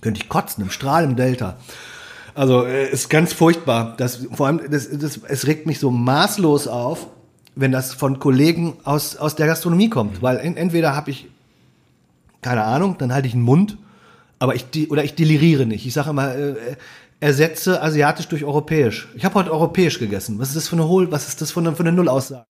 Könnte 0.00 0.20
ich 0.20 0.28
kotzen, 0.28 0.62
im 0.62 0.70
Strahl 0.70 1.04
im 1.04 1.16
Delta. 1.16 1.56
Also 2.34 2.64
äh, 2.64 2.90
ist 2.90 3.10
ganz 3.10 3.32
furchtbar. 3.32 3.94
Das, 3.96 4.26
vor 4.32 4.46
allem, 4.46 4.60
das, 4.70 4.88
das, 4.90 5.20
es 5.26 5.46
regt 5.46 5.66
mich 5.66 5.80
so 5.80 5.90
maßlos 5.90 6.68
auf, 6.68 7.08
wenn 7.56 7.72
das 7.72 7.94
von 7.94 8.20
Kollegen 8.20 8.76
aus, 8.84 9.16
aus 9.16 9.34
der 9.34 9.46
Gastronomie 9.46 9.90
kommt. 9.90 10.22
Weil 10.22 10.38
en, 10.38 10.56
entweder 10.56 10.94
habe 10.94 11.10
ich, 11.10 11.28
keine 12.40 12.62
Ahnung, 12.62 12.96
dann 12.98 13.12
halte 13.12 13.26
ich 13.26 13.34
einen 13.34 13.42
Mund, 13.42 13.76
aber 14.38 14.54
ich, 14.54 14.90
oder 14.90 15.02
ich 15.02 15.14
deliriere 15.16 15.66
nicht. 15.66 15.84
Ich 15.84 15.92
sage 15.92 16.10
immer, 16.10 16.34
äh, 16.34 16.54
ersetze 17.20 17.82
asiatisch 17.82 18.28
durch 18.28 18.44
europäisch. 18.44 19.08
Ich 19.16 19.24
habe 19.24 19.34
heute 19.34 19.52
europäisch 19.52 19.98
gegessen. 19.98 20.38
Was 20.38 20.50
ist 20.50 20.56
das 20.56 20.68
für 20.68 20.76
eine 20.76 20.86
Hohl, 20.86 21.10
was 21.10 21.26
ist 21.26 21.40
das 21.40 21.50
für 21.50 21.60
eine, 21.60 21.74
für 21.74 21.82
eine 21.82 21.92
Nullaussage? 21.92 22.46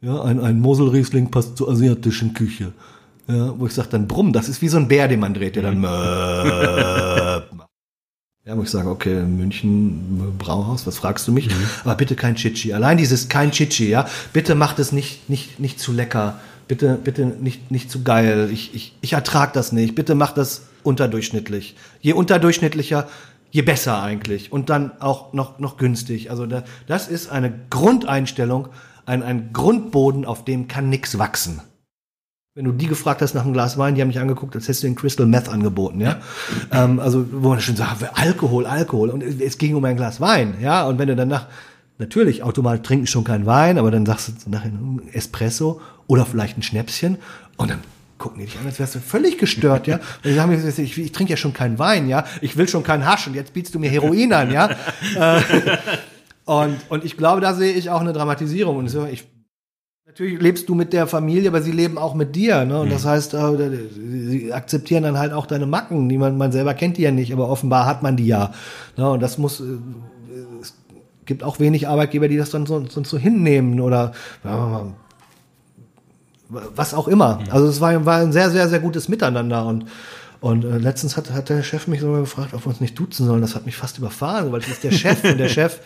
Ja, 0.00 0.22
ein, 0.22 0.40
ein 0.40 0.58
Moselriesling 0.60 1.30
passt 1.30 1.56
zur 1.56 1.68
asiatischen 1.68 2.34
Küche. 2.34 2.72
Ja, 3.32 3.58
wo 3.58 3.66
ich 3.66 3.72
sage 3.72 3.88
dann 3.90 4.06
brumm, 4.08 4.32
das 4.32 4.48
ist 4.48 4.60
wie 4.60 4.68
so 4.68 4.76
ein 4.76 4.88
Bär, 4.88 5.08
den 5.08 5.20
man 5.20 5.32
dreht, 5.32 5.56
der 5.56 5.62
dann 5.62 5.78
macht. 5.80 7.48
Ja, 8.44 8.56
wo 8.56 8.62
ich 8.62 8.70
sage, 8.70 8.90
okay, 8.90 9.22
München 9.22 10.36
Brauhaus, 10.36 10.84
was 10.84 10.98
fragst 10.98 11.28
du 11.28 11.32
mich? 11.32 11.46
Mhm. 11.46 11.64
Aber 11.84 11.94
bitte 11.94 12.16
kein 12.16 12.34
Chichi. 12.34 12.72
Allein 12.72 12.96
dieses 12.96 13.28
kein 13.28 13.52
Chichi, 13.52 13.88
ja. 13.88 14.06
Bitte 14.32 14.56
macht 14.56 14.80
es 14.80 14.90
nicht, 14.90 15.30
nicht, 15.30 15.60
nicht 15.60 15.78
zu 15.78 15.92
lecker. 15.92 16.40
Bitte, 16.66 16.98
bitte 17.02 17.24
nicht, 17.24 17.70
nicht 17.70 17.88
zu 17.88 18.02
geil. 18.02 18.50
Ich, 18.52 18.74
ich, 18.74 18.96
ich 19.00 19.12
ertrag 19.12 19.52
das 19.52 19.70
nicht. 19.70 19.94
Bitte 19.94 20.16
macht 20.16 20.36
das 20.38 20.62
unterdurchschnittlich. 20.82 21.76
Je 22.00 22.14
unterdurchschnittlicher, 22.14 23.08
je 23.52 23.62
besser 23.62 24.02
eigentlich. 24.02 24.50
Und 24.50 24.70
dann 24.70 24.90
auch 25.00 25.32
noch, 25.32 25.60
noch 25.60 25.76
günstig. 25.76 26.28
Also 26.28 26.46
da, 26.46 26.64
das 26.88 27.06
ist 27.06 27.30
eine 27.30 27.52
Grundeinstellung, 27.70 28.68
ein, 29.06 29.22
ein 29.22 29.52
Grundboden, 29.52 30.24
auf 30.24 30.44
dem 30.44 30.66
kann 30.66 30.88
nix 30.88 31.16
wachsen. 31.16 31.60
Wenn 32.54 32.66
du 32.66 32.72
die 32.72 32.86
gefragt 32.86 33.22
hast 33.22 33.32
nach 33.32 33.44
einem 33.44 33.54
Glas 33.54 33.78
Wein, 33.78 33.94
die 33.94 34.02
haben 34.02 34.08
mich 34.08 34.18
angeguckt, 34.18 34.54
als 34.54 34.64
hättest 34.64 34.82
du 34.82 34.86
den 34.86 34.94
Crystal 34.94 35.24
Meth 35.24 35.48
angeboten, 35.48 36.02
ja. 36.02 36.20
ähm, 36.70 37.00
also, 37.00 37.26
wo 37.32 37.48
man 37.48 37.62
schon 37.62 37.76
sagt, 37.76 38.04
Alkohol, 38.12 38.66
Alkohol. 38.66 39.08
Und 39.08 39.22
es 39.22 39.56
ging 39.56 39.74
um 39.74 39.82
ein 39.86 39.96
Glas 39.96 40.20
Wein, 40.20 40.56
ja. 40.60 40.86
Und 40.86 40.98
wenn 40.98 41.08
du 41.08 41.16
danach, 41.16 41.46
natürlich, 41.96 42.42
automatisch 42.42 42.86
trinken 42.86 43.06
schon 43.06 43.24
kein 43.24 43.46
Wein, 43.46 43.78
aber 43.78 43.90
dann 43.90 44.04
sagst 44.04 44.32
du 44.44 44.50
nachher 44.50 44.70
Espresso 45.14 45.80
oder 46.06 46.26
vielleicht 46.26 46.58
ein 46.58 46.62
Schnäpschen 46.62 47.16
und 47.56 47.70
dann 47.70 47.78
gucken 48.18 48.40
die 48.40 48.44
dich 48.44 48.58
an, 48.58 48.66
als 48.66 48.78
wärst 48.78 48.96
du 48.96 48.98
völlig 48.98 49.38
gestört, 49.38 49.86
ja. 49.86 49.96
Und 49.96 50.24
die 50.26 50.34
sagen 50.34 50.50
mir, 50.50 50.62
ich, 50.62 50.98
ich 50.98 51.12
trinke 51.12 51.30
ja 51.30 51.38
schon 51.38 51.54
keinen 51.54 51.78
Wein, 51.78 52.06
ja. 52.06 52.26
Ich 52.42 52.58
will 52.58 52.68
schon 52.68 52.82
keinen 52.82 53.06
Hasch 53.06 53.26
und 53.26 53.34
jetzt 53.34 53.54
bietest 53.54 53.74
du 53.74 53.78
mir 53.78 53.88
Heroin 53.88 54.30
an, 54.34 54.52
ja. 54.52 54.68
Äh, 55.16 55.40
und, 56.44 56.76
und 56.88 57.04
ich 57.04 57.16
glaube, 57.16 57.40
da 57.40 57.54
sehe 57.54 57.72
ich 57.72 57.88
auch 57.88 58.00
eine 58.00 58.12
Dramatisierung. 58.12 58.76
Und 58.76 58.94
ich 59.10 59.24
Natürlich 60.12 60.42
lebst 60.42 60.68
du 60.68 60.74
mit 60.74 60.92
der 60.92 61.06
Familie, 61.06 61.48
aber 61.48 61.62
sie 61.62 61.72
leben 61.72 61.96
auch 61.96 62.12
mit 62.12 62.36
dir. 62.36 62.66
Ne? 62.66 62.80
Und 62.80 62.88
mhm. 62.88 62.92
das 62.92 63.06
heißt, 63.06 63.32
äh, 63.32 63.88
sie 63.94 64.52
akzeptieren 64.52 65.04
dann 65.04 65.18
halt 65.18 65.32
auch 65.32 65.46
deine 65.46 65.64
Macken. 65.64 66.10
Die 66.10 66.18
man, 66.18 66.36
man 66.36 66.52
selber 66.52 66.74
kennt 66.74 66.98
die 66.98 67.02
ja 67.02 67.10
nicht, 67.10 67.32
aber 67.32 67.48
offenbar 67.48 67.86
hat 67.86 68.02
man 68.02 68.18
die 68.18 68.26
ja. 68.26 68.52
Ne? 68.98 69.10
Und 69.10 69.22
das 69.22 69.38
muss, 69.38 69.60
äh, 69.60 69.64
es 70.60 70.74
gibt 71.24 71.42
auch 71.42 71.60
wenig 71.60 71.88
Arbeitgeber, 71.88 72.28
die 72.28 72.36
das 72.36 72.50
dann 72.50 72.66
so, 72.66 72.84
so, 72.86 73.02
so 73.02 73.16
hinnehmen 73.16 73.80
oder 73.80 74.12
was 76.50 76.92
auch 76.92 77.08
immer. 77.08 77.38
Mhm. 77.38 77.46
Also 77.50 77.68
es 77.68 77.80
war, 77.80 78.04
war 78.04 78.18
ein 78.18 78.32
sehr, 78.32 78.50
sehr, 78.50 78.68
sehr 78.68 78.80
gutes 78.80 79.08
Miteinander 79.08 79.64
und 79.64 79.86
und 80.42 80.64
äh, 80.64 80.76
letztens 80.76 81.16
hat, 81.16 81.30
hat 81.30 81.50
der 81.50 81.62
Chef 81.62 81.86
mich 81.86 82.00
sogar 82.00 82.20
gefragt, 82.20 82.52
ob 82.52 82.66
wir 82.66 82.70
uns 82.70 82.80
nicht 82.80 82.98
duzen 82.98 83.26
sollen. 83.26 83.42
Das 83.42 83.54
hat 83.54 83.64
mich 83.64 83.76
fast 83.76 83.98
überfahren, 83.98 84.50
weil 84.50 84.60
ich 84.60 84.68
ist 84.68 84.82
der 84.82 84.90
Chef 84.90 85.22
und 85.22 85.38
der 85.38 85.48
Chef 85.48 85.78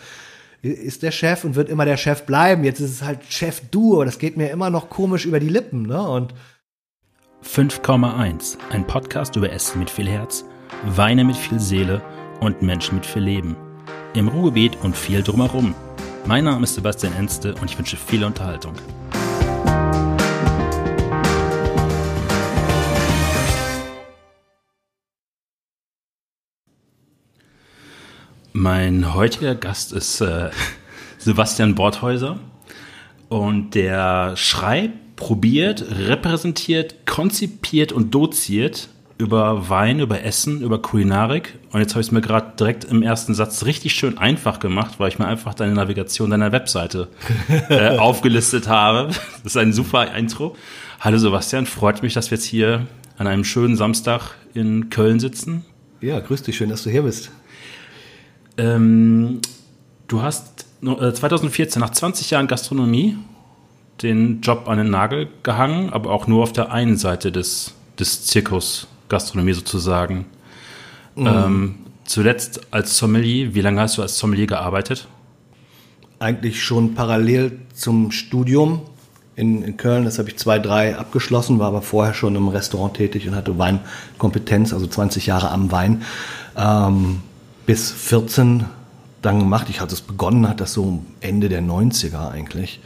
ist 0.61 1.03
der 1.03 1.11
Chef 1.11 1.43
und 1.43 1.55
wird 1.55 1.69
immer 1.69 1.85
der 1.85 1.97
Chef 1.97 2.25
bleiben. 2.25 2.63
Jetzt 2.63 2.79
ist 2.79 2.91
es 2.91 3.03
halt 3.03 3.19
Chef 3.29 3.61
du, 3.71 4.03
das 4.03 4.19
geht 4.19 4.37
mir 4.37 4.49
immer 4.49 4.69
noch 4.69 4.89
komisch 4.89 5.25
über 5.25 5.39
die 5.39 5.49
Lippen, 5.49 5.83
ne? 5.83 6.01
Und 6.01 6.33
5,1, 7.43 8.57
ein 8.71 8.85
Podcast 8.87 9.35
über 9.35 9.51
Essen 9.51 9.79
mit 9.79 9.89
viel 9.89 10.07
Herz, 10.07 10.43
Weine 10.83 11.23
mit 11.23 11.37
viel 11.37 11.59
Seele 11.59 12.01
und 12.41 12.61
Menschen 12.61 12.95
mit 12.95 13.05
viel 13.05 13.23
Leben. 13.23 13.55
Im 14.13 14.27
Ruhrgebiet 14.27 14.77
und 14.83 14.95
viel 14.95 15.21
drumherum. 15.21 15.75
Mein 16.25 16.43
Name 16.43 16.63
ist 16.63 16.75
Sebastian 16.75 17.13
Enste 17.13 17.55
und 17.55 17.69
ich 17.69 17.77
wünsche 17.77 17.95
viel 17.95 18.23
Unterhaltung. 18.23 18.73
Mein 28.59 29.13
heutiger 29.13 29.53
Gast 29.53 29.93
ist 29.93 30.19
äh, 30.19 30.49
Sebastian 31.19 31.75
Borthäuser 31.75 32.39
und 33.29 33.75
der 33.75 34.35
schreibt, 34.35 35.15
probiert, 35.15 35.85
repräsentiert, 35.91 37.05
konzipiert 37.05 37.91
und 37.91 38.15
doziert 38.15 38.89
über 39.19 39.69
Wein, 39.69 39.99
über 39.99 40.23
Essen, 40.23 40.61
über 40.61 40.81
Kulinarik. 40.81 41.59
Und 41.71 41.81
jetzt 41.81 41.91
habe 41.91 42.01
ich 42.01 42.07
es 42.07 42.11
mir 42.11 42.21
gerade 42.21 42.53
direkt 42.57 42.85
im 42.85 43.03
ersten 43.03 43.35
Satz 43.35 43.63
richtig 43.65 43.93
schön 43.93 44.17
einfach 44.17 44.59
gemacht, 44.59 44.95
weil 44.97 45.09
ich 45.09 45.19
mir 45.19 45.27
einfach 45.27 45.53
deine 45.53 45.75
Navigation 45.75 46.31
deiner 46.31 46.51
Webseite 46.51 47.09
äh, 47.69 47.89
aufgelistet 47.99 48.67
habe. 48.67 49.09
Das 49.09 49.53
ist 49.53 49.57
ein 49.57 49.71
super 49.71 50.15
Intro. 50.15 50.55
Hallo 50.99 51.19
Sebastian, 51.19 51.67
freut 51.67 52.01
mich, 52.01 52.15
dass 52.15 52.31
wir 52.31 52.39
jetzt 52.39 52.45
hier 52.45 52.87
an 53.19 53.27
einem 53.27 53.43
schönen 53.43 53.75
Samstag 53.75 54.31
in 54.55 54.89
Köln 54.89 55.19
sitzen. 55.19 55.63
Ja, 56.01 56.19
grüß 56.19 56.41
dich, 56.41 56.57
schön, 56.57 56.71
dass 56.71 56.81
du 56.81 56.89
hier 56.89 57.03
bist. 57.03 57.29
Ähm, 58.57 59.41
du 60.07 60.21
hast 60.21 60.65
2014 60.81 61.81
äh, 61.81 61.85
nach 61.85 61.91
20 61.91 62.31
Jahren 62.31 62.47
Gastronomie 62.47 63.17
den 64.01 64.41
Job 64.41 64.67
an 64.67 64.77
den 64.77 64.89
Nagel 64.89 65.27
gehangen, 65.43 65.91
aber 65.91 66.11
auch 66.11 66.27
nur 66.27 66.43
auf 66.43 66.53
der 66.53 66.71
einen 66.71 66.97
Seite 66.97 67.31
des, 67.31 67.73
des 67.99 68.25
Zirkus 68.25 68.87
Gastronomie 69.09 69.53
sozusagen. 69.53 70.25
Mhm. 71.15 71.27
Ähm, 71.27 71.75
zuletzt 72.05 72.61
als 72.71 72.97
Sommelier, 72.97 73.55
wie 73.55 73.61
lange 73.61 73.81
hast 73.81 73.97
du 73.97 74.01
als 74.01 74.17
Sommelier 74.17 74.47
gearbeitet? 74.47 75.07
Eigentlich 76.19 76.63
schon 76.63 76.93
parallel 76.95 77.59
zum 77.73 78.11
Studium 78.11 78.81
in, 79.35 79.63
in 79.63 79.77
Köln. 79.77 80.05
Das 80.05 80.19
habe 80.19 80.29
ich 80.29 80.37
zwei, 80.37 80.59
drei 80.59 80.97
abgeschlossen, 80.97 81.59
war 81.59 81.67
aber 81.67 81.81
vorher 81.81 82.13
schon 82.13 82.35
im 82.35 82.47
Restaurant 82.47 82.95
tätig 82.95 83.27
und 83.27 83.35
hatte 83.35 83.57
Weinkompetenz, 83.57 84.73
also 84.73 84.87
20 84.87 85.27
Jahre 85.27 85.49
am 85.51 85.71
Wein. 85.71 86.03
Ähm, 86.55 87.21
bis 87.67 87.91
14 87.91 88.65
dann 89.21 89.39
gemacht. 89.39 89.67
Ich 89.69 89.81
hatte 89.81 89.93
es 89.93 90.01
begonnen, 90.01 90.49
hat 90.49 90.61
das 90.61 90.73
so 90.73 91.03
Ende 91.19 91.49
der 91.49 91.61
90er 91.61 92.31
eigentlich. 92.31 92.79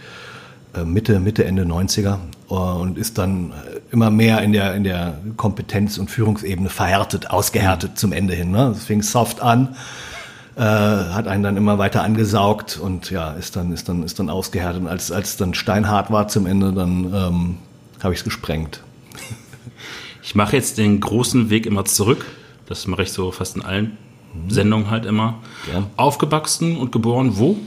Äh, 0.74 0.84
Mitte, 0.84 1.20
Mitte, 1.20 1.46
Ende 1.46 1.64
90er 1.64 2.18
äh, 2.50 2.54
und 2.54 2.98
ist 2.98 3.18
dann 3.18 3.52
äh, 3.52 3.80
immer 3.92 4.10
mehr 4.10 4.42
in 4.42 4.52
der, 4.54 4.74
in 4.74 4.84
der 4.84 5.20
Kompetenz- 5.38 6.00
und 6.00 6.10
Führungsebene 6.10 6.70
verhärtet, 6.70 7.30
ausgehärtet 7.30 7.98
zum 8.00 8.12
Ende 8.12 8.34
hin. 8.34 8.52
Ne? 8.52 8.74
Es 8.76 8.86
fing 8.86 9.04
soft 9.04 9.40
an, 9.40 9.76
äh, 10.56 10.62
hat 10.62 11.28
einen 11.28 11.44
dann 11.44 11.58
immer 11.58 11.78
weiter 11.78 12.04
angesaugt 12.04 12.80
und 12.82 13.12
ja, 13.12 13.32
ist 13.34 13.56
dann, 13.56 13.72
ist 13.72 13.88
dann, 13.88 14.02
ist 14.02 14.18
dann 14.18 14.32
ausgehärtet. 14.32 14.82
Und 14.82 14.88
als, 14.88 15.12
als 15.12 15.38
dann 15.38 15.54
steinhart 15.54 16.10
war 16.10 16.28
zum 16.28 16.48
Ende, 16.48 16.74
dann 16.74 17.14
ähm, 17.14 17.58
habe 18.02 18.14
ich 18.14 18.22
es 18.22 18.24
gesprengt. 18.24 18.82
Ich 20.24 20.36
mache 20.36 20.56
jetzt 20.56 20.78
den 20.78 21.02
großen 21.02 21.50
Weg 21.50 21.66
immer 21.66 21.84
zurück. 21.84 22.26
Das 22.68 22.88
mache 22.88 23.04
ich 23.04 23.12
so 23.12 23.32
fast 23.32 23.58
in 23.58 23.64
allen 23.64 23.98
Sendung 24.48 24.90
halt 24.90 25.06
immer. 25.06 25.36
Ja. 25.72 25.84
Aufgewachsen 25.98 26.78
und 26.78 26.92
geboren 26.92 27.34
wo? 27.38 27.58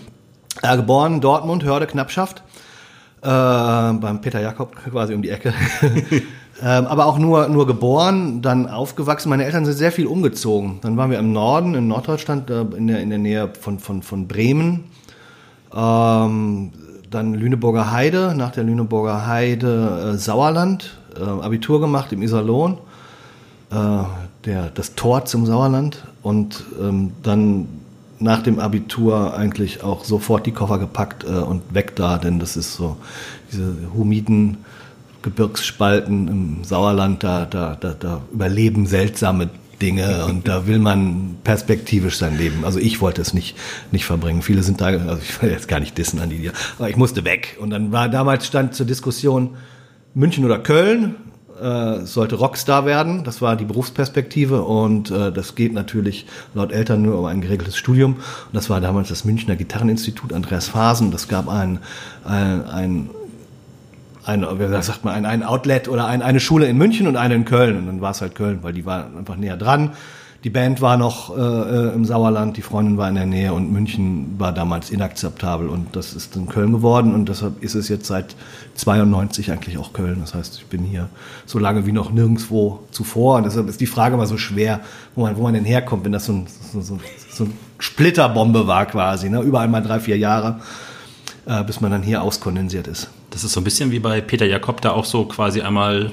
Ja, 0.63 0.77
geboren 0.77 1.21
Dortmund, 1.21 1.65
Hörde, 1.65 1.87
Knappschaft. 1.87 2.43
Äh, 3.23 3.27
beim 3.27 4.21
Peter 4.21 4.41
Jakob 4.41 4.77
quasi 4.77 5.15
um 5.15 5.23
die 5.23 5.31
Ecke. 5.31 5.55
ähm, 6.63 6.87
aber 6.87 7.07
auch 7.07 7.19
nur, 7.19 7.49
nur 7.49 7.67
geboren, 7.67 8.43
dann 8.43 8.69
aufgewachsen. 8.69 9.31
Meine 9.31 9.45
Eltern 9.45 9.65
sind 9.65 9.75
sehr 9.75 9.93
viel 9.93 10.07
umgezogen. 10.07 10.79
Dann 10.83 10.97
waren 10.97 11.11
wir 11.11 11.19
im 11.19 11.33
Norden, 11.33 11.75
in 11.75 11.89
Norddeutschland, 11.89 12.51
äh, 12.51 12.63
in, 12.77 12.87
der, 12.87 13.01
in 13.01 13.11
der 13.11 13.19
Nähe 13.19 13.51
von, 13.59 13.79
von, 13.79 14.03
von 14.03 14.29
Bremen. 14.29 14.85
Ähm, 15.75 16.73
dann 17.11 17.35
Lüneburger 17.35 17.93
Heide, 17.93 18.35
nach 18.37 18.51
der 18.51 18.65
Lüneburger 18.65 19.27
Heide 19.27 20.13
äh, 20.15 20.19
Sauerland, 20.19 20.99
äh, 21.17 21.23
Abitur 21.23 21.81
gemacht 21.81 22.13
im 22.13 22.23
Iserlohn. 22.23 22.79
Äh, 23.71 23.77
der, 24.45 24.71
das 24.71 24.95
Tor 24.95 25.25
zum 25.25 25.47
Sauerland 25.47 26.05
und 26.25 26.65
ähm, 26.81 27.13
dann 27.23 27.69
nach 28.19 28.43
dem 28.43 28.59
Abitur 28.59 29.37
eigentlich 29.37 29.85
auch 29.85 30.05
sofort 30.05 30.47
die 30.47 30.53
Koffer 30.53 30.79
gepackt 30.79 31.23
äh, 31.25 31.29
und 31.29 31.63
weg 31.75 31.95
da, 31.95 32.19
denn 32.19 32.39
das 32.41 32.57
ist 32.57 32.75
so 32.75 32.97
diese 33.53 33.75
humiden 33.95 34.65
Gebirgsspalten 35.23 36.29
im 36.29 36.65
Sauerland, 36.65 37.23
da, 37.23 37.45
da, 37.45 37.77
da, 37.79 37.95
da 37.99 38.23
überleben 38.33 38.87
seltsame 38.87 39.51
Dinge 39.83 40.25
und 40.29 40.49
da 40.49 40.67
will 40.67 40.79
man 40.79 41.37
perspektivisch 41.45 42.17
sein 42.17 42.39
Leben. 42.39 42.65
Also 42.65 42.79
ich 42.79 43.03
wollte 43.03 43.21
es 43.21 43.35
nicht, 43.35 43.55
nicht 43.93 44.07
verbringen. 44.07 44.41
Viele 44.41 44.63
sind 44.63 44.81
da, 44.81 44.87
also 44.87 45.19
ich 45.19 45.43
will 45.43 45.51
jetzt 45.51 45.69
gar 45.69 45.79
nicht 45.79 45.99
dissen 45.99 46.21
an 46.21 46.31
die, 46.31 46.51
aber 46.79 46.89
ich 46.89 46.97
musste 46.97 47.25
weg. 47.25 47.59
Und 47.61 47.69
dann 47.69 47.93
war 47.93 48.09
damals 48.09 48.47
stand 48.47 48.75
zur 48.75 48.87
Diskussion 48.87 49.57
München 50.15 50.47
oder 50.47 50.59
Köln 50.59 51.17
äh, 51.61 52.05
sollte 52.05 52.37
Rockstar 52.37 52.87
werden. 52.87 53.25
Das 53.25 53.41
war 53.43 53.57
die 53.57 53.65
Berufsperspektive 53.65 54.63
und 54.63 55.11
äh, 55.11 55.33
das 55.33 55.55
geht 55.55 55.73
natürlich 55.73 56.27
laut 56.55 56.73
Eltern 56.73 57.03
nur 57.03 57.19
um 57.19 57.27
ein 57.27 57.41
geregeltes 57.41 57.77
Studium. 57.77 58.15
Und 58.15 58.55
das 58.55 58.71
war 58.71 58.81
damals 58.81 59.09
das 59.09 59.25
Münchner 59.25 59.57
Gitarreninstitut 59.57 60.33
Andreas 60.33 60.69
Phasen. 60.69 61.11
Das 61.11 61.29
gab 61.29 61.49
ein, 61.49 61.79
ein, 62.25 62.65
ein 62.65 63.11
ein, 64.27 64.43
wie 64.43 64.83
sagt 64.83 65.05
man, 65.05 65.15
ein, 65.15 65.27
ein 65.27 65.43
Outlet 65.43 65.89
oder 65.89 66.07
ein, 66.07 66.23
eine 66.23 66.41
Schule 66.41 66.67
in 66.67 66.79
München 66.79 67.07
und 67.07 67.17
eine 67.17 67.35
in 67.35 67.45
Köln. 67.45 67.77
Und 67.77 67.87
dann 67.87 68.01
war 68.01 68.13
es 68.13 68.21
halt 68.21 68.35
Köln, 68.35 68.61
weil 68.63 68.73
die 68.73 68.87
war 68.87 69.07
einfach 69.17 69.37
näher 69.37 69.57
dran. 69.57 69.93
Die 70.45 70.51
Band 70.51 70.83
war 70.83 70.99
noch 70.99 71.35
äh, 71.35 71.41
äh, 71.41 71.95
im 71.95 72.05
Sauerland, 72.05 72.59
die 72.59 72.63
Freundin 72.63 72.99
war 72.99 73.09
in 73.09 73.15
der 73.15 73.25
Nähe 73.25 73.55
und 73.55 73.73
München 73.73 74.35
war 74.37 74.53
damals 74.53 74.91
inakzeptabel 74.91 75.71
und 75.71 75.97
das 75.97 76.13
ist 76.13 76.37
in 76.37 76.47
Köln 76.47 76.71
geworden 76.71 77.15
und 77.15 77.31
deshalb 77.31 77.63
ist 77.63 77.75
es 77.75 77.89
jetzt 77.89 78.05
seit 78.05 78.37
92 78.75 79.51
eigentlich 79.51 79.79
auch 79.79 79.95
Köln. 79.95 80.19
Das 80.21 80.35
heißt, 80.35 80.59
ich 80.59 80.67
bin 80.67 80.83
hier 80.83 81.09
so 81.47 81.59
lange 81.59 81.87
wie 81.87 81.93
noch 81.93 82.13
nirgendwo 82.13 82.81
zuvor 82.91 83.39
und 83.39 83.45
deshalb 83.45 83.71
ist 83.71 83.81
die 83.81 83.87
Frage 83.87 84.17
immer 84.17 84.27
so 84.27 84.37
schwer, 84.37 84.81
wo 85.15 85.23
man, 85.23 85.39
wo 85.39 85.43
man 85.45 85.55
denn 85.55 85.65
herkommt, 85.65 86.05
wenn 86.05 86.13
das 86.13 86.27
so 86.27 86.35
ein, 86.35 86.47
so, 86.73 86.83
so, 86.83 86.99
so 87.31 87.45
ein 87.45 87.55
Splitterbombe 87.79 88.67
war 88.67 88.85
quasi, 88.85 89.31
ne? 89.31 89.41
überall 89.41 89.69
mal 89.69 89.81
drei, 89.81 89.99
vier 89.99 90.19
Jahre, 90.19 90.61
äh, 91.47 91.65
bis 91.65 91.81
man 91.81 91.91
dann 91.91 92.03
hier 92.03 92.23
auskondensiert 92.23 92.87
ist. 92.87 93.09
Das 93.31 93.45
ist 93.45 93.53
so 93.55 93.63
ein 93.63 93.65
bisschen 93.65 93.93
wie 93.93 93.99
bei 93.99 94.21
Peter 94.21 94.45
Jakob, 94.45 94.83
der 94.83 94.93
auch 94.93 95.07
so 95.07 95.25
quasi 95.25 95.63
einmal 95.63 96.13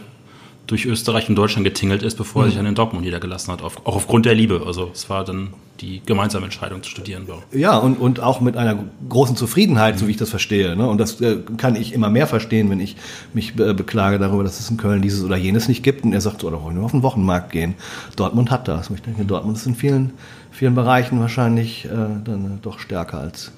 durch 0.72 0.86
Österreich 0.86 1.28
und 1.28 1.36
Deutschland 1.36 1.66
getingelt 1.66 2.02
ist, 2.02 2.16
bevor 2.16 2.46
er 2.46 2.50
sich 2.50 2.58
an 2.58 2.64
den 2.64 2.76
Dortmund 2.76 3.04
niedergelassen 3.04 3.52
hat. 3.52 3.62
Auf, 3.62 3.86
auch 3.86 3.98
aufgrund 3.98 4.26
der 4.26 4.34
Liebe. 4.34 4.64
Also 4.66 4.90
es 4.94 5.10
war 5.10 5.26
dann 5.26 5.50
die 5.82 6.02
gemeinsame 6.06 6.46
Entscheidung 6.46 6.82
zu 6.82 6.90
studieren. 6.90 7.28
Ja, 7.52 7.78
und, 7.78 7.96
und 7.96 8.22
auch 8.22 8.40
mit 8.40 8.56
einer 8.56 8.86
großen 9.10 9.36
Zufriedenheit, 9.36 10.00
so 10.00 10.08
wie 10.08 10.12
ich 10.12 10.18
das 10.18 10.30
verstehe. 10.30 10.78
Ne? 10.78 10.88
Und 10.88 10.98
das 10.98 11.20
äh, 11.20 11.40
kann 11.58 11.76
ich 11.76 11.92
immer 11.92 12.10
mehr 12.10 12.26
verstehen, 12.26 12.70
wenn 12.70 12.80
ich 12.80 12.96
mich 13.34 13.60
äh, 13.60 13.74
beklage 13.74 14.18
darüber, 14.18 14.44
dass 14.44 14.62
es 14.62 14.70
in 14.70 14.78
Köln 14.78 15.02
dieses 15.02 15.24
oder 15.26 15.36
jenes 15.36 15.68
nicht 15.68 15.84
gibt. 15.84 16.06
Und 16.06 16.14
er 16.14 16.22
sagt, 16.22 16.40
so, 16.40 16.50
da 16.50 16.62
wollen 16.64 16.78
wir 16.78 16.84
auf 16.84 16.92
den 16.92 17.04
Wochenmarkt 17.04 17.52
gehen. 17.52 17.74
Dortmund 18.16 18.50
hat 18.50 18.70
das. 18.70 18.90
Und 18.90 18.96
ich 18.96 19.02
denke, 19.02 19.26
Dortmund 19.26 19.58
ist 19.58 19.66
in 19.66 19.76
vielen, 19.76 20.14
vielen 20.52 20.76
Bereichen 20.76 21.20
wahrscheinlich 21.20 21.84
äh, 21.84 21.90
dann 21.90 22.60
doch 22.62 22.80
stärker 22.80 23.20
als 23.20 23.52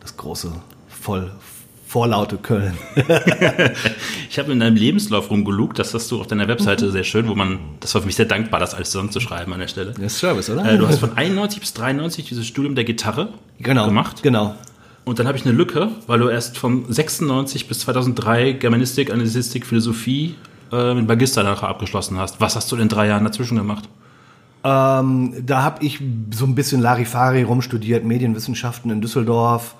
das 0.00 0.16
große, 0.16 0.50
voll, 0.88 1.30
vorlaute 1.88 2.36
Köln. 2.36 2.74
ich 4.28 4.38
habe 4.38 4.52
in 4.52 4.60
deinem 4.60 4.76
Lebenslauf 4.76 5.30
rumgelugt, 5.30 5.78
das 5.78 5.94
hast 5.94 6.10
du 6.10 6.20
auf 6.20 6.26
deiner 6.26 6.46
Webseite 6.46 6.90
sehr 6.90 7.02
schön, 7.02 7.28
wo 7.28 7.34
man, 7.34 7.60
das 7.80 7.94
war 7.94 8.02
für 8.02 8.06
mich 8.06 8.16
sehr 8.16 8.26
dankbar, 8.26 8.60
das 8.60 8.74
alles 8.74 8.90
zusammenzuschreiben 8.90 9.50
an 9.54 9.60
der 9.60 9.68
Stelle. 9.68 9.92
Das 9.92 10.12
ist 10.12 10.18
Service, 10.18 10.50
oder? 10.50 10.70
Äh, 10.70 10.76
du 10.76 10.86
hast 10.86 10.98
von 10.98 11.16
91 11.16 11.60
bis 11.60 11.72
93 11.72 12.28
dieses 12.28 12.46
Studium 12.46 12.74
der 12.74 12.84
Gitarre 12.84 13.30
genau, 13.58 13.86
gemacht. 13.86 14.22
Genau. 14.22 14.54
Und 15.06 15.18
dann 15.18 15.26
habe 15.26 15.38
ich 15.38 15.46
eine 15.46 15.54
Lücke, 15.54 15.88
weil 16.06 16.18
du 16.18 16.28
erst 16.28 16.58
von 16.58 16.84
96 16.92 17.66
bis 17.68 17.78
2003 17.80 18.52
Germanistik, 18.52 19.10
Anglistik, 19.10 19.64
Philosophie 19.64 20.34
äh, 20.70 20.92
mit 20.92 21.08
Magister 21.08 21.42
nachher 21.42 21.68
abgeschlossen 21.68 22.18
hast. 22.18 22.38
Was 22.38 22.54
hast 22.54 22.70
du 22.70 22.76
in 22.76 22.80
den 22.80 22.88
drei 22.90 23.06
Jahren 23.06 23.24
dazwischen 23.24 23.56
gemacht? 23.56 23.88
Ähm, 24.62 25.32
da 25.46 25.62
habe 25.62 25.82
ich 25.82 26.02
so 26.34 26.44
ein 26.44 26.54
bisschen 26.54 26.82
Larifari 26.82 27.44
rumstudiert, 27.44 28.04
Medienwissenschaften 28.04 28.90
in 28.90 29.00
Düsseldorf, 29.00 29.74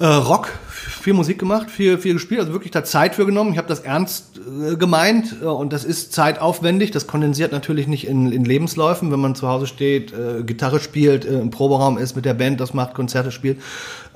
äh, 0.00 0.06
Rock, 0.06 0.48
viel 0.68 1.12
Musik 1.12 1.38
gemacht, 1.38 1.70
viel, 1.70 1.98
viel 1.98 2.14
gespielt, 2.14 2.40
also 2.40 2.52
wirklich 2.52 2.72
da 2.72 2.82
Zeit 2.84 3.14
für 3.14 3.26
genommen. 3.26 3.52
Ich 3.52 3.58
habe 3.58 3.68
das 3.68 3.80
ernst 3.80 4.38
äh, 4.38 4.76
gemeint 4.76 5.36
äh, 5.42 5.44
und 5.44 5.72
das 5.72 5.84
ist 5.84 6.12
zeitaufwendig. 6.12 6.90
Das 6.90 7.06
kondensiert 7.06 7.52
natürlich 7.52 7.86
nicht 7.86 8.06
in, 8.06 8.32
in 8.32 8.44
Lebensläufen, 8.44 9.12
wenn 9.12 9.20
man 9.20 9.34
zu 9.34 9.46
Hause 9.46 9.66
steht, 9.66 10.12
äh, 10.12 10.42
Gitarre 10.42 10.80
spielt, 10.80 11.24
äh, 11.24 11.38
im 11.38 11.50
Proberaum 11.50 11.98
ist 11.98 12.16
mit 12.16 12.24
der 12.24 12.34
Band, 12.34 12.60
das 12.60 12.74
macht, 12.74 12.94
Konzerte 12.94 13.30
spielt. 13.30 13.60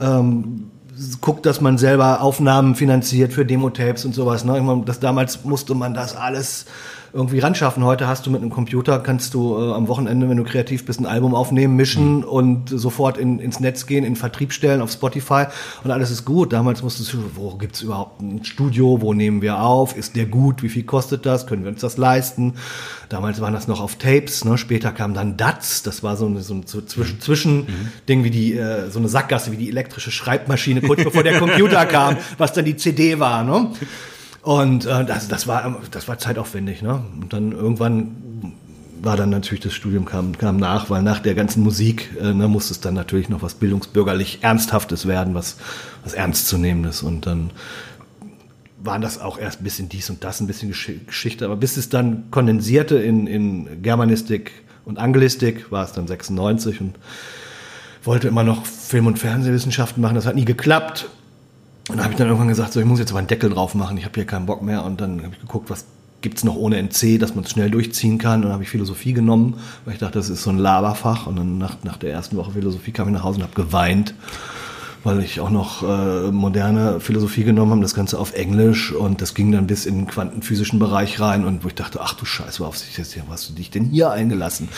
Ähm, 0.01 0.71
guckt, 1.21 1.45
dass 1.45 1.61
man 1.61 1.77
selber 1.77 2.23
Aufnahmen 2.23 2.75
finanziert 2.75 3.33
für 3.33 3.45
Demo-Tapes 3.45 4.05
und 4.05 4.15
sowas. 4.15 4.45
Ne? 4.45 4.57
Ich 4.57 4.63
meine, 4.63 4.85
das 4.85 5.01
damals 5.01 5.45
musste 5.45 5.75
man 5.75 5.93
das 5.93 6.17
alles 6.17 6.67
irgendwie 7.15 7.39
ran 7.39 7.55
schaffen. 7.55 7.85
Heute 7.85 8.09
hast 8.09 8.27
du 8.27 8.31
mit 8.31 8.43
einem 8.43 8.51
Computer, 8.51 8.99
kannst 8.99 9.35
du 9.35 9.57
äh, 9.57 9.73
am 9.73 9.87
Wochenende, 9.87 10.29
wenn 10.29 10.37
du 10.37 10.43
kreativ 10.43 10.85
bist, 10.85 10.99
ein 10.99 11.07
Album 11.07 11.35
aufnehmen, 11.37 11.77
mischen 11.77 12.19
mhm. 12.19 12.25
und 12.25 12.69
sofort 12.69 13.19
in, 13.19 13.39
ins 13.39 13.61
Netz 13.61 13.87
gehen, 13.87 14.05
in 14.05 14.17
Vertrieb 14.17 14.53
stellen, 14.53 14.83
auf 14.83 14.91
Spotify 14.91 15.45
und 15.85 15.93
alles 15.93 16.11
ist 16.11 16.25
gut. 16.25 16.53
Damals 16.53 16.83
musstest 16.83 17.13
du, 17.13 17.19
wo 17.37 17.55
gibt's 17.55 17.83
überhaupt 17.83 18.21
ein 18.21 18.45
Studio, 18.45 19.01
wo 19.01 19.15
nehmen 19.15 19.43
wir 19.43 19.61
auf, 19.61 19.97
ist 19.97 20.17
der 20.17 20.27
gut, 20.27 20.65
wie 20.65 20.69
viel 20.69 20.83
kostet 20.83 21.25
das, 21.25 21.47
können 21.47 21.63
wir 21.63 21.71
uns 21.71 21.81
das 21.81 21.97
leisten? 21.99 22.55
Damals 23.09 23.41
waren 23.41 23.55
das 23.55 23.69
noch 23.69 23.81
auf 23.81 23.95
Tapes, 23.95 24.45
ne? 24.45 24.59
später 24.59 24.91
kam 24.91 25.15
dann 25.15 25.37
DATS, 25.37 25.85
das 25.85 26.03
war 26.03 26.17
so, 26.17 26.27
eine, 26.27 26.43
so 26.43 26.55
ein 26.55 26.67
Zwischen, 26.67 27.15
mhm. 27.15 27.21
Zwischending 27.21 28.21
mhm. 28.21 28.25
wie 28.25 28.31
die, 28.31 28.57
äh, 28.57 28.91
so 28.91 28.99
eine 28.99 29.09
Sackgasse, 29.09 29.53
wie 29.53 29.57
die 29.57 29.69
elektrische 29.69 30.11
Schreibmaschine, 30.11 30.81
kurz 30.81 31.05
bevor 31.05 31.23
der 31.23 31.39
Computer 31.39 31.87
kam, 31.87 32.17
was 32.39 32.53
dann 32.53 32.65
die 32.65 32.77
CD 32.77 33.21
war. 33.21 33.45
Ne? 33.45 33.71
Und 34.45 34.85
äh, 34.85 35.07
das, 35.07 35.27
das, 35.29 35.47
war, 35.47 35.81
das 35.91 36.07
war 36.07 36.19
zeitaufwendig. 36.19 36.83
Ne? 36.83 37.03
Und 37.21 37.33
dann 37.33 37.53
irgendwann 37.53 38.53
war 39.01 39.17
dann 39.17 39.31
natürlich 39.31 39.65
das 39.65 39.73
Studium 39.73 40.05
kam, 40.05 40.37
kam 40.37 40.59
nach, 40.59 40.91
weil 40.91 41.03
nach 41.03 41.19
der 41.19 41.35
ganzen 41.35 41.63
Musik 41.63 42.11
äh, 42.21 42.33
ne, 42.33 42.47
musste 42.47 42.73
es 42.75 42.81
dann 42.81 42.93
natürlich 42.93 43.31
noch 43.31 43.43
was 43.43 43.55
bildungsbürgerlich 43.55 44.41
Ernsthaftes 44.43 45.07
werden, 45.07 45.35
was, 45.35 45.57
was 46.03 46.13
Ernstzunehmendes. 46.13 47.03
Und 47.03 47.27
dann 47.27 47.51
waren 48.83 49.01
das 49.01 49.19
auch 49.19 49.39
erst 49.39 49.63
ein 49.63 49.65
bisschen 49.65 49.89
dies 49.89 50.11
und 50.11 50.25
das, 50.25 50.41
ein 50.41 50.47
bisschen 50.47 50.69
Gesch 50.69 50.93
Geschichte. 51.07 51.47
Aber 51.47 51.57
bis 51.57 51.79
es 51.79 51.89
dann 51.89 52.31
kondensierte 52.31 52.97
in, 52.97 53.27
in 53.27 53.83
Germanistik 53.83 54.53
und 54.85 54.99
Anglistik, 54.99 55.73
war 55.73 55.85
es 55.87 55.93
dann 55.93 56.07
96 56.07 56.83
und 56.83 56.97
wollte 58.03 58.29
immer 58.29 58.45
noch 58.45 58.67
Film- 58.67 59.07
und 59.07 59.19
Fernsehwissenschaften 59.19 60.03
machen. 60.03 60.17
Das 60.17 60.27
hat 60.27 60.35
nie 60.35 60.45
geklappt. 60.45 61.09
Und 61.89 61.99
da 61.99 62.05
habe 62.05 62.13
ich 62.13 62.19
dann 62.19 62.29
irgendwann 62.29 62.49
gesagt, 62.49 62.73
so, 62.73 62.81
ich 62.81 62.87
muss 62.87 62.99
jetzt 62.99 63.11
aber 63.11 63.19
einen 63.19 63.29
Deckel 63.29 63.51
drauf 63.51 63.75
machen, 63.75 63.97
ich 63.99 64.05
habe 64.05 64.15
hier 64.15 64.25
keinen 64.25 64.47
Bock 64.47 64.63
mehr. 64.63 64.85
Und 64.85 65.01
dann 65.01 65.23
habe 65.23 65.35
ich 65.35 65.41
geguckt, 65.41 65.69
was 65.71 65.85
gibt's 66.23 66.43
noch 66.43 66.57
ohne 66.57 66.79
NC, 66.79 67.19
dass 67.19 67.35
man 67.35 67.45
es 67.45 67.51
schnell 67.51 67.71
durchziehen 67.71 68.17
kann. 68.17 68.37
Und 68.37 68.45
dann 68.45 68.53
habe 68.53 68.63
ich 68.63 68.71
Philosophie 68.71 69.13
genommen, 69.13 69.59
weil 69.85 69.95
ich 69.95 70.01
dachte, 70.01 70.19
das 70.19 70.31
ist 70.31 70.43
so 70.43 70.51
ein 70.51 70.59
Laberfach. 70.59 71.27
Und 71.27 71.37
dann 71.37 71.59
nach, 71.59 71.77
nach 71.85 71.99
der 71.99 72.13
ersten 72.13 72.37
Woche 72.37 72.53
Philosophie 72.53 72.93
kam 72.93 73.09
ich 73.09 73.15
nach 73.15 73.25
Hause 73.25 73.39
und 73.39 73.43
habe 73.43 73.55
geweint 73.55 74.15
weil 75.05 75.21
ich 75.21 75.41
auch 75.41 75.51
noch 75.51 75.83
äh, 75.83 76.33
moderne 76.33 76.99
Philosophie 76.99 77.45
genommen 77.45 77.73
habe, 77.73 77.83
das 77.83 77.95
Ganze 77.95 78.19
auf 78.19 78.33
Englisch 78.33 78.93
und 78.93 79.21
das 79.21 79.35
ging 79.35 79.53
dann 79.53 79.67
bis 79.67 79.87
in 79.87 79.97
den 79.97 80.07
quantenphysischen 80.07 80.79
Bereich 80.79 81.21
rein 81.21 81.45
und 81.45 81.63
wo 81.63 81.69
ich 81.69 81.75
dachte, 81.75 82.01
ach 82.03 82.15
du 82.15 82.25
Scheiße, 82.25 82.61
worauf 82.61 82.79
sich 82.79 82.97
jetzt, 82.97 83.17
hast 83.31 83.51
du 83.51 83.55
dich 83.55 83.71
denn 83.71 83.85
hier 83.85 84.11
eingelassen? 84.11 84.69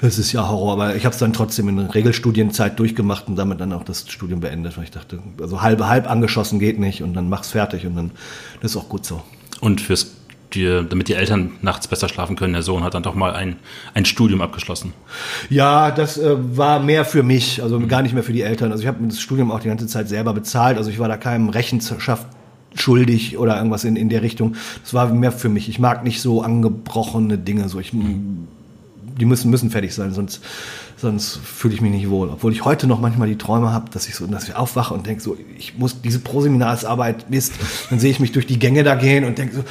Das 0.00 0.18
ist 0.18 0.32
ja 0.32 0.48
Horror, 0.48 0.72
aber 0.72 0.96
ich 0.96 1.04
habe 1.04 1.12
es 1.12 1.18
dann 1.18 1.32
trotzdem 1.32 1.68
in 1.68 1.78
Regelstudienzeit 1.78 2.78
durchgemacht 2.78 3.28
und 3.28 3.36
damit 3.36 3.60
dann 3.60 3.72
auch 3.72 3.84
das 3.84 4.10
Studium 4.10 4.40
beendet, 4.40 4.76
weil 4.76 4.84
ich 4.84 4.90
dachte, 4.90 5.20
also 5.40 5.62
halb, 5.62 5.80
halb 5.82 6.10
angeschossen 6.10 6.58
geht 6.58 6.78
nicht 6.78 7.02
und 7.02 7.14
dann 7.14 7.28
mach's 7.28 7.50
fertig 7.50 7.86
und 7.86 7.94
dann 7.94 8.10
das 8.60 8.72
ist 8.72 8.76
auch 8.76 8.88
gut 8.88 9.04
so. 9.04 9.22
Und 9.60 9.80
fürs 9.80 10.12
die, 10.54 10.84
damit 10.88 11.08
die 11.08 11.14
Eltern 11.14 11.52
nachts 11.62 11.88
besser 11.88 12.08
schlafen 12.08 12.36
können. 12.36 12.52
Der 12.52 12.62
Sohn 12.62 12.82
hat 12.82 12.94
dann 12.94 13.02
doch 13.02 13.14
mal 13.14 13.34
ein, 13.34 13.56
ein 13.94 14.04
Studium 14.04 14.40
abgeschlossen. 14.40 14.92
Ja, 15.50 15.90
das 15.90 16.18
äh, 16.18 16.36
war 16.56 16.80
mehr 16.80 17.04
für 17.04 17.22
mich, 17.22 17.62
also 17.62 17.78
mhm. 17.78 17.88
gar 17.88 18.02
nicht 18.02 18.14
mehr 18.14 18.22
für 18.22 18.32
die 18.32 18.42
Eltern. 18.42 18.72
Also 18.72 18.82
ich 18.82 18.88
habe 18.88 18.98
das 19.06 19.20
Studium 19.20 19.50
auch 19.50 19.60
die 19.60 19.68
ganze 19.68 19.86
Zeit 19.86 20.08
selber 20.08 20.32
bezahlt. 20.32 20.78
Also 20.78 20.90
ich 20.90 20.98
war 20.98 21.08
da 21.08 21.16
keinem 21.16 21.48
Rechenschaft 21.48 22.26
schuldig 22.74 23.38
oder 23.38 23.56
irgendwas 23.56 23.84
in, 23.84 23.96
in 23.96 24.08
der 24.08 24.22
Richtung. 24.22 24.56
Das 24.82 24.94
war 24.94 25.12
mehr 25.12 25.32
für 25.32 25.48
mich. 25.48 25.68
Ich 25.68 25.78
mag 25.78 26.04
nicht 26.04 26.20
so 26.20 26.42
angebrochene 26.42 27.38
Dinge. 27.38 27.68
So 27.68 27.80
ich, 27.80 27.92
mhm. 27.92 28.48
Die 29.18 29.26
müssen, 29.26 29.50
müssen 29.50 29.70
fertig 29.70 29.94
sein, 29.94 30.12
sonst, 30.12 30.40
sonst 30.96 31.36
fühle 31.36 31.74
ich 31.74 31.80
mich 31.80 31.92
nicht 31.92 32.10
wohl. 32.10 32.30
Obwohl 32.30 32.52
ich 32.52 32.64
heute 32.64 32.88
noch 32.88 33.00
manchmal 33.00 33.28
die 33.28 33.38
Träume 33.38 33.72
habe, 33.72 33.88
dass 33.90 34.08
ich 34.08 34.16
so, 34.16 34.26
dass 34.26 34.48
ich 34.48 34.56
aufwache 34.56 34.92
und 34.92 35.06
denke 35.06 35.22
so, 35.22 35.36
ich 35.56 35.78
muss 35.78 36.00
diese 36.00 36.18
Proseminarsarbeit, 36.18 37.30
Mist, 37.30 37.52
dann 37.90 38.00
sehe 38.00 38.10
ich 38.10 38.18
mich 38.18 38.32
durch 38.32 38.46
die 38.46 38.58
Gänge 38.58 38.82
da 38.82 38.96
gehen 38.96 39.24
und 39.24 39.38
denke 39.38 39.54
so, 39.54 39.64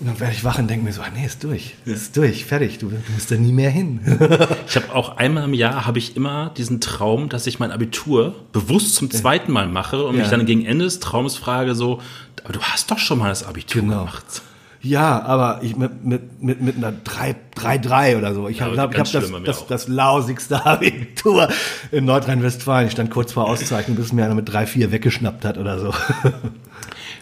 und 0.00 0.06
dann 0.06 0.20
werde 0.20 0.32
ich 0.32 0.44
wach 0.44 0.58
und 0.58 0.68
denke 0.68 0.84
mir 0.84 0.92
so, 0.92 1.02
ah, 1.02 1.08
nee, 1.12 1.26
ist 1.26 1.42
durch, 1.42 1.74
ist 1.84 2.16
durch, 2.16 2.44
fertig, 2.44 2.78
du, 2.78 2.88
du 2.88 2.96
musst 3.12 3.30
da 3.30 3.34
nie 3.34 3.52
mehr 3.52 3.70
hin. 3.70 4.00
ich 4.68 4.76
habe 4.76 4.94
auch 4.94 5.16
einmal 5.16 5.44
im 5.44 5.54
Jahr 5.54 5.86
habe 5.86 5.98
ich 5.98 6.16
immer 6.16 6.50
diesen 6.56 6.80
Traum, 6.80 7.28
dass 7.28 7.46
ich 7.48 7.58
mein 7.58 7.72
Abitur 7.72 8.34
bewusst 8.52 8.94
zum 8.94 9.10
zweiten 9.10 9.50
Mal 9.50 9.66
mache 9.66 10.04
und 10.04 10.14
ja. 10.14 10.22
mich 10.22 10.30
dann 10.30 10.46
gegen 10.46 10.64
Ende 10.64 10.84
des 10.84 11.00
Traums 11.00 11.36
frage 11.36 11.74
so, 11.74 12.00
aber 12.44 12.52
du 12.52 12.60
hast 12.60 12.90
doch 12.90 12.98
schon 12.98 13.18
mal 13.18 13.28
das 13.28 13.44
Abitur 13.44 13.82
genau. 13.82 14.04
gemacht. 14.04 14.42
Ja, 14.80 15.22
aber 15.22 15.60
ich 15.62 15.76
mit, 15.76 16.04
mit, 16.04 16.42
mit, 16.42 16.60
mit 16.60 16.76
einer 16.76 16.92
3-3 16.92 18.16
oder 18.16 18.32
so. 18.34 18.48
Ich 18.48 18.58
ja, 18.58 18.68
glaube, 18.68 18.94
ich 18.94 19.00
habe 19.00 19.10
das, 19.10 19.42
das, 19.44 19.66
das 19.66 19.88
lausigste 19.88 20.64
Abitur 20.66 21.48
in 21.90 22.04
Nordrhein-Westfalen. 22.04 22.86
Ich 22.86 22.92
stand 22.92 23.10
kurz 23.10 23.32
vor 23.32 23.48
Auszeichnung, 23.48 23.96
bis 23.96 24.12
mir 24.12 24.24
einer 24.24 24.36
mit 24.36 24.48
3-4 24.48 24.92
weggeschnappt 24.92 25.44
hat 25.44 25.58
oder 25.58 25.80
so. 25.80 25.92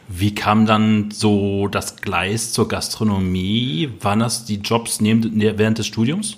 Wie 0.08 0.34
kam 0.34 0.66
dann 0.66 1.10
so 1.10 1.68
das 1.68 1.96
Gleis 1.96 2.52
zur 2.52 2.68
Gastronomie? 2.68 3.90
Waren 4.00 4.20
das 4.20 4.44
die 4.44 4.56
Jobs 4.56 5.00
neben, 5.00 5.36
ne, 5.36 5.58
während 5.58 5.78
des 5.78 5.86
Studiums? 5.86 6.36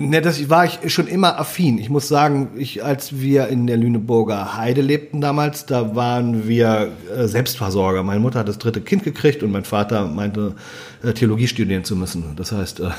Ne, 0.00 0.20
das 0.20 0.48
war 0.48 0.64
ich 0.64 0.92
schon 0.92 1.08
immer 1.08 1.38
affin. 1.38 1.78
Ich 1.78 1.90
muss 1.90 2.06
sagen, 2.06 2.50
ich, 2.56 2.84
als 2.84 3.20
wir 3.20 3.48
in 3.48 3.66
der 3.66 3.76
Lüneburger 3.76 4.56
Heide 4.56 4.80
lebten 4.80 5.20
damals, 5.20 5.66
da 5.66 5.96
waren 5.96 6.46
wir 6.46 6.92
äh, 7.12 7.26
Selbstversorger. 7.26 8.04
Meine 8.04 8.20
Mutter 8.20 8.38
hat 8.38 8.48
das 8.48 8.58
dritte 8.58 8.80
Kind 8.80 9.02
gekriegt 9.02 9.42
und 9.42 9.50
mein 9.50 9.64
Vater 9.64 10.06
meinte, 10.06 10.54
äh, 11.02 11.12
Theologie 11.12 11.48
studieren 11.48 11.82
zu 11.82 11.96
müssen. 11.96 12.36
Das 12.36 12.52
heißt, 12.52 12.78
äh, 12.78 12.90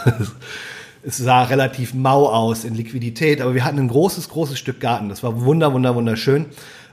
es 1.04 1.16
sah 1.16 1.44
relativ 1.44 1.94
mau 1.94 2.28
aus 2.28 2.66
in 2.66 2.76
Liquidität, 2.76 3.40
aber 3.40 3.54
wir 3.54 3.64
hatten 3.64 3.80
ein 3.80 3.88
großes, 3.88 4.28
großes 4.28 4.60
Stück 4.60 4.82
Garten. 4.82 5.08
Das 5.08 5.24
war 5.24 5.42
wunder, 5.42 5.72
wunder, 5.74 5.96
wunderschön. 5.96 6.48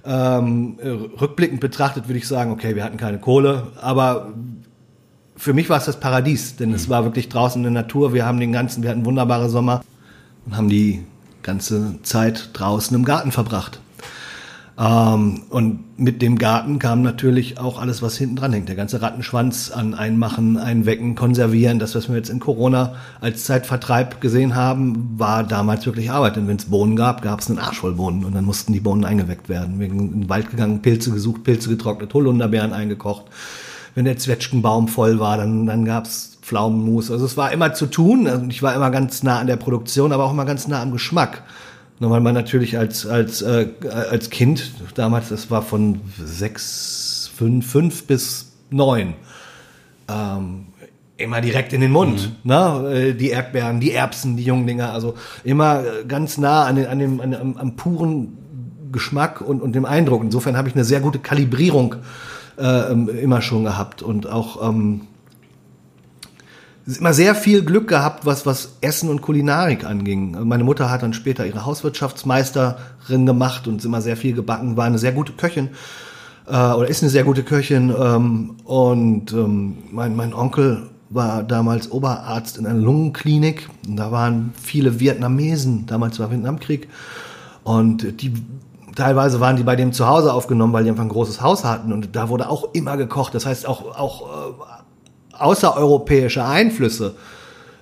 Ähm, 0.07 0.79
rückblickend 1.21 1.61
betrachtet 1.61 2.09
würde 2.09 2.19
ich 2.19 2.29
sagen, 2.29 2.53
okay, 2.53 2.77
wir 2.77 2.85
hatten 2.85 2.97
keine 2.97 3.19
Kohle, 3.19 3.73
aber 3.81 4.33
für 5.37 5.53
mich 5.53 5.69
war 5.69 5.79
es 5.79 5.85
das 5.85 5.99
Paradies, 5.99 6.57
denn 6.57 6.71
mhm. 6.71 6.77
es 6.77 6.89
war 6.89 7.05
wirklich 7.05 7.29
draußen 7.29 7.59
in 7.59 7.75
der 7.75 7.83
Natur. 7.83 8.13
Wir 8.13 8.25
haben 8.25 8.39
den 8.39 8.53
ganzen, 8.53 8.83
wir 8.83 8.91
hatten 8.91 9.05
wunderbare 9.05 9.49
Sommer 9.49 9.83
und 10.47 10.57
haben 10.57 10.69
die 10.69 11.05
ganze 11.43 12.01
Zeit 12.03 12.51
draußen 12.53 12.97
im 12.97 13.05
Garten 13.05 13.33
verbracht. 13.33 13.81
Ähm, 14.79 15.43
und 15.49 15.99
mit 15.99 16.21
dem 16.21 16.37
Garten 16.37 16.79
kam 16.79 17.01
natürlich 17.01 17.59
auch 17.59 17.81
alles, 17.81 18.03
was 18.03 18.19
hinten 18.19 18.37
dran 18.37 18.53
hängt. 18.53 18.69
Der 18.69 18.77
ganze 18.77 19.01
Rattenschwanz 19.01 19.71
an 19.71 19.95
Einmachen, 19.95 20.59
Einwecken, 20.59 21.15
Konservieren. 21.15 21.79
Das, 21.79 21.95
was 21.95 22.09
wir 22.09 22.17
jetzt 22.17 22.29
in 22.29 22.41
Corona 22.41 22.95
als 23.21 23.45
Zeitvertreib 23.45 24.21
gesehen 24.21 24.55
haben, 24.55 25.15
war 25.19 25.45
damals 25.45 25.87
wirklich 25.87 26.11
Arbeit. 26.11 26.37
Denn 26.37 26.47
wenn 26.47 26.59
es 26.59 26.67
Bohnen 26.67 26.97
gab, 26.97 27.23
gab 27.23 27.41
es 27.41 27.49
einen 27.49 27.59
Arsch 27.59 27.79
voll 27.79 27.95
Bohnen. 27.95 28.25
Und 28.25 28.35
dann 28.35 28.45
mussten 28.45 28.75
die 28.75 28.81
Bohnen 28.81 29.07
eingeweckt 29.07 29.49
werden. 29.49 29.81
Wir 29.81 29.89
sind 29.89 29.99
in 29.99 30.21
den 30.23 30.29
Wald 30.29 30.51
gegangen, 30.51 30.83
Pilze 30.83 31.11
gesucht, 31.11 31.45
Pilze 31.45 31.71
getrocknet, 31.71 32.13
Holunderbeeren 32.13 32.75
eingekocht. 32.75 33.25
Wenn 33.95 34.05
der 34.05 34.19
Zwetschgenbaum 34.19 34.89
voll 34.89 35.19
war, 35.19 35.39
dann, 35.39 35.65
dann 35.65 35.87
gab's 35.87 36.37
Pflaumenmus. 36.43 37.11
Also 37.11 37.25
es 37.25 37.39
war 37.39 37.51
immer 37.51 37.73
zu 37.73 37.87
tun. 37.87 38.51
Ich 38.51 38.63
war 38.63 38.75
immer 38.75 38.91
ganz 38.91 39.23
nah 39.23 39.39
an 39.39 39.47
der 39.47 39.57
Produktion, 39.57 40.13
aber 40.13 40.25
auch 40.25 40.33
immer 40.33 40.45
ganz 40.45 40.69
nah 40.69 40.83
am 40.83 40.93
Geschmack. 40.93 41.43
Weil 41.99 42.21
man 42.21 42.35
natürlich 42.35 42.79
als, 42.79 43.07
als, 43.07 43.41
äh, 43.43 43.69
als 43.89 44.31
Kind, 44.31 44.73
damals, 44.95 45.31
das 45.31 45.51
war 45.51 45.63
von 45.63 46.01
sechs, 46.23 47.31
fünf, 47.35 47.71
fünf 47.71 48.07
bis 48.07 48.53
neun, 48.71 49.15
ähm, 50.09 50.67
immer 51.17 51.41
direkt 51.41 51.73
in 51.73 51.81
den 51.81 51.93
Mund. 51.93 52.33
Mhm. 52.45 52.51
Ne? 52.51 52.91
Äh, 52.93 53.15
die 53.15 53.31
Erdbeeren, 53.31 53.81
die 53.81 53.93
Erbsen, 53.93 54.37
die 54.37 54.45
jungen 54.45 54.67
Dinger, 54.67 54.93
also 54.93 55.15
immer 55.43 55.83
ganz 56.07 56.37
nah 56.37 56.65
an, 56.65 56.77
den, 56.77 56.87
an 56.87 56.99
dem, 56.99 57.21
an, 57.21 57.35
am, 57.35 57.57
am 57.57 57.77
puren 57.77 58.37
Geschmack 58.93 59.41
und, 59.41 59.63
und 59.63 59.75
dem 59.75 59.85
Eindruck. 59.85 60.23
Insofern 60.23 60.57
habe 60.57 60.69
ich 60.69 60.75
eine 60.75 60.85
sehr 60.85 61.01
gute 61.01 61.19
Kalibrierung 61.19 61.97
äh, 62.59 62.93
immer 62.93 63.43
schon 63.43 63.65
gehabt 63.65 64.03
und 64.03 64.27
auch 64.27 64.69
ähm, 64.69 65.03
immer 66.87 67.13
sehr 67.13 67.35
viel 67.35 67.65
Glück 67.65 67.89
gehabt, 67.89 68.27
was, 68.27 68.47
was 68.47 68.77
Essen 68.81 69.09
und 69.09 69.21
Kulinarik 69.21 69.85
anging. 69.85 70.37
Meine 70.47 70.65
Mutter 70.65 70.91
hat 70.91 71.03
dann 71.03 71.13
später 71.13 71.45
ihre 71.45 71.67
Hauswirtschaftsmeisterin 71.67 73.27
gemacht 73.27 73.67
und 73.67 73.79
ist 73.79 73.85
immer 73.85 74.01
sehr 74.01 74.17
viel 74.17 74.35
gebacken, 74.35 74.77
war 74.77 74.85
eine 74.85 74.99
sehr 74.99 75.13
gute 75.13 75.33
Köchin 75.33 75.71
äh, 76.47 76.73
oder 76.73 76.89
ist 76.89 77.03
eine 77.03 77.11
sehr 77.11 77.25
gute 77.25 77.43
Köchin. 77.43 77.93
Ähm, 77.99 78.57
und 78.65 79.33
ähm, 79.33 79.79
mein, 79.91 80.15
mein 80.15 80.33
Onkel 80.33 80.91
war 81.11 81.43
damals 81.43 81.91
Oberarzt 81.91 82.59
in 82.59 82.67
einer 82.67 82.79
Lungenklinik. 82.79 83.69
Und 83.89 83.97
da 83.97 84.13
waren 84.13 84.53
viele 84.61 85.01
Vietnamesen, 85.01 85.87
damals 85.87 86.19
war 86.19 86.31
Vietnamkrieg. 86.31 86.89
Und 87.65 88.21
die 88.21 88.33
teilweise 88.95 89.41
waren 89.41 89.57
die 89.57 89.63
bei 89.63 89.77
dem 89.77 89.93
zu 89.93 90.07
Hause 90.07 90.33
aufgenommen, 90.33 90.73
weil 90.73 90.85
die 90.85 90.91
einfach 90.91 91.03
ein 91.03 91.09
großes 91.09 91.41
Haus 91.41 91.65
hatten. 91.65 91.93
Und 91.93 92.17
da 92.17 92.29
wurde 92.29 92.49
auch 92.49 92.73
immer 92.75 92.97
gekocht. 92.97 93.35
Das 93.35 93.45
heißt, 93.45 93.67
auch, 93.67 93.97
auch 93.97 94.23
äh, 94.23 94.53
außereuropäische 95.39 96.45
Einflüsse 96.45 97.15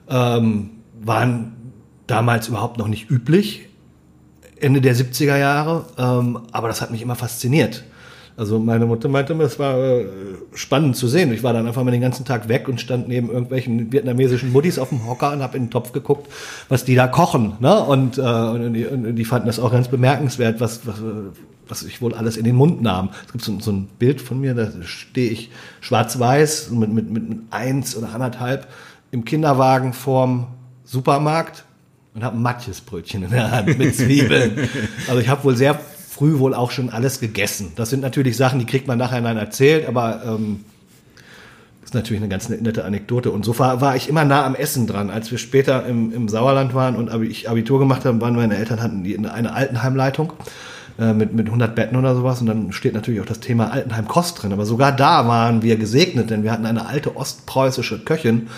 ähm, 0.08 0.70
waren 1.02 1.72
damals 2.06 2.48
überhaupt 2.48 2.78
noch 2.78 2.88
nicht 2.88 3.10
üblich, 3.10 3.68
Ende 4.60 4.80
der 4.80 4.94
70er 4.94 5.36
Jahre, 5.36 5.84
ähm, 5.98 6.40
aber 6.52 6.68
das 6.68 6.80
hat 6.80 6.90
mich 6.90 7.02
immer 7.02 7.16
fasziniert. 7.16 7.84
Also 8.36 8.58
meine 8.58 8.84
Mutter 8.84 9.08
meinte, 9.08 9.32
es 9.34 9.58
war 9.60 9.78
äh, 9.78 10.06
spannend 10.54 10.96
zu 10.96 11.06
sehen. 11.06 11.32
Ich 11.32 11.44
war 11.44 11.52
dann 11.52 11.68
einfach 11.68 11.84
mal 11.84 11.92
den 11.92 12.00
ganzen 12.00 12.24
Tag 12.24 12.48
weg 12.48 12.68
und 12.68 12.80
stand 12.80 13.06
neben 13.06 13.30
irgendwelchen 13.30 13.92
vietnamesischen 13.92 14.50
Muttis 14.52 14.78
auf 14.78 14.88
dem 14.88 15.06
Hocker 15.06 15.32
und 15.32 15.42
habe 15.42 15.56
in 15.56 15.66
den 15.66 15.70
Topf 15.70 15.92
geguckt, 15.92 16.28
was 16.68 16.84
die 16.84 16.96
da 16.96 17.06
kochen. 17.06 17.52
Ne? 17.60 17.78
Und, 17.80 18.18
äh, 18.18 18.22
und, 18.22 18.72
die, 18.72 18.86
und 18.86 19.14
die 19.14 19.24
fanden 19.24 19.46
das 19.46 19.60
auch 19.60 19.70
ganz 19.70 19.86
bemerkenswert, 19.86 20.60
was, 20.60 20.84
was, 20.84 20.96
was 21.68 21.82
ich 21.82 22.00
wohl 22.02 22.14
alles 22.14 22.36
in 22.36 22.44
den 22.44 22.56
Mund 22.56 22.82
nahm. 22.82 23.10
Es 23.26 23.32
gibt 23.32 23.44
so, 23.44 23.58
so 23.60 23.72
ein 23.72 23.86
Bild 23.98 24.20
von 24.20 24.40
mir, 24.40 24.54
da 24.54 24.70
stehe 24.82 25.30
ich 25.30 25.50
schwarz-weiß 25.80 26.70
mit, 26.70 26.92
mit, 26.92 27.10
mit, 27.10 27.28
mit 27.28 27.38
eins 27.50 27.96
oder 27.96 28.14
anderthalb 28.14 28.68
im 29.10 29.24
Kinderwagen 29.24 29.92
vorm 29.92 30.48
Supermarkt 30.84 31.64
und 32.14 32.24
habe 32.24 32.36
ein 32.36 32.42
Matjesbrötchen 32.42 33.24
in 33.24 33.30
der 33.30 33.50
Hand 33.50 33.78
mit 33.78 33.94
Zwiebeln. 33.96 34.68
also 35.08 35.20
ich 35.20 35.28
habe 35.28 35.44
wohl 35.44 35.56
sehr 35.56 35.78
früh 36.14 36.38
wohl 36.38 36.54
auch 36.54 36.70
schon 36.70 36.90
alles 36.90 37.20
gegessen. 37.20 37.72
Das 37.76 37.90
sind 37.90 38.00
natürlich 38.00 38.36
Sachen, 38.36 38.58
die 38.58 38.66
kriegt 38.66 38.86
man 38.86 38.98
nachher 38.98 39.20
dann 39.20 39.36
erzählt, 39.36 39.88
aber 39.88 40.22
ähm, 40.24 40.64
ist 41.84 41.94
natürlich 41.94 42.22
eine 42.22 42.28
ganz 42.28 42.48
nette 42.48 42.84
Anekdote. 42.84 43.30
Und 43.30 43.44
so 43.44 43.58
war, 43.58 43.80
war 43.80 43.96
ich 43.96 44.08
immer 44.08 44.24
nah 44.24 44.44
am 44.44 44.54
Essen 44.54 44.86
dran. 44.86 45.10
Als 45.10 45.30
wir 45.30 45.38
später 45.38 45.86
im, 45.86 46.12
im 46.12 46.28
Sauerland 46.28 46.74
waren 46.74 46.94
und 46.94 47.12
ich 47.24 47.48
Abitur 47.48 47.78
gemacht 47.78 48.04
habe, 48.04 48.20
waren 48.20 48.36
meine 48.36 48.56
Eltern 48.56 48.80
hatten 48.82 49.02
die, 49.02 49.18
eine 49.18 49.52
Altenheimleitung 49.52 50.32
äh, 50.98 51.12
mit, 51.12 51.34
mit 51.34 51.46
100 51.46 51.74
Betten 51.74 51.96
oder 51.96 52.14
sowas. 52.14 52.40
Und 52.40 52.46
dann 52.46 52.72
steht 52.72 52.94
natürlich 52.94 53.20
auch 53.20 53.26
das 53.26 53.40
Thema 53.40 53.72
Altenheim-Kost 53.72 54.42
drin. 54.42 54.52
Aber 54.52 54.66
sogar 54.66 54.92
da 54.92 55.26
waren 55.26 55.62
wir 55.62 55.76
gesegnet, 55.76 56.30
denn 56.30 56.42
wir 56.42 56.52
hatten 56.52 56.66
eine 56.66 56.86
alte 56.86 57.16
ostpreußische 57.16 58.04
Köchin, 58.04 58.48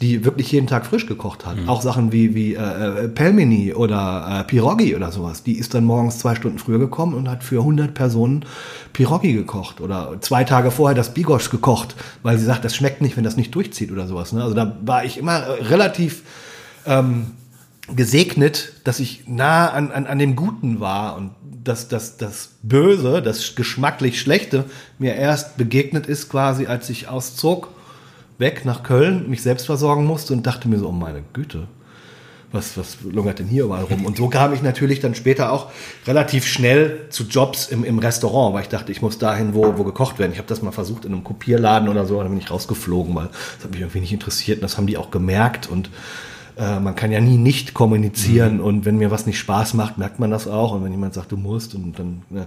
die 0.00 0.24
wirklich 0.24 0.52
jeden 0.52 0.66
Tag 0.66 0.86
frisch 0.86 1.06
gekocht 1.06 1.44
hat. 1.44 1.56
Mhm. 1.56 1.68
Auch 1.68 1.82
Sachen 1.82 2.12
wie, 2.12 2.34
wie 2.34 2.54
äh, 2.54 3.04
äh, 3.04 3.08
Pelmeni 3.08 3.74
oder 3.74 4.40
äh, 4.40 4.44
Pirogi 4.44 4.94
oder 4.94 5.10
sowas. 5.10 5.42
Die 5.42 5.58
ist 5.58 5.74
dann 5.74 5.84
morgens 5.84 6.18
zwei 6.18 6.34
Stunden 6.34 6.58
früher 6.58 6.78
gekommen 6.78 7.14
und 7.14 7.28
hat 7.28 7.42
für 7.42 7.60
100 7.60 7.94
Personen 7.94 8.44
Pirogi 8.92 9.32
gekocht 9.32 9.80
oder 9.80 10.16
zwei 10.20 10.44
Tage 10.44 10.70
vorher 10.70 10.94
das 10.94 11.14
Bigosch 11.14 11.50
gekocht, 11.50 11.96
weil 12.22 12.38
sie 12.38 12.44
sagt, 12.44 12.64
das 12.64 12.76
schmeckt 12.76 13.00
nicht, 13.00 13.16
wenn 13.16 13.24
das 13.24 13.36
nicht 13.36 13.54
durchzieht 13.54 13.90
oder 13.90 14.06
sowas. 14.06 14.32
Ne? 14.32 14.42
Also 14.42 14.54
da 14.54 14.76
war 14.82 15.04
ich 15.04 15.18
immer 15.18 15.44
relativ 15.68 16.22
ähm, 16.86 17.32
gesegnet, 17.94 18.74
dass 18.84 19.00
ich 19.00 19.24
nah 19.26 19.70
an, 19.70 19.90
an, 19.90 20.06
an 20.06 20.18
dem 20.18 20.36
Guten 20.36 20.78
war 20.78 21.16
und 21.16 21.30
dass 21.64 21.88
das, 21.88 22.16
das 22.16 22.50
Böse, 22.62 23.22
das 23.22 23.54
geschmacklich 23.54 24.20
Schlechte 24.20 24.64
mir 24.98 25.14
erst 25.14 25.56
begegnet 25.56 26.06
ist 26.06 26.28
quasi, 26.28 26.66
als 26.66 26.90
ich 26.90 27.08
auszog, 27.08 27.68
weg 28.38 28.64
nach 28.64 28.82
Köln, 28.82 29.28
mich 29.28 29.42
selbst 29.42 29.66
versorgen 29.66 30.04
musste 30.04 30.32
und 30.32 30.46
dachte 30.46 30.68
mir 30.68 30.78
so, 30.78 30.88
oh 30.88 30.92
meine 30.92 31.22
Güte, 31.32 31.66
was, 32.52 32.78
was 32.78 32.98
lungert 33.02 33.40
denn 33.40 33.46
hier 33.46 33.64
überall 33.64 33.84
rum? 33.84 34.06
Und 34.06 34.16
so 34.16 34.28
kam 34.28 34.54
ich 34.54 34.62
natürlich 34.62 35.00
dann 35.00 35.14
später 35.14 35.52
auch 35.52 35.70
relativ 36.06 36.46
schnell 36.46 37.06
zu 37.10 37.24
Jobs 37.24 37.68
im, 37.68 37.84
im 37.84 37.98
Restaurant, 37.98 38.54
weil 38.54 38.62
ich 38.62 38.68
dachte, 38.68 38.90
ich 38.90 39.02
muss 39.02 39.18
dahin, 39.18 39.54
wo, 39.54 39.76
wo 39.76 39.84
gekocht 39.84 40.18
werden. 40.18 40.32
Ich 40.32 40.38
habe 40.38 40.48
das 40.48 40.62
mal 40.62 40.72
versucht 40.72 41.04
in 41.04 41.12
einem 41.12 41.24
Kopierladen 41.24 41.88
oder 41.88 42.06
so, 42.06 42.22
dann 42.22 42.30
bin 42.30 42.38
ich 42.38 42.50
rausgeflogen, 42.50 43.14
weil 43.14 43.28
das 43.56 43.64
hat 43.64 43.72
mich 43.72 43.80
irgendwie 43.80 44.00
nicht 44.00 44.12
interessiert 44.12 44.58
und 44.58 44.62
das 44.62 44.78
haben 44.78 44.86
die 44.86 44.96
auch 44.96 45.10
gemerkt 45.10 45.68
und 45.68 45.90
äh, 46.58 46.80
man 46.80 46.94
kann 46.94 47.12
ja 47.12 47.20
nie 47.20 47.36
nicht 47.36 47.72
kommunizieren 47.72 48.56
mhm. 48.56 48.64
und 48.64 48.84
wenn 48.84 48.98
mir 48.98 49.10
was 49.10 49.26
nicht 49.26 49.38
Spaß 49.38 49.74
macht, 49.74 49.96
merkt 49.96 50.18
man 50.18 50.30
das 50.30 50.48
auch 50.48 50.72
und 50.72 50.84
wenn 50.84 50.90
jemand 50.90 51.14
sagt, 51.14 51.32
du 51.32 51.36
musst 51.36 51.74
und 51.74 51.98
dann 51.98 52.22
ja. 52.30 52.46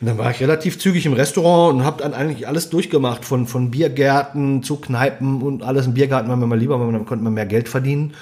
und 0.00 0.06
dann 0.06 0.16
war 0.18 0.30
ich 0.30 0.40
relativ 0.40 0.78
zügig 0.78 1.06
im 1.06 1.12
Restaurant 1.12 1.74
und 1.74 1.84
habe 1.84 2.02
dann 2.02 2.14
eigentlich 2.14 2.46
alles 2.46 2.70
durchgemacht 2.70 3.24
von 3.24 3.46
von 3.46 3.70
Biergärten 3.70 4.62
zu 4.62 4.76
Kneipen 4.76 5.42
und 5.42 5.62
alles. 5.62 5.86
Im 5.86 5.94
Biergarten 5.94 6.28
war 6.28 6.36
mir 6.36 6.46
mal 6.46 6.58
lieber, 6.58 6.78
weil 6.80 6.92
dann 6.92 7.04
konnte 7.04 7.24
man 7.24 7.34
mehr 7.34 7.46
Geld 7.46 7.68
verdienen 7.68 8.14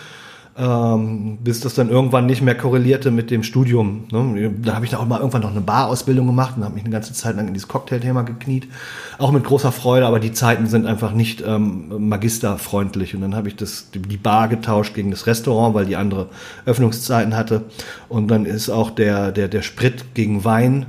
ähm, 0.60 1.38
bis 1.42 1.60
das 1.60 1.72
dann 1.74 1.88
irgendwann 1.88 2.26
nicht 2.26 2.42
mehr 2.42 2.54
korrelierte 2.54 3.10
mit 3.10 3.30
dem 3.30 3.42
Studium. 3.42 4.04
Ne? 4.12 4.52
Da 4.62 4.74
habe 4.74 4.84
ich 4.84 4.90
dann 4.90 5.00
auch 5.00 5.06
mal 5.06 5.18
irgendwann 5.18 5.40
noch 5.40 5.52
eine 5.52 5.62
Barausbildung 5.62 6.26
gemacht 6.26 6.54
und 6.56 6.64
habe 6.64 6.74
mich 6.74 6.84
eine 6.84 6.92
ganze 6.92 7.14
Zeit 7.14 7.36
lang 7.36 7.48
in 7.48 7.54
dieses 7.54 7.68
Cocktailthema 7.68 8.22
gekniet. 8.22 8.68
Auch 9.16 9.32
mit 9.32 9.44
großer 9.44 9.72
Freude, 9.72 10.06
aber 10.06 10.20
die 10.20 10.32
Zeiten 10.32 10.66
sind 10.66 10.86
einfach 10.86 11.12
nicht 11.12 11.42
ähm, 11.46 12.08
magisterfreundlich. 12.08 13.14
Und 13.14 13.22
dann 13.22 13.34
habe 13.34 13.48
ich 13.48 13.56
das, 13.56 13.90
die 13.90 14.18
Bar 14.18 14.48
getauscht 14.48 14.94
gegen 14.94 15.10
das 15.10 15.26
Restaurant, 15.26 15.74
weil 15.74 15.86
die 15.86 15.96
andere 15.96 16.28
Öffnungszeiten 16.66 17.34
hatte. 17.34 17.62
Und 18.10 18.28
dann 18.28 18.44
ist 18.44 18.68
auch 18.68 18.90
der, 18.90 19.32
der, 19.32 19.48
der 19.48 19.62
Sprit 19.62 20.14
gegen 20.14 20.44
Wein 20.44 20.86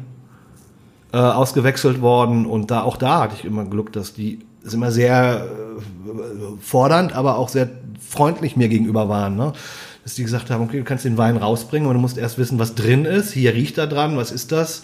äh, 1.14 1.18
ausgewechselt 1.18 2.02
worden. 2.02 2.46
Und 2.46 2.72
da 2.72 2.82
auch 2.82 2.98
da 2.98 3.22
hatte 3.22 3.36
ich 3.38 3.46
immer 3.46 3.64
Glück, 3.64 3.94
dass 3.94 4.14
die 4.14 4.40
ist 4.64 4.74
immer 4.74 4.92
sehr 4.92 5.46
äh, 5.46 6.62
fordernd, 6.62 7.14
aber 7.14 7.38
auch 7.38 7.50
sehr 7.50 7.70
freundlich 8.06 8.56
mir 8.56 8.68
gegenüber 8.68 9.10
waren. 9.10 9.36
Ne? 9.36 9.54
Dass 10.04 10.16
die 10.16 10.24
gesagt 10.24 10.50
haben, 10.50 10.64
okay, 10.64 10.80
du 10.80 10.84
kannst 10.84 11.06
den 11.06 11.18
Wein 11.18 11.38
rausbringen, 11.38 11.86
aber 11.86 11.94
du 11.94 12.00
musst 12.00 12.18
erst 12.18 12.38
wissen, 12.38 12.60
was 12.60 12.76
drin 12.76 13.06
ist. 13.06 13.32
Hier 13.32 13.54
riecht 13.54 13.78
er 13.78 13.88
dran, 13.88 14.18
was 14.18 14.32
ist 14.32 14.52
das? 14.52 14.84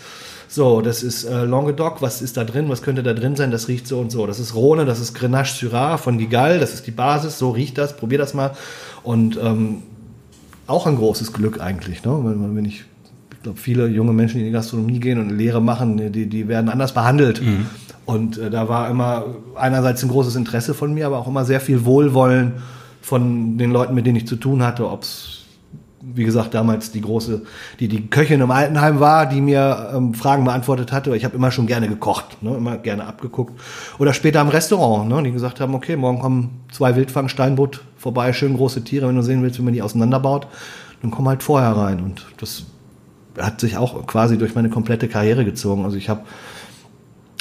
So, 0.50 0.82
das 0.82 1.04
ist 1.04 1.26
äh, 1.26 1.44
Languedoc, 1.44 2.02
was 2.02 2.22
ist 2.22 2.38
da 2.38 2.46
drin, 2.46 2.70
was 2.70 2.82
könnte 2.82 3.04
da 3.04 3.14
drin 3.14 3.36
sein, 3.36 3.52
das 3.52 3.68
riecht 3.68 3.86
so 3.86 4.00
und 4.00 4.12
so. 4.12 4.26
Das 4.26 4.40
ist 4.40 4.56
Rhone, 4.56 4.86
das 4.86 5.00
ist 5.00 5.14
Grenache 5.14 5.54
Syrah 5.54 5.98
von 5.98 6.18
Gigal, 6.18 6.60
das 6.60 6.74
ist 6.74 6.88
die 6.88 6.92
Basis, 6.92 7.38
so 7.38 7.52
riecht 7.52 7.78
das, 7.78 7.98
probier 7.98 8.18
das 8.18 8.34
mal. 8.34 8.52
Und 9.04 9.38
ähm, 9.42 9.84
auch 10.66 10.88
ein 10.88 10.96
großes 10.96 11.34
Glück 11.34 11.60
eigentlich, 11.60 12.04
ne? 12.06 12.18
wenn, 12.24 12.56
wenn 12.56 12.66
ich, 12.66 12.86
ich 13.32 13.44
glaube, 13.44 13.60
viele 13.60 13.88
junge 13.88 14.14
Menschen, 14.14 14.36
die 14.36 14.42
in 14.42 14.48
die 14.48 14.54
Gastronomie 14.54 15.00
gehen 15.00 15.20
und 15.20 15.28
eine 15.28 15.38
Lehre 15.38 15.62
machen, 15.62 16.14
die, 16.14 16.28
die 16.28 16.48
werden 16.48 16.70
anders 16.70 16.94
behandelt. 16.94 17.42
Mhm. 17.42 17.66
Und 18.06 18.38
äh, 18.38 18.50
da 18.50 18.70
war 18.70 18.90
immer 18.90 19.26
einerseits 19.56 20.02
ein 20.02 20.10
großes 20.10 20.38
Interesse 20.38 20.74
von 20.74 20.94
mir, 20.94 21.08
aber 21.08 21.18
auch 21.18 21.28
immer 21.28 21.44
sehr 21.44 21.60
viel 21.60 21.84
Wohlwollen 21.84 22.54
von 23.08 23.58
den 23.58 23.72
Leuten, 23.72 23.96
mit 23.96 24.06
denen 24.06 24.18
ich 24.18 24.28
zu 24.28 24.36
tun 24.36 24.62
hatte, 24.62 24.90
ob 24.90 25.04
es 25.04 25.46
wie 26.14 26.24
gesagt, 26.24 26.54
damals 26.54 26.92
die 26.92 27.02
große, 27.02 27.42
die 27.80 27.88
die 27.88 28.08
Köchin 28.08 28.40
im 28.40 28.52
Altenheim 28.52 29.00
war, 29.00 29.26
die 29.26 29.42
mir 29.42 29.92
ähm, 29.96 30.14
Fragen 30.14 30.46
beantwortet 30.46 30.92
hatte. 30.92 31.16
Ich 31.16 31.26
habe 31.26 31.36
immer 31.36 31.52
schon 31.52 31.68
gerne 31.68 31.88
gekocht, 31.88 32.42
ne, 32.44 32.56
immer 32.56 32.78
gerne 32.78 33.06
abgeguckt. 33.06 33.60
Oder 33.98 34.14
später 34.14 34.42
im 34.42 34.50
Restaurant, 34.50 35.10
ne, 35.10 35.24
die 35.24 35.32
gesagt 35.32 35.60
haben, 35.60 35.74
okay, 35.74 35.96
morgen 35.96 36.20
kommen 36.20 36.62
zwei 36.72 36.96
Wildfang 36.96 37.30
Steinbutt 37.30 37.82
vorbei, 37.98 38.32
schön 38.32 38.56
große 38.56 38.84
Tiere, 38.84 39.08
wenn 39.08 39.16
du 39.16 39.22
sehen 39.22 39.42
willst, 39.42 39.58
wie 39.58 39.64
man 39.64 39.74
die 39.74 39.82
auseinanderbaut, 39.82 40.48
dann 41.02 41.12
komm 41.12 41.28
halt 41.28 41.44
vorher 41.44 41.72
rein. 41.72 42.02
Und 42.02 42.26
das 42.38 42.64
hat 43.38 43.60
sich 43.60 43.78
auch 43.78 44.06
quasi 44.06 44.38
durch 44.38 44.54
meine 44.54 44.70
komplette 44.70 45.08
Karriere 45.08 45.46
gezogen. 45.46 45.84
Also 45.84 45.98
ich 45.98 46.10
habe 46.10 46.22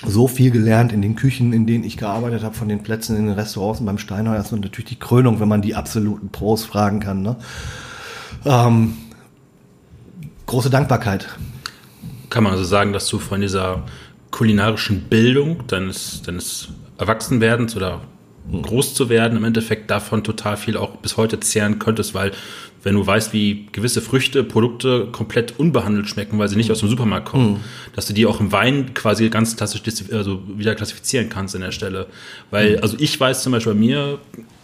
so 0.05 0.29
viel 0.29 0.51
gelernt 0.51 0.93
in 0.93 1.01
den 1.01 1.17
Küchen, 1.17 1.53
in 1.53 1.67
denen 1.67 1.85
ich 1.85 1.97
gearbeitet 1.97 2.43
habe, 2.43 2.55
von 2.55 2.69
den 2.69 2.83
Plätzen 2.83 3.17
in 3.17 3.27
den 3.27 3.35
Restaurants 3.35 3.81
und 3.81 3.87
beim 3.87 3.99
Steinheuer. 3.99 4.39
Ist 4.39 4.53
natürlich 4.53 4.91
die 4.91 4.99
Krönung, 4.99 5.41
wenn 5.41 5.49
man 5.49 5.63
die 5.63 5.75
absoluten 5.75 6.29
Pros 6.29 6.65
fragen 6.65 7.01
kann. 7.01 7.23
Ne? 7.23 7.37
Ähm, 8.45 8.95
große 10.47 10.71
Dankbarkeit. 10.71 11.29
Kann 12.29 12.45
man 12.45 12.53
also 12.53 12.65
sagen, 12.65 12.93
dass 12.93 13.09
du 13.09 13.19
von 13.19 13.41
dieser 13.41 13.85
kulinarischen 14.31 15.03
Bildung 15.03 15.67
deines, 15.67 16.21
deines 16.23 16.69
Erwachsenwerdens 16.99 17.75
oder 17.77 18.03
groß 18.51 18.95
zu 18.95 19.09
werden, 19.09 19.37
im 19.37 19.45
Endeffekt 19.45 19.91
davon 19.91 20.23
total 20.23 20.57
viel 20.57 20.77
auch 20.77 20.97
bis 20.97 21.17
heute 21.17 21.41
zehren 21.41 21.79
könntest, 21.79 22.15
weil 22.15 22.33
wenn 22.87 22.95
du 22.95 23.05
weißt, 23.05 23.33
wie 23.33 23.67
gewisse 23.73 24.01
Früchte, 24.01 24.45
Produkte 24.45 25.09
komplett 25.11 25.59
unbehandelt 25.59 26.09
schmecken, 26.09 26.39
weil 26.39 26.49
sie 26.49 26.55
nicht 26.55 26.71
aus 26.71 26.79
dem 26.79 26.89
Supermarkt 26.89 27.29
kommen, 27.29 27.55
mhm. 27.55 27.61
dass 27.97 28.07
du 28.07 28.13
die 28.13 28.27
auch 28.27 28.39
im 28.39 28.53
Wein 28.53 28.95
quasi 28.95 29.29
ganz 29.29 29.57
klassisch 29.57 29.83
also 30.13 30.41
wieder 30.47 30.77
klassifizieren 30.77 31.29
kannst 31.29 31.57
an 31.57 31.63
der 31.63 31.73
Stelle. 31.73 32.07
Weil, 32.53 32.77
mhm. 32.77 32.83
also 32.83 32.97
ich 33.01 33.19
weiß 33.19 33.43
zum 33.43 33.51
Beispiel 33.51 33.73
bei 33.73 33.79
mir, 33.81 34.19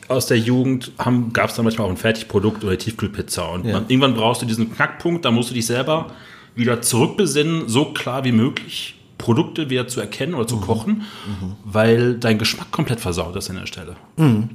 aus 0.06 0.26
der 0.26 0.38
Jugend 0.38 0.92
gab 1.32 1.50
es 1.50 1.56
dann 1.56 1.64
manchmal 1.64 1.88
auch 1.88 1.90
ein 1.90 1.96
Fertigprodukt 1.96 2.62
oder 2.62 2.78
Tiefkühlpizza. 2.78 3.44
Und 3.46 3.66
ja. 3.66 3.72
man, 3.72 3.86
irgendwann 3.88 4.14
brauchst 4.14 4.40
du 4.40 4.46
diesen 4.46 4.72
Knackpunkt, 4.72 5.24
da 5.24 5.32
musst 5.32 5.50
du 5.50 5.54
dich 5.54 5.66
selber 5.66 6.12
wieder 6.54 6.80
zurückbesinnen, 6.80 7.68
so 7.68 7.86
klar 7.86 8.22
wie 8.22 8.30
möglich 8.30 8.94
Produkte 9.18 9.68
wieder 9.68 9.88
zu 9.88 10.00
erkennen 10.00 10.34
oder 10.34 10.46
zu 10.46 10.58
mhm. 10.58 10.60
kochen, 10.60 10.92
mhm. 10.92 11.56
weil 11.64 12.14
dein 12.14 12.38
Geschmack 12.38 12.70
komplett 12.70 13.00
versaut 13.00 13.34
ist 13.34 13.50
an 13.50 13.56
der 13.56 13.66
Stelle. 13.66 13.96
Mhm. 14.16 14.50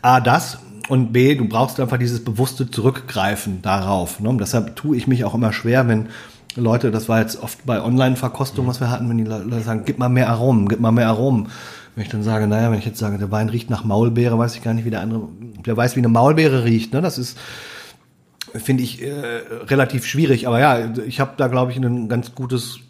A, 0.00 0.18
das 0.18 0.58
und 0.92 1.10
B, 1.10 1.34
du 1.36 1.46
brauchst 1.46 1.80
einfach 1.80 1.96
dieses 1.96 2.22
bewusste 2.22 2.70
Zurückgreifen 2.70 3.62
darauf. 3.62 4.20
Ne? 4.20 4.36
Deshalb 4.38 4.76
tue 4.76 4.94
ich 4.94 5.06
mich 5.06 5.24
auch 5.24 5.32
immer 5.32 5.50
schwer, 5.54 5.88
wenn 5.88 6.08
Leute, 6.54 6.90
das 6.90 7.08
war 7.08 7.20
jetzt 7.20 7.42
oft 7.42 7.64
bei 7.64 7.82
Online-Verkostung, 7.82 8.66
was 8.66 8.78
wir 8.78 8.90
hatten, 8.90 9.08
wenn 9.08 9.16
die 9.16 9.24
Leute 9.24 9.62
sagen, 9.62 9.84
gib 9.86 9.98
mal 9.98 10.10
mehr 10.10 10.28
Aromen, 10.28 10.68
gib 10.68 10.80
mal 10.80 10.92
mehr 10.92 11.08
Aromen. 11.08 11.48
Wenn 11.94 12.04
ich 12.04 12.10
dann 12.10 12.22
sage, 12.22 12.46
naja, 12.46 12.70
wenn 12.70 12.78
ich 12.78 12.84
jetzt 12.84 12.98
sage, 12.98 13.16
der 13.16 13.30
Wein 13.30 13.48
riecht 13.48 13.70
nach 13.70 13.84
Maulbeere, 13.84 14.36
weiß 14.38 14.54
ich 14.54 14.62
gar 14.62 14.74
nicht, 14.74 14.84
wie 14.84 14.90
der 14.90 15.00
andere, 15.00 15.30
der 15.64 15.74
weiß, 15.74 15.96
wie 15.96 16.00
eine 16.00 16.10
Maulbeere 16.10 16.64
riecht. 16.64 16.92
Ne? 16.92 17.00
Das 17.00 17.16
ist, 17.16 17.38
finde 18.52 18.82
ich, 18.82 19.00
äh, 19.00 19.12
relativ 19.68 20.04
schwierig. 20.04 20.46
Aber 20.46 20.60
ja, 20.60 20.92
ich 21.06 21.20
habe 21.20 21.32
da, 21.38 21.48
glaube 21.48 21.72
ich, 21.72 21.78
ein 21.78 22.10
ganz 22.10 22.34
gutes 22.34 22.80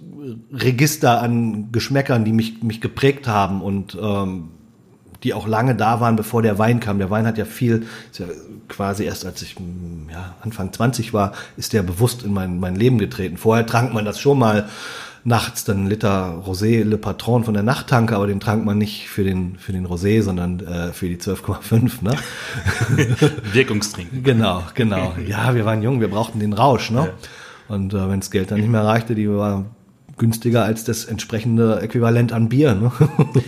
Register 0.52 1.22
an 1.22 1.70
Geschmäckern, 1.70 2.24
die 2.24 2.32
mich, 2.32 2.64
mich 2.64 2.80
geprägt 2.80 3.28
haben 3.28 3.62
und 3.62 3.96
ähm, 4.02 4.48
die 5.22 5.34
auch 5.34 5.46
lange 5.46 5.74
da 5.74 6.00
waren, 6.00 6.16
bevor 6.16 6.42
der 6.42 6.58
Wein 6.58 6.80
kam. 6.80 6.98
Der 6.98 7.10
Wein 7.10 7.26
hat 7.26 7.38
ja 7.38 7.44
viel, 7.44 7.86
ist 8.10 8.18
ja 8.18 8.26
quasi 8.68 9.04
erst 9.04 9.24
als 9.24 9.42
ich 9.42 9.56
ja, 10.10 10.34
Anfang 10.40 10.72
20 10.72 11.12
war, 11.12 11.32
ist 11.56 11.72
der 11.72 11.82
bewusst 11.82 12.22
in 12.22 12.32
mein, 12.32 12.58
mein 12.58 12.76
Leben 12.76 12.98
getreten. 12.98 13.36
Vorher 13.36 13.66
trank 13.66 13.92
man 13.92 14.04
das 14.04 14.18
schon 14.18 14.38
mal 14.38 14.68
nachts, 15.24 15.64
dann 15.64 15.86
Liter 15.86 16.42
Rosé 16.46 16.82
Le 16.82 16.98
Patron 16.98 17.44
von 17.44 17.54
der 17.54 17.62
Nachttanke, 17.62 18.16
aber 18.16 18.26
den 18.26 18.40
trank 18.40 18.64
man 18.64 18.78
nicht 18.78 19.08
für 19.08 19.22
den, 19.22 19.56
für 19.56 19.72
den 19.72 19.86
Rosé, 19.86 20.22
sondern 20.22 20.60
äh, 20.60 20.92
für 20.92 21.08
die 21.08 21.16
12,5. 21.16 22.02
Ne? 22.02 22.16
Wirkungstrinken. 23.52 24.22
Genau, 24.22 24.64
genau. 24.74 25.14
Ja, 25.26 25.54
wir 25.54 25.64
waren 25.64 25.82
jung, 25.82 26.00
wir 26.00 26.08
brauchten 26.08 26.40
den 26.40 26.52
Rausch. 26.52 26.90
Ne? 26.90 27.06
Ja. 27.68 27.74
Und 27.74 27.94
äh, 27.94 28.08
wenn 28.08 28.20
das 28.20 28.30
Geld 28.30 28.50
dann 28.50 28.60
nicht 28.60 28.70
mehr 28.70 28.84
reichte, 28.84 29.14
die 29.14 29.30
war 29.30 29.66
günstiger 30.18 30.64
als 30.64 30.84
das 30.84 31.04
entsprechende 31.04 31.80
Äquivalent 31.80 32.32
an 32.32 32.48
Bier. 32.48 32.74
Ne? 32.74 32.92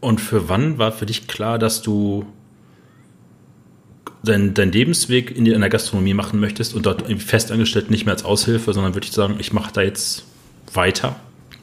Und 0.00 0.20
für 0.20 0.48
wann 0.48 0.78
war 0.78 0.92
für 0.92 1.06
dich 1.06 1.26
klar, 1.26 1.58
dass 1.58 1.82
du 1.82 2.26
deinen 4.22 4.54
dein 4.54 4.72
Lebensweg 4.72 5.36
in, 5.36 5.44
der 5.44 5.70
Gastronomie 5.70 6.14
machen 6.14 6.40
möchtest 6.40 6.74
und 6.74 6.86
dort 6.86 7.04
festangestellt 7.22 7.90
nicht 7.90 8.06
mehr 8.06 8.14
als 8.14 8.24
Aushilfe, 8.24 8.72
sondern 8.72 8.94
würde 8.94 9.06
ich 9.06 9.12
sagen, 9.12 9.36
ich 9.38 9.52
mache 9.52 9.72
da 9.72 9.82
jetzt 9.82 10.24
weiter? 10.74 11.16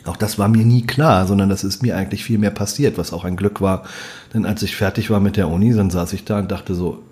Auch 0.06 0.18
das 0.18 0.38
war 0.38 0.48
mir 0.48 0.66
nie 0.66 0.86
klar, 0.86 1.28
sondern 1.28 1.50
das 1.50 1.64
ist 1.64 1.82
mir 1.82 1.96
eigentlich 1.96 2.24
viel 2.24 2.38
mehr 2.38 2.52
passiert, 2.52 2.98
was 2.98 3.14
auch 3.14 3.24
ein 3.24 3.38
Glück 3.38 3.62
war. 3.62 3.86
Denn 4.34 4.46
als 4.46 4.62
ich 4.64 4.76
fertig 4.76 5.10
war 5.10 5.20
mit 5.20 5.38
der 5.38 5.48
Uni, 5.48 5.74
dann 5.74 5.90
saß 5.90 6.14
ich 6.14 6.26
da 6.26 6.40
und 6.40 6.52
dachte 6.52 6.76
so, 6.76 7.04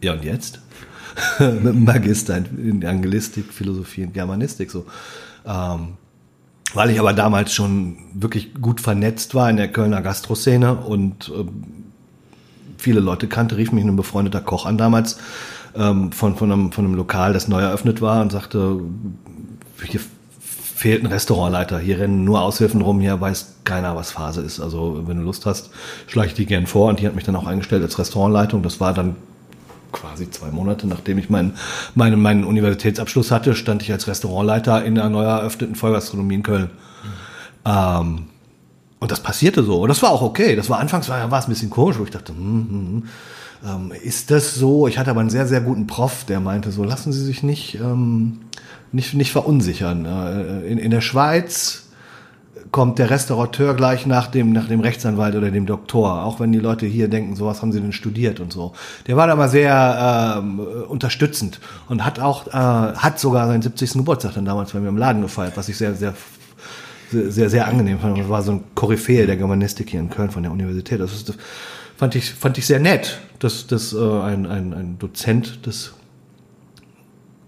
ja 0.00 0.12
und 0.12 0.24
jetzt? 0.24 0.60
mit 1.38 1.64
dem 1.64 1.84
Magister 1.84 2.36
in 2.36 2.84
Angelistik, 2.84 3.52
Philosophie 3.52 4.04
und 4.04 4.14
Germanistik 4.14 4.70
so. 4.70 4.86
Ähm, 5.46 5.94
weil 6.74 6.90
ich 6.90 6.98
aber 6.98 7.12
damals 7.12 7.54
schon 7.54 7.96
wirklich 8.12 8.54
gut 8.54 8.80
vernetzt 8.80 9.34
war 9.34 9.48
in 9.48 9.56
der 9.56 9.68
Kölner 9.68 10.02
Gastroszene 10.02 10.74
und 10.74 11.30
äh, 11.34 11.44
viele 12.76 13.00
Leute 13.00 13.28
kannte, 13.28 13.56
rief 13.56 13.72
mich 13.72 13.84
ein 13.84 13.96
befreundeter 13.96 14.40
Koch 14.40 14.66
an 14.66 14.76
damals 14.76 15.18
ähm, 15.76 16.12
von, 16.12 16.36
von, 16.36 16.52
einem, 16.52 16.72
von 16.72 16.84
einem 16.84 16.94
Lokal, 16.94 17.32
das 17.32 17.48
neu 17.48 17.62
eröffnet 17.62 18.02
war 18.02 18.20
und 18.20 18.32
sagte, 18.32 18.80
hier 19.84 20.00
fehlt 20.74 21.02
ein 21.02 21.06
Restaurantleiter, 21.06 21.78
hier 21.78 22.00
rennen 22.00 22.24
nur 22.24 22.42
Aushilfen 22.42 22.82
rum, 22.82 23.00
hier 23.00 23.20
weiß 23.20 23.54
keiner, 23.64 23.96
was 23.96 24.10
Phase 24.10 24.42
ist. 24.42 24.60
Also 24.60 25.04
wenn 25.06 25.18
du 25.18 25.22
Lust 25.22 25.46
hast, 25.46 25.70
schlage 26.06 26.28
ich 26.28 26.34
die 26.34 26.46
gern 26.46 26.66
vor 26.66 26.88
und 26.88 27.00
die 27.00 27.06
hat 27.06 27.14
mich 27.14 27.24
dann 27.24 27.36
auch 27.36 27.46
eingestellt 27.46 27.82
als 27.82 27.98
Restaurantleitung. 27.98 28.62
Das 28.62 28.80
war 28.80 28.92
dann 28.92 29.16
quasi 29.94 30.30
zwei 30.30 30.50
Monate, 30.50 30.86
nachdem 30.86 31.16
ich 31.16 31.30
meinen, 31.30 31.54
meinen, 31.94 32.20
meinen 32.20 32.44
Universitätsabschluss 32.44 33.30
hatte, 33.30 33.54
stand 33.54 33.80
ich 33.80 33.90
als 33.90 34.06
Restaurantleiter 34.06 34.84
in 34.84 34.98
einer 34.98 35.08
neu 35.08 35.24
eröffneten 35.24 35.74
Vollgastronomie 35.74 36.34
in 36.34 36.42
Köln. 36.42 36.70
Mhm. 36.70 37.70
Ähm, 37.70 38.24
und 39.00 39.10
das 39.10 39.20
passierte 39.20 39.62
so. 39.62 39.82
Und 39.82 39.88
das 39.88 40.02
war 40.02 40.10
auch 40.10 40.22
okay. 40.22 40.56
Das 40.56 40.68
war 40.68 40.78
anfangs 40.78 41.08
war, 41.08 41.30
war 41.30 41.38
es 41.38 41.46
ein 41.46 41.50
bisschen 41.50 41.70
komisch, 41.70 41.98
wo 41.98 42.04
ich 42.04 42.10
dachte, 42.10 42.32
hm, 42.32 42.38
hm, 42.38 42.68
hm, 42.70 43.02
ähm, 43.64 43.92
ist 44.02 44.30
das 44.30 44.54
so? 44.54 44.88
Ich 44.88 44.98
hatte 44.98 45.10
aber 45.10 45.20
einen 45.20 45.30
sehr, 45.30 45.46
sehr 45.46 45.60
guten 45.60 45.86
Prof, 45.86 46.24
der 46.24 46.40
meinte 46.40 46.70
so, 46.70 46.84
lassen 46.84 47.12
Sie 47.12 47.24
sich 47.24 47.42
nicht, 47.42 47.76
ähm, 47.76 48.40
nicht, 48.92 49.14
nicht 49.14 49.32
verunsichern. 49.32 50.04
Äh, 50.06 50.66
in, 50.66 50.78
in 50.78 50.90
der 50.90 51.00
Schweiz 51.00 51.83
kommt 52.74 52.98
der 52.98 53.08
Restaurateur 53.08 53.74
gleich 53.74 54.04
nach 54.04 54.26
dem, 54.26 54.50
nach 54.50 54.66
dem 54.66 54.80
Rechtsanwalt 54.80 55.36
oder 55.36 55.52
dem 55.52 55.64
Doktor, 55.64 56.24
auch 56.24 56.40
wenn 56.40 56.50
die 56.50 56.58
Leute 56.58 56.86
hier 56.86 57.06
denken, 57.06 57.36
so 57.36 57.46
was 57.46 57.62
haben 57.62 57.70
sie 57.70 57.80
denn 57.80 57.92
studiert 57.92 58.40
und 58.40 58.52
so. 58.52 58.72
Der 59.06 59.16
war 59.16 59.28
da 59.28 59.36
mal 59.36 59.48
sehr 59.48 60.40
ähm, 60.42 60.58
unterstützend 60.88 61.60
und 61.88 62.04
hat 62.04 62.18
auch, 62.18 62.48
äh, 62.48 62.50
hat 62.50 63.20
sogar 63.20 63.46
seinen 63.46 63.62
70. 63.62 63.92
Geburtstag 63.92 64.34
dann 64.34 64.44
damals 64.44 64.72
bei 64.72 64.80
mir 64.80 64.88
im 64.88 64.96
Laden 64.96 65.22
gefeiert, 65.22 65.56
was 65.56 65.68
ich 65.68 65.76
sehr, 65.76 65.94
sehr, 65.94 66.14
sehr, 67.12 67.30
sehr, 67.30 67.48
sehr 67.48 67.68
angenehm 67.68 68.00
fand. 68.00 68.18
Das 68.18 68.28
war 68.28 68.42
so 68.42 68.50
ein 68.50 68.64
Koryphäe 68.74 69.24
der 69.24 69.36
Germanistik 69.36 69.90
hier 69.90 70.00
in 70.00 70.10
Köln 70.10 70.32
von 70.32 70.42
der 70.42 70.50
Universität. 70.50 70.98
Das, 70.98 71.12
ist, 71.12 71.28
das 71.28 71.36
fand 71.96 72.16
ich, 72.16 72.34
fand 72.34 72.58
ich 72.58 72.66
sehr 72.66 72.80
nett, 72.80 73.20
dass, 73.38 73.68
dass 73.68 73.92
äh, 73.92 73.98
ein, 73.98 74.46
ein, 74.46 74.74
ein 74.74 74.98
Dozent 74.98 75.64
des 75.64 75.92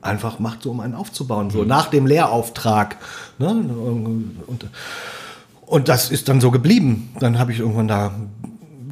einfach 0.02 0.38
macht, 0.38 0.62
so 0.62 0.70
um 0.70 0.78
einen 0.78 0.94
aufzubauen, 0.94 1.50
so 1.50 1.62
mhm. 1.62 1.66
nach 1.66 1.88
dem 1.88 2.06
Lehrauftrag. 2.06 2.96
Ne? 3.40 3.48
Und, 3.48 4.66
und 5.66 5.88
das 5.88 6.11
ist 6.11 6.29
dann 6.29 6.40
so 6.40 6.50
geblieben. 6.50 7.11
Dann 7.18 7.38
habe 7.38 7.52
ich 7.52 7.59
irgendwann 7.59 7.88
da 7.88 8.12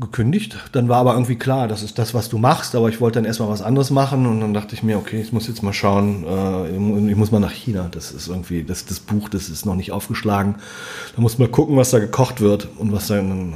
gekündigt. 0.00 0.56
Dann 0.72 0.88
war 0.88 0.98
aber 0.98 1.14
irgendwie 1.14 1.36
klar, 1.36 1.68
das 1.68 1.82
ist 1.82 1.98
das, 1.98 2.14
was 2.14 2.28
du 2.28 2.38
machst, 2.38 2.74
aber 2.74 2.88
ich 2.88 3.00
wollte 3.00 3.18
dann 3.18 3.24
erstmal 3.24 3.48
was 3.48 3.62
anderes 3.62 3.90
machen 3.90 4.26
und 4.26 4.40
dann 4.40 4.52
dachte 4.52 4.74
ich 4.74 4.82
mir, 4.82 4.98
okay, 4.98 5.20
ich 5.20 5.32
muss 5.32 5.46
jetzt 5.46 5.62
mal 5.62 5.72
schauen, 5.72 6.24
äh, 6.24 7.10
ich 7.10 7.16
muss 7.16 7.30
mal 7.30 7.40
nach 7.40 7.52
China. 7.52 7.88
Das 7.90 8.10
ist 8.10 8.28
irgendwie, 8.28 8.64
das, 8.64 8.84
das 8.84 9.00
Buch, 9.00 9.28
das 9.28 9.48
ist 9.48 9.64
noch 9.64 9.76
nicht 9.76 9.92
aufgeschlagen. 9.92 10.56
Da 11.14 11.22
muss 11.22 11.38
man 11.38 11.50
gucken, 11.50 11.76
was 11.76 11.90
da 11.90 11.98
gekocht 12.00 12.40
wird 12.40 12.68
und 12.78 12.92
was 12.92 13.06
dann 13.06 13.54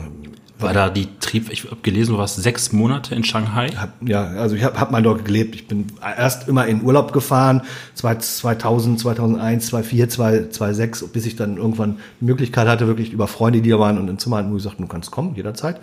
war 0.59 0.73
da 0.73 0.91
die 0.91 1.09
Trieb, 1.21 1.51
ich 1.51 1.65
habe 1.65 1.77
gelesen, 1.83 2.13
du 2.13 2.19
warst 2.19 2.37
sechs 2.37 2.73
Monate 2.73 3.15
in 3.15 3.23
Shanghai? 3.23 3.71
Ja, 4.01 4.25
also 4.25 4.57
ich 4.57 4.65
habe 4.65 4.79
hab 4.79 4.91
mal 4.91 5.03
dort 5.03 5.25
gelebt. 5.25 5.55
Ich 5.55 5.69
bin 5.69 5.87
erst 6.01 6.49
immer 6.49 6.67
in 6.67 6.83
Urlaub 6.83 7.13
gefahren, 7.13 7.63
2000, 7.95 8.99
2001, 8.99 9.67
2004, 9.67 10.09
2006, 10.11 11.09
bis 11.09 11.27
ich 11.27 11.37
dann 11.37 11.57
irgendwann 11.57 11.99
die 12.21 12.25
Möglichkeit 12.25 12.67
hatte, 12.67 12.87
wirklich 12.87 13.13
über 13.13 13.29
Freunde, 13.29 13.61
die 13.61 13.71
da 13.71 13.79
waren 13.79 13.99
und 13.99 14.09
im 14.09 14.19
Zimmer 14.19 14.39
hatten, 14.39 14.53
wo 14.53 14.57
ich 14.57 14.63
sagte, 14.63 14.83
du 14.83 14.89
kannst 14.89 15.11
kommen, 15.11 15.35
jederzeit. 15.37 15.81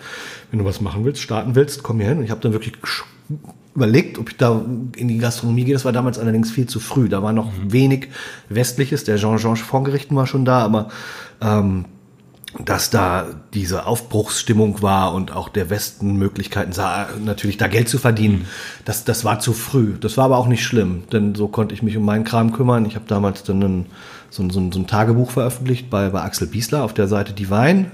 Wenn 0.52 0.60
du 0.60 0.66
was 0.66 0.82
machen 0.82 1.06
willst, 1.06 1.22
starten 1.22 1.56
willst, 1.56 1.84
komm 1.84 2.00
hier 2.00 2.10
hin. 2.10 2.18
Und 2.18 2.26
ich 2.26 2.32
habe 2.32 2.42
dann 2.42 2.52
wirklich 2.52 2.74
überlegt, 3.76 4.18
ob 4.18 4.30
ich 4.30 4.38
da 4.38 4.62
in 4.96 5.08
die 5.08 5.18
Gastronomie 5.18 5.66
gehe. 5.66 5.74
Das 5.74 5.86
war 5.86 5.92
damals 5.92 6.20
allerdings 6.20 6.52
viel 6.52 6.68
zu 6.68 6.80
früh. 6.80 7.10
Da 7.10 7.24
war 7.24 7.34
noch 7.34 7.52
mhm. 7.52 7.72
wenig 7.72 8.10
Westliches. 8.50 9.04
Der 9.04 9.18
Jean-Georges 9.18 9.62
Vorgerichten 9.62 10.16
war 10.16 10.28
schon 10.28 10.46
da, 10.46 10.60
aber 10.60 10.90
ähm, 11.42 11.86
dass 12.60 12.90
da 12.90 13.28
diese 13.54 13.86
Aufbruchsstimmung 13.86 14.82
war 14.82 15.14
und 15.14 15.36
auch 15.36 15.50
der 15.50 15.70
Westen 15.70 16.16
Möglichkeiten 16.16 16.72
sah, 16.72 17.08
natürlich 17.24 17.58
da 17.58 17.68
Geld 17.68 17.90
zu 17.90 17.98
verdienen. 17.98 18.48
Das, 18.86 19.04
das 19.04 19.26
war 19.26 19.40
zu 19.40 19.54
früh. 19.54 19.96
Das 20.00 20.16
war 20.18 20.26
aber 20.26 20.38
auch 20.38 20.48
nicht 20.48 20.64
schlimm, 20.64 21.04
denn 21.12 21.36
so 21.36 21.48
konnte 21.48 21.74
ich 21.74 21.84
mich 21.84 21.98
um 21.98 22.06
meinen 22.06 22.24
Kram 22.24 22.54
kümmern. 22.54 22.86
Ich 22.86 22.96
habe 22.96 23.06
damals 23.08 23.44
dann 23.44 23.62
ein, 23.62 23.86
so, 24.30 24.44
ein, 24.44 24.50
so, 24.50 24.60
ein, 24.60 24.72
so 24.72 24.80
ein 24.80 24.88
Tagebuch 24.88 25.32
veröffentlicht 25.32 25.90
bei, 25.90 26.10
bei 26.10 26.22
Axel 26.22 26.48
Biesler 26.48 26.84
auf 26.84 26.94
der 26.94 27.08
Seite 27.08 27.34
Divine. 27.34 27.92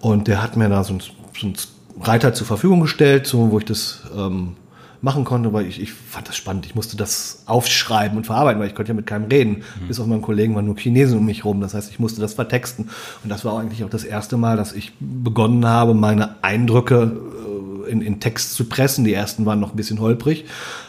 Und 0.00 0.26
der 0.28 0.42
hat 0.42 0.56
mir 0.56 0.68
da 0.68 0.82
so 0.82 0.94
ein, 0.94 1.00
so 1.00 1.46
ein 1.46 1.54
Reiter 2.00 2.34
zur 2.34 2.46
Verfügung 2.46 2.80
gestellt, 2.80 3.26
so, 3.26 3.50
wo 3.50 3.58
ich 3.58 3.64
das 3.64 4.00
ähm, 4.16 4.56
machen 5.02 5.24
konnte, 5.24 5.52
weil 5.52 5.66
ich, 5.66 5.80
ich 5.80 5.92
fand 5.92 6.28
das 6.28 6.36
spannend. 6.36 6.66
Ich 6.66 6.74
musste 6.74 6.96
das 6.96 7.42
aufschreiben 7.46 8.16
und 8.16 8.26
verarbeiten, 8.26 8.60
weil 8.60 8.68
ich 8.68 8.74
konnte 8.74 8.90
ja 8.90 8.94
mit 8.94 9.06
keinem 9.06 9.28
reden. 9.28 9.62
Mhm. 9.80 9.88
Bis 9.88 9.98
auf 9.98 10.06
meinen 10.06 10.22
Kollegen 10.22 10.54
waren 10.54 10.66
nur 10.66 10.76
Chinesen 10.76 11.18
um 11.18 11.24
mich 11.24 11.44
rum. 11.44 11.60
Das 11.60 11.74
heißt, 11.74 11.90
ich 11.90 11.98
musste 11.98 12.20
das 12.20 12.34
vertexten. 12.34 12.90
Und 13.22 13.30
das 13.30 13.44
war 13.44 13.58
eigentlich 13.58 13.82
auch 13.84 13.90
das 13.90 14.04
erste 14.04 14.36
Mal, 14.36 14.56
dass 14.56 14.72
ich 14.72 14.92
begonnen 15.00 15.66
habe, 15.66 15.94
meine 15.94 16.42
Eindrücke 16.42 17.16
äh, 17.86 17.90
in, 17.90 18.02
in 18.02 18.20
Text 18.20 18.54
zu 18.54 18.64
pressen. 18.64 19.04
Die 19.04 19.14
ersten 19.14 19.46
waren 19.46 19.60
noch 19.60 19.70
ein 19.70 19.76
bisschen 19.76 20.00
holprig, 20.00 20.44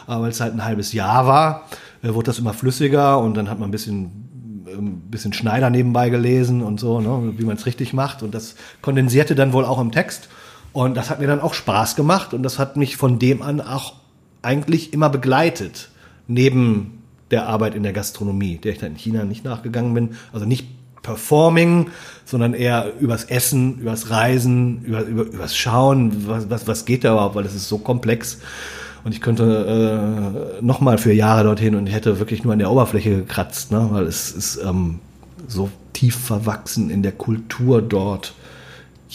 aber 0.06 0.24
weil 0.24 0.30
es 0.30 0.40
halt 0.40 0.54
ein 0.54 0.64
halbes 0.64 0.92
Jahr 0.92 1.26
war, 1.26 1.68
äh, 2.02 2.12
wurde 2.12 2.26
das 2.26 2.38
immer 2.38 2.52
flüssiger 2.52 3.18
und 3.18 3.36
dann 3.36 3.48
hat 3.48 3.58
man 3.58 3.68
ein 3.68 3.72
bisschen 3.72 4.22
ein 4.66 4.78
ähm, 4.78 5.00
bisschen 5.10 5.32
Schneider 5.32 5.70
nebenbei 5.70 6.08
gelesen 6.08 6.62
und 6.62 6.80
so, 6.80 7.00
ne, 7.00 7.34
wie 7.36 7.44
man 7.44 7.56
es 7.56 7.66
richtig 7.66 7.92
macht. 7.92 8.22
Und 8.22 8.34
das 8.34 8.54
kondensierte 8.80 9.34
dann 9.34 9.52
wohl 9.52 9.64
auch 9.64 9.80
im 9.80 9.92
Text. 9.92 10.28
Und 10.72 10.96
das 10.96 11.10
hat 11.10 11.20
mir 11.20 11.26
dann 11.26 11.40
auch 11.40 11.54
Spaß 11.54 11.96
gemacht 11.96 12.32
und 12.32 12.42
das 12.42 12.58
hat 12.58 12.76
mich 12.76 12.96
von 12.96 13.18
dem 13.18 13.42
an 13.42 13.60
auch 13.60 13.94
eigentlich 14.42 14.92
immer 14.92 15.08
begleitet. 15.08 15.88
Neben 16.26 17.02
der 17.30 17.46
Arbeit 17.46 17.74
in 17.74 17.82
der 17.82 17.92
Gastronomie, 17.92 18.58
der 18.58 18.72
ich 18.72 18.78
dann 18.78 18.92
in 18.92 18.96
China 18.96 19.24
nicht 19.24 19.44
nachgegangen 19.44 19.94
bin. 19.94 20.10
Also 20.32 20.46
nicht 20.46 20.66
Performing, 21.02 21.90
sondern 22.24 22.54
eher 22.54 22.92
übers 23.00 23.24
Essen, 23.24 23.80
übers 23.80 24.10
Reisen, 24.10 24.84
über, 24.84 25.00
über, 25.02 25.24
übers 25.24 25.56
Schauen, 25.56 26.28
was, 26.28 26.48
was, 26.48 26.68
was 26.68 26.84
geht 26.84 27.02
da 27.02 27.12
überhaupt, 27.12 27.34
weil 27.34 27.44
es 27.44 27.54
ist 27.54 27.68
so 27.68 27.78
komplex. 27.78 28.38
Und 29.02 29.12
ich 29.12 29.20
könnte 29.20 30.60
äh, 30.60 30.64
nochmal 30.64 30.98
für 30.98 31.12
Jahre 31.12 31.42
dorthin 31.44 31.74
und 31.74 31.88
hätte 31.88 32.20
wirklich 32.20 32.44
nur 32.44 32.52
an 32.52 32.60
der 32.60 32.70
Oberfläche 32.70 33.16
gekratzt, 33.16 33.72
ne? 33.72 33.88
weil 33.90 34.04
es 34.04 34.30
ist 34.30 34.60
ähm, 34.64 35.00
so 35.48 35.70
tief 35.92 36.16
verwachsen 36.16 36.88
in 36.88 37.02
der 37.02 37.12
Kultur 37.12 37.82
dort. 37.82 38.34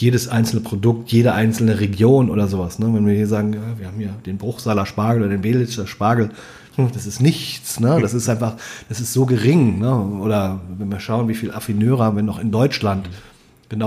Jedes 0.00 0.28
einzelne 0.28 0.62
Produkt, 0.62 1.10
jede 1.10 1.34
einzelne 1.34 1.80
Region 1.80 2.30
oder 2.30 2.46
sowas. 2.46 2.78
Ne? 2.78 2.86
Wenn 2.94 3.06
wir 3.06 3.14
hier 3.14 3.26
sagen, 3.26 3.52
ja, 3.52 3.60
wir 3.78 3.86
haben 3.88 3.98
hier 3.98 4.14
den 4.26 4.38
Bruchsaler 4.38 4.86
Spargel 4.86 5.22
oder 5.22 5.32
den 5.32 5.42
Belitzer 5.42 5.86
Spargel, 5.86 6.30
hm, 6.76 6.90
das 6.92 7.06
ist 7.06 7.20
nichts, 7.20 7.80
ne? 7.80 7.98
Das 8.00 8.14
ist 8.14 8.28
einfach, 8.28 8.54
das 8.88 9.00
ist 9.00 9.12
so 9.12 9.26
gering, 9.26 9.80
ne? 9.80 9.92
Oder 10.22 10.60
wenn 10.78 10.88
wir 10.88 11.00
schauen, 11.00 11.28
wie 11.28 11.34
viel 11.34 11.50
Affineure 11.50 12.04
haben 12.04 12.16
wir 12.16 12.22
noch 12.22 12.38
in 12.38 12.52
Deutschland. 12.52 13.06
Genau 13.06 13.16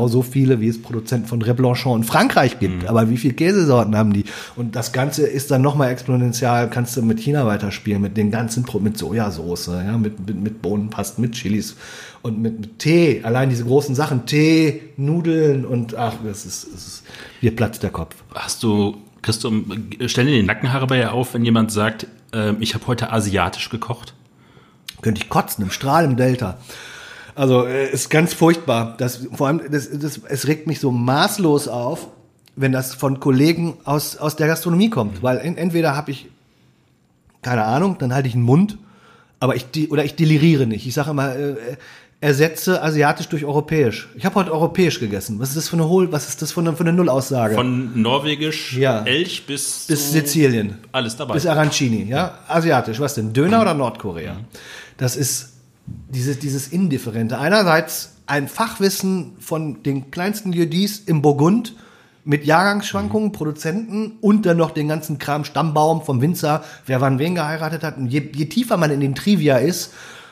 so 0.08 0.22
viele, 0.22 0.60
wie 0.62 0.67
es 0.67 0.82
Produzenten 0.82 1.28
von 1.28 1.41
Reblanchon 1.41 2.02
in 2.02 2.04
Frankreich 2.04 2.60
gibt. 2.60 2.84
Mhm. 2.84 2.88
Aber 2.88 3.10
wie 3.10 3.17
viele 3.17 3.34
Käsesorten 3.34 3.96
haben 3.96 4.13
die? 4.13 4.26
Und 4.56 4.76
das 4.76 4.91
Ganze 4.91 5.26
ist 5.26 5.52
dann 5.52 5.62
nochmal 5.62 5.91
exponentiell, 5.91 6.70
kannst 6.70 6.96
du 6.98 7.02
mit 7.02 7.20
China 7.20 7.46
weiterspielen, 7.46 8.02
mit 8.02 8.17
den 8.17 8.32
ganzen, 8.32 8.65
mit 8.80 8.98
Sojasauce, 8.98 9.67
ja, 9.67 9.98
mit, 9.98 10.26
mit, 10.26 10.41
mit 10.41 10.62
Bohnenpasten, 10.62 11.22
mit 11.22 11.34
Chilis 11.34 11.76
und 12.22 12.39
mit, 12.39 12.60
mit 12.60 12.80
Tee. 12.80 13.22
Allein 13.24 13.50
diese 13.50 13.65
großen 13.65 13.96
Sachen, 13.96 14.26
Tee, 14.26 14.82
Nudeln 14.98 15.65
und 15.65 15.96
ach, 15.96 16.13
das 16.24 16.46
ist, 16.46 16.67
das 16.74 16.88
ist 16.88 17.04
hier 17.39 17.56
platzt 17.56 17.84
der 17.84 17.89
Kopf. 17.89 18.15
Hast 18.34 18.63
du, 18.63 18.98
kriegst 19.22 19.44
du, 19.44 19.52
stellen 20.06 20.28
dir 20.28 20.36
die 20.36 20.44
Nackenhaare 20.44 20.88
bei 20.88 21.00
ihr 21.00 21.13
auf, 21.13 21.34
wenn 21.34 21.44
jemand 21.44 21.72
sagt, 21.72 22.08
äh, 22.34 22.54
ich 22.60 22.76
habe 22.76 22.86
heute 22.88 23.12
asiatisch 23.12 23.70
gekocht? 23.70 24.13
Könnte 25.02 25.22
ich 25.22 25.30
kotzen, 25.30 25.63
im 25.63 25.72
Strahl 25.72 26.06
im 26.06 26.15
Delta. 26.15 26.58
Also 27.36 27.65
äh, 27.65 27.91
ist 27.91 28.10
ganz 28.10 28.34
furchtbar. 28.34 28.96
Das, 28.98 29.28
vor 29.34 29.48
allem, 29.48 29.62
das, 29.72 29.89
das, 29.91 30.22
es 30.28 30.48
regt 30.48 30.67
mich 30.67 30.80
so 30.80 30.91
maßlos 30.91 31.67
auf, 31.67 32.08
wenn 32.56 32.72
das 32.72 32.94
von 32.94 33.20
Kollegen 33.20 33.78
aus, 33.86 34.17
aus 34.17 34.36
der 34.36 34.48
Gastronomie 34.48 34.89
kommt. 34.89 35.15
Mhm. 35.15 35.24
Weil 35.24 35.38
en, 35.39 35.58
entweder 35.58 35.96
habe 35.96 36.12
ich, 36.12 36.28
keine 37.41 37.63
Ahnung, 37.63 37.98
dann 38.00 38.13
halte 38.13 38.28
ich 38.28 38.36
einen 38.36 38.44
Mund, 38.44 38.78
aber 39.39 39.56
ich, 39.56 39.65
oder 39.91 40.06
ich 40.06 40.15
deliriere 40.15 40.67
nicht. 40.67 40.86
Ich 40.86 40.94
sage 40.94 41.12
immer, 41.12 41.36
äh, 41.36 41.56
ersetze 42.22 42.84
asiatisch 42.84 43.28
durch 43.30 43.44
europäisch. 43.44 44.08
Ich 44.15 44.26
habe 44.26 44.36
heute 44.36 44.52
europäisch 44.52 45.00
gegessen. 45.00 45.39
Was 45.39 45.50
ist 45.50 45.58
das 45.58 45.70
für 45.70 45.76
eine 45.76 45.89
Hohl, 45.89 46.12
was 46.12 46.30
ist 46.30 46.41
das 46.44 46.52
für 46.52 46.62
eine, 46.62 46.74
für 46.74 46.82
eine 46.82 46.94
Nullaussage? 46.94 47.56
Von 47.56 48.00
norwegisch, 48.00 48.78
ja. 48.78 49.04
Elch 49.04 49.48
bis 49.48 49.86
bis 49.88 50.12
Sizilien. 50.12 50.78
Alles 50.91 51.17
dabei. 51.17 51.34
Bis 51.34 51.48
Arancini, 51.48 52.04
ja? 52.04 52.17
ja. 52.17 52.39
Asiatisch, 52.48 53.00
was 53.00 53.15
denn? 53.15 53.34
Döner 53.34 53.58
mhm. 53.58 53.62
oder 53.63 53.74
Nordkorea? 53.74 54.34
Mhm. 54.36 54.46
Das 54.98 55.15
ist 55.15 55.51
dieses, 55.86 56.39
dieses 56.39 56.67
Indifferente. 56.67 57.38
Einerseits 57.38 58.15
ein 58.28 58.48
Fachwissen 58.48 59.34
von 59.39 59.84
den 59.84 60.12
kleinsten 60.12 60.54
Judis 60.54 61.00
im 61.00 61.22
Burgund 61.22 61.76
mit 62.24 62.46
Jahrgangsschwankungen, 62.46 63.30
mhm. 63.30 63.34
Produzenten 63.34 64.13
und 64.22 64.46
dann 64.46 64.58
noch 64.58 64.72
den 64.72 64.88
ganzen 64.88 65.17
Kram, 65.17 65.44
Stammbaum 65.44 66.04
vom 66.04 66.22
Winzer, 66.22 66.63
wer 66.86 67.02
wann 67.02 67.20
wen 67.20 67.36
geheiratet 67.36 67.84
hat. 67.84 67.98
Und 67.98 68.08
je, 68.08 68.30
je 68.34 68.46
tiefer 68.46 68.78
man 68.78 68.91
in 68.91 69.00
den 69.00 69.15
Trivia 69.15 69.58
ist, 69.58 69.91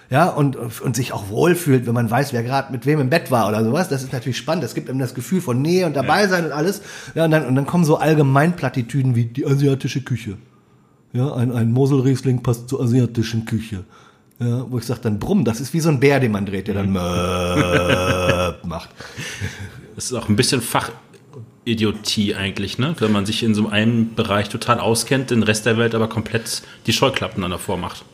ja, 0.09 0.27
und, 0.27 0.55
und 0.55 0.95
sich 0.95 1.13
auch 1.13 1.29
wohlfühlt, 1.29 1.85
wenn 1.85 1.93
man 1.93 2.09
weiß, 2.09 2.33
wer 2.33 2.41
gerade 2.41 2.71
mit 2.71 2.87
wem 2.87 2.99
im 2.99 3.11
Bett 3.11 3.29
war 3.29 3.47
oder 3.47 3.63
sowas. 3.63 3.89
Das 3.89 4.01
ist 4.01 4.11
natürlich 4.11 4.37
spannend. 4.37 4.63
Das 4.63 4.73
gibt 4.73 4.89
einem 4.89 4.97
das 4.97 5.13
Gefühl 5.13 5.39
von 5.39 5.61
Nähe 5.61 5.85
und 5.85 5.95
dabei 5.95 6.27
sein 6.27 6.45
und 6.45 6.51
alles. 6.51 6.81
Ja, 7.13 7.25
und 7.25 7.31
dann, 7.31 7.45
und 7.45 7.53
dann 7.53 7.67
kommen 7.67 7.85
so 7.85 7.97
Allgemeinplattitüden 7.97 9.15
wie 9.15 9.25
die 9.25 9.45
asiatische 9.45 10.01
Küche. 10.01 10.37
Ja, 11.13 11.31
ein, 11.33 11.51
ein 11.51 11.71
Moselriesling 11.71 12.41
passt 12.41 12.69
zur 12.69 12.81
asiatischen 12.81 13.45
Küche. 13.45 13.83
Ja, 14.39 14.65
wo 14.69 14.77
ich 14.77 14.85
sage 14.85 15.01
dann 15.03 15.19
Brumm, 15.19 15.43
das 15.43 15.59
ist 15.59 15.73
wie 15.73 15.81
so 15.81 15.89
ein 15.89 15.99
Bär, 15.99 16.21
den 16.21 16.31
man 16.31 16.45
dreht, 16.45 16.67
der 16.67 16.75
dann 16.75 16.89
mhm. 16.91 16.95
macht. 18.69 18.89
Das 19.95 20.05
ist 20.05 20.13
auch 20.13 20.29
ein 20.29 20.37
bisschen 20.37 20.61
Fachidiotie 20.61 22.35
eigentlich, 22.35 22.77
ne? 22.77 22.95
Wenn 22.99 23.11
man 23.11 23.25
sich 23.25 23.43
in 23.43 23.53
so 23.53 23.67
einem 23.67 24.15
Bereich 24.15 24.47
total 24.47 24.79
auskennt, 24.79 25.31
den 25.31 25.43
Rest 25.43 25.65
der 25.65 25.77
Welt 25.77 25.93
aber 25.93 26.07
komplett 26.07 26.61
die 26.85 26.93
Scheuklappen 26.93 27.43
an 27.43 27.51
davor 27.51 27.75
macht. 27.77 28.05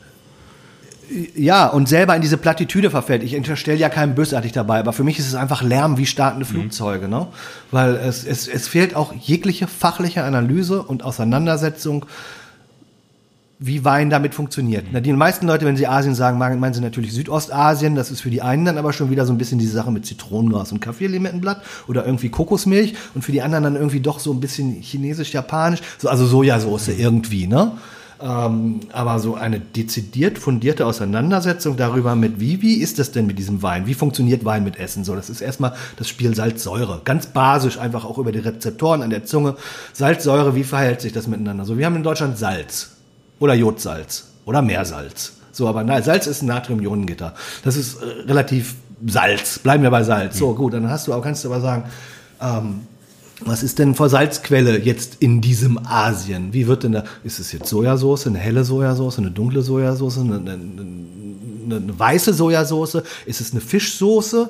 Ja, 1.35 1.67
und 1.67 1.87
selber 1.87 2.15
in 2.15 2.23
diese 2.23 2.37
Plattitüde 2.37 2.89
verfällt. 2.89 3.21
Ich 3.21 3.35
unterstelle 3.35 3.77
ja 3.77 3.89
keinem 3.89 4.15
bösartig 4.15 4.51
dabei, 4.51 4.79
aber 4.79 4.93
für 4.93 5.03
mich 5.03 5.19
ist 5.19 5.27
es 5.27 5.35
einfach 5.35 5.61
Lärm 5.61 5.97
wie 5.97 6.07
startende 6.07 6.45
mhm. 6.45 6.49
Flugzeuge, 6.49 7.05
mhm. 7.05 7.11
ne? 7.11 7.27
Weil 7.69 7.95
es, 7.95 8.25
es, 8.25 8.47
es 8.47 8.67
fehlt 8.67 8.95
auch 8.95 9.13
jegliche 9.13 9.67
fachliche 9.67 10.23
Analyse 10.23 10.81
und 10.81 11.03
Auseinandersetzung 11.03 12.07
wie 13.57 13.85
Wein 13.85 14.09
damit 14.09 14.35
funktioniert. 14.35 14.91
Mhm. 14.91 15.03
Die 15.03 15.13
meisten 15.13 15.47
Leute, 15.47 15.65
wenn 15.65 15.77
sie 15.77 15.87
Asien 15.87 16.15
sagen, 16.15 16.37
meinen 16.37 16.73
sie 16.73 16.81
natürlich 16.81 17.13
Südostasien. 17.13 17.95
Das 17.95 18.11
ist 18.11 18.21
für 18.21 18.29
die 18.29 18.41
einen 18.41 18.65
dann 18.65 18.77
aber 18.77 18.91
schon 18.91 19.09
wieder 19.09 19.25
so 19.25 19.33
ein 19.33 19.37
bisschen 19.37 19.59
diese 19.59 19.73
Sache 19.73 19.91
mit 19.91 20.05
Zitronengras 20.05 20.71
und 20.71 20.81
Kaffeelimettenblatt 20.81 21.61
oder 21.87 22.05
irgendwie 22.05 22.29
Kokosmilch 22.29 22.95
und 23.13 23.23
für 23.23 23.31
die 23.31 23.41
anderen 23.41 23.63
dann 23.63 23.75
irgendwie 23.75 24.01
doch 24.01 24.19
so 24.19 24.33
ein 24.33 24.39
bisschen 24.39 24.81
chinesisch-japanisch, 24.81 25.81
so, 25.97 26.09
also 26.09 26.25
Sojasauce 26.25 26.89
mhm. 26.89 26.99
irgendwie, 26.99 27.47
ne? 27.47 27.71
Ähm, 28.21 28.79
aber 28.93 29.19
so 29.19 29.35
eine 29.35 29.59
dezidiert 29.59 30.39
fundierte 30.39 30.85
Auseinandersetzung 30.85 31.75
darüber 31.75 32.15
mit, 32.15 32.39
wie, 32.39 32.61
wie 32.61 32.75
ist 32.75 32.97
das 32.97 33.11
denn 33.11 33.27
mit 33.27 33.37
diesem 33.37 33.61
Wein? 33.61 33.87
Wie 33.87 33.93
funktioniert 33.93 34.45
Wein 34.45 34.63
mit 34.63 34.77
Essen? 34.79 35.03
So, 35.03 35.15
das 35.15 35.29
ist 35.29 35.41
erstmal 35.41 35.73
das 35.97 36.07
Spiel 36.07 36.33
Salz-Säure. 36.33 37.01
Ganz 37.03 37.27
basisch, 37.27 37.77
einfach 37.77 38.05
auch 38.05 38.17
über 38.17 38.31
die 38.31 38.39
Rezeptoren 38.39 39.01
an 39.01 39.09
der 39.09 39.25
Zunge. 39.25 39.55
Salz-Säure, 39.91 40.55
wie 40.55 40.63
verhält 40.63 41.01
sich 41.01 41.11
das 41.11 41.27
miteinander? 41.27 41.65
So, 41.65 41.77
wir 41.77 41.85
haben 41.85 41.97
in 41.97 42.03
Deutschland 42.03 42.37
Salz 42.37 42.94
oder 43.39 43.53
Jodsalz 43.53 44.25
oder 44.45 44.61
Meersalz. 44.61 45.33
So, 45.51 45.67
aber 45.67 45.83
na, 45.83 46.01
Salz 46.01 46.27
ist 46.27 46.41
ein 46.41 46.47
Natrium-Ionengitter. 46.47 47.33
Das 47.63 47.77
ist 47.77 48.01
äh, 48.01 48.05
relativ 48.27 48.75
Salz. 49.07 49.59
Bleiben 49.59 49.83
wir 49.83 49.89
bei 49.89 50.03
Salz. 50.03 50.37
So, 50.37 50.53
gut, 50.53 50.73
dann 50.73 50.89
hast 50.89 51.07
du, 51.07 51.13
aber 51.13 51.23
kannst 51.23 51.43
du 51.43 51.49
aber 51.49 51.61
sagen, 51.61 51.83
ähm, 52.41 52.81
was 53.41 53.63
ist 53.63 53.79
denn 53.79 53.95
vor 53.95 54.09
Salzquelle 54.09 54.79
jetzt 54.79 55.15
in 55.19 55.41
diesem 55.41 55.77
Asien? 55.85 56.53
Wie 56.53 56.67
wird 56.67 56.83
denn 56.83 56.93
da, 56.93 57.03
ist 57.23 57.39
es 57.39 57.51
jetzt 57.51 57.67
Sojasauce, 57.69 58.27
eine 58.27 58.39
helle 58.39 58.63
Sojasauce, 58.63 59.19
eine 59.19 59.31
dunkle 59.31 59.61
Sojasauce, 59.61 60.19
eine, 60.19 60.35
eine, 60.35 60.53
eine, 60.53 61.75
eine 61.75 61.99
weiße 61.99 62.33
Sojasauce? 62.33 63.03
Ist 63.25 63.41
es 63.41 63.51
eine 63.51 63.61
Fischsoße? 63.61 64.49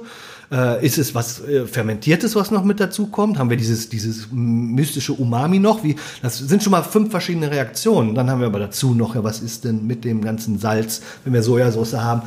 Äh, 0.52 0.86
ist 0.86 0.98
es 0.98 1.16
was 1.16 1.42
äh, 1.42 1.66
Fermentiertes, 1.66 2.36
was 2.36 2.52
noch 2.52 2.64
mit 2.64 2.80
dazu 2.80 3.08
kommt? 3.08 3.40
Haben 3.40 3.50
wir 3.50 3.58
dieses, 3.58 3.90
dieses 3.90 4.28
mystische 4.32 5.14
Umami 5.14 5.60
noch? 5.60 5.84
Wie, 5.84 5.96
das 6.22 6.38
sind 6.38 6.62
schon 6.62 6.72
mal 6.72 6.84
fünf 6.84 7.12
verschiedene 7.12 7.50
Reaktionen. 7.50 8.16
Dann 8.16 8.30
haben 8.30 8.40
wir 8.40 8.48
aber 8.48 8.60
dazu 8.60 8.94
noch, 8.94 9.16
ja, 9.16 9.24
was 9.24 9.42
ist 9.42 9.66
denn 9.66 9.88
mit 9.88 10.06
dem 10.06 10.22
ganzen 10.24 10.60
Salz, 10.60 11.02
wenn 11.24 11.34
wir 11.34 11.42
Sojasauce 11.42 11.94
haben? 11.94 12.24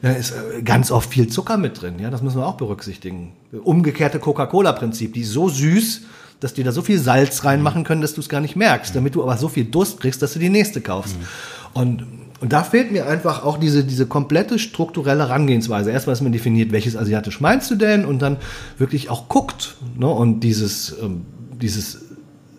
Da 0.00 0.12
ist 0.12 0.32
äh, 0.32 0.62
ganz 0.62 0.90
oft 0.90 1.10
viel 1.10 1.28
Zucker 1.28 1.58
mit 1.58 1.80
drin. 1.80 1.98
Ja, 1.98 2.10
das 2.10 2.22
müssen 2.22 2.38
wir 2.38 2.46
auch 2.46 2.56
berücksichtigen. 2.56 3.32
Umgekehrte 3.62 4.18
Coca-Cola-Prinzip, 4.18 5.12
die 5.14 5.20
ist 5.20 5.32
so 5.32 5.48
süß, 5.48 6.02
dass 6.40 6.54
die 6.54 6.64
da 6.64 6.72
so 6.72 6.82
viel 6.82 6.98
Salz 6.98 7.44
reinmachen 7.44 7.84
können, 7.84 8.02
dass 8.02 8.14
du 8.14 8.20
es 8.20 8.28
gar 8.28 8.40
nicht 8.40 8.56
merkst, 8.56 8.96
damit 8.96 9.14
du 9.14 9.22
aber 9.22 9.36
so 9.36 9.48
viel 9.48 9.64
Durst 9.64 10.00
kriegst, 10.00 10.22
dass 10.22 10.32
du 10.32 10.40
die 10.40 10.48
nächste 10.48 10.80
kaufst. 10.80 11.16
Mhm. 11.16 11.80
Und 11.80 12.06
und 12.42 12.52
da 12.52 12.64
fehlt 12.64 12.90
mir 12.90 13.06
einfach 13.06 13.44
auch 13.44 13.56
diese, 13.56 13.84
diese 13.84 14.06
komplette 14.06 14.58
strukturelle 14.58 15.28
Herangehensweise. 15.28 15.92
Erstmal 15.92 16.14
ist 16.14 16.22
man 16.22 16.32
definiert, 16.32 16.72
welches 16.72 16.96
Asiatisch 16.96 17.40
meinst 17.40 17.70
du 17.70 17.76
denn? 17.76 18.04
Und 18.04 18.20
dann 18.20 18.36
wirklich 18.78 19.10
auch 19.10 19.28
guckt. 19.28 19.76
Ne? 19.96 20.08
Und 20.08 20.40
dieses, 20.40 20.92
ähm, 21.00 21.24
dieses 21.60 22.00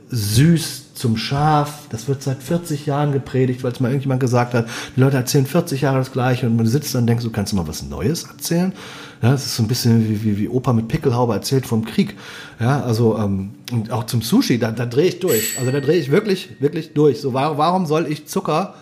süß 0.10 0.93
zum 0.93 1.17
Schaf, 1.17 1.82
das 1.89 2.08
wird 2.08 2.24
seit 2.24 2.41
40 2.41 2.86
Jahren 2.86 3.12
gepredigt, 3.12 3.62
weil 3.65 3.74
es 3.74 3.82
mal 3.82 3.89
irgendjemand 3.89 4.22
gesagt 4.22 4.54
hat, 4.54 4.67
die 4.96 5.02
Leute 5.02 5.17
erzählen 5.17 5.46
40 5.46 5.82
Jahre 5.82 5.98
das 5.98 6.13
Gleiche 6.13 6.48
und 6.48 6.56
man 6.56 6.65
sitzt 6.65 6.96
dann 6.96 7.02
und 7.02 7.08
denkt, 7.08 7.22
so 7.22 7.30
kannst 7.30 7.52
du 7.52 7.58
mal 7.58 7.67
was 7.67 7.84
Neues 7.84 8.24
erzählen? 8.24 8.72
Ja, 9.22 9.32
das 9.32 9.46
ist 9.46 9.58
so 9.58 9.63
ein 9.63 9.67
bisschen 9.67 10.08
wie, 10.08 10.24
wie, 10.24 10.38
wie 10.38 10.48
Opa 10.48 10.72
mit 10.72 10.88
Pickelhaube 10.88 11.34
erzählt 11.34 11.65
vom 11.65 11.84
Krieg. 11.84 12.15
Ja, 12.58 12.82
also 12.84 13.17
ähm, 13.17 13.56
und 13.69 13.91
auch 13.91 14.06
zum 14.06 14.22
Sushi, 14.22 14.60
da, 14.60 14.72
da 14.72 14.86
drehe 14.86 15.10
ich 15.10 15.19
durch. 15.19 15.58
Also 15.60 15.72
da 15.72 15.82
drehe 15.82 16.00
ich 16.00 16.10
wirklich, 16.10 16.52
wirklich 16.62 16.93
durch. 16.93 17.19
So, 17.19 17.34
warum 17.34 17.86
soll 17.86 18.10
ich 18.10 18.28
Zucker 18.28 18.76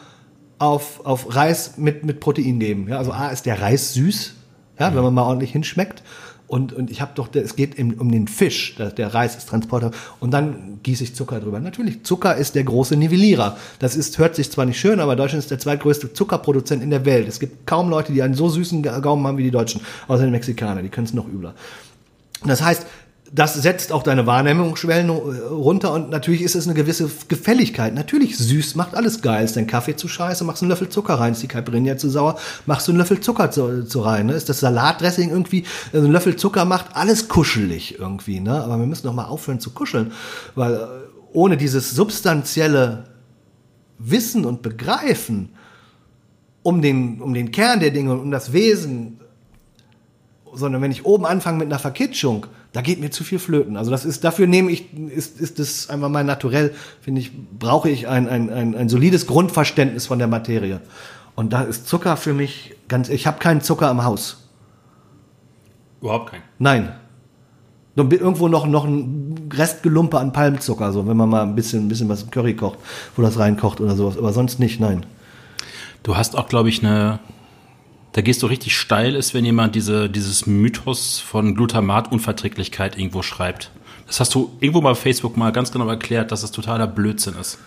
auf, 0.62 1.06
auf 1.06 1.36
Reis 1.36 1.78
mit, 1.78 2.06
mit 2.06 2.20
Protein 2.20 2.60
geben. 2.60 2.88
Ja, 2.88 2.98
also 2.98 3.12
A 3.12 3.30
ist 3.30 3.46
der 3.46 3.62
Reis 3.62 3.94
süß, 3.94 4.36
ja, 4.80 4.94
wenn 4.94 5.04
man 5.04 5.14
mal 5.14 5.24
ordentlich 5.24 5.52
hinschmeckt. 5.52 6.04
Und, 6.48 6.74
und 6.74 6.92
ich 6.92 7.02
habe 7.02 7.14
doch, 7.16 7.34
es 7.34 7.56
geht 7.56 7.76
im, 7.76 7.94
um 7.94 8.12
den 8.12 8.28
Fisch, 8.28 8.76
der, 8.76 8.92
der 8.92 9.14
Reis 9.14 9.38
ist 9.38 9.48
Transporter. 9.48 9.92
Und 10.20 10.32
dann 10.32 10.80
gieße 10.84 11.04
ich 11.04 11.16
Zucker 11.16 11.40
drüber. 11.40 11.60
Natürlich, 11.62 12.04
Zucker 12.04 12.36
ist 12.36 12.56
der 12.56 12.66
große 12.66 12.98
Nivellierer. 12.98 13.58
Das 13.80 13.96
ist, 13.96 14.18
hört 14.18 14.36
sich 14.36 14.52
zwar 14.52 14.66
nicht 14.66 14.80
schön, 14.80 15.00
aber 15.00 15.16
Deutschland 15.16 15.42
ist 15.42 15.50
der 15.50 15.60
zweitgrößte 15.60 16.14
Zuckerproduzent 16.14 16.84
in 16.84 16.90
der 16.90 17.06
Welt. 17.06 17.28
Es 17.28 17.40
gibt 17.40 17.66
kaum 17.66 17.90
Leute, 17.90 18.12
die 18.12 18.22
einen 18.22 18.34
so 18.36 18.50
süßen 18.50 18.84
Gaumen 18.84 19.26
haben 19.26 19.38
wie 19.38 19.44
die 19.44 19.52
Deutschen, 19.52 19.82
außer 20.08 20.26
die 20.26 20.32
Mexikaner, 20.32 20.84
die 20.84 20.90
können 20.90 21.08
es 21.08 21.14
noch 21.14 21.28
übler. 21.28 21.56
Das 22.44 22.62
heißt, 22.62 22.86
das 23.34 23.54
setzt 23.54 23.94
auch 23.94 24.04
deine 24.04 24.28
Wahrnehmungsschwellen 24.28 25.10
äh, 25.10 25.14
runter 25.48 25.94
und 25.94 26.10
natürlich 26.10 26.42
ist 26.42 26.56
es 26.56 26.68
eine 26.68 26.74
gewisse 26.74 27.10
Gefälligkeit. 27.30 27.94
Natürlich 27.94 28.38
süß 28.38 28.76
macht 28.76 28.94
alles 28.94 29.22
geil. 29.22 29.46
Ist 29.46 29.56
dein 29.56 29.68
Kaffee 29.68 29.96
zu 29.96 30.10
scheiße, 30.10 30.44
machst 30.44 30.62
du 30.62 30.66
einen 30.66 30.72
Löffel 30.72 30.90
Zucker 30.90 31.14
rein. 31.14 31.32
Ist 31.32 31.42
die 31.42 31.48
Caipirinha 31.48 31.96
zu 31.96 32.10
sauer, 32.10 32.38
machst 32.66 32.88
du 32.88 32.92
einen 32.92 33.00
Löffel 33.00 33.22
Zucker 33.22 33.50
zu, 33.50 33.86
zu 33.86 34.02
rein. 34.02 34.26
Ne? 34.26 34.34
Ist 34.34 34.50
das 34.50 34.60
Salatdressing 34.60 35.30
irgendwie, 35.30 35.64
also 35.94 36.06
ein 36.06 36.12
Löffel 36.12 36.36
Zucker 36.36 36.66
macht 36.66 36.96
alles 36.96 37.30
kuschelig 37.30 37.98
irgendwie. 38.00 38.42
Ne? 38.42 38.62
Aber 38.62 38.78
wir 38.78 38.86
müssen 38.86 39.08
doch 39.08 39.14
mal 39.14 39.26
aufhören 39.26 39.62
zu 39.62 39.72
kuscheln, 39.72 40.12
weil 40.56 40.74
äh, 40.74 40.88
ohne 41.32 41.56
dieses 41.56 41.92
substanzielle 41.92 43.06
Wissen 43.98 44.46
und 44.46 44.62
Begreifen 44.62 45.50
um 46.64 46.82
den, 46.82 47.22
um 47.22 47.34
den 47.34 47.52
Kern 47.52 47.80
der 47.80 47.92
Dinge 47.92 48.12
und 48.12 48.20
um 48.20 48.32
das 48.32 48.52
Wesen, 48.52 49.22
sondern 50.54 50.82
wenn 50.82 50.92
ich 50.92 51.06
oben 51.06 51.26
anfange 51.26 51.60
mit 51.60 51.68
einer 51.68 51.80
Verkitschung, 51.80 52.48
da 52.74 52.82
geht 52.82 53.00
mir 53.00 53.12
zu 53.12 53.24
viel 53.24 53.40
flöten. 53.40 53.76
Also 53.76 53.92
das 53.92 54.06
ist, 54.06 54.24
dafür 54.24 54.48
nehme 54.48 54.72
ich, 54.72 54.94
ist, 54.94 55.42
ist 55.42 55.60
das 55.60 55.90
einfach 55.90 56.10
mein 56.10 56.26
Naturell, 56.26 56.74
finde 57.02 57.22
ich, 57.22 57.32
brauche 57.60 57.90
ich 57.90 58.08
ein, 58.08 58.30
ein, 58.30 58.50
ein, 58.50 58.76
ein 58.76 58.90
solides 58.90 59.28
Grundverständnis 59.28 60.08
von 60.08 60.20
der 60.20 60.28
Materie. 60.28 60.80
Und 61.36 61.54
da 61.54 61.64
ist 61.64 61.88
Zucker 61.88 62.18
für 62.18 62.34
mich 62.34 62.76
ganz, 62.88 63.10
ich 63.10 63.28
habe 63.28 63.40
keinen 63.40 63.62
Zucker 63.62 63.92
im 63.92 64.04
Haus. 64.04 64.50
Überhaupt 66.02 66.32
keinen. 66.32 66.44
Nein. 66.60 66.94
Irgendwo 67.96 68.48
noch, 68.48 68.66
noch 68.66 68.86
ein 68.86 69.50
Restgelumpe 69.54 70.18
an 70.18 70.32
Palmzucker, 70.32 70.94
so 70.94 71.08
wenn 71.08 71.18
man 71.18 71.30
mal 71.30 71.44
ein 71.44 71.56
bisschen, 71.56 71.86
ein 71.86 71.88
bisschen 71.90 72.08
was 72.08 72.24
im 72.24 72.32
Curry 72.32 72.56
kocht, 72.56 72.80
wo 73.18 73.22
das 73.22 73.38
reinkocht 73.38 73.82
oder 73.82 73.96
sowas. 73.98 74.18
Aber 74.18 74.32
sonst 74.32 74.60
nicht, 74.60 74.80
nein. 74.80 75.06
Du 76.04 76.16
hast 76.16 76.38
auch, 76.38 76.48
glaube 76.48 76.70
ich, 76.70 76.84
eine. 76.84 77.20
Da 78.14 78.22
gehst 78.22 78.44
du 78.44 78.48
richtig 78.48 78.76
steil, 78.76 79.16
ist, 79.16 79.34
wenn 79.34 79.46
jemand 79.46 79.76
diese, 79.76 80.10
dieses 80.10 80.46
Mythos 80.46 81.20
von 81.20 81.56
Glutamatunverträglichkeit 81.56 82.98
irgendwo 82.98 83.22
schreibt. 83.22 83.72
Das 84.08 84.20
hast 84.20 84.36
du 84.36 84.52
irgendwo 84.60 84.82
bei 84.82 84.94
Facebook 84.96 85.38
mal 85.38 85.52
ganz 85.52 85.72
genau 85.72 85.88
erklärt, 85.88 86.32
dass 86.32 86.42
das 86.42 86.52
totaler 86.52 86.88
Blödsinn 86.88 87.36
ist. 87.40 87.60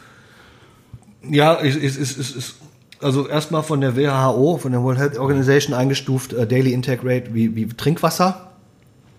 Ja, 1.31 1.59
es 1.61 1.77
ist, 1.77 1.97
ist, 1.97 2.19
ist, 2.19 2.37
ist 2.37 2.55
also 3.01 3.27
erstmal 3.27 3.63
von 3.63 3.81
der 3.81 3.97
WHO, 3.97 4.59
von 4.59 4.73
der 4.73 4.83
World 4.83 4.99
Health 4.99 5.19
Organization 5.19 5.75
eingestuft, 5.75 6.35
äh, 6.35 6.47
Daily 6.47 6.73
Intake 6.73 7.01
Rate 7.05 7.35
wie, 7.35 7.57
wie 7.57 7.67
Trinkwasser. 7.69 8.53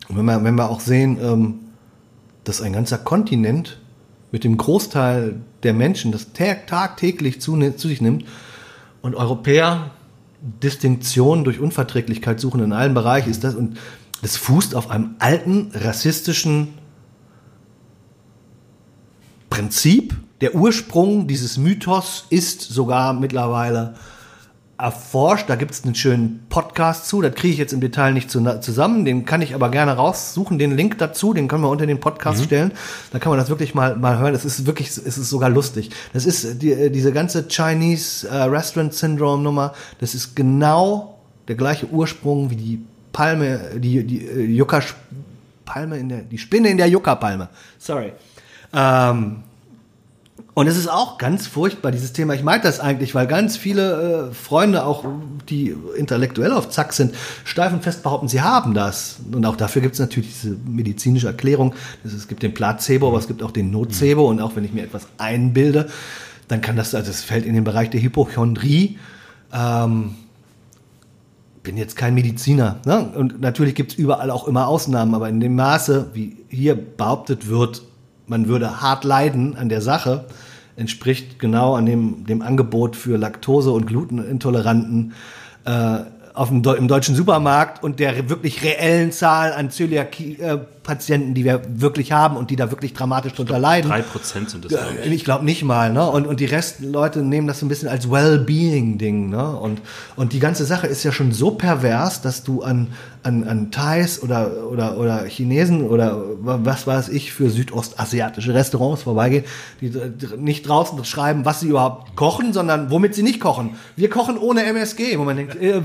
Und 0.07 0.17
wenn 0.17 0.25
wir, 0.25 0.43
wenn 0.43 0.55
wir 0.55 0.69
auch 0.69 0.79
sehen, 0.79 1.17
ähm, 1.19 1.59
dass 2.43 2.61
ein 2.61 2.73
ganzer 2.73 2.99
Kontinent 2.99 3.79
mit 4.31 4.43
dem 4.43 4.57
Großteil 4.57 5.41
der 5.63 5.73
Menschen 5.73 6.11
das 6.11 6.33
tag 6.33 6.67
tagtäglich 6.67 7.41
zu, 7.41 7.57
zu 7.71 7.87
sich 7.87 8.01
nimmt 8.01 8.25
und 9.01 9.15
Europäer 9.15 9.91
Distinktion 10.45 11.43
durch 11.43 11.59
Unverträglichkeit 11.59 12.39
suchen 12.39 12.61
in 12.61 12.71
allen 12.71 12.93
Bereichen, 12.93 13.31
ist 13.31 13.43
das 13.43 13.55
und 13.55 13.77
das 14.21 14.37
fußt 14.37 14.75
auf 14.75 14.89
einem 14.91 15.15
alten 15.19 15.71
rassistischen 15.73 16.69
Prinzip. 19.49 20.15
Der 20.41 20.53
Ursprung 20.53 21.27
dieses 21.27 21.57
Mythos 21.57 22.25
ist 22.29 22.61
sogar 22.61 23.13
mittlerweile 23.13 23.95
erforscht. 24.77 25.49
Da 25.49 25.55
gibt 25.55 25.71
es 25.71 25.83
einen 25.83 25.95
schönen 25.95 26.45
Podcast 26.49 27.07
zu. 27.07 27.21
Das 27.21 27.33
kriege 27.33 27.53
ich 27.53 27.59
jetzt 27.59 27.73
im 27.73 27.81
Detail 27.81 28.11
nicht 28.11 28.29
zu, 28.29 28.41
zusammen. 28.59 29.05
Den 29.05 29.25
kann 29.25 29.41
ich 29.41 29.55
aber 29.55 29.69
gerne 29.69 29.93
raussuchen. 29.93 30.59
Den 30.59 30.75
Link 30.75 30.97
dazu, 30.97 31.33
den 31.33 31.47
können 31.47 31.63
wir 31.63 31.69
unter 31.69 31.85
den 31.85 31.99
Podcast 31.99 32.41
mhm. 32.41 32.45
stellen. 32.45 32.71
Da 33.11 33.19
kann 33.19 33.29
man 33.29 33.39
das 33.39 33.49
wirklich 33.49 33.73
mal, 33.73 33.95
mal 33.95 34.19
hören. 34.19 34.33
Das 34.33 34.45
ist 34.45 34.65
wirklich, 34.65 34.89
es 34.89 34.97
ist 34.97 35.29
sogar 35.29 35.49
lustig. 35.49 35.91
Das 36.13 36.25
ist 36.25 36.61
die, 36.61 36.91
diese 36.91 37.13
ganze 37.13 37.47
Chinese 37.47 38.27
äh, 38.27 38.43
Restaurant 38.43 38.93
Syndrome 38.93 39.43
Nummer. 39.43 39.73
Das 39.99 40.13
ist 40.13 40.35
genau 40.35 41.19
der 41.47 41.55
gleiche 41.55 41.87
Ursprung 41.87 42.49
wie 42.49 42.55
die 42.55 42.85
Palme, 43.13 43.77
die, 43.77 44.03
die 44.03 44.25
äh, 44.25 44.45
Yucca 44.45 44.81
Palme 45.63 45.97
in 45.97 46.09
der, 46.09 46.21
die 46.21 46.37
Spinne 46.37 46.69
in 46.69 46.77
der 46.77 46.87
Yucca 46.87 47.15
Palme. 47.15 47.49
Sorry. 47.79 48.11
Ähm, 48.73 49.43
und 50.55 50.67
es 50.67 50.77
ist 50.77 50.87
auch 50.87 51.17
ganz 51.17 51.47
furchtbar, 51.47 51.91
dieses 51.91 52.13
Thema. 52.13 52.33
Ich 52.33 52.41
mag 52.41 52.61
das 52.61 52.79
eigentlich, 52.79 53.13
weil 53.13 53.27
ganz 53.27 53.57
viele 53.57 54.29
äh, 54.29 54.33
Freunde, 54.33 54.85
auch 54.85 55.03
die 55.49 55.75
intellektuell 55.97 56.53
auf 56.53 56.69
Zack 56.69 56.93
sind, 56.93 57.13
steif 57.43 57.73
und 57.73 57.83
fest 57.83 58.03
behaupten, 58.03 58.29
sie 58.29 58.41
haben 58.41 58.73
das. 58.73 59.17
Und 59.33 59.45
auch 59.45 59.57
dafür 59.57 59.81
gibt 59.81 59.95
es 59.95 59.99
natürlich 59.99 60.29
diese 60.29 60.55
medizinische 60.65 61.27
Erklärung. 61.27 61.75
Es 62.05 62.29
gibt 62.29 62.41
den 62.41 62.53
Placebo, 62.53 63.09
aber 63.09 63.17
es 63.17 63.27
gibt 63.27 63.43
auch 63.43 63.51
den 63.51 63.69
Nocebo. 63.69 64.29
Und 64.29 64.39
auch 64.39 64.55
wenn 64.55 64.63
ich 64.63 64.71
mir 64.71 64.83
etwas 64.83 65.07
einbilde, 65.17 65.89
dann 66.47 66.61
kann 66.61 66.77
das, 66.77 66.95
also 66.95 67.11
es 67.11 67.21
fällt 67.21 67.45
in 67.45 67.53
den 67.53 67.65
Bereich 67.65 67.89
der 67.89 68.01
Hypochondrie. 68.01 68.97
Ähm, 69.51 70.15
bin 71.63 71.75
jetzt 71.75 71.97
kein 71.97 72.13
Mediziner. 72.13 72.79
Ne? 72.85 73.11
Und 73.13 73.41
natürlich 73.41 73.75
gibt 73.75 73.91
es 73.91 73.97
überall 73.97 74.31
auch 74.31 74.47
immer 74.47 74.69
Ausnahmen, 74.69 75.15
aber 75.15 75.27
in 75.27 75.41
dem 75.41 75.55
Maße, 75.55 76.11
wie 76.13 76.37
hier 76.47 76.75
behauptet 76.75 77.49
wird, 77.49 77.81
man 78.27 78.47
würde 78.47 78.81
hart 78.81 79.03
leiden 79.03 79.57
an 79.57 79.67
der 79.67 79.81
Sache, 79.81 80.25
entspricht 80.77 81.39
genau 81.39 81.75
an 81.75 81.85
dem, 81.85 82.25
dem 82.25 82.41
Angebot 82.41 82.95
für 82.95 83.17
Laktose- 83.17 83.71
und 83.71 83.87
Glutenintoleranten 83.87 85.13
äh, 85.65 85.99
auf 86.35 86.49
dem, 86.49 86.63
im 86.63 86.87
deutschen 86.87 87.15
Supermarkt 87.15 87.81
und 87.81 87.99
der 87.99 88.29
wirklich 88.29 88.61
reellen 88.61 89.13
Zahl 89.13 89.53
an 89.53 89.71
Zöliakie-Patienten, 89.71 91.33
die 91.33 91.45
wir 91.45 91.61
wirklich 91.69 92.11
haben 92.11 92.35
und 92.35 92.49
die 92.49 92.57
da 92.57 92.71
wirklich 92.71 92.93
dramatisch 92.93 93.33
drunter 93.33 93.57
leiden. 93.57 93.89
Drei 93.89 94.01
Prozent 94.01 94.49
sind 94.49 94.65
das, 94.65 94.69
glaube 94.69 94.95
ich. 95.05 95.11
Ich 95.13 95.23
glaube 95.23 95.45
nicht 95.45 95.63
mal, 95.63 95.93
ne? 95.93 96.05
Und, 96.09 96.27
und 96.27 96.41
die 96.41 96.45
Resten 96.45 96.91
Leute 96.91 97.21
nehmen 97.21 97.47
das 97.47 97.59
so 97.59 97.65
ein 97.65 97.69
bisschen 97.69 97.87
als 97.87 98.11
Well-Being-Ding, 98.11 99.29
ne? 99.29 99.55
Und, 99.55 99.79
und 100.17 100.33
die 100.33 100.39
ganze 100.39 100.65
Sache 100.65 100.87
ist 100.87 101.03
ja 101.03 101.13
schon 101.13 101.31
so 101.31 101.51
pervers, 101.51 102.21
dass 102.21 102.43
du 102.43 102.63
an, 102.63 102.87
an, 103.25 103.43
an 103.47 103.71
Thais 103.71 104.21
oder, 104.21 104.69
oder, 104.69 104.97
oder 104.97 105.25
Chinesen 105.25 105.87
oder 105.87 106.21
was 106.39 106.85
weiß 106.85 107.09
ich 107.09 107.33
für 107.33 107.49
südostasiatische 107.49 108.53
Restaurants 108.53 109.03
vorbeigehen, 109.03 109.45
die 109.81 109.91
nicht 110.37 110.67
draußen 110.67 111.03
schreiben, 111.05 111.43
was 111.43 111.61
sie 111.61 111.69
überhaupt 111.69 112.15
kochen, 112.15 112.53
sondern 112.53 112.91
womit 112.91 113.15
sie 113.15 113.23
nicht 113.23 113.39
kochen. 113.39 113.77
Wir 113.95 114.09
kochen 114.09 114.37
ohne 114.37 114.63
MSG, 114.63 115.17
wo 115.17 115.23
man 115.23 115.37
denkt, 115.37 115.55
äh, 115.55 115.81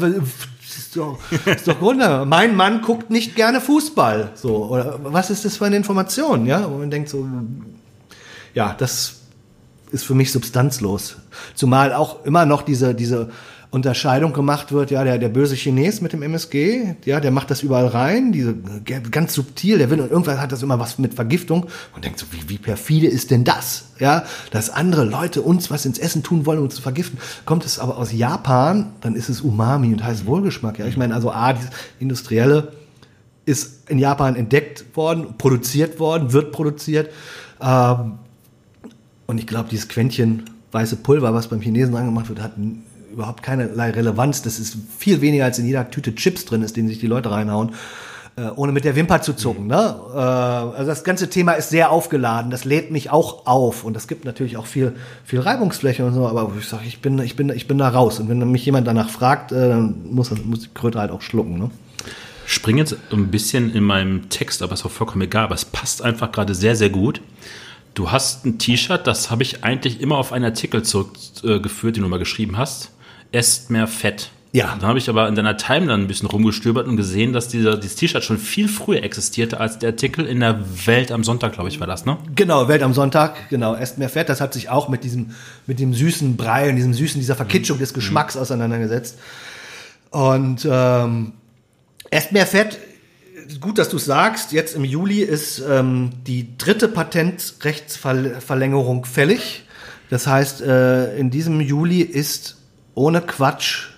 ist 0.62 0.96
doch, 0.96 1.18
ist 1.46 1.66
doch 1.66 1.81
wunderbar. 1.81 2.26
Mein 2.26 2.55
Mann 2.57 2.83
guckt 2.83 3.11
nicht 3.11 3.37
gerne 3.37 3.61
Fußball. 3.61 4.33
So, 4.35 4.66
oder 4.66 5.00
was 5.03 5.31
ist 5.31 5.44
das 5.44 5.57
für 5.57 5.64
eine 5.64 5.76
Information? 5.76 6.44
Ja, 6.44 6.70
wo 6.70 6.76
man 6.76 6.90
denkt 6.90 7.09
so, 7.09 7.26
ja, 8.53 8.74
das 8.76 9.14
ist 9.92 10.05
für 10.05 10.14
mich 10.14 10.31
substanzlos. 10.31 11.16
Zumal 11.55 11.94
auch 11.94 12.24
immer 12.24 12.44
noch 12.44 12.62
diese, 12.62 12.94
diese 12.94 13.31
Unterscheidung 13.72 14.33
gemacht 14.33 14.72
wird, 14.72 14.90
ja, 14.90 15.04
der, 15.04 15.18
der 15.18 15.28
böse 15.28 15.54
Chines 15.54 16.00
mit 16.00 16.12
dem 16.12 16.22
MSG, 16.22 16.96
ja, 17.04 17.20
der 17.20 17.30
macht 17.30 17.52
das 17.52 17.62
überall 17.62 17.87
rein, 17.87 18.33
diese, 18.33 18.56
ganz 19.11 19.33
subtil, 19.33 19.78
der 19.78 19.90
will, 19.90 20.00
und 20.00 20.11
irgendwann 20.11 20.40
hat 20.40 20.50
das 20.50 20.62
immer 20.62 20.80
was 20.80 20.98
mit 20.98 21.14
Vergiftung 21.14 21.66
und 21.94 22.04
denkt 22.04 22.18
so, 22.18 22.26
wie, 22.33 22.48
wie 22.48 22.59
perfide 22.59 23.06
ist 23.06 23.30
denn 23.30 23.44
das? 23.44 23.90
Ja, 24.00 24.24
dass 24.50 24.70
andere 24.70 25.04
Leute 25.04 25.42
uns 25.42 25.70
was 25.70 25.87
ins 25.87 25.98
Essen 25.98 26.22
tun 26.22 26.46
wollen, 26.46 26.59
um 26.59 26.70
zu 26.70 26.83
vergiften. 26.83 27.18
Kommt 27.44 27.64
es 27.64 27.78
aber 27.78 27.96
aus 27.96 28.12
Japan, 28.12 28.92
dann 29.02 29.14
ist 29.14 29.28
es 29.28 29.40
Umami 29.40 29.92
und 29.92 30.02
heißt 30.02 30.26
Wohlgeschmack, 30.26 30.78
ja. 30.80 30.87
Ich 30.87 30.96
meine, 30.96 31.14
also 31.14 31.30
A, 31.30 31.52
dieses 31.52 31.70
Industrielle 32.00 32.72
ist 33.46 33.88
in 33.88 33.98
Japan 33.98 34.35
entdeckt 34.35 34.96
worden, 34.96 35.35
produziert 35.38 36.00
worden, 36.00 36.33
wird 36.33 36.50
produziert, 36.50 37.11
ähm, 37.61 38.18
und 39.30 39.38
ich 39.38 39.46
glaube, 39.46 39.68
dieses 39.70 39.88
Quäntchen 39.88 40.50
weiße 40.72 40.96
Pulver, 40.96 41.33
was 41.33 41.46
beim 41.46 41.61
Chinesen 41.61 41.94
angemacht 41.94 42.28
wird, 42.28 42.42
hat 42.42 42.54
überhaupt 43.20 43.42
keinerlei 43.42 43.90
Relevanz. 43.90 44.42
Das 44.42 44.59
ist 44.59 44.76
viel 44.98 45.20
weniger 45.20 45.44
als 45.44 45.59
in 45.59 45.66
jeder 45.66 45.90
Tüte 45.90 46.14
Chips 46.14 46.44
drin 46.44 46.62
ist, 46.62 46.76
den 46.76 46.88
sich 46.88 46.98
die 46.98 47.06
Leute 47.06 47.30
reinhauen, 47.30 47.74
äh, 48.37 48.48
ohne 48.56 48.72
mit 48.72 48.85
der 48.85 48.96
Wimper 48.96 49.22
zu 49.22 49.35
zucken. 49.35 49.66
Ne? 49.66 49.96
Äh, 50.12 50.18
also 50.18 50.87
das 50.87 51.04
ganze 51.04 51.28
Thema 51.28 51.52
ist 51.52 51.70
sehr 51.70 51.90
aufgeladen. 51.90 52.50
Das 52.50 52.64
lädt 52.64 52.90
mich 52.90 53.11
auch 53.11 53.46
auf 53.46 53.85
und 53.85 53.94
das 53.94 54.09
gibt 54.09 54.24
natürlich 54.24 54.56
auch 54.56 54.66
viel, 54.66 54.94
viel 55.24 55.40
Reibungsfläche 55.40 56.04
und 56.04 56.14
so. 56.14 56.26
Aber 56.26 56.50
ich 56.59 56.66
sage, 56.66 56.85
ich 56.87 57.00
bin, 57.00 57.18
ich 57.18 57.37
bin, 57.37 57.50
ich 57.50 57.68
bin 57.68 57.78
da 57.78 57.88
raus. 57.88 58.18
Und 58.18 58.28
wenn 58.28 58.50
mich 58.50 58.64
jemand 58.64 58.87
danach 58.87 59.11
fragt, 59.11 59.52
äh, 59.52 59.68
dann 59.68 59.96
muss, 60.11 60.30
muss 60.44 60.61
die 60.61 60.68
Kröte 60.74 60.98
halt 60.98 61.11
auch 61.11 61.22
schlucken. 61.22 61.59
Ne? 61.59 61.70
springe 62.46 62.80
jetzt 62.80 62.96
ein 63.12 63.30
bisschen 63.30 63.72
in 63.72 63.85
meinem 63.85 64.28
Text, 64.28 64.61
aber 64.62 64.72
ist 64.72 64.85
auch 64.85 64.90
vollkommen 64.90 65.22
egal. 65.22 65.44
Aber 65.44 65.54
es 65.54 65.64
passt 65.64 66.02
einfach 66.02 66.33
gerade 66.33 66.54
sehr, 66.54 66.74
sehr 66.74 66.90
gut. 66.90 67.20
Du 67.94 68.11
hast 68.11 68.44
ein 68.44 68.59
T-Shirt, 68.59 69.06
das 69.06 69.30
habe 69.30 69.42
ich 69.42 69.62
eigentlich 69.62 70.00
immer 70.00 70.16
auf 70.16 70.33
einen 70.33 70.44
Artikel 70.44 70.83
zurückgeführt, 70.83 71.96
den 71.96 72.02
du 72.02 72.09
mal 72.09 72.18
geschrieben 72.18 72.59
hast 72.59 72.90
esst 73.32 73.70
mehr 73.70 73.86
Fett. 73.86 74.30
Ja. 74.52 74.76
Dann 74.80 74.88
habe 74.88 74.98
ich 74.98 75.08
aber 75.08 75.28
in 75.28 75.36
deiner 75.36 75.56
Timeline 75.56 76.02
ein 76.02 76.08
bisschen 76.08 76.28
rumgestöbert 76.28 76.88
und 76.88 76.96
gesehen, 76.96 77.32
dass 77.32 77.46
dieser, 77.46 77.76
dieses 77.76 77.94
T-Shirt 77.96 78.24
schon 78.24 78.38
viel 78.38 78.66
früher 78.68 79.04
existierte 79.04 79.60
als 79.60 79.78
der 79.78 79.90
Artikel 79.90 80.26
in 80.26 80.40
der 80.40 80.58
Welt 80.86 81.12
am 81.12 81.22
Sonntag, 81.22 81.52
glaube 81.52 81.68
ich, 81.68 81.78
war 81.78 81.86
das, 81.86 82.04
ne? 82.04 82.18
Genau, 82.34 82.66
Welt 82.66 82.82
am 82.82 82.92
Sonntag, 82.92 83.48
genau, 83.48 83.76
esst 83.76 83.98
mehr 83.98 84.08
Fett. 84.08 84.28
Das 84.28 84.40
hat 84.40 84.52
sich 84.52 84.68
auch 84.68 84.88
mit 84.88 85.04
diesem, 85.04 85.36
mit 85.68 85.78
dem 85.78 85.94
süßen 85.94 86.36
Brei 86.36 86.68
und 86.68 86.74
diesem 86.76 86.94
süßen, 86.94 87.20
dieser 87.20 87.36
Verkitschung 87.36 87.78
des 87.78 87.94
Geschmacks 87.94 88.34
mhm. 88.34 88.40
auseinandergesetzt. 88.40 89.20
Und 90.10 90.66
ähm, 90.68 91.34
esst 92.10 92.32
mehr 92.32 92.46
Fett, 92.46 92.80
gut, 93.60 93.78
dass 93.78 93.88
du 93.88 93.98
es 93.98 94.04
sagst. 94.04 94.50
Jetzt 94.50 94.74
im 94.74 94.82
Juli 94.84 95.20
ist 95.20 95.62
ähm, 95.68 96.10
die 96.26 96.58
dritte 96.58 96.88
Patentrechtsverlängerung 96.88 99.04
fällig. 99.04 99.62
Das 100.08 100.26
heißt, 100.26 100.62
äh, 100.62 101.16
in 101.16 101.30
diesem 101.30 101.60
Juli 101.60 102.00
ist 102.00 102.56
ohne 103.00 103.22
Quatsch 103.22 103.88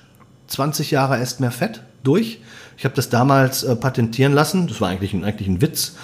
20 0.46 0.92
Jahre 0.92 1.18
esst 1.18 1.40
mehr 1.40 1.50
Fett 1.50 1.82
durch. 2.04 2.38
Ich 2.76 2.84
habe 2.84 2.94
das 2.94 3.08
damals 3.08 3.64
äh, 3.64 3.74
patentieren 3.74 4.32
lassen. 4.32 4.68
Das 4.68 4.80
war 4.80 4.90
eigentlich 4.90 5.12
ein, 5.12 5.24
eigentlich 5.24 5.48
ein 5.48 5.60
Witz. 5.60 5.96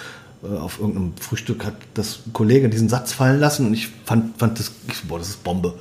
Äh, 0.42 0.56
auf 0.56 0.80
irgendeinem 0.80 1.16
Frühstück 1.16 1.64
hat 1.64 1.74
das 1.94 2.20
Kollege 2.32 2.68
diesen 2.68 2.88
Satz 2.88 3.12
fallen 3.12 3.38
lassen 3.38 3.66
und 3.66 3.74
ich 3.74 3.88
fand, 4.04 4.36
fand 4.36 4.58
das, 4.58 4.72
ich, 4.88 5.04
boah, 5.04 5.20
das 5.20 5.28
ist 5.28 5.44
Bombe. 5.44 5.74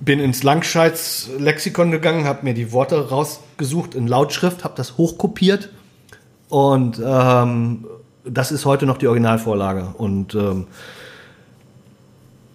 Bin 0.00 0.18
ins 0.18 0.42
Langscheids 0.42 1.30
Lexikon 1.38 1.92
gegangen, 1.92 2.24
habe 2.24 2.44
mir 2.44 2.52
die 2.52 2.72
Worte 2.72 3.08
rausgesucht 3.08 3.94
in 3.94 4.08
Lautschrift, 4.08 4.64
habe 4.64 4.74
das 4.76 4.98
hochkopiert 4.98 5.70
und 6.48 7.00
ähm, 7.02 7.86
das 8.24 8.50
ist 8.50 8.66
heute 8.66 8.86
noch 8.86 8.98
die 8.98 9.06
Originalvorlage. 9.06 9.94
Und 9.96 10.34
ähm, 10.34 10.66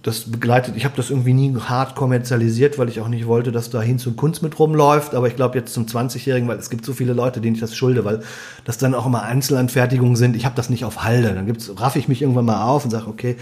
das 0.03 0.31
begleitet, 0.31 0.75
ich 0.75 0.83
habe 0.85 0.95
das 0.97 1.11
irgendwie 1.11 1.33
nie 1.33 1.55
hart 1.55 1.95
kommerzialisiert, 1.95 2.79
weil 2.79 2.89
ich 2.89 2.99
auch 3.01 3.07
nicht 3.07 3.27
wollte, 3.27 3.51
dass 3.51 3.69
da 3.69 3.81
Hinz 3.81 4.07
und 4.07 4.17
Kunst 4.17 4.41
mit 4.41 4.57
rumläuft. 4.57 5.13
Aber 5.13 5.27
ich 5.27 5.35
glaube 5.35 5.59
jetzt 5.59 5.73
zum 5.73 5.85
20-Jährigen, 5.85 6.47
weil 6.47 6.57
es 6.57 6.71
gibt 6.71 6.85
so 6.85 6.93
viele 6.93 7.13
Leute, 7.13 7.39
denen 7.39 7.55
ich 7.55 7.61
das 7.61 7.75
schulde, 7.75 8.03
weil 8.03 8.21
das 8.65 8.79
dann 8.79 8.95
auch 8.95 9.05
immer 9.05 9.21
Einzelanfertigungen 9.21 10.15
sind. 10.15 10.35
Ich 10.35 10.45
habe 10.45 10.55
das 10.55 10.71
nicht 10.71 10.85
auf 10.85 11.03
Halde. 11.03 11.33
Dann 11.33 11.45
gibt's, 11.45 11.71
raff 11.77 11.95
ich 11.95 12.07
mich 12.07 12.23
irgendwann 12.23 12.45
mal 12.45 12.63
auf 12.63 12.83
und 12.83 12.89
sage, 12.89 13.07
okay, 13.07 13.35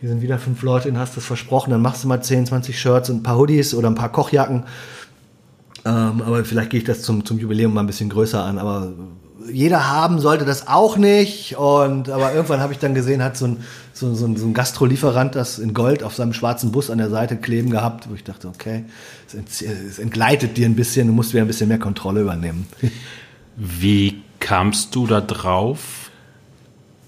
hier 0.00 0.10
sind 0.10 0.20
wieder 0.20 0.38
fünf 0.38 0.62
Leute, 0.62 0.88
denen 0.88 0.98
hast 0.98 1.16
du 1.16 1.20
es 1.20 1.26
versprochen, 1.26 1.70
dann 1.70 1.80
machst 1.80 2.04
du 2.04 2.08
mal 2.08 2.20
10, 2.20 2.46
20 2.46 2.78
Shirts 2.78 3.08
und 3.08 3.18
ein 3.18 3.22
paar 3.22 3.38
Hoodies 3.38 3.74
oder 3.74 3.88
ein 3.88 3.94
paar 3.94 4.12
Kochjacken. 4.12 4.64
Ähm, 5.86 6.22
aber 6.22 6.44
vielleicht 6.44 6.68
gehe 6.68 6.80
ich 6.80 6.86
das 6.86 7.00
zum, 7.00 7.24
zum 7.24 7.38
Jubiläum 7.38 7.72
mal 7.72 7.80
ein 7.80 7.86
bisschen 7.86 8.10
größer 8.10 8.44
an. 8.44 8.58
Aber 8.58 8.92
jeder 9.50 9.88
haben 9.88 10.20
sollte 10.20 10.44
das 10.44 10.68
auch 10.68 10.96
nicht. 10.96 11.56
Und 11.56 12.08
aber 12.08 12.32
irgendwann 12.32 12.60
habe 12.60 12.72
ich 12.72 12.78
dann 12.78 12.94
gesehen, 12.94 13.22
hat 13.22 13.36
so 13.36 13.46
ein, 13.46 13.64
so, 13.92 14.14
so, 14.14 14.34
so 14.36 14.46
ein 14.46 14.54
Gastrolieferant 14.54 15.34
das 15.34 15.58
in 15.58 15.74
Gold 15.74 16.02
auf 16.02 16.14
seinem 16.14 16.32
schwarzen 16.32 16.72
Bus 16.72 16.90
an 16.90 16.98
der 16.98 17.10
Seite 17.10 17.36
kleben 17.36 17.70
gehabt, 17.70 18.08
wo 18.10 18.14
ich 18.14 18.24
dachte, 18.24 18.48
okay, 18.48 18.84
es, 19.26 19.34
ent, 19.34 19.48
es 19.50 19.98
entgleitet 19.98 20.56
dir 20.56 20.66
ein 20.66 20.76
bisschen, 20.76 21.06
du 21.06 21.12
musst 21.12 21.32
wieder 21.32 21.44
ein 21.44 21.48
bisschen 21.48 21.68
mehr 21.68 21.78
Kontrolle 21.78 22.22
übernehmen. 22.22 22.66
Wie 23.56 24.22
kamst 24.40 24.94
du 24.94 25.06
da 25.06 25.20
drauf? 25.20 26.10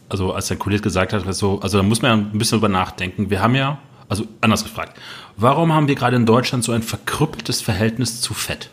Also 0.09 0.33
als 0.33 0.47
der 0.49 0.57
Kollege 0.57 0.83
gesagt 0.83 1.13
hat, 1.13 1.35
so, 1.35 1.61
also 1.61 1.79
da 1.79 1.83
muss 1.83 2.01
man 2.01 2.11
ja 2.11 2.17
ein 2.17 2.39
bisschen 2.39 2.59
drüber 2.59 2.69
nachdenken. 2.69 3.31
Wir 3.31 3.43
haben 3.43 3.57
ja, 3.57 3.79
also 4.09 4.25
anders 4.41 4.63
gefragt, 4.63 4.97
warum 5.37 5.73
haben 5.73 5.89
wir 5.89 5.97
gerade 5.97 6.15
in 6.15 6.27
Deutschland 6.27 6.63
so 6.63 6.73
ein 6.73 6.83
verkrüppeltes 6.83 7.61
Verhältnis 7.61 8.21
zu 8.21 8.35
Fett? 8.35 8.71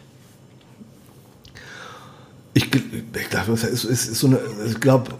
Ich, 2.54 2.70
ich 2.74 3.30
glaube, 3.30 3.54
es 3.54 3.64
ist, 3.64 3.84
ist, 3.86 4.16
so 4.16 4.28
eine, 4.28 4.40
ich 4.68 4.80
glaube, 4.80 5.12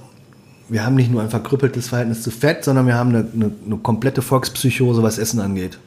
wir 0.70 0.86
haben 0.86 0.96
nicht 0.96 1.12
nur 1.12 1.22
ein 1.22 1.30
verkrüppeltes 1.30 1.90
Verhältnis 1.90 2.22
zu 2.22 2.32
Fett, 2.32 2.64
sondern 2.64 2.88
wir 2.88 2.96
haben 2.96 3.10
eine, 3.10 3.28
eine, 3.34 3.52
eine 3.66 3.78
komplette 3.78 4.22
Volkspsychose, 4.22 5.02
was 5.04 5.18
Essen 5.18 5.40
angeht. 5.40 5.80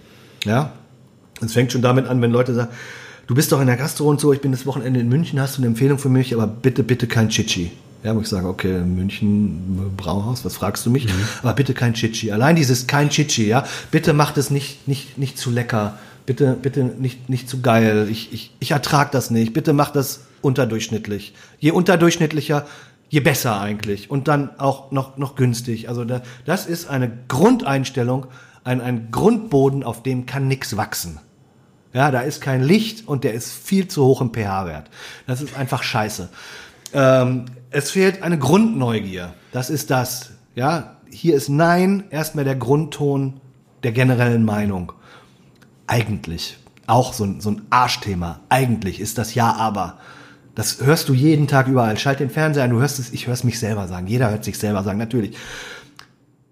Ja? 0.45 0.73
Es 1.41 1.53
fängt 1.53 1.73
schon 1.73 1.83
damit 1.83 2.07
an, 2.07 2.21
wenn 2.23 2.31
Leute 2.31 2.55
sagen, 2.55 2.71
du 3.27 3.35
bist 3.35 3.53
doch 3.53 3.61
in 3.61 3.67
der 3.67 3.77
Gastro 3.77 4.09
und 4.09 4.21
so, 4.21 4.33
ich 4.33 4.41
bin 4.41 4.53
das 4.53 4.67
Wochenende 4.67 5.01
in 5.01 5.09
München, 5.09 5.41
hast 5.41 5.57
du 5.57 5.61
eine 5.61 5.69
Empfehlung 5.69 5.99
für 5.99 6.09
mich, 6.09 6.35
aber 6.35 6.47
bitte, 6.47 6.83
bitte 6.83 7.07
kein 7.07 7.29
Chichi. 7.29 7.71
Ja, 8.03 8.15
wo 8.15 8.21
ich 8.21 8.29
sage, 8.29 8.47
okay, 8.47 8.81
München 8.81 9.93
Brauhaus, 9.97 10.45
was 10.45 10.55
fragst 10.55 10.87
du 10.87 10.91
mich? 10.91 11.07
Mhm. 11.07 11.11
Aber 11.43 11.55
bitte 11.55 11.75
kein 11.75 11.95
Chichi. 11.95 12.31
Allein 12.31 12.55
dieses 12.55 12.87
kein 12.87 13.11
Chichi, 13.11 13.47
ja, 13.47 13.65
bitte 13.91 14.13
macht 14.13 14.37
es 14.37 14.51
nicht, 14.51 14.87
nicht, 14.87 15.19
nicht 15.19 15.39
zu 15.39 15.51
lecker. 15.51 15.99
Bitte, 16.25 16.57
bitte 16.61 16.85
nicht, 16.85 17.29
nicht 17.29 17.49
zu 17.49 17.61
geil. 17.61 18.09
Ich, 18.11 18.33
ich, 18.33 18.53
ich 18.61 18.71
ertrag 18.73 19.13
das 19.13 19.31
nicht. 19.31 19.53
Bitte 19.53 19.73
mach 19.73 19.91
das 19.91 20.21
unterdurchschnittlich. 20.47 21.35
Je 21.59 21.73
unterdurchschnittlicher, 21.73 22.67
je 23.09 23.21
besser 23.21 23.61
eigentlich. 23.61 24.11
Und 24.11 24.29
dann 24.29 24.59
auch 24.59 24.91
noch, 24.93 25.17
noch 25.17 25.37
günstig. 25.37 25.89
Also 25.89 26.05
da, 26.05 26.23
das 26.45 26.67
ist 26.67 26.89
eine 26.89 27.11
Grundeinstellung, 27.29 28.27
ein, 28.65 28.81
ein 28.81 29.11
Grundboden, 29.11 29.85
auf 29.85 30.03
dem 30.03 30.27
kann 30.27 30.49
nichts 30.49 30.77
wachsen. 30.77 31.19
Ja, 31.93 32.11
da 32.11 32.21
ist 32.21 32.41
kein 32.41 32.63
Licht 32.63 33.09
und 33.09 33.25
der 33.25 33.33
ist 33.33 33.53
viel 33.53 33.89
zu 33.89 34.05
hoch 34.05 34.21
im 34.21 34.33
pH-Wert. 34.33 34.91
Das 35.27 35.41
ist 35.41 35.57
einfach 35.57 35.83
scheiße. 35.83 36.29
Ähm, 36.93 37.47
es 37.71 37.91
fehlt 37.91 38.23
eine 38.23 38.39
Grundneugier. 38.39 39.33
Das 39.53 39.71
ist 39.71 39.91
das. 39.91 40.31
Ja, 40.55 40.97
hier 41.11 41.35
ist 41.35 41.49
Nein 41.49 42.05
erstmal 42.11 42.45
der 42.45 42.57
Grundton 42.57 43.41
der 43.83 43.93
generellen 43.93 44.45
Meinung. 44.45 44.93
Eigentlich. 45.87 46.59
Auch 46.87 47.13
so 47.13 47.25
ein, 47.25 47.41
so 47.41 47.51
ein 47.51 47.63
Arschthema. 47.71 48.41
Eigentlich 48.49 49.01
ist 49.01 49.19
das 49.19 49.35
Ja, 49.35 49.55
aber. 49.55 49.99
Das 50.57 50.81
hörst 50.81 51.11
du 51.11 51.15
jeden 51.15 51.47
Tag 51.47 51.69
überall. 51.69 51.99
Schalt 51.99 52.19
den 52.19 52.31
Fernseher 52.31 52.65
an, 52.65 52.71
du 52.71 52.81
hörst 52.81 52.99
es, 52.99 53.13
ich 53.13 53.27
höre 53.27 53.35
es 53.35 53.45
mich 53.45 53.61
selber 53.61 53.87
sagen. 53.89 54.07
Jeder 54.07 54.31
hört 54.31 54.43
sich 54.43 54.59
selber 54.59 54.83
sagen, 54.83 54.99
natürlich. 54.99 55.37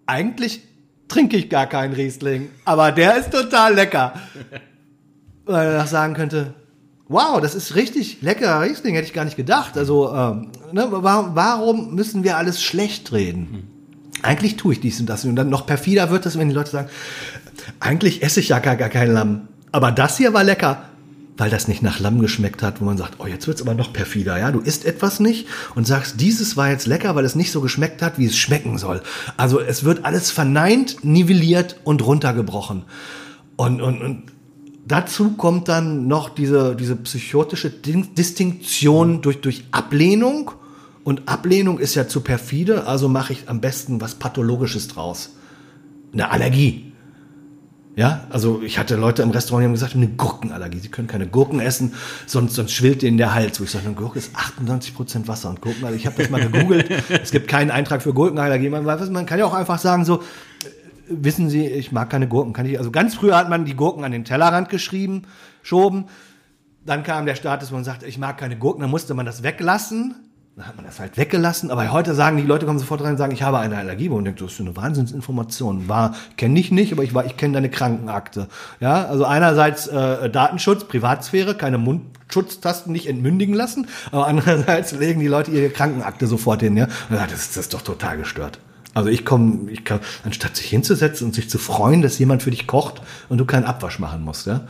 Eigentlich 0.05 0.61
trinke 1.09 1.39
ich 1.39 1.49
gar 1.49 1.67
keinen 1.67 1.95
Riesling, 1.95 2.51
aber 2.67 2.93
der 2.93 3.17
ist 3.17 3.33
total 3.33 3.75
lecker. 3.75 4.13
Weil 5.47 5.69
er 5.69 5.87
sagen 5.87 6.13
könnte, 6.13 6.53
wow, 7.09 7.41
das 7.41 7.55
ist 7.55 7.77
richtig 7.77 8.21
lecker 8.21 8.61
Riesling, 8.61 8.95
hätte 8.95 9.07
ich 9.07 9.15
gar 9.15 9.25
nicht 9.25 9.39
gedacht. 9.39 9.79
Also, 9.79 10.15
ähm, 10.15 10.49
ne, 10.73 10.87
warum, 10.91 11.35
warum 11.35 11.95
müssen 11.95 12.25
wir 12.25 12.37
alles 12.37 12.63
schlecht 12.63 13.11
reden? 13.13 13.71
Eigentlich 14.21 14.57
tue 14.57 14.75
ich 14.75 14.81
dies 14.81 15.01
und 15.01 15.07
das. 15.07 15.25
Und 15.25 15.37
dann 15.37 15.49
noch 15.49 15.67
perfider 15.67 16.11
wird 16.11 16.27
es, 16.27 16.39
wenn 16.39 16.51
die 16.51 16.55
Leute 16.55 16.71
sagen, 16.71 16.91
eigentlich 17.81 18.23
esse 18.23 18.41
ich 18.41 18.51
ja 18.51 18.59
gar, 18.59 18.77
gar 18.77 18.91
kein 18.91 19.11
Lamm. 19.11 19.49
Aber 19.73 19.93
das 19.93 20.19
hier 20.19 20.35
war 20.35 20.45
lecker 20.45 20.91
weil 21.37 21.51
das 21.51 21.67
nicht 21.67 21.83
nach 21.83 21.99
Lamm 21.99 22.21
geschmeckt 22.21 22.63
hat, 22.63 22.81
wo 22.81 22.85
man 22.85 22.97
sagt, 22.97 23.15
oh, 23.19 23.27
jetzt 23.27 23.47
wird's 23.47 23.63
aber 23.63 23.75
noch 23.75 23.93
perfider, 23.93 24.39
ja, 24.39 24.53
du 24.53 24.61
isst 24.61 24.85
etwas 24.85 25.19
nicht 25.19 25.49
und 25.75 25.87
sagst, 25.87 26.21
dieses 26.21 26.57
war 26.57 26.71
jetzt 26.71 26.87
lecker, 26.87 27.17
weil 27.17 27.25
es 27.25 27.35
nicht 27.35 27.51
so 27.51 27.61
geschmeckt 27.61 28.03
hat, 28.03 28.19
wie 28.19 28.27
es 28.27 28.37
schmecken 28.37 28.79
soll. 28.79 29.03
Also 29.37 29.61
es 29.61 29.85
wird 29.85 30.05
alles 30.05 30.31
verneint, 30.31 31.05
nivelliert 31.05 31.77
und 31.85 32.07
runtergebrochen. 32.07 32.85
Und, 33.57 33.81
und, 33.81 34.01
und 34.01 34.23
dazu 34.87 35.33
kommt 35.33 35.69
dann 35.69 36.07
noch 36.07 36.29
diese, 36.29 36.77
diese 36.77 36.97
psychotische 36.97 37.71
Distinktion 37.71 39.21
durch, 39.21 39.41
durch 39.41 39.65
Ablehnung. 39.73 40.53
Und 41.03 41.29
Ablehnung 41.29 41.81
ist 41.81 41.97
ja 41.97 42.09
zu 42.09 42.21
perfide, 42.21 42.87
also 42.87 43.09
mache 43.09 43.33
ich 43.33 43.49
am 43.49 43.61
besten 43.61 44.01
was 44.01 44.15
Pathologisches 44.15 44.89
draus. 44.89 45.31
Eine 46.13 46.31
Allergie. 46.31 46.94
Ja, 47.97 48.27
also 48.31 48.61
ich 48.61 48.79
hatte 48.79 48.97
Leute 48.97 49.23
im 49.23 49.31
Restaurant, 49.31 49.63
die 49.63 49.67
haben 49.67 49.73
gesagt, 49.73 49.95
eine 49.95 50.09
Gurkenallergie. 50.09 50.81
Sie 50.81 50.89
können 50.89 51.07
keine 51.07 51.29
Gurken 51.29 51.61
essen, 51.61 51.95
sonst, 52.27 52.55
sonst 52.55 52.73
schwillt 52.73 53.05
ihnen 53.05 53.19
der 53.19 53.35
Hals. 53.35 53.61
Wo 53.61 53.65
ich 53.65 53.71
sage, 53.71 53.87
eine 53.87 53.95
Gurke 53.95 54.19
ist 54.19 54.35
98 54.35 54.95
Prozent 54.95 55.29
Wasser 55.29 55.51
und 55.51 55.61
Gurkenallergie. 55.61 56.01
Ich 56.01 56.07
habe 56.07 56.21
das 56.21 56.29
mal 56.29 56.41
gegoogelt. 56.41 56.91
es 57.09 57.31
gibt 57.31 57.47
keinen 57.47 57.71
Eintrag 57.71 58.03
für 58.03 58.13
Gurkenallergie. 58.13 58.69
Man, 58.69 58.85
man 58.85 59.27
kann 59.27 59.39
ja 59.39 59.45
auch 59.45 59.55
einfach 59.55 59.79
sagen 59.79 60.05
so, 60.05 60.23
wissen 61.09 61.49
Sie, 61.49 61.67
ich 61.67 61.93
mag 61.93 62.11
keine 62.11 62.27
Gurken. 62.27 62.53
Kann 62.53 62.67
ich, 62.67 62.79
also 62.79 62.91
ganz 62.91 63.15
früher 63.15 63.37
hat 63.37 63.49
man 63.49 63.65
die 63.65 63.77
Gurken 63.77 64.03
an 64.03 64.11
den 64.11 64.25
Tellerrand 64.25 64.71
geschrieben, 64.71 65.23
schoben. 65.63 66.07
Dann 66.85 67.05
kam 67.05 67.27
der 67.27 67.37
Status, 67.37 67.71
wo 67.71 67.77
man 67.77 67.85
sagt, 67.85 68.03
ich 68.03 68.19
mag 68.19 68.39
keine 68.39 68.59
Gurken. 68.59 68.81
Dann 68.81 68.91
musste 68.91 69.15
man 69.15 69.25
das 69.25 69.45
weglassen. 69.45 70.17
Dann 70.57 70.69
hat 70.69 70.77
man 70.77 70.85
das 70.87 71.01
halt 71.01 71.17
weggelassen. 71.17 71.73
Aber 71.73 71.91
heute 71.91 72.15
sagen 72.15 72.37
die 72.37 72.45
Leute 72.45 72.65
kommen 72.65 72.79
sofort 72.79 73.03
rein 73.03 73.13
und 73.13 73.17
sagen, 73.17 73.33
ich 73.33 73.43
habe 73.43 73.59
eine 73.59 73.77
Allergie. 73.77 74.09
Und 74.09 74.25
denkt, 74.25 74.41
das 74.41 74.53
ist 74.53 74.61
eine 74.61 74.77
Wahnsinnsinformation. 74.77 75.89
War, 75.89 76.15
kenne 76.37 76.61
ich 76.61 76.71
nicht, 76.71 76.93
aber 76.93 77.03
ich 77.03 77.13
war, 77.13 77.27
ich 77.27 77.37
kenne 77.37 77.55
deine 77.55 77.71
Krankenakte. 77.71 78.47
Ja, 78.79 79.05
also 79.07 79.25
einerseits 79.25 79.89
äh, 79.89 80.31
Datenschutz, 80.31 80.85
Privatsphäre, 80.85 81.57
keine 81.57 81.79
Mundschutztasten 81.79 82.93
nicht 82.93 83.09
entmündigen 83.09 83.55
lassen. 83.55 83.89
Aber 84.13 84.29
andererseits 84.29 84.93
legen 84.99 85.19
die 85.19 85.27
Leute 85.27 85.51
ihre 85.51 85.71
Krankenakte 85.71 86.29
sofort 86.29 86.61
hin. 86.61 86.77
Ja, 86.77 86.85
und 86.85 87.19
das, 87.19 87.33
ist, 87.33 87.57
das 87.57 87.65
ist 87.65 87.75
doch 87.75 87.83
total 87.83 88.17
gestört. 88.19 88.61
Also 88.95 89.09
ich 89.09 89.25
komme, 89.25 89.73
ich 89.73 89.85
kann, 89.85 89.99
anstatt 90.25 90.55
sich 90.55 90.67
hinzusetzen 90.67 91.27
und 91.27 91.35
sich 91.35 91.51
zu 91.51 91.59
freuen, 91.59 92.01
dass 92.01 92.17
jemand 92.21 92.45
für 92.45 92.53
dich 92.53 92.69
kocht 92.69 93.03
und 93.29 93.39
du 93.39 93.45
keinen 93.45 93.65
Abwasch 93.65 93.99
machen 93.99 94.23
musst, 94.23 94.47
ja, 94.47 94.61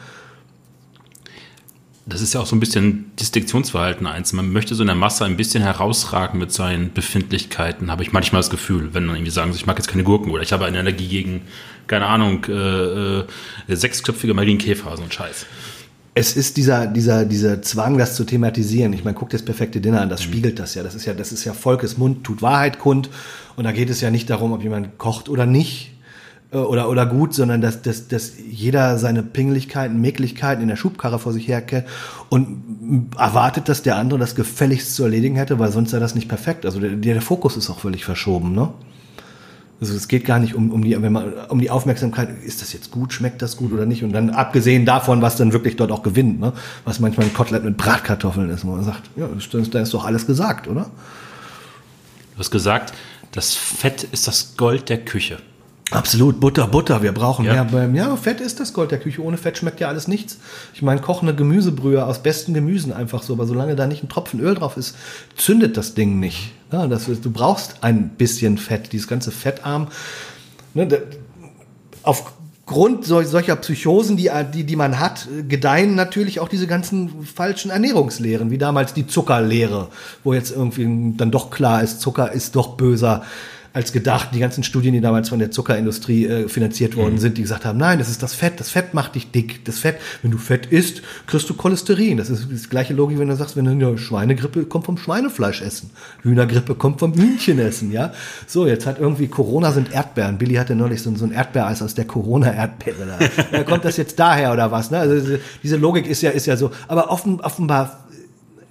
das 2.06 2.20
ist 2.20 2.34
ja 2.34 2.40
auch 2.40 2.46
so 2.46 2.54
ein 2.54 2.60
bisschen 2.60 3.10
Distinktionsverhalten 3.18 4.06
eins. 4.06 4.34
Man 4.34 4.52
möchte 4.52 4.74
so 4.74 4.82
in 4.82 4.88
der 4.88 4.96
Masse 4.96 5.24
ein 5.24 5.36
bisschen 5.36 5.62
herausragen 5.62 6.38
mit 6.38 6.52
seinen 6.52 6.92
Befindlichkeiten, 6.92 7.90
habe 7.90 8.02
ich 8.02 8.12
manchmal 8.12 8.40
das 8.40 8.50
Gefühl, 8.50 8.90
wenn 8.92 9.06
man 9.06 9.16
irgendwie 9.16 9.30
sagen, 9.30 9.52
ich 9.54 9.64
mag 9.64 9.78
jetzt 9.78 9.88
keine 9.88 10.04
Gurken 10.04 10.30
oder 10.30 10.42
ich 10.42 10.52
habe 10.52 10.66
eine 10.66 10.78
Allergie 10.78 11.08
gegen, 11.08 11.42
keine 11.86 12.06
Ahnung, 12.06 12.44
äh, 12.46 13.20
äh, 13.20 13.24
sechsköpfige 13.68 14.34
Marienkäfer, 14.34 14.94
so 14.96 15.02
ein 15.02 15.10
Scheiß. 15.10 15.46
Es 16.16 16.36
ist 16.36 16.58
dieser, 16.58 16.86
dieser, 16.86 17.24
dieser 17.24 17.62
Zwang, 17.62 17.96
das 17.96 18.14
zu 18.14 18.24
thematisieren. 18.24 18.92
Ich 18.92 19.02
meine, 19.02 19.16
guck 19.16 19.30
das 19.30 19.42
perfekte 19.42 19.80
Dinner 19.80 20.02
an, 20.02 20.10
das 20.10 20.20
mhm. 20.20 20.24
spiegelt 20.24 20.58
das 20.58 20.74
ja. 20.74 20.82
Das 20.82 20.94
ist 20.94 21.06
ja, 21.06 21.14
das 21.14 21.32
ist 21.32 21.44
ja 21.44 21.54
Volkes 21.54 21.96
Mund, 21.96 22.22
tut 22.22 22.42
Wahrheit 22.42 22.78
kund. 22.78 23.08
Und 23.56 23.64
da 23.64 23.72
geht 23.72 23.88
es 23.88 24.00
ja 24.00 24.10
nicht 24.10 24.28
darum, 24.28 24.52
ob 24.52 24.62
jemand 24.62 24.98
kocht 24.98 25.28
oder 25.28 25.46
nicht, 25.46 25.93
oder, 26.54 26.88
oder 26.88 27.06
gut, 27.06 27.34
sondern 27.34 27.60
dass, 27.60 27.82
dass, 27.82 28.08
dass 28.08 28.32
jeder 28.50 28.98
seine 28.98 29.22
Pingeligkeiten, 29.22 30.00
Mäglichkeiten 30.00 30.62
in 30.62 30.68
der 30.68 30.76
Schubkarre 30.76 31.18
vor 31.18 31.32
sich 31.32 31.48
herkennt 31.48 31.86
und 32.28 33.10
erwartet, 33.18 33.68
dass 33.68 33.82
der 33.82 33.96
andere 33.96 34.18
das 34.18 34.34
gefälligst 34.34 34.94
zu 34.94 35.04
erledigen 35.04 35.36
hätte, 35.36 35.58
weil 35.58 35.72
sonst 35.72 35.90
sei 35.90 35.98
das 35.98 36.14
nicht 36.14 36.28
perfekt. 36.28 36.64
Also 36.64 36.80
der, 36.80 36.90
der 36.90 37.22
Fokus 37.22 37.56
ist 37.56 37.70
auch 37.70 37.80
völlig 37.80 38.04
verschoben, 38.04 38.54
ne? 38.54 38.70
Also 39.80 39.96
es 39.96 40.08
geht 40.08 40.24
gar 40.24 40.38
nicht 40.38 40.54
um, 40.54 40.70
um, 40.70 40.84
die, 40.84 41.00
wenn 41.02 41.12
man, 41.12 41.32
um 41.48 41.60
die 41.60 41.68
Aufmerksamkeit, 41.68 42.28
ist 42.44 42.62
das 42.62 42.72
jetzt 42.72 42.90
gut, 42.90 43.12
schmeckt 43.12 43.42
das 43.42 43.56
gut 43.56 43.72
oder 43.72 43.86
nicht? 43.86 44.04
Und 44.04 44.12
dann 44.12 44.30
abgesehen 44.30 44.86
davon, 44.86 45.20
was 45.20 45.36
dann 45.36 45.52
wirklich 45.52 45.76
dort 45.76 45.90
auch 45.90 46.02
gewinnt, 46.02 46.40
ne? 46.40 46.52
was 46.84 47.00
manchmal 47.00 47.26
ein 47.26 47.34
Kotelett 47.34 47.64
mit 47.64 47.76
Bratkartoffeln 47.76 48.50
ist, 48.50 48.64
wo 48.64 48.70
man 48.70 48.84
sagt, 48.84 49.10
ja, 49.16 49.28
da 49.70 49.80
ist 49.80 49.92
doch 49.92 50.04
alles 50.04 50.26
gesagt, 50.26 50.68
oder? 50.68 50.84
Du 52.34 52.38
hast 52.38 52.50
gesagt, 52.50 52.94
das 53.32 53.54
Fett 53.54 54.04
ist 54.04 54.28
das 54.28 54.56
Gold 54.56 54.88
der 54.88 55.04
Küche. 55.04 55.38
Absolut, 55.90 56.40
Butter, 56.40 56.66
Butter. 56.66 57.02
Wir 57.02 57.12
brauchen 57.12 57.44
ja. 57.44 57.64
mehr. 57.64 57.88
Ja, 57.92 58.16
Fett 58.16 58.40
ist 58.40 58.58
das 58.58 58.72
Gold 58.72 58.90
der 58.90 58.98
Küche. 58.98 59.22
Ohne 59.22 59.36
Fett 59.36 59.58
schmeckt 59.58 59.80
ja 59.80 59.88
alles 59.88 60.08
nichts. 60.08 60.38
Ich 60.72 60.82
meine, 60.82 61.00
kochende 61.00 61.34
Gemüsebrühe 61.34 62.04
aus 62.04 62.22
besten 62.22 62.54
Gemüsen 62.54 62.92
einfach 62.92 63.22
so. 63.22 63.34
Aber 63.34 63.46
solange 63.46 63.76
da 63.76 63.86
nicht 63.86 64.02
ein 64.02 64.08
Tropfen 64.08 64.40
Öl 64.40 64.54
drauf 64.54 64.76
ist, 64.76 64.96
zündet 65.36 65.76
das 65.76 65.94
Ding 65.94 66.18
nicht. 66.18 66.52
Ja, 66.72 66.86
das, 66.86 67.04
du 67.06 67.30
brauchst 67.30 67.82
ein 67.82 68.10
bisschen 68.10 68.56
Fett. 68.58 68.92
Dieses 68.92 69.08
ganze 69.08 69.30
Fettarm. 69.30 69.88
Ne, 70.72 70.88
aufgrund 72.02 73.04
solcher 73.04 73.56
Psychosen, 73.56 74.16
die, 74.16 74.30
die, 74.52 74.64
die 74.64 74.76
man 74.76 74.98
hat, 74.98 75.28
gedeihen 75.48 75.94
natürlich 75.94 76.40
auch 76.40 76.48
diese 76.48 76.66
ganzen 76.66 77.24
falschen 77.24 77.70
Ernährungslehren, 77.70 78.50
wie 78.50 78.58
damals 78.58 78.94
die 78.94 79.06
Zuckerlehre, 79.06 79.88
wo 80.24 80.32
jetzt 80.32 80.50
irgendwie 80.50 81.14
dann 81.16 81.30
doch 81.30 81.50
klar 81.50 81.82
ist, 81.82 82.00
Zucker 82.00 82.32
ist 82.32 82.56
doch 82.56 82.76
böser 82.76 83.22
als 83.74 83.92
gedacht. 83.92 84.30
Die 84.32 84.38
ganzen 84.38 84.62
Studien, 84.62 84.94
die 84.94 85.00
damals 85.00 85.28
von 85.28 85.40
der 85.40 85.50
Zuckerindustrie 85.50 86.26
äh, 86.26 86.48
finanziert 86.48 86.96
worden 86.96 87.14
mhm. 87.14 87.18
sind, 87.18 87.36
die 87.36 87.42
gesagt 87.42 87.64
haben, 87.64 87.76
nein, 87.76 87.98
das 87.98 88.08
ist 88.08 88.22
das 88.22 88.32
Fett, 88.32 88.60
das 88.60 88.70
Fett 88.70 88.94
macht 88.94 89.16
dich 89.16 89.32
dick. 89.32 89.64
Das 89.64 89.80
Fett, 89.80 89.96
wenn 90.22 90.30
du 90.30 90.38
Fett 90.38 90.66
isst, 90.66 91.02
kriegst 91.26 91.50
du 91.50 91.54
Cholesterin. 91.54 92.16
Das 92.16 92.30
ist 92.30 92.48
die 92.48 92.68
gleiche 92.68 92.94
Logik, 92.94 93.18
wenn 93.18 93.26
du 93.26 93.34
sagst, 93.34 93.56
wenn 93.56 93.64
du 93.64 93.72
eine 93.72 93.98
Schweinegrippe 93.98 94.64
kommt 94.66 94.86
vom 94.86 94.96
Schweinefleisch 94.96 95.60
essen. 95.60 95.90
Hühnergrippe 96.22 96.76
kommt 96.76 97.00
vom 97.00 97.14
Hühnchen 97.14 97.58
essen, 97.58 97.90
ja. 97.90 98.12
So, 98.46 98.64
jetzt 98.64 98.86
hat 98.86 99.00
irgendwie 99.00 99.26
Corona 99.26 99.72
sind 99.72 99.92
Erdbeeren. 99.92 100.38
Billy 100.38 100.54
hatte 100.54 100.76
neulich 100.76 101.02
so, 101.02 101.12
so 101.16 101.24
ein 101.24 101.32
Erdbeereis 101.32 101.82
aus 101.82 101.96
der 101.96 102.04
Corona-Erdbeere. 102.04 103.06
Da. 103.06 103.26
ja, 103.58 103.64
kommt 103.64 103.84
das 103.84 103.96
jetzt 103.96 104.20
daher 104.20 104.52
oder 104.52 104.70
was? 104.70 104.92
Ne? 104.92 104.98
Also 104.98 105.36
diese 105.64 105.76
Logik 105.76 106.06
ist 106.06 106.22
ja, 106.22 106.30
ist 106.30 106.46
ja 106.46 106.56
so. 106.56 106.70
Aber 106.86 107.10
offen, 107.10 107.40
offenbar 107.40 108.03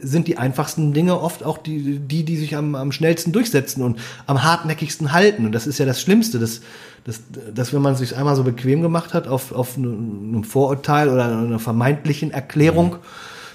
sind 0.04 0.28
die 0.28 0.38
einfachsten 0.38 0.94
Dinge 0.94 1.20
oft 1.20 1.44
auch 1.44 1.58
die, 1.58 2.00
die, 2.00 2.24
die 2.24 2.38
sich 2.38 2.56
am, 2.56 2.76
am 2.76 2.92
schnellsten 2.92 3.32
durchsetzen 3.32 3.82
und 3.82 4.00
am 4.28 4.44
hartnäckigsten 4.44 5.14
halten. 5.14 5.46
Und 5.46 5.54
das 5.54 5.66
ist 5.66 5.80
ja 5.80 5.86
das 5.86 6.02
Schlimmste, 6.02 6.40
dass, 6.40 6.62
dass, 7.06 7.22
dass 7.54 7.74
wenn 7.74 7.82
man 7.82 7.96
sich 7.96 8.16
einmal 8.16 8.36
so 8.36 8.44
bequem 8.44 8.82
gemacht 8.82 9.14
hat 9.14 9.28
auf, 9.28 9.52
auf 9.52 9.78
einem 9.78 10.44
Vorurteil 10.44 11.10
oder 11.10 11.26
einer 11.26 11.60
vermeintlichen 11.60 12.32
Erklärung, 12.32 12.92
mhm. 12.92 12.98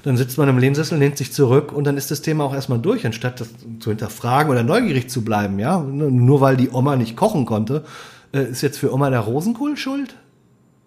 dann 0.05 0.16
sitzt 0.16 0.38
man 0.38 0.49
im 0.49 0.59
Lehnsessel, 0.59 0.99
lehnt 0.99 1.18
sich 1.18 1.32
zurück 1.32 1.72
und 1.72 1.84
dann 1.84 1.96
ist 1.96 2.11
das 2.11 2.22
Thema 2.22 2.44
auch 2.44 2.55
erstmal 2.55 2.78
durch, 2.78 3.05
anstatt 3.07 3.40
das 3.40 3.49
zu 3.80 3.90
hinterfragen 3.90 4.51
oder 4.51 4.62
neugierig 4.62 5.11
zu 5.11 5.22
bleiben. 5.22 5.59
Ja, 5.59 5.78
Nur 5.80 6.40
weil 6.40 6.57
die 6.57 6.70
Oma 6.70 6.96
nicht 6.96 7.16
kochen 7.16 7.46
konnte, 7.46 7.84
äh, 8.32 8.44
ist 8.44 8.62
jetzt 8.62 8.78
für 8.78 8.92
Oma 8.92 9.11
der 9.11 9.20
Rosenkohl 9.20 9.76
schuld? 9.76 10.16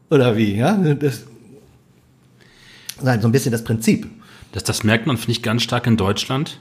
Oder 0.10 0.36
wie? 0.36 0.56
Ja, 0.56 0.74
das, 0.74 1.24
nein, 3.02 3.22
so 3.22 3.28
ein 3.28 3.32
bisschen 3.32 3.52
das 3.52 3.64
Prinzip. 3.64 4.10
Das, 4.52 4.64
das 4.64 4.84
merkt 4.84 5.08
man, 5.08 5.18
finde 5.18 5.32
ich, 5.32 5.42
ganz 5.42 5.64
stark 5.64 5.88
in 5.88 5.98
Deutschland. 5.98 6.60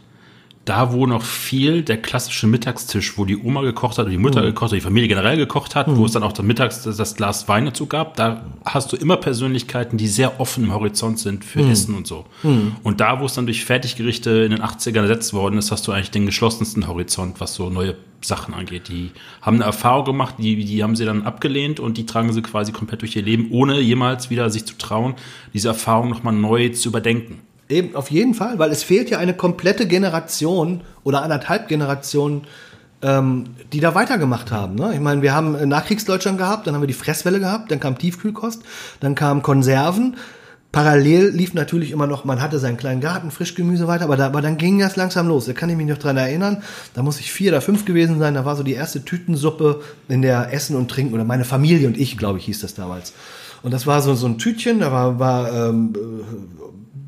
Da, 0.66 0.92
wo 0.92 1.06
noch 1.06 1.22
viel 1.22 1.82
der 1.82 1.96
klassische 1.96 2.46
Mittagstisch, 2.46 3.16
wo 3.16 3.24
die 3.24 3.38
Oma 3.38 3.62
gekocht 3.62 3.96
hat, 3.96 4.04
oder 4.04 4.10
die 4.10 4.18
Mutter 4.18 4.42
mhm. 4.42 4.46
gekocht 4.46 4.70
hat, 4.70 4.76
die 4.76 4.82
Familie 4.82 5.08
generell 5.08 5.38
gekocht 5.38 5.74
hat, 5.74 5.88
mhm. 5.88 5.96
wo 5.96 6.04
es 6.04 6.12
dann 6.12 6.22
auch 6.22 6.32
dann 6.32 6.46
mittags 6.46 6.82
das, 6.82 6.98
das, 6.98 7.16
Glas 7.16 7.48
Wein 7.48 7.64
dazu 7.64 7.86
gab, 7.86 8.14
da 8.16 8.44
hast 8.66 8.92
du 8.92 8.96
immer 8.96 9.16
Persönlichkeiten, 9.16 9.96
die 9.96 10.06
sehr 10.06 10.38
offen 10.38 10.64
im 10.64 10.74
Horizont 10.74 11.18
sind 11.18 11.46
für 11.46 11.62
mhm. 11.62 11.70
Essen 11.70 11.94
und 11.94 12.06
so. 12.06 12.26
Mhm. 12.42 12.76
Und 12.82 13.00
da, 13.00 13.20
wo 13.20 13.24
es 13.24 13.34
dann 13.34 13.46
durch 13.46 13.64
Fertiggerichte 13.64 14.30
in 14.30 14.50
den 14.50 14.60
80ern 14.60 15.00
ersetzt 15.00 15.32
worden 15.32 15.56
ist, 15.56 15.72
hast 15.72 15.88
du 15.88 15.92
eigentlich 15.92 16.10
den 16.10 16.26
geschlossensten 16.26 16.86
Horizont, 16.86 17.40
was 17.40 17.54
so 17.54 17.70
neue 17.70 17.96
Sachen 18.20 18.52
angeht. 18.52 18.88
Die 18.88 19.12
haben 19.40 19.56
eine 19.56 19.64
Erfahrung 19.64 20.04
gemacht, 20.04 20.34
die, 20.38 20.62
die 20.62 20.82
haben 20.82 20.94
sie 20.94 21.06
dann 21.06 21.22
abgelehnt 21.22 21.80
und 21.80 21.96
die 21.96 22.04
tragen 22.04 22.34
sie 22.34 22.42
quasi 22.42 22.70
komplett 22.70 23.00
durch 23.00 23.16
ihr 23.16 23.22
Leben, 23.22 23.48
ohne 23.50 23.80
jemals 23.80 24.28
wieder 24.28 24.50
sich 24.50 24.66
zu 24.66 24.76
trauen, 24.76 25.14
diese 25.54 25.68
Erfahrung 25.68 26.10
nochmal 26.10 26.34
neu 26.34 26.68
zu 26.68 26.90
überdenken. 26.90 27.40
Eben, 27.70 27.94
auf 27.94 28.10
jeden 28.10 28.34
Fall, 28.34 28.58
weil 28.58 28.70
es 28.70 28.82
fehlt 28.82 29.10
ja 29.10 29.18
eine 29.18 29.34
komplette 29.34 29.86
Generation 29.86 30.80
oder 31.04 31.22
anderthalb 31.22 31.68
Generationen, 31.68 32.42
ähm, 33.02 33.44
die 33.72 33.80
da 33.80 33.94
weitergemacht 33.94 34.50
haben. 34.50 34.74
Ne? 34.74 34.92
Ich 34.94 35.00
meine, 35.00 35.22
wir 35.22 35.34
haben 35.34 35.68
Nachkriegsdeutschland 35.68 36.36
gehabt, 36.36 36.66
dann 36.66 36.74
haben 36.74 36.82
wir 36.82 36.88
die 36.88 36.92
Fresswelle 36.92 37.38
gehabt, 37.38 37.70
dann 37.70 37.80
kam 37.80 37.96
Tiefkühlkost, 37.96 38.62
dann 39.00 39.14
kamen 39.14 39.42
Konserven. 39.42 40.16
Parallel 40.72 41.30
lief 41.30 41.54
natürlich 41.54 41.90
immer 41.90 42.06
noch, 42.06 42.24
man 42.24 42.40
hatte 42.40 42.60
seinen 42.60 42.76
kleinen 42.76 43.00
Garten, 43.00 43.32
Frischgemüse 43.32 43.88
weiter, 43.88 44.04
aber, 44.04 44.16
da, 44.16 44.26
aber 44.26 44.40
dann 44.40 44.56
ging 44.56 44.78
das 44.78 44.94
langsam 44.94 45.26
los. 45.26 45.46
Da 45.46 45.52
kann 45.52 45.68
ich 45.68 45.76
mich 45.76 45.86
noch 45.86 45.98
dran 45.98 46.16
erinnern. 46.16 46.62
Da 46.94 47.02
muss 47.02 47.18
ich 47.18 47.32
vier 47.32 47.50
oder 47.50 47.60
fünf 47.60 47.84
gewesen 47.84 48.20
sein. 48.20 48.34
Da 48.34 48.44
war 48.44 48.54
so 48.54 48.62
die 48.62 48.74
erste 48.74 49.04
Tütensuppe 49.04 49.82
in 50.08 50.22
der 50.22 50.52
Essen 50.52 50.76
und 50.76 50.88
Trinken 50.88 51.14
oder 51.14 51.24
meine 51.24 51.44
Familie 51.44 51.88
und 51.88 51.98
ich, 51.98 52.16
glaube 52.16 52.38
ich, 52.38 52.44
hieß 52.44 52.60
das 52.60 52.74
damals. 52.74 53.12
Und 53.62 53.72
das 53.72 53.86
war 53.86 54.00
so, 54.00 54.14
so 54.14 54.26
ein 54.26 54.38
Tütchen, 54.38 54.78
da 54.78 54.92
war, 54.92 55.18
war 55.18 55.52
ähm, 55.52 55.92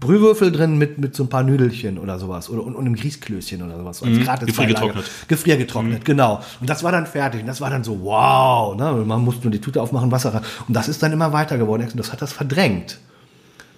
Brühwürfel 0.03 0.50
drin 0.50 0.78
mit, 0.78 0.98
mit 0.98 1.14
so 1.14 1.22
ein 1.22 1.28
paar 1.28 1.44
Nüdelchen 1.44 1.96
oder 1.96 2.18
sowas. 2.18 2.50
Oder 2.50 2.64
und, 2.64 2.74
und 2.74 2.86
einem 2.86 2.96
Grießklößchen 2.96 3.62
oder 3.62 3.78
sowas. 3.78 4.03
Mhm. 4.03 4.24
Gefriergetrocknet. 4.44 5.05
Gefriergetrocknet, 5.28 6.00
mhm. 6.00 6.05
genau. 6.05 6.42
Und 6.61 6.68
das 6.68 6.82
war 6.82 6.90
dann 6.90 7.07
fertig. 7.07 7.40
Und 7.40 7.46
das 7.46 7.61
war 7.61 7.70
dann 7.70 7.84
so, 7.84 8.00
wow. 8.03 8.76
Ne? 8.76 9.05
Man 9.07 9.22
musste 9.22 9.44
nur 9.44 9.53
die 9.53 9.61
Tüte 9.61 9.80
aufmachen, 9.80 10.11
Wasser 10.11 10.34
rein. 10.34 10.42
Und 10.66 10.74
das 10.74 10.88
ist 10.88 11.03
dann 11.03 11.12
immer 11.12 11.32
weiter 11.32 11.57
geworden. 11.57 11.86
Und 11.88 11.96
das 11.96 12.12
hat 12.12 12.20
das 12.20 12.32
verdrängt. 12.32 12.98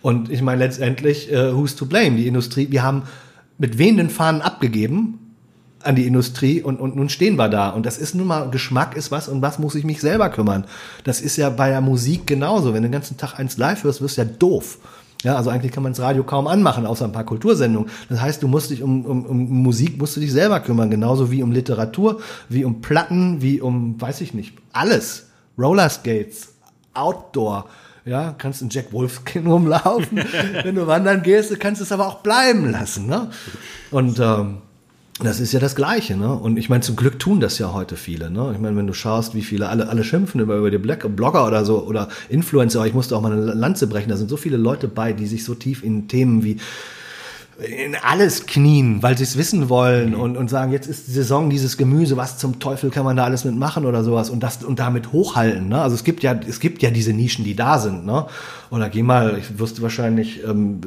Und 0.01 0.31
ich 0.31 0.41
meine 0.41 0.64
letztendlich, 0.64 1.31
äh, 1.31 1.55
who's 1.55 1.77
to 1.77 1.85
blame? 1.85 2.16
Die 2.16 2.27
Industrie, 2.27 2.68
wir 2.70 2.83
haben 2.83 3.03
mit 3.59 3.77
wehenden 3.77 4.09
Fahnen 4.09 4.41
abgegeben 4.41 5.18
an 5.83 5.95
die 5.95 6.07
Industrie 6.07 6.62
und, 6.62 6.81
und 6.81 6.97
nun 6.97 7.11
stehen 7.11 7.37
wir 7.37 7.51
da. 7.51 7.68
Und 7.68 7.85
das 7.85 7.99
ist 7.99 8.14
nun 8.14 8.27
mal, 8.27 8.49
Geschmack 8.49 8.97
ist 8.97 9.11
was 9.11 9.29
und 9.29 9.43
was 9.43 9.59
muss 9.59 9.75
ich 9.75 9.85
mich 9.85 10.01
selber 10.01 10.31
kümmern. 10.31 10.64
Das 11.05 11.20
ist 11.20 11.37
ja 11.37 11.51
bei 11.51 11.68
der 11.68 11.83
Musik 11.83 12.27
genauso. 12.27 12.72
Wenn 12.72 12.83
du 12.83 12.89
den 12.89 12.93
ganzen 12.93 13.18
Tag 13.18 13.39
eins 13.39 13.59
live 13.59 13.85
hörst, 13.85 14.01
wirst 14.01 14.16
du 14.16 14.22
ja 14.22 14.29
doof. 14.39 14.79
Ja, 15.25 15.37
also 15.37 15.51
eigentlich 15.51 15.72
kann 15.72 15.83
man 15.83 15.93
das 15.93 16.01
Radio 16.01 16.22
kaum 16.22 16.47
anmachen, 16.47 16.87
außer 16.87 17.07
ein 17.07 17.12
paar 17.12 17.25
Kultursendungen. 17.25 17.91
Das 18.11 18.20
heißt, 18.20 18.43
du 18.43 18.49
musst 18.49 18.70
dich 18.70 18.83
um, 18.83 19.05
um, 19.07 19.25
um 19.25 19.62
Musik 19.62 19.99
musst 19.99 20.16
du 20.16 20.20
dich 20.20 20.31
selber 20.31 20.61
kümmern, 20.61 20.91
genauso 20.91 21.31
wie 21.31 21.43
um 21.43 21.51
Literatur, 21.51 22.20
wie 22.51 22.64
um 22.64 22.83
Platten, 22.83 23.41
wie 23.41 23.61
um, 23.61 24.01
weiß 24.01 24.20
ich 24.20 24.35
nicht, 24.35 24.55
alles. 24.72 25.31
Rollerskates, 25.59 26.55
Outdoor, 26.93 27.66
ja, 28.05 28.35
kannst 28.37 28.61
in 28.61 28.68
Jack 28.68 28.93
Wolfskin 28.93 29.47
rumlaufen. 29.51 30.22
Wenn 30.62 30.75
du 30.75 30.87
wandern 30.87 31.22
gehst, 31.22 31.59
kannst 31.59 31.81
es 31.81 31.91
aber 31.91 32.07
auch 32.07 32.20
bleiben 32.20 32.70
lassen, 32.70 33.07
ne? 33.07 33.31
Und 33.91 34.20
ähm, 34.20 34.59
das 35.21 35.39
ist 35.39 35.53
ja 35.53 35.61
das 35.61 35.77
Gleiche, 35.77 36.17
ne? 36.17 36.35
Und 36.35 36.57
ich 36.57 36.69
meine, 36.69 36.81
zum 36.81 36.97
Glück 36.97 37.21
tun 37.21 37.39
das 37.39 37.59
ja 37.59 37.73
heute 37.73 37.97
viele, 37.97 38.31
ne? 38.31 38.51
Ich 38.53 38.61
meine, 38.61 38.77
wenn 38.77 38.89
du 38.89 38.95
schaust, 38.95 39.35
wie 39.35 39.43
viele 39.43 39.69
alle, 39.69 39.89
alle 39.89 40.03
schimpfen 40.03 40.41
über, 40.41 40.57
über 40.57 40.73
die 40.73 40.79
Black 40.79 41.07
Blogger 41.15 41.47
oder 41.47 41.65
so 41.65 41.85
oder 41.87 42.09
Influencer, 42.29 42.81
aber 42.81 42.89
ich 42.89 42.95
musste 42.95 43.17
auch 43.17 43.21
mal 43.21 43.31
eine 43.31 43.41
Lanze 43.41 43.87
brechen, 43.87 44.09
da 44.09 44.17
sind 44.17 44.29
so 44.29 44.37
viele 44.37 44.57
Leute 44.57 44.89
bei, 44.89 45.12
die 45.12 45.27
sich 45.27 45.45
so 45.45 45.55
tief 45.55 45.85
in 45.85 46.09
Themen 46.09 46.43
wie 46.43 46.59
in 47.59 47.95
alles 47.95 48.47
knien, 48.47 49.03
weil 49.03 49.17
sie 49.17 49.23
es 49.23 49.39
wissen 49.39 49.69
wollen 49.69 50.11
mhm. 50.11 50.21
und, 50.21 50.37
und 50.37 50.51
sagen, 50.51 50.73
jetzt 50.73 50.89
ist 50.89 51.07
die 51.07 51.12
Saison 51.12 51.51
dieses 51.51 51.77
Gemüse, 51.77 52.17
was 52.17 52.37
zum 52.39 52.59
Teufel 52.59 52.91
kann 52.91 53.05
man 53.05 53.17
da 53.17 53.25
alles 53.25 53.45
mitmachen 53.45 53.87
oder 53.87 54.03
sowas 54.03 54.31
und 54.31 54.43
das 54.43 54.65
und 54.65 54.81
damit 54.81 55.12
hochhalten. 55.12 55.69
Ne? 55.69 55.81
Also 55.81 55.95
es 55.95 56.03
gibt 56.03 56.25
ja, 56.25 56.35
es 56.49 56.59
gibt 56.59 56.83
ja 56.83 56.91
diese 56.91 57.12
Nischen, 57.12 57.45
die 57.45 57.55
da 57.55 57.79
sind. 57.79 58.05
Ne? 58.05 58.27
Oder 58.71 58.89
geh 58.89 59.05
mal, 59.05 59.39
ich 59.39 59.61
wusste 59.61 59.83
wahrscheinlich 59.83 60.43
ähm, 60.45 60.81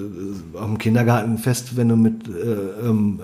am 0.59 0.77
Kindergartenfest, 0.77 1.77
wenn 1.77 1.87
du 1.87 1.95
mit 1.95 2.27
äh, 2.27 2.85
ähm, 2.85 3.21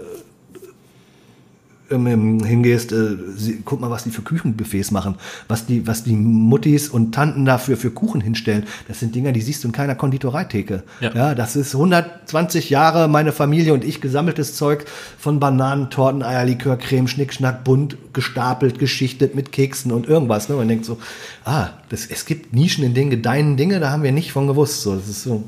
hingehst, 1.89 2.91
äh, 2.91 3.17
sie, 3.35 3.61
guck 3.63 3.81
mal, 3.81 3.89
was 3.89 4.03
die 4.03 4.09
für 4.09 4.21
Küchenbuffets 4.21 4.91
machen, 4.91 5.15
was 5.47 5.65
die, 5.65 5.85
was 5.85 6.03
die 6.03 6.15
Muttis 6.15 6.89
und 6.89 7.13
Tanten 7.13 7.45
dafür 7.45 7.77
für 7.77 7.91
Kuchen 7.91 8.21
hinstellen. 8.21 8.65
Das 8.87 8.99
sind 8.99 9.13
Dinger, 9.13 9.31
die 9.31 9.41
siehst 9.41 9.63
du 9.63 9.67
in 9.67 9.71
keiner 9.73 9.95
Konditoreitheke. 9.95 10.83
Ja. 11.01 11.13
ja, 11.13 11.35
das 11.35 11.55
ist 11.55 11.75
120 11.75 12.69
Jahre 12.69 13.07
meine 13.07 13.31
Familie 13.31 13.73
und 13.73 13.83
ich 13.83 14.01
gesammeltes 14.01 14.55
Zeug 14.55 14.85
von 15.17 15.39
Bananen, 15.39 15.89
Torten, 15.89 16.23
Eierlikör, 16.23 16.77
Creme, 16.77 17.07
Schnickschnack, 17.07 17.63
bunt 17.63 17.97
gestapelt, 18.13 18.79
geschichtet 18.79 19.35
mit 19.35 19.51
Keksen 19.51 19.91
und 19.91 20.07
irgendwas. 20.07 20.49
Ne? 20.49 20.55
Man 20.55 20.67
denkt 20.67 20.85
so, 20.85 20.99
ah, 21.43 21.69
das, 21.89 22.05
es 22.05 22.25
gibt 22.25 22.53
Nischen, 22.53 22.83
in 22.83 22.93
denen 22.93 23.09
gedeihen 23.09 23.57
Dinge, 23.57 23.79
da 23.79 23.91
haben 23.91 24.03
wir 24.03 24.11
nicht 24.11 24.31
von 24.31 24.47
gewusst. 24.47 24.81
So, 24.81 24.95
das 24.95 25.07
ist 25.07 25.23
so. 25.23 25.43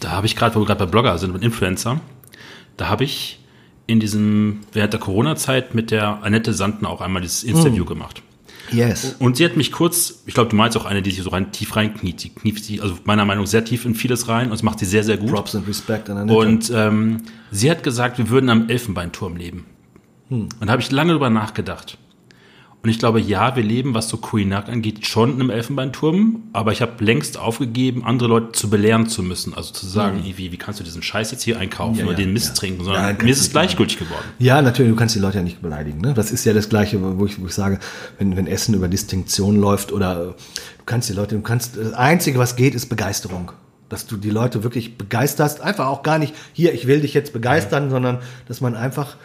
Da 0.00 0.12
habe 0.12 0.26
ich 0.26 0.36
gerade, 0.36 0.54
wo 0.54 0.60
wir 0.60 0.66
gerade 0.66 0.84
bei 0.84 0.90
Blogger 0.90 1.18
sind 1.18 1.32
und 1.32 1.42
Influencer, 1.42 2.00
da 2.76 2.88
habe 2.88 3.04
ich 3.04 3.40
in 3.88 3.98
diesem, 3.98 4.60
während 4.72 4.92
der 4.92 5.00
Corona-Zeit 5.00 5.74
mit 5.74 5.90
der 5.90 6.22
Annette 6.22 6.52
Sanden 6.52 6.86
auch 6.86 7.00
einmal 7.00 7.22
dieses 7.22 7.42
Interview 7.42 7.84
mm. 7.84 7.88
gemacht. 7.88 8.22
Yes. 8.70 9.16
Und 9.18 9.38
sie 9.38 9.46
hat 9.46 9.56
mich 9.56 9.72
kurz, 9.72 10.22
ich 10.26 10.34
glaube, 10.34 10.50
du 10.50 10.56
meinst 10.56 10.76
auch 10.76 10.84
eine, 10.84 11.00
die 11.00 11.10
sich 11.10 11.22
so 11.22 11.30
rein 11.30 11.52
tief 11.52 11.74
reinkniet. 11.74 12.20
Sie 12.20 12.28
knieft 12.28 12.64
sich, 12.64 12.82
also 12.82 12.96
meiner 13.04 13.24
Meinung 13.24 13.44
nach 13.44 13.50
sehr 13.50 13.64
tief 13.64 13.86
in 13.86 13.94
vieles 13.94 14.28
rein 14.28 14.48
und 14.48 14.52
es 14.52 14.62
macht 14.62 14.78
sie 14.78 14.84
sehr, 14.84 15.04
sehr 15.04 15.16
gut. 15.16 15.30
Props 15.30 15.54
and 15.54 15.66
Respect 15.66 16.10
an 16.10 16.18
Annette. 16.18 16.38
Und 16.38 16.70
ähm, 16.74 17.22
sie 17.50 17.70
hat 17.70 17.82
gesagt, 17.82 18.18
wir 18.18 18.28
würden 18.28 18.50
am 18.50 18.68
Elfenbeinturm 18.68 19.36
leben. 19.36 19.64
Hm. 20.28 20.48
Und 20.60 20.66
da 20.66 20.72
habe 20.72 20.82
ich 20.82 20.90
lange 20.90 21.12
drüber 21.12 21.30
nachgedacht. 21.30 21.96
Und 22.88 22.92
ich 22.92 23.00
glaube, 23.00 23.20
ja, 23.20 23.54
wir 23.54 23.62
leben, 23.62 23.92
was 23.92 24.08
so 24.08 24.16
Kuinak 24.16 24.70
angeht, 24.70 25.06
schon 25.06 25.34
in 25.34 25.40
einem 25.42 25.50
Elfenbeinturm, 25.50 26.44
aber 26.54 26.72
ich 26.72 26.80
habe 26.80 27.04
längst 27.04 27.36
aufgegeben, 27.36 28.02
andere 28.02 28.30
Leute 28.30 28.52
zu 28.52 28.70
belehren 28.70 29.06
zu 29.10 29.22
müssen. 29.22 29.52
Also 29.52 29.74
zu 29.74 29.86
sagen, 29.86 30.20
mhm. 30.20 30.38
wie, 30.38 30.52
wie 30.52 30.56
kannst 30.56 30.80
du 30.80 30.84
diesen 30.84 31.02
Scheiß 31.02 31.30
jetzt 31.30 31.42
hier 31.42 31.58
einkaufen 31.58 31.98
ja, 31.98 32.04
oder 32.04 32.12
ja, 32.12 32.24
den 32.24 32.32
Mist 32.32 32.48
ja. 32.48 32.54
trinken, 32.54 32.84
sondern 32.84 33.18
mir 33.18 33.30
ist 33.30 33.42
es 33.42 33.50
gleichgültig 33.50 33.98
geworden. 33.98 34.24
Ja, 34.38 34.62
natürlich, 34.62 34.90
du 34.90 34.96
kannst 34.96 35.14
die 35.14 35.18
Leute 35.18 35.36
ja 35.36 35.44
nicht 35.44 35.60
beleidigen. 35.60 36.00
Ne? 36.00 36.14
Das 36.14 36.30
ist 36.30 36.46
ja 36.46 36.54
das 36.54 36.70
Gleiche, 36.70 36.98
wo 37.18 37.26
ich, 37.26 37.38
wo 37.38 37.44
ich 37.44 37.52
sage, 37.52 37.78
wenn, 38.16 38.38
wenn 38.38 38.46
Essen 38.46 38.74
über 38.74 38.88
Distinktion 38.88 39.60
läuft 39.60 39.92
oder 39.92 40.14
du 40.78 40.84
kannst 40.86 41.10
die 41.10 41.12
Leute, 41.12 41.34
du 41.34 41.42
kannst, 41.42 41.76
das 41.76 41.92
Einzige, 41.92 42.38
was 42.38 42.56
geht, 42.56 42.74
ist 42.74 42.86
Begeisterung 42.86 43.52
dass 43.90 44.06
du 44.06 44.18
die 44.18 44.28
Leute 44.28 44.64
wirklich 44.64 44.98
begeisterst, 44.98 45.62
einfach 45.62 45.86
auch 45.86 46.02
gar 46.02 46.18
nicht, 46.18 46.34
hier, 46.52 46.74
ich 46.74 46.86
will 46.86 47.00
dich 47.00 47.14
jetzt 47.14 47.32
begeistern, 47.32 47.88
sondern 47.88 48.18
dass 48.46 48.60
man 48.60 48.74
einfach, 48.74 49.16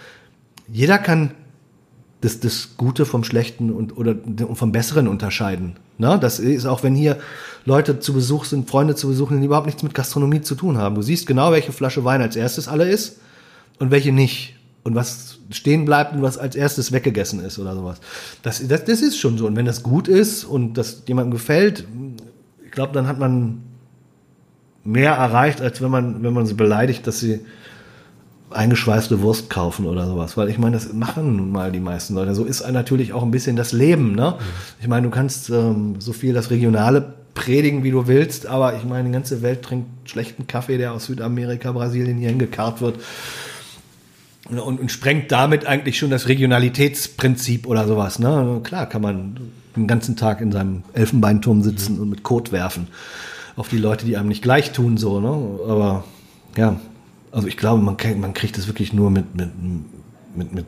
jeder 0.69 0.97
kann 0.97 1.31
das, 2.23 2.39
das 2.39 2.69
Gute 2.77 3.05
vom 3.05 3.25
Schlechten 3.25 3.69
und 3.69 3.97
oder 3.97 4.15
vom 4.53 4.71
Besseren 4.71 5.09
unterscheiden. 5.09 5.73
Ne? 5.97 6.17
Das 6.19 6.39
ist 6.39 6.65
auch, 6.65 6.81
wenn 6.81 6.95
hier 6.95 7.19
Leute 7.65 7.99
zu 7.99 8.13
Besuch 8.13 8.45
sind, 8.45 8.69
Freunde 8.69 8.95
zu 8.95 9.09
besuchen, 9.09 9.41
die 9.41 9.45
überhaupt 9.45 9.65
nichts 9.65 9.83
mit 9.83 9.93
Gastronomie 9.93 10.41
zu 10.41 10.55
tun 10.55 10.77
haben. 10.77 10.95
Du 10.95 11.01
siehst 11.01 11.27
genau, 11.27 11.51
welche 11.51 11.73
Flasche 11.73 12.05
Wein 12.05 12.21
als 12.21 12.37
erstes 12.37 12.69
alle 12.69 12.89
ist 12.89 13.19
und 13.79 13.91
welche 13.91 14.13
nicht. 14.13 14.55
Und 14.85 14.95
was 14.95 15.39
stehen 15.49 15.85
bleibt 15.85 16.13
und 16.13 16.21
was 16.21 16.37
als 16.37 16.55
erstes 16.55 16.91
weggegessen 16.93 17.43
ist 17.43 17.59
oder 17.59 17.73
sowas. 17.73 17.99
Das, 18.41 18.65
das, 18.67 18.85
das 18.85 19.01
ist 19.01 19.17
schon 19.17 19.37
so. 19.37 19.45
Und 19.45 19.55
wenn 19.57 19.65
das 19.65 19.83
gut 19.83 20.07
ist 20.07 20.45
und 20.45 20.75
das 20.75 21.03
jemandem 21.07 21.31
gefällt, 21.31 21.85
ich 22.65 22.71
glaube, 22.71 22.93
dann 22.93 23.07
hat 23.07 23.19
man 23.19 23.63
mehr 24.85 25.13
erreicht, 25.13 25.61
als 25.61 25.81
wenn 25.81 25.91
man, 25.91 26.23
wenn 26.23 26.33
man 26.33 26.45
sie 26.45 26.53
beleidigt, 26.53 27.05
dass 27.05 27.19
sie 27.19 27.41
eingeschweißte 28.53 29.21
Wurst 29.21 29.49
kaufen 29.49 29.85
oder 29.85 30.07
sowas, 30.07 30.37
weil 30.37 30.49
ich 30.49 30.57
meine, 30.57 30.75
das 30.75 30.93
machen 30.93 31.35
nun 31.37 31.51
mal 31.51 31.71
die 31.71 31.79
meisten 31.79 32.15
Leute. 32.15 32.35
So 32.35 32.45
ist 32.45 32.69
natürlich 32.71 33.13
auch 33.13 33.23
ein 33.23 33.31
bisschen 33.31 33.55
das 33.55 33.71
Leben, 33.71 34.15
ne? 34.15 34.35
Ich 34.81 34.87
meine, 34.87 35.07
du 35.07 35.11
kannst 35.11 35.49
ähm, 35.49 35.95
so 35.99 36.13
viel 36.13 36.33
das 36.33 36.49
Regionale 36.49 37.13
predigen, 37.33 37.83
wie 37.83 37.91
du 37.91 38.07
willst, 38.07 38.45
aber 38.45 38.75
ich 38.75 38.83
meine, 38.83 39.09
die 39.09 39.13
ganze 39.13 39.41
Welt 39.41 39.63
trinkt 39.63 40.09
schlechten 40.09 40.47
Kaffee, 40.47 40.77
der 40.77 40.93
aus 40.93 41.05
Südamerika, 41.05 41.71
Brasilien 41.71 42.17
hier 42.17 42.29
hingekarrt 42.29 42.81
wird 42.81 42.99
und, 44.49 44.59
und 44.59 44.91
sprengt 44.91 45.31
damit 45.31 45.65
eigentlich 45.65 45.97
schon 45.97 46.09
das 46.09 46.27
Regionalitätsprinzip 46.27 47.65
oder 47.67 47.87
sowas, 47.87 48.19
ne? 48.19 48.61
Klar 48.63 48.87
kann 48.87 49.01
man 49.01 49.37
den 49.75 49.87
ganzen 49.87 50.15
Tag 50.15 50.41
in 50.41 50.51
seinem 50.51 50.83
Elfenbeinturm 50.93 51.63
sitzen 51.63 51.99
und 51.99 52.09
mit 52.09 52.23
Kot 52.23 52.51
werfen 52.51 52.87
auf 53.55 53.69
die 53.69 53.77
Leute, 53.77 54.05
die 54.05 54.17
einem 54.17 54.29
nicht 54.29 54.41
gleich 54.41 54.71
tun, 54.71 54.97
so, 54.97 55.19
ne? 55.19 55.59
Aber 55.67 56.03
ja, 56.57 56.79
also 57.33 57.47
ich 57.47 57.57
glaube, 57.57 57.81
man, 57.81 57.97
kann, 57.97 58.19
man 58.19 58.33
kriegt 58.33 58.57
das 58.57 58.67
wirklich 58.67 58.93
nur 58.93 59.09
mit, 59.09 59.35
mit, 59.35 59.49
mit, 60.35 60.53
mit 60.53 60.65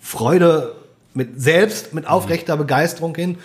Freude, 0.00 0.74
mit 1.12 1.40
selbst, 1.40 1.92
mit 1.92 2.06
aufrechter 2.06 2.56
Begeisterung 2.56 3.14
hin, 3.14 3.36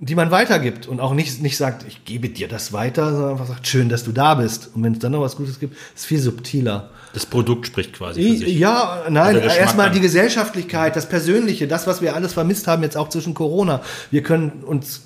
die 0.00 0.14
man 0.14 0.30
weitergibt 0.30 0.88
und 0.88 1.00
auch 1.00 1.14
nicht, 1.14 1.40
nicht 1.40 1.56
sagt, 1.56 1.86
ich 1.86 2.04
gebe 2.04 2.28
dir 2.28 2.48
das 2.48 2.72
weiter, 2.72 3.12
sondern 3.12 3.30
einfach 3.30 3.46
sagt, 3.46 3.66
schön, 3.66 3.88
dass 3.88 4.04
du 4.04 4.12
da 4.12 4.34
bist. 4.34 4.70
Und 4.74 4.82
wenn 4.82 4.92
es 4.92 4.98
dann 4.98 5.12
noch 5.12 5.22
was 5.22 5.36
Gutes 5.36 5.58
gibt, 5.60 5.74
ist 5.74 5.82
es 5.94 6.04
viel 6.04 6.18
subtiler. 6.18 6.90
Das 7.14 7.24
Produkt 7.24 7.68
spricht 7.68 7.94
quasi 7.94 8.22
für 8.22 8.36
sich. 8.38 8.58
Ja, 8.58 9.04
nein, 9.08 9.36
Also 9.36 9.48
erstmal 9.48 9.90
die 9.90 10.00
Gesellschaftlichkeit, 10.00 10.96
das 10.96 11.08
Persönliche, 11.08 11.66
das, 11.68 11.86
was 11.86 12.02
wir 12.02 12.14
alles 12.14 12.34
vermisst 12.34 12.66
haben, 12.66 12.82
jetzt 12.82 12.96
auch 12.96 13.08
zwischen 13.08 13.32
Corona. 13.32 13.82
Wir 14.10 14.22
können 14.22 14.64
uns 14.64 15.02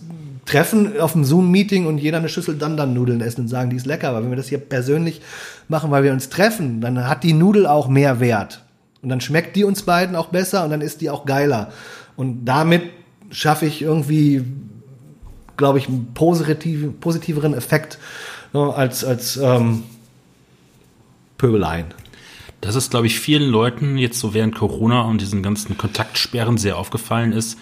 treffen 0.50 0.98
auf 0.98 1.14
einem 1.14 1.24
Zoom-Meeting 1.24 1.86
und 1.86 1.98
jeder 1.98 2.18
eine 2.18 2.28
Schüssel 2.28 2.58
Dandan-Nudeln 2.58 3.20
essen 3.20 3.42
und 3.42 3.48
sagen, 3.48 3.70
die 3.70 3.76
ist 3.76 3.86
lecker. 3.86 4.08
Aber 4.08 4.22
wenn 4.22 4.30
wir 4.30 4.36
das 4.36 4.48
hier 4.48 4.58
persönlich 4.58 5.20
machen, 5.68 5.92
weil 5.92 6.02
wir 6.02 6.12
uns 6.12 6.28
treffen, 6.28 6.80
dann 6.80 7.08
hat 7.08 7.22
die 7.22 7.34
Nudel 7.34 7.68
auch 7.68 7.86
mehr 7.86 8.18
Wert. 8.18 8.64
Und 9.00 9.10
dann 9.10 9.20
schmeckt 9.20 9.54
die 9.54 9.62
uns 9.62 9.82
beiden 9.82 10.16
auch 10.16 10.26
besser 10.26 10.64
und 10.64 10.70
dann 10.70 10.80
ist 10.80 11.02
die 11.02 11.08
auch 11.08 11.24
geiler. 11.24 11.72
Und 12.16 12.44
damit 12.44 12.82
schaffe 13.30 13.64
ich 13.64 13.80
irgendwie, 13.80 14.42
glaube 15.56 15.78
ich, 15.78 15.88
einen 15.88 16.12
positiv, 16.14 16.98
positiveren 16.98 17.54
Effekt 17.54 17.98
ne, 18.52 18.74
als, 18.74 19.04
als 19.04 19.36
ähm, 19.36 19.84
Pöbeleien. 21.38 21.86
Das 22.60 22.74
ist, 22.74 22.90
glaube 22.90 23.06
ich, 23.06 23.20
vielen 23.20 23.48
Leuten 23.48 23.96
jetzt 23.96 24.18
so 24.18 24.34
während 24.34 24.56
Corona 24.56 25.02
und 25.02 25.20
diesen 25.20 25.44
ganzen 25.44 25.78
Kontaktsperren 25.78 26.58
sehr 26.58 26.76
aufgefallen 26.76 27.32
ist, 27.32 27.56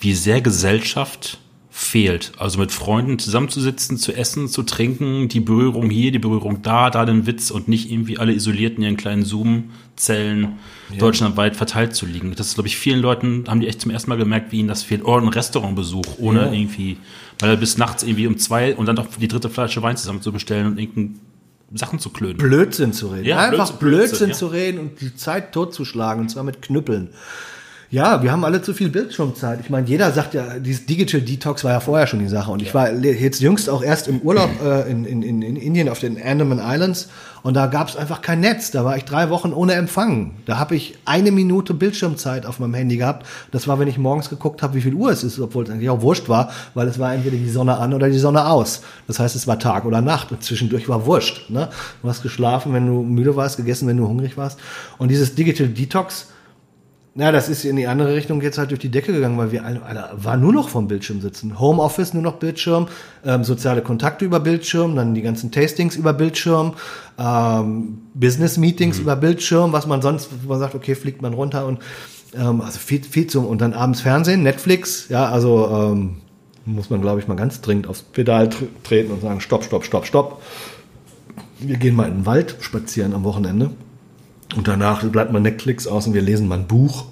wie 0.00 0.14
sehr 0.14 0.40
Gesellschaft 0.40 1.38
fehlt. 1.72 2.32
Also 2.36 2.58
mit 2.58 2.72
Freunden 2.72 3.18
zusammenzusitzen, 3.18 3.96
zu 3.96 4.12
essen, 4.12 4.48
zu 4.48 4.64
trinken, 4.64 5.28
die 5.28 5.38
Berührung 5.40 5.88
hier, 5.88 6.10
die 6.10 6.18
Berührung 6.18 6.62
da, 6.62 6.90
da 6.90 7.04
den 7.04 7.26
Witz 7.26 7.50
und 7.52 7.68
nicht 7.68 7.90
irgendwie 7.90 8.18
alle 8.18 8.32
isoliert 8.32 8.76
in 8.76 8.82
ihren 8.82 8.96
kleinen 8.96 9.24
Zoom-Zellen 9.24 10.58
deutschlandweit 10.98 11.54
verteilt 11.56 11.94
zu 11.94 12.06
liegen. 12.06 12.34
Das 12.34 12.48
ist, 12.48 12.54
glaube 12.54 12.66
ich, 12.66 12.76
vielen 12.76 13.00
Leuten, 13.00 13.44
haben 13.46 13.60
die 13.60 13.68
echt 13.68 13.80
zum 13.80 13.92
ersten 13.92 14.10
Mal 14.10 14.16
gemerkt, 14.18 14.50
wie 14.50 14.58
ihnen 14.58 14.68
das 14.68 14.82
fehlt. 14.82 15.04
Oder 15.04 15.22
ein 15.22 15.28
Restaurantbesuch, 15.28 16.18
ohne 16.18 16.46
Ja. 16.46 16.52
irgendwie, 16.52 16.96
weil 17.38 17.50
er 17.50 17.56
bis 17.56 17.78
nachts 17.78 18.02
irgendwie 18.02 18.26
um 18.26 18.36
zwei 18.36 18.74
und 18.74 18.86
dann 18.86 18.96
noch 18.96 19.06
die 19.06 19.28
dritte 19.28 19.48
Flasche 19.48 19.80
Wein 19.82 19.96
zusammen 19.96 20.22
zu 20.22 20.32
bestellen 20.32 20.66
und 20.66 20.78
irgendein 20.78 21.20
Sachen 21.72 22.00
zu 22.00 22.10
klönen. 22.10 22.38
Blödsinn 22.38 22.92
zu 22.92 23.08
reden. 23.08 23.26
Ja, 23.26 23.38
Einfach 23.38 23.70
Blödsinn, 23.72 23.78
Blödsinn, 23.78 24.08
Blödsinn, 24.08 24.28
ja. 24.30 24.34
zu 24.34 24.46
reden 24.48 24.78
und 24.80 25.00
die 25.00 25.14
Zeit 25.14 25.52
totzuschlagen, 25.52 26.22
und 26.22 26.28
zwar 26.30 26.42
mit 26.42 26.62
Knüppeln. 26.62 27.10
Ja, 27.92 28.22
wir 28.22 28.30
haben 28.30 28.44
alle 28.44 28.62
zu 28.62 28.72
viel 28.72 28.88
Bildschirmzeit. 28.88 29.58
Ich 29.60 29.68
meine, 29.68 29.84
jeder 29.88 30.12
sagt 30.12 30.34
ja, 30.34 30.60
dieses 30.60 30.86
Digital 30.86 31.22
Detox 31.22 31.64
war 31.64 31.72
ja 31.72 31.80
vorher 31.80 32.06
schon 32.06 32.20
die 32.20 32.28
Sache. 32.28 32.52
Und 32.52 32.62
ich 32.62 32.72
war 32.72 32.92
jetzt 32.92 33.40
jüngst 33.40 33.68
auch 33.68 33.82
erst 33.82 34.06
im 34.06 34.20
Urlaub 34.20 34.48
äh, 34.64 34.88
in, 34.88 35.04
in, 35.04 35.22
in, 35.22 35.42
in 35.42 35.56
Indien 35.56 35.88
auf 35.88 35.98
den 35.98 36.16
Andaman 36.22 36.60
Islands 36.62 37.08
und 37.42 37.54
da 37.54 37.66
gab 37.66 37.88
es 37.88 37.96
einfach 37.96 38.22
kein 38.22 38.38
Netz. 38.38 38.70
Da 38.70 38.84
war 38.84 38.96
ich 38.96 39.04
drei 39.04 39.28
Wochen 39.30 39.52
ohne 39.52 39.72
Empfang. 39.72 40.34
Da 40.46 40.58
habe 40.58 40.76
ich 40.76 40.98
eine 41.04 41.32
Minute 41.32 41.74
Bildschirmzeit 41.74 42.46
auf 42.46 42.60
meinem 42.60 42.74
Handy 42.74 42.96
gehabt. 42.96 43.26
Das 43.50 43.66
war, 43.66 43.80
wenn 43.80 43.88
ich 43.88 43.98
morgens 43.98 44.28
geguckt 44.28 44.62
habe, 44.62 44.74
wie 44.74 44.82
viel 44.82 44.94
Uhr 44.94 45.10
es 45.10 45.24
ist, 45.24 45.40
obwohl 45.40 45.64
es 45.64 45.70
eigentlich 45.70 45.90
auch 45.90 46.02
wurscht 46.02 46.28
war, 46.28 46.52
weil 46.74 46.86
es 46.86 47.00
war 47.00 47.12
entweder 47.12 47.36
die 47.36 47.50
Sonne 47.50 47.76
an 47.78 47.92
oder 47.92 48.08
die 48.08 48.18
Sonne 48.18 48.46
aus. 48.46 48.82
Das 49.08 49.18
heißt, 49.18 49.34
es 49.34 49.48
war 49.48 49.58
Tag 49.58 49.84
oder 49.84 50.00
Nacht 50.00 50.30
und 50.30 50.44
zwischendurch 50.44 50.88
war 50.88 51.06
wurscht. 51.06 51.50
Ne? 51.50 51.68
Du 52.02 52.08
hast 52.08 52.22
geschlafen, 52.22 52.72
wenn 52.72 52.86
du 52.86 53.02
müde 53.02 53.34
warst, 53.34 53.56
gegessen, 53.56 53.88
wenn 53.88 53.96
du 53.96 54.06
hungrig 54.06 54.36
warst. 54.36 54.60
Und 54.98 55.08
dieses 55.08 55.34
Digital 55.34 55.68
Detox, 55.68 56.28
na, 57.14 57.32
das 57.32 57.48
ist 57.48 57.64
in 57.64 57.74
die 57.74 57.88
andere 57.88 58.14
Richtung 58.14 58.40
jetzt 58.40 58.56
halt 58.56 58.70
durch 58.70 58.78
die 58.78 58.88
Decke 58.88 59.12
gegangen, 59.12 59.36
weil 59.36 59.50
wir 59.50 59.64
alle, 59.64 59.82
alle 59.82 60.10
war 60.14 60.36
nur 60.36 60.52
noch 60.52 60.68
vom 60.68 60.86
Bildschirm 60.86 61.20
sitzen. 61.20 61.58
Homeoffice 61.58 62.14
nur 62.14 62.22
noch 62.22 62.36
Bildschirm, 62.36 62.86
ähm, 63.24 63.42
soziale 63.42 63.82
Kontakte 63.82 64.24
über 64.24 64.38
Bildschirm, 64.38 64.94
dann 64.94 65.14
die 65.14 65.22
ganzen 65.22 65.50
Tastings 65.50 65.96
über 65.96 66.12
Bildschirm, 66.12 66.74
ähm, 67.18 68.02
Business 68.14 68.58
Meetings 68.58 69.00
über 69.00 69.16
Bildschirm, 69.16 69.72
was 69.72 69.88
man 69.88 70.02
sonst, 70.02 70.30
wo 70.44 70.50
man 70.50 70.60
sagt, 70.60 70.76
okay, 70.76 70.94
fliegt 70.94 71.20
man 71.20 71.34
runter 71.34 71.66
und 71.66 71.80
ähm, 72.34 72.60
also 72.60 72.78
viel, 72.78 73.02
viel 73.02 73.26
zum 73.26 73.44
und 73.44 73.60
dann 73.60 73.74
abends 73.74 74.00
Fernsehen, 74.02 74.44
Netflix, 74.44 75.08
ja, 75.08 75.28
also 75.28 75.68
ähm, 75.68 76.18
muss 76.64 76.90
man, 76.90 77.00
glaube 77.00 77.18
ich, 77.18 77.26
mal 77.26 77.34
ganz 77.34 77.60
dringend 77.60 77.88
aufs 77.88 78.02
Pedal 78.02 78.50
tr 78.50 78.66
treten 78.84 79.10
und 79.10 79.20
sagen, 79.20 79.40
stopp, 79.40 79.64
stopp, 79.64 79.84
stopp, 79.84 80.06
stopp. 80.06 80.42
Wir 81.58 81.76
gehen 81.76 81.96
mal 81.96 82.06
in 82.06 82.18
den 82.18 82.26
Wald 82.26 82.56
spazieren 82.60 83.14
am 83.14 83.24
Wochenende. 83.24 83.72
Und 84.56 84.66
danach 84.66 85.04
bleibt 85.04 85.32
man 85.32 85.42
Netflix 85.42 85.86
aus 85.86 86.06
und 86.06 86.14
wir 86.14 86.22
lesen 86.22 86.48
mal 86.48 86.58
ein 86.58 86.66
Buch. 86.66 87.04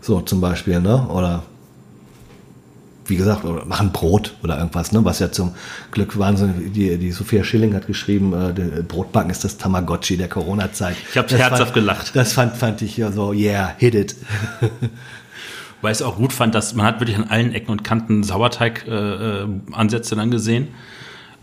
So 0.00 0.20
zum 0.20 0.40
Beispiel, 0.40 0.80
ne? 0.80 1.08
Oder 1.08 1.42
wie 3.06 3.16
gesagt, 3.16 3.44
oder 3.44 3.64
machen 3.64 3.92
Brot 3.92 4.34
oder 4.42 4.58
irgendwas, 4.58 4.92
ne? 4.92 5.04
Was 5.04 5.18
ja 5.18 5.30
zum 5.30 5.54
Glück 5.90 6.18
Wahnsinn, 6.18 6.72
die, 6.72 6.96
die 6.96 7.12
Sophia 7.12 7.44
Schilling 7.44 7.74
hat 7.74 7.86
geschrieben, 7.86 8.32
äh, 8.32 8.82
Brotbacken 8.82 9.30
ist 9.30 9.44
das 9.44 9.58
Tamagotchi 9.58 10.16
der 10.16 10.28
Corona-Zeit. 10.28 10.96
Ich 11.10 11.18
hab 11.18 11.28
Das 11.28 11.38
herzhaft 11.38 11.74
gelacht. 11.74 12.16
Das 12.16 12.32
fand, 12.32 12.56
fand 12.56 12.82
ich 12.82 12.96
ja 12.96 13.12
so, 13.12 13.32
yeah, 13.32 13.74
hit 13.78 13.94
it. 13.94 14.16
Weil 15.82 15.92
ich 15.92 15.98
es 15.98 16.02
auch 16.02 16.16
gut 16.16 16.32
fand, 16.32 16.54
dass 16.54 16.74
man 16.74 16.86
hat 16.86 17.00
wirklich 17.00 17.18
an 17.18 17.24
allen 17.24 17.52
Ecken 17.52 17.70
und 17.70 17.84
Kanten 17.84 18.22
Sauerteig-Ansätze 18.22 20.16
dann 20.16 20.30
gesehen. 20.30 20.68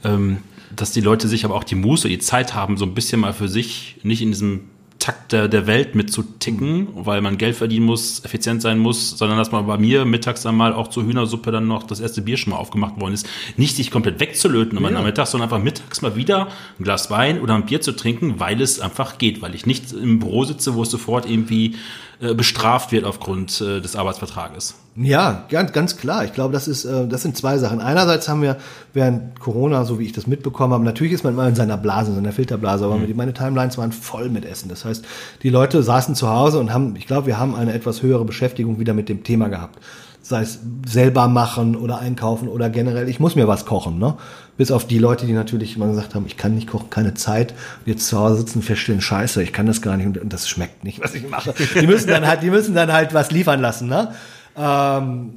Ähm, 0.04 0.40
dass 0.76 0.92
die 0.92 1.02
Leute 1.02 1.28
sich 1.28 1.46
aber 1.46 1.54
auch 1.54 1.64
die 1.64 1.76
Muße, 1.76 2.08
die 2.08 2.18
Zeit 2.18 2.56
haben, 2.56 2.78
so 2.78 2.86
ein 2.86 2.94
bisschen 2.96 3.20
mal 3.20 3.34
für 3.34 3.48
sich, 3.48 3.98
nicht 4.04 4.22
in 4.22 4.30
diesem 4.30 4.62
Takt 5.02 5.32
der, 5.32 5.48
der 5.48 5.66
Welt 5.66 5.96
mitzuticken, 5.96 6.90
weil 6.94 7.22
man 7.22 7.40
Geld 7.40 7.56
verdienen 7.56 7.88
muss, 7.88 8.24
effizient 8.24 8.62
sein 8.62 8.78
muss, 8.78 9.18
sondern 9.18 9.40
dass 9.40 9.52
man 9.52 9.66
bei 9.66 9.80
mir 9.80 10.06
mittags 10.06 10.44
dann 10.44 10.56
mal 10.56 10.74
auch 10.74 10.90
zur 10.90 11.04
Hühnersuppe 11.04 11.52
dann 11.52 11.68
noch 11.68 11.82
das 11.82 12.00
erste 12.00 12.22
Bier 12.22 12.38
schon 12.38 12.52
mal 12.52 12.60
aufgemacht 12.60 13.02
worden 13.02 13.16
ist. 13.16 13.28
Nicht 13.58 13.76
sich 13.76 13.90
komplett 13.90 14.20
wegzulöten 14.20 14.78
am 14.78 14.84
Ja. 14.84 14.92
Nachmittag, 14.92 15.26
sondern 15.26 15.50
einfach 15.50 15.64
mittags 15.64 16.04
mal 16.04 16.16
wieder 16.16 16.50
ein 16.80 16.84
Glas 16.84 17.10
Wein 17.10 17.42
oder 17.42 17.56
ein 17.56 17.66
Bier 17.66 17.82
zu 17.82 17.94
trinken, 17.94 18.40
weil 18.40 18.62
es 18.62 18.80
einfach 18.80 19.18
geht, 19.18 19.42
weil 19.42 19.56
ich 19.56 19.66
nicht 19.66 19.92
im 19.92 20.20
Büro 20.20 20.44
sitze, 20.44 20.76
wo 20.76 20.84
es 20.84 20.92
sofort 20.92 21.28
irgendwie 21.28 21.76
äh, 22.22 22.34
bestraft 22.34 22.92
wird 22.92 23.04
aufgrund 23.06 23.60
äh, 23.62 23.82
des 23.82 23.96
Arbeitsvertrages. 23.96 24.76
Ja, 24.96 25.46
ganz, 25.50 25.72
ganz 25.72 25.98
klar. 25.98 26.26
Ich 26.26 26.34
glaube, 26.34 26.54
das 26.54 26.68
ist, 26.68 26.86
äh, 26.86 27.08
das 27.08 27.22
sind 27.22 27.36
zwei 27.38 27.58
Sachen. 27.58 27.80
Einerseits 27.82 28.28
haben 28.30 28.42
wir 28.42 28.58
während 28.94 29.40
Corona, 29.40 29.86
so 29.86 30.00
wie 30.00 30.06
ich 30.06 30.12
das 30.12 30.28
mitbekommen 30.28 30.74
habe, 30.74 30.84
natürlich 30.84 31.14
ist 31.14 31.24
man 31.24 31.34
immer 31.34 31.48
in 31.48 31.56
seiner 31.56 31.78
Blase, 31.78 32.10
in 32.12 32.16
seiner 32.16 32.34
Filterblase, 32.34 32.86
aber 32.86 32.98
die- 33.00 33.14
meine 33.14 33.34
Timelines 33.34 33.78
waren 33.78 33.92
voll 33.92 34.30
mit 34.30 34.46
Essen. 34.46 34.70
Das 34.70 34.84
heißt, 34.86 35.06
die 35.44 35.50
Leute 35.50 35.82
saßen 35.82 36.14
zu 36.16 36.30
Hause 36.30 36.60
und 36.60 36.74
haben, 36.74 36.96
ich 36.98 37.08
glaube, 37.08 37.28
wir 37.28 37.40
haben 37.40 37.56
eine 37.56 37.74
etwas 37.74 38.02
höhere 38.04 38.26
Beschäftigung 38.26 38.80
wieder 38.80 38.94
mit 38.94 39.08
dem 39.10 39.24
Thema 39.24 39.48
gehabt. 39.48 39.80
Sei 40.24 40.42
es 40.42 40.60
selber 40.86 41.28
machen 41.28 41.76
oder 41.76 41.98
einkaufen 42.00 42.48
oder 42.48 42.70
generell, 42.70 43.10
ich 43.10 43.20
muss 43.20 43.36
mir 43.36 43.48
was 43.48 43.66
kochen, 43.66 43.98
ne? 43.98 44.16
Bis 44.62 44.70
auf 44.70 44.86
die 44.86 45.00
Leute, 45.00 45.26
die 45.26 45.34
natürlich 45.34 45.76
immer 45.76 45.88
gesagt 45.88 46.14
haben, 46.14 46.28
ich 46.28 46.38
kann 46.38 46.54
nicht 46.54 46.68
kochen, 46.70 46.92
keine 46.92 47.16
Zeit, 47.16 47.54
und 47.54 47.88
jetzt 47.88 48.06
zu 48.06 48.20
Hause 48.20 48.38
sitzen, 48.38 48.62
feststellen, 48.62 49.02
scheiße, 49.02 49.42
ich 49.42 49.54
kann 49.54 49.66
das 49.66 49.82
gar 49.82 49.98
nicht 49.98 50.06
und 50.22 50.32
das 50.32 50.48
schmeckt 50.48 50.84
nicht, 50.84 51.02
was 51.02 51.16
ich 51.16 51.28
mache. 51.28 51.56
Die 51.74 51.88
müssen 51.88 52.10
dann 52.10 52.28
halt, 52.28 52.44
die 52.44 52.52
müssen 52.52 52.76
dann 52.76 52.94
halt 52.94 53.12
was 53.16 53.32
liefern 53.32 53.60
lassen, 53.60 53.88
ne? 53.88 54.14
Ähm, 54.56 55.32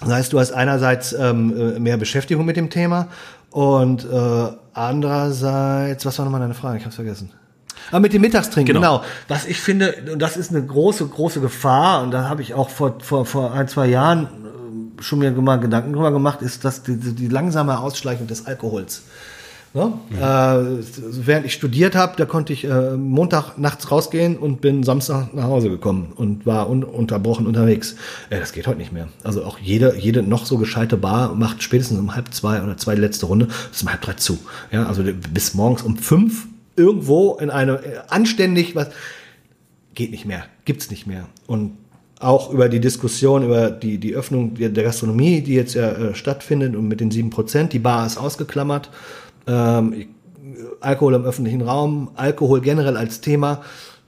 das 0.00 0.08
heißt, 0.10 0.32
du 0.32 0.40
hast 0.40 0.50
einerseits 0.50 1.12
ähm, 1.12 1.56
äh, 1.56 1.78
mehr 1.78 1.96
Beschäftigung 1.98 2.44
mit 2.44 2.56
dem 2.56 2.68
Thema 2.68 3.06
und 3.52 4.04
äh, 4.06 4.48
andererseits, 4.74 6.04
was 6.04 6.18
war 6.18 6.24
nochmal 6.24 6.40
deine 6.40 6.54
Frage? 6.54 6.78
Ich 6.78 6.84
habe 6.84 6.92
vergessen. 6.92 7.30
Ah, 7.92 8.00
mit 8.00 8.12
dem 8.12 8.22
Mittagstrinken, 8.22 8.74
Genau. 8.74 8.98
genau. 8.98 9.04
Was 9.28 9.46
ich 9.46 9.60
finde, 9.60 9.94
und 10.12 10.18
das 10.20 10.36
ist 10.36 10.50
eine 10.50 10.66
große, 10.66 11.06
große 11.06 11.40
Gefahr, 11.40 12.02
und 12.02 12.10
da 12.10 12.28
habe 12.28 12.42
ich 12.42 12.54
auch 12.54 12.70
vor, 12.70 12.96
vor, 13.00 13.24
vor 13.24 13.52
ein, 13.52 13.68
zwei 13.68 13.86
Jahren 13.86 14.26
schon 15.02 15.18
mir 15.18 15.30
mal 15.32 15.56
Gedanken 15.56 15.92
drüber 15.92 16.12
gemacht, 16.12 16.42
ist, 16.42 16.64
dass 16.64 16.82
die, 16.82 16.96
die 16.96 17.28
langsame 17.28 17.78
Ausschleichung 17.78 18.26
des 18.26 18.46
Alkohols. 18.46 19.02
Ne? 19.74 19.90
Äh, 20.20 20.84
während 21.26 21.46
ich 21.46 21.54
studiert 21.54 21.94
habe, 21.94 22.14
da 22.18 22.26
konnte 22.26 22.52
ich 22.52 22.64
äh, 22.64 22.94
Montag 22.94 23.56
nachts 23.56 23.90
rausgehen 23.90 24.36
und 24.36 24.60
bin 24.60 24.82
Samstag 24.82 25.32
nach 25.32 25.44
Hause 25.44 25.70
gekommen 25.70 26.12
und 26.14 26.44
war 26.44 26.68
ununterbrochen 26.68 27.46
unterwegs. 27.46 27.96
Äh, 28.28 28.38
das 28.38 28.52
geht 28.52 28.66
heute 28.66 28.76
nicht 28.76 28.92
mehr. 28.92 29.08
Also 29.24 29.44
auch 29.44 29.58
jede, 29.58 29.96
jede 29.96 30.22
noch 30.22 30.44
so 30.44 30.58
gescheite 30.58 30.98
Bar 30.98 31.34
macht 31.34 31.62
spätestens 31.62 31.98
um 31.98 32.14
halb 32.14 32.34
zwei 32.34 32.62
oder 32.62 32.76
zwei 32.76 32.96
die 32.96 33.00
letzte 33.00 33.24
Runde, 33.24 33.48
bis 33.70 33.82
um 33.82 33.88
halb 33.88 34.02
drei 34.02 34.12
zu. 34.12 34.38
Ja, 34.72 34.84
also 34.84 35.02
bis 35.32 35.54
morgens 35.54 35.80
um 35.82 35.96
fünf 35.96 36.48
irgendwo 36.76 37.36
in 37.36 37.48
eine 37.48 37.82
äh, 37.82 38.00
anständig 38.08 38.76
was 38.76 38.88
geht 39.94 40.10
nicht 40.10 40.24
mehr, 40.24 40.46
gibt's 40.64 40.90
nicht 40.90 41.06
mehr. 41.06 41.26
Und 41.46 41.78
auch 42.22 42.52
über 42.52 42.68
die 42.68 42.80
Diskussion 42.80 43.44
über 43.44 43.70
die, 43.70 43.98
die 43.98 44.14
Öffnung 44.14 44.54
der 44.54 44.70
Gastronomie, 44.70 45.40
die 45.40 45.54
jetzt 45.54 45.74
ja 45.74 45.90
äh, 45.90 46.14
stattfindet 46.14 46.76
und 46.76 46.88
mit 46.88 47.00
den 47.00 47.10
sieben 47.10 47.30
Prozent, 47.30 47.72
die 47.72 47.78
Bar 47.78 48.06
ist 48.06 48.16
ausgeklammert. 48.16 48.90
Ähm, 49.46 50.06
Alkohol 50.80 51.14
im 51.14 51.24
öffentlichen 51.24 51.62
Raum, 51.62 52.10
Alkohol 52.14 52.60
generell 52.60 52.96
als 52.96 53.20
Thema. 53.20 53.62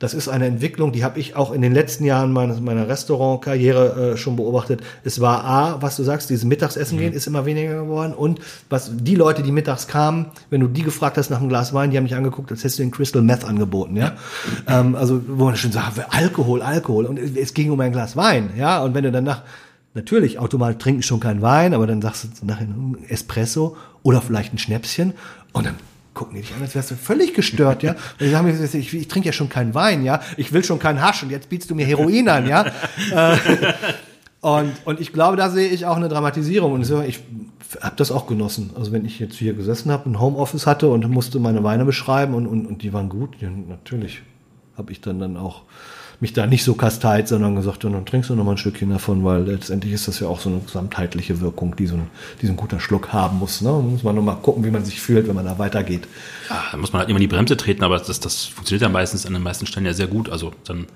Das 0.04 0.12
ist 0.12 0.28
eine 0.28 0.44
Entwicklung, 0.44 0.92
die 0.92 1.02
habe 1.02 1.18
ich 1.18 1.34
auch 1.34 1.50
in 1.50 1.62
den 1.62 1.72
letzten 1.72 2.04
Jahren 2.04 2.30
meiner, 2.30 2.60
meiner 2.60 2.86
Restaurantkarriere 2.88 4.12
äh, 4.12 4.16
schon 4.18 4.36
beobachtet. 4.36 4.82
Es 5.02 5.18
war 5.18 5.44
A, 5.46 5.80
was 5.80 5.96
du 5.96 6.02
sagst, 6.02 6.28
dieses 6.28 6.44
Mittagsessen 6.44 6.98
gehen 6.98 7.14
ist 7.14 7.26
immer 7.26 7.46
weniger 7.46 7.72
geworden 7.84 8.12
und 8.12 8.38
was 8.68 8.90
die 8.94 9.14
Leute, 9.14 9.42
die 9.42 9.50
mittags 9.50 9.86
kamen, 9.88 10.26
wenn 10.50 10.60
du 10.60 10.66
die 10.68 10.82
gefragt 10.82 11.16
hast 11.16 11.30
nach 11.30 11.40
einem 11.40 11.48
Glas 11.48 11.72
Wein, 11.72 11.90
die 11.90 11.96
haben 11.96 12.04
dich 12.04 12.14
angeguckt, 12.14 12.50
als 12.50 12.60
hättest 12.60 12.80
du 12.80 12.82
den 12.82 12.90
Crystal 12.90 13.22
Meth 13.22 13.46
angeboten, 13.46 13.96
ja. 13.96 14.12
Ähm, 14.68 14.94
also 14.94 15.22
wo 15.26 15.46
man 15.46 15.56
schon 15.56 15.72
sagt, 15.72 15.98
Alkohol, 16.10 16.60
Alkohol 16.60 17.06
und 17.06 17.18
es 17.18 17.54
ging 17.54 17.70
um 17.70 17.80
ein 17.80 17.92
Glas 17.92 18.14
Wein, 18.14 18.50
ja. 18.58 18.82
Und 18.82 18.92
wenn 18.92 19.04
du 19.04 19.10
danach 19.10 19.40
Natürlich, 19.96 20.40
Automat 20.40 20.80
trinken 20.80 21.04
schon 21.04 21.20
keinen 21.20 21.40
Wein, 21.40 21.72
aber 21.72 21.86
dann 21.86 22.02
sagst 22.02 22.24
du 22.24 22.46
nachher 22.46 22.66
ein 22.66 22.96
Espresso 23.08 23.76
oder 24.02 24.20
vielleicht 24.20 24.52
ein 24.52 24.58
Schnäpschen 24.58 25.14
und 25.52 25.66
dann 25.66 25.76
gucken 26.14 26.36
die 26.36 26.42
dich 26.42 26.54
an, 26.54 26.62
als 26.62 26.74
wärst 26.74 26.92
du 26.92 26.94
völlig 26.94 27.34
gestört, 27.34 27.82
ja. 27.82 27.92
Und 27.92 28.20
die 28.20 28.30
sagen 28.30 28.46
mir, 28.46 28.62
ich, 28.62 28.94
ich 28.94 29.08
trinke 29.08 29.26
ja 29.26 29.32
schon 29.32 29.48
keinen 29.48 29.74
Wein, 29.74 30.04
ja. 30.04 30.20
Ich 30.36 30.52
will 30.52 30.64
schon 30.64 30.78
keinen 30.78 31.02
Hasch 31.02 31.22
und 31.22 31.30
jetzt 31.30 31.48
bietest 31.48 31.70
du 31.70 31.74
mir 31.74 31.84
Heroin 31.84 32.28
an, 32.28 32.48
ja. 32.48 32.66
Äh, 33.12 33.36
und, 34.40 34.72
und 34.84 35.00
ich 35.00 35.12
glaube, 35.12 35.36
da 35.36 35.48
sehe 35.48 35.68
ich 35.68 35.86
auch 35.86 35.96
eine 35.96 36.08
Dramatisierung. 36.08 36.72
Und 36.72 36.82
ich 37.06 37.20
habe 37.80 37.96
das 37.96 38.12
auch 38.12 38.26
genossen. 38.26 38.70
Also 38.76 38.92
wenn 38.92 39.04
ich 39.04 39.18
jetzt 39.18 39.36
hier 39.36 39.54
gesessen 39.54 39.90
habe, 39.90 40.08
ein 40.08 40.20
Homeoffice 40.20 40.66
hatte 40.66 40.88
und 40.88 41.08
musste 41.08 41.38
meine 41.38 41.64
Weine 41.64 41.84
beschreiben 41.84 42.34
und, 42.34 42.46
und, 42.46 42.66
und 42.66 42.82
die 42.82 42.92
waren 42.92 43.08
gut, 43.08 43.36
natürlich 43.40 44.22
habe 44.76 44.92
ich 44.92 45.00
dann 45.00 45.18
dann 45.18 45.36
auch 45.36 45.62
mich 46.20 46.32
da 46.32 46.46
nicht 46.46 46.64
so 46.64 46.74
kasteit, 46.74 47.28
sondern 47.28 47.56
gesagt, 47.56 47.84
dann 47.84 48.04
trinkst 48.06 48.30
du 48.30 48.34
noch 48.34 48.44
mal 48.44 48.52
ein 48.52 48.58
Stückchen 48.58 48.90
davon, 48.90 49.24
weil 49.24 49.42
letztendlich 49.42 49.92
ist 49.92 50.08
das 50.08 50.20
ja 50.20 50.28
auch 50.28 50.40
so 50.40 50.48
eine 50.48 50.60
gesamtheitliche 50.60 51.40
Wirkung, 51.40 51.76
die 51.76 51.86
so 51.86 51.96
ein, 51.96 52.06
die 52.40 52.46
so 52.46 52.52
ein 52.52 52.56
guter 52.56 52.80
Schluck 52.80 53.12
haben 53.12 53.38
muss. 53.38 53.60
Ne? 53.60 53.68
Da 53.68 53.78
muss 53.78 54.02
man 54.02 54.14
noch 54.14 54.22
mal 54.22 54.36
gucken, 54.36 54.64
wie 54.64 54.70
man 54.70 54.84
sich 54.84 55.00
fühlt, 55.00 55.28
wenn 55.28 55.34
man 55.34 55.44
da 55.44 55.58
weitergeht. 55.58 56.06
Ja, 56.48 56.64
da 56.72 56.76
muss 56.76 56.92
man 56.92 57.00
halt 57.00 57.10
immer 57.10 57.18
die 57.18 57.26
Bremse 57.26 57.56
treten, 57.56 57.84
aber 57.84 57.98
das, 57.98 58.20
das 58.20 58.44
funktioniert 58.44 58.82
ja 58.82 58.88
meistens 58.88 59.26
an 59.26 59.32
den 59.32 59.42
meisten 59.42 59.66
Stellen 59.66 59.86
ja 59.86 59.92
sehr 59.92 60.06
gut. 60.06 60.28
Also 60.30 60.52
dann 60.64 60.86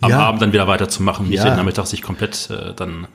am 0.00 0.10
ja. 0.10 0.18
Abend 0.20 0.42
dann 0.42 0.52
wieder 0.52 0.66
weiterzumachen, 0.66 1.28
nicht 1.28 1.38
ja. 1.38 1.50
den 1.50 1.56
Nachmittag 1.56 1.86
sich 1.86 2.02
komplett 2.02 2.50
äh, 2.50 2.74
dann 2.74 3.06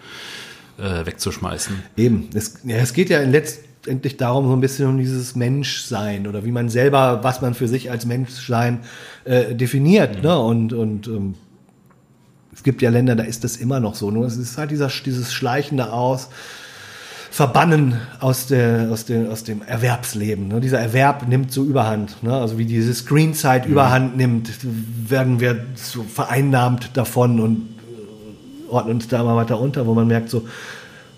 äh, 0.78 1.06
wegzuschmeißen. 1.06 1.82
Eben. 1.98 2.30
Es, 2.34 2.60
ja, 2.64 2.78
es 2.78 2.94
geht 2.94 3.10
ja 3.10 3.20
in 3.20 3.32
letztendlich 3.82 4.18
darum, 4.18 4.48
so 4.48 4.54
ein 4.54 4.62
bisschen 4.62 4.88
um 4.88 4.98
dieses 5.00 5.36
Menschsein 5.36 6.28
oder 6.28 6.46
wie 6.46 6.52
man 6.52 6.70
selber, 6.70 7.24
was 7.24 7.42
man 7.42 7.56
für 7.56 7.68
sich 7.68 7.90
als 7.90 8.06
Menschsein 8.06 8.82
äh, 9.26 9.56
definiert. 9.56 10.18
Mhm. 10.18 10.22
Ne? 10.22 10.40
Und, 10.40 10.74
und 10.74 11.08
ähm, 11.08 11.34
es 12.54 12.62
gibt 12.62 12.84
ja 12.84 12.92
Länder, 12.92 13.16
da 13.16 13.24
ist 13.24 13.44
das 13.44 13.58
immer 13.58 13.80
noch 13.80 13.96
so. 13.96 14.12
Nur 14.12 14.28
es 14.28 14.38
ist 14.38 14.58
halt 14.60 14.70
dieser, 14.70 14.90
dieses 15.04 15.34
schleichende 15.34 15.92
Aus. 15.92 16.30
Verbannen 17.32 17.96
aus, 18.20 18.48
der, 18.48 18.90
aus, 18.92 19.06
der, 19.06 19.32
aus 19.32 19.46
dem 19.46 19.62
Erwerbsleben. 19.62 20.50
Ne? 20.50 20.60
Dieser 20.60 20.80
Erwerb 20.80 21.30
nimmt 21.30 21.54
so 21.54 21.64
Überhand. 21.64 22.22
Ne? 22.24 22.34
Also 22.34 22.58
wie 22.58 22.66
diese 22.66 22.94
Screenzeit 22.94 23.66
mhm. 23.66 23.72
Überhand 23.72 24.18
nimmt, 24.18 24.50
werden 25.10 25.40
wir 25.40 25.66
so 25.76 26.04
vereinnahmt 26.04 26.90
davon 26.96 27.40
und 27.40 27.70
äh, 28.68 28.70
ordnen 28.70 28.96
uns 28.96 29.08
da 29.08 29.24
mal 29.24 29.38
weiter 29.38 29.62
unter, 29.62 29.88
wo 29.88 29.94
man 29.94 30.08
merkt 30.08 30.30
so, 30.30 30.46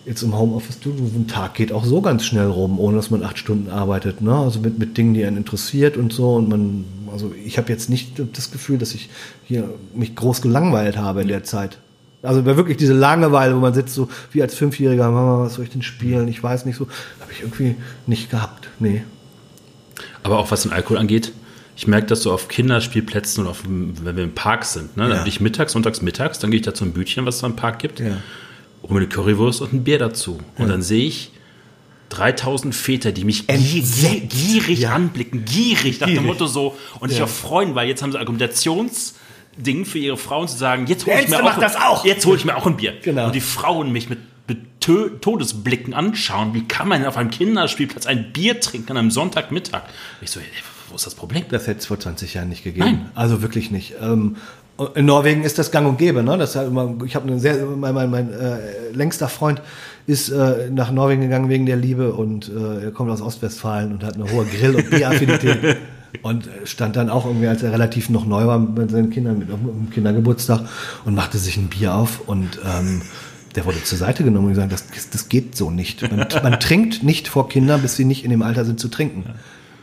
jetzt 0.05 0.21
im 0.23 0.37
Homeoffice, 0.37 0.79
du, 0.79 0.89
ein 0.89 1.27
Tag 1.27 1.53
geht 1.53 1.71
auch 1.71 1.85
so 1.85 2.01
ganz 2.01 2.25
schnell 2.25 2.47
rum, 2.47 2.79
ohne 2.79 2.97
dass 2.97 3.09
man 3.09 3.23
acht 3.23 3.37
Stunden 3.37 3.69
arbeitet. 3.69 4.21
Ne? 4.21 4.35
Also 4.35 4.59
mit, 4.59 4.77
mit 4.77 4.97
Dingen, 4.97 5.13
die 5.13 5.23
einen 5.25 5.37
interessiert 5.37 5.97
und 5.97 6.11
so. 6.11 6.35
Und 6.35 6.49
man, 6.49 6.85
also 7.11 7.33
ich 7.45 7.57
habe 7.57 7.69
jetzt 7.71 7.89
nicht 7.89 8.21
das 8.33 8.51
Gefühl, 8.51 8.77
dass 8.77 8.93
ich 8.93 9.09
hier 9.45 9.69
mich 9.93 10.15
groß 10.15 10.41
gelangweilt 10.41 10.97
habe 10.97 11.21
in 11.21 11.27
der 11.27 11.43
Zeit. 11.43 11.77
Also 12.21 12.45
wirklich 12.45 12.77
diese 12.77 12.93
Langeweile, 12.93 13.55
wo 13.55 13.59
man 13.59 13.73
sitzt 13.73 13.93
so 13.93 14.09
wie 14.31 14.41
als 14.41 14.55
Fünfjähriger, 14.55 15.09
Mama, 15.11 15.43
was 15.43 15.55
soll 15.55 15.65
ich 15.65 15.71
denn 15.71 15.81
spielen? 15.81 16.27
Ich 16.27 16.41
weiß 16.41 16.65
nicht 16.65 16.77
so. 16.77 16.87
Habe 17.19 17.31
ich 17.31 17.41
irgendwie 17.41 17.75
nicht 18.07 18.29
gehabt. 18.29 18.69
Nee. 18.79 19.03
Aber 20.23 20.39
auch 20.39 20.51
was 20.51 20.63
den 20.63 20.71
Alkohol 20.71 20.97
angeht, 20.97 21.33
ich 21.75 21.87
merke 21.87 22.07
das 22.07 22.21
so 22.21 22.31
auf 22.31 22.47
Kinderspielplätzen 22.47 23.43
oder 23.43 23.51
auf, 23.51 23.63
wenn 23.65 24.15
wir 24.15 24.23
im 24.23 24.35
Park 24.35 24.63
sind. 24.63 24.95
Ne? 24.95 25.03
Dann 25.03 25.11
ja. 25.11 25.17
bin 25.23 25.27
ich 25.27 25.41
mittags, 25.41 25.73
sonntags, 25.73 26.01
mittags, 26.01 26.39
dann 26.39 26.51
gehe 26.51 26.59
ich 26.59 26.65
da 26.65 26.73
zum 26.73 26.93
Bütchen, 26.93 27.25
was 27.25 27.35
es 27.35 27.41
da 27.41 27.47
im 27.47 27.55
Park 27.55 27.79
gibt. 27.79 27.99
Ja 27.99 28.17
hole 28.83 28.93
mir 28.93 28.99
eine 28.99 29.07
Currywurst 29.07 29.61
und 29.61 29.73
ein 29.73 29.83
Bier 29.83 29.99
dazu. 29.99 30.39
Und 30.57 30.67
dann 30.67 30.81
sehe 30.81 31.07
ich 31.07 31.31
3000 32.09 32.75
Väter, 32.75 33.11
die 33.11 33.23
mich 33.23 33.49
Entsetzt. 33.49 34.29
gierig 34.29 34.79
ja. 34.81 34.93
anblicken, 34.93 35.45
gierig 35.45 35.99
nach 35.99 36.07
dem 36.07 36.25
Motto 36.25 36.45
so 36.45 36.77
und 36.99 37.09
sich 37.09 37.21
auch 37.21 37.29
freuen, 37.29 37.75
weil 37.75 37.87
jetzt 37.87 38.03
haben 38.03 38.11
sie 38.11 38.19
Argumentationsding 38.19 39.85
für 39.85 39.99
ihre 39.99 40.17
Frauen 40.17 40.47
zu 40.47 40.57
sagen, 40.57 40.85
jetzt 40.87 41.05
hole 41.05 41.21
ich, 41.21 41.29
mir 41.29 41.43
auch, 41.43 41.75
auch. 41.81 42.05
Jetzt 42.05 42.25
hol 42.25 42.35
ich 42.37 42.45
mir 42.45 42.55
auch 42.55 42.67
ein 42.67 42.77
Bier. 42.77 42.93
Genau. 43.01 43.27
Und 43.27 43.35
die 43.35 43.41
Frauen 43.41 43.91
mich 43.91 44.09
mit, 44.09 44.19
mit 44.47 44.59
Todesblicken 44.79 45.93
anschauen. 45.93 46.53
Wie 46.53 46.67
kann 46.67 46.87
man 46.87 46.99
denn 46.99 47.07
auf 47.07 47.17
einem 47.17 47.31
Kinderspielplatz 47.31 48.05
ein 48.05 48.31
Bier 48.31 48.59
trinken 48.59 48.91
an 48.91 48.97
einem 48.97 49.11
Sonntagmittag? 49.11 49.83
Ich 50.21 50.29
so, 50.29 50.39
wo 50.89 50.95
ist 50.95 51.07
das 51.07 51.15
Problem? 51.15 51.45
Das 51.49 51.65
hätte 51.65 51.79
es 51.79 51.87
vor 51.87 51.99
20 51.99 52.35
Jahren 52.35 52.49
nicht 52.49 52.63
gegeben. 52.63 52.85
Nein. 52.85 53.11
Also 53.15 53.41
wirklich 53.41 53.71
nicht. 53.71 53.95
In 54.95 55.05
Norwegen 55.05 55.43
ist 55.43 55.59
das 55.59 55.69
gang 55.69 55.87
und 55.87 55.97
gäbe. 55.97 56.23
Ne? 56.23 56.37
Das 56.37 56.55
immer, 56.55 56.95
ich 57.05 57.15
habe 57.15 57.39
sehr, 57.39 57.63
mein, 57.65 57.93
mein, 57.93 58.09
mein 58.09 58.33
äh, 58.33 58.89
längster 58.91 59.27
Freund 59.27 59.61
ist 60.07 60.29
äh, 60.29 60.69
nach 60.71 60.91
Norwegen 60.91 61.21
gegangen 61.21 61.47
wegen 61.47 61.65
der 61.65 61.75
Liebe 61.75 62.13
und 62.13 62.49
äh, 62.49 62.85
er 62.85 62.91
kommt 62.91 63.11
aus 63.11 63.21
Ostwestfalen 63.21 63.91
und 63.91 64.03
hat 64.03 64.15
eine 64.15 64.31
hohe 64.31 64.45
Grill- 64.45 64.75
und 64.75 64.89
Bieraffinität. 64.89 65.77
und 66.21 66.47
stand 66.65 66.95
dann 66.95 67.09
auch 67.09 67.25
irgendwie, 67.25 67.47
als 67.47 67.63
er 67.63 67.71
relativ 67.71 68.09
noch 68.09 68.25
neu 68.25 68.45
war 68.45 68.59
mit 68.59 68.91
seinen 68.91 69.09
Kindern, 69.09 69.39
mit 69.39 69.49
einem 69.49 69.89
Kindergeburtstag 69.91 70.61
und 71.05 71.15
machte 71.15 71.37
sich 71.37 71.57
ein 71.57 71.67
Bier 71.67 71.95
auf 71.95 72.21
und 72.27 72.59
ähm, 72.65 73.01
der 73.55 73.65
wurde 73.65 73.83
zur 73.83 73.97
Seite 73.97 74.23
genommen 74.23 74.47
und 74.47 74.53
gesagt, 74.53 74.71
das, 74.71 75.09
das 75.11 75.29
geht 75.29 75.55
so 75.55 75.69
nicht. 75.69 76.01
Man, 76.01 76.27
man 76.41 76.59
trinkt 76.59 77.03
nicht 77.03 77.27
vor 77.27 77.49
Kindern, 77.49 77.81
bis 77.81 77.95
sie 77.95 78.05
nicht 78.05 78.23
in 78.23 78.31
dem 78.31 78.41
Alter 78.41 78.65
sind 78.65 78.79
zu 78.79 78.87
trinken. 78.87 79.25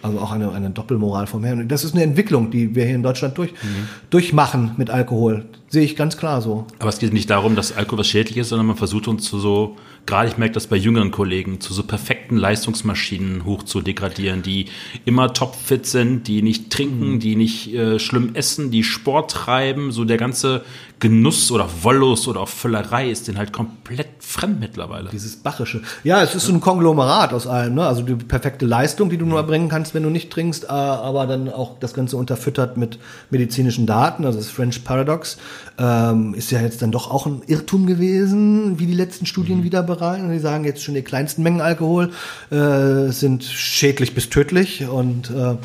Also 0.03 0.19
auch 0.19 0.33
eine, 0.33 0.51
eine 0.53 0.71
Doppelmoral 0.71 1.27
vom 1.27 1.45
Herrn. 1.45 1.69
Das 1.69 1.85
ist 1.85 1.95
eine 1.95 2.03
Entwicklung, 2.03 2.51
die 2.51 2.75
wir 2.75 2.85
hier 2.85 2.95
in 2.95 3.03
Deutschland 3.03 3.37
durch, 3.37 3.53
mhm. 3.53 3.89
durchmachen 4.09 4.73
mit 4.79 4.89
Alkohol. 4.89 5.45
Sehe 5.69 5.85
ich 5.85 5.95
ganz 5.95 6.17
klar 6.17 6.41
so. 6.41 6.67
Aber 6.79 6.89
es 6.89 6.99
geht 6.99 7.13
nicht 7.13 7.29
darum, 7.29 7.55
dass 7.55 7.77
Alkohol 7.77 8.01
was 8.01 8.09
schädlich 8.09 8.39
ist, 8.39 8.49
sondern 8.49 8.67
man 8.67 8.77
versucht 8.77 9.09
uns 9.09 9.25
zu 9.25 9.39
so, 9.39 9.77
gerade 10.07 10.29
ich 10.29 10.39
merke 10.39 10.55
das 10.55 10.67
bei 10.67 10.77
jüngeren 10.77 11.11
Kollegen, 11.11 11.61
zu 11.61 11.75
so 11.75 11.83
perfekten 11.83 12.37
Leistungsmaschinen 12.37 13.45
hoch 13.45 13.63
zu 13.63 13.83
degradieren, 13.83 14.43
die 14.43 14.67
immer 15.05 15.33
topfit 15.33 15.87
sind, 15.87 16.27
die 16.29 16.43
nicht 16.43 16.71
trinken, 16.71 17.15
mhm. 17.15 17.21
die 17.21 17.37
nicht 17.37 17.75
äh, 17.75 17.99
schlimm 17.99 18.31
essen, 18.35 18.71
die 18.71 18.83
Sport 18.83 19.31
treiben, 19.31 19.93
so 19.93 20.05
der 20.05 20.17
ganze 20.17 20.65
Genuss 21.01 21.51
oder 21.51 21.67
Wollust 21.83 22.29
oder 22.29 22.41
auch 22.41 22.49
Völlerei 22.49 23.11
ist 23.11 23.27
den 23.27 23.39
halt 23.39 23.53
komplett 23.53 24.09
fremd 24.21 24.61
mittlerweile. 24.61 25.09
Dieses 25.09 25.37
Bachische. 25.37 25.81
Ja, 26.05 26.23
es 26.23 26.35
ist 26.35 26.45
so 26.45 26.53
ein 26.53 26.61
Konglomerat 26.61 27.33
aus 27.33 27.47
allem, 27.47 27.75
ne? 27.75 27.87
Also 27.87 28.03
die 28.03 28.15
perfekte 28.15 28.67
Leistung, 28.67 29.09
die 29.09 29.17
du 29.17 29.25
nur 29.25 29.39
erbringen 29.39 29.71
kannst, 29.71 29.95
wenn 29.95 30.03
du 30.03 30.11
nicht 30.11 30.31
trinkst, 30.31 30.65
äh, 30.65 30.69
aber 30.69 31.27
dann 31.27 31.49
auch 31.49 31.79
das 31.81 31.95
Ganze 31.95 32.19
unterfüttert 32.19 32.77
mit 32.77 32.99
medizinischen 33.31 33.87
Daten, 33.87 34.27
also 34.27 34.39
das 34.39 34.51
French 34.51 34.85
Paradox, 34.85 35.39
ähm, 35.79 36.35
ist 36.35 36.51
ja 36.51 36.61
jetzt 36.61 36.83
dann 36.83 36.93
doch 36.93 37.11
auch 37.11 37.27
ein 37.27 37.43
Irrtum 37.47 37.87
gewesen, 37.87 38.79
wie 38.79 38.87
die 38.87 38.95
letzten 38.95 39.25
Studien 39.25 39.61
mhm. 39.61 39.65
wieder 39.65 39.83
bereiten. 39.83 40.31
Die 40.31 40.39
sagen 40.39 40.65
jetzt 40.65 40.83
schon, 40.83 40.95
die 40.95 41.03
kleinsten 41.03 41.43
Mengen 41.43 41.63
Alkohol 41.63 42.11
äh, 42.51 43.11
sind 43.11 43.45
schädlich 43.45 44.15
bis 44.15 44.29
tödlich 44.29 44.87
und 44.87 45.31
äh, 45.31 45.57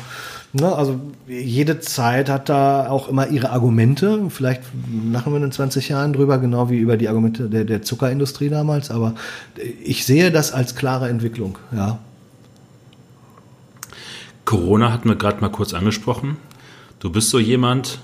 Ne, 0.52 0.74
also 0.74 0.98
jede 1.28 1.80
Zeit 1.80 2.30
hat 2.30 2.48
da 2.48 2.88
auch 2.88 3.08
immer 3.08 3.28
ihre 3.28 3.50
Argumente. 3.50 4.30
Vielleicht 4.30 4.62
lachen 5.12 5.32
wir 5.32 5.42
in 5.42 5.52
20 5.52 5.88
Jahren 5.88 6.12
drüber, 6.12 6.38
genau 6.38 6.70
wie 6.70 6.78
über 6.78 6.96
die 6.96 7.08
Argumente 7.08 7.50
der, 7.50 7.64
der 7.64 7.82
Zuckerindustrie 7.82 8.48
damals. 8.48 8.90
Aber 8.90 9.14
ich 9.84 10.06
sehe 10.06 10.30
das 10.30 10.52
als 10.52 10.74
klare 10.74 11.08
Entwicklung. 11.08 11.58
Ja. 11.72 11.98
Corona 14.46 14.92
hatten 14.92 15.08
wir 15.08 15.16
gerade 15.16 15.40
mal 15.40 15.50
kurz 15.50 15.74
angesprochen. 15.74 16.36
Du 17.00 17.10
bist 17.10 17.30
so 17.30 17.38
jemand, 17.38 17.98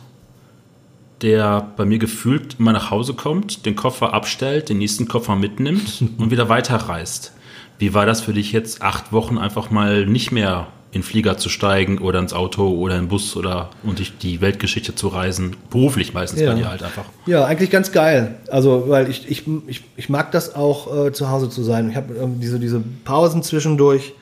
der 1.22 1.72
bei 1.76 1.84
mir 1.84 1.98
gefühlt 1.98 2.60
mal 2.60 2.72
nach 2.72 2.90
Hause 2.90 3.14
kommt, 3.14 3.64
den 3.64 3.76
Koffer 3.76 4.12
abstellt, 4.12 4.68
den 4.68 4.78
nächsten 4.78 5.08
Koffer 5.08 5.36
mitnimmt 5.36 6.04
und 6.18 6.30
wieder 6.30 6.48
weiterreist. 6.48 7.32
Wie 7.78 7.94
war 7.94 8.06
das 8.06 8.20
für 8.20 8.32
dich 8.32 8.52
jetzt, 8.52 8.82
acht 8.82 9.12
Wochen 9.12 9.38
einfach 9.38 9.70
mal 9.70 10.04
nicht 10.04 10.32
mehr 10.32 10.66
in 10.92 11.02
Flieger 11.02 11.38
zu 11.38 11.48
steigen 11.48 11.98
oder 11.98 12.18
ins 12.18 12.34
Auto 12.34 12.68
oder 12.68 12.98
in 12.98 13.08
Bus 13.08 13.34
oder 13.34 13.70
und 13.82 13.98
durch 13.98 14.16
die 14.18 14.42
Weltgeschichte 14.42 14.94
zu 14.94 15.08
reisen. 15.08 15.56
Beruflich 15.70 16.12
meistens 16.12 16.42
ja. 16.42 16.52
bei 16.52 16.58
dir 16.58 16.68
halt 16.68 16.82
einfach. 16.82 17.04
Ja, 17.26 17.46
eigentlich 17.46 17.70
ganz 17.70 17.92
geil. 17.92 18.34
Also, 18.50 18.84
weil 18.88 19.08
ich, 19.08 19.30
ich, 19.30 19.44
ich, 19.66 19.82
ich 19.96 20.08
mag 20.10 20.32
das 20.32 20.54
auch, 20.54 21.06
äh, 21.06 21.12
zu 21.12 21.30
Hause 21.30 21.48
zu 21.48 21.62
sein. 21.62 21.88
Ich 21.88 21.96
habe 21.96 22.14
ähm, 22.14 22.40
diese, 22.40 22.60
diese 22.60 22.82
Pausen 23.04 23.42
zwischendurch 23.42 24.12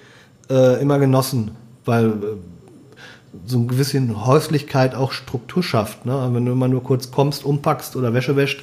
äh, 0.49 0.81
immer 0.81 1.01
genossen, 1.01 1.51
weil 1.85 2.07
äh, 2.07 2.13
so 3.47 3.59
ein 3.59 3.67
bisschen 3.67 4.25
Häuslichkeit 4.25 4.95
auch 4.95 5.11
Struktur 5.11 5.65
schafft. 5.65 6.07
Ne? 6.07 6.31
Wenn 6.33 6.47
du 6.47 6.53
immer 6.53 6.69
nur 6.69 6.85
kurz 6.85 7.11
kommst, 7.11 7.45
umpackst 7.45 7.97
oder 7.97 8.15
Wäsche 8.15 8.37
wäscht, 8.37 8.63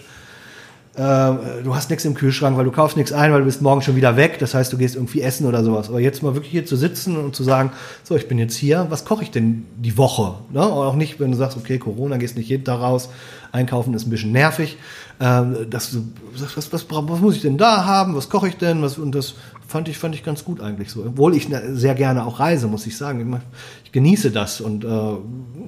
äh, 0.97 1.63
du 1.63 1.75
hast 1.75 1.91
nichts 1.91 2.05
im 2.05 2.15
Kühlschrank, 2.15 2.57
weil 2.57 2.65
du 2.65 2.71
kaufst 2.71 2.97
nichts 2.97 3.11
ein, 3.11 3.31
weil 3.31 3.39
du 3.39 3.45
bist 3.45 3.61
morgen 3.61 3.83
schon 3.83 3.95
wieder 3.95 4.17
weg. 4.17 4.39
Das 4.39 4.55
heißt, 4.55 4.73
du 4.73 4.77
gehst 4.77 4.95
irgendwie 4.95 5.21
essen 5.21 5.45
oder 5.45 5.63
sowas. 5.63 5.89
Aber 5.89 5.99
jetzt 5.99 6.23
mal 6.23 6.33
wirklich 6.33 6.51
hier 6.51 6.65
zu 6.65 6.75
sitzen 6.75 7.17
und 7.17 7.35
zu 7.35 7.43
sagen, 7.43 7.71
so, 8.03 8.15
ich 8.15 8.27
bin 8.27 8.39
jetzt 8.39 8.55
hier, 8.55 8.87
was 8.89 9.05
koche 9.05 9.21
ich 9.21 9.29
denn 9.29 9.67
die 9.77 9.95
Woche? 9.95 10.39
Ne? 10.51 10.61
Auch 10.61 10.95
nicht, 10.95 11.19
wenn 11.19 11.29
du 11.29 11.37
sagst, 11.37 11.55
okay, 11.55 11.77
Corona, 11.77 12.17
gehst 12.17 12.35
nicht 12.35 12.49
jeden 12.49 12.63
Tag 12.63 12.81
raus, 12.81 13.09
einkaufen 13.51 13.93
ist 13.93 14.07
ein 14.07 14.09
bisschen 14.09 14.31
nervig. 14.31 14.77
Ähm, 15.19 15.69
dass 15.69 15.91
du 15.91 16.03
sagst, 16.35 16.57
was, 16.57 16.73
was, 16.73 16.85
was 16.89 17.19
muss 17.19 17.35
ich 17.35 17.41
denn 17.43 17.59
da 17.59 17.85
haben? 17.85 18.15
Was 18.15 18.29
koche 18.29 18.47
ich 18.47 18.57
denn? 18.57 18.81
Was, 18.81 18.97
und 18.97 19.13
das 19.13 19.35
fand 19.67 19.89
ich, 19.89 19.99
fand 19.99 20.15
ich 20.15 20.23
ganz 20.23 20.43
gut 20.43 20.61
eigentlich 20.61 20.89
so. 20.89 21.03
Obwohl 21.05 21.35
ich 21.35 21.47
sehr 21.73 21.93
gerne 21.93 22.25
auch 22.25 22.39
reise, 22.39 22.65
muss 22.67 22.87
ich 22.87 22.97
sagen. 22.97 23.39
Ich, 23.83 23.91
genieße 23.91 24.31
das 24.31 24.61
und 24.61 24.83
äh, 24.83 24.87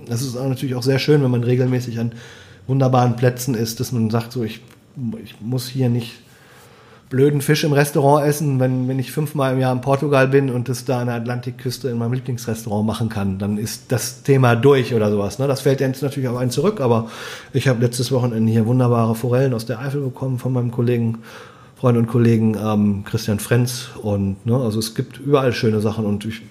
das 0.08 0.22
ist 0.22 0.36
natürlich 0.36 0.76
auch 0.76 0.84
sehr 0.84 1.00
schön, 1.00 1.24
wenn 1.24 1.32
man 1.32 1.44
regelmäßig 1.44 2.00
an 2.00 2.12
wunderbaren 2.68 3.16
Plätzen 3.16 3.56
ist, 3.56 3.80
dass 3.80 3.92
man 3.92 4.10
sagt, 4.10 4.32
so 4.32 4.44
ich, 4.44 4.62
ich 5.24 5.36
muss 5.42 5.68
hier 5.68 5.90
nicht 5.90 6.14
blöden 7.10 7.42
Fisch 7.42 7.64
im 7.64 7.74
Restaurant 7.74 8.26
essen, 8.26 8.60
wenn, 8.60 8.88
wenn 8.88 9.00
ich 9.00 9.12
fünfmal 9.12 9.54
im 9.54 9.60
Jahr 9.60 9.74
in 9.74 9.82
Portugal 9.82 10.28
bin 10.28 10.50
und 10.50 10.70
das 10.70 10.86
da 10.86 11.00
an 11.00 11.08
der 11.08 11.16
Atlantikküste 11.16 11.90
in 11.90 11.98
meinem 11.98 12.14
Lieblingsrestaurant 12.14 12.86
machen 12.86 13.10
kann, 13.10 13.40
dann 13.40 13.58
ist 13.58 13.92
das 13.92 14.22
Thema 14.22 14.56
durch 14.56 14.94
oder 14.94 15.10
sowas. 15.10 15.40
Ne? 15.40 15.48
Das 15.48 15.62
fällt 15.62 15.82
jetzt 15.82 16.04
natürlich 16.04 16.30
auf 16.30 16.38
einen 16.38 16.52
zurück, 16.52 16.80
aber 16.82 17.10
ich 17.52 17.68
habe 17.68 17.82
letztes 17.82 18.12
Wochenende 18.12 18.52
hier 18.52 18.68
wunderbare 18.68 19.16
Forellen 19.16 19.54
aus 19.54 19.66
der 19.66 19.80
Eifel 19.80 20.02
bekommen 20.02 20.38
von 20.38 20.54
meinem 20.54 20.70
Kollegen, 20.70 21.20
Freund 21.76 21.98
und 21.98 22.08
Kollegen 22.08 22.56
ähm, 22.64 23.04
Christian 23.06 23.40
Frenz 23.40 23.90
und 24.02 24.46
ne, 24.46 24.56
also 24.56 24.78
es 24.78 24.94
gibt 24.94 25.20
überall 25.20 25.54
schöne 25.54 25.82
Sachen 25.82 26.06
und 26.06 26.26
ich 26.26 26.42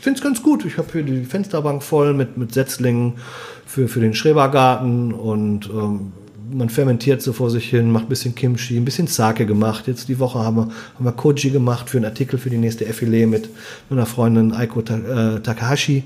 finde 0.00 0.18
es 0.18 0.22
ganz 0.22 0.42
gut. 0.42 0.64
Ich 0.64 0.78
habe 0.78 0.88
hier 0.90 1.02
die 1.02 1.24
Fensterbank 1.24 1.82
voll 1.82 2.14
mit, 2.14 2.36
mit 2.36 2.54
Setzlingen 2.54 3.18
für, 3.66 3.86
für 3.86 4.00
den 4.00 4.14
Schrebergarten 4.14 5.12
und 5.12 5.68
ähm, 5.70 6.12
man 6.52 6.68
fermentiert 6.68 7.22
so 7.22 7.32
vor 7.32 7.50
sich 7.50 7.70
hin, 7.70 7.90
macht 7.90 8.06
ein 8.06 8.08
bisschen 8.08 8.34
Kimchi, 8.34 8.76
ein 8.76 8.84
bisschen 8.84 9.06
Sake 9.06 9.46
gemacht. 9.46 9.86
Jetzt 9.86 10.08
die 10.08 10.18
Woche 10.18 10.38
haben 10.38 10.56
wir, 10.56 10.68
haben 10.94 11.04
wir 11.04 11.12
Koji 11.12 11.50
gemacht 11.50 11.90
für 11.90 11.98
einen 11.98 12.06
Artikel 12.06 12.38
für 12.38 12.50
die 12.50 12.58
nächste 12.58 12.86
Effilé 12.86 13.26
mit 13.26 13.48
meiner 13.88 14.06
Freundin 14.06 14.52
Aiko 14.52 14.80
äh, 14.80 15.40
Takahashi. 15.40 16.04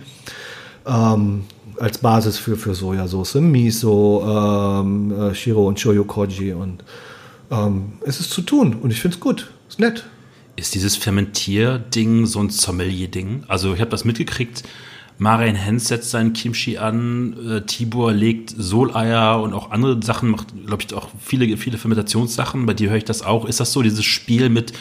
Ähm, 0.86 1.44
als 1.78 1.98
Basis 1.98 2.38
für, 2.38 2.56
für 2.56 2.74
Sojasauce, 2.74 3.36
Miso, 3.36 4.22
ähm, 4.26 5.12
äh, 5.12 5.34
Shiro 5.34 5.66
und 5.66 5.80
Shoyu 5.80 6.04
Koji 6.04 6.52
und 6.52 6.84
ähm, 7.50 7.94
es 8.04 8.20
ist 8.20 8.30
zu 8.30 8.42
tun 8.42 8.74
und 8.74 8.90
ich 8.90 9.00
finde 9.00 9.16
es 9.16 9.20
gut, 9.20 9.50
ist 9.68 9.80
nett. 9.80 10.04
Ist 10.56 10.74
dieses 10.74 10.96
Fermentier-Ding 10.96 12.26
so 12.26 12.40
ein 12.40 12.50
Sommelier-Ding? 12.50 13.44
Also 13.48 13.74
ich 13.74 13.80
habe 13.80 13.90
das 13.90 14.04
mitgekriegt, 14.04 14.62
Marian 15.18 15.54
Hens 15.54 15.88
setzt 15.88 16.10
seinen 16.10 16.32
Kimchi 16.32 16.78
an, 16.78 17.36
äh, 17.48 17.60
Tibor 17.62 18.12
legt 18.12 18.50
Soleier 18.50 19.40
und 19.40 19.52
auch 19.52 19.70
andere 19.70 20.02
Sachen, 20.02 20.30
macht, 20.30 20.48
glaube 20.66 20.82
ich, 20.82 20.92
auch 20.94 21.08
viele, 21.20 21.56
viele 21.56 21.78
Fermentationssachen. 21.78 22.66
Bei 22.66 22.74
dir 22.74 22.90
höre 22.90 22.96
ich 22.96 23.04
das 23.04 23.22
auch. 23.22 23.44
Ist 23.44 23.60
das 23.60 23.72
so, 23.72 23.82
dieses 23.82 24.04
Spiel 24.04 24.48
mit, 24.48 24.72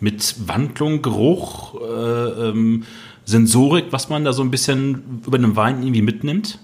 mit 0.00 0.48
Wandlung, 0.48 1.02
Geruch, 1.02 1.74
äh, 1.80 2.48
ähm, 2.48 2.84
Sensorik, 3.24 3.86
was 3.90 4.08
man 4.08 4.24
da 4.24 4.32
so 4.32 4.42
ein 4.42 4.50
bisschen 4.50 5.22
über 5.26 5.38
den 5.38 5.56
Wein 5.56 5.82
irgendwie 5.82 6.02
mitnimmt? 6.02 6.58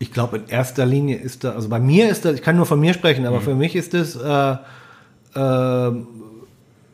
Ich 0.00 0.12
glaube, 0.12 0.38
in 0.38 0.48
erster 0.48 0.86
Linie 0.86 1.16
ist 1.16 1.44
da, 1.44 1.52
also 1.52 1.68
bei 1.68 1.80
mir 1.80 2.08
ist 2.08 2.24
das, 2.24 2.34
ich 2.34 2.42
kann 2.42 2.56
nur 2.56 2.66
von 2.66 2.78
mir 2.78 2.94
sprechen, 2.94 3.26
aber 3.26 3.38
mhm. 3.38 3.44
für 3.44 3.54
mich 3.54 3.74
ist 3.74 3.94
es 3.94 4.16
äh, 4.16 4.56
äh, 5.34 5.92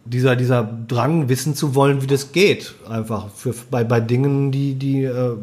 dieser, 0.05 0.37
dieser 0.37 0.69
Drang, 0.89 1.29
wissen 1.29 1.55
zu 1.55 1.75
wollen, 1.75 2.03
wie 2.03 2.07
das 2.07 2.33
geht, 2.33 2.75
einfach 2.89 3.29
für, 3.35 3.55
bei, 3.71 3.85
bei 3.85 4.01
Dingen, 4.01 4.53
die, 4.53 4.75
die, 4.75 5.05
äh, 5.05 5.37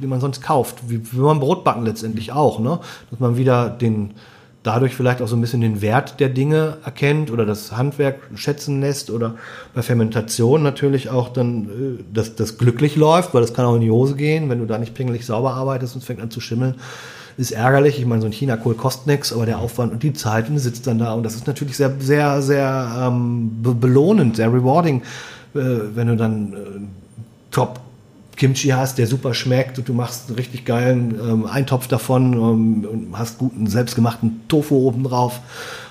die 0.00 0.06
man 0.06 0.20
sonst 0.20 0.42
kauft, 0.42 0.88
wie, 0.88 1.00
wie 1.12 1.18
man 1.18 1.40
Brot 1.40 1.64
backen 1.64 1.84
letztendlich 1.84 2.32
auch, 2.32 2.58
ne? 2.58 2.80
dass 3.10 3.20
man 3.20 3.36
wieder 3.36 3.70
den, 3.70 4.14
dadurch 4.62 4.94
vielleicht 4.94 5.22
auch 5.22 5.28
so 5.28 5.36
ein 5.36 5.40
bisschen 5.40 5.60
den 5.60 5.80
Wert 5.80 6.20
der 6.20 6.28
Dinge 6.28 6.78
erkennt 6.84 7.30
oder 7.30 7.46
das 7.46 7.72
Handwerk 7.76 8.18
schätzen 8.34 8.80
lässt 8.80 9.10
oder 9.10 9.36
bei 9.74 9.82
Fermentation 9.82 10.62
natürlich 10.62 11.08
auch 11.08 11.28
dann, 11.28 11.64
äh, 11.64 12.04
dass 12.12 12.34
das 12.34 12.58
glücklich 12.58 12.96
läuft, 12.96 13.32
weil 13.32 13.42
das 13.42 13.54
kann 13.54 13.64
auch 13.64 13.76
in 13.76 13.80
die 13.80 13.90
Hose 13.90 14.16
gehen, 14.16 14.50
wenn 14.50 14.58
du 14.58 14.66
da 14.66 14.78
nicht 14.78 14.94
pingelig 14.94 15.24
sauber 15.24 15.54
arbeitest 15.54 15.94
und 15.94 16.00
es 16.00 16.06
fängt 16.06 16.20
an 16.20 16.30
zu 16.30 16.40
schimmeln 16.40 16.74
ist 17.40 17.52
ärgerlich. 17.52 17.98
Ich 17.98 18.06
meine, 18.06 18.20
so 18.20 18.26
ein 18.26 18.32
China-Kohl 18.32 18.74
kostet 18.74 19.06
nichts, 19.06 19.32
aber 19.32 19.46
der 19.46 19.58
Aufwand 19.58 19.92
und 19.92 20.02
die 20.02 20.12
Zeit 20.12 20.48
und 20.48 20.58
sitzt 20.58 20.86
dann 20.86 20.98
da 20.98 21.14
und 21.14 21.22
das 21.22 21.34
ist 21.34 21.46
natürlich 21.46 21.76
sehr, 21.76 21.92
sehr, 21.98 22.42
sehr 22.42 23.08
ähm, 23.08 23.50
belohnend, 23.62 24.36
sehr 24.36 24.52
rewarding, 24.52 25.02
äh, 25.54 25.58
wenn 25.94 26.08
du 26.08 26.16
dann 26.16 26.52
äh, 26.52 26.56
top 27.50 27.80
Kimchi 28.36 28.68
hast, 28.68 28.98
der 28.98 29.06
super 29.06 29.34
schmeckt 29.34 29.78
und 29.78 29.88
du 29.88 29.94
machst 29.94 30.28
einen 30.28 30.36
richtig 30.36 30.64
geilen 30.64 31.18
ähm, 31.20 31.46
Eintopf 31.46 31.88
davon 31.88 32.32
ähm, 32.34 32.88
und 32.90 33.18
hast 33.18 33.38
guten 33.38 33.66
selbstgemachten 33.66 34.42
Tofu 34.48 34.76
oben 34.76 35.04
drauf. 35.04 35.40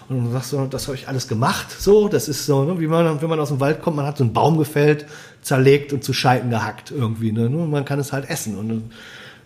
Und 0.07 0.25
du 0.25 0.31
sagst 0.31 0.49
so, 0.51 0.65
das 0.65 0.87
habe 0.87 0.97
ich 0.97 1.07
alles 1.07 1.27
gemacht. 1.27 1.67
So, 1.79 2.07
das 2.07 2.27
ist 2.27 2.47
so, 2.47 2.63
ne, 2.63 2.79
wie 2.79 2.87
man, 2.87 3.21
wenn 3.21 3.29
man 3.29 3.39
aus 3.39 3.49
dem 3.49 3.59
Wald 3.59 3.81
kommt, 3.81 3.97
man 3.97 4.07
hat 4.07 4.17
so 4.17 4.23
einen 4.23 4.33
Baum 4.33 4.57
gefällt, 4.57 5.05
zerlegt 5.43 5.93
und 5.93 6.03
zu 6.03 6.13
Scheiten 6.13 6.49
gehackt 6.49 6.91
irgendwie. 6.91 7.31
Ne? 7.31 7.49
Nur 7.49 7.67
man 7.67 7.85
kann 7.85 7.99
es 7.99 8.11
halt 8.11 8.27
essen. 8.27 8.57
Und 8.57 8.91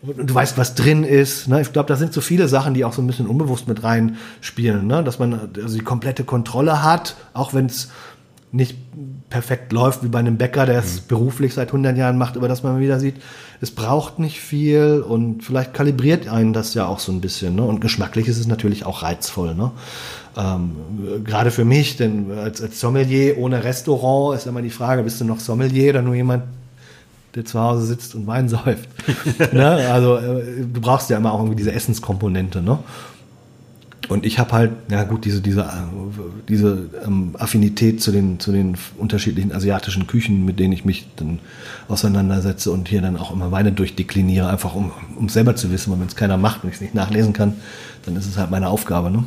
und 0.05 0.29
du 0.29 0.35
weißt, 0.35 0.57
was 0.57 0.75
drin 0.75 1.03
ist. 1.03 1.47
Ne? 1.47 1.61
Ich 1.61 1.71
glaube, 1.71 1.87
da 1.87 1.95
sind 1.95 2.13
so 2.13 2.21
viele 2.21 2.47
Sachen, 2.47 2.73
die 2.73 2.83
auch 2.83 2.93
so 2.93 3.01
ein 3.01 3.07
bisschen 3.07 3.27
unbewusst 3.27 3.67
mit 3.67 3.83
reinspielen, 3.83 4.85
ne? 4.85 5.03
dass 5.03 5.17
man 5.17 5.51
also 5.55 5.77
die 5.77 5.83
komplette 5.83 6.25
Kontrolle 6.25 6.83
hat, 6.83 7.15
auch 7.33 7.53
wenn 7.53 7.67
es 7.67 7.89
nicht 8.51 8.77
perfekt 9.29 9.73
läuft 9.73 10.03
wie 10.03 10.09
bei 10.09 10.19
einem 10.19 10.37
Bäcker, 10.37 10.67
der 10.67 10.79
es 10.79 11.01
mhm. 11.01 11.07
beruflich 11.07 11.55
seit 11.55 11.69
100 11.69 11.97
Jahren 11.97 12.17
macht, 12.19 12.37
aber 12.37 12.47
dass 12.47 12.61
man 12.61 12.79
wieder 12.79 12.99
sieht, 12.99 13.15
es 13.61 13.71
braucht 13.71 14.19
nicht 14.19 14.39
viel 14.41 15.03
und 15.07 15.43
vielleicht 15.43 15.73
kalibriert 15.73 16.27
einen 16.27 16.53
das 16.53 16.73
ja 16.75 16.85
auch 16.85 16.99
so 16.99 17.11
ein 17.11 17.21
bisschen. 17.21 17.55
Ne? 17.55 17.63
Und 17.63 17.79
geschmacklich 17.79 18.27
ist 18.27 18.37
es 18.37 18.45
natürlich 18.45 18.85
auch 18.85 19.01
reizvoll. 19.01 19.55
Ne? 19.55 19.71
Ähm, 20.37 20.75
Gerade 21.23 21.49
für 21.49 21.65
mich, 21.65 21.97
denn 21.97 22.29
als, 22.31 22.61
als 22.61 22.79
Sommelier 22.79 23.37
ohne 23.39 23.63
Restaurant 23.63 24.37
ist 24.37 24.45
immer 24.45 24.61
die 24.61 24.69
Frage, 24.69 25.01
bist 25.03 25.19
du 25.21 25.25
noch 25.25 25.39
Sommelier 25.39 25.91
oder 25.91 26.01
nur 26.01 26.13
jemand, 26.13 26.43
der 27.35 27.45
zu 27.45 27.59
Hause 27.59 27.85
sitzt 27.85 28.15
und 28.15 28.27
Wein 28.27 28.49
säuft. 28.49 28.89
ne? 29.53 29.67
Also 29.91 30.17
äh, 30.17 30.65
du 30.71 30.81
brauchst 30.81 31.09
ja 31.09 31.17
immer 31.17 31.33
auch 31.33 31.39
irgendwie 31.39 31.57
diese 31.57 31.73
Essenskomponente. 31.73 32.61
Ne? 32.61 32.79
Und 34.09 34.25
ich 34.25 34.37
habe 34.37 34.51
halt, 34.51 34.71
ja 34.91 35.03
gut, 35.05 35.23
diese, 35.25 35.41
diese, 35.41 35.69
diese 36.49 36.89
ähm, 37.05 37.35
Affinität 37.37 38.01
zu 38.01 38.11
den, 38.11 38.39
zu 38.39 38.51
den 38.51 38.77
unterschiedlichen 38.97 39.53
asiatischen 39.53 40.07
Küchen, 40.07 40.43
mit 40.45 40.59
denen 40.59 40.73
ich 40.73 40.83
mich 40.83 41.07
dann 41.15 41.39
auseinandersetze 41.87 42.71
und 42.71 42.89
hier 42.89 43.01
dann 43.01 43.17
auch 43.17 43.31
immer 43.31 43.51
Weine 43.51 43.71
durchdekliniere, 43.71 44.49
einfach 44.49 44.75
um, 44.75 44.91
um 45.15 45.29
selber 45.29 45.55
zu 45.55 45.71
wissen, 45.71 45.91
weil 45.91 45.99
wenn 46.01 46.07
es 46.07 46.15
keiner 46.15 46.37
macht 46.37 46.63
und 46.63 46.69
ich 46.69 46.75
es 46.75 46.81
nicht 46.81 46.93
nachlesen 46.93 47.31
kann, 47.31 47.55
dann 48.05 48.15
ist 48.17 48.27
es 48.27 48.37
halt 48.37 48.51
meine 48.51 48.67
Aufgabe. 48.67 49.09
Ne? 49.09 49.23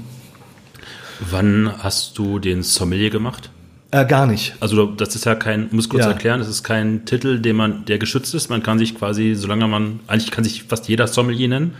Wann 1.31 1.73
hast 1.79 2.19
du 2.19 2.39
den 2.39 2.63
Sommelier 2.63 3.11
gemacht? 3.11 3.51
Äh, 3.97 4.05
gar 4.05 4.26
nicht. 4.26 4.55
Also 4.61 4.86
das 4.86 5.14
ist 5.14 5.24
ja 5.24 5.34
kein, 5.34 5.68
muss 5.72 5.88
kurz 5.88 6.05
ja. 6.05 6.11
erklären, 6.11 6.38
das 6.38 6.49
ist 6.49 6.62
kein 6.62 7.07
Titel, 7.07 7.40
den 7.40 7.57
man, 7.57 7.86
der 7.86 7.99
geschützt 7.99 8.34
ist. 8.34 8.51
Man 8.51 8.62
kann 8.62 8.78
sich 8.78 8.94
quasi, 8.94 9.34
solange 9.34 9.66
man, 9.68 10.01
eigentlich 10.07 10.30
kann 10.30 10.44
sich 10.44 10.64
fast 10.64 10.86
jeder 10.88 11.07
Sommelier 11.07 11.49
nennen. 11.49 11.74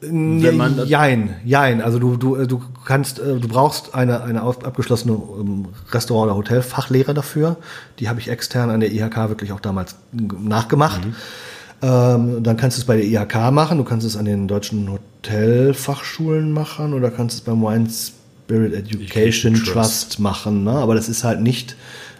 Wenn 0.00 0.56
man 0.56 0.86
jein, 0.86 1.36
jein. 1.44 1.80
Also 1.80 1.98
du, 1.98 2.16
du, 2.16 2.36
äh, 2.36 2.46
du 2.46 2.62
kannst, 2.86 3.18
äh, 3.20 3.38
du 3.38 3.46
brauchst 3.46 3.94
eine, 3.94 4.22
eine 4.22 4.42
abgeschlossene 4.42 5.12
ähm, 5.12 5.66
Restaurant- 5.92 6.30
oder 6.30 6.36
Hotelfachlehre 6.36 7.14
dafür. 7.14 7.56
Die 7.98 8.08
habe 8.08 8.18
ich 8.18 8.28
extern 8.28 8.70
an 8.70 8.80
der 8.80 8.90
IHK 8.90 9.28
wirklich 9.28 9.52
auch 9.52 9.60
damals 9.60 9.96
nachgemacht. 10.12 11.04
Mhm. 11.04 11.14
Ähm, 11.82 12.42
dann 12.42 12.56
kannst 12.56 12.78
du 12.78 12.80
es 12.80 12.86
bei 12.86 12.96
der 12.96 13.04
IHK 13.04 13.52
machen, 13.52 13.76
du 13.78 13.84
kannst 13.84 14.06
es 14.06 14.16
an 14.16 14.24
den 14.24 14.48
deutschen 14.48 14.88
Hotelfachschulen 14.88 16.52
machen 16.52 16.94
oder 16.94 17.10
kannst 17.10 17.36
es 17.36 17.40
beim 17.42 17.60
Wines 17.60 18.12
Spirit 18.44 18.74
Education 18.74 19.54
Trust. 19.54 19.72
Trust 19.72 20.20
machen. 20.20 20.64
Ne? 20.64 20.72
Aber 20.72 20.94
das 20.94 21.08
ist 21.08 21.24
halt 21.24 21.40
nicht 21.40 21.76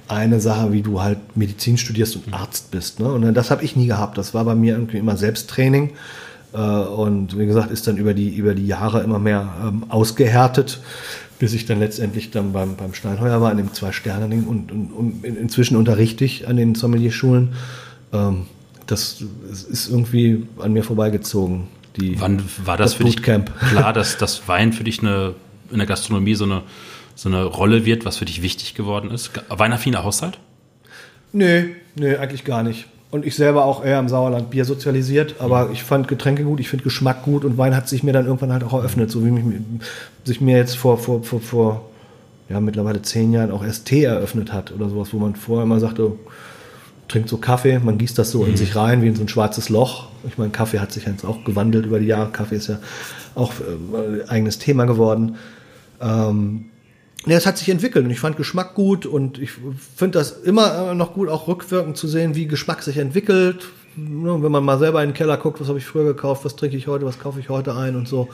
eine 0.09 0.41
Sache, 0.41 0.73
wie 0.73 0.83
du 0.83 1.01
halt 1.01 1.19
Medizin 1.37 1.79
studierst 1.79 2.17
und 2.17 2.33
Arzt 2.33 2.71
bist. 2.71 3.01
Ne? 3.01 3.13
Und 3.13 3.35
das 3.35 3.51
habe 3.51 3.65
ich 3.65 3.77
nie 3.77 3.87
gehabt. 3.87 4.19
Das 4.19 4.35
war 4.35 4.45
bei 4.45 4.55
mir 4.55 4.75
irgendwie 4.75 4.99
immer 4.99 5.17
Selbsttraining. 5.17 5.91
Äh, 6.53 6.59
und 6.59 7.39
wie 7.39 7.47
gesagt, 7.47 7.71
ist 7.71 7.87
dann 7.87 7.97
über 7.97 8.15
die, 8.15 8.35
über 8.35 8.55
die 8.55 8.67
Jahre 8.67 9.03
immer 9.03 9.19
mehr 9.19 9.49
ähm, 9.63 9.85
ausgehärtet, 9.89 10.81
bis 11.39 11.55
ich 11.55 11.67
dann 11.67 11.81
letztendlich 11.81 12.31
dann 12.31 12.53
beim, 12.53 12.77
beim 12.77 12.95
Steinheuer 12.95 13.41
war, 13.41 13.51
in 13.51 13.59
dem 13.59 13.73
zwei 13.73 13.93
Sterne 13.93 14.35
und, 14.35 14.71
und, 14.71 14.93
und 14.93 15.25
inzwischen 15.25 15.77
unterrichte 15.77 16.25
ich 16.25 16.47
an 16.47 16.57
den 16.57 16.75
Sommelierschulen. 16.75 17.55
Ähm, 18.13 18.47
das 18.87 19.25
ist 19.71 19.89
irgendwie 19.89 20.47
an 20.59 20.73
mir 20.73 20.85
vorbeigezogen. 20.85 21.69
Die, 21.97 22.21
Wann 22.21 22.43
war 22.65 22.77
das, 22.77 22.93
das 22.93 22.95
für 22.95 23.05
Bootcamp. 23.05 23.47
dich 23.61 23.69
klar, 23.71 23.93
dass 23.95 24.19
das 24.19 24.47
Wein 24.49 24.73
für 24.73 24.85
dich 24.85 25.01
eine 25.01 25.35
in 25.73 25.79
der 25.79 25.87
Gastronomie 25.87 26.35
so 26.35 26.45
eine, 26.45 26.63
so 27.15 27.29
eine 27.29 27.45
Rolle 27.45 27.85
wird, 27.85 28.05
was 28.05 28.19
für 28.19 28.25
dich 28.25 28.43
wichtig 28.43 28.75
geworden 28.75 29.11
ist? 29.11 29.31
Weinaffiner 29.49 30.05
Haushalt? 30.05 30.39
Nö, 31.33 31.71
nö, 31.97 32.17
eigentlich 32.19 32.45
gar 32.45 32.63
nicht. 32.63 32.87
Und 33.11 33.27
ich 33.27 33.35
selber 33.35 33.67
auch 33.67 33.85
eher 33.85 33.99
im 33.99 34.09
Sauerland 34.09 34.51
Bier 34.51 34.65
sozialisiert, 34.65 35.37
aber 35.39 35.67
mhm. 35.67 35.73
ich 35.75 35.83
fand 35.83 36.09
Getränke 36.09 36.45
gut, 36.45 36.61
ich 36.61 36.69
finde 36.69 36.85
Geschmack 36.85 37.25
gut 37.25 37.45
und 37.45 37.59
Wein 37.59 37.77
hat 37.77 37.89
sich 37.89 38.03
mir 38.03 38.13
dann 38.13 38.25
irgendwann 38.25 38.53
halt 38.53 38.65
auch 38.65 38.73
eröffnet, 38.73 39.11
so 39.11 39.25
wie 39.25 39.31
mich, 39.31 39.45
sich 40.25 40.41
mir 40.41 40.57
jetzt 40.57 40.77
vor, 40.77 40.97
vor, 40.97 41.23
vor, 41.23 41.41
vor 41.41 41.91
ja, 42.49 42.61
mittlerweile 42.61 43.03
zehn 43.03 43.33
Jahren 43.33 43.51
auch 43.51 43.63
erst 43.63 43.87
Tee 43.87 44.05
eröffnet 44.05 44.53
hat 44.53 44.73
oder 44.73 44.89
sowas, 44.89 45.13
wo 45.13 45.19
man 45.19 45.37
vorher 45.37 45.65
immer 45.65 45.79
sagte, 45.79 46.13
trinkt 47.09 47.29
so 47.29 47.37
Kaffee, 47.37 47.79
man 47.79 47.99
gießt 47.99 48.19
das 48.19 48.31
so 48.31 48.43
mhm. 48.43 48.51
in 48.51 48.57
sich 48.57 48.75
rein 48.75 49.03
wie 49.03 49.09
in 49.09 49.15
so 49.15 49.23
ein 49.23 49.29
schwarzes 49.29 49.69
Loch. 49.69 50.09
Ich 50.27 50.39
meine, 50.39 50.51
Kaffee 50.51 50.79
hat 50.79 50.93
sich 50.93 51.05
jetzt 51.05 51.25
auch 51.25 51.45
gewandelt 51.45 51.85
über 51.85 51.99
die 51.99 52.07
Jahre. 52.07 52.31
Kaffee 52.31 52.57
ist 52.57 52.69
ja 52.69 52.79
auch 53.35 53.53
äh, 53.61 54.29
eigenes 54.29 54.59
Thema 54.59 54.87
geworden. 54.87 55.37
Ähm, 56.03 56.67
ja, 57.25 57.37
es 57.37 57.47
hat 57.47 57.57
sich 57.57 57.69
entwickelt 57.69 58.05
und 58.05 58.11
ich 58.11 58.19
fand 58.19 58.37
Geschmack 58.37 58.75
gut 58.75 59.07
und 59.07 59.39
ich 59.39 59.53
finde 59.97 60.19
das 60.19 60.33
immer 60.33 60.93
noch 60.95 61.15
gut, 61.15 61.29
auch 61.29 61.47
rückwirkend 61.47 61.97
zu 61.97 62.09
sehen, 62.09 62.35
wie 62.35 62.47
Geschmack 62.47 62.83
sich 62.83 62.99
entwickelt, 62.99 63.69
ne, 63.97 64.43
wenn 64.43 64.51
man 64.51 64.65
mal 64.65 64.79
selber 64.79 65.03
in 65.03 65.11
den 65.11 65.15
Keller 65.15 65.37
guckt, 65.37 65.61
was 65.61 65.69
habe 65.69 65.79
ich 65.79 65.85
früher 65.85 66.05
gekauft, 66.05 66.45
was 66.45 66.57
trinke 66.57 66.77
ich 66.77 66.89
heute, 66.89 67.07
was 67.07 67.21
kaufe 67.21 67.39
ich 67.39 67.49
heute 67.49 67.77
ein 67.77 67.95
und 67.95 68.09
so. 68.09 68.29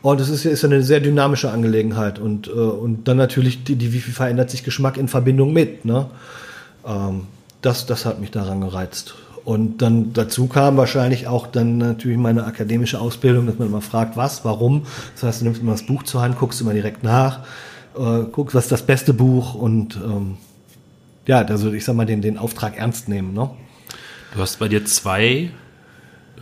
Und 0.00 0.20
es 0.20 0.30
ist, 0.30 0.46
ist 0.46 0.64
eine 0.64 0.82
sehr 0.82 1.00
dynamische 1.00 1.50
Angelegenheit. 1.50 2.18
Und, 2.18 2.48
äh, 2.48 2.52
und 2.52 3.08
dann 3.08 3.18
natürlich, 3.18 3.64
die, 3.64 3.76
die, 3.76 3.92
wie 3.92 4.00
viel 4.00 4.14
verändert 4.14 4.50
sich 4.50 4.64
Geschmack 4.64 4.96
in 4.96 5.08
Verbindung 5.08 5.52
mit. 5.52 5.84
Ne? 5.84 6.06
Ähm, 6.86 7.26
das, 7.60 7.84
das 7.84 8.06
hat 8.06 8.20
mich 8.20 8.30
daran 8.30 8.62
gereizt. 8.62 9.16
Und 9.44 9.82
dann 9.82 10.12
dazu 10.12 10.46
kam 10.46 10.76
wahrscheinlich 10.76 11.26
auch 11.26 11.46
dann 11.46 11.78
natürlich 11.78 12.18
meine 12.18 12.44
akademische 12.44 13.00
Ausbildung, 13.00 13.46
dass 13.46 13.58
man 13.58 13.68
immer 13.68 13.80
fragt, 13.80 14.16
was, 14.16 14.44
warum. 14.44 14.82
Das 15.14 15.22
heißt, 15.22 15.40
du 15.40 15.44
nimmst 15.46 15.62
immer 15.62 15.72
das 15.72 15.84
Buch 15.84 16.02
zur 16.02 16.22
Hand, 16.22 16.38
guckst 16.38 16.60
immer 16.60 16.74
direkt 16.74 17.02
nach, 17.02 17.40
äh, 17.96 18.22
guckst, 18.30 18.54
was 18.54 18.64
ist 18.64 18.72
das 18.72 18.82
beste 18.82 19.14
Buch 19.14 19.54
und 19.54 19.96
ähm, 19.96 20.36
ja, 21.26 21.38
also 21.38 21.72
ich 21.72 21.84
sag 21.84 21.96
mal, 21.96 22.06
den, 22.06 22.22
den 22.22 22.38
Auftrag 22.38 22.76
ernst 22.76 23.08
nehmen. 23.08 23.32
Ne? 23.32 23.50
Du 24.34 24.40
hast 24.40 24.58
bei 24.58 24.68
dir 24.68 24.84
zwei 24.84 25.50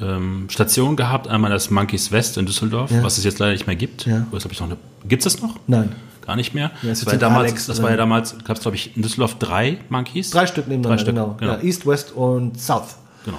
ähm, 0.01 0.47
Stationen 0.49 0.97
gehabt. 0.97 1.29
Einmal 1.29 1.51
das 1.51 1.71
Monkeys 1.71 2.13
West 2.13 2.39
in 2.39 2.47
Düsseldorf, 2.47 2.91
ja. 2.91 3.03
was 3.03 3.19
es 3.19 3.25
jetzt 3.25 3.39
leider 3.39 3.53
nicht 3.53 3.67
mehr 3.67 3.77
gibt. 3.77 4.07
Ja. 4.07 4.27
Was 4.31 4.45
ich 4.45 4.61
noch 4.61 4.67
eine, 4.67 4.77
gibt's 5.07 5.25
das 5.25 5.41
noch? 5.41 5.59
Nein. 5.67 5.95
Gar 6.29 6.37
nicht 6.37 6.53
mehr. 6.53 6.73
Ja, 6.83 6.91
das, 6.91 7.07
war 7.07 7.15
ja 7.15 7.19
damals, 7.19 7.67
das 7.67 7.83
war 7.83 7.89
ja 7.89 7.97
damals, 7.97 8.37
gab 8.45 8.59
es 8.59 8.63
glaube 8.63 8.77
ich 8.77 8.95
in 8.95 9.01
Düsseldorf 9.01 9.37
drei 9.39 9.79
Monkeys. 9.89 10.29
Drei 10.29 10.47
Stück 10.47 10.69
nebeneinander, 10.69 10.97
drei 10.97 11.03
Stück, 11.03 11.15
genau. 11.15 11.37
genau. 11.39 11.53
Ja, 11.55 11.63
East, 11.63 11.87
West 11.87 12.13
und 12.13 12.61
South. 12.61 12.97
Genau. 13.25 13.39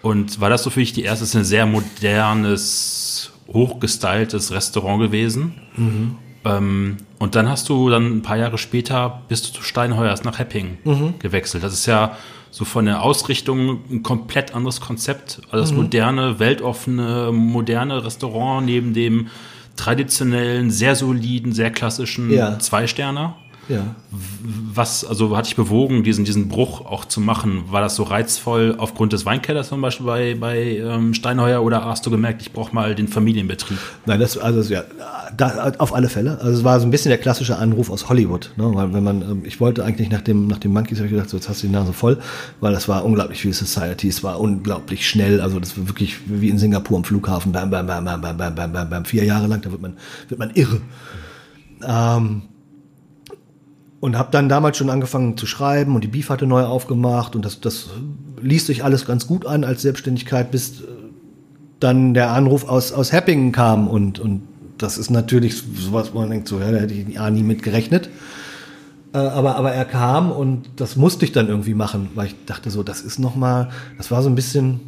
Und 0.00 0.40
war 0.40 0.48
das 0.48 0.62
so 0.62 0.70
für 0.70 0.80
dich 0.80 0.94
die 0.94 1.02
erste, 1.02 1.24
ist 1.24 1.36
ein 1.36 1.44
sehr 1.44 1.66
modernes, 1.66 3.32
hochgestyltes 3.48 4.50
Restaurant 4.50 4.98
gewesen. 5.02 5.56
Mhm. 5.76 6.16
Ähm, 6.46 6.96
und 7.18 7.34
dann 7.34 7.50
hast 7.50 7.68
du 7.68 7.90
dann 7.90 8.16
ein 8.16 8.22
paar 8.22 8.38
Jahre 8.38 8.56
später 8.56 9.20
bist 9.28 9.48
du 9.48 9.52
zu 9.52 9.62
Steinheuers 9.62 10.24
nach 10.24 10.38
Hepping 10.38 10.78
mhm. 10.84 11.18
gewechselt. 11.18 11.64
Das 11.64 11.74
ist 11.74 11.84
ja 11.84 12.16
so 12.50 12.64
von 12.64 12.86
der 12.86 13.02
Ausrichtung 13.02 13.80
ein 13.90 14.02
komplett 14.02 14.54
anderes 14.54 14.80
Konzept. 14.80 15.42
Also 15.50 15.58
das 15.58 15.72
mhm. 15.72 15.82
moderne, 15.82 16.38
weltoffene, 16.38 17.30
moderne 17.30 18.02
Restaurant 18.02 18.64
neben 18.64 18.94
dem 18.94 19.28
traditionellen, 19.76 20.70
sehr 20.70 20.94
soliden, 20.96 21.52
sehr 21.52 21.70
klassischen 21.70 22.30
ja. 22.30 22.58
Zwei-Sterner. 22.58 23.36
Ja. 23.68 23.96
Was, 24.10 25.04
also 25.04 25.36
hat 25.36 25.46
dich 25.46 25.56
bewogen, 25.56 26.04
diesen, 26.04 26.24
diesen 26.24 26.48
Bruch 26.48 26.80
auch 26.82 27.04
zu 27.04 27.20
machen? 27.20 27.64
War 27.70 27.80
das 27.80 27.96
so 27.96 28.04
reizvoll 28.04 28.76
aufgrund 28.78 29.12
des 29.12 29.26
Weinkellers 29.26 29.68
zum 29.68 29.80
Beispiel 29.80 30.06
bei, 30.06 30.34
bei 30.34 30.76
ähm, 30.78 31.14
Steinheuer 31.14 31.62
oder 31.62 31.84
hast 31.84 32.06
du 32.06 32.10
gemerkt, 32.10 32.42
ich 32.42 32.52
brauche 32.52 32.74
mal 32.74 32.94
den 32.94 33.08
Familienbetrieb? 33.08 33.78
Nein, 34.06 34.20
das, 34.20 34.38
also 34.38 34.72
ja, 34.72 34.84
da, 35.36 35.72
auf 35.78 35.94
alle 35.94 36.08
Fälle. 36.08 36.38
Also 36.40 36.58
es 36.58 36.64
war 36.64 36.78
so 36.78 36.86
ein 36.86 36.90
bisschen 36.90 37.08
der 37.08 37.18
klassische 37.18 37.56
Anruf 37.56 37.90
aus 37.90 38.08
Hollywood. 38.08 38.52
Ne? 38.56 38.70
Weil 38.74 38.92
wenn 38.92 39.02
man, 39.02 39.22
ähm, 39.22 39.42
ich 39.44 39.60
wollte 39.60 39.84
eigentlich 39.84 40.10
nach 40.10 40.22
dem, 40.22 40.46
nach 40.46 40.58
dem 40.58 40.72
Monkeys, 40.72 40.98
habe 40.98 41.06
ich 41.06 41.12
gedacht, 41.12 41.30
so 41.30 41.36
jetzt 41.36 41.48
hast 41.48 41.62
du 41.62 41.66
die 41.66 41.72
Nase 41.72 41.92
voll, 41.92 42.18
weil 42.60 42.72
das 42.72 42.88
war 42.88 43.04
unglaublich 43.04 43.40
viel 43.40 43.52
Society, 43.52 44.08
es 44.08 44.22
war 44.22 44.38
unglaublich 44.40 45.08
schnell, 45.08 45.40
also 45.40 45.58
das 45.58 45.76
war 45.76 45.88
wirklich 45.88 46.16
wie 46.26 46.50
in 46.50 46.58
Singapur 46.58 46.96
am 46.96 47.04
Flughafen, 47.04 47.52
bam, 47.52 47.70
bam, 47.70 47.86
bam, 47.86 48.04
bam, 48.04 48.20
bam, 48.20 48.36
bam, 48.36 48.54
bam, 48.54 48.72
bam, 48.72 48.90
bam, 48.90 49.04
vier 49.04 49.24
Jahre 49.24 49.46
lang, 49.46 49.60
da 49.62 49.70
wird 49.70 49.82
man, 49.82 49.96
wird 50.28 50.38
man 50.38 50.50
irre. 50.50 50.80
Ähm, 51.86 52.42
und 54.06 54.16
habe 54.16 54.28
dann 54.30 54.48
damals 54.48 54.76
schon 54.76 54.88
angefangen 54.88 55.36
zu 55.36 55.46
schreiben 55.46 55.96
und 55.96 56.04
die 56.04 56.06
Beef 56.06 56.30
hatte 56.30 56.46
neu 56.46 56.62
aufgemacht 56.62 57.34
und 57.34 57.44
das, 57.44 57.60
das 57.60 57.88
ließ 58.40 58.64
sich 58.64 58.84
alles 58.84 59.04
ganz 59.04 59.26
gut 59.26 59.44
an 59.46 59.64
als 59.64 59.82
Selbstständigkeit, 59.82 60.52
bis 60.52 60.84
dann 61.80 62.14
der 62.14 62.30
Anruf 62.30 62.68
aus, 62.68 62.92
aus 62.92 63.12
Happingen 63.12 63.50
kam 63.50 63.88
und, 63.88 64.20
und 64.20 64.42
das 64.78 64.96
ist 64.96 65.10
natürlich 65.10 65.60
sowas, 65.74 66.10
wo 66.14 66.20
man 66.20 66.30
denkt, 66.30 66.46
so, 66.46 66.60
ja, 66.60 66.70
da 66.70 66.78
hätte 66.78 66.94
ich 66.94 67.16
ja 67.16 67.28
nie 67.30 67.42
mit 67.42 67.64
gerechnet. 67.64 68.08
Äh, 69.12 69.18
aber, 69.18 69.56
aber 69.56 69.72
er 69.72 69.84
kam 69.84 70.30
und 70.30 70.70
das 70.76 70.94
musste 70.94 71.24
ich 71.24 71.32
dann 71.32 71.48
irgendwie 71.48 71.74
machen, 71.74 72.10
weil 72.14 72.28
ich 72.28 72.36
dachte 72.46 72.70
so, 72.70 72.84
das 72.84 73.00
ist 73.00 73.18
nochmal, 73.18 73.70
das 73.98 74.12
war 74.12 74.22
so 74.22 74.28
ein 74.28 74.36
bisschen, 74.36 74.78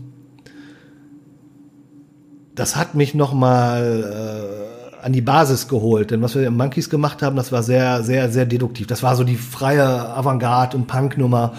das 2.55 2.77
hat 2.77 2.95
mich 2.95 3.17
nochmal 3.17 4.69
äh, 4.69 4.78
an 5.03 5.13
die 5.13 5.21
Basis 5.21 5.69
geholt. 5.69 6.11
Denn 6.11 6.23
was 6.23 6.35
wir 6.35 6.47
im 6.47 6.57
Monkeys 6.57 6.91
gemacht 6.91 7.23
haben, 7.23 7.37
das 7.37 7.53
war 7.53 7.63
sehr, 7.63 8.03
sehr, 8.03 8.31
sehr 8.31 8.47
deduktiv. 8.47 8.87
Das 8.87 9.03
war 9.03 9.17
so 9.17 9.25
die 9.25 9.37
freie 9.37 9.85
Avantgarde- 9.85 10.77
und 10.77 10.87
Punk-Nummer. 10.87 11.55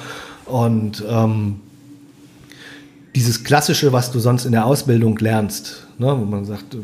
Und 0.45 1.03
ähm, 1.07 1.59
dieses 3.15 3.43
Klassische, 3.43 3.93
was 3.93 4.11
du 4.11 4.19
sonst 4.19 4.45
in 4.45 4.51
der 4.51 4.65
Ausbildung 4.65 5.17
lernst, 5.17 5.87
ne, 5.97 6.07
wo 6.07 6.25
man 6.25 6.45
sagt, 6.45 6.77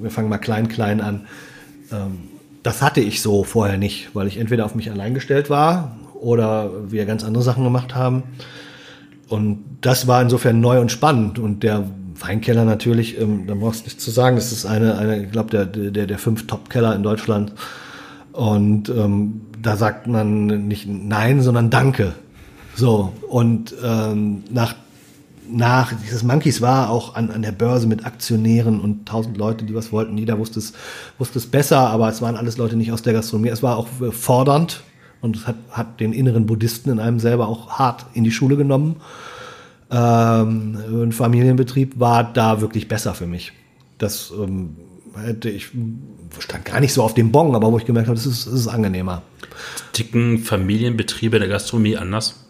wir 0.00 0.10
fangen 0.10 0.28
mal 0.28 0.38
klein, 0.38 0.68
klein 0.68 1.00
an. 1.00 1.26
Ähm, 1.90 2.18
das 2.62 2.82
hatte 2.82 3.00
ich 3.00 3.22
so 3.22 3.44
vorher 3.44 3.78
nicht, 3.78 4.10
weil 4.14 4.28
ich 4.28 4.38
entweder 4.38 4.64
auf 4.64 4.74
mich 4.74 4.90
allein 4.90 5.14
gestellt 5.14 5.50
war 5.50 5.96
oder 6.20 6.70
wir 6.90 7.04
ganz 7.06 7.24
andere 7.24 7.42
Sachen 7.42 7.64
gemacht 7.64 7.94
haben. 7.94 8.22
Und 9.28 9.64
das 9.80 10.06
war 10.06 10.22
insofern 10.22 10.60
neu 10.60 10.80
und 10.80 10.92
spannend. 10.92 11.38
Und 11.38 11.62
der 11.62 11.84
Weinkeller 12.22 12.64
natürlich, 12.64 13.20
ähm, 13.20 13.46
da 13.46 13.54
brauchst 13.54 13.80
du 13.80 13.84
nichts 13.84 14.04
zu 14.04 14.10
sagen, 14.10 14.36
das 14.36 14.52
ist 14.52 14.66
eine, 14.66 14.96
eine 14.96 15.24
ich 15.24 15.30
glaube, 15.30 15.50
der, 15.50 15.66
der, 15.66 16.06
der 16.06 16.18
fünf 16.18 16.46
Top-Keller 16.46 16.94
in 16.94 17.02
Deutschland. 17.02 17.52
Und 18.32 18.88
ähm, 18.88 19.42
da 19.60 19.76
sagt 19.76 20.06
man 20.06 20.46
nicht 20.68 20.86
Nein, 20.88 21.42
sondern 21.42 21.70
Danke. 21.70 22.14
So, 22.74 23.12
und 23.28 23.74
ähm, 23.84 24.44
nach 24.50 24.74
nach, 25.52 25.92
dieses 25.92 26.22
Monkeys 26.22 26.60
war 26.60 26.90
auch 26.90 27.14
an, 27.14 27.30
an 27.30 27.42
der 27.42 27.52
Börse 27.52 27.86
mit 27.86 28.06
Aktionären 28.06 28.80
und 28.80 29.06
tausend 29.06 29.36
Leute, 29.36 29.64
die 29.64 29.74
was 29.74 29.92
wollten. 29.92 30.16
Jeder 30.16 30.38
wusste 30.38 30.58
es, 30.58 30.72
wusste 31.18 31.38
es 31.38 31.46
besser, 31.46 31.90
aber 31.90 32.08
es 32.08 32.22
waren 32.22 32.36
alles 32.36 32.56
Leute 32.56 32.76
nicht 32.76 32.92
aus 32.92 33.02
der 33.02 33.12
Gastronomie. 33.12 33.50
Es 33.50 33.62
war 33.62 33.76
auch 33.76 33.88
äh, 34.00 34.12
fordernd 34.12 34.82
und 35.20 35.36
es 35.36 35.46
hat, 35.46 35.56
hat 35.70 36.00
den 36.00 36.12
inneren 36.12 36.46
Buddhisten 36.46 36.90
in 36.90 37.00
einem 37.00 37.20
selber 37.20 37.48
auch 37.48 37.70
hart 37.70 38.06
in 38.14 38.24
die 38.24 38.30
Schule 38.30 38.56
genommen. 38.56 38.96
Ähm, 39.92 40.78
ein 40.90 41.12
Familienbetrieb 41.12 42.00
war 42.00 42.24
da 42.24 42.60
wirklich 42.60 42.88
besser 42.88 43.14
für 43.14 43.26
mich. 43.26 43.52
Das 43.98 44.32
ähm, 44.36 44.76
hätte 45.14 45.50
ich, 45.50 45.68
stand 46.38 46.64
gar 46.64 46.80
nicht 46.80 46.94
so 46.94 47.02
auf 47.02 47.14
dem 47.14 47.30
Bon, 47.30 47.54
aber 47.54 47.70
wo 47.70 47.78
ich 47.78 47.84
gemerkt 47.84 48.08
habe, 48.08 48.16
das 48.16 48.26
ist, 48.26 48.46
das 48.46 48.54
ist 48.54 48.68
angenehmer. 48.68 49.22
Ticken 49.92 50.38
Familienbetriebe 50.38 51.38
der 51.38 51.48
Gastronomie 51.48 51.96
anders? 51.96 52.46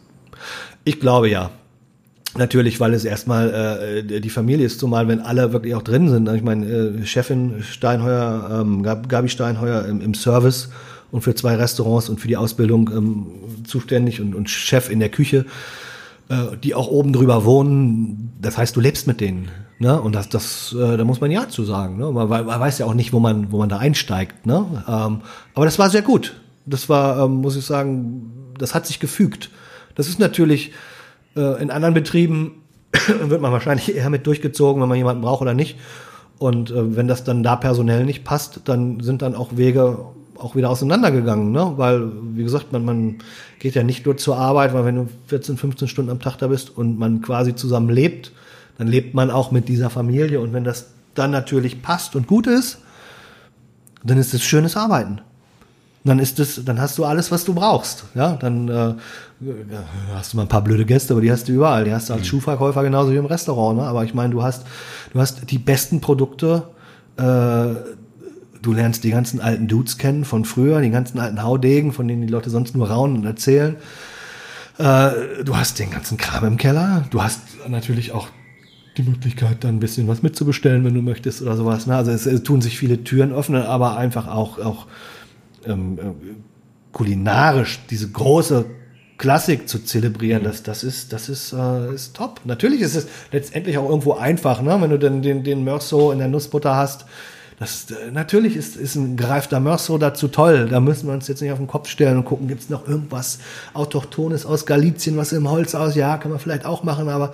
Ich 0.85 1.01
glaube 1.01 1.29
ja. 1.29 1.51
Natürlich, 2.35 2.81
weil 2.81 2.95
es 2.95 3.05
erstmal 3.05 4.05
äh, 4.09 4.21
die 4.21 4.31
Familie 4.31 4.65
ist, 4.65 4.81
zumal 4.81 5.07
wenn 5.07 5.21
alle 5.21 5.53
wirklich 5.53 5.75
auch 5.75 5.83
drin 5.83 6.09
sind. 6.09 6.31
Ich 6.31 6.43
meine, 6.43 6.67
äh, 6.67 7.07
Chefin 7.07 7.63
Steinheuer, 7.63 8.63
ähm, 8.63 8.83
Gabi 8.83 9.29
Steinheuer 9.29 9.85
im, 9.85 10.01
im 10.01 10.15
Service 10.15 10.71
und 11.11 11.21
für 11.21 11.35
zwei 11.35 11.57
Restaurants 11.57 12.09
und 12.09 12.21
für 12.21 12.29
die 12.29 12.39
Ausbildung 12.39 12.91
ähm, 12.91 13.27
zuständig 13.65 14.23
und, 14.23 14.35
und 14.35 14.49
Chef 14.49 14.89
in 14.89 14.99
der 14.99 15.11
Küche, 15.11 15.45
äh, 16.33 16.57
die 16.57 16.75
auch 16.75 16.89
oben 16.89 17.13
drüber 17.13 17.45
wohnen. 17.45 18.33
Das 18.41 18.57
heißt, 18.57 18.75
du 18.75 18.81
lebst 18.81 19.07
mit 19.07 19.21
denen. 19.21 19.51
Ne? 19.79 20.01
Und 20.01 20.15
das, 20.15 20.29
das, 20.29 20.75
äh, 20.79 20.97
da 20.97 21.05
muss 21.05 21.21
man 21.21 21.31
ja 21.31 21.49
zu 21.49 21.63
sagen. 21.65 21.99
Ne? 21.99 22.11
Man, 22.11 22.29
man 22.29 22.47
weiß 22.47 22.79
ja 22.79 22.87
auch 22.87 22.95
nicht, 22.95 23.13
wo 23.13 23.21
man, 23.21 23.53
wo 23.53 23.59
man 23.59 23.69
da 23.69 23.79
einsteigt. 23.79 24.47
Ne? 24.47 24.65
Ähm, 24.89 25.21
aber 25.55 25.65
das 25.67 25.79
war 25.79 25.91
sehr 25.91 26.03
gut. 26.03 26.41
Das 26.65 26.89
war, 26.89 27.25
ähm, 27.25 27.43
muss 27.43 27.57
ich 27.57 27.67
sagen, 27.67 28.55
das 28.59 28.75
hat 28.75 28.87
sich 28.87 28.99
gefügt. 28.99 29.51
Das 29.95 30.09
ist 30.09 30.19
natürlich 30.19 30.73
äh, 31.37 31.61
in 31.61 31.71
anderen 31.71 31.95
Betrieben 31.95 32.63
wird 33.23 33.41
man 33.43 33.53
wahrscheinlich 33.53 33.95
eher 33.95 34.09
mit 34.09 34.27
durchgezogen, 34.27 34.81
wenn 34.81 34.89
man 34.89 34.99
jemanden 34.99 35.23
braucht 35.23 35.43
oder 35.43 35.55
nicht. 35.55 35.77
Und 36.39 36.71
äh, 36.71 36.97
wenn 36.97 37.09
das 37.09 37.25
dann 37.25 37.43
da 37.43 37.57
personell 37.57 38.05
nicht 38.05 38.25
passt, 38.25 38.63
dann 38.65 39.01
sind 39.01 39.21
dann 39.21 39.35
auch 39.35 39.57
Wege 39.57 39.99
auch 40.43 40.57
wieder 40.57 40.71
auseinandergegangen, 40.71 41.53
ne? 41.53 41.75
Weil, 41.77 42.11
wie 42.35 42.43
gesagt, 42.43 42.73
man, 42.73 42.85
man 42.85 43.19
geht 43.59 43.75
ja 43.75 43.83
nicht 43.83 44.05
nur 44.07 44.17
zur 44.17 44.37
Arbeit, 44.37 44.75
weil 44.75 44.85
wenn 44.85 44.97
du 44.97 45.09
14, 45.29 45.57
15 45.57 45.89
Stunden 45.89 46.11
am 46.11 46.21
Tag 46.21 46.37
da 46.39 46.49
bist 46.49 46.77
und 46.77 46.99
man 46.99 47.23
quasi 47.23 47.55
zusammen 47.55 47.89
lebt, 47.89 48.33
dann 48.79 48.89
lebt 48.89 49.15
man 49.15 49.31
auch 49.31 49.51
mit 49.51 49.69
dieser 49.69 49.91
Familie. 49.91 50.41
Und 50.41 50.53
wenn 50.53 50.65
das 50.65 50.91
dann 51.15 51.31
natürlich 51.31 51.83
passt 51.83 52.17
und 52.17 52.27
gut 52.27 52.47
ist, 52.47 52.79
dann 54.03 54.19
ist 54.19 54.35
es 54.35 54.43
schönes 54.43 54.77
Arbeiten 54.77 55.21
dann 56.05 56.19
ist 56.19 56.41
es, 56.41 56.65
dann 56.65 56.81
hast 56.81 56.99
du 56.99 57.05
alles, 57.05 57.31
was 57.31 57.45
du 57.45 57.55
brauchst. 57.55 58.05
Ja, 58.15 58.35
dann 58.35 58.69
äh, 58.69 58.95
hast 60.15 60.33
du 60.33 60.37
mal 60.37 60.45
ein 60.45 60.49
paar 60.49 60.65
blöde 60.65 60.85
Gäste, 60.85 61.15
aber 61.15 61.21
die 61.21 61.31
hast 61.31 61.49
du 61.49 61.53
überall. 61.53 61.85
Die 61.85 61.93
hast 61.93 62.09
du 62.09 62.15
als 62.15 62.23
mhm. 62.23 62.27
Schuhverkäufer 62.27 62.83
genauso 62.83 63.13
wie 63.13 63.17
im 63.17 63.27
Restaurant. 63.27 63.79
Ne? 63.79 63.85
Aber 63.85 64.05
ich 64.05 64.13
meine, 64.13 64.33
du 64.33 64.43
hast, 64.43 64.67
du 65.13 65.21
hast 65.21 65.51
die 65.51 65.59
besten 65.59 66.01
Produkte. 66.01 66.65
Äh, 67.17 67.75
du 68.63 68.73
lernst 68.73 69.05
die 69.05 69.11
ganzen 69.11 69.41
alten 69.41 69.69
Dudes 69.69 69.99
kennen 69.99 70.25
von 70.25 70.45
früher, 70.45 70.81
die 70.81 70.91
ganzen 70.91 71.19
alten 71.19 71.43
Haudegen, 71.43 71.93
von 71.93 72.09
denen 72.09 72.23
die 72.23 72.33
Leute 72.33 72.51
sonst 72.51 72.75
nur 72.75 72.89
raunen 72.89 73.19
und 73.19 73.27
erzählen. 73.27 73.77
Äh, 74.79 75.45
du 75.45 75.57
hast 75.57 75.79
den 75.79 75.91
ganzen 75.91 76.17
Kram 76.17 76.45
im 76.45 76.57
Keller. 76.57 77.05
Du 77.11 77.23
hast 77.23 77.41
natürlich 77.69 78.13
auch 78.13 78.29
die 78.97 79.03
Möglichkeit, 79.03 79.65
dann 79.65 79.77
ein 79.77 79.81
bisschen 79.81 80.09
was 80.09 80.23
mitzubestellen, 80.23 80.85
wenn 80.85 80.95
du 80.95 81.03
möchtest 81.03 81.43
oder 81.43 81.57
sowas. 81.57 81.87
Ne? 81.87 81.97
Also 81.97 82.11
es, 82.11 82.27
es 82.27 82.43
tun 82.43 82.61
sich 82.61 82.79
viele 82.79 83.05
Türen 83.05 83.33
öffnen, 83.33 83.63
aber 83.63 83.97
einfach 83.97 84.29
auch, 84.29 84.59
auch 84.59 84.87
ähm, 85.67 85.99
äh, 85.99 86.03
kulinarisch 86.93 87.81
diese 87.91 88.11
große 88.11 88.67
Klassik 89.19 89.69
zu 89.69 89.79
zelebrieren, 89.79 90.43
das, 90.43 90.63
das 90.63 90.83
ist, 90.83 91.13
das 91.13 91.29
ist, 91.29 91.53
äh, 91.53 91.95
ist 91.95 92.17
top. 92.17 92.41
Natürlich 92.45 92.81
ist 92.81 92.97
es 92.97 93.07
letztendlich 93.31 93.79
auch 93.79 93.89
irgendwo 93.89 94.15
einfach, 94.15 94.63
ne? 94.63 94.77
wenn 94.81 94.91
du 94.91 94.99
den, 94.99 95.23
den, 95.23 95.45
den 95.45 95.65
Mörso 95.65 96.13
in 96.13 96.19
der 96.19 96.29
Nussbutter 96.29 96.75
hast. 96.75 97.07
Das, 97.63 97.87
äh, 97.93 98.11
natürlich 98.11 98.57
ist, 98.57 98.75
ist 98.75 98.97
ein 98.97 99.17
gereifter 99.17 99.61
Mörso 99.61 99.97
dazu 99.97 100.27
toll. 100.27 100.67
Da 100.69 100.81
müssen 100.81 101.07
wir 101.07 101.15
uns 101.15 101.29
jetzt 101.29 101.41
nicht 101.43 101.53
auf 101.53 101.59
den 101.59 101.69
Kopf 101.69 101.89
stellen 101.89 102.17
und 102.17 102.25
gucken, 102.25 102.49
gibt 102.49 102.63
es 102.63 102.71
noch 102.71 102.89
irgendwas 102.89 103.39
Autochtones 103.73 104.45
aus 104.45 104.67
Galizien, 104.67 105.17
was 105.17 105.31
im 105.31 105.49
Holz 105.49 105.77
aus? 105.77 105.95
Ja, 105.95 106.17
kann 106.17 106.33
man 106.33 106.41
vielleicht 106.41 106.65
auch 106.65 106.83
machen, 106.83 107.09
aber 107.09 107.33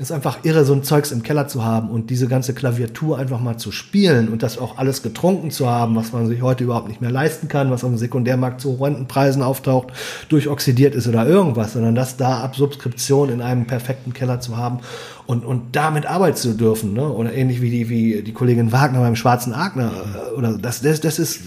ist 0.00 0.12
einfach 0.12 0.44
irre, 0.44 0.64
so 0.64 0.72
ein 0.72 0.82
Zeugs 0.82 1.12
im 1.12 1.22
Keller 1.22 1.46
zu 1.46 1.62
haben 1.62 1.90
und 1.90 2.08
diese 2.08 2.26
ganze 2.26 2.54
Klaviatur 2.54 3.18
einfach 3.18 3.38
mal 3.38 3.58
zu 3.58 3.70
spielen 3.70 4.30
und 4.30 4.42
das 4.42 4.56
auch 4.56 4.78
alles 4.78 5.02
getrunken 5.02 5.50
zu 5.50 5.68
haben, 5.68 5.94
was 5.94 6.14
man 6.14 6.26
sich 6.26 6.40
heute 6.40 6.64
überhaupt 6.64 6.88
nicht 6.88 7.02
mehr 7.02 7.10
leisten 7.10 7.48
kann, 7.48 7.70
was 7.70 7.82
dem 7.82 7.98
Sekundärmarkt 7.98 8.62
zu 8.62 8.78
Preisen 9.08 9.42
auftaucht, 9.42 9.88
durchoxidiert 10.30 10.94
ist 10.94 11.06
oder 11.06 11.26
irgendwas, 11.26 11.74
sondern 11.74 11.94
das 11.94 12.16
da 12.16 12.40
ab 12.40 12.56
Subskription 12.56 13.28
in 13.28 13.42
einem 13.42 13.66
perfekten 13.66 14.14
Keller 14.14 14.40
zu 14.40 14.56
haben 14.56 14.78
und, 15.26 15.44
und 15.44 15.76
damit 15.76 16.06
arbeiten 16.06 16.38
zu 16.38 16.54
dürfen, 16.54 16.94
ne? 16.94 17.06
Oder 17.06 17.34
ähnlich 17.34 17.60
wie 17.60 17.70
die, 17.70 17.90
wie 17.90 18.22
die 18.22 18.32
Kollegin 18.32 18.72
Wagner 18.72 19.00
beim 19.00 19.16
Schwarzen 19.16 19.52
Agner, 19.52 19.92
äh, 19.92 20.34
oder 20.34 20.56
das, 20.56 20.80
das, 20.80 21.02
das 21.02 21.18
ist, 21.18 21.42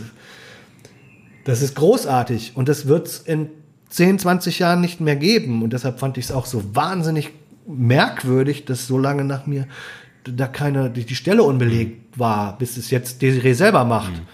das 1.44 1.64
ist 1.64 1.76
großartig 1.76 2.52
und 2.54 2.70
das 2.70 2.86
wird 2.86 3.08
es 3.08 3.18
in 3.18 3.50
10, 3.90 4.20
20 4.20 4.60
Jahren 4.60 4.80
nicht 4.80 5.02
mehr 5.02 5.16
geben 5.16 5.64
und 5.64 5.74
deshalb 5.74 6.00
fand 6.00 6.20
ich 6.20 6.26
es 6.26 6.32
auch 6.32 6.46
so 6.46 6.76
wahnsinnig 6.76 7.32
merkwürdig, 7.68 8.66
dass 8.66 8.88
so 8.88 8.98
lange 8.98 9.24
nach 9.24 9.46
mir 9.46 9.68
da 10.26 10.48
keine, 10.48 10.90
die, 10.90 11.06
die 11.06 11.16
Stelle 11.16 11.44
unbelegt 11.44 12.18
war, 12.18 12.58
bis 12.58 12.78
es 12.78 12.90
jetzt 12.90 13.22
Desiree 13.22 13.54
selber 13.54 13.84
macht. 13.86 14.12
Mhm. 14.12 14.28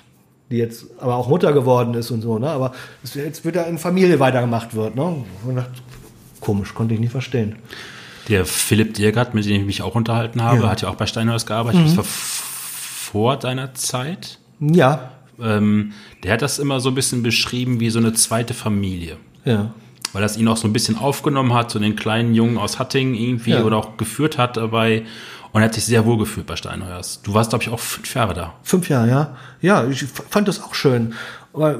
Die 0.52 0.58
jetzt 0.58 0.86
aber 1.00 1.16
auch 1.16 1.28
Mutter 1.28 1.54
geworden 1.54 1.94
ist 1.94 2.10
und 2.10 2.22
so, 2.22 2.40
ne? 2.40 2.50
Aber 2.50 2.74
es, 3.04 3.14
jetzt 3.14 3.46
wieder 3.46 3.68
in 3.68 3.78
Familie 3.78 4.20
weitergemacht 4.20 4.74
wird, 4.74 4.96
ne? 4.96 5.24
Und 5.46 5.56
dachte, 5.56 5.72
komisch, 6.40 6.74
konnte 6.74 6.96
ich 6.96 7.00
nicht 7.00 7.12
verstehen. 7.12 7.58
Der 8.30 8.46
Philipp 8.46 8.96
Diergard, 8.96 9.36
mit 9.36 9.46
dem 9.46 9.62
ich 9.62 9.66
mich 9.66 9.82
auch 9.84 9.96
unterhalten 9.96 10.44
habe, 10.44 10.64
ja. 10.64 10.70
hat 10.70 10.82
ja 10.82 10.90
auch 10.90 10.96
bei 10.96 11.06
Steinhaus 11.06 11.46
gearbeitet. 11.46 11.82
Mhm. 11.82 11.86
Das 11.86 11.98
war 11.98 12.04
vor 12.04 13.38
deiner 13.38 13.76
Zeit. 13.76 14.40
Ja. 14.60 15.12
Ähm, 15.40 15.94
der 16.24 16.34
hat 16.34 16.42
das 16.42 16.58
immer 16.58 16.80
so 16.80 16.90
ein 16.90 16.96
bisschen 16.96 17.22
beschrieben 17.22 17.80
wie 17.80 17.90
so 17.92 18.00
eine 18.00 18.14
zweite 18.14 18.54
Familie. 18.54 19.18
Ja 19.46 19.72
weil 20.14 20.22
das 20.22 20.38
ihn 20.38 20.48
auch 20.48 20.58
so 20.58 20.68
ein 20.68 20.74
bisschen 20.74 20.98
aufgenommen 20.98 21.54
hat, 21.54 21.72
so 21.72 21.80
den 21.80 21.96
kleinen 21.96 22.34
Jungen 22.34 22.58
aus 22.58 22.80
Hattingen 22.80 23.16
irgendwie 23.16 23.52
ja. 23.52 23.64
oder 23.64 23.78
auch 23.78 23.98
geführt 23.98 24.38
hat 24.38 24.58
dabei. 24.58 25.04
Und 25.52 25.62
er 25.62 25.66
hat 25.66 25.74
sich 25.74 25.86
sehr 25.86 26.06
wohl 26.06 26.18
gefühlt 26.18 26.46
bei 26.46 26.56
Steinheuers. 26.56 27.22
Du 27.24 27.34
warst, 27.34 27.50
glaube 27.50 27.64
ich, 27.64 27.70
auch 27.70 27.80
fünf 27.80 28.14
Jahre 28.14 28.34
da. 28.34 28.54
Fünf 28.62 28.88
Jahre, 28.88 29.10
ja. 29.10 29.36
Ja, 29.62 29.88
ich 29.88 30.06
fand 30.06 30.48
das 30.48 30.64
auch 30.64 30.76
schön. 30.76 31.14
Aber 31.54 31.80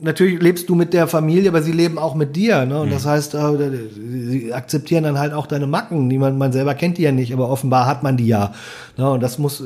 natürlich 0.00 0.42
lebst 0.42 0.68
du 0.68 0.74
mit 0.74 0.92
der 0.92 1.06
Familie, 1.06 1.50
aber 1.50 1.62
sie 1.62 1.72
leben 1.72 1.98
auch 1.98 2.14
mit 2.14 2.34
dir. 2.34 2.64
Ne? 2.66 2.80
Und 2.80 2.88
mhm. 2.88 2.92
das 2.92 3.06
heißt, 3.06 3.34
äh, 3.34 3.70
sie 3.94 4.52
akzeptieren 4.52 5.04
dann 5.04 5.18
halt 5.18 5.32
auch 5.32 5.46
deine 5.46 5.66
Macken. 5.66 6.10
Die 6.10 6.18
man, 6.18 6.36
man 6.36 6.52
selber 6.52 6.74
kennt 6.74 6.98
die 6.98 7.02
ja 7.02 7.12
nicht, 7.12 7.32
aber 7.32 7.48
offenbar 7.48 7.86
hat 7.86 8.02
man 8.02 8.16
die 8.16 8.26
ja. 8.26 8.52
Ne? 8.96 9.08
Und 9.10 9.22
das 9.22 9.38
muss, 9.38 9.60
äh, 9.60 9.64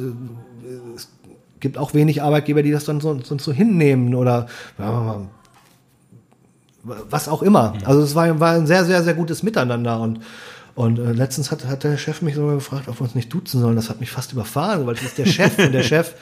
es 0.95 1.09
gibt 1.61 1.79
auch 1.79 1.95
wenig 1.95 2.23
Arbeitgeber, 2.23 2.63
die 2.63 2.73
das 2.73 2.85
dann 2.85 3.01
so, 3.01 3.19
so, 3.23 3.39
so 3.39 3.53
hinnehmen 3.53 4.15
oder 4.15 4.47
ja, 4.79 5.23
was 6.83 7.29
auch 7.29 7.43
immer. 7.43 7.75
Mhm. 7.75 7.87
Also 7.87 8.03
es 8.03 8.15
war, 8.15 8.41
war 8.41 8.55
ein 8.55 8.67
sehr, 8.67 8.85
sehr, 8.85 9.03
sehr 9.03 9.15
gutes 9.15 9.43
Miteinander 9.43 10.01
und 10.01 10.21
und 10.77 10.99
äh, 10.99 11.13
letztens 11.13 11.51
hat, 11.51 11.67
hat 11.67 11.85
der 11.85 11.99
Chef 11.99 12.23
mich 12.23 12.37
sogar 12.37 12.55
gefragt, 12.55 12.89
ob 12.89 13.01
wir 13.01 13.03
uns 13.03 13.15
nicht 13.15 13.33
duzen 13.33 13.61
sollen. 13.61 13.77
Das 13.77 13.91
hat 13.91 14.01
mich 14.01 14.11
fast 14.11 14.33
überfahren, 14.33 14.87
weil 14.87 14.95
das 14.95 15.05
ist 15.05 15.19
der 15.19 15.27
Chef 15.27 15.59
und 15.59 15.73
der 15.73 15.83
Chef 15.83 16.15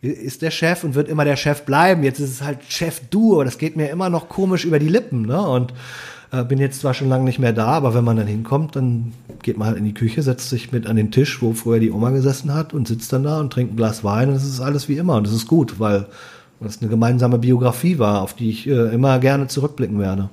ist 0.00 0.40
der 0.40 0.50
Chef 0.50 0.84
und 0.84 0.94
wird 0.94 1.08
immer 1.08 1.24
der 1.24 1.36
Chef 1.36 1.62
bleiben. 1.62 2.02
Jetzt 2.02 2.20
ist 2.20 2.30
es 2.30 2.42
halt 2.42 2.60
Chef 2.68 3.00
du, 3.10 3.34
aber 3.34 3.44
das 3.44 3.58
geht 3.58 3.76
mir 3.76 3.90
immer 3.90 4.08
noch 4.08 4.28
komisch 4.28 4.64
über 4.64 4.78
die 4.78 4.88
Lippen. 4.88 5.26
Ne? 5.26 5.40
Und 5.40 5.74
äh, 6.32 6.44
bin 6.44 6.58
jetzt 6.58 6.80
zwar 6.80 6.94
schon 6.94 7.08
lange 7.08 7.24
nicht 7.24 7.38
mehr 7.38 7.52
da, 7.52 7.66
aber 7.66 7.94
wenn 7.94 8.04
man 8.04 8.16
dann 8.16 8.26
hinkommt, 8.26 8.76
dann 8.76 9.12
geht 9.42 9.58
man 9.58 9.68
halt 9.68 9.78
in 9.78 9.84
die 9.84 9.94
Küche, 9.94 10.22
setzt 10.22 10.48
sich 10.48 10.72
mit 10.72 10.86
an 10.86 10.96
den 10.96 11.10
Tisch, 11.10 11.42
wo 11.42 11.52
vorher 11.52 11.80
die 11.80 11.90
Oma 11.90 12.10
gesessen 12.10 12.54
hat 12.54 12.72
und 12.72 12.88
sitzt 12.88 13.12
dann 13.12 13.24
da 13.24 13.40
und 13.40 13.52
trinkt 13.52 13.74
ein 13.74 13.76
Glas 13.76 14.04
Wein 14.04 14.28
und 14.28 14.36
es 14.36 14.44
ist 14.44 14.60
alles 14.60 14.88
wie 14.88 14.96
immer 14.96 15.16
und 15.16 15.26
das 15.26 15.34
ist 15.34 15.48
gut, 15.48 15.78
weil 15.80 16.06
was 16.60 16.80
eine 16.80 16.90
gemeinsame 16.90 17.38
Biografie 17.38 17.98
war, 17.98 18.20
auf 18.20 18.34
die 18.34 18.50
ich 18.50 18.66
äh, 18.66 18.94
immer 18.94 19.18
gerne 19.18 19.48
zurückblicken 19.48 19.98
werde. 19.98 20.28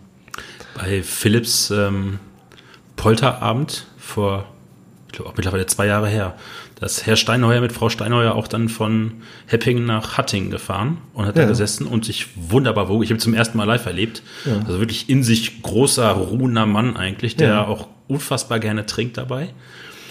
Bei 0.76 1.02
Philips 1.02 1.72
ähm, 1.72 2.20
Polterabend 2.98 3.88
vor, 3.98 4.46
ich 5.08 5.14
glaube 5.14 5.32
auch 5.32 5.38
mittlerweile 5.38 5.66
zwei 5.66 5.88
Jahre 5.88 6.10
her, 6.10 6.36
da 6.80 6.86
ist 6.86 7.08
Herr 7.08 7.16
Steinheuer 7.16 7.62
mit 7.62 7.72
Frau 7.72 7.90
Steinheuer 7.90 8.36
auch 8.36 8.48
dann 8.48 8.70
von 8.70 9.14
Heppingen 9.48 9.86
nach 9.86 10.18
Hattingen 10.18 10.52
gefahren 10.52 11.00
und 11.14 11.26
hat 11.26 11.36
ja. 11.36 11.44
da 11.44 11.48
gesessen 11.48 11.88
und 11.88 12.06
sich 12.06 12.28
wunderbar 12.36 12.88
wo 12.88 13.02
Ich 13.02 13.10
habe 13.10 13.20
zum 13.20 13.34
ersten 13.34 13.58
Mal 13.58 13.64
live 13.64 13.86
erlebt. 13.88 14.22
Ja. 14.46 14.60
Also 14.60 14.80
wirklich 14.80 15.10
in 15.10 15.24
sich 15.24 15.64
großer, 15.64 16.12
ruhender 16.12 16.68
Mann 16.68 16.96
eigentlich, 16.96 17.36
der 17.36 17.48
ja. 17.48 17.66
auch 17.66 17.88
unfassbar 18.08 18.60
gerne 18.60 18.86
trinkt 18.86 19.18
dabei. 19.18 19.50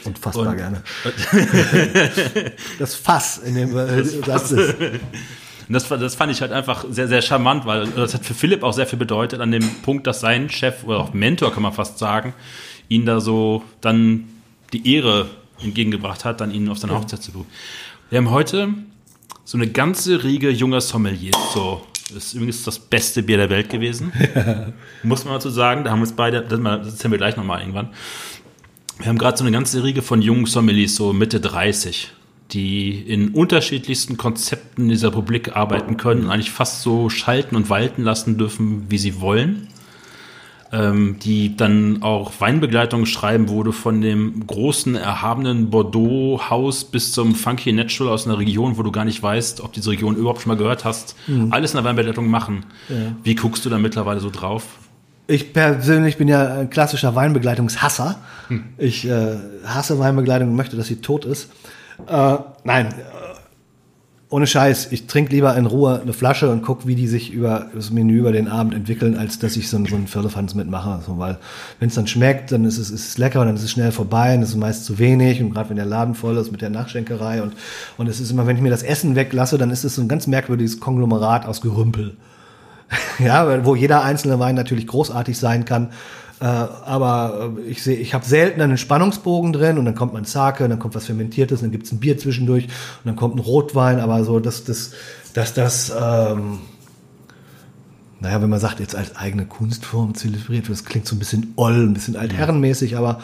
Unfassbar 0.04 0.48
und, 0.48 0.56
gerne. 0.56 0.82
das 2.78 2.94
Fass 2.96 3.38
in 3.38 3.54
dem 3.54 3.76
äh, 3.76 4.02
Satz 4.02 4.50
ist. 4.50 4.74
Und 5.68 5.74
das, 5.74 5.88
das 5.88 6.14
fand 6.14 6.32
ich 6.32 6.40
halt 6.40 6.52
einfach 6.52 6.84
sehr, 6.88 7.08
sehr 7.08 7.22
charmant, 7.22 7.66
weil 7.66 7.86
das 7.88 8.14
hat 8.14 8.24
für 8.24 8.34
Philipp 8.34 8.62
auch 8.62 8.72
sehr 8.72 8.86
viel 8.86 8.98
bedeutet, 8.98 9.40
an 9.40 9.50
dem 9.50 9.68
Punkt, 9.82 10.06
dass 10.06 10.20
sein 10.20 10.48
Chef 10.48 10.84
oder 10.84 11.00
auch 11.00 11.12
Mentor, 11.12 11.52
kann 11.52 11.62
man 11.62 11.72
fast 11.72 11.98
sagen, 11.98 12.34
ihn 12.88 13.04
da 13.04 13.20
so 13.20 13.64
dann 13.80 14.28
die 14.72 14.94
Ehre 14.94 15.28
entgegengebracht 15.62 16.24
hat, 16.24 16.40
dann 16.40 16.52
ihn 16.52 16.68
auf 16.68 16.78
seine. 16.78 16.94
Hochzeit 16.94 17.22
zu 17.22 17.32
besuchen. 17.32 17.50
Wir 18.10 18.18
haben 18.18 18.30
heute 18.30 18.68
so 19.44 19.58
eine 19.58 19.66
ganze 19.66 20.22
Riege 20.22 20.50
junger 20.50 20.80
Sommeliers. 20.80 21.36
So, 21.52 21.84
das 22.14 22.26
ist 22.26 22.34
übrigens 22.34 22.62
das 22.62 22.78
beste 22.78 23.22
Bier 23.22 23.36
der 23.36 23.50
Welt 23.50 23.68
gewesen. 23.68 24.12
Muss 25.02 25.24
man 25.24 25.34
dazu 25.34 25.50
sagen. 25.50 25.84
Da 25.84 25.90
haben 25.90 25.98
wir 25.98 26.02
uns 26.02 26.12
beide, 26.12 26.42
das 26.42 26.60
erzählen 26.60 27.10
wir 27.10 27.18
gleich 27.18 27.36
nochmal 27.36 27.60
irgendwann. 27.60 27.88
Wir 28.98 29.06
haben 29.08 29.18
gerade 29.18 29.36
so 29.36 29.44
eine 29.44 29.50
ganze 29.50 29.82
Riege 29.82 30.02
von 30.02 30.22
jungen 30.22 30.46
Sommeliers, 30.46 30.94
so 30.94 31.12
Mitte 31.12 31.40
30 31.40 32.12
die 32.52 33.00
in 33.00 33.30
unterschiedlichsten 33.30 34.16
Konzepten 34.16 34.88
dieser 34.88 35.08
Republik 35.08 35.56
arbeiten 35.56 35.96
können 35.96 36.24
und 36.24 36.30
eigentlich 36.30 36.50
fast 36.50 36.82
so 36.82 37.08
schalten 37.08 37.56
und 37.56 37.70
walten 37.70 38.02
lassen 38.02 38.38
dürfen, 38.38 38.86
wie 38.88 38.98
sie 38.98 39.20
wollen. 39.20 39.68
Ähm, 40.72 41.16
die 41.22 41.56
dann 41.56 42.02
auch 42.02 42.32
Weinbegleitung 42.40 43.06
schreiben 43.06 43.48
wurde 43.48 43.72
von 43.72 44.00
dem 44.00 44.48
großen, 44.48 44.96
erhabenen 44.96 45.70
Bordeaux-Haus 45.70 46.84
bis 46.84 47.12
zum 47.12 47.36
Funky 47.36 47.72
Natural 47.72 48.12
aus 48.12 48.26
einer 48.26 48.38
Region, 48.38 48.76
wo 48.76 48.82
du 48.82 48.90
gar 48.90 49.04
nicht 49.04 49.22
weißt, 49.22 49.60
ob 49.60 49.72
diese 49.72 49.90
Region 49.90 50.16
überhaupt 50.16 50.42
schon 50.42 50.50
mal 50.50 50.58
gehört 50.58 50.84
hast. 50.84 51.14
Mhm. 51.28 51.52
Alles 51.52 51.70
in 51.70 51.76
der 51.76 51.84
Weinbegleitung 51.84 52.26
machen. 52.28 52.66
Ja. 52.88 52.96
Wie 53.22 53.36
guckst 53.36 53.64
du 53.64 53.70
da 53.70 53.78
mittlerweile 53.78 54.18
so 54.18 54.28
drauf? 54.28 54.64
Ich 55.28 55.52
persönlich 55.52 56.16
bin 56.16 56.26
ja 56.26 56.54
ein 56.54 56.70
klassischer 56.70 57.14
Weinbegleitungshasser. 57.14 58.18
Hm. 58.48 58.64
Ich 58.78 59.08
äh, 59.08 59.36
hasse 59.64 59.98
Weinbegleitung 59.98 60.50
und 60.50 60.56
möchte, 60.56 60.76
dass 60.76 60.86
sie 60.86 60.96
tot 60.96 61.24
ist. 61.24 61.48
Äh, 62.06 62.36
nein, 62.64 62.86
äh, 62.86 63.26
ohne 64.28 64.46
Scheiß, 64.48 64.88
ich 64.90 65.06
trinke 65.06 65.32
lieber 65.32 65.56
in 65.56 65.66
Ruhe 65.66 66.00
eine 66.02 66.12
Flasche 66.12 66.50
und 66.50 66.62
gucke, 66.62 66.88
wie 66.88 66.96
die 66.96 67.06
sich 67.06 67.32
über 67.32 67.70
das 67.72 67.90
Menü 67.90 68.18
über 68.18 68.32
den 68.32 68.48
Abend 68.48 68.74
entwickeln, 68.74 69.16
als 69.16 69.38
dass 69.38 69.56
ich 69.56 69.70
so, 69.70 69.82
so 69.86 69.94
einen 69.94 70.08
Firlefanz 70.08 70.54
mitmache. 70.54 71.00
So, 71.06 71.18
weil 71.18 71.38
wenn 71.78 71.88
es 71.88 71.94
dann 71.94 72.08
schmeckt, 72.08 72.50
dann 72.50 72.64
ist 72.64 72.76
es, 72.78 72.90
ist 72.90 73.18
lecker 73.18 73.40
und 73.40 73.46
dann 73.46 73.54
ist 73.54 73.62
es 73.62 73.70
schnell 73.70 73.92
vorbei 73.92 74.34
und 74.34 74.42
es 74.42 74.50
ist 74.50 74.56
meist 74.56 74.84
zu 74.84 74.98
wenig 74.98 75.40
und 75.40 75.50
gerade 75.52 75.70
wenn 75.70 75.76
der 75.76 75.86
Laden 75.86 76.16
voll 76.16 76.36
ist 76.38 76.50
mit 76.50 76.60
der 76.60 76.70
Nachschenkerei 76.70 77.40
und, 77.40 77.52
und 77.98 78.08
es 78.08 78.18
ist 78.18 78.32
immer, 78.32 78.46
wenn 78.48 78.56
ich 78.56 78.62
mir 78.62 78.70
das 78.70 78.82
Essen 78.82 79.14
weglasse, 79.14 79.58
dann 79.58 79.70
ist 79.70 79.84
es 79.84 79.94
so 79.94 80.02
ein 80.02 80.08
ganz 80.08 80.26
merkwürdiges 80.26 80.80
Konglomerat 80.80 81.46
aus 81.46 81.60
Gerümpel. 81.60 82.16
ja, 83.18 83.64
wo 83.64 83.76
jeder 83.76 84.02
einzelne 84.02 84.38
Wein 84.38 84.54
natürlich 84.54 84.86
großartig 84.88 85.38
sein 85.38 85.64
kann. 85.64 85.90
Äh, 86.40 86.44
aber 86.44 87.52
äh, 87.58 87.70
ich 87.70 87.82
sehe, 87.82 87.96
ich 87.96 88.12
habe 88.12 88.24
selten 88.24 88.60
einen 88.60 88.76
Spannungsbogen 88.76 89.52
drin 89.52 89.78
und 89.78 89.86
dann 89.86 89.94
kommt 89.94 90.12
man 90.12 90.24
Sake, 90.24 90.64
und 90.64 90.70
dann 90.70 90.78
kommt 90.78 90.94
was 90.94 91.06
Fermentiertes, 91.06 91.60
und 91.60 91.66
dann 91.66 91.72
gibt's 91.72 91.92
ein 91.92 91.98
Bier 91.98 92.18
zwischendurch 92.18 92.64
und 92.64 93.06
dann 93.06 93.16
kommt 93.16 93.36
ein 93.36 93.38
Rotwein, 93.38 94.00
aber 94.00 94.22
so, 94.24 94.38
dass 94.38 94.64
das, 94.64 94.92
dass 95.32 95.54
das, 95.54 95.90
ähm, 95.90 96.58
naja, 98.20 98.42
wenn 98.42 98.50
man 98.50 98.60
sagt, 98.60 98.80
jetzt 98.80 98.94
als 98.94 99.16
eigene 99.16 99.46
Kunstform 99.46 100.14
zelebriert, 100.14 100.68
das 100.68 100.84
klingt 100.84 101.06
so 101.06 101.16
ein 101.16 101.18
bisschen 101.18 101.54
oll, 101.56 101.86
ein 101.86 101.94
bisschen 101.94 102.16
altherrenmäßig, 102.16 102.98
aber 102.98 103.20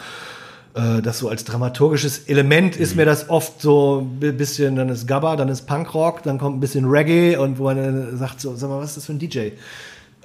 äh, 0.73 1.03
das 1.03 1.19
so 1.19 1.29
als 1.29 1.43
dramaturgisches 1.43 2.19
Element 2.27 2.75
ist 2.75 2.91
mhm. 2.91 2.97
mir 2.97 3.05
das 3.05 3.29
oft 3.29 3.61
so 3.61 4.07
ein 4.21 4.37
bisschen, 4.37 4.75
dann 4.75 4.89
ist 4.89 5.07
Gabba, 5.07 5.35
dann 5.35 5.49
ist 5.49 5.67
Punkrock, 5.67 6.23
dann 6.23 6.39
kommt 6.39 6.57
ein 6.57 6.59
bisschen 6.59 6.85
Reggae 6.85 7.37
und 7.37 7.59
wo 7.59 7.65
man 7.65 7.77
dann 7.77 8.17
sagt 8.17 8.41
so, 8.41 8.55
sag 8.55 8.69
mal, 8.69 8.79
was 8.79 8.89
ist 8.89 8.97
das 8.97 9.05
für 9.05 9.13
ein 9.13 9.19
DJ? 9.19 9.51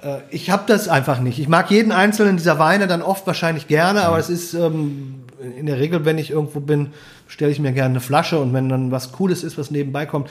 Äh, 0.03 0.19
ich 0.29 0.49
habe 0.49 0.63
das 0.67 0.87
einfach 0.87 1.19
nicht. 1.19 1.39
Ich 1.39 1.47
mag 1.47 1.69
jeden 1.71 1.91
einzelnen 1.91 2.37
dieser 2.37 2.59
Weine 2.59 2.87
dann 2.87 3.01
oft 3.01 3.25
wahrscheinlich 3.27 3.67
gerne, 3.67 4.03
aber 4.03 4.17
es 4.17 4.29
ist 4.29 4.53
ähm, 4.53 5.23
in 5.57 5.65
der 5.65 5.79
Regel, 5.79 6.05
wenn 6.05 6.17
ich 6.17 6.31
irgendwo 6.31 6.59
bin, 6.59 6.89
stelle 7.27 7.51
ich 7.51 7.59
mir 7.59 7.71
gerne 7.71 7.91
eine 7.91 7.99
Flasche 7.99 8.39
und 8.39 8.53
wenn 8.53 8.69
dann 8.69 8.91
was 8.91 9.11
Cooles 9.11 9.43
ist, 9.43 9.57
was 9.57 9.71
nebenbei 9.71 10.05
kommt, 10.05 10.29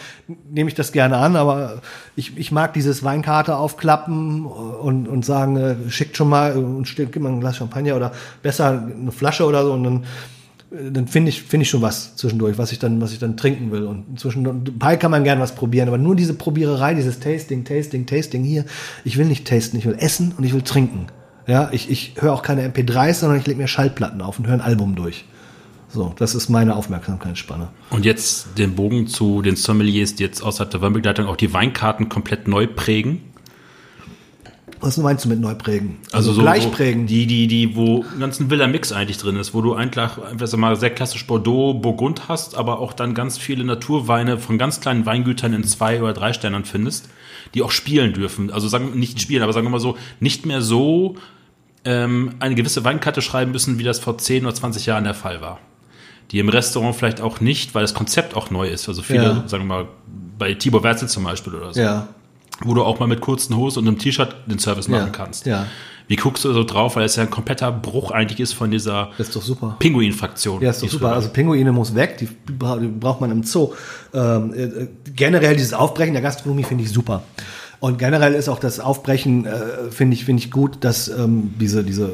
nehme 0.51 0.69
ich 0.69 0.75
das 0.75 0.93
gerne 0.93 1.17
an. 1.17 1.37
Aber 1.37 1.81
ich, 2.17 2.37
ich 2.37 2.53
mag 2.53 2.75
dieses 2.75 3.05
Weinkarte 3.05 3.57
aufklappen 3.57 4.45
und, 4.45 5.09
und 5.09 5.25
sagen, 5.25 5.57
äh, 5.57 5.77
schickt 5.91 6.17
schon 6.17 6.29
mal 6.29 6.57
und 6.57 6.87
stellt 6.87 7.13
gib 7.13 7.23
mal 7.23 7.31
ein 7.31 7.41
Glas 7.41 7.57
Champagner 7.57 7.97
oder 7.97 8.13
besser 8.43 8.71
eine 8.71 9.13
Flasche 9.13 9.47
oder 9.47 9.65
so 9.65 9.73
und 9.73 9.85
dann 9.85 10.05
dann 10.71 11.09
finde 11.09 11.31
ich, 11.31 11.43
finde 11.43 11.63
ich 11.63 11.71
schon 11.71 11.83
was 11.83 12.17
zwischendurch, 12.17 12.59
was 12.59 12.73
ich 12.73 12.79
dann, 12.79 13.01
was 13.01 13.13
ich 13.13 13.19
dann 13.19 13.37
trinken 13.37 13.71
will. 13.71 13.85
Und 13.85 14.21
zwischendurch 14.21 14.99
kann 14.99 15.11
man 15.11 15.25
gern 15.25 15.41
was 15.41 15.55
probieren, 15.55 15.89
aber 15.89 15.99
nur 15.99 16.15
diese 16.15 16.35
Probiererei, 16.35 16.95
dieses 16.95 17.21
Tasting, 17.21 17.65
Tasting, 17.65 18.07
Tasting 18.07 18.45
hier. 18.45 18.65
Ich 19.05 19.17
will 19.17 19.27
nicht 19.27 19.47
tasten, 19.47 19.79
ich 19.79 19.87
will 19.87 19.97
essen 19.99 20.35
und 20.37 20.45
ich 20.45 20.53
will 20.53 20.63
trinken. 20.63 21.07
Ja, 21.47 21.71
ich, 21.73 21.91
ich 21.91 22.15
höre 22.19 22.35
auch 22.35 22.43
keine 22.43 22.69
MP3s, 22.69 23.15
sondern 23.15 23.39
ich 23.39 23.47
lege 23.47 23.59
mir 23.59 23.69
Schallplatten 23.69 24.21
auf 24.21 24.39
und 24.39 24.47
höre 24.47 24.55
ein 24.55 24.61
Album 24.61 24.95
durch. 24.95 25.25
So, 25.91 26.13
das 26.19 26.35
ist 26.35 26.51
meine 26.51 26.77
Aufmerksamkeitsspanne. 26.77 27.69
Und 27.89 28.05
jetzt 28.05 28.59
den 28.59 28.75
Bogen 28.75 29.07
zu 29.07 29.41
den 29.41 29.57
Sommeliers, 29.57 30.15
die 30.15 30.23
jetzt 30.23 30.43
außerhalb 30.43 30.71
der 30.71 30.83
Weinbegleitung 30.83 31.27
auch 31.27 31.37
die 31.37 31.55
Weinkarten 31.55 32.11
komplett 32.11 32.47
neu 32.47 32.67
prägen. 32.67 33.23
Was 34.81 34.97
meinst 34.97 35.25
du 35.25 35.29
mit 35.29 35.41
neu 35.41 35.55
prägen? 35.55 35.99
Also, 36.13 36.33
so, 36.33 36.41
gleich 36.43 36.71
prägen. 36.71 37.07
Die, 37.07 37.27
die, 37.27 37.47
die, 37.47 37.75
wo 37.75 38.05
ein 38.13 38.21
ganzen 38.21 38.51
wilder 38.51 38.69
Mix 38.69 38.93
eigentlich 38.93 39.19
drin 39.19 39.37
ist, 39.37 39.55
wo 39.55 39.61
du 39.61 39.75
einfach, 39.75 40.19
einfach 40.23 40.51
mal, 40.57 40.77
sehr 40.77 40.91
klassisch 40.91 41.27
Bordeaux, 41.27 41.75
Burgund 41.75 42.29
hast, 42.29 42.57
aber 42.57 42.79
auch 42.79 42.93
dann 42.93 43.15
ganz 43.15 43.39
viele 43.39 43.65
Naturweine 43.65 44.39
von 44.39 44.59
ganz 44.59 44.81
kleinen 44.81 45.05
Weingütern 45.07 45.53
in 45.53 45.65
zwei 45.65 46.01
oder 46.03 46.13
drei 46.13 46.33
Sternern 46.33 46.65
findest, 46.65 47.09
die 47.55 47.63
auch 47.63 47.71
spielen 47.71 48.13
dürfen. 48.13 48.51
Also 48.53 48.69
sagen 48.69 48.99
nicht 48.99 49.21
spielen, 49.21 49.43
aber 49.43 49.53
sagen 49.53 49.67
wir 49.67 49.71
mal 49.71 49.81
so, 49.81 49.97
nicht 50.21 50.47
mehr 50.47 50.63
so 50.63 51.17
ähm, 51.85 52.35
eine 52.41 52.55
gewisse 52.55 52.85
Weinkarte 52.85 53.23
schreiben 53.23 53.53
müssen, 53.53 53.79
wie 53.79 53.85
das 53.85 53.99
vor 53.99 54.19
10 54.19 54.45
oder 54.45 54.55
20 54.55 54.87
Jahren 54.87 55.05
der 55.05 55.15
Fall 55.15 55.41
war. 55.41 55.59
Die 56.31 56.39
im 56.41 56.51
Restaurant 56.51 56.95
vielleicht 56.95 57.21
auch 57.21 57.41
nicht, 57.41 57.75
weil 57.75 57.83
das 57.83 57.95
Konzept 57.95 58.37
auch 58.37 58.51
neu 58.51 58.69
ist. 58.69 58.89
Also 58.89 59.03
viele, 59.03 59.23
Ja. 59.25 59.45
sagen 59.49 59.65
wir 59.67 59.75
mal, 59.77 59.89
bei 60.39 60.55
Tibor 60.55 60.83
Werzel 60.83 61.09
zum 61.09 61.25
Beispiel 61.25 61.55
oder 61.55 61.73
so 61.73 61.81
ja, 61.81 62.09
wo 62.65 62.75
du 62.75 62.83
auch 62.83 62.99
mal 62.99 63.07
mit 63.07 63.21
kurzen 63.21 63.57
Hosen 63.57 63.81
und 63.81 63.89
einem 63.89 63.99
T-Shirt 63.99 64.35
den 64.47 64.59
Service 64.59 64.89
machen 64.89 65.07
Ja, 65.07 65.13
kannst. 65.13 65.47
ja. 65.47 65.67
Wie 66.09 66.17
guckst 66.17 66.43
du 66.45 66.55
so 66.55 66.65
drauf, 66.65 66.97
weil 66.97 67.05
es 67.05 67.17
ja 67.17 67.23
ein 67.25 67.31
kompletter 67.31 67.71
Bruch 67.71 68.11
eigentlich 68.13 68.41
ist 68.41 68.55
von 68.55 68.71
dieser 68.71 69.11
das 69.19 69.29
ist 69.29 69.37
doch 69.37 69.43
super. 69.43 69.77
Pinguin-Fraktion. 69.79 70.63
Ja, 70.63 70.71
ist 70.71 70.83
doch 70.83 70.89
super. 70.89 71.13
Also 71.13 71.29
Pinguine 71.29 71.71
muss 71.71 71.95
weg, 71.95 72.17
die 72.17 72.29
bra- 72.51 72.79
die 72.79 72.87
braucht 72.89 73.21
man 73.21 73.31
im 73.31 73.43
Zoo. 73.43 73.75
Ähm, 74.15 74.55
äh, 74.55 74.87
generell 75.15 75.55
dieses 75.55 75.75
Aufbrechen 75.75 76.15
der 76.15 76.23
Gastronomie 76.23 76.65
finde 76.65 76.85
ich 76.85 76.91
super. 76.91 77.25
Und 77.81 77.99
generell 77.99 78.33
ist 78.35 78.49
auch 78.49 78.59
das 78.59 78.81
Aufbrechen, 78.81 79.45
äh, 79.45 79.91
finde 79.91 80.15
ich, 80.15 80.25
finde 80.25 80.43
ich 80.43 80.51
gut, 80.51 80.79
dass 80.81 81.09
ähm, 81.09 81.53
diese, 81.61 81.85
diese 81.85 82.11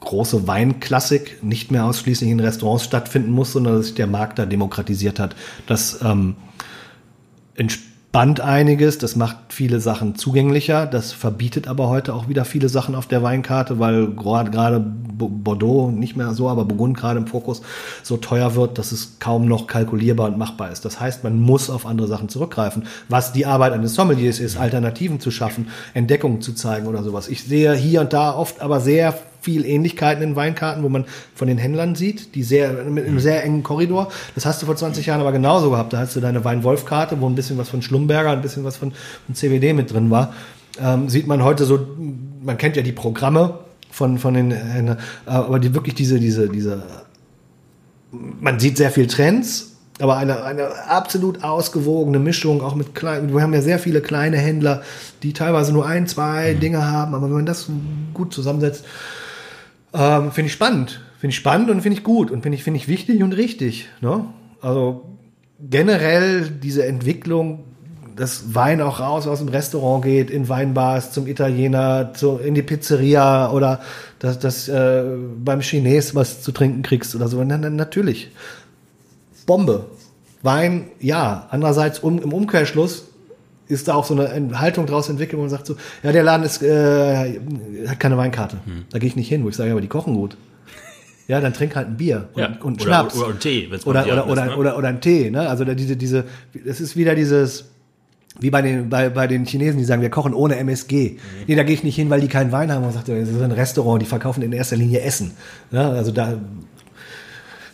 große 0.00 0.48
Weinklassik 0.48 1.42
nicht 1.44 1.70
mehr 1.70 1.84
ausschließlich 1.84 2.30
in 2.30 2.40
Restaurants 2.40 2.84
stattfinden 2.84 3.30
muss, 3.30 3.52
sondern 3.52 3.76
dass 3.76 3.86
sich 3.86 3.94
der 3.94 4.06
Markt 4.06 4.38
da 4.38 4.46
demokratisiert 4.46 5.20
hat. 5.20 5.36
Das 5.66 6.00
ähm, 6.02 6.34
entspannt 8.12 8.42
einiges, 8.42 8.98
das 8.98 9.16
macht 9.16 9.38
viele 9.48 9.80
Sachen 9.80 10.16
zugänglicher, 10.16 10.84
das 10.84 11.12
verbietet 11.12 11.66
aber 11.66 11.88
heute 11.88 12.12
auch 12.12 12.28
wieder 12.28 12.44
viele 12.44 12.68
Sachen 12.68 12.94
auf 12.94 13.06
der 13.06 13.22
Weinkarte, 13.22 13.78
weil 13.78 14.08
gerade 14.08 14.50
gerade 14.50 14.80
Bo- 14.80 15.30
Bordeaux 15.30 15.90
nicht 15.90 16.14
mehr 16.14 16.34
so, 16.34 16.50
aber 16.50 16.66
Burgund 16.66 16.94
gerade 16.94 17.18
im 17.18 17.26
Fokus 17.26 17.62
so 18.02 18.18
teuer 18.18 18.54
wird, 18.54 18.76
dass 18.76 18.92
es 18.92 19.16
kaum 19.18 19.46
noch 19.46 19.66
kalkulierbar 19.66 20.28
und 20.28 20.36
machbar 20.36 20.70
ist. 20.70 20.84
Das 20.84 21.00
heißt, 21.00 21.24
man 21.24 21.40
muss 21.40 21.70
auf 21.70 21.86
andere 21.86 22.06
Sachen 22.06 22.28
zurückgreifen. 22.28 22.82
Was 23.08 23.32
die 23.32 23.46
Arbeit 23.46 23.72
eines 23.72 23.94
Sommeliers 23.94 24.40
ist, 24.40 24.58
Alternativen 24.58 25.18
zu 25.18 25.30
schaffen, 25.30 25.68
Entdeckungen 25.94 26.42
zu 26.42 26.52
zeigen 26.52 26.88
oder 26.88 27.02
sowas. 27.02 27.28
Ich 27.28 27.44
sehe 27.44 27.72
hier 27.72 28.02
und 28.02 28.12
da 28.12 28.34
oft 28.34 28.60
aber 28.60 28.80
sehr 28.80 29.14
viel 29.42 29.66
Ähnlichkeiten 29.66 30.22
in 30.22 30.36
Weinkarten, 30.36 30.82
wo 30.82 30.88
man 30.88 31.04
von 31.34 31.48
den 31.48 31.58
Händlern 31.58 31.94
sieht, 31.94 32.34
die 32.34 32.42
sehr, 32.42 32.72
mit 32.84 33.06
einem 33.06 33.20
sehr 33.20 33.44
engen 33.44 33.62
Korridor. 33.62 34.10
Das 34.34 34.46
hast 34.46 34.62
du 34.62 34.66
vor 34.66 34.76
20 34.76 35.04
Jahren 35.04 35.20
aber 35.20 35.32
genauso 35.32 35.70
gehabt. 35.70 35.92
Da 35.92 35.98
hast 35.98 36.16
du 36.16 36.20
deine 36.20 36.44
Wein-Wolf-Karte, 36.44 37.20
wo 37.20 37.28
ein 37.28 37.34
bisschen 37.34 37.58
was 37.58 37.68
von 37.68 37.82
Schlumberger, 37.82 38.30
ein 38.30 38.42
bisschen 38.42 38.64
was 38.64 38.76
von, 38.76 38.92
von 39.26 39.34
CBD 39.34 39.72
mit 39.72 39.92
drin 39.92 40.10
war. 40.10 40.32
Ähm, 40.80 41.08
sieht 41.08 41.26
man 41.26 41.44
heute 41.44 41.64
so, 41.64 41.86
man 42.42 42.56
kennt 42.56 42.76
ja 42.76 42.82
die 42.82 42.92
Programme 42.92 43.58
von, 43.90 44.18
von 44.18 44.34
den 44.34 44.52
Händlern, 44.52 44.98
aber 45.26 45.58
die 45.58 45.74
wirklich 45.74 45.94
diese, 45.94 46.18
diese, 46.18 46.48
diese, 46.48 46.82
man 48.10 48.58
sieht 48.58 48.78
sehr 48.78 48.90
viel 48.90 49.06
Trends, 49.06 49.72
aber 50.00 50.16
eine, 50.16 50.42
eine 50.44 50.88
absolut 50.88 51.44
ausgewogene 51.44 52.18
Mischung, 52.18 52.62
auch 52.62 52.74
mit 52.74 52.94
kleinen, 52.94 53.34
wir 53.34 53.42
haben 53.42 53.52
ja 53.52 53.60
sehr 53.60 53.78
viele 53.78 54.00
kleine 54.00 54.38
Händler, 54.38 54.82
die 55.22 55.34
teilweise 55.34 55.72
nur 55.72 55.86
ein, 55.86 56.06
zwei 56.06 56.54
Dinge 56.54 56.90
haben, 56.90 57.14
aber 57.14 57.26
wenn 57.26 57.34
man 57.36 57.46
das 57.46 57.68
gut 58.14 58.32
zusammensetzt, 58.32 58.84
ähm, 59.94 60.32
finde 60.32 60.46
ich 60.46 60.52
spannend. 60.52 61.00
Finde 61.18 61.32
ich 61.32 61.36
spannend 61.36 61.70
und 61.70 61.82
finde 61.82 61.98
ich 61.98 62.04
gut 62.04 62.30
und 62.30 62.42
finde 62.42 62.56
ich, 62.56 62.64
finde 62.64 62.78
ich 62.78 62.88
wichtig 62.88 63.22
und 63.22 63.32
richtig. 63.32 63.88
Ne? 64.00 64.24
Also 64.60 65.04
generell 65.60 66.48
diese 66.48 66.84
Entwicklung, 66.86 67.64
dass 68.16 68.54
Wein 68.54 68.80
auch 68.80 69.00
raus 69.00 69.26
aus 69.26 69.38
dem 69.38 69.48
Restaurant 69.48 70.04
geht, 70.04 70.30
in 70.30 70.48
Weinbars, 70.48 71.12
zum 71.12 71.26
Italiener, 71.26 72.12
zu, 72.14 72.38
in 72.38 72.54
die 72.54 72.62
Pizzeria 72.62 73.50
oder 73.50 73.80
dass, 74.18 74.38
dass 74.38 74.68
äh, 74.68 75.04
beim 75.38 75.60
Chines 75.60 76.14
was 76.14 76.42
zu 76.42 76.52
trinken 76.52 76.82
kriegst 76.82 77.14
oder 77.14 77.28
so. 77.28 77.42
Na, 77.44 77.56
na, 77.56 77.70
natürlich. 77.70 78.30
Bombe. 79.46 79.86
Wein, 80.42 80.88
ja. 81.00 81.46
Andererseits 81.50 82.00
um, 82.00 82.18
im 82.18 82.32
Umkehrschluss 82.32 83.11
ist 83.68 83.88
da 83.88 83.94
auch 83.94 84.04
so 84.04 84.14
eine 84.14 84.60
Haltung 84.60 84.86
draus 84.86 85.08
entwickelt, 85.08 85.38
wo 85.38 85.42
man 85.42 85.50
sagt 85.50 85.66
so, 85.66 85.76
ja, 86.02 86.12
der 86.12 86.22
Laden 86.22 86.44
ist, 86.44 86.62
äh, 86.62 87.40
hat 87.86 88.00
keine 88.00 88.16
Weinkarte. 88.16 88.58
Hm. 88.64 88.84
Da 88.90 88.98
gehe 88.98 89.08
ich 89.08 89.16
nicht 89.16 89.28
hin, 89.28 89.44
wo 89.44 89.48
ich 89.48 89.56
sage, 89.56 89.70
aber 89.70 89.80
die 89.80 89.88
kochen 89.88 90.14
gut. 90.14 90.36
Ja, 91.28 91.40
dann 91.40 91.54
trink 91.54 91.76
halt 91.76 91.88
ein 91.88 91.96
Bier 91.96 92.28
und, 92.34 92.40
Ja, 92.40 92.58
und 92.60 92.74
oder, 92.74 92.84
Schnaps. 92.84 93.16
Oder, 93.16 93.28
oder 93.28 93.38
Tee, 93.38 93.68
oder, 93.68 93.78
mal 93.78 93.86
oder, 93.86 94.06
Jahren 94.06 94.30
oder, 94.30 94.42
ist, 94.42 94.50
ne? 94.50 94.56
oder, 94.56 94.78
oder 94.78 94.88
ein 94.88 95.00
Tee, 95.00 95.30
ne? 95.30 95.48
Also 95.48 95.64
da 95.64 95.74
diese, 95.74 95.96
diese, 95.96 96.24
das 96.66 96.80
ist 96.80 96.96
wieder 96.96 97.14
dieses, 97.14 97.66
wie 98.40 98.50
bei 98.50 98.62
den, 98.62 98.88
bei, 98.88 99.08
bei 99.08 99.26
den 99.26 99.44
Chinesen, 99.44 99.78
die 99.78 99.84
sagen, 99.84 100.02
wir 100.02 100.10
kochen 100.10 100.34
ohne 100.34 100.56
MSG. 100.56 101.18
Nee, 101.46 101.54
da 101.54 101.62
gehe 101.62 101.74
ich 101.74 101.84
nicht 101.84 101.96
hin, 101.96 102.10
weil 102.10 102.20
die 102.20 102.28
keinen 102.28 102.50
Wein 102.50 102.72
haben. 102.72 102.82
Man 102.82 102.92
sagt, 102.92 103.08
das 103.08 103.28
ist 103.28 103.40
ein 103.40 103.52
Restaurant, 103.52 104.02
die 104.02 104.06
verkaufen 104.06 104.42
in 104.42 104.52
erster 104.52 104.76
Linie 104.76 105.00
Essen. 105.00 105.32
Ja, 105.70 105.90
also 105.90 106.10
da, 106.10 106.38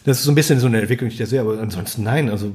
das 0.04 0.18
ist 0.18 0.24
so 0.24 0.32
ein 0.32 0.34
bisschen 0.34 0.58
so 0.58 0.66
eine 0.66 0.80
Entwicklung, 0.80 1.08
die 1.08 1.14
ich 1.14 1.18
da 1.18 1.26
sehe, 1.26 1.40
aber 1.40 1.58
ansonsten 1.58 2.02
nein, 2.02 2.28
also, 2.28 2.52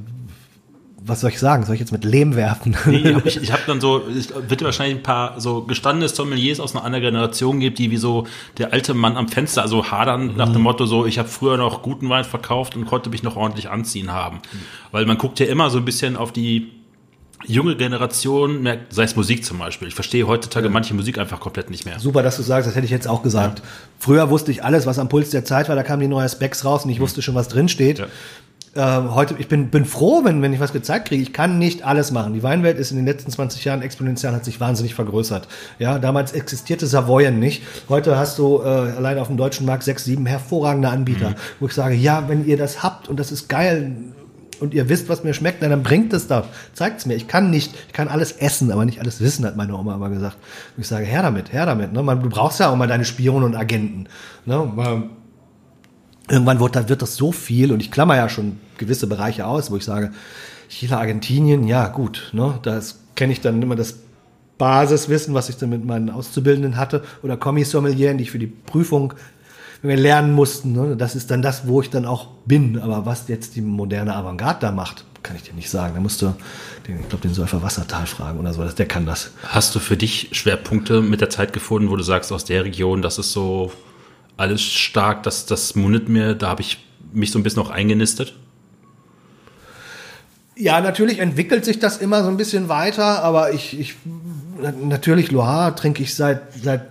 was 1.06 1.22
soll 1.22 1.32
ich 1.32 1.40
sagen? 1.40 1.66
Soll 1.66 1.76
ich 1.76 1.82
jetzt 1.82 1.92
mit 1.92 2.06
Lehm 2.06 2.36
werfen? 2.36 2.78
Nee, 2.86 3.18
ich, 3.26 3.42
ich 3.42 3.52
habe 3.52 3.64
dann 3.68 3.82
so, 3.82 4.04
es 4.08 4.34
wird 4.48 4.64
wahrscheinlich 4.64 4.98
ein 4.98 5.04
paar 5.04 5.40
so 5.40 5.62
gestandene 5.64 6.08
Sommeliers 6.08 6.60
aus 6.60 6.76
einer 6.76 6.86
anderen 6.86 7.04
Generation 7.04 7.60
gibt, 7.60 7.80
die 7.80 7.92
wie 7.92 7.98
so 7.98 8.26
der 8.58 8.74
alte 8.74 8.94
Mann 8.94 9.18
am 9.18 9.28
Fenster, 9.28 9.62
also 9.62 9.92
hadern 9.92 10.36
nach 10.38 10.52
dem 10.52 10.62
Motto 10.62 10.86
so, 10.86 11.06
ich 11.06 11.20
habe 11.20 11.28
früher 11.28 11.58
noch 11.58 11.82
guten 11.82 12.10
Wein 12.10 12.24
verkauft 12.24 12.76
und 12.76 12.86
konnte 12.86 13.10
mich 13.10 13.24
noch 13.24 13.36
ordentlich 13.36 13.70
anziehen 13.70 14.12
haben. 14.12 14.40
Weil 14.92 15.06
man 15.06 15.18
guckt 15.18 15.40
ja 15.40 15.46
immer 15.46 15.70
so 15.70 15.78
ein 15.78 15.86
bisschen 15.86 16.16
auf 16.16 16.32
die 16.32 16.72
junge 17.46 17.76
Generation, 17.76 18.62
merkt, 18.62 18.94
sei 18.94 19.04
es 19.04 19.16
Musik 19.16 19.44
zum 19.44 19.58
Beispiel. 19.58 19.88
Ich 19.88 19.96
verstehe 19.96 20.28
heutzutage 20.28 20.70
manche 20.70 20.94
Musik 20.94 21.18
einfach 21.18 21.40
komplett 21.40 21.70
nicht 21.70 21.86
mehr. 21.86 22.00
Super, 22.00 22.24
dass 22.24 22.38
du 22.38 22.44
sagst, 22.44 22.68
das 22.68 22.76
hätte 22.76 22.86
ich 22.86 22.92
jetzt 22.92 23.08
auch 23.08 23.24
gesagt. 23.24 23.62
Früher 24.00 24.30
wusste 24.30 24.52
ich 24.52 24.64
alles, 24.64 24.86
was 24.86 25.00
am 25.00 25.10
Puls 25.10 25.30
der 25.32 25.44
Zeit 25.46 25.70
war, 25.70 25.76
da 25.76 25.84
kamen 25.84 26.02
die 26.02 26.08
neuen 26.08 26.30
Specs 26.30 26.64
raus 26.66 26.86
und 26.86 26.92
ich 26.92 27.00
wusste 27.00 27.22
schon, 27.22 27.36
was 27.36 27.48
drin 27.48 27.68
steht. 27.68 28.00
Ja. 28.00 28.08
Ähm, 28.76 29.14
heute, 29.14 29.36
ich 29.38 29.48
bin, 29.48 29.70
bin 29.70 29.86
froh, 29.86 30.24
wenn, 30.24 30.42
wenn 30.42 30.52
ich 30.52 30.60
was 30.60 30.74
gezeigt 30.74 31.10
kriege. 31.10 31.22
Ich 31.22 31.32
kann 31.32 31.60
nicht 31.60 31.86
alles 31.86 32.12
machen. 32.12 32.34
Die 32.34 32.42
Weinwelt 32.42 32.80
ist 32.80 32.90
in 32.90 32.98
den 32.98 33.06
letzten 33.06 33.30
20 33.30 33.64
Jahren 33.66 33.84
exponentiell, 33.84 34.34
hat 34.34 34.46
sich 34.46 34.60
wahnsinnig 34.60 34.96
vergrößert. 34.96 35.48
Ja, 35.78 36.00
damals 36.00 36.32
existierte 36.32 36.88
Savoyen 36.88 37.40
nicht. 37.40 37.62
Heute 37.88 38.18
hast 38.18 38.40
du 38.40 38.62
äh, 38.62 38.66
allein 38.66 39.20
auf 39.20 39.28
dem 39.28 39.38
deutschen 39.38 39.68
Markt 39.68 39.84
sechs, 39.84 40.06
sieben 40.06 40.26
hervorragende 40.26 40.90
Anbieter, 40.90 41.36
wo 41.60 41.68
ich 41.68 41.74
sage, 41.74 41.94
ja, 41.94 42.28
wenn 42.28 42.48
ihr 42.48 42.58
das 42.58 42.82
habt 42.82 43.08
und 43.08 43.20
das 43.20 43.32
ist 43.32 43.48
geil 43.48 43.96
und 44.60 44.74
ihr 44.74 44.90
wisst, 44.90 45.08
was 45.08 45.24
mir 45.24 45.36
schmeckt, 45.36 45.60
na, 45.62 45.68
dann 45.68 45.84
bringt 45.84 46.14
es 46.14 46.28
doch. 46.28 46.46
Zeigt's 46.74 47.06
mir. 47.06 47.16
Ich 47.16 47.28
kann 47.28 47.52
nicht, 47.52 47.76
ich 47.88 47.94
kann 47.94 48.08
alles 48.08 48.32
essen, 48.32 48.72
aber 48.72 48.86
nicht 48.86 49.00
alles 49.00 49.22
wissen, 49.22 49.46
hat 49.46 49.56
meine 49.56 49.76
Oma 49.78 49.94
immer 49.96 50.10
gesagt. 50.10 50.38
Und 50.76 50.82
ich 50.82 50.88
sage, 50.88 51.06
her 51.06 51.22
damit, 51.22 51.54
her 51.54 51.66
damit. 51.66 51.94
Ne? 51.94 52.02
Man, 52.02 52.24
du 52.24 52.30
brauchst 52.30 52.60
ja 52.60 52.70
auch 52.70 52.76
mal 52.76 52.88
deine 52.88 53.06
Spione 53.06 53.46
und 53.46 53.56
Agenten. 53.56 54.08
Ne? 54.46 54.72
Mal, 54.74 55.04
irgendwann 56.30 56.60
wird, 56.60 56.90
wird 56.90 57.02
das 57.02 57.16
so 57.16 57.32
viel 57.32 57.72
und 57.72 57.82
ich 57.82 57.92
klammer 57.92 58.16
ja 58.16 58.30
schon 58.30 58.60
gewisse 58.78 59.08
Bereiche 59.08 59.46
aus, 59.46 59.72
wo 59.72 59.78
ich 59.78 59.86
sage, 59.86 60.12
Chile, 60.70 60.98
Argentinien, 60.98 61.68
ja 61.68 61.88
gut, 61.88 62.30
ne, 62.34 62.60
das 62.64 63.00
kenne 63.16 63.34
ich 63.34 63.42
dann 63.42 63.62
immer 63.62 63.76
das 63.76 64.00
Basiswissen, 64.58 65.34
was 65.34 65.50
ich 65.50 65.58
dann 65.58 65.70
mit 65.70 65.86
meinen 65.86 66.10
Auszubildenden 66.10 66.78
hatte 66.78 67.04
oder 67.22 67.38
Kommissommelieren, 67.38 68.18
die 68.18 68.24
ich 68.24 68.32
für 68.32 68.40
die 68.40 68.48
Prüfung 68.48 69.14
lernen 69.82 70.34
mussten, 70.34 70.72
ne, 70.72 70.96
das 70.96 71.16
ist 71.16 71.30
dann 71.30 71.42
das, 71.42 71.68
wo 71.68 71.82
ich 71.82 71.90
dann 71.90 72.06
auch 72.06 72.28
bin. 72.46 72.80
Aber 72.80 73.06
was 73.06 73.28
jetzt 73.28 73.56
die 73.56 73.62
moderne 73.62 74.16
Avantgarde 74.16 74.60
da 74.62 74.72
macht, 74.72 75.04
kann 75.24 75.36
ich 75.36 75.44
dir 75.44 75.54
nicht 75.54 75.70
sagen. 75.70 75.96
Da 75.96 76.02
musst 76.02 76.22
du, 76.22 76.34
den, 76.88 77.02
ich 77.02 77.10
glaube, 77.10 77.24
den 77.28 77.34
Säufer 77.34 77.62
Wassertal 77.62 78.06
fragen 78.06 78.40
oder 78.40 78.54
so, 78.54 78.64
der 78.64 78.86
kann 78.86 79.06
das. 79.06 79.32
Hast 79.44 79.76
du 79.76 79.80
für 79.80 79.98
dich 79.98 80.30
Schwerpunkte 80.32 81.02
mit 81.02 81.22
der 81.22 81.30
Zeit 81.30 81.52
gefunden, 81.54 81.90
wo 81.90 81.96
du 81.96 82.04
sagst, 82.04 82.32
aus 82.32 82.46
der 82.46 82.64
Region, 82.64 83.02
das 83.02 83.18
ist 83.18 83.34
so 83.34 83.72
alles 84.38 84.62
stark, 84.62 85.24
das, 85.24 85.46
das 85.46 85.76
mundet 85.76 86.10
mir, 86.10 86.34
da 86.36 86.50
habe 86.50 86.62
ich 86.62 86.86
mich 87.12 87.32
so 87.32 87.40
ein 87.40 87.44
bisschen 87.44 87.62
auch 87.62 87.70
eingenistet? 87.70 88.36
Ja, 90.56 90.82
natürlich 90.82 91.20
entwickelt 91.20 91.66
sich 91.66 91.80
das 91.80 91.98
immer 91.98 92.24
so 92.24 92.30
ein 92.30 92.38
bisschen 92.38 92.70
weiter, 92.70 93.24
aber 93.24 93.54
ich, 93.54 93.80
ich 93.80 93.96
natürlich 94.84 95.32
Loire 95.32 95.76
trinke 95.76 96.04
ich 96.04 96.14
seit, 96.16 96.42
seit 96.54 96.86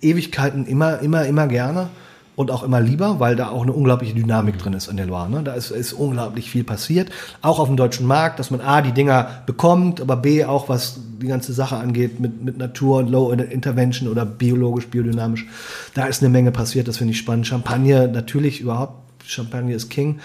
Ewigkeiten 0.00 0.66
immer, 0.66 1.00
immer, 1.00 1.26
immer 1.26 1.46
gerne 1.46 1.90
und 2.36 2.50
auch 2.50 2.62
immer 2.62 2.80
lieber, 2.80 3.20
weil 3.20 3.36
da 3.36 3.48
auch 3.48 3.62
eine 3.62 3.72
unglaubliche 3.72 4.14
Dynamik 4.14 4.58
drin 4.58 4.72
ist 4.72 4.88
in 4.88 4.96
der 4.96 5.06
Loire. 5.06 5.30
Ne? 5.30 5.42
Da 5.42 5.54
ist, 5.54 5.70
ist 5.70 5.92
unglaublich 5.92 6.50
viel 6.50 6.64
passiert, 6.64 7.10
auch 7.42 7.58
auf 7.58 7.68
dem 7.68 7.76
deutschen 7.76 8.06
Markt, 8.06 8.38
dass 8.38 8.50
man 8.50 8.60
A, 8.60 8.82
die 8.82 8.92
Dinger 8.92 9.42
bekommt, 9.46 10.00
aber 10.00 10.16
B, 10.16 10.44
auch 10.44 10.68
was 10.68 10.98
die 11.20 11.28
ganze 11.28 11.52
Sache 11.52 11.76
angeht 11.76 12.20
mit, 12.20 12.42
mit 12.42 12.58
Natur 12.58 12.98
und 12.98 13.10
Low 13.10 13.30
Intervention 13.32 14.08
oder 14.08 14.24
biologisch, 14.24 14.88
biodynamisch. 14.88 15.46
Da 15.94 16.06
ist 16.06 16.22
eine 16.22 16.30
Menge 16.30 16.50
passiert, 16.50 16.88
das 16.88 16.98
finde 16.98 17.12
ich 17.12 17.18
spannend. 17.18 17.46
Champagner 17.46 18.08
natürlich 18.08 18.60
überhaupt 18.60 19.04
Champagner 19.26 19.74
ist 19.74 19.90
King. 19.90 20.20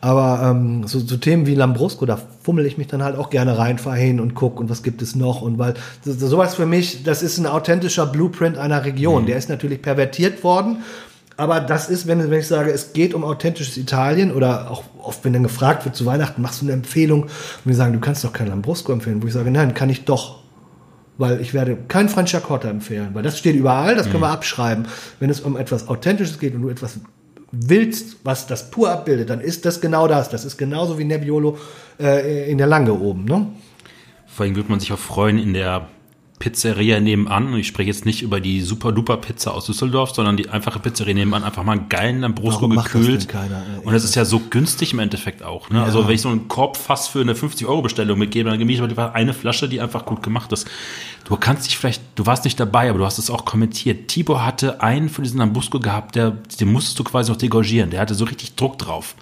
Aber 0.00 0.50
ähm, 0.50 0.86
so, 0.86 0.98
so 0.98 1.16
Themen 1.16 1.46
wie 1.46 1.54
Lambrusco, 1.54 2.04
da 2.06 2.18
fummel 2.42 2.66
ich 2.66 2.76
mich 2.76 2.86
dann 2.86 3.02
halt 3.02 3.16
auch 3.16 3.30
gerne 3.30 3.56
rein, 3.56 3.78
fahr 3.78 3.96
hin 3.96 4.20
und 4.20 4.34
guck 4.34 4.60
und 4.60 4.68
was 4.68 4.82
gibt 4.82 5.00
es 5.00 5.14
noch. 5.14 5.42
Und 5.42 5.58
weil 5.58 5.74
so, 6.04 6.12
sowas 6.12 6.54
für 6.54 6.66
mich, 6.66 7.04
das 7.04 7.22
ist 7.22 7.38
ein 7.38 7.46
authentischer 7.46 8.06
Blueprint 8.06 8.58
einer 8.58 8.84
Region. 8.84 9.26
Der 9.26 9.36
ist 9.36 9.48
natürlich 9.48 9.80
pervertiert 9.80 10.44
worden. 10.44 10.78
Aber 11.42 11.58
das 11.58 11.88
ist, 11.88 12.06
wenn, 12.06 12.30
wenn 12.30 12.38
ich 12.38 12.46
sage, 12.46 12.70
es 12.70 12.92
geht 12.92 13.14
um 13.14 13.24
authentisches 13.24 13.76
Italien 13.76 14.30
oder 14.30 14.70
auch 14.70 14.84
oft, 15.02 15.24
wenn 15.24 15.32
dann 15.32 15.42
gefragt 15.42 15.84
wird 15.84 15.96
zu 15.96 16.06
Weihnachten, 16.06 16.40
machst 16.40 16.62
du 16.62 16.66
eine 16.66 16.72
Empfehlung 16.72 17.24
und 17.24 17.30
wir 17.64 17.74
sagen, 17.74 17.92
du 17.92 17.98
kannst 17.98 18.22
doch 18.22 18.32
kein 18.32 18.46
Lambrusco 18.46 18.92
empfehlen, 18.92 19.20
wo 19.20 19.26
ich 19.26 19.32
sage, 19.32 19.50
nein, 19.50 19.74
kann 19.74 19.90
ich 19.90 20.04
doch. 20.04 20.38
weil 21.18 21.40
ich 21.40 21.52
werde 21.52 21.76
kein 21.88 22.08
Franciacorta 22.08 22.68
empfehlen, 22.68 23.08
weil 23.14 23.24
das 23.24 23.40
steht 23.40 23.56
überall, 23.56 23.96
das 23.96 24.08
können 24.08 24.22
wir 24.22 24.28
abschreiben. 24.28 24.86
Wenn 25.18 25.30
es 25.30 25.40
um 25.40 25.56
etwas 25.56 25.88
Authentisches 25.88 26.38
geht 26.38 26.54
und 26.54 26.62
du 26.62 26.68
etwas 26.68 27.00
willst, 27.50 28.18
was 28.22 28.46
das 28.46 28.70
pur 28.70 28.92
abbildet, 28.92 29.28
dann 29.28 29.40
ist 29.40 29.64
das 29.64 29.80
genau 29.80 30.06
das. 30.06 30.30
Das 30.30 30.44
ist 30.44 30.56
genauso 30.56 30.96
wie 30.96 31.04
Nebbiolo 31.04 31.58
äh, 31.98 32.48
in 32.48 32.56
der 32.56 32.68
Lange 32.68 32.92
oben. 32.92 33.24
Ne? 33.24 33.48
Vor 34.28 34.46
allem 34.46 34.54
würde 34.54 34.70
man 34.70 34.78
sich 34.78 34.92
auch 34.92 34.98
freuen, 34.98 35.38
in 35.38 35.54
der 35.54 35.88
Pizzeria 36.42 36.98
nebenan, 36.98 37.52
und 37.52 37.60
ich 37.60 37.68
spreche 37.68 37.86
jetzt 37.86 38.04
nicht 38.04 38.20
über 38.20 38.40
die 38.40 38.62
super-duper 38.62 39.18
Pizza 39.18 39.54
aus 39.54 39.66
Düsseldorf, 39.66 40.10
sondern 40.10 40.36
die 40.36 40.48
einfache 40.48 40.80
Pizzeria 40.80 41.14
nebenan, 41.14 41.44
einfach 41.44 41.62
mal 41.62 41.78
einen 41.78 41.88
geilen 41.88 42.18
Lambrusco 42.18 42.66
das 42.66 42.86
gekühlt. 42.86 43.20
denn 43.22 43.28
keiner? 43.28 43.62
Und 43.84 43.92
das 43.92 44.02
ist 44.02 44.16
ja 44.16 44.24
so 44.24 44.40
günstig 44.50 44.92
im 44.92 44.98
Endeffekt 44.98 45.44
auch. 45.44 45.70
Ne? 45.70 45.80
Also 45.80 46.08
wenn 46.08 46.16
ich 46.16 46.20
so 46.20 46.30
einen 46.30 46.48
Korb 46.48 46.76
fast 46.76 47.10
für 47.10 47.20
eine 47.20 47.34
50-Euro-Bestellung 47.34 48.18
mitgebe, 48.18 48.50
dann 48.50 48.58
gebe 48.58 48.72
ich 48.72 48.82
aber 48.82 49.14
eine 49.14 49.34
Flasche, 49.34 49.68
die 49.68 49.80
einfach 49.80 50.04
gut 50.04 50.24
gemacht 50.24 50.50
ist. 50.50 50.68
Du 51.26 51.36
kannst 51.36 51.66
dich 51.66 51.78
vielleicht, 51.78 52.02
du 52.16 52.26
warst 52.26 52.42
nicht 52.42 52.58
dabei, 52.58 52.90
aber 52.90 52.98
du 52.98 53.06
hast 53.06 53.20
es 53.20 53.30
auch 53.30 53.44
kommentiert. 53.44 54.08
Tibor 54.08 54.44
hatte 54.44 54.82
einen 54.82 55.10
für 55.10 55.22
diesen 55.22 55.38
Lambrusco 55.38 55.78
gehabt, 55.78 56.16
der, 56.16 56.32
den 56.58 56.72
musstest 56.72 56.98
du 56.98 57.04
quasi 57.04 57.30
noch 57.30 57.38
degorgieren. 57.38 57.90
Der 57.90 58.00
hatte 58.00 58.16
so 58.16 58.24
richtig 58.24 58.56
Druck 58.56 58.78
drauf. 58.78 59.14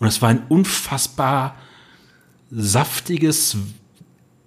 Und 0.00 0.08
es 0.08 0.20
war 0.20 0.30
ein 0.30 0.42
unfassbar 0.48 1.54
saftiges, 2.50 3.56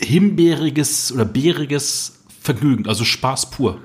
himbeeriges 0.06 1.12
oder 1.12 1.26
beeriges 1.26 2.14
Vergnügen, 2.42 2.88
also 2.88 3.04
Spaß 3.04 3.50
pur. 3.50 3.80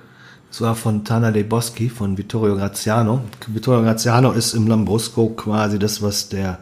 Das 0.51 0.61
war 0.61 0.75
von 0.75 1.05
Tana 1.05 1.31
dei 1.31 1.45
Boschi, 1.45 1.89
von 1.89 2.19
Vittorio 2.19 2.57
Graziano. 2.57 3.21
Vittorio 3.47 3.83
Graziano 3.83 4.33
ist 4.33 4.53
im 4.55 4.67
Lambrusco 4.67 5.29
quasi 5.31 5.79
das, 5.79 6.03
was 6.03 6.29
der, 6.29 6.59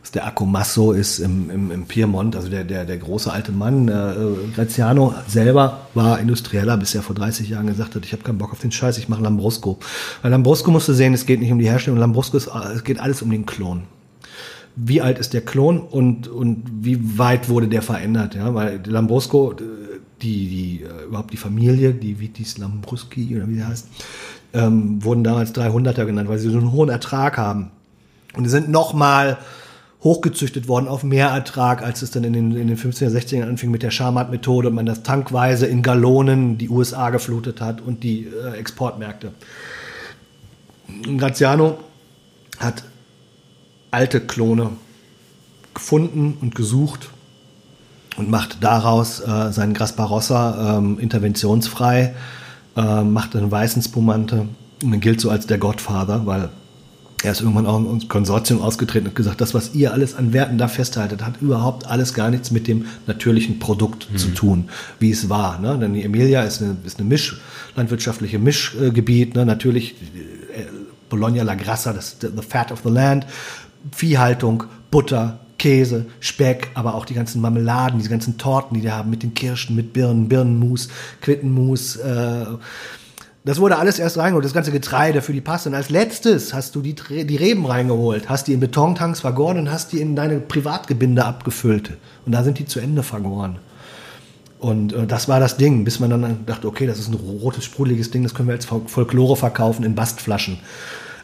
was 0.00 0.12
der 0.12 0.24
Accomasso 0.24 0.92
ist 0.92 1.18
im, 1.18 1.50
im, 1.50 1.70
im 1.72 1.86
Piemont, 1.86 2.36
also 2.36 2.48
der, 2.48 2.62
der, 2.62 2.84
der 2.84 2.96
große 2.96 3.32
alte 3.32 3.50
Mann. 3.50 3.88
Äh, 3.88 4.54
Graziano 4.54 5.14
selber 5.26 5.88
war 5.94 6.20
Industrieller, 6.20 6.76
bis 6.76 6.94
er 6.94 7.02
vor 7.02 7.16
30 7.16 7.48
Jahren 7.48 7.66
gesagt 7.66 7.96
hat, 7.96 8.04
ich 8.04 8.12
habe 8.12 8.22
keinen 8.22 8.38
Bock 8.38 8.52
auf 8.52 8.60
den 8.60 8.70
Scheiß, 8.70 8.98
ich 8.98 9.08
mache 9.08 9.22
Lambrusco. 9.22 9.78
Weil 10.22 10.30
Lambrusco 10.30 10.70
musst 10.70 10.88
du 10.88 10.92
sehen, 10.92 11.12
es 11.12 11.26
geht 11.26 11.40
nicht 11.40 11.50
um 11.50 11.58
die 11.58 11.68
Herstellung, 11.68 11.98
Lambrusco 11.98 12.36
ist, 12.36 12.48
es 12.74 12.84
geht 12.84 13.00
alles 13.00 13.20
um 13.20 13.30
den 13.30 13.46
Klon 13.46 13.82
wie 14.80 15.00
alt 15.00 15.18
ist 15.18 15.34
der 15.34 15.40
Klon 15.40 15.80
und, 15.80 16.28
und 16.28 16.64
wie 16.80 17.18
weit 17.18 17.48
wurde 17.48 17.68
der 17.68 17.82
verändert, 17.82 18.34
ja, 18.34 18.54
weil 18.54 18.80
Lambrusco, 18.86 19.52
äh, 19.52 19.56
die, 20.22 20.48
die, 20.48 20.82
äh, 20.84 21.06
überhaupt 21.06 21.32
die 21.32 21.36
Familie, 21.36 21.92
die 21.92 22.20
Vitis 22.20 22.58
Lambruschi 22.58 23.36
oder 23.36 23.48
wie 23.48 23.54
sie 23.54 23.64
heißt, 23.64 23.88
ähm, 24.54 25.02
wurden 25.04 25.24
damals 25.24 25.54
300er 25.54 26.04
genannt, 26.04 26.28
weil 26.28 26.38
sie 26.38 26.50
so 26.50 26.58
einen 26.58 26.72
hohen 26.72 26.88
Ertrag 26.88 27.38
haben. 27.38 27.70
Und 28.34 28.44
die 28.44 28.50
sind 28.50 28.68
nochmal 28.68 29.38
hochgezüchtet 30.02 30.68
worden 30.68 30.86
auf 30.86 31.02
mehr 31.02 31.28
Ertrag, 31.28 31.82
als 31.82 32.02
es 32.02 32.12
dann 32.12 32.22
in 32.22 32.32
den, 32.32 32.54
in 32.54 32.68
den 32.68 32.76
50er, 32.76 33.10
60er 33.10 33.42
anfing 33.42 33.70
mit 33.70 33.82
der 33.82 33.90
Charmat-Methode 33.90 34.68
und 34.68 34.74
man 34.74 34.86
das 34.86 35.02
tankweise 35.02 35.66
in 35.66 35.82
Gallonen 35.82 36.56
die 36.56 36.68
USA 36.68 37.10
geflutet 37.10 37.60
hat 37.60 37.80
und 37.80 38.04
die 38.04 38.26
äh, 38.26 38.56
Exportmärkte. 38.56 39.32
Graziano 41.16 41.78
hat 42.60 42.84
alte 43.90 44.20
Klone 44.20 44.70
gefunden 45.74 46.36
und 46.40 46.54
gesucht 46.54 47.10
und 48.16 48.30
macht 48.30 48.62
daraus 48.62 49.20
äh, 49.20 49.52
seinen 49.52 49.74
Grasparossa 49.74 50.78
ähm, 50.78 50.98
interventionsfrei, 50.98 52.14
äh, 52.76 53.02
macht 53.02 53.36
einen 53.36 53.50
weißen 53.50 53.82
Spumante 53.82 54.48
und 54.82 54.92
er 54.92 54.98
gilt 54.98 55.20
so 55.20 55.30
als 55.30 55.46
der 55.46 55.58
Godfather, 55.58 56.26
weil 56.26 56.50
er 57.24 57.32
ist 57.32 57.40
irgendwann 57.40 57.66
auch 57.66 57.78
ins 57.92 58.08
Konsortium 58.08 58.62
ausgetreten 58.62 59.08
und 59.08 59.14
gesagt, 59.14 59.40
das, 59.40 59.52
was 59.52 59.74
ihr 59.74 59.92
alles 59.92 60.14
an 60.14 60.32
Werten 60.32 60.56
da 60.56 60.68
festhaltet, 60.68 61.24
hat 61.24 61.40
überhaupt 61.40 61.86
alles 61.86 62.14
gar 62.14 62.30
nichts 62.30 62.52
mit 62.52 62.68
dem 62.68 62.86
natürlichen 63.08 63.58
Produkt 63.58 64.06
zu 64.16 64.28
tun, 64.28 64.68
wie 65.00 65.10
es 65.10 65.28
war. 65.28 65.58
Ne? 65.58 65.76
Denn 65.80 65.94
die 65.94 66.04
Emilia 66.04 66.42
ist 66.42 66.62
eine, 66.62 66.76
ist 66.84 67.00
eine 67.00 67.08
Misch, 67.08 67.40
landwirtschaftliche 67.74 68.38
Mischgebiet, 68.38 69.34
ne? 69.34 69.44
natürlich 69.44 69.96
äh, 70.54 70.66
Bologna 71.08 71.42
La 71.42 71.56
Grassa, 71.56 71.92
das 71.92 72.18
the 72.20 72.28
fat 72.46 72.70
of 72.70 72.82
the 72.84 72.90
land, 72.90 73.26
Viehhaltung, 73.92 74.64
Butter, 74.90 75.40
Käse, 75.58 76.06
Speck, 76.20 76.70
aber 76.74 76.94
auch 76.94 77.04
die 77.04 77.14
ganzen 77.14 77.40
Marmeladen, 77.40 77.98
diese 77.98 78.10
ganzen 78.10 78.38
Torten, 78.38 78.74
die 78.74 78.80
die 78.80 78.92
haben 78.92 79.10
mit 79.10 79.22
den 79.22 79.34
Kirschen, 79.34 79.74
mit 79.74 79.92
Birnen, 79.92 80.28
Birnenmus, 80.28 80.88
Quittenmus. 81.20 81.96
Äh, 81.96 82.46
das 83.44 83.58
wurde 83.58 83.78
alles 83.78 83.98
erst 83.98 84.18
reingeholt, 84.18 84.44
das 84.44 84.52
ganze 84.52 84.72
Getreide 84.72 85.22
für 85.22 85.32
die 85.32 85.40
Paste. 85.40 85.68
Und 85.68 85.74
als 85.74 85.90
letztes 85.90 86.52
hast 86.52 86.74
du 86.74 86.82
die, 86.82 86.94
die 86.94 87.36
Reben 87.36 87.66
reingeholt, 87.66 88.28
hast 88.28 88.46
die 88.46 88.52
in 88.52 88.60
Betontanks 88.60 89.20
vergoren 89.20 89.58
und 89.58 89.70
hast 89.72 89.92
die 89.92 90.00
in 90.00 90.14
deine 90.14 90.38
Privatgebinde 90.38 91.24
abgefüllt. 91.24 91.96
Und 92.26 92.32
da 92.32 92.44
sind 92.44 92.58
die 92.58 92.66
zu 92.66 92.78
Ende 92.78 93.02
vergoren. 93.02 93.56
Und 94.58 94.92
äh, 94.92 95.06
das 95.06 95.28
war 95.28 95.40
das 95.40 95.56
Ding, 95.56 95.84
bis 95.84 95.98
man 95.98 96.10
dann 96.10 96.46
dachte, 96.46 96.68
okay, 96.68 96.86
das 96.86 96.98
ist 96.98 97.08
ein 97.08 97.14
rotes, 97.14 97.64
sprudeliges 97.64 98.10
Ding, 98.10 98.22
das 98.22 98.34
können 98.34 98.48
wir 98.48 98.54
als 98.54 98.66
Fol- 98.66 98.86
Folklore 98.86 99.36
verkaufen 99.36 99.84
in 99.84 99.94
Bastflaschen. 99.94 100.58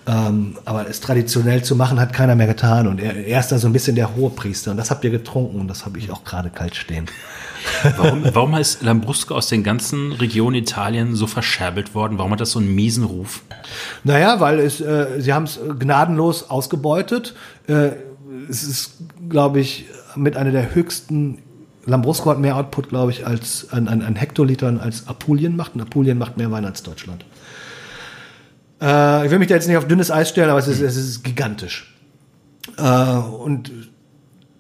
Ähm, 0.07 0.59
aber 0.67 0.89
es 0.89 1.01
traditionell 1.01 1.63
zu 1.65 1.77
machen, 1.77 1.99
hat 1.99 2.13
keiner 2.13 2.35
mehr 2.35 2.47
getan. 2.47 2.87
Und 2.87 3.01
er, 3.01 3.17
er 3.17 3.41
ist 3.41 3.53
da 3.53 3.59
so 3.59 3.67
ein 3.67 3.73
bisschen 3.73 3.97
der 3.97 4.15
Hohepriester. 4.15 4.71
Und 4.71 4.77
das 4.77 4.91
habt 4.91 5.05
ihr 5.05 5.11
getrunken 5.11 5.61
und 5.61 5.69
das 5.69 5.87
habe 5.87 5.99
ich 5.99 6.11
auch 6.11 6.25
gerade 6.25 6.51
kalt 6.51 6.77
stehen. 6.77 7.07
Warum, 7.97 8.23
warum 8.35 8.55
ist 8.57 8.83
Lambrusco 8.83 9.35
aus 9.35 9.49
den 9.49 9.63
ganzen 9.63 10.13
Regionen 10.13 10.55
Italien 10.55 11.15
so 11.15 11.27
verscherbelt 11.27 11.95
worden? 11.95 12.19
Warum 12.19 12.33
hat 12.33 12.41
das 12.41 12.51
so 12.51 12.59
einen 12.59 12.75
miesen 12.75 13.05
Ruf? 13.05 13.41
Naja, 14.03 14.39
weil 14.39 14.59
es, 14.59 14.83
äh, 14.83 15.07
sie 15.19 15.33
haben 15.33 15.45
es 15.45 15.59
gnadenlos 15.79 16.51
ausgebeutet. 16.51 17.35
Äh, 17.67 17.93
es 18.51 18.65
ist, 18.65 18.99
glaube 19.31 19.61
ich, 19.61 19.87
mit 20.15 20.37
einer 20.37 20.51
der 20.51 20.75
höchsten. 20.75 21.39
Lambrusco 21.87 22.31
hat 22.31 22.39
mehr 22.39 22.57
Output, 22.57 22.91
glaube 22.91 23.13
ich, 23.13 23.27
als 23.27 23.71
an, 23.71 23.89
an, 23.89 24.03
an 24.03 24.17
Hektolitern 24.17 24.79
als 24.79 25.09
Apulien 25.09 25.57
macht. 25.57 25.75
Und 25.75 25.81
Apulien 25.81 26.19
macht 26.19 26.37
mehr 26.37 26.51
Wein 26.51 26.67
als 26.67 26.83
Deutschland. 26.83 27.25
Äh, 28.85 29.25
ich 29.25 29.31
will 29.31 29.39
mich 29.39 29.49
da 29.49 29.55
jetzt 29.55 29.67
nicht 29.67 29.79
auf 29.79 29.89
dünnes 29.89 30.11
Eis 30.11 30.29
stellen, 30.29 30.51
aber 30.51 30.59
es 30.59 30.69
ist, 30.69 30.81
es 30.81 30.97
ist 30.97 31.25
gigantisch. 31.25 31.95
Äh, 32.77 32.83
und 32.83 33.73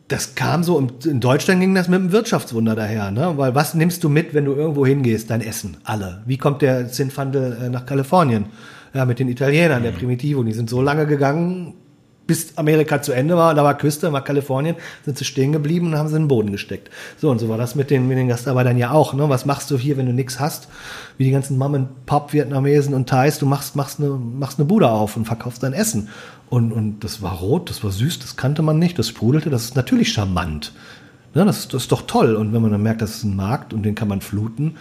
das 0.08 0.34
kam 0.34 0.64
so, 0.64 0.76
und 0.76 1.06
in 1.06 1.20
Deutschland 1.20 1.60
ging 1.60 1.74
das 1.74 1.88
mit 1.88 1.98
dem 1.98 2.12
Wirtschaftswunder 2.12 2.74
daher, 2.74 3.10
ne? 3.10 3.34
Weil 3.36 3.54
was 3.54 3.74
nimmst 3.74 4.04
du 4.04 4.08
mit, 4.08 4.34
wenn 4.34 4.44
du 4.44 4.52
irgendwo 4.52 4.86
hingehst? 4.86 5.30
Dein 5.30 5.40
Essen, 5.40 5.76
alle. 5.84 6.22
Wie 6.26 6.38
kommt 6.38 6.62
der 6.62 6.88
Zinfandel 6.88 7.58
äh, 7.64 7.68
nach 7.68 7.84
Kalifornien? 7.86 8.46
Ja, 8.94 9.04
mit 9.04 9.18
den 9.18 9.28
Italienern, 9.28 9.82
der 9.82 9.90
Primitivo, 9.90 10.42
die 10.44 10.52
sind 10.52 10.70
so 10.70 10.80
lange 10.80 11.06
gegangen, 11.06 11.74
bis 12.26 12.56
Amerika 12.56 13.02
zu 13.02 13.12
Ende 13.12 13.36
war, 13.36 13.54
da 13.54 13.64
war 13.64 13.76
Küste, 13.76 14.12
war 14.12 14.24
Kalifornien, 14.24 14.76
sind 15.04 15.18
sie 15.18 15.24
stehen 15.24 15.52
geblieben 15.52 15.88
und 15.88 15.98
haben 15.98 16.08
sie 16.08 16.16
in 16.16 16.22
den 16.22 16.28
Boden 16.28 16.52
gesteckt. 16.52 16.90
So, 17.18 17.30
und 17.30 17.38
so 17.38 17.48
war 17.48 17.58
das 17.58 17.74
mit 17.74 17.90
den, 17.90 18.08
mit 18.08 18.16
den 18.16 18.28
Gastarbeitern 18.28 18.78
ja 18.78 18.92
auch. 18.92 19.12
Ne? 19.12 19.28
Was 19.28 19.44
machst 19.44 19.70
du 19.70 19.76
hier, 19.76 19.96
wenn 19.96 20.06
du 20.06 20.12
nichts 20.12 20.40
hast? 20.40 20.68
Wie 21.18 21.24
die 21.24 21.30
ganzen 21.30 21.58
Mom-and-Pop-Vietnamesen 21.58 22.94
und 22.94 23.08
Thais, 23.08 23.38
du 23.38 23.46
machst, 23.46 23.76
machst, 23.76 24.00
eine, 24.00 24.10
machst 24.10 24.58
eine 24.58 24.66
Bude 24.66 24.88
auf 24.88 25.16
und 25.16 25.26
verkaufst 25.26 25.62
dein 25.62 25.74
Essen. 25.74 26.08
Und, 26.48 26.72
und 26.72 27.00
das 27.04 27.20
war 27.20 27.38
rot, 27.38 27.68
das 27.68 27.84
war 27.84 27.90
süß, 27.90 28.20
das 28.20 28.36
kannte 28.36 28.62
man 28.62 28.78
nicht, 28.78 28.98
das 28.98 29.08
sprudelte, 29.08 29.50
das 29.50 29.64
ist 29.64 29.76
natürlich 29.76 30.12
charmant. 30.12 30.72
Ne? 31.34 31.44
Das, 31.44 31.68
das 31.68 31.82
ist 31.82 31.92
doch 31.92 32.02
toll. 32.02 32.36
Und 32.36 32.52
wenn 32.52 32.62
man 32.62 32.70
dann 32.70 32.82
merkt, 32.82 33.02
das 33.02 33.16
ist 33.16 33.24
ein 33.24 33.36
Markt 33.36 33.74
und 33.74 33.82
den 33.82 33.94
kann 33.94 34.08
man 34.08 34.20
fluten, 34.20 34.76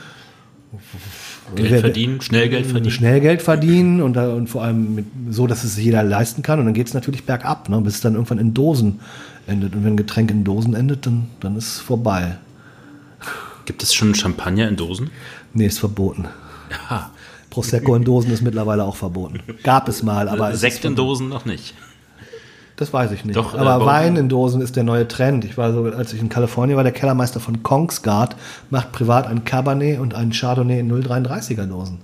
Geld 1.55 1.81
verdienen, 1.81 2.21
schnell 2.21 2.49
Geld 2.49 2.65
verdienen. 2.65 2.91
schnell 2.91 3.19
Geld 3.19 3.41
verdienen 3.41 4.01
und, 4.01 4.17
und 4.17 4.47
vor 4.47 4.63
allem 4.63 4.95
mit, 4.95 5.05
so, 5.29 5.47
dass 5.47 5.63
es 5.63 5.77
jeder 5.77 6.03
leisten 6.03 6.41
kann. 6.41 6.59
Und 6.59 6.65
dann 6.65 6.73
geht 6.73 6.87
es 6.87 6.93
natürlich 6.93 7.25
bergab, 7.25 7.69
ne, 7.69 7.79
bis 7.81 7.95
es 7.95 8.01
dann 8.01 8.13
irgendwann 8.13 8.39
in 8.39 8.53
Dosen 8.53 8.99
endet. 9.47 9.75
Und 9.75 9.83
wenn 9.83 9.93
ein 9.93 9.97
Getränk 9.97 10.31
in 10.31 10.43
Dosen 10.43 10.73
endet, 10.73 11.05
dann, 11.05 11.27
dann 11.39 11.55
ist 11.55 11.67
es 11.67 11.79
vorbei. 11.79 12.37
Gibt 13.65 13.83
es 13.83 13.93
schon 13.93 14.13
Champagner 14.15 14.67
in 14.67 14.75
Dosen? 14.75 15.09
Nee, 15.53 15.67
ist 15.67 15.79
verboten. 15.79 16.27
Ja. 16.89 17.11
Prosecco 17.49 17.95
in 17.95 18.03
Dosen 18.03 18.31
ist 18.31 18.41
mittlerweile 18.41 18.83
auch 18.83 18.95
verboten. 18.95 19.39
Gab 19.63 19.87
es 19.87 20.01
mal, 20.01 20.27
aber 20.27 20.51
es 20.51 20.61
Sekt 20.61 20.79
ist 20.79 20.85
in. 20.85 20.95
Dosen 20.95 21.29
noch 21.29 21.45
nicht. 21.45 21.75
Das 22.75 22.91
weiß 22.91 23.11
ich 23.11 23.23
nicht. 23.23 23.35
Doch, 23.37 23.53
äh, 23.53 23.57
aber 23.57 23.79
bei- 23.79 23.85
Wein 23.85 24.15
in 24.15 24.29
Dosen 24.29 24.59
ist 24.61 24.75
der 24.75 24.83
neue 24.83 25.07
Trend. 25.07 25.45
Ich 25.45 25.57
war 25.57 25.71
so, 25.71 25.83
als 25.85 26.11
ich 26.13 26.19
in 26.19 26.29
Kalifornien 26.29 26.75
war, 26.75 26.83
der 26.83 26.91
Kellermeister 26.91 27.39
von 27.39 27.61
Kongsgard 27.61 28.35
macht 28.71 28.91
privat 28.91 29.27
ein 29.27 29.45
Cabernet 29.45 29.99
und 29.99 30.15
einen 30.15 30.31
Chardonnay 30.31 30.79
in 30.79 30.87
0,33er 30.91 31.65
Dosen. 31.67 31.99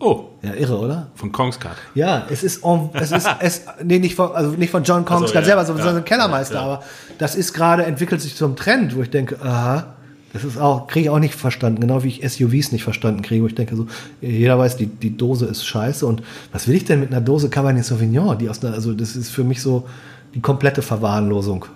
Oh, 0.00 0.30
Ja, 0.42 0.54
irre, 0.54 0.78
oder? 0.80 1.06
von 1.14 1.30
Kongsgard. 1.30 1.76
Ja, 1.94 2.26
es 2.28 2.42
ist, 2.42 2.64
en- 2.64 2.90
es 2.94 3.12
ist, 3.12 3.28
es, 3.38 3.62
nee, 3.84 4.00
nicht 4.00 4.16
von, 4.16 4.32
also 4.32 4.50
nicht 4.50 4.70
von 4.70 4.82
John 4.82 5.04
Kongsgard 5.04 5.44
ja, 5.46 5.54
selber, 5.56 5.64
sondern 5.64 5.94
ja, 5.94 6.00
Kellermeister, 6.00 6.54
ja. 6.56 6.60
aber 6.62 6.82
das 7.18 7.36
ist 7.36 7.52
gerade, 7.52 7.84
entwickelt 7.84 8.20
sich 8.20 8.34
zum 8.34 8.56
Trend, 8.56 8.96
wo 8.96 9.02
ich 9.02 9.10
denke, 9.10 9.38
aha, 9.40 9.94
das 10.32 10.44
ist 10.44 10.56
auch, 10.56 10.86
kriege 10.86 11.04
ich 11.04 11.10
auch 11.10 11.18
nicht 11.18 11.34
verstanden, 11.34 11.80
genau 11.80 12.02
wie 12.02 12.08
ich 12.08 12.28
SUVs 12.28 12.72
nicht 12.72 12.84
verstanden 12.84 13.22
kriege, 13.22 13.42
wo 13.42 13.46
ich 13.46 13.54
denke 13.54 13.76
so, 13.76 13.86
jeder 14.20 14.58
weiß, 14.58 14.76
die, 14.76 14.86
die 14.86 15.16
Dose 15.16 15.46
ist 15.46 15.64
scheiße 15.66 16.06
und 16.06 16.22
was 16.52 16.66
will 16.68 16.74
ich 16.74 16.84
denn 16.84 17.00
mit 17.00 17.10
einer 17.10 17.20
Dose 17.20 17.50
Cabernet 17.50 17.84
Sauvignon, 17.84 18.38
die 18.38 18.48
aus 18.48 18.64
einer, 18.64 18.74
also 18.74 18.94
das 18.94 19.14
ist 19.14 19.30
für 19.30 19.44
mich 19.44 19.60
so 19.60 19.86
die 20.34 20.40
komplette 20.40 20.80
Verwahrlosung. 20.80 21.66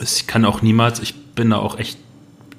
Ich 0.00 0.26
kann 0.26 0.44
auch 0.44 0.62
niemals, 0.62 0.98
ich 0.98 1.14
bin 1.34 1.50
da 1.50 1.58
auch 1.58 1.78
echt, 1.78 1.98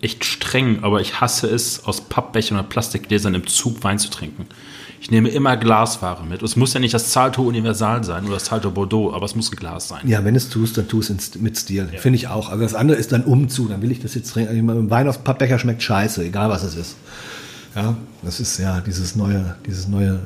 echt 0.01 0.23
streng, 0.23 0.83
aber 0.83 1.01
ich 1.01 1.19
hasse 1.19 1.47
es, 1.47 1.85
aus 1.85 2.01
Pappbechern 2.01 2.57
oder 2.57 2.67
Plastikgläsern 2.67 3.33
im 3.33 3.47
Zug 3.47 3.83
Wein 3.83 3.99
zu 3.99 4.09
trinken. 4.09 4.45
Ich 5.03 5.11
nehme 5.11 5.27
immer 5.27 5.57
Glasware 5.57 6.23
mit. 6.23 6.41
Es 6.43 6.55
muss 6.55 6.73
ja 6.73 6.79
nicht 6.79 6.93
das 6.93 7.11
Salto 7.11 7.43
Universal 7.43 8.05
sein 8.05 8.23
oder 8.23 8.35
das 8.35 8.45
Salto 8.45 8.71
Bordeaux, 8.71 9.13
aber 9.13 9.25
es 9.25 9.35
muss 9.35 9.51
ein 9.51 9.57
Glas 9.57 9.89
sein. 9.89 10.07
Ja, 10.07 10.23
wenn 10.23 10.33
es 10.33 10.47
tust, 10.47 10.77
dann 10.77 10.87
tu 10.87 11.01
es 11.01 11.11
mit 11.41 11.57
Stil. 11.57 11.89
Finde 11.97 12.15
ich 12.15 12.29
auch. 12.29 12.49
Aber 12.49 12.61
das 12.61 12.73
andere 12.73 12.97
ist 12.97 13.11
dann 13.11 13.25
umzu. 13.25 13.67
Dann 13.67 13.81
will 13.81 13.91
ich 13.91 13.99
das 13.99 14.15
jetzt 14.15 14.31
trinken. 14.31 14.55
Ich 14.55 14.63
meine, 14.63 14.89
Wein 14.89 15.09
aus 15.09 15.17
Pappbecher 15.17 15.59
schmeckt 15.59 15.83
scheiße, 15.83 16.23
egal 16.23 16.49
was 16.49 16.63
es 16.63 16.77
ist. 16.77 16.95
Ja, 17.75 17.97
das 18.21 18.39
ist 18.39 18.57
ja 18.59 18.79
dieses 18.79 19.17
neue, 19.17 19.57
dieses 19.67 19.89
neue 19.89 20.21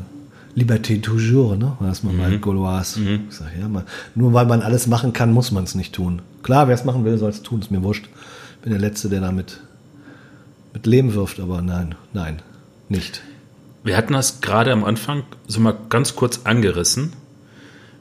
Liberté 0.56 1.02
toujours, 1.02 1.58
ne? 1.58 1.76
Das 1.80 2.04
man 2.04 2.16
mal 2.16 2.38
Gaulois. 2.38 2.98
Ich 2.98 3.36
sag, 3.36 3.58
ja, 3.60 3.68
mal, 3.68 3.84
nur 4.14 4.34
weil 4.34 4.46
man 4.46 4.62
alles 4.62 4.86
machen 4.86 5.12
kann, 5.12 5.34
muss 5.34 5.52
man 5.52 5.64
es 5.64 5.74
nicht 5.74 5.96
tun. 5.96 6.22
Klar, 6.44 6.68
wer 6.68 6.76
es 6.76 6.86
machen 6.86 7.04
will, 7.04 7.18
soll 7.18 7.32
es 7.32 7.42
tun. 7.42 7.62
Ist 7.62 7.72
mir 7.72 7.82
wurscht. 7.82 8.10
Bin 8.62 8.72
der 8.72 8.80
Letzte, 8.80 9.10
der 9.10 9.22
damit 9.22 9.60
mit 10.72 10.86
Leben 10.86 11.16
wirft, 11.16 11.40
aber 11.40 11.64
nein, 11.64 11.96
nein, 12.14 12.44
nicht. 12.90 13.24
Wir 13.88 13.96
hatten 13.96 14.12
das 14.12 14.42
gerade 14.42 14.74
am 14.74 14.84
Anfang 14.84 15.24
so 15.48 15.62
mal 15.62 15.74
ganz 15.88 16.14
kurz 16.14 16.42
angerissen. 16.44 17.14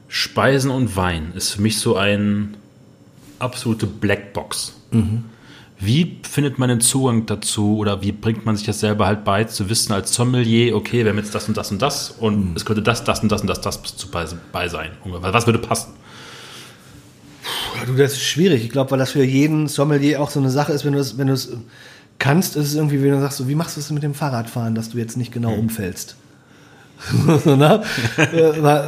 Speisen 0.09 0.69
und 0.69 0.97
Wein 0.97 1.31
ist 1.33 1.51
für 1.51 1.61
mich 1.61 1.79
so 1.79 1.95
ein 1.95 2.57
absolute 3.39 3.87
Blackbox. 3.87 4.73
Wie 5.79 6.19
findet 6.29 6.59
man 6.59 6.67
den 6.67 6.81
Zugang 6.81 7.25
dazu 7.25 7.77
oder 7.77 8.01
wie 8.01 8.11
bringt 8.11 8.45
man 8.45 8.57
sich 8.57 8.65
das 8.65 8.81
selber 8.81 9.07
halt 9.07 9.23
bei, 9.23 9.45
zu 9.45 9.69
wissen 9.69 9.93
als 9.93 10.13
Sommelier, 10.13 10.75
okay, 10.75 11.05
wir 11.05 11.11
haben 11.11 11.19
jetzt 11.19 11.33
das 11.33 11.47
und 11.47 11.55
das 11.55 11.71
und 11.71 11.81
das 11.81 12.11
und 12.11 12.57
es 12.57 12.65
könnte 12.65 12.81
das, 12.81 13.05
das 13.05 13.21
und 13.21 13.31
das 13.31 13.39
und 13.39 13.47
das, 13.47 13.61
das 13.61 13.81
zu 13.95 14.11
bei, 14.11 14.25
bei 14.51 14.67
sein. 14.67 14.91
Was 15.05 15.45
würde 15.45 15.59
passen? 15.59 15.93
Ja, 17.77 17.85
du, 17.85 17.95
das 17.95 18.11
ist 18.11 18.23
schwierig. 18.23 18.61
Ich 18.65 18.71
glaube, 18.71 18.91
weil 18.91 18.99
das 18.99 19.11
für 19.11 19.23
jeden 19.23 19.69
Sommelier 19.69 20.21
auch 20.21 20.31
so 20.31 20.39
eine 20.41 20.49
Sache 20.49 20.73
ist, 20.73 20.83
wenn 20.83 20.91
du 20.91 20.99
es, 20.99 21.17
wenn 21.17 21.27
du 21.27 21.33
es 21.33 21.55
kannst, 22.19 22.55
ist 22.55 22.67
es 22.67 22.75
irgendwie, 22.75 23.01
wenn 23.01 23.11
du 23.11 23.19
sagst, 23.19 23.37
so, 23.37 23.47
wie 23.47 23.55
machst 23.55 23.75
du 23.75 23.81
es 23.81 23.91
mit 23.91 24.03
dem 24.03 24.13
Fahrradfahren, 24.13 24.75
dass 24.75 24.89
du 24.89 24.97
jetzt 24.97 25.17
nicht 25.17 25.31
genau 25.31 25.53
umfällst? 25.53 26.15
so, 27.43 27.55
ne? 27.55 27.83
Äh, 28.17 28.81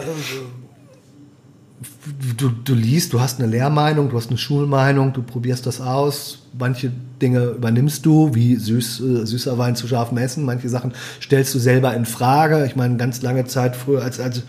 du, 2.38 2.50
du 2.50 2.74
liest, 2.74 3.14
du 3.14 3.22
hast 3.22 3.40
eine 3.40 3.50
Lehrmeinung, 3.50 4.10
du 4.10 4.18
hast 4.18 4.30
eine 4.30 4.38
Schulmeinung, 4.38 5.14
du 5.14 5.22
probierst 5.22 5.66
das 5.66 5.82
aus. 5.82 6.48
Manche 6.58 6.92
Dinge 7.22 7.44
übernimmst 7.46 8.06
du, 8.06 8.34
wie 8.34 8.56
süß, 8.56 9.00
äh, 9.02 9.26
süßer 9.26 9.58
Wein 9.58 9.76
zu 9.76 9.88
scharfem 9.88 10.18
Essen. 10.18 10.46
Manche 10.46 10.70
Sachen 10.70 10.94
stellst 11.22 11.54
du 11.54 11.60
selber 11.60 11.94
in 11.94 12.06
Frage. 12.06 12.66
Ich 12.66 12.76
meine, 12.76 12.98
ganz 12.98 13.22
lange 13.22 13.46
Zeit 13.46 13.76
früher, 13.76 14.02
als, 14.02 14.20
als 14.20 14.44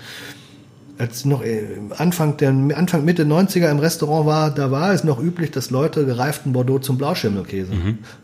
als 1.01 1.24
noch 1.24 1.43
äh, 1.43 1.64
Anfang 1.97 2.36
der 2.36 2.51
Anfang 2.51 3.05
Mitte 3.05 3.24
90er 3.24 3.70
im 3.70 3.78
Restaurant 3.78 4.27
war, 4.27 4.51
da 4.51 4.70
war 4.70 4.93
es 4.93 5.02
noch 5.02 5.18
üblich, 5.20 5.51
dass 5.51 5.70
Leute 5.70 6.05
gereiften 6.05 6.52
Bordeaux 6.52 6.81
zum 6.81 6.98
Blauschimmelkäse, 6.98 7.72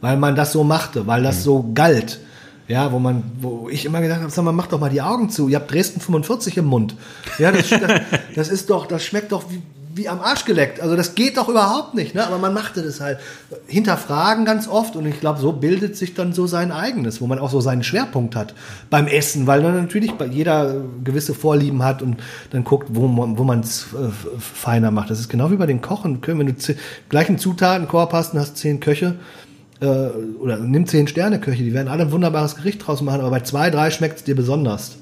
weil 0.03 0.16
man 0.19 0.36
das 0.36 0.53
so 0.53 0.62
machte, 0.62 1.07
weil 1.07 1.23
das 1.23 1.43
so 1.43 1.70
galt. 1.74 2.20
Ja, 2.69 2.90
wo 2.90 2.98
man, 2.98 3.23
wo 3.40 3.69
ich 3.70 3.85
immer 3.85 4.01
gedacht 4.01 4.23
habe, 4.23 4.31
sag 4.31 4.44
mal, 4.44 4.53
mach 4.53 4.66
doch 4.66 4.81
mal 4.81 4.90
die 4.90 5.01
Augen 5.01 5.31
zu. 5.31 5.48
Ihr 5.48 5.57
habt 5.57 5.70
Dresden 5.70 6.01
45 6.01 6.57
im 6.57 6.65
Mund. 6.65 6.97
Ja, 7.39 7.53
das, 7.53 7.70
das, 7.70 8.01
das 8.35 8.48
ist 8.48 8.70
doch, 8.70 8.86
das 8.86 9.05
schmeckt 9.05 9.31
doch 9.31 9.44
wie, 9.51 9.62
wie 9.97 10.10
am 10.10 10.20
Arsch 10.20 10.44
geleckt. 10.44 10.81
Also 10.81 10.94
das 10.94 11.14
geht 11.14 11.39
doch 11.39 11.48
überhaupt 11.48 11.94
nicht, 11.94 12.14
ne? 12.14 12.27
Aber 12.27 12.36
man 12.36 12.52
machte 12.52 12.82
das 12.82 13.01
halt. 13.01 13.18
Hinterfragen 13.66 14.44
ganz 14.44 14.68
oft 14.68 14.94
und 14.94 15.06
ich 15.06 15.20
glaube, 15.20 15.40
so 15.40 15.52
bildet 15.52 15.97
sich 15.97 16.12
dann 16.12 16.35
so 16.35 16.47
sein 16.47 16.70
eigenes, 16.70 17.23
wo 17.23 17.27
man 17.27 17.39
auch 17.39 17.51
so 17.51 17.62
seinen 17.62 17.82
Schwerpunkt 17.82 18.36
hat 18.36 18.55
beim 18.90 19.06
Essen, 19.06 19.47
weil 19.47 19.62
dann 19.62 19.74
natürlich 19.74 20.12
jeder 20.31 20.82
gewisse 21.02 21.32
Vorlieben 21.32 21.82
hat 21.82 22.02
und 22.02 22.18
dann 22.51 22.62
guckt, 22.62 22.89
wo 22.90 23.09
man 23.09 23.39
wo 23.39 23.44
man 23.44 23.60
es 23.60 23.86
äh, 23.94 24.10
feiner 24.39 24.90
macht. 24.90 25.09
Das 25.09 25.18
ist 25.18 25.31
genau 25.31 25.51
wie 25.51 25.56
bei 25.56 25.66
den 25.66 25.81
Kochen. 25.81 26.20
Wenn 26.24 26.47
du 26.47 26.55
gleichen 27.09 27.39
Zutatenkorb 27.39 28.12
hast 28.12 28.35
und 28.35 28.40
hast 28.40 28.59
zehn 28.59 28.81
Köche, 28.81 29.14
äh, 29.81 29.86
oder 29.86 30.59
nimm 30.59 30.86
zehn 30.86 31.09
Sterne 31.09 31.40
Köche, 31.40 31.62
die 31.62 31.73
werden 31.73 31.89
alle 31.89 32.02
ein 32.02 32.12
wunderbares 32.12 32.56
Gericht 32.56 32.86
draus 32.86 33.01
machen, 33.01 33.20
aber 33.20 33.31
bei 33.31 33.40
zwei, 33.40 33.70
drei 33.70 33.90
schmeckt 33.90 34.18
es 34.18 34.24
dir 34.24 34.36
besonders. 34.36 34.98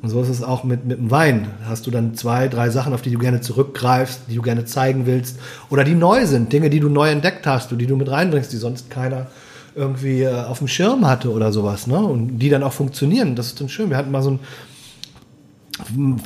Und 0.00 0.10
so 0.10 0.22
ist 0.22 0.28
es 0.28 0.42
auch 0.42 0.62
mit, 0.62 0.84
mit 0.84 0.98
dem 0.98 1.10
Wein. 1.10 1.48
Da 1.60 1.70
hast 1.70 1.86
du 1.86 1.90
dann 1.90 2.14
zwei, 2.14 2.48
drei 2.48 2.70
Sachen, 2.70 2.92
auf 2.94 3.02
die 3.02 3.10
du 3.10 3.18
gerne 3.18 3.40
zurückgreifst, 3.40 4.22
die 4.28 4.36
du 4.36 4.42
gerne 4.42 4.64
zeigen 4.64 5.06
willst. 5.06 5.38
Oder 5.70 5.82
die 5.82 5.94
neu 5.94 6.24
sind, 6.26 6.52
Dinge, 6.52 6.70
die 6.70 6.80
du 6.80 6.88
neu 6.88 7.10
entdeckt 7.10 7.46
hast, 7.46 7.72
und 7.72 7.78
die 7.78 7.86
du 7.86 7.96
mit 7.96 8.10
reinbringst, 8.10 8.52
die 8.52 8.58
sonst 8.58 8.90
keiner 8.90 9.26
irgendwie 9.74 10.22
äh, 10.22 10.44
auf 10.44 10.58
dem 10.58 10.68
Schirm 10.68 11.06
hatte 11.06 11.32
oder 11.32 11.52
sowas. 11.52 11.86
Ne? 11.86 11.98
Und 11.98 12.38
die 12.38 12.48
dann 12.48 12.62
auch 12.62 12.72
funktionieren. 12.72 13.34
Das 13.34 13.46
ist 13.46 13.60
dann 13.60 13.68
schön. 13.68 13.90
Wir 13.90 13.96
hatten 13.96 14.10
mal 14.10 14.22
so 14.22 14.32
ein 14.32 14.40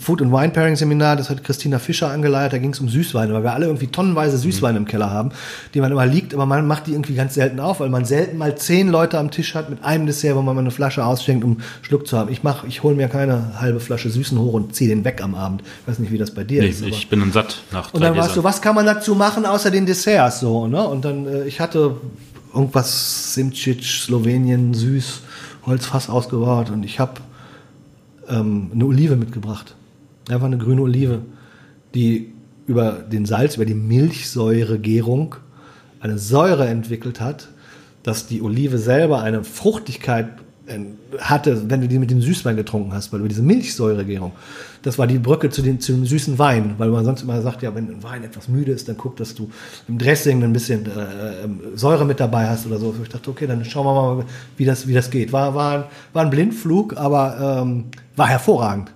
Food- 0.00 0.22
and 0.22 0.32
Wine-Pairing-Seminar, 0.32 1.16
das 1.16 1.28
hat 1.30 1.44
Christina 1.44 1.78
Fischer 1.78 2.10
angeleitet, 2.10 2.54
da 2.54 2.58
ging 2.58 2.70
es 2.72 2.80
um 2.80 2.88
Süßweine, 2.88 3.32
weil 3.34 3.42
wir 3.42 3.52
alle 3.52 3.66
irgendwie 3.66 3.88
tonnenweise 3.88 4.38
Süßweine 4.38 4.78
im 4.78 4.86
Keller 4.86 5.10
haben, 5.10 5.30
die 5.74 5.80
man 5.80 5.92
immer 5.92 6.06
liegt, 6.06 6.32
aber 6.34 6.46
man 6.46 6.66
macht 6.66 6.86
die 6.86 6.92
irgendwie 6.92 7.14
ganz 7.14 7.34
selten 7.34 7.60
auf, 7.60 7.80
weil 7.80 7.90
man 7.90 8.04
selten 8.04 8.38
mal 8.38 8.56
zehn 8.56 8.88
Leute 8.88 9.18
am 9.18 9.30
Tisch 9.30 9.54
hat 9.54 9.68
mit 9.70 9.84
einem 9.84 10.06
Dessert, 10.06 10.36
wo 10.36 10.42
man 10.42 10.54
mal 10.54 10.60
eine 10.62 10.70
Flasche 10.70 11.04
ausschenkt, 11.04 11.44
um 11.44 11.58
Schluck 11.82 12.06
zu 12.06 12.16
haben. 12.16 12.30
Ich 12.32 12.42
mach, 12.42 12.64
ich 12.64 12.82
hole 12.82 12.94
mir 12.94 13.08
keine 13.08 13.60
halbe 13.60 13.80
Flasche 13.80 14.08
Süßen 14.10 14.38
hoch 14.38 14.54
und 14.54 14.74
ziehe 14.74 14.88
den 14.88 15.04
weg 15.04 15.20
am 15.22 15.34
Abend. 15.34 15.62
Ich 15.82 15.88
weiß 15.88 15.98
nicht, 15.98 16.12
wie 16.12 16.18
das 16.18 16.30
bei 16.32 16.44
dir 16.44 16.62
Nee, 16.62 16.68
ist. 16.68 16.82
ich 16.82 17.08
bin 17.08 17.20
dann 17.20 17.32
satt 17.32 17.62
nach 17.72 17.92
und 17.92 18.02
dann 18.02 18.16
warst 18.16 18.36
du, 18.36 18.44
was 18.44 18.62
kann 18.62 18.74
man 18.74 18.86
dazu 18.86 19.14
machen, 19.14 19.44
außer 19.44 19.70
den 19.70 19.86
Desserts 19.86 20.40
so, 20.40 20.66
ne? 20.66 20.82
Und 20.82 21.04
dann, 21.04 21.26
äh, 21.26 21.44
ich 21.44 21.60
hatte 21.60 21.96
irgendwas 22.54 23.34
Simcic, 23.34 23.84
Slowenien, 23.84 24.74
süß, 24.74 25.20
Holzfass 25.66 26.08
ausgebaut 26.10 26.70
und 26.70 26.84
ich 26.84 27.00
habe 27.00 27.12
ähm, 28.32 28.70
eine 28.74 28.86
Olive 28.86 29.16
mitgebracht. 29.16 29.76
Einfach 30.28 30.46
eine 30.46 30.58
grüne 30.58 30.82
Olive, 30.82 31.20
die 31.94 32.32
über 32.66 32.92
den 32.92 33.26
Salz, 33.26 33.56
über 33.56 33.64
die 33.64 33.74
Milchsäuregärung 33.74 35.36
eine 36.00 36.18
Säure 36.18 36.66
entwickelt 36.66 37.20
hat, 37.20 37.48
dass 38.02 38.26
die 38.26 38.42
Olive 38.42 38.78
selber 38.78 39.22
eine 39.22 39.44
Fruchtigkeit 39.44 40.28
äh, 40.66 40.78
hatte, 41.18 41.70
wenn 41.70 41.80
du 41.80 41.88
die 41.88 41.98
mit 41.98 42.10
dem 42.10 42.20
Süßwein 42.20 42.56
getrunken 42.56 42.92
hast, 42.92 43.12
weil 43.12 43.20
über 43.20 43.28
diese 43.28 43.42
Milchsäuregärung. 43.42 44.32
Das 44.82 44.98
war 44.98 45.06
die 45.06 45.18
Brücke 45.18 45.50
zu, 45.50 45.62
den, 45.62 45.80
zu 45.80 45.92
dem 45.92 46.06
süßen 46.06 46.38
Wein, 46.38 46.74
weil 46.78 46.90
man 46.90 47.04
sonst 47.04 47.22
immer 47.22 47.40
sagt, 47.42 47.62
ja, 47.62 47.74
wenn 47.74 47.88
ein 47.88 48.02
Wein 48.02 48.24
etwas 48.24 48.48
müde 48.48 48.72
ist, 48.72 48.88
dann 48.88 48.96
guck, 48.96 49.16
dass 49.16 49.34
du 49.34 49.50
im 49.86 49.98
Dressing 49.98 50.42
ein 50.42 50.52
bisschen 50.52 50.86
äh, 50.86 51.44
ähm, 51.44 51.60
Säure 51.74 52.04
mit 52.04 52.18
dabei 52.18 52.48
hast 52.48 52.66
oder 52.66 52.78
so. 52.78 52.94
Ich 53.02 53.08
dachte, 53.08 53.30
okay, 53.30 53.46
dann 53.46 53.64
schauen 53.64 53.86
wir 53.86 53.94
mal, 53.94 54.24
wie 54.56 54.64
das, 54.64 54.86
wie 54.88 54.94
das 54.94 55.10
geht. 55.10 55.32
War, 55.32 55.54
war, 55.54 55.78
ein, 55.78 55.84
war 56.12 56.24
ein 56.24 56.30
Blindflug, 56.30 56.96
aber 56.96 57.62
ähm, 57.62 57.84
war 58.16 58.28
hervorragend. 58.28 58.92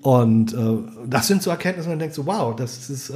Und 0.00 0.54
äh, 0.54 0.56
das 1.06 1.26
sind 1.26 1.42
so 1.42 1.50
Erkenntnisse, 1.50 1.88
man 1.88 1.98
denkt 1.98 2.14
so, 2.14 2.24
wow, 2.24 2.54
das 2.54 2.88
ist, 2.88 3.10
äh, 3.10 3.14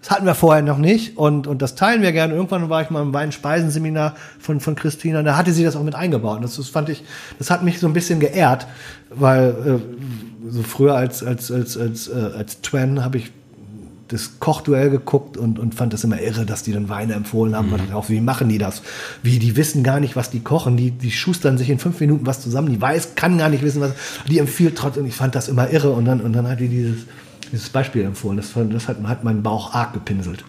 das 0.00 0.10
hatten 0.10 0.26
wir 0.26 0.34
vorher 0.34 0.62
noch 0.62 0.78
nicht 0.78 1.16
und, 1.16 1.46
und 1.46 1.62
das 1.62 1.76
teilen 1.76 2.02
wir 2.02 2.10
gerne. 2.10 2.34
Irgendwann 2.34 2.68
war 2.68 2.82
ich 2.82 2.90
mal 2.90 3.00
im 3.00 3.14
Weinspeisensseminar 3.14 4.16
von, 4.40 4.58
von 4.58 4.74
Christina 4.74 5.20
und 5.20 5.24
da 5.24 5.36
hatte 5.36 5.52
sie 5.52 5.62
das 5.62 5.76
auch 5.76 5.84
mit 5.84 5.94
eingebaut. 5.94 6.36
Und 6.36 6.42
das, 6.42 6.56
das 6.56 6.68
fand 6.68 6.88
ich, 6.88 7.04
das 7.38 7.50
hat 7.50 7.62
mich 7.62 7.78
so 7.78 7.86
ein 7.86 7.92
bisschen 7.92 8.18
geehrt, 8.18 8.66
weil 9.10 9.50
äh, 9.50 10.50
so 10.50 10.62
früher 10.62 10.96
als, 10.96 11.22
als, 11.22 11.52
als, 11.52 11.78
als, 11.78 12.08
äh, 12.08 12.30
als 12.36 12.60
Twen 12.60 13.04
habe 13.04 13.18
ich 13.18 13.32
das 14.08 14.38
Kochduell 14.38 14.90
geguckt 14.90 15.36
und, 15.36 15.58
und 15.58 15.74
fand 15.74 15.92
das 15.92 16.04
immer 16.04 16.20
irre, 16.20 16.46
dass 16.46 16.62
die 16.62 16.72
dann 16.72 16.88
Weine 16.88 17.14
empfohlen 17.14 17.56
haben. 17.56 17.72
Und 17.72 17.80
dachte 17.80 17.96
auch, 17.96 18.08
wie 18.08 18.20
machen 18.20 18.48
die 18.48 18.58
das? 18.58 18.82
Wie, 19.22 19.38
die 19.38 19.56
wissen 19.56 19.82
gar 19.82 20.00
nicht, 20.00 20.16
was 20.16 20.30
die 20.30 20.40
kochen. 20.40 20.76
Die, 20.76 20.90
die 20.90 21.10
schustern 21.10 21.58
sich 21.58 21.70
in 21.70 21.78
fünf 21.78 21.98
Minuten 22.00 22.26
was 22.26 22.40
zusammen. 22.40 22.70
Die 22.70 22.80
weiß, 22.80 23.14
kann 23.16 23.38
gar 23.38 23.48
nicht 23.48 23.62
wissen, 23.62 23.80
was. 23.80 23.92
Die 24.28 24.38
empfiehlt 24.38 24.76
trotzdem. 24.76 25.06
Ich 25.06 25.14
fand 25.14 25.34
das 25.34 25.48
immer 25.48 25.70
irre. 25.70 25.90
Und 25.90 26.04
dann, 26.04 26.20
und 26.20 26.32
dann 26.32 26.46
hat 26.48 26.60
die 26.60 26.68
dieses, 26.68 26.98
dieses 27.50 27.68
Beispiel 27.68 28.02
empfohlen. 28.02 28.36
Das, 28.36 28.52
das 28.54 28.88
hat, 28.88 29.02
hat 29.04 29.24
meinen 29.24 29.42
Bauch 29.42 29.74
arg 29.74 29.92
gepinselt. 29.92 30.44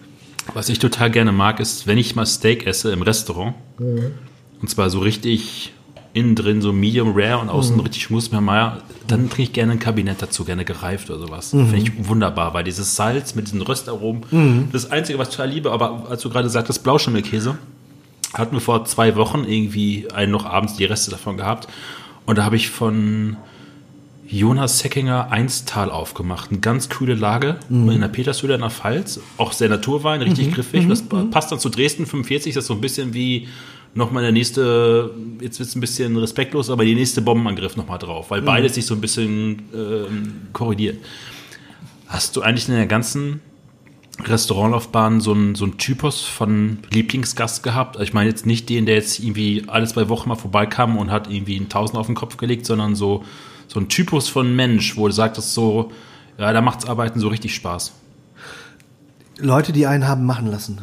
Was 0.54 0.68
ich 0.68 0.78
total 0.78 1.10
gerne 1.10 1.32
mag, 1.32 1.60
ist, 1.60 1.86
wenn 1.86 1.98
ich 1.98 2.14
mal 2.14 2.26
Steak 2.26 2.66
esse 2.66 2.92
im 2.92 3.02
Restaurant, 3.02 3.54
und 3.78 4.70
zwar 4.70 4.88
so 4.88 5.00
richtig 5.00 5.74
innen 6.18 6.34
drin 6.34 6.60
so 6.60 6.72
medium 6.72 7.12
rare 7.14 7.38
und 7.38 7.48
außen 7.48 7.78
richtig 7.80 8.02
schmusmermeier, 8.02 8.82
dann 9.06 9.30
trinke 9.30 9.42
ich 9.42 9.52
gerne 9.52 9.72
ein 9.72 9.78
Kabinett 9.78 10.20
dazu, 10.20 10.44
gerne 10.44 10.64
gereift 10.64 11.08
oder 11.10 11.20
sowas. 11.20 11.50
Finde 11.50 11.76
ich 11.76 12.08
wunderbar, 12.08 12.52
weil 12.54 12.64
dieses 12.64 12.96
Salz 12.96 13.34
mit 13.34 13.46
diesen 13.46 13.62
Röstaromen, 13.62 14.68
das 14.72 14.90
Einzige, 14.90 15.18
was 15.18 15.28
ich 15.28 15.36
total 15.36 15.50
liebe, 15.50 15.72
aber 15.72 16.06
als 16.10 16.22
du 16.22 16.30
gerade 16.30 16.48
sagtest, 16.50 16.82
Blauschimmelkäse, 16.82 17.56
hatten 18.34 18.54
wir 18.54 18.60
vor 18.60 18.84
zwei 18.84 19.16
Wochen 19.16 19.44
irgendwie 19.44 20.08
einen 20.12 20.32
noch 20.32 20.44
abends 20.44 20.76
die 20.76 20.84
Reste 20.84 21.10
davon 21.10 21.36
gehabt 21.38 21.68
und 22.26 22.36
da 22.36 22.44
habe 22.44 22.56
ich 22.56 22.68
von 22.68 23.36
Jonas 24.30 24.80
Seckinger 24.80 25.32
Einstal 25.32 25.90
aufgemacht. 25.90 26.50
Eine 26.50 26.60
ganz 26.60 26.90
kühle 26.90 27.14
Lage 27.14 27.56
in 27.70 28.00
der 28.00 28.08
Petershöhle 28.08 28.56
in 28.56 28.60
der 28.60 28.68
Pfalz. 28.68 29.20
Auch 29.38 29.52
sehr 29.52 29.70
Naturwein, 29.70 30.20
richtig 30.20 30.52
griffig. 30.52 30.86
Das 30.86 31.02
passt 31.30 31.50
dann 31.50 31.58
zu 31.58 31.70
Dresden 31.70 32.04
45. 32.04 32.52
Das 32.52 32.64
ist 32.64 32.68
so 32.68 32.74
ein 32.74 32.82
bisschen 32.82 33.14
wie 33.14 33.48
nochmal 33.98 34.22
der 34.22 34.32
nächste, 34.32 35.10
jetzt 35.40 35.58
wird 35.58 35.68
es 35.68 35.74
ein 35.74 35.80
bisschen 35.80 36.16
respektlos, 36.16 36.70
aber 36.70 36.84
die 36.84 36.94
nächste 36.94 37.20
Bombenangriff 37.20 37.76
nochmal 37.76 37.98
drauf, 37.98 38.30
weil 38.30 38.40
beides 38.40 38.76
sich 38.76 38.86
so 38.86 38.94
ein 38.94 39.00
bisschen 39.00 39.68
ähm, 39.74 40.32
korrigiert. 40.52 40.98
Hast 42.06 42.36
du 42.36 42.42
eigentlich 42.42 42.68
in 42.68 42.76
der 42.76 42.86
ganzen 42.86 43.40
Restaurantlaufbahn 44.24 45.20
so 45.20 45.32
ein, 45.32 45.56
so 45.56 45.66
Typus 45.66 46.22
von 46.22 46.78
Lieblingsgast 46.90 47.62
gehabt? 47.62 47.96
Also 47.96 48.04
ich 48.04 48.14
meine 48.14 48.30
jetzt 48.30 48.46
nicht 48.46 48.68
den, 48.68 48.86
der 48.86 48.94
jetzt 48.94 49.18
irgendwie 49.18 49.64
alle 49.66 49.86
zwei 49.86 50.08
Wochen 50.08 50.28
mal 50.28 50.36
vorbeikam 50.36 50.96
und 50.96 51.10
hat 51.10 51.30
irgendwie 51.30 51.56
einen 51.56 51.68
Tausend 51.68 51.98
auf 51.98 52.06
den 52.06 52.14
Kopf 52.14 52.36
gelegt, 52.36 52.66
sondern 52.66 52.94
so, 52.94 53.24
so 53.66 53.80
ein 53.80 53.88
Typus 53.88 54.28
von 54.28 54.54
Mensch, 54.54 54.96
wo 54.96 55.08
du 55.08 55.12
sagtest 55.12 55.54
so, 55.54 55.90
ja, 56.38 56.52
da 56.52 56.60
macht's 56.60 56.86
Arbeiten 56.86 57.18
so 57.18 57.28
richtig 57.28 57.54
Spaß. 57.54 57.92
Leute, 59.38 59.72
die 59.72 59.86
einen 59.86 60.06
haben 60.06 60.24
machen 60.24 60.46
lassen. 60.46 60.82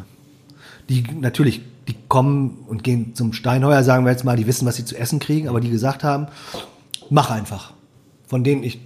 Die 0.89 1.03
natürlich, 1.19 1.61
die 1.87 1.95
kommen 2.07 2.63
und 2.67 2.83
gehen 2.83 3.13
zum 3.15 3.33
Steinheuer, 3.33 3.83
sagen 3.83 4.05
wir 4.05 4.11
jetzt 4.11 4.23
mal, 4.23 4.35
die 4.35 4.47
wissen, 4.47 4.65
was 4.65 4.75
sie 4.75 4.85
zu 4.85 4.97
essen 4.97 5.19
kriegen, 5.19 5.47
aber 5.47 5.59
die 5.61 5.69
gesagt 5.69 6.03
haben, 6.03 6.27
mach 7.09 7.29
einfach. 7.29 7.73
von 8.27 8.43
denen 8.43 8.63
ich 8.63 8.81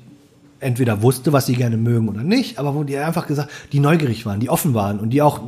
entweder 0.59 1.01
wusste, 1.01 1.31
was 1.31 1.45
sie 1.45 1.55
gerne 1.55 1.77
mögen 1.77 2.09
oder 2.09 2.23
nicht, 2.23 2.59
aber 2.59 2.76
wo 2.76 2.84
die 2.84 2.97
einfach 2.97 3.27
gesagt, 3.27 3.49
die 3.71 3.80
neugierig 3.80 4.26
waren, 4.26 4.39
die 4.39 4.49
offen 4.49 4.73
waren 4.73 4.99
und 4.99 5.11
die 5.11 5.21
auch, 5.21 5.41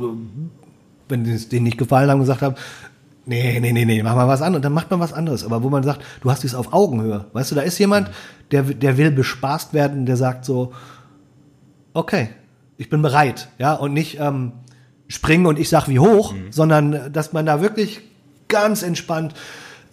wenn 1.08 1.26
es 1.26 1.48
denen 1.48 1.64
nicht 1.64 1.78
gefallen 1.78 2.10
haben, 2.10 2.20
gesagt 2.20 2.42
haben, 2.42 2.54
nee, 3.26 3.60
nee, 3.60 3.72
nee, 3.72 3.84
nee, 3.84 4.02
mach 4.02 4.16
mal 4.16 4.28
was 4.28 4.42
anderes, 4.42 4.62
dann 4.62 4.72
macht 4.72 4.90
man 4.90 5.00
was 5.00 5.12
anderes. 5.12 5.44
Aber 5.44 5.62
wo 5.62 5.68
man 5.68 5.82
sagt, 5.82 6.02
du 6.22 6.30
hast 6.30 6.44
es 6.44 6.54
auf 6.54 6.72
Augenhöhe. 6.72 7.26
Weißt 7.32 7.50
du, 7.50 7.54
da 7.54 7.60
ist 7.60 7.78
jemand, 7.78 8.10
der, 8.50 8.62
der 8.62 8.96
will 8.96 9.10
bespaßt 9.10 9.74
werden, 9.74 10.06
der 10.06 10.16
sagt 10.16 10.44
so, 10.44 10.72
okay, 11.92 12.30
ich 12.78 12.88
bin 12.88 13.02
bereit, 13.02 13.48
ja, 13.58 13.74
und 13.74 13.92
nicht 13.92 14.18
ähm, 14.18 14.52
springen 15.08 15.46
und 15.46 15.58
ich 15.58 15.68
sag 15.68 15.88
wie 15.88 15.98
hoch, 15.98 16.32
mhm. 16.32 16.50
sondern 16.50 16.92
äh, 16.92 17.10
dass 17.10 17.32
man 17.32 17.46
da 17.46 17.60
wirklich 17.60 18.00
ganz 18.48 18.82
entspannt 18.82 19.34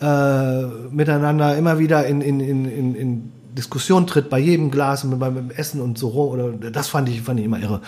äh, 0.01 0.63
miteinander 0.91 1.57
immer 1.57 1.79
wieder 1.79 2.05
in, 2.05 2.21
in, 2.21 2.39
in, 2.39 2.65
in, 2.65 2.95
in 2.95 3.31
Diskussion 3.57 4.07
tritt 4.07 4.29
bei 4.29 4.39
jedem 4.39 4.71
Glas 4.71 5.03
und 5.03 5.17
beim 5.19 5.51
Essen 5.51 5.81
und 5.81 5.97
so 5.97 6.11
oder 6.11 6.51
das 6.51 6.87
fand 6.87 7.09
ich 7.09 7.21
fand 7.21 7.39
ich 7.39 7.45
immer 7.45 7.59
irre. 7.59 7.81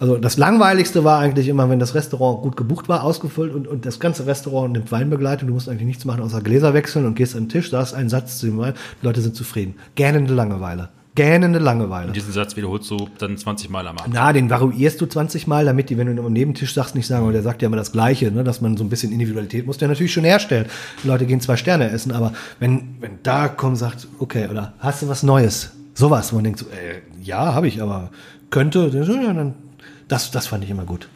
Also 0.00 0.16
das 0.16 0.38
langweiligste 0.38 1.04
war 1.04 1.18
eigentlich 1.18 1.48
immer, 1.48 1.68
wenn 1.68 1.78
das 1.78 1.94
Restaurant 1.94 2.42
gut 2.42 2.56
gebucht 2.56 2.88
war, 2.88 3.04
ausgefüllt 3.04 3.54
und, 3.54 3.66
und 3.66 3.84
das 3.84 4.00
ganze 4.00 4.26
Restaurant 4.26 4.72
nimmt 4.72 4.92
Weinbegleitung, 4.92 5.48
du 5.48 5.54
musst 5.54 5.68
eigentlich 5.68 5.86
nichts 5.86 6.04
machen 6.04 6.22
außer 6.22 6.40
Gläser 6.40 6.72
wechseln 6.72 7.04
und 7.04 7.14
gehst 7.14 7.36
an 7.36 7.44
den 7.44 7.48
Tisch, 7.48 7.70
da 7.70 7.82
ist 7.82 7.94
ein 7.94 8.08
Satz 8.08 8.38
zu 8.38 8.46
dem 8.46 8.58
Wein, 8.58 8.74
die 9.02 9.06
Leute 9.06 9.20
sind 9.20 9.34
zufrieden. 9.34 9.74
Gähnende 9.96 10.32
Langeweile 10.32 10.88
gähnende 11.18 11.58
Langeweile. 11.58 12.06
Und 12.06 12.16
diesen 12.16 12.32
Satz 12.32 12.54
wiederholst 12.54 12.88
du 12.92 13.08
dann 13.18 13.36
20 13.36 13.70
Mal 13.70 13.88
am 13.88 13.98
Abend. 13.98 14.14
Na, 14.14 14.32
den 14.32 14.48
variierst 14.48 15.00
du 15.00 15.06
20 15.06 15.48
Mal, 15.48 15.64
damit 15.64 15.90
die, 15.90 15.98
wenn 15.98 16.14
du 16.14 16.24
am 16.24 16.32
Nebentisch 16.32 16.72
sagst, 16.72 16.94
nicht 16.94 17.08
sagen, 17.08 17.24
aber 17.24 17.32
der 17.32 17.42
sagt 17.42 17.60
ja 17.60 17.66
immer 17.66 17.76
das 17.76 17.90
Gleiche, 17.90 18.30
ne, 18.30 18.44
dass 18.44 18.60
man 18.60 18.76
so 18.76 18.84
ein 18.84 18.88
bisschen 18.88 19.10
Individualität 19.10 19.66
muss 19.66 19.78
der 19.78 19.88
natürlich 19.88 20.12
schon 20.12 20.22
herstellen. 20.22 20.66
Die 21.02 21.08
Leute 21.08 21.26
gehen 21.26 21.40
zwei 21.40 21.56
Sterne 21.56 21.90
essen, 21.90 22.12
aber 22.12 22.34
wenn, 22.60 22.94
wenn 23.00 23.18
da 23.24 23.48
kommt, 23.48 23.78
sagt, 23.78 24.06
okay, 24.20 24.46
oder 24.48 24.74
hast 24.78 25.02
du 25.02 25.08
was 25.08 25.24
Neues? 25.24 25.72
Sowas, 25.94 26.30
wo 26.32 26.36
man 26.36 26.44
denkt 26.44 26.60
so, 26.60 26.66
äh, 26.66 27.02
ja, 27.20 27.52
habe 27.52 27.66
ich, 27.66 27.82
aber 27.82 28.10
könnte, 28.50 28.88
dann, 28.88 29.54
das, 30.06 30.30
das 30.30 30.46
fand 30.46 30.62
ich 30.62 30.70
immer 30.70 30.84
gut. 30.84 31.08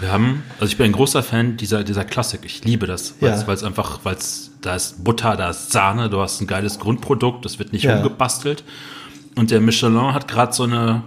Wir 0.00 0.12
haben, 0.12 0.42
also 0.60 0.70
ich 0.70 0.76
bin 0.76 0.84
ein 0.84 0.92
großer 0.92 1.22
Fan 1.22 1.56
dieser, 1.56 1.82
dieser 1.82 2.04
Klassik. 2.04 2.40
Ich 2.44 2.62
liebe 2.62 2.86
das, 2.86 3.14
weil 3.20 3.30
ja. 3.30 3.52
es 3.52 3.64
einfach, 3.64 4.00
weil 4.02 4.16
es, 4.16 4.50
da 4.60 4.76
ist 4.76 5.02
Butter, 5.02 5.34
da 5.36 5.48
ist 5.48 5.72
Sahne, 5.72 6.10
du 6.10 6.20
hast 6.20 6.42
ein 6.42 6.46
geiles 6.46 6.78
Grundprodukt, 6.78 7.46
das 7.46 7.58
wird 7.58 7.72
nicht 7.72 7.84
ja. 7.84 7.96
umgebastelt. 7.96 8.62
Und 9.36 9.50
der 9.50 9.60
Michelin 9.60 10.14
hat 10.14 10.28
gerade 10.28 10.52
so 10.52 10.64
eine, 10.64 11.02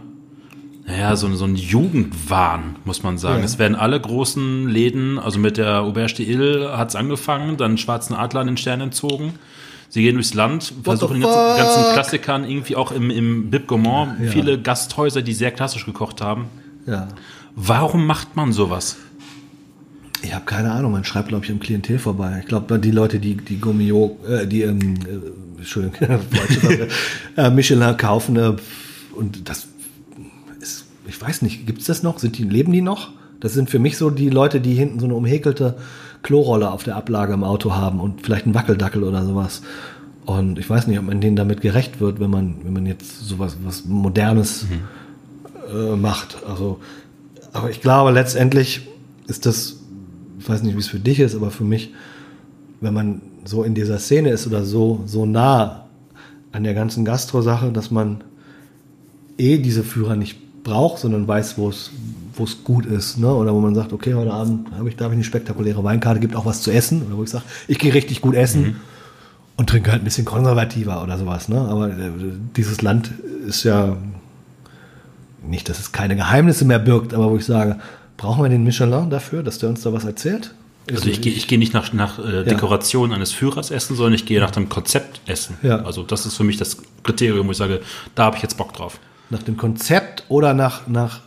naja, 0.86 1.16
so, 1.16 1.34
so 1.36 1.46
ein 1.46 1.56
Jugendwahn, 1.56 2.78
muss 2.86 3.04
man 3.04 3.18
sagen. 3.18 3.40
Ja. 3.40 3.46
Es 3.46 3.58
werden 3.58 3.76
alle 3.76 4.00
großen 4.00 4.70
Läden, 4.70 5.18
also 5.18 5.40
mit 5.40 5.58
der 5.58 5.82
Auberge 5.82 6.14
de 6.14 6.32
Ile 6.32 6.78
hat 6.78 6.90
es 6.90 6.96
angefangen, 6.96 7.58
dann 7.58 7.78
Schwarzen 7.78 8.16
Adler 8.16 8.46
den 8.46 8.58
Stern 8.58 8.82
entzogen. 8.82 9.34
Sie 9.90 10.04
gehen 10.04 10.14
durchs 10.14 10.36
Land, 10.36 10.72
versuchen 10.84 11.16
den 11.16 11.24
ganzen, 11.24 11.58
ganzen, 11.58 11.94
Klassikern 11.94 12.48
irgendwie 12.48 12.76
auch 12.76 12.92
im, 12.92 13.10
im 13.10 13.50
Bib 13.50 13.66
Gourmand, 13.66 14.20
ja. 14.20 14.30
viele 14.30 14.62
Gasthäuser, 14.62 15.24
die 15.24 15.34
sehr 15.34 15.50
klassisch 15.50 15.86
gekocht 15.86 16.22
haben. 16.22 16.46
Ja. 16.86 17.08
Warum 17.56 18.06
macht 18.06 18.36
man 18.36 18.54
sowas? 18.54 18.98
Ich 20.22 20.36
habe 20.36 20.46
keine 20.46 20.72
Ahnung, 20.72 20.92
man 20.92 21.04
schreibt, 21.04 21.30
glaube 21.30 21.46
ich, 21.46 21.50
im 21.50 21.60
Klientel 21.60 21.98
vorbei. 21.98 22.40
Ich 22.42 22.48
glaube, 22.48 22.78
die 22.78 22.92
Leute, 22.92 23.20
die, 23.20 23.36
die 23.36 23.60
Gourmillot, 23.60 24.24
äh, 24.26 24.48
die, 24.48 24.62
ähm, 24.62 24.96
äh, 24.96 25.49
Entschuldigung, 25.60 25.98
äh, 27.38 27.50
Michelin 27.50 27.98
kaufen, 27.98 28.36
äh, 28.36 28.54
und 29.14 29.50
das 29.50 29.68
ist, 30.60 30.86
ich 31.08 31.22
weiß 31.22 31.42
nicht, 31.42 31.66
gibt's 31.66 31.86
das 31.86 32.04
noch? 32.04 32.20
Sind 32.20 32.38
die, 32.38 32.44
leben 32.44 32.72
die 32.72 32.82
noch? 32.82 33.12
Das 33.40 33.54
sind 33.54 33.70
für 33.70 33.80
mich 33.80 33.98
so 33.98 34.10
die 34.10 34.30
Leute, 34.30 34.62
die 34.62 34.74
hinten 34.74 35.00
so 35.00 35.06
eine 35.06 35.16
umhäkelte 35.16 35.78
Klorolle 36.24 36.72
auf 36.72 36.84
der 36.84 36.96
Ablage 36.96 37.34
im 37.34 37.44
Auto 37.44 37.74
haben 37.74 38.00
und 38.00 38.22
vielleicht 38.24 38.46
einen 38.46 38.56
Wackeldackel 38.56 39.04
oder 39.04 39.26
sowas. 39.26 39.62
Und 40.26 40.60
ich 40.60 40.70
weiß 40.70 40.88
nicht, 40.88 41.00
ob 41.00 41.06
man 41.06 41.22
denen 41.22 41.36
damit 41.36 41.62
gerecht 41.62 42.02
wird, 42.02 42.20
wenn 42.20 42.30
man, 42.30 42.56
wenn 42.64 42.74
man 42.74 42.86
jetzt 42.86 43.26
sowas 43.26 43.58
was 43.64 43.86
Modernes 43.86 44.66
mhm. 44.70 45.76
äh, 45.76 45.96
macht. 45.96 46.38
Also, 46.48 46.80
aber 47.54 47.70
ich 47.70 47.82
glaube, 47.82 48.12
letztendlich 48.12 48.88
ist 49.28 49.46
das 49.46 49.80
ich 50.40 50.48
weiß 50.48 50.64
nicht, 50.64 50.76
wie 50.76 50.80
es 50.80 50.88
für 50.88 51.00
dich 51.00 51.20
ist, 51.20 51.36
aber 51.36 51.52
für 51.52 51.64
mich, 51.64 51.94
wenn 52.82 52.94
man 52.94 53.22
so 53.46 53.64
in 53.64 53.74
dieser 53.74 54.00
Szene 54.00 54.30
ist 54.30 54.48
oder 54.48 54.66
so, 54.66 55.04
so 55.06 55.26
nah 55.26 55.86
an 56.52 56.64
der 56.64 56.74
ganzen 56.74 57.06
Gastro-Sache, 57.06 57.72
dass 57.72 57.92
man 57.92 58.22
eh 59.38 59.58
diese 59.58 59.84
Führer 59.84 60.16
nicht 60.16 60.64
braucht, 60.64 61.00
sondern 61.00 61.28
weiß, 61.28 61.58
wo 61.58 61.70
es 61.70 61.92
wo 62.36 62.46
es 62.46 62.64
gut 62.64 62.86
ist, 62.86 63.18
ne? 63.18 63.34
Oder 63.34 63.54
wo 63.54 63.60
man 63.60 63.76
sagt, 63.76 63.92
okay, 63.92 64.14
heute 64.14 64.32
Abend 64.32 64.72
habe 64.72 64.88
ich, 64.88 64.96
da 64.96 65.06
habe 65.06 65.14
ich 65.14 65.18
eine 65.18 65.26
spektakuläre 65.26 65.84
Weinkarte, 65.84 66.22
gibt 66.22 66.38
auch 66.38 66.46
was 66.46 66.62
zu 66.62 66.72
essen, 66.72 67.02
oder 67.06 67.18
wo 67.18 67.24
ich 67.24 67.30
sage, 67.30 67.44
ich 67.68 67.80
gehe 67.80 67.94
richtig 67.94 68.22
gut 68.22 68.34
essen 68.34 68.62
mhm. 68.62 68.76
und 69.58 69.70
trinke 69.70 69.92
halt 69.92 70.02
ein 70.02 70.06
bisschen 70.06 70.24
konservativer 70.24 71.04
oder 71.04 71.18
sowas, 71.18 71.50
ne? 71.50 71.60
Aber 71.60 71.90
äh, 71.90 72.12
dieses 72.56 72.82
Land 72.82 73.12
ist 73.46 73.64
ja 73.64 73.98
nicht, 75.46 75.68
dass 75.68 75.80
es 75.80 75.92
keine 75.92 76.16
Geheimnisse 76.16 76.64
mehr 76.64 76.80
birgt, 76.80 77.14
aber 77.14 77.30
wo 77.30 77.36
ich 77.36 77.46
sage, 77.46 77.78
Brauchen 78.20 78.44
wir 78.44 78.50
den 78.50 78.66
Michelin 78.66 79.10
dafür, 79.10 79.44
dass 79.44 79.60
der 79.60 79.70
uns 79.70 79.82
da 79.82 79.94
was 79.94 80.04
erzählt? 80.04 80.54
Also 80.90 81.10
ich 81.10 81.22
gehe 81.22 81.34
ich 81.34 81.48
geh 81.48 81.58
nicht 81.58 81.74
nach, 81.74 81.94
nach 81.94 82.20
äh, 82.20 82.44
Dekoration 82.44 83.10
ja. 83.10 83.16
eines 83.16 83.32
Führers 83.32 83.70
essen, 83.72 83.96
sondern 83.96 84.14
ich 84.14 84.26
gehe 84.26 84.40
nach 84.40 84.52
dem 84.52 84.70
Konzept 84.70 85.22
essen. 85.28 85.58
Ja. 85.62 85.84
Also 85.84 86.04
das 86.04 86.26
ist 86.26 86.36
für 86.36 86.44
mich 86.44 86.58
das 86.58 86.78
Kriterium, 87.04 87.48
wo 87.48 87.52
ich 87.52 87.58
sage, 87.58 87.82
da 88.16 88.26
habe 88.26 88.38
ich 88.38 88.42
jetzt 88.42 88.58
Bock 88.58 88.74
drauf. 88.74 89.00
Nach 89.30 89.44
dem 89.44 89.58
Konzept 89.58 90.24
oder 90.30 90.54
nach, 90.54 90.88
nach 90.88 91.22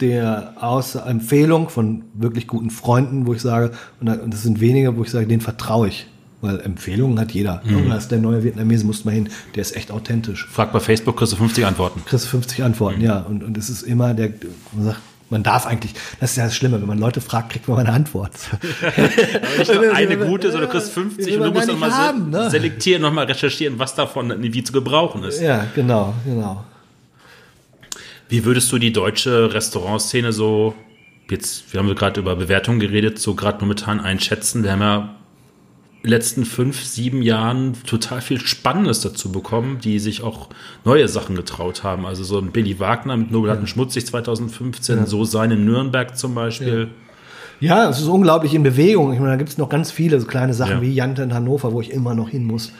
der 0.00 0.54
Aus 0.60 0.94
Empfehlung 0.94 1.68
von 1.68 2.04
wirklich 2.14 2.46
guten 2.46 2.70
Freunden, 2.70 3.26
wo 3.26 3.34
ich 3.34 3.42
sage, 3.42 3.72
und 4.00 4.32
das 4.32 4.42
sind 4.42 4.60
wenige, 4.60 4.96
wo 4.96 5.02
ich 5.02 5.10
sage, 5.10 5.26
denen 5.26 5.40
vertraue 5.40 5.88
ich. 5.88 6.06
Weil 6.40 6.60
Empfehlungen 6.60 7.18
hat 7.18 7.32
jeder. 7.32 7.62
Mhm. 7.64 7.88
Da 7.88 7.96
ist 7.96 8.12
der 8.12 8.20
neue 8.20 8.44
Vietnamese, 8.44 8.86
muss 8.86 9.04
man 9.04 9.12
hin. 9.12 9.28
Der 9.56 9.62
ist 9.62 9.74
echt 9.74 9.90
authentisch. 9.90 10.46
Frag 10.48 10.72
bei 10.72 10.78
Facebook, 10.78 11.16
kriegst 11.16 11.32
du 11.32 11.36
50 11.36 11.66
Antworten. 11.66 12.02
Kriegst 12.04 12.26
du 12.26 12.30
50 12.30 12.62
Antworten, 12.62 13.00
mhm. 13.00 13.04
ja. 13.04 13.18
Und, 13.20 13.42
und 13.42 13.58
es 13.58 13.68
ist 13.68 13.82
immer 13.82 14.14
der, 14.14 14.32
man 14.72 14.84
sagt, 14.84 15.00
man 15.30 15.42
darf 15.42 15.66
eigentlich, 15.66 15.94
das 16.20 16.30
ist 16.32 16.36
ja 16.36 16.44
das 16.44 16.54
Schlimme, 16.54 16.80
wenn 16.80 16.88
man 16.88 16.98
Leute 16.98 17.20
fragt, 17.20 17.50
kriegt 17.52 17.68
man 17.68 17.76
mal 17.76 17.86
eine 17.86 17.94
Antwort. 17.94 18.32
Eine 19.94 20.16
gute, 20.16 20.50
sondern 20.50 20.70
du 20.70 20.76
kriegst 20.76 20.92
50 20.92 21.36
und 21.36 21.42
du 21.44 21.50
musst 21.52 21.68
dann 21.68 21.78
mal 21.78 21.92
haben, 21.92 22.30
ne? 22.30 22.50
selektieren, 22.50 23.02
nochmal 23.02 23.26
recherchieren, 23.26 23.78
was 23.78 23.94
davon 23.94 24.34
wie 24.38 24.64
zu 24.64 24.72
gebrauchen 24.72 25.24
ist. 25.24 25.40
Ja, 25.40 25.66
genau, 25.74 26.14
genau. 26.24 26.64
Wie 28.28 28.44
würdest 28.44 28.70
du 28.72 28.78
die 28.78 28.92
deutsche 28.92 29.52
Restaurantszene 29.52 30.32
so, 30.32 30.74
jetzt, 31.30 31.72
wir 31.72 31.80
haben 31.80 31.94
gerade 31.94 32.20
über 32.20 32.36
Bewertungen 32.36 32.80
geredet, 32.80 33.18
so 33.18 33.34
gerade 33.34 33.60
momentan 33.60 34.00
einschätzen? 34.00 34.62
Wir 34.62 34.72
haben 34.72 34.80
ja 34.80 35.17
letzten 36.02 36.44
fünf, 36.44 36.84
sieben 36.84 37.22
Jahren 37.22 37.74
total 37.86 38.20
viel 38.20 38.40
Spannendes 38.40 39.00
dazu 39.00 39.32
bekommen, 39.32 39.78
die 39.82 39.98
sich 39.98 40.22
auch 40.22 40.48
neue 40.84 41.08
Sachen 41.08 41.34
getraut 41.34 41.82
haben. 41.82 42.06
Also 42.06 42.22
so 42.22 42.38
ein 42.38 42.52
Billy 42.52 42.78
Wagner 42.78 43.16
mit 43.16 43.30
Nobel 43.30 43.50
ja. 43.50 43.66
schmutzig 43.66 44.06
2015, 44.06 44.98
ja. 44.98 45.06
so 45.06 45.24
sein 45.24 45.50
in 45.50 45.64
Nürnberg 45.64 46.16
zum 46.16 46.34
Beispiel. 46.34 46.90
Ja. 47.60 47.84
ja. 47.84 47.90
es 47.90 47.98
ist 47.98 48.06
unglaublich 48.06 48.54
in 48.54 48.62
Bewegung. 48.62 49.12
Ich 49.12 49.18
meine, 49.18 49.32
da 49.32 49.36
gibt 49.36 49.50
es 49.50 49.58
noch 49.58 49.68
ganz 49.68 49.90
viele 49.90 50.20
so 50.20 50.26
kleine 50.26 50.54
Sachen 50.54 50.80
wie 50.82 50.92
Jante 50.92 51.22
in 51.22 51.34
Hannover, 51.34 51.72
wo 51.72 51.80
ich 51.80 51.90
immer 51.90 52.14
noch 52.14 52.28
hin 52.28 52.44
muss. 52.44 52.72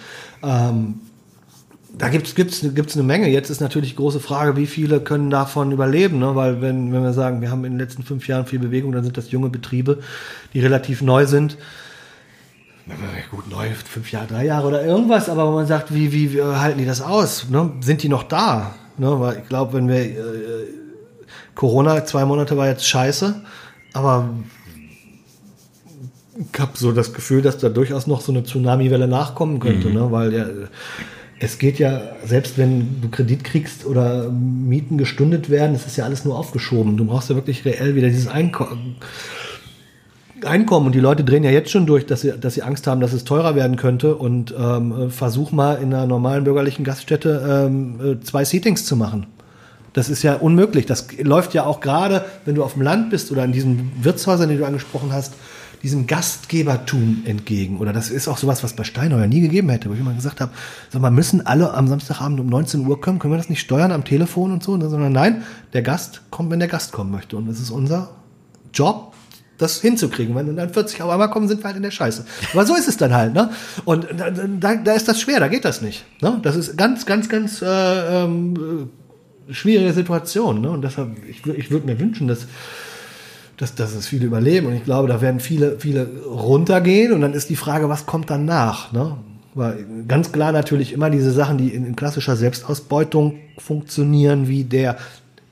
Ähm, 0.42 1.00
da 1.96 2.10
gibt 2.10 2.28
es 2.28 2.36
gibt's, 2.36 2.60
gibt's 2.60 2.94
eine 2.94 3.02
Menge. 3.02 3.28
Jetzt 3.28 3.50
ist 3.50 3.60
natürlich 3.60 3.90
die 3.90 3.96
große 3.96 4.20
Frage, 4.20 4.56
wie 4.56 4.66
viele 4.66 5.00
können 5.00 5.30
davon 5.30 5.72
überleben, 5.72 6.20
ne? 6.20 6.36
weil 6.36 6.62
wenn, 6.62 6.92
wenn 6.92 7.02
wir 7.02 7.12
sagen, 7.12 7.40
wir 7.40 7.50
haben 7.50 7.64
in 7.64 7.72
den 7.72 7.80
letzten 7.80 8.04
fünf 8.04 8.28
Jahren 8.28 8.46
viel 8.46 8.60
Bewegung, 8.60 8.92
dann 8.92 9.02
sind 9.02 9.16
das 9.16 9.32
junge 9.32 9.48
Betriebe, 9.48 9.98
die 10.54 10.60
relativ 10.60 11.02
neu 11.02 11.26
sind 11.26 11.58
gut, 13.30 13.50
neu, 13.50 13.68
fünf 13.70 14.10
Jahre, 14.12 14.26
drei 14.26 14.46
Jahre 14.46 14.66
oder 14.68 14.84
irgendwas, 14.84 15.28
aber 15.28 15.50
man 15.50 15.66
sagt, 15.66 15.92
wie, 15.92 16.12
wie, 16.12 16.32
wie 16.32 16.42
halten 16.42 16.78
die 16.78 16.86
das 16.86 17.00
aus? 17.00 17.48
Ne? 17.50 17.72
Sind 17.80 18.02
die 18.02 18.08
noch 18.08 18.22
da? 18.22 18.74
Ne? 18.96 19.20
Weil 19.20 19.38
ich 19.38 19.48
glaube, 19.48 19.74
wenn 19.74 19.88
wir 19.88 19.96
äh, 19.96 20.16
Corona, 21.54 22.04
zwei 22.04 22.24
Monate 22.24 22.56
war 22.56 22.68
jetzt 22.68 22.86
scheiße, 22.86 23.42
aber 23.92 24.30
ich 26.36 26.60
habe 26.60 26.72
so 26.74 26.92
das 26.92 27.12
Gefühl, 27.12 27.42
dass 27.42 27.58
da 27.58 27.68
durchaus 27.68 28.06
noch 28.06 28.20
so 28.20 28.32
eine 28.32 28.44
Tsunami-Welle 28.44 29.08
nachkommen 29.08 29.60
könnte, 29.60 29.88
mhm. 29.88 29.94
ne? 29.94 30.12
weil 30.12 30.32
ja, 30.32 30.46
es 31.40 31.58
geht 31.58 31.78
ja, 31.78 32.00
selbst 32.24 32.58
wenn 32.58 33.00
du 33.00 33.08
Kredit 33.10 33.44
kriegst 33.44 33.86
oder 33.86 34.30
Mieten 34.30 34.98
gestundet 34.98 35.50
werden, 35.50 35.72
das 35.72 35.86
ist 35.86 35.96
ja 35.96 36.04
alles 36.04 36.24
nur 36.24 36.36
aufgeschoben. 36.36 36.96
Du 36.96 37.04
brauchst 37.04 37.30
ja 37.30 37.36
wirklich 37.36 37.64
reell 37.64 37.94
wieder 37.94 38.08
dieses 38.08 38.28
Einkommen 38.28 38.96
Einkommen 40.44 40.86
und 40.86 40.94
die 40.94 41.00
Leute 41.00 41.24
drehen 41.24 41.44
ja 41.44 41.50
jetzt 41.50 41.70
schon 41.70 41.86
durch, 41.86 42.06
dass 42.06 42.22
sie, 42.22 42.32
dass 42.38 42.54
sie 42.54 42.62
Angst 42.62 42.86
haben, 42.86 43.00
dass 43.00 43.12
es 43.12 43.24
teurer 43.24 43.54
werden 43.54 43.76
könnte 43.76 44.16
und 44.16 44.54
ähm, 44.58 45.10
versuch 45.10 45.52
mal 45.52 45.74
in 45.74 45.92
einer 45.92 46.06
normalen 46.06 46.44
bürgerlichen 46.44 46.84
Gaststätte 46.84 47.66
ähm, 47.66 48.00
äh, 48.00 48.20
zwei 48.24 48.44
Seatings 48.44 48.84
zu 48.84 48.96
machen. 48.96 49.26
Das 49.92 50.08
ist 50.08 50.22
ja 50.22 50.34
unmöglich. 50.34 50.86
Das 50.86 51.06
läuft 51.18 51.54
ja 51.54 51.64
auch 51.64 51.80
gerade, 51.80 52.24
wenn 52.44 52.54
du 52.54 52.62
auf 52.62 52.74
dem 52.74 52.82
Land 52.82 53.10
bist 53.10 53.32
oder 53.32 53.44
in 53.44 53.52
diesen 53.52 53.92
Wirtshäusern, 54.00 54.48
die 54.48 54.56
du 54.56 54.66
angesprochen 54.66 55.12
hast, 55.12 55.34
diesem 55.82 56.06
Gastgebertum 56.06 57.22
entgegen. 57.24 57.78
Oder 57.78 57.92
das 57.92 58.10
ist 58.10 58.28
auch 58.28 58.38
sowas, 58.38 58.62
was 58.62 58.74
bei 58.74 58.84
Steinheuer 58.84 59.26
nie 59.26 59.40
gegeben 59.40 59.68
hätte, 59.68 59.88
wo 59.88 59.94
ich 59.94 60.00
immer 60.00 60.14
gesagt 60.14 60.40
habe, 60.40 60.52
sag 60.90 61.00
mal, 61.00 61.10
müssen 61.10 61.46
alle 61.46 61.72
am 61.74 61.88
Samstagabend 61.88 62.40
um 62.40 62.48
19 62.48 62.86
Uhr 62.86 63.00
kommen, 63.00 63.18
können 63.18 63.32
wir 63.32 63.38
das 63.38 63.48
nicht 63.48 63.60
steuern 63.60 63.92
am 63.92 64.04
Telefon 64.04 64.52
und 64.52 64.62
so, 64.62 64.72
sondern 64.72 65.12
nein, 65.12 65.42
der 65.72 65.82
Gast 65.82 66.22
kommt, 66.30 66.50
wenn 66.50 66.58
der 66.58 66.68
Gast 66.68 66.92
kommen 66.92 67.10
möchte. 67.10 67.36
Und 67.36 67.48
es 67.48 67.60
ist 67.60 67.70
unser 67.70 68.10
Job, 68.72 69.07
das 69.58 69.80
hinzukriegen. 69.80 70.34
Wenn 70.34 70.56
dann 70.56 70.70
40 70.70 71.02
auf 71.02 71.10
einmal 71.10 71.30
kommen, 71.30 71.48
sind 71.48 71.62
wir 71.62 71.66
halt 71.66 71.76
in 71.76 71.82
der 71.82 71.90
Scheiße. 71.90 72.24
Aber 72.52 72.64
so 72.64 72.74
ist 72.74 72.88
es 72.88 72.96
dann 72.96 73.12
halt, 73.12 73.34
ne? 73.34 73.50
Und 73.84 74.06
da, 74.60 74.76
da 74.76 74.92
ist 74.92 75.08
das 75.08 75.20
schwer, 75.20 75.40
da 75.40 75.48
geht 75.48 75.64
das 75.64 75.82
nicht. 75.82 76.04
Ne? 76.22 76.38
Das 76.42 76.56
ist 76.56 76.76
ganz, 76.76 77.04
ganz, 77.04 77.28
ganz 77.28 77.60
äh, 77.60 78.24
ähm, 78.24 78.88
schwierige 79.50 79.92
Situation. 79.92 80.60
Ne? 80.60 80.70
Und 80.70 80.82
deshalb, 80.82 81.10
ich, 81.28 81.44
ich 81.46 81.70
würde 81.70 81.86
mir 81.86 81.98
wünschen, 81.98 82.28
dass, 82.28 82.46
dass, 83.56 83.74
dass 83.74 83.94
es 83.94 84.06
viele 84.06 84.26
überleben. 84.26 84.68
Und 84.68 84.74
ich 84.74 84.84
glaube, 84.84 85.08
da 85.08 85.20
werden 85.20 85.40
viele, 85.40 85.78
viele 85.78 86.08
runtergehen. 86.26 87.12
Und 87.12 87.20
dann 87.20 87.34
ist 87.34 87.50
die 87.50 87.56
Frage, 87.56 87.88
was 87.88 88.06
kommt 88.06 88.30
dann 88.30 88.44
nach? 88.44 88.92
Ne? 88.92 89.16
Weil 89.54 89.84
ganz 90.06 90.30
klar 90.30 90.52
natürlich 90.52 90.92
immer 90.92 91.10
diese 91.10 91.32
Sachen, 91.32 91.58
die 91.58 91.70
in, 91.70 91.84
in 91.84 91.96
klassischer 91.96 92.36
Selbstausbeutung 92.36 93.40
funktionieren, 93.58 94.46
wie 94.46 94.62
der, 94.62 94.98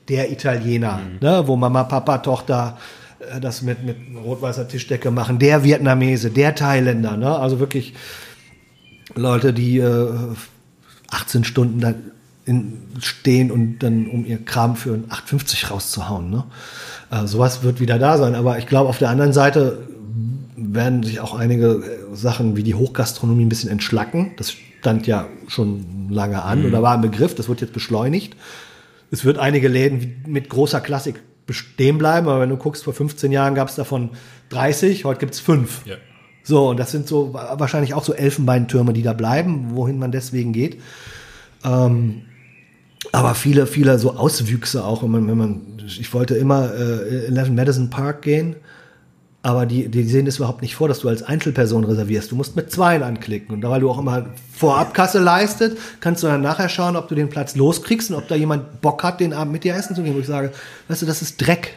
der 0.07 0.31
Italiener, 0.31 0.99
mhm. 0.99 1.17
ne? 1.19 1.43
wo 1.45 1.57
Mama, 1.57 1.83
Papa, 1.83 2.19
Tochter 2.19 2.77
äh, 2.77 3.06
das 3.41 3.61
mit, 3.61 3.83
mit 3.83 3.97
rot-weißer 4.23 4.67
Tischdecke 4.67 5.11
machen, 5.11 5.39
der 5.39 5.63
Vietnamese, 5.63 6.29
der 6.29 6.55
Thailänder, 6.55 7.17
ne? 7.17 7.37
also 7.37 7.59
wirklich 7.59 7.93
Leute, 9.15 9.53
die 9.53 9.79
äh, 9.79 10.09
18 11.09 11.43
Stunden 11.43 11.79
da 11.79 11.93
in, 12.45 12.73
stehen 12.99 13.51
und 13.51 13.79
dann 13.79 14.07
um 14.07 14.25
ihr 14.25 14.43
Kram 14.43 14.75
für 14.75 14.93
ein 14.93 15.05
8,50 15.09 15.69
rauszuhauen. 15.69 16.29
Ne? 16.29 16.43
Äh, 17.11 17.27
sowas 17.27 17.63
wird 17.63 17.79
wieder 17.79 17.99
da 17.99 18.17
sein, 18.17 18.35
aber 18.35 18.57
ich 18.57 18.67
glaube, 18.67 18.89
auf 18.89 18.99
der 18.99 19.09
anderen 19.09 19.33
Seite 19.33 19.79
werden 20.55 21.03
sich 21.03 21.19
auch 21.19 21.35
einige 21.35 21.67
äh, 21.67 22.15
Sachen 22.15 22.55
wie 22.55 22.63
die 22.63 22.75
Hochgastronomie 22.75 23.45
ein 23.45 23.49
bisschen 23.49 23.69
entschlacken. 23.69 24.31
Das 24.37 24.53
stand 24.79 25.07
ja 25.07 25.27
schon 25.47 26.09
lange 26.09 26.43
an 26.43 26.61
mhm. 26.61 26.65
oder 26.67 26.81
war 26.81 26.93
ein 26.93 27.01
Begriff, 27.01 27.35
das 27.35 27.49
wird 27.49 27.61
jetzt 27.61 27.73
beschleunigt. 27.73 28.35
Es 29.09 29.23
wird 29.25 29.37
einige 29.37 29.67
Läden 29.69 30.23
mit 30.27 30.49
großer 30.49 30.81
Klassik 30.81 31.21
bestehen 31.47 31.97
bleiben, 31.97 32.27
aber 32.27 32.41
wenn 32.41 32.49
du 32.49 32.57
guckst, 32.57 32.83
vor 32.83 32.93
15 32.93 33.31
Jahren 33.31 33.55
gab 33.55 33.69
es 33.69 33.75
davon 33.75 34.11
30, 34.49 35.05
heute 35.05 35.19
gibt 35.19 35.33
es 35.33 35.39
fünf. 35.39 35.85
Ja. 35.85 35.95
So, 36.43 36.69
und 36.69 36.77
das 36.77 36.91
sind 36.91 37.07
so 37.07 37.33
wahrscheinlich 37.33 37.93
auch 37.93 38.03
so 38.03 38.13
Elfenbeintürme, 38.13 38.93
die 38.93 39.01
da 39.01 39.13
bleiben, 39.13 39.75
wohin 39.75 39.97
man 39.97 40.11
deswegen 40.11 40.53
geht. 40.53 40.81
Ähm, 41.65 42.21
aber 43.11 43.35
viele, 43.35 43.67
viele 43.67 43.97
so 43.99 44.15
Auswüchse 44.15 44.83
auch, 44.83 45.03
wenn 45.03 45.11
man, 45.11 45.27
wenn 45.27 45.37
man 45.37 45.61
ich 45.85 46.13
wollte 46.13 46.35
immer 46.35 46.73
äh, 46.73 47.27
11 47.27 47.49
Madison 47.51 47.89
Park 47.89 48.21
gehen 48.21 48.55
aber 49.47 49.65
die, 49.65 49.87
die 49.87 50.03
sehen 50.03 50.27
es 50.27 50.39
überhaupt 50.39 50.61
nicht 50.61 50.75
vor, 50.75 50.89
dass 50.89 50.99
du 50.99 51.07
als 51.07 51.23
Einzelperson 51.23 51.85
reservierst. 51.85 52.31
Du 52.31 52.35
musst 52.35 52.57
mit 52.57 52.69
Zweien 52.69 53.01
anklicken. 53.01 53.55
Und 53.55 53.61
da 53.61 53.69
weil 53.69 53.79
du 53.79 53.89
auch 53.89 53.97
immer 53.97 54.25
Vorabkasse 54.51 55.19
leistet, 55.19 55.77
kannst 56.01 56.21
du 56.21 56.27
dann 56.27 56.41
nachher 56.41 56.67
schauen, 56.67 56.97
ob 56.97 57.07
du 57.07 57.15
den 57.15 57.29
Platz 57.29 57.55
loskriegst 57.55 58.09
und 58.09 58.17
ob 58.17 58.27
da 58.27 58.35
jemand 58.35 58.81
Bock 58.81 59.03
hat, 59.03 59.21
den 59.21 59.31
Abend 59.31 59.53
mit 59.53 59.63
dir 59.63 59.73
essen 59.73 59.95
zu 59.95 60.03
gehen. 60.03 60.15
Wo 60.15 60.19
ich 60.19 60.27
sage, 60.27 60.51
weißt 60.89 61.01
du, 61.01 61.05
das 61.05 61.21
ist 61.21 61.37
Dreck. 61.37 61.75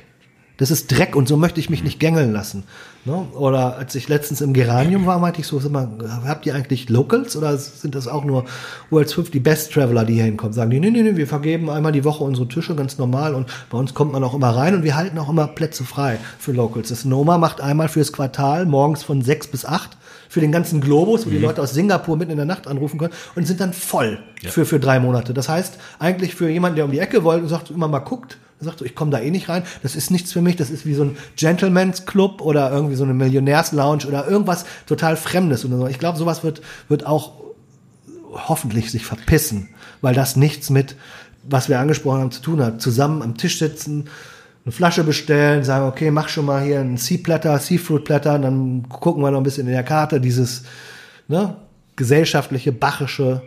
Das 0.60 0.70
ist 0.70 0.92
Dreck 0.92 1.16
und 1.16 1.26
so 1.26 1.38
möchte 1.38 1.58
ich 1.58 1.70
mich 1.70 1.82
nicht 1.82 1.98
gängeln 1.98 2.32
lassen. 2.34 2.64
Ne? 3.06 3.14
Oder 3.32 3.78
als 3.78 3.94
ich 3.94 4.10
letztens 4.10 4.42
im 4.42 4.52
Geranium 4.52 5.06
war, 5.06 5.18
meinte 5.18 5.40
ich 5.40 5.46
so, 5.46 5.58
sag 5.58 5.72
mal, 5.72 5.88
habt 6.26 6.44
ihr 6.44 6.54
eigentlich 6.54 6.90
Locals 6.90 7.34
oder 7.34 7.56
sind 7.56 7.94
das 7.94 8.06
auch 8.06 8.24
nur 8.24 8.44
World's 8.90 9.14
50 9.14 9.42
Best 9.42 9.72
Traveler, 9.72 10.04
die 10.04 10.14
hier 10.14 10.24
hinkommen? 10.24 10.52
Sagen 10.52 10.70
die, 10.70 10.78
nee, 10.78 10.90
nee, 10.90 11.02
nee, 11.02 11.16
wir 11.16 11.26
vergeben 11.26 11.70
einmal 11.70 11.92
die 11.92 12.04
Woche 12.04 12.24
unsere 12.24 12.46
Tische 12.46 12.74
ganz 12.74 12.98
normal 12.98 13.34
und 13.34 13.48
bei 13.70 13.78
uns 13.78 13.94
kommt 13.94 14.12
man 14.12 14.22
auch 14.22 14.34
immer 14.34 14.50
rein 14.50 14.74
und 14.74 14.82
wir 14.82 14.96
halten 14.96 15.18
auch 15.18 15.30
immer 15.30 15.46
Plätze 15.46 15.82
frei 15.84 16.18
für 16.38 16.52
Locals. 16.52 16.90
Das 16.90 17.06
Noma 17.06 17.38
macht 17.38 17.62
einmal 17.62 17.88
fürs 17.88 18.12
Quartal 18.12 18.66
morgens 18.66 19.02
von 19.02 19.22
sechs 19.22 19.46
bis 19.46 19.64
acht 19.64 19.96
für 20.28 20.42
den 20.42 20.52
ganzen 20.52 20.82
Globus, 20.82 21.24
wo 21.24 21.30
mhm. 21.30 21.34
die 21.36 21.40
Leute 21.40 21.62
aus 21.62 21.72
Singapur 21.72 22.18
mitten 22.18 22.32
in 22.32 22.36
der 22.36 22.44
Nacht 22.44 22.66
anrufen 22.66 22.98
können 22.98 23.14
und 23.34 23.46
sind 23.46 23.62
dann 23.62 23.72
voll 23.72 24.18
ja. 24.42 24.50
für, 24.50 24.66
für 24.66 24.78
drei 24.78 25.00
Monate. 25.00 25.32
Das 25.32 25.48
heißt, 25.48 25.78
eigentlich 25.98 26.34
für 26.34 26.50
jemanden, 26.50 26.76
der 26.76 26.84
um 26.84 26.90
die 26.90 26.98
Ecke 26.98 27.24
wollte 27.24 27.44
und 27.44 27.48
sagt, 27.48 27.70
immer 27.70 27.88
mal 27.88 28.00
guckt, 28.00 28.36
er 28.60 28.64
sagt 28.66 28.80
so, 28.80 28.84
ich 28.84 28.94
komme 28.94 29.10
da 29.10 29.20
eh 29.20 29.30
nicht 29.30 29.48
rein. 29.48 29.62
Das 29.82 29.96
ist 29.96 30.10
nichts 30.10 30.32
für 30.32 30.42
mich. 30.42 30.56
Das 30.56 30.68
ist 30.68 30.84
wie 30.84 30.94
so 30.94 31.04
ein 31.04 31.16
Gentleman's 31.36 32.04
Club 32.04 32.42
oder 32.42 32.70
irgendwie 32.70 32.94
so 32.94 33.04
eine 33.04 33.14
Millionärs-Lounge 33.14 34.06
oder 34.06 34.28
irgendwas 34.28 34.66
total 34.86 35.16
Fremdes 35.16 35.64
oder 35.64 35.78
so. 35.78 35.86
Ich 35.86 35.98
glaube, 35.98 36.18
sowas 36.18 36.44
wird, 36.44 36.60
wird 36.88 37.06
auch 37.06 37.32
hoffentlich 38.32 38.90
sich 38.90 39.06
verpissen, 39.06 39.70
weil 40.02 40.14
das 40.14 40.36
nichts 40.36 40.68
mit, 40.68 40.94
was 41.42 41.70
wir 41.70 41.80
angesprochen 41.80 42.20
haben, 42.20 42.30
zu 42.30 42.42
tun 42.42 42.62
hat. 42.62 42.82
Zusammen 42.82 43.22
am 43.22 43.36
Tisch 43.38 43.58
sitzen, 43.58 44.08
eine 44.64 44.72
Flasche 44.72 45.04
bestellen, 45.04 45.64
sagen, 45.64 45.86
okay, 45.86 46.10
mach 46.10 46.28
schon 46.28 46.44
mal 46.44 46.62
hier 46.62 46.80
einen 46.80 46.98
Sea-Platter, 46.98 47.58
Seafood-Platter, 47.58 48.38
dann 48.38 48.86
gucken 48.90 49.22
wir 49.22 49.30
noch 49.30 49.40
ein 49.40 49.44
bisschen 49.44 49.66
in 49.66 49.72
der 49.72 49.84
Karte, 49.84 50.20
dieses 50.20 50.64
ne, 51.28 51.56
gesellschaftliche, 51.96 52.72
bachische, 52.72 53.40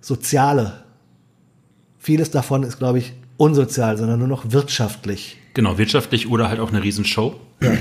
soziale. 0.00 0.84
Vieles 1.98 2.30
davon 2.30 2.62
ist, 2.62 2.78
glaube 2.78 2.98
ich, 2.98 3.12
unsozial, 3.36 3.96
sondern 3.96 4.18
nur 4.18 4.28
noch 4.28 4.50
wirtschaftlich. 4.50 5.38
Genau, 5.54 5.78
wirtschaftlich 5.78 6.28
oder 6.28 6.48
halt 6.48 6.60
auch 6.60 6.70
eine 6.70 6.82
Riesenshow. 6.82 7.36
Ja. 7.60 7.72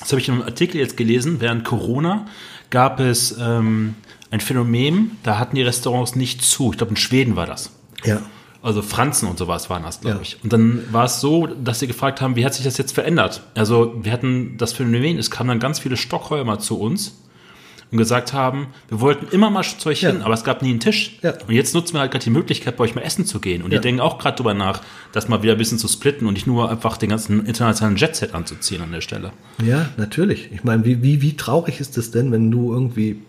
Das 0.00 0.10
habe 0.10 0.20
ich 0.20 0.28
in 0.28 0.34
einem 0.34 0.42
Artikel 0.44 0.78
jetzt 0.78 0.96
gelesen. 0.96 1.40
Während 1.40 1.64
Corona 1.64 2.26
gab 2.70 3.00
es 3.00 3.36
ähm, 3.40 3.94
ein 4.30 4.40
Phänomen, 4.40 5.12
da 5.22 5.38
hatten 5.38 5.56
die 5.56 5.62
Restaurants 5.62 6.14
nicht 6.14 6.42
zu. 6.42 6.70
Ich 6.72 6.78
glaube, 6.78 6.90
in 6.90 6.96
Schweden 6.96 7.36
war 7.36 7.46
das. 7.46 7.70
Ja. 8.04 8.20
Also 8.60 8.82
Franzen 8.82 9.28
und 9.28 9.38
sowas 9.38 9.70
waren 9.70 9.84
das, 9.84 10.00
glaube 10.00 10.16
ja. 10.16 10.22
ich. 10.22 10.38
Und 10.42 10.52
dann 10.52 10.82
war 10.92 11.04
es 11.04 11.20
so, 11.20 11.46
dass 11.46 11.78
sie 11.78 11.86
gefragt 11.86 12.20
haben, 12.20 12.36
wie 12.36 12.44
hat 12.44 12.54
sich 12.54 12.64
das 12.64 12.76
jetzt 12.76 12.92
verändert? 12.92 13.42
Also 13.54 13.94
wir 14.02 14.12
hatten 14.12 14.56
das 14.58 14.72
Phänomen, 14.72 15.18
es 15.18 15.30
kamen 15.30 15.48
dann 15.48 15.60
ganz 15.60 15.78
viele 15.78 15.96
Stockholmer 15.96 16.58
zu 16.58 16.78
uns 16.78 17.18
und 17.90 17.98
gesagt 17.98 18.32
haben, 18.32 18.68
wir 18.88 19.00
wollten 19.00 19.26
immer 19.34 19.50
mal 19.50 19.62
zu 19.62 19.88
euch 19.88 20.02
ja. 20.02 20.10
hin, 20.10 20.22
aber 20.22 20.34
es 20.34 20.44
gab 20.44 20.62
nie 20.62 20.70
einen 20.70 20.80
Tisch. 20.80 21.18
Ja. 21.22 21.34
Und 21.46 21.54
jetzt 21.54 21.74
nutzen 21.74 21.94
wir 21.94 22.00
halt 22.00 22.10
gerade 22.10 22.24
die 22.24 22.30
Möglichkeit, 22.30 22.76
bei 22.76 22.84
euch 22.84 22.94
mal 22.94 23.00
essen 23.00 23.24
zu 23.24 23.40
gehen. 23.40 23.62
Und 23.62 23.72
ja. 23.72 23.78
die 23.78 23.82
denken 23.82 24.00
auch 24.00 24.18
gerade 24.18 24.36
drüber 24.36 24.54
nach, 24.54 24.82
das 25.12 25.28
mal 25.28 25.42
wieder 25.42 25.52
ein 25.52 25.58
bisschen 25.58 25.78
zu 25.78 25.88
splitten 25.88 26.26
und 26.26 26.34
nicht 26.34 26.46
nur 26.46 26.70
einfach 26.70 26.98
den 26.98 27.10
ganzen 27.10 27.46
internationalen 27.46 27.96
Jetset 27.96 28.34
anzuziehen 28.34 28.82
an 28.82 28.92
der 28.92 29.00
Stelle. 29.00 29.32
Ja, 29.64 29.86
natürlich. 29.96 30.50
Ich 30.52 30.64
meine, 30.64 30.84
wie, 30.84 31.02
wie, 31.02 31.22
wie 31.22 31.36
traurig 31.36 31.80
ist 31.80 31.96
es 31.96 32.10
denn, 32.10 32.30
wenn 32.30 32.50
du 32.50 32.72
irgendwie 32.72 33.22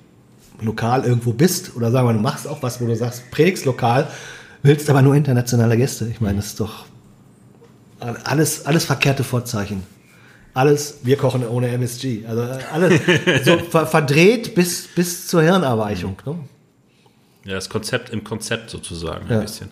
lokal 0.61 1.06
irgendwo 1.06 1.31
bist 1.31 1.76
oder 1.76 1.90
sagen 1.91 2.07
wir, 2.07 2.14
du 2.14 2.19
machst 2.19 2.48
auch 2.48 2.61
was, 2.61 2.81
wo 2.81 2.86
du 2.86 2.95
sagst, 2.95 3.31
predigst 3.31 3.65
lokal, 3.65 4.07
willst 4.61 4.90
aber 4.90 5.02
nur 5.02 5.15
internationale 5.15 5.77
Gäste. 5.77 6.07
Ich 6.11 6.19
meine, 6.19 6.38
das 6.38 6.48
ist 6.48 6.60
doch 6.60 6.86
alles, 7.99 8.65
alles 8.65 8.84
verkehrte 8.84 9.23
Vorzeichen 9.23 9.84
alles, 10.54 11.00
wir 11.04 11.18
kochen 11.18 11.48
ohne 11.48 11.70
MSG. 11.70 12.26
Also 12.28 12.42
alles 12.72 13.00
so 13.46 13.58
ver 13.58 13.86
verdreht 13.86 14.56
bis, 14.56 14.88
bis 14.88 15.28
zur 15.28 15.42
Hirnerweichung. 15.42 16.18
Ne? 16.26 16.40
Ja, 17.46 17.56
das 17.56 17.70
Konzept 17.70 18.10
im 18.10 18.24
Konzept 18.24 18.70
sozusagen 18.70 19.26
ein 19.28 19.32
ja. 19.32 19.40
bisschen. 19.42 19.70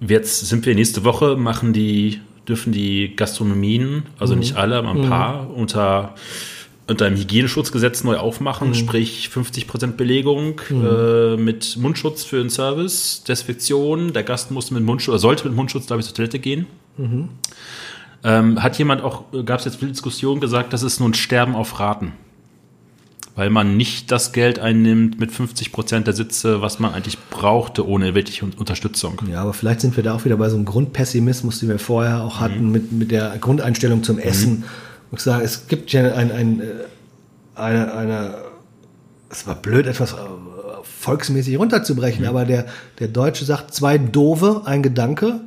Jetzt 0.00 0.46
sind 0.46 0.66
wir 0.66 0.74
nächste 0.74 1.04
Woche, 1.04 1.36
machen 1.36 1.72
die, 1.72 2.20
dürfen 2.48 2.72
die 2.72 3.14
Gastronomien, 3.16 4.04
also 4.18 4.34
mhm. 4.34 4.40
nicht 4.40 4.56
alle, 4.56 4.76
aber 4.76 4.90
ein 4.90 4.98
mhm. 4.98 5.08
paar, 5.08 5.50
unter, 5.50 6.14
unter 6.86 7.06
einem 7.06 7.16
Hygieneschutzgesetz 7.16 8.04
neu 8.04 8.16
aufmachen, 8.18 8.68
mhm. 8.68 8.74
sprich 8.74 9.30
50% 9.32 9.92
Belegung 9.92 10.60
mhm. 10.68 10.86
äh, 10.86 11.36
mit 11.36 11.76
Mundschutz 11.78 12.24
für 12.24 12.38
den 12.38 12.50
Service, 12.50 13.24
Desinfektion, 13.24 14.12
der 14.12 14.22
Gast 14.22 14.50
muss 14.50 14.70
mit 14.70 14.82
Mundschutz, 14.82 15.12
oder 15.12 15.18
sollte 15.18 15.48
mit 15.48 15.56
Mundschutz, 15.56 15.86
glaube 15.86 16.00
ich, 16.00 16.06
zur 16.06 16.14
Toilette 16.14 16.38
gehen. 16.38 16.66
Ähm, 18.26 18.60
hat 18.60 18.76
jemand 18.76 19.02
auch, 19.02 19.22
gab 19.44 19.60
es 19.60 19.66
jetzt 19.66 19.76
viel 19.76 19.88
Diskussion 19.88 20.40
gesagt, 20.40 20.72
das 20.72 20.82
ist 20.82 20.98
nur 20.98 21.08
ein 21.08 21.14
Sterben 21.14 21.54
auf 21.54 21.78
Raten. 21.78 22.12
Weil 23.36 23.50
man 23.50 23.76
nicht 23.76 24.10
das 24.10 24.32
Geld 24.32 24.58
einnimmt 24.58 25.20
mit 25.20 25.30
50 25.30 25.70
Prozent 25.70 26.08
der 26.08 26.14
Sitze, 26.14 26.60
was 26.60 26.80
man 26.80 26.92
eigentlich 26.92 27.18
brauchte, 27.30 27.86
ohne 27.86 28.16
wirkliche 28.16 28.44
Unterstützung. 28.44 29.22
Ja, 29.30 29.42
aber 29.42 29.52
vielleicht 29.52 29.80
sind 29.80 29.96
wir 29.96 30.02
da 30.02 30.16
auch 30.16 30.24
wieder 30.24 30.36
bei 30.38 30.48
so 30.48 30.56
einem 30.56 30.64
Grundpessimismus, 30.64 31.60
den 31.60 31.68
wir 31.68 31.78
vorher 31.78 32.24
auch 32.24 32.40
hatten, 32.40 32.66
mhm. 32.66 32.72
mit, 32.72 32.92
mit 32.92 33.10
der 33.12 33.36
Grundeinstellung 33.38 34.02
zum 34.02 34.18
Essen. 34.18 34.58
Mhm. 34.58 34.64
Ich 35.12 35.20
sage, 35.20 35.44
es 35.44 35.68
gibt 35.68 35.92
ja 35.92 36.12
ein, 36.12 36.32
ein, 36.32 36.60
äh, 36.60 36.64
eine, 37.54 37.94
eine, 37.94 38.34
es 39.30 39.46
war 39.46 39.54
blöd, 39.54 39.86
etwas 39.86 40.14
äh, 40.14 40.16
volksmäßig 40.82 41.60
runterzubrechen, 41.60 42.22
mhm. 42.22 42.28
aber 42.28 42.44
der, 42.44 42.66
der 42.98 43.06
Deutsche 43.06 43.44
sagt 43.44 43.72
zwei 43.72 43.98
Dove, 43.98 44.62
ein 44.64 44.82
Gedanke, 44.82 45.42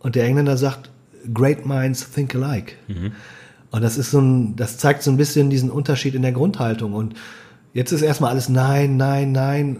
und 0.00 0.16
der 0.16 0.24
Engländer 0.24 0.58
sagt 0.58 0.89
Great 1.32 1.66
Minds 1.66 2.10
Think 2.10 2.34
Alike. 2.34 2.72
Mhm. 2.88 3.12
Und 3.70 3.82
das 3.82 3.96
ist 3.96 4.10
so 4.10 4.20
ein, 4.20 4.56
das 4.56 4.78
zeigt 4.78 5.02
so 5.02 5.10
ein 5.10 5.16
bisschen 5.16 5.50
diesen 5.50 5.70
Unterschied 5.70 6.14
in 6.14 6.22
der 6.22 6.32
Grundhaltung. 6.32 6.92
Und 6.92 7.14
jetzt 7.72 7.92
ist 7.92 8.02
erstmal 8.02 8.32
alles 8.32 8.48
nein, 8.48 8.96
nein, 8.96 9.32
nein. 9.32 9.78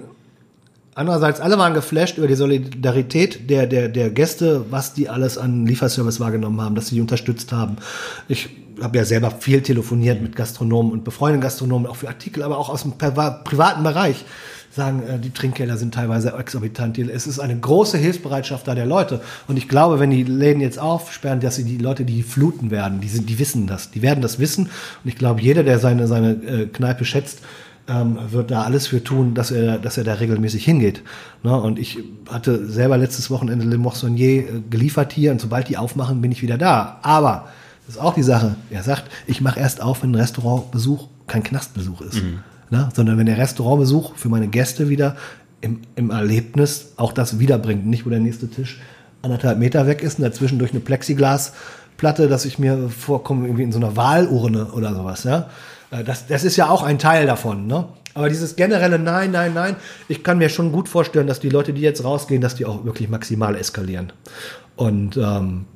Andererseits, 0.94 1.40
alle 1.40 1.56
waren 1.56 1.74
geflasht 1.74 2.18
über 2.18 2.26
die 2.26 2.34
Solidarität 2.34 3.48
der, 3.48 3.66
der, 3.66 3.88
der 3.88 4.10
Gäste, 4.10 4.66
was 4.70 4.92
die 4.92 5.08
alles 5.08 5.38
an 5.38 5.66
Lieferservice 5.66 6.20
wahrgenommen 6.20 6.60
haben, 6.60 6.74
dass 6.74 6.88
sie 6.88 6.96
die 6.96 7.00
unterstützt 7.00 7.52
haben. 7.52 7.76
Ich 8.28 8.50
habe 8.82 8.98
ja 8.98 9.04
selber 9.04 9.30
viel 9.30 9.62
telefoniert 9.62 10.20
mit 10.20 10.36
Gastronomen 10.36 10.92
und 10.92 11.04
befreundeten 11.04 11.42
Gastronomen, 11.42 11.86
auch 11.86 11.96
für 11.96 12.08
Artikel, 12.08 12.42
aber 12.42 12.58
auch 12.58 12.68
aus 12.68 12.82
dem 12.82 12.92
privaten 12.92 13.82
Bereich 13.82 14.24
sagen, 14.70 15.02
äh, 15.02 15.18
die 15.18 15.30
Trinkgelder 15.30 15.76
sind 15.76 15.94
teilweise 15.94 16.32
exorbitant. 16.32 16.98
Es 16.98 17.26
ist 17.26 17.40
eine 17.40 17.59
große 17.59 17.98
Hilfsbereitschaft 17.98 18.66
da 18.68 18.74
der 18.74 18.86
Leute. 18.86 19.20
Und 19.48 19.56
ich 19.56 19.68
glaube, 19.68 19.98
wenn 19.98 20.10
die 20.10 20.22
Läden 20.22 20.60
jetzt 20.60 20.78
aufsperren, 20.78 21.40
dass 21.40 21.56
sie 21.56 21.64
die 21.64 21.78
Leute, 21.78 22.05
die 22.05 22.22
fluten 22.22 22.70
werden, 22.70 23.01
die, 23.01 23.09
sind, 23.09 23.28
die 23.28 23.38
wissen 23.38 23.66
das. 23.66 23.90
Die 23.90 24.02
werden 24.02 24.22
das 24.22 24.38
wissen. 24.38 24.66
Und 24.66 25.09
ich 25.09 25.16
glaube, 25.16 25.40
jeder, 25.40 25.64
der 25.64 25.78
seine, 25.78 26.06
seine 26.06 26.30
äh, 26.30 26.66
Kneipe 26.66 27.05
schätzt, 27.05 27.40
ähm, 27.88 28.18
wird 28.30 28.51
da 28.51 28.62
alles 28.62 28.86
für 28.86 29.02
tun, 29.02 29.34
dass 29.34 29.51
er, 29.51 29.78
dass 29.78 29.98
er 29.98 30.05
da 30.05 30.14
regelmäßig 30.14 30.64
hingeht. 30.64 31.02
Ne? 31.42 31.59
Und 31.60 31.78
ich 31.78 31.98
hatte 32.28 32.66
selber 32.66 32.97
letztes 32.97 33.30
Wochenende 33.30 33.64
Le 33.64 33.78
Moissonnier 33.78 34.42
äh, 34.42 34.44
geliefert 34.70 35.12
hier 35.12 35.32
und 35.32 35.40
sobald 35.40 35.68
die 35.68 35.76
aufmachen, 35.76 36.20
bin 36.20 36.30
ich 36.30 36.42
wieder 36.42 36.59
da. 36.59 37.01
Aber 37.02 37.48
Das 37.86 37.97
ist 37.97 38.01
auch 38.01 38.14
die 38.14 38.22
Sache. 38.22 38.55
Er 38.70 38.84
sagt, 38.84 39.10
ich 39.26 39.40
mache 39.40 39.59
erst 39.59 39.82
auf, 39.82 40.02
wenn 40.02 40.12
ein 40.12 40.14
Restaurantbesuch 40.14 41.09
kein 41.26 41.42
Knastbesuch 41.42 42.01
ist. 42.02 42.22
Mhm. 42.22 42.40
Ne? 42.70 42.88
Sondern 42.94 43.18
wenn 43.18 43.26
der 43.26 43.38
Restaurantbesuch 43.38 44.16
für 44.16 44.28
meine 44.28 44.48
Gäste 44.48 44.88
wieder 44.88 45.16
im, 45.60 45.80
im 45.97 46.10
Erlebnis 46.10 46.92
auch 46.97 47.12
das 47.12 47.38
wiederbringt. 47.38 47.86
Nicht, 47.86 48.06
wo 48.06 48.10
der 48.10 48.20
nächste 48.20 48.48
Tisch 48.48 48.80
anderthalb 49.22 49.59
Meter 49.59 49.86
weg 49.86 50.02
ist 50.02 50.18
und 50.18 50.24
dazwischen 50.24 50.59
durch 50.59 50.70
eine 50.70 50.80
Plexiglasplatte, 50.80 52.28
dass 52.28 52.44
ich 52.44 52.59
mir 52.59 52.88
vorkomme, 52.88 53.47
irgendwie 53.47 53.64
in 53.64 53.72
so 53.72 53.78
einer 53.78 53.97
Wahlurne 53.97 54.66
oder 54.72 54.94
sowas. 54.94 55.24
Ja? 55.24 55.51
Äh, 55.90 56.05
Das, 56.05 56.26
das 56.26 56.44
ist 56.44 56.56
ja 56.56 56.70
auch 56.70 56.82
ein 56.82 56.98
Teil 56.98 57.26
davon. 57.26 57.66
Ne? 57.66 57.84
Aber 58.14 58.28
dieses 58.28 58.56
generelle 58.56 58.98
Nein, 58.98 59.30
Nein, 59.32 59.55
Nein, 59.55 59.76
ich 60.09 60.24
kann 60.24 60.38
mir 60.38 60.48
schon 60.48 60.72
gut 60.72 60.88
vorstellen, 60.88 61.26
dass 61.26 61.40
die 61.40 61.48
Leute, 61.51 61.72
die 61.72 61.82
jetzt 61.82 62.02
rausgehen, 62.05 62.40
dass 62.40 62.55
die 62.55 62.66
auch 62.66 62.84
wirklich 62.84 63.09
maximal 63.09 63.55
eskalieren. 63.55 64.12
Und 64.76 65.16
ähm, 65.16 65.66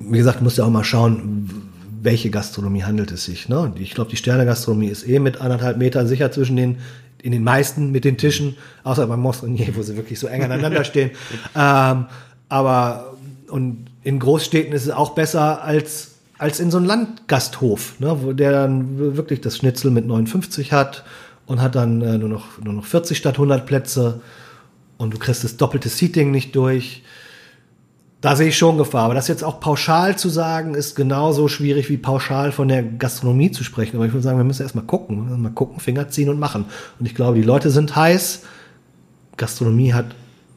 wie 0.00 0.18
gesagt, 0.18 0.40
du 0.40 0.44
musst 0.44 0.58
ja 0.58 0.64
auch 0.64 0.70
mal 0.70 0.84
schauen, 0.84 1.71
welche 2.02 2.30
Gastronomie 2.30 2.82
handelt 2.82 3.12
es 3.12 3.24
sich. 3.24 3.48
Ne? 3.48 3.72
Ich 3.78 3.94
glaube, 3.94 4.10
die 4.10 4.16
Sterne-Gastronomie 4.16 4.88
ist 4.88 5.06
eh 5.06 5.18
mit 5.20 5.40
anderthalb 5.40 5.78
Metern 5.78 6.08
sicher 6.08 6.32
zwischen 6.32 6.56
den, 6.56 6.78
in 7.22 7.30
den 7.30 7.44
meisten 7.44 7.92
mit 7.92 8.04
den 8.04 8.18
Tischen, 8.18 8.56
außer 8.82 9.06
beim 9.06 9.20
Mosrenier, 9.20 9.76
wo 9.76 9.82
sie 9.82 9.96
wirklich 9.96 10.18
so 10.18 10.26
eng 10.26 10.42
aneinander 10.42 10.84
stehen. 10.84 11.12
Ähm, 11.54 12.06
aber 12.48 13.14
und 13.48 13.86
in 14.02 14.18
Großstädten 14.18 14.72
ist 14.72 14.86
es 14.86 14.90
auch 14.90 15.14
besser 15.14 15.62
als, 15.62 16.16
als 16.38 16.58
in 16.58 16.70
so 16.72 16.78
einem 16.78 16.86
Landgasthof, 16.86 18.00
ne? 18.00 18.16
wo 18.22 18.32
der 18.32 18.50
dann 18.50 19.16
wirklich 19.16 19.40
das 19.40 19.56
Schnitzel 19.56 19.92
mit 19.92 20.06
59 20.06 20.72
hat 20.72 21.04
und 21.46 21.62
hat 21.62 21.76
dann 21.76 22.02
äh, 22.02 22.18
nur, 22.18 22.28
noch, 22.28 22.58
nur 22.62 22.74
noch 22.74 22.84
40 22.84 23.16
statt 23.16 23.34
100 23.34 23.64
Plätze 23.64 24.20
und 24.96 25.14
du 25.14 25.18
kriegst 25.18 25.44
das 25.44 25.56
doppelte 25.56 25.88
Seating 25.88 26.32
nicht 26.32 26.56
durch. 26.56 27.02
Da 28.22 28.36
sehe 28.36 28.48
ich 28.48 28.56
schon 28.56 28.78
Gefahr. 28.78 29.02
Aber 29.02 29.14
das 29.14 29.26
jetzt 29.26 29.42
auch 29.42 29.58
pauschal 29.58 30.16
zu 30.16 30.28
sagen, 30.28 30.74
ist 30.74 30.94
genauso 30.94 31.48
schwierig 31.48 31.90
wie 31.90 31.96
pauschal 31.96 32.52
von 32.52 32.68
der 32.68 32.84
Gastronomie 32.84 33.50
zu 33.50 33.64
sprechen. 33.64 33.96
Aber 33.96 34.06
ich 34.06 34.12
würde 34.12 34.22
sagen, 34.22 34.38
wir 34.38 34.44
müssen 34.44 34.62
erst 34.62 34.76
mal 34.76 34.82
gucken. 34.82 35.42
Mal 35.42 35.50
gucken, 35.50 35.80
Finger 35.80 36.08
ziehen 36.08 36.28
und 36.28 36.38
machen. 36.38 36.66
Und 37.00 37.06
ich 37.06 37.16
glaube, 37.16 37.36
die 37.36 37.42
Leute 37.42 37.70
sind 37.70 37.96
heiß. 37.96 38.44
Gastronomie 39.36 39.92
hat, 39.92 40.06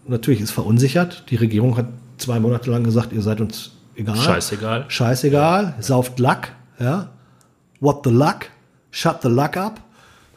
natürlich 0.08 0.42
ist 0.42 0.52
verunsichert. 0.52 1.26
Die 1.32 1.38
Regierung 1.38 1.76
hat 1.76 1.88
zwei 2.18 2.40
Monate 2.40 2.70
lang 2.70 2.84
gesagt, 2.84 3.12
ihr 3.12 3.24
seid 3.24 3.42
uns 3.42 3.72
egal. 3.96 4.16
Scheißegal. 4.16 4.86
Scheißegal. 4.88 5.74
Sauft 5.80 6.20
Luck. 6.20 6.50
Ja. 6.80 7.10
What 7.80 8.02
the 8.04 8.12
luck? 8.12 8.46
Shut 8.92 9.24
the 9.24 9.30
luck 9.30 9.58
up. 9.58 9.82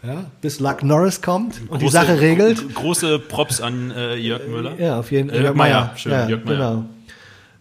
Ja. 0.02 0.24
Bis 0.40 0.60
Luck 0.60 0.82
Norris 0.82 1.20
kommt 1.20 1.60
und 1.68 1.82
die 1.82 1.88
Sache 1.88 2.20
regelt. 2.20 2.74
Große 2.74 3.18
Props 3.18 3.60
an 3.60 3.90
äh, 3.90 4.14
Jörg 4.14 4.46
Müller. 4.48 4.78
Ja, 4.78 4.98
auf 4.98 5.10
jeden 5.10 5.28
Äh, 5.28 5.42
Jörg 5.42 5.56
Meier, 5.56 5.90
schön, 5.96 6.12
ja, 6.12 6.28
Jörg 6.28 6.44
Meier. 6.44 6.56
Genau. 6.56 6.84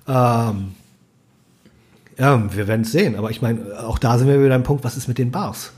Ähm, 0.08 0.72
ja, 2.18 2.56
wir 2.56 2.68
werden 2.68 2.82
es 2.82 2.92
sehen. 2.92 3.16
Aber 3.16 3.30
ich 3.30 3.42
meine, 3.42 3.80
auch 3.80 4.00
da 4.00 4.18
sind 4.18 4.28
wir 4.28 4.44
wieder 4.44 4.56
am 4.56 4.64
Punkt, 4.64 4.84
was 4.84 4.98
ist 4.98 5.08
mit 5.08 5.18
den 5.18 5.32
Bars? 5.32 5.72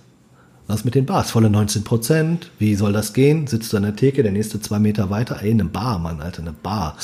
Was 0.67 0.81
ist 0.81 0.85
mit 0.85 0.93
den 0.93 1.07
Bars? 1.07 1.31
Volle 1.31 1.49
19 1.49 1.83
Prozent. 1.83 2.51
Wie 2.59 2.75
soll 2.75 2.93
das 2.93 3.13
gehen? 3.13 3.47
Sitzt 3.47 3.73
du 3.73 3.77
an 3.77 3.83
der 3.83 3.95
Theke, 3.95 4.21
der 4.21 4.31
nächste 4.31 4.61
zwei 4.61 4.77
Meter 4.77 5.09
weiter? 5.09 5.39
Ey, 5.41 5.49
eine 5.49 5.65
Bar, 5.65 5.97
Mann, 5.97 6.21
Alter, 6.21 6.43
eine 6.43 6.53
Bar. 6.53 6.95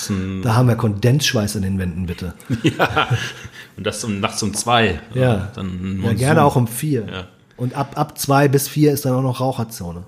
Da 0.43 0.53
haben 0.53 0.67
wir 0.67 0.75
Kondensschweiß 0.75 1.55
an 1.55 1.63
den 1.63 1.79
Wänden, 1.79 2.05
bitte. 2.05 2.33
Ja. 2.63 3.07
Und 3.75 3.85
das 3.85 4.03
um, 4.03 4.19
nachts 4.19 4.41
um 4.43 4.53
zwei. 4.53 5.01
Ja. 5.15 5.51
Dann 5.55 5.99
Ja, 6.03 6.13
gerne 6.13 6.43
auch 6.43 6.55
um 6.55 6.67
vier. 6.67 7.07
Ja. 7.11 7.27
Und 7.57 7.73
ab, 7.73 7.93
ab 7.95 8.17
zwei 8.19 8.47
bis 8.47 8.67
vier 8.67 8.93
ist 8.93 9.05
dann 9.05 9.13
auch 9.13 9.21
noch 9.23 9.39
Raucherzone. 9.39 10.03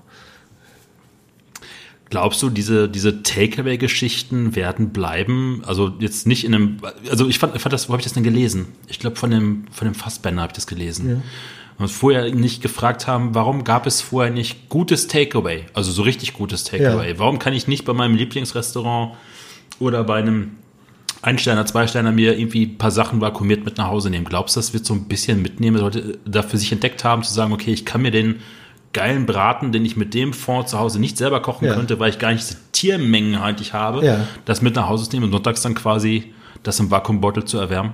Glaubst 2.10 2.42
du, 2.42 2.48
diese, 2.48 2.88
diese 2.88 3.22
Takeaway-Geschichten 3.22 4.56
werden 4.56 4.90
bleiben? 4.90 5.62
Also 5.66 5.92
jetzt 5.98 6.26
nicht 6.26 6.44
in 6.44 6.54
einem, 6.54 6.76
also 7.10 7.28
ich 7.28 7.38
fand, 7.38 7.54
ich 7.54 7.60
fand 7.60 7.72
das, 7.72 7.88
wo 7.88 7.92
habe 7.92 8.00
ich 8.00 8.04
das 8.04 8.14
denn 8.14 8.22
gelesen? 8.22 8.66
Ich 8.86 8.98
glaube 8.98 9.16
von 9.16 9.30
dem, 9.30 9.66
von 9.70 9.86
dem 9.86 9.94
Fassbender 9.94 10.42
habe 10.42 10.50
ich 10.50 10.54
das 10.54 10.66
gelesen. 10.66 11.08
Ja. 11.10 11.16
Und 11.76 11.84
uns 11.84 11.92
vorher 11.92 12.34
nicht 12.34 12.62
gefragt 12.62 13.06
haben, 13.06 13.34
warum 13.34 13.62
gab 13.62 13.86
es 13.86 14.00
vorher 14.00 14.32
nicht 14.32 14.68
gutes 14.68 15.06
Takeaway? 15.06 15.66
Also 15.74 15.92
so 15.92 16.02
richtig 16.02 16.32
gutes 16.32 16.64
Takeaway. 16.64 17.10
Ja. 17.10 17.18
Warum 17.18 17.38
kann 17.38 17.52
ich 17.52 17.68
nicht 17.68 17.84
bei 17.84 17.92
meinem 17.92 18.14
Lieblingsrestaurant 18.14 19.14
oder 19.78 20.02
bei 20.02 20.18
einem 20.18 20.52
Einsteiner, 21.20 21.66
Zweisteiner 21.66 22.10
mir 22.10 22.38
irgendwie 22.38 22.66
ein 22.66 22.78
paar 22.78 22.90
Sachen 22.90 23.20
vakuumiert 23.20 23.64
mit 23.64 23.76
nach 23.76 23.88
Hause 23.88 24.08
nehmen? 24.08 24.24
Glaubst 24.24 24.56
du, 24.56 24.60
das 24.60 24.72
wird 24.72 24.86
so 24.86 24.94
ein 24.94 25.08
bisschen 25.08 25.42
mitnehmen, 25.42 25.76
dass 25.76 25.82
Leute 25.82 26.18
da 26.24 26.42
für 26.42 26.56
sich 26.56 26.72
entdeckt 26.72 27.04
haben, 27.04 27.22
zu 27.22 27.34
sagen, 27.34 27.52
okay, 27.52 27.72
ich 27.72 27.84
kann 27.84 28.02
mir 28.02 28.10
den 28.10 28.36
geilen 28.98 29.26
Braten, 29.26 29.72
den 29.72 29.84
ich 29.84 29.96
mit 29.96 30.14
dem 30.14 30.32
Fond 30.32 30.68
zu 30.68 30.78
Hause 30.78 30.98
nicht 30.98 31.16
selber 31.18 31.40
kochen 31.40 31.66
Ja. 31.66 31.74
könnte, 31.74 31.98
weil 31.98 32.10
ich 32.10 32.18
gar 32.18 32.32
nicht 32.32 32.42
diese 32.48 32.56
Tiermengen 32.72 33.36
eigentlich 33.40 33.72
habe, 33.72 34.04
Ja. 34.04 34.20
das 34.44 34.62
mit 34.62 34.74
nach 34.76 34.88
Hause 34.88 35.04
zu 35.08 35.16
nehmen 35.16 35.26
und 35.26 35.32
sonntags 35.32 35.62
dann 35.62 35.74
quasi 35.74 36.32
das 36.64 36.80
im 36.80 36.90
Vakuumbeutel 36.90 37.44
zu 37.44 37.58
erwärmen? 37.58 37.92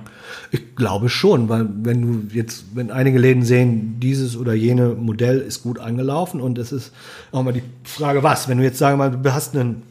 Ich 0.51 0.75
glaube 0.75 1.07
schon, 1.09 1.49
weil 1.49 1.67
wenn 1.83 2.01
du 2.01 2.35
jetzt, 2.35 2.65
wenn 2.73 2.89
einige 2.89 3.19
Läden 3.19 3.43
sehen, 3.43 3.99
dieses 3.99 4.35
oder 4.35 4.53
jene 4.55 4.89
Modell 4.89 5.37
ist 5.39 5.61
gut 5.61 5.77
angelaufen 5.79 6.41
und 6.41 6.57
es 6.57 6.71
ist 6.71 6.91
auch 7.31 7.43
mal 7.43 7.53
die 7.53 7.61
Frage, 7.83 8.23
was? 8.23 8.47
Wenn 8.47 8.57
du 8.57 8.63
jetzt 8.63 8.79
sagen 8.79 8.97
wir 8.97 9.09
mal, 9.09 9.17
du 9.17 9.33
hast 9.33 9.55
einen, 9.55 9.83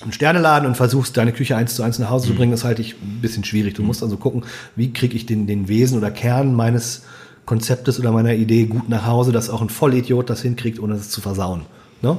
einen 0.00 0.12
Sterneladen 0.12 0.68
und 0.68 0.76
versuchst, 0.76 1.16
deine 1.16 1.32
Küche 1.32 1.56
eins 1.56 1.74
zu 1.74 1.82
eins 1.82 1.98
nach 1.98 2.10
Hause 2.10 2.28
zu 2.28 2.34
bringen, 2.34 2.52
das 2.52 2.62
halte 2.62 2.82
ich 2.82 2.94
ein 2.94 3.18
bisschen 3.20 3.42
schwierig. 3.42 3.74
Du 3.74 3.82
musst 3.82 4.02
also 4.02 4.16
gucken, 4.16 4.44
wie 4.76 4.92
kriege 4.92 5.16
ich 5.16 5.26
den, 5.26 5.46
den 5.48 5.66
Wesen 5.66 5.98
oder 5.98 6.10
Kern 6.12 6.54
meines 6.54 7.02
Konzeptes 7.46 7.98
oder 8.00 8.10
meiner 8.12 8.34
Idee 8.34 8.64
gut 8.66 8.88
nach 8.88 9.06
Hause, 9.06 9.32
dass 9.32 9.50
auch 9.50 9.60
ein 9.62 9.68
Vollidiot 9.68 10.30
das 10.30 10.42
hinkriegt, 10.42 10.78
ohne 10.80 10.94
es 10.94 11.10
zu 11.10 11.20
versauen. 11.20 11.62
Ne? 12.02 12.16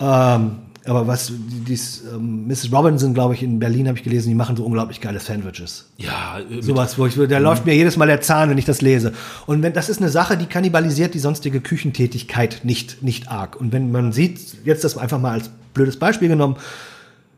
Ähm, 0.00 0.50
aber 0.86 1.06
was, 1.06 1.28
die- 1.28 1.60
dies, 1.66 2.02
ähm, 2.14 2.46
Mrs. 2.46 2.70
Robinson, 2.70 3.14
glaube 3.14 3.32
ich, 3.32 3.42
in 3.42 3.58
Berlin 3.58 3.88
habe 3.88 3.96
ich 3.96 4.04
gelesen, 4.04 4.28
die 4.28 4.34
machen 4.34 4.54
so 4.54 4.64
unglaublich 4.66 5.00
geile 5.00 5.18
Sandwiches. 5.18 5.86
Ja, 5.96 6.40
äh, 6.40 6.60
Sowas, 6.60 6.98
wo 6.98 7.06
ich, 7.06 7.14
da 7.14 7.38
läuft 7.38 7.64
mir 7.64 7.74
jedes 7.74 7.96
Mal 7.96 8.06
der 8.06 8.20
Zahn, 8.20 8.50
wenn 8.50 8.58
ich 8.58 8.66
das 8.66 8.82
lese. 8.82 9.14
Und 9.46 9.62
wenn, 9.62 9.72
das 9.72 9.88
ist 9.88 10.02
eine 10.02 10.10
Sache, 10.10 10.36
die 10.36 10.44
kannibalisiert 10.46 11.14
die 11.14 11.20
sonstige 11.20 11.60
Küchentätigkeit 11.62 12.60
nicht, 12.64 13.02
nicht 13.02 13.30
arg. 13.30 13.58
Und 13.58 13.72
wenn 13.72 13.92
man 13.92 14.12
sieht, 14.12 14.40
jetzt 14.66 14.84
das 14.84 14.98
einfach 14.98 15.18
mal 15.18 15.32
als 15.32 15.48
blödes 15.72 15.98
Beispiel 15.98 16.28
genommen, 16.28 16.56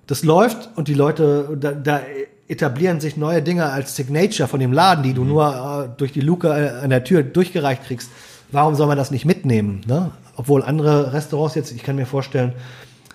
das 0.08 0.24
läuft 0.24 0.70
und 0.74 0.88
die 0.88 0.94
Leute, 0.94 1.56
da, 1.60 1.70
da 1.72 2.00
etablieren 2.48 3.00
sich 3.00 3.16
neue 3.16 3.42
Dinge 3.42 3.66
als 3.66 3.96
Signature 3.96 4.48
von 4.48 4.60
dem 4.60 4.72
Laden, 4.72 5.02
die 5.02 5.14
du 5.14 5.24
nur 5.24 5.88
äh, 5.94 5.98
durch 5.98 6.12
die 6.12 6.20
Luke 6.20 6.48
äh, 6.48 6.84
an 6.84 6.90
der 6.90 7.04
Tür 7.04 7.22
durchgereicht 7.22 7.84
kriegst. 7.84 8.10
Warum 8.52 8.74
soll 8.74 8.86
man 8.86 8.96
das 8.96 9.10
nicht 9.10 9.24
mitnehmen? 9.24 9.80
Ne? 9.86 10.12
Obwohl 10.36 10.62
andere 10.62 11.12
Restaurants 11.12 11.54
jetzt, 11.54 11.72
ich 11.72 11.82
kann 11.82 11.96
mir 11.96 12.06
vorstellen, 12.06 12.52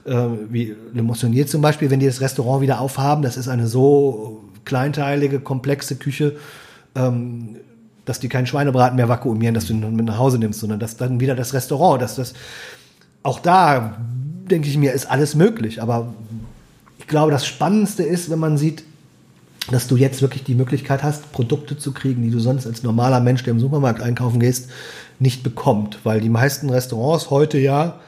äh, 0.05 0.15
wie 0.49 0.75
Le 0.93 1.03
Moissonnier 1.03 1.47
zum 1.47 1.61
Beispiel, 1.61 1.89
wenn 1.89 1.99
die 1.99 2.07
das 2.07 2.19
Restaurant 2.19 2.61
wieder 2.61 2.81
aufhaben, 2.81 3.21
das 3.21 3.37
ist 3.37 3.47
eine 3.47 3.67
so 3.67 4.43
kleinteilige, 4.65 5.39
komplexe 5.39 5.95
Küche, 5.95 6.35
ähm, 6.95 7.55
dass 8.05 8.19
die 8.19 8.27
keinen 8.27 8.47
Schweinebraten 8.47 8.97
mehr 8.97 9.07
vakuumieren, 9.07 9.53
dass 9.53 9.67
du 9.67 9.73
ihn 9.73 9.95
mit 9.95 10.05
nach 10.05 10.17
Hause 10.17 10.39
nimmst, 10.39 10.59
sondern 10.59 10.79
dass 10.79 10.97
dann 10.97 11.19
wieder 11.19 11.35
das 11.35 11.53
Restaurant, 11.53 12.01
dass 12.01 12.15
das 12.15 12.33
auch 13.23 13.39
da 13.39 13.97
denke 14.49 14.67
ich 14.67 14.77
mir, 14.77 14.91
ist 14.91 15.09
alles 15.09 15.35
möglich. 15.35 15.81
Aber 15.81 16.13
ich 16.99 17.07
glaube, 17.07 17.31
das 17.31 17.45
Spannendste 17.45 18.03
ist, 18.03 18.29
wenn 18.29 18.39
man 18.39 18.57
sieht, 18.57 18.83
dass 19.69 19.88
du 19.88 19.95
jetzt 19.95 20.21
wirklich 20.21 20.43
die 20.43 20.55
Möglichkeit 20.55 21.03
hast, 21.03 21.31
Produkte 21.31 21.77
zu 21.77 21.91
kriegen, 21.91 22.23
die 22.23 22.31
du 22.31 22.39
sonst 22.39 22.65
als 22.65 22.83
normaler 22.83 23.19
Mensch, 23.19 23.43
der 23.43 23.53
im 23.53 23.59
Supermarkt 23.59 24.01
einkaufen 24.01 24.39
gehst, 24.39 24.69
nicht 25.19 25.43
bekommt. 25.43 25.99
Weil 26.03 26.19
die 26.19 26.29
meisten 26.29 26.69
Restaurants 26.69 27.29
heute 27.29 27.59
ja 27.59 27.99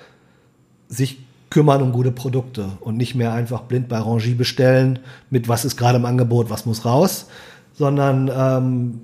sich 0.87 1.19
kümmern 1.51 1.83
um 1.83 1.91
gute 1.91 2.11
Produkte 2.11 2.69
und 2.79 2.97
nicht 2.97 3.13
mehr 3.13 3.33
einfach 3.33 3.61
blind 3.61 3.87
bei 3.87 3.99
Rangie 3.99 4.33
bestellen 4.33 4.99
mit 5.29 5.47
was 5.47 5.65
ist 5.65 5.77
gerade 5.77 5.99
im 5.99 6.05
Angebot, 6.05 6.49
was 6.49 6.65
muss 6.65 6.83
raus, 6.83 7.27
sondern 7.73 8.31
ähm, 8.35 9.01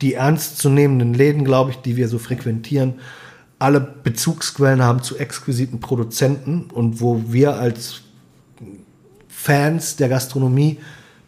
die 0.00 0.14
ernstzunehmenden 0.14 1.12
Läden, 1.12 1.44
glaube 1.44 1.72
ich, 1.72 1.76
die 1.76 1.96
wir 1.96 2.08
so 2.08 2.18
frequentieren, 2.18 2.94
alle 3.58 3.80
Bezugsquellen 3.80 4.82
haben 4.82 5.02
zu 5.02 5.18
exquisiten 5.18 5.80
Produzenten 5.80 6.70
und 6.72 7.02
wo 7.02 7.24
wir 7.26 7.56
als 7.56 8.00
Fans 9.28 9.96
der 9.96 10.08
Gastronomie, 10.08 10.78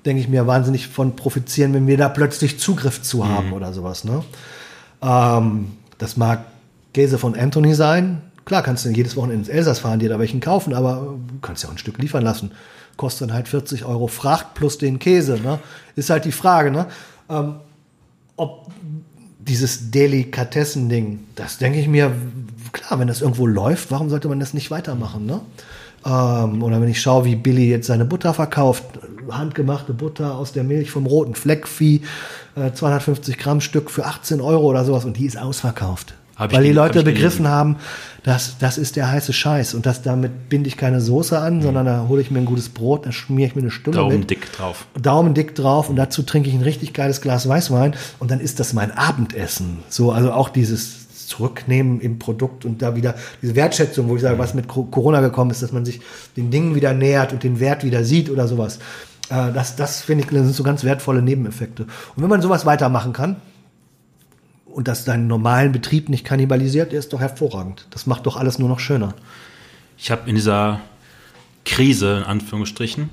denke 0.04 0.22
ich 0.22 0.28
mir, 0.28 0.46
wahnsinnig 0.46 0.88
von 0.88 1.16
profitieren, 1.16 1.74
wenn 1.74 1.86
wir 1.86 1.96
da 1.96 2.08
plötzlich 2.08 2.58
Zugriff 2.58 3.02
zu 3.02 3.28
haben 3.28 3.52
oder 3.52 3.72
sowas. 3.72 4.04
Ne? 4.04 4.22
Ähm, 5.02 5.72
das 5.98 6.16
mag 6.16 6.44
Käse 6.92 7.18
von 7.18 7.34
Anthony 7.34 7.74
sein. 7.74 8.22
Klar, 8.44 8.62
kannst 8.62 8.84
du 8.84 8.90
jedes 8.90 9.16
Wochenende 9.16 9.40
ins 9.40 9.48
Elsass 9.48 9.78
fahren, 9.78 10.00
dir 10.00 10.08
da 10.08 10.18
welchen 10.18 10.40
kaufen, 10.40 10.74
aber 10.74 11.16
du 11.28 11.38
kannst 11.40 11.62
ja 11.62 11.68
auch 11.68 11.74
ein 11.74 11.78
Stück 11.78 11.98
liefern 11.98 12.24
lassen. 12.24 12.52
Kostet 12.96 13.28
dann 13.28 13.34
halt 13.34 13.48
40 13.48 13.84
Euro 13.84 14.08
Fracht 14.08 14.54
plus 14.54 14.78
den 14.78 14.98
Käse. 14.98 15.38
Ne? 15.40 15.60
Ist 15.94 16.10
halt 16.10 16.24
die 16.24 16.32
Frage, 16.32 16.70
ne? 16.70 16.86
Ähm, 17.30 17.56
ob 18.36 18.66
dieses 19.38 19.90
Delikatessen-Ding, 19.90 21.20
das 21.36 21.58
denke 21.58 21.78
ich 21.78 21.88
mir, 21.88 22.12
klar, 22.72 22.98
wenn 22.98 23.08
das 23.08 23.22
irgendwo 23.22 23.46
läuft, 23.46 23.90
warum 23.90 24.08
sollte 24.08 24.28
man 24.28 24.40
das 24.40 24.54
nicht 24.54 24.70
weitermachen, 24.70 25.26
ne? 25.26 25.40
Ähm, 26.04 26.62
oder 26.62 26.80
wenn 26.80 26.88
ich 26.88 27.00
schaue, 27.00 27.24
wie 27.24 27.36
Billy 27.36 27.68
jetzt 27.68 27.86
seine 27.86 28.04
Butter 28.04 28.34
verkauft, 28.34 28.84
handgemachte 29.30 29.92
Butter 29.94 30.34
aus 30.36 30.52
der 30.52 30.64
Milch 30.64 30.90
vom 30.90 31.06
roten 31.06 31.34
Fleckvieh, 31.34 32.02
äh, 32.56 32.72
250 32.72 33.38
Gramm 33.38 33.60
Stück 33.60 33.90
für 33.90 34.04
18 34.06 34.40
Euro 34.40 34.64
oder 34.66 34.84
sowas 34.84 35.04
und 35.04 35.16
die 35.16 35.26
ist 35.26 35.38
ausverkauft. 35.38 36.14
Hab 36.34 36.50
ich 36.50 36.56
Weil 36.56 36.64
die 36.64 36.70
hab 36.70 36.76
Leute 36.76 37.04
gelesen. 37.04 37.14
begriffen 37.14 37.48
haben, 37.48 37.76
dass 38.24 38.56
das 38.58 38.78
ist 38.78 38.96
der 38.96 39.10
heiße 39.10 39.32
Scheiß 39.32 39.74
und 39.74 39.84
das 39.84 40.02
damit 40.02 40.48
binde 40.48 40.68
ich 40.68 40.76
keine 40.76 41.00
Soße 41.00 41.38
an, 41.38 41.60
sondern 41.60 41.86
da 41.86 42.06
hole 42.08 42.22
ich 42.22 42.30
mir 42.30 42.38
ein 42.38 42.46
gutes 42.46 42.70
Brot, 42.70 43.04
da 43.06 43.12
schmiere 43.12 43.48
ich 43.48 43.54
mir 43.54 43.62
eine 43.62 43.70
Stulle 43.70 43.96
Daumen 43.96 44.20
mit. 44.20 44.30
dick 44.30 44.50
drauf. 44.52 44.86
Daumen 45.00 45.34
dick 45.34 45.54
drauf 45.54 45.90
und 45.90 45.96
dazu 45.96 46.22
trinke 46.22 46.48
ich 46.48 46.54
ein 46.54 46.62
richtig 46.62 46.94
geiles 46.94 47.20
Glas 47.20 47.46
Weißwein 47.48 47.94
und 48.18 48.30
dann 48.30 48.40
ist 48.40 48.60
das 48.60 48.72
mein 48.72 48.90
Abendessen. 48.92 49.80
So, 49.88 50.10
also 50.10 50.32
auch 50.32 50.48
dieses 50.48 51.01
Zurücknehmen 51.36 52.00
im 52.00 52.18
Produkt 52.18 52.64
und 52.64 52.82
da 52.82 52.94
wieder 52.94 53.14
diese 53.40 53.54
Wertschätzung, 53.54 54.08
wo 54.08 54.16
ich 54.16 54.22
sage, 54.22 54.38
was 54.38 54.54
mit 54.54 54.68
Co- 54.68 54.84
Corona 54.84 55.20
gekommen 55.20 55.50
ist, 55.50 55.62
dass 55.62 55.72
man 55.72 55.84
sich 55.84 56.00
den 56.36 56.50
Dingen 56.50 56.74
wieder 56.74 56.92
nähert 56.92 57.32
und 57.32 57.42
den 57.42 57.58
Wert 57.58 57.84
wieder 57.84 58.04
sieht 58.04 58.28
oder 58.30 58.46
sowas. 58.46 58.78
Äh, 59.30 59.52
Das, 59.52 59.76
das 59.76 60.02
finde 60.02 60.24
ich, 60.24 60.30
das 60.30 60.44
sind 60.44 60.54
so 60.54 60.62
ganz 60.62 60.84
wertvolle 60.84 61.22
Nebeneffekte. 61.22 61.84
Und 62.14 62.22
wenn 62.22 62.28
man 62.28 62.42
sowas 62.42 62.66
weitermachen 62.66 63.12
kann 63.12 63.36
und 64.66 64.88
das 64.88 65.04
deinen 65.04 65.26
normalen 65.26 65.72
Betrieb 65.72 66.08
nicht 66.08 66.24
kannibalisiert, 66.24 66.92
ist 66.92 67.12
doch 67.12 67.20
hervorragend. 67.20 67.86
Das 67.90 68.06
macht 68.06 68.26
doch 68.26 68.36
alles 68.36 68.58
nur 68.58 68.68
noch 68.68 68.80
schöner. 68.80 69.14
Ich 69.98 70.10
habe 70.10 70.28
in 70.28 70.34
dieser 70.34 70.80
Krise, 71.64 72.18
in 72.18 72.24
Anführungsstrichen, 72.24 73.10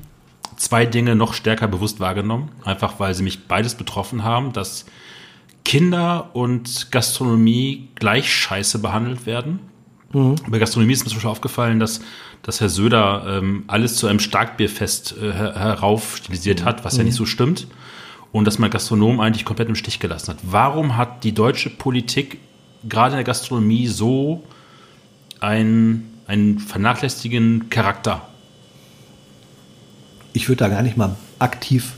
zwei 0.57 0.85
Dinge 0.85 1.15
noch 1.15 1.33
stärker 1.33 1.67
bewusst 1.67 1.99
wahrgenommen. 1.99 2.49
Einfach 2.65 2.99
weil 2.99 3.13
sie 3.13 3.23
mich 3.23 3.47
beides 3.47 3.75
betroffen 3.75 4.23
haben, 4.23 4.51
dass 4.53 4.85
Kinder 5.69 6.31
und 6.33 6.89
Gastronomie 6.89 7.89
gleich 7.93 8.33
scheiße 8.33 8.79
behandelt 8.79 9.27
werden. 9.27 9.59
Bei 10.47 10.57
Gastronomie 10.57 10.93
ist 10.93 11.03
mir 11.03 11.09
zum 11.09 11.17
Beispiel 11.17 11.29
aufgefallen, 11.29 11.79
dass, 11.79 12.01
dass 12.41 12.59
Herr 12.59 12.69
Söder 12.69 13.37
ähm, 13.37 13.65
alles 13.67 13.95
zu 13.95 14.07
einem 14.07 14.19
Starkbierfest 14.19 15.15
äh, 15.21 15.31
her- 15.31 15.53
heraufstilisiert 15.53 16.65
hat, 16.65 16.85
was 16.85 16.97
ja 16.97 17.03
nicht 17.03 17.13
so 17.13 17.27
stimmt. 17.27 17.67
Und 18.31 18.45
dass 18.45 18.57
man 18.57 18.71
Gastronomen 18.71 19.19
eigentlich 19.19 19.45
komplett 19.45 19.69
im 19.69 19.75
Stich 19.75 19.99
gelassen 19.99 20.31
hat. 20.31 20.37
Warum 20.41 20.97
hat 20.97 21.23
die 21.23 21.33
deutsche 21.33 21.69
Politik 21.69 22.39
gerade 22.87 23.11
in 23.11 23.17
der 23.17 23.23
Gastronomie 23.23 23.85
so 23.85 24.43
einen, 25.39 26.19
einen 26.25 26.57
vernachlässigen 26.57 27.69
Charakter? 27.69 28.27
ich 30.33 30.47
würde 30.47 30.63
da 30.63 30.69
gar 30.69 30.81
nicht 30.81 30.97
mal 30.97 31.15
aktiv 31.37 31.93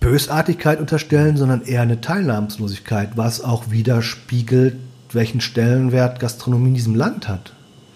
Bösartigkeit 0.00 0.80
unterstellen, 0.80 1.36
sondern 1.36 1.62
eher 1.62 1.82
eine 1.82 2.00
Teilnahmslosigkeit, 2.00 3.16
was 3.16 3.44
auch 3.44 3.70
widerspiegelt, 3.70 4.76
welchen 5.12 5.40
Stellenwert 5.40 6.20
Gastronomie 6.20 6.68
in 6.68 6.74
diesem 6.74 6.94
Land 6.94 7.28
hat. 7.28 7.52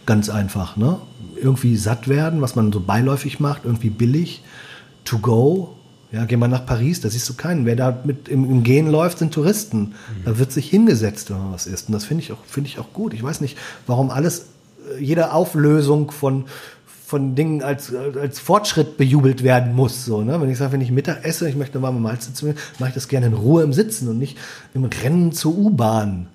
Ganz 0.07 0.29
einfach, 0.29 0.77
ne? 0.77 0.99
Irgendwie 1.41 1.77
satt 1.77 2.07
werden, 2.09 2.43
was 2.43 2.57
man 2.57 2.73
so 2.73 2.81
beiläufig 2.81 3.41
macht, 3.41 3.65
irgendwie 3.65 3.91
billig, 3.91 4.43
to 5.05 5.19
go. 5.19 5.77
Ja, 6.13 6.27
geh 6.27 6.37
mal 6.37 6.47
nach 6.47 6.67
Paris, 6.67 7.01
da 7.01 7.09
siehst 7.09 7.29
du 7.29 7.35
keinen. 7.35 7.67
Wer 7.67 7.75
da 7.75 7.99
mit 8.05 8.29
im, 8.29 8.45
im 8.45 8.63
Gehen 8.63 8.89
läuft, 8.89 9.19
sind 9.19 9.35
Touristen. 9.35 9.95
Da 10.25 10.39
wird 10.39 10.53
sich 10.53 10.69
hingesetzt, 10.71 11.31
wenn 11.31 11.39
man 11.39 11.53
was 11.53 11.67
isst. 11.67 11.89
Und 11.89 11.93
das 11.93 12.05
finde 12.05 12.23
ich 12.23 12.31
auch, 12.31 12.39
finde 12.47 12.69
ich 12.69 12.79
auch 12.79 12.93
gut. 12.93 13.15
Ich 13.15 13.23
weiß 13.23 13.41
nicht, 13.41 13.59
warum 13.87 14.11
alles, 14.11 14.47
äh, 14.97 15.03
jede 15.03 15.33
Auflösung 15.33 16.13
von, 16.13 16.45
von 17.07 17.35
Dingen 17.35 17.63
als, 17.63 17.93
als 17.95 18.41
Fortschritt 18.41 18.97
bejubelt 18.97 19.43
werden 19.43 19.75
muss. 19.75 20.07
So, 20.07 20.23
ne? 20.23 20.41
Wenn 20.41 20.51
ich 20.51 20.57
sage, 20.57 20.73
wenn 20.73 20.81
ich 20.81 20.91
Mittag 20.91 21.25
esse, 21.25 21.49
ich 21.49 21.55
möchte 21.55 21.77
eine 21.77 21.83
warme 21.83 22.01
Mahlzeit 22.01 22.35
zu 22.35 22.47
mir, 22.47 22.55
mache 22.79 22.91
ich 22.91 22.95
das 22.95 23.09
gerne 23.09 23.27
in 23.27 23.35
Ruhe 23.35 23.63
im 23.63 23.75
Sitzen 23.75 24.09
und 24.09 24.19
nicht 24.19 24.39
im 24.73 24.85
Rennen 24.85 25.33
zur 25.33 25.57
U-Bahn. 25.57 26.29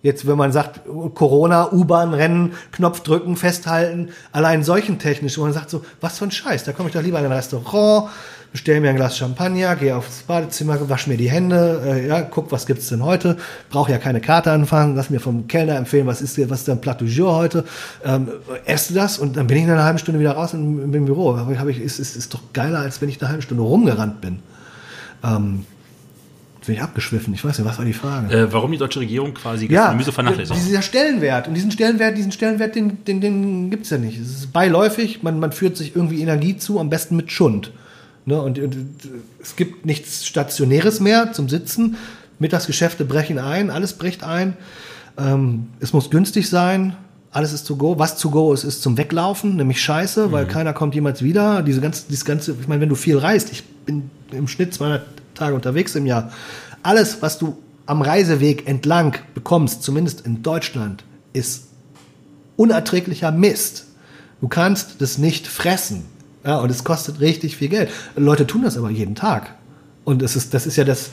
Jetzt, 0.00 0.28
wenn 0.28 0.38
man 0.38 0.52
sagt, 0.52 0.82
Corona, 1.14 1.72
U-Bahn-Rennen, 1.72 2.52
Knopf 2.70 3.00
drücken, 3.00 3.34
festhalten, 3.34 4.10
allein 4.30 4.62
solchen 4.62 5.00
technisch, 5.00 5.36
wo 5.36 5.42
man 5.42 5.52
sagt 5.52 5.70
so, 5.70 5.84
was 6.00 6.18
für 6.18 6.26
ein 6.26 6.30
Scheiß, 6.30 6.62
da 6.62 6.72
komme 6.72 6.88
ich 6.88 6.94
doch 6.94 7.02
lieber 7.02 7.18
in 7.18 7.24
ein 7.24 7.32
Restaurant, 7.32 8.08
bestelle 8.52 8.80
mir 8.80 8.90
ein 8.90 8.96
Glas 8.96 9.16
Champagner, 9.16 9.76
gehe 9.76 9.94
aufs 9.94 10.22
Badezimmer, 10.22 10.88
wasche 10.88 11.10
mir 11.10 11.16
die 11.16 11.30
Hände, 11.30 11.82
äh, 11.84 12.06
ja, 12.08 12.22
guck, 12.22 12.50
was 12.50 12.66
gibt's 12.66 12.88
denn 12.88 13.04
heute, 13.04 13.36
brauche 13.70 13.92
ja 13.92 13.98
keine 13.98 14.20
Karte 14.20 14.50
anfangen, 14.52 14.96
lass 14.96 15.10
mir 15.10 15.20
vom 15.20 15.46
Kellner 15.48 15.76
empfehlen, 15.76 16.06
was 16.06 16.22
ist, 16.22 16.38
was 16.50 16.60
ist 16.60 16.68
dein 16.68 16.80
Plat 16.80 17.00
du 17.00 17.04
jour 17.04 17.34
heute, 17.34 17.64
ähm, 18.04 18.28
esse 18.64 18.94
das 18.94 19.18
und 19.18 19.36
dann 19.36 19.46
bin 19.46 19.58
ich 19.58 19.64
in 19.64 19.70
einer 19.70 19.84
halben 19.84 19.98
Stunde 19.98 20.20
wieder 20.20 20.32
raus 20.32 20.54
im, 20.54 20.94
im 20.94 21.04
Büro. 21.04 21.36
Hab 21.36 21.68
ich, 21.68 21.80
ist, 21.80 21.98
ist, 21.98 22.16
ist 22.16 22.32
doch 22.32 22.40
geiler, 22.52 22.80
als 22.80 23.00
wenn 23.00 23.08
ich 23.08 23.20
eine 23.20 23.28
halbe 23.28 23.42
Stunde 23.42 23.62
rumgerannt 23.62 24.20
bin. 24.20 24.40
Ähm, 25.22 25.64
bin 26.68 26.76
ich 26.76 26.82
abgeschwiffen, 26.82 27.32
ich 27.32 27.42
weiß 27.42 27.58
nicht, 27.58 27.66
was 27.66 27.78
war 27.78 27.84
die 27.86 27.94
Frage? 27.94 28.32
Äh, 28.32 28.52
warum 28.52 28.70
die 28.70 28.76
deutsche 28.76 29.00
Regierung 29.00 29.32
quasi 29.32 29.66
Ja, 29.72 29.98
so 30.02 30.12
vernachlässigt? 30.12 30.60
dieser 30.66 30.82
Stellenwert. 30.82 31.48
Und 31.48 31.54
diesen 31.54 31.70
Stellenwert, 31.70 32.18
diesen 32.18 32.30
Stellenwert, 32.30 32.74
den, 32.74 33.02
den, 33.06 33.22
den 33.22 33.70
gibt's 33.70 33.88
ja 33.88 33.96
nicht. 33.96 34.20
Es 34.20 34.28
ist 34.28 34.52
beiläufig, 34.52 35.22
man, 35.22 35.40
man 35.40 35.52
führt 35.52 35.78
sich 35.78 35.96
irgendwie 35.96 36.20
Energie 36.20 36.58
zu, 36.58 36.78
am 36.78 36.90
besten 36.90 37.16
mit 37.16 37.32
Schund. 37.32 37.72
Ne? 38.28 38.40
Und, 38.40 38.58
und 38.58 38.76
es 39.42 39.56
gibt 39.56 39.86
nichts 39.86 40.26
Stationäres 40.26 41.00
mehr 41.00 41.32
zum 41.32 41.48
Sitzen. 41.48 41.96
Mittagsgeschäfte 42.38 43.04
brechen 43.04 43.38
ein, 43.38 43.70
alles 43.70 43.94
bricht 43.94 44.22
ein. 44.22 44.56
Ähm, 45.18 45.68
es 45.80 45.92
muss 45.92 46.10
günstig 46.10 46.48
sein. 46.48 46.96
Alles 47.30 47.52
ist 47.52 47.64
to 47.64 47.76
go. 47.76 47.98
Was 47.98 48.18
to 48.18 48.30
go 48.30 48.52
ist, 48.52 48.64
ist 48.64 48.82
zum 48.82 48.96
Weglaufen, 48.96 49.56
nämlich 49.56 49.82
Scheiße, 49.82 50.32
weil 50.32 50.46
keiner 50.46 50.72
kommt 50.72 50.94
jemals 50.94 51.22
wieder. 51.22 51.62
Diese 51.62 51.80
ganze, 51.80 52.04
dieses 52.08 52.24
ganze, 52.24 52.54
ich 52.58 52.68
meine, 52.68 52.80
wenn 52.80 52.88
du 52.88 52.94
viel 52.94 53.18
reist, 53.18 53.52
ich 53.52 53.64
bin 53.64 54.10
im 54.30 54.48
Schnitt 54.48 54.72
200 54.72 55.02
Tage 55.34 55.54
unterwegs 55.54 55.94
im 55.94 56.06
Jahr. 56.06 56.32
Alles, 56.82 57.20
was 57.20 57.38
du 57.38 57.58
am 57.86 58.02
Reiseweg 58.02 58.66
entlang 58.68 59.16
bekommst, 59.34 59.82
zumindest 59.82 60.26
in 60.26 60.42
Deutschland, 60.42 61.04
ist 61.32 61.64
unerträglicher 62.56 63.30
Mist. 63.30 63.86
Du 64.40 64.48
kannst 64.48 65.00
das 65.00 65.18
nicht 65.18 65.46
fressen. 65.46 66.04
Ja, 66.48 66.60
und 66.60 66.70
es 66.70 66.82
kostet 66.82 67.20
richtig 67.20 67.58
viel 67.58 67.68
Geld. 67.68 67.90
Leute 68.16 68.46
tun 68.46 68.62
das 68.62 68.78
aber 68.78 68.88
jeden 68.88 69.14
Tag. 69.14 69.54
Und 70.04 70.22
es 70.22 70.34
ist, 70.34 70.54
das 70.54 70.66
ist 70.66 70.76
ja 70.76 70.84
das 70.84 71.10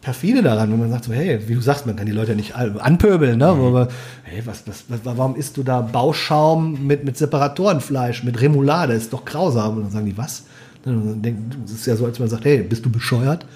perfide 0.00 0.42
daran, 0.42 0.72
wenn 0.72 0.80
man 0.80 0.90
sagt 0.90 1.04
so, 1.04 1.12
hey, 1.12 1.38
wie 1.46 1.54
du 1.54 1.60
sagst, 1.60 1.86
man 1.86 1.94
kann 1.94 2.06
die 2.06 2.10
Leute 2.10 2.32
ja 2.32 2.36
nicht 2.36 2.56
anpöbeln, 2.56 3.38
ne? 3.38 3.46
Aber, 3.46 3.86
hey, 4.24 4.42
was, 4.46 4.64
was, 4.66 4.82
was, 4.88 4.98
warum 5.04 5.36
isst 5.36 5.56
du 5.58 5.62
da 5.62 5.80
Bauschaum 5.80 6.84
mit, 6.88 7.04
mit 7.04 7.16
Separatorenfleisch, 7.16 8.24
mit 8.24 8.40
Remoulade? 8.40 8.94
ist 8.94 9.12
doch 9.12 9.24
grausam. 9.24 9.76
Und 9.76 9.84
dann 9.84 9.92
sagen 9.92 10.06
die, 10.06 10.18
was? 10.18 10.42
Dann 10.84 11.22
denken, 11.22 11.52
das 11.62 11.76
ist 11.76 11.86
ja 11.86 11.94
so, 11.94 12.04
als 12.04 12.18
man 12.18 12.28
sagt, 12.28 12.44
hey, 12.46 12.64
bist 12.64 12.84
du 12.84 12.90
bescheuert? 12.90 13.46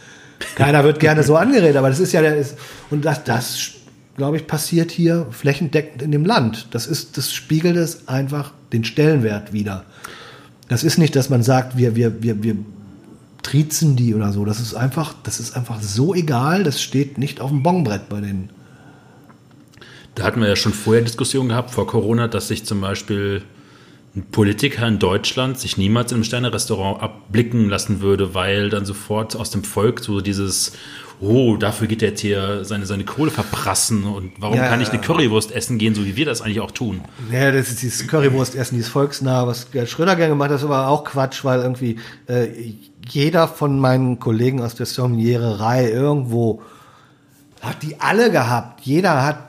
Keiner 0.55 0.85
wird 0.85 1.01
gerne 1.01 1.25
so 1.25 1.35
angeredet, 1.35 1.77
aber 1.77 1.89
das 1.89 1.99
ist 1.99 2.13
ja 2.13 2.21
der, 2.21 2.37
ist, 2.37 2.57
und 2.91 3.05
das, 3.05 3.25
das, 3.25 3.71
glaube 4.17 4.37
ich, 4.37 4.47
passiert 4.47 4.93
hier 4.93 5.27
flächendeckend 5.33 6.01
in 6.01 6.13
dem 6.13 6.25
Land. 6.25 6.69
Das 6.71 6.87
ist, 6.87 7.19
das 7.19 7.33
spiegelt 7.33 7.77
es 7.77 8.07
einfach 8.07 8.53
den 8.73 8.85
Stellenwert 8.85 9.53
wieder. 9.53 9.85
Das 10.69 10.85
ist 10.85 10.99
nicht, 10.99 11.17
dass 11.17 11.31
man 11.31 11.43
sagt, 11.43 11.77
wir, 11.77 11.97
wir, 11.97 12.23
wir, 12.23 12.43
wir 12.43 12.57
triezen 13.43 13.97
die 13.97 14.15
oder 14.15 14.33
so. 14.33 14.45
Das 14.45 14.61
ist 14.61 14.75
einfach, 14.75 15.15
das 15.23 15.41
ist 15.41 15.57
einfach 15.57 15.81
so 15.81 16.15
egal, 16.15 16.65
das 16.65 16.83
steht 16.83 17.19
nicht 17.19 17.41
auf 17.41 17.51
dem 17.51 17.63
Bonbrett 17.63 18.09
bei 18.09 18.21
denen. 18.21 18.51
Da 20.15 20.25
hatten 20.25 20.41
wir 20.41 20.49
ja 20.49 20.57
schon 20.57 20.73
vorher 20.73 21.03
Diskussionen 21.03 21.49
gehabt, 21.49 21.71
vor 21.71 21.87
Corona, 21.87 22.29
dass 22.29 22.49
sich 22.49 22.65
zum 22.65 22.81
Beispiel 22.81 23.43
ein 24.17 24.25
Politiker 24.25 24.87
in 24.87 24.99
Deutschland 24.99 25.59
sich 25.59 25.77
niemals 25.77 26.11
in 26.11 26.17
einem 26.17 26.25
Sterne-Restaurant 26.25 27.01
abblicken 27.01 27.69
lassen 27.69 28.01
würde, 28.01 28.35
weil 28.35 28.69
dann 28.69 28.85
sofort 28.85 29.37
aus 29.37 29.51
dem 29.51 29.65
Volk 29.65 30.01
so 30.01 30.21
dieses, 30.21 30.73
oh, 31.21 31.57
dafür 31.57 31.87
geht 31.89 32.03
er 32.03 32.11
jetzt 32.11 32.21
hier 32.21 32.65
seine, 32.65 32.87
seine 32.87 33.05
Kohle 33.05 33.31
verprassen 33.31 34.05
und 34.05 34.33
warum 34.39 34.57
Ja. 34.57 34.69
kann 34.69 34.81
ich 34.81 34.91
eine 34.91 35.01
Currywurst 35.01 35.51
essen 35.53 35.79
gehen, 35.79 35.95
so 35.95 36.05
wie 36.05 36.17
wir 36.17 36.27
das 36.27 36.43
eigentlich 36.43 36.61
auch 36.61 36.71
tun. 36.71 37.01
Ja, 37.33 37.51
das 37.51 37.69
ist 37.69 37.83
dieses 37.83 38.07
Currywurstessen, 38.07 38.77
dieses 38.77 38.91
Volksnah, 38.91 39.47
was 39.47 39.71
Gerd 39.71 39.89
Schröder 39.89 40.17
gerne 40.17 40.31
gemacht 40.33 40.51
hat, 40.51 40.55
das 40.55 40.63
ist 40.63 40.69
aber 40.69 40.89
auch 40.89 41.05
Quatsch, 41.05 41.45
weil 41.45 41.61
irgendwie 41.61 41.99
äh, 42.29 42.47
jeder 43.09 43.49
von 43.49 43.79
meinen 43.81 44.19
Kollegen 44.19 44.61
aus 44.63 44.75
der 44.75 44.87
Sommeliererei 44.87 45.91
irgendwo 45.91 46.63
hat 47.61 47.83
die 47.83 48.01
alle 48.01 48.31
gehabt. 48.31 48.83
Jeder 48.83 49.25
hat 49.25 49.49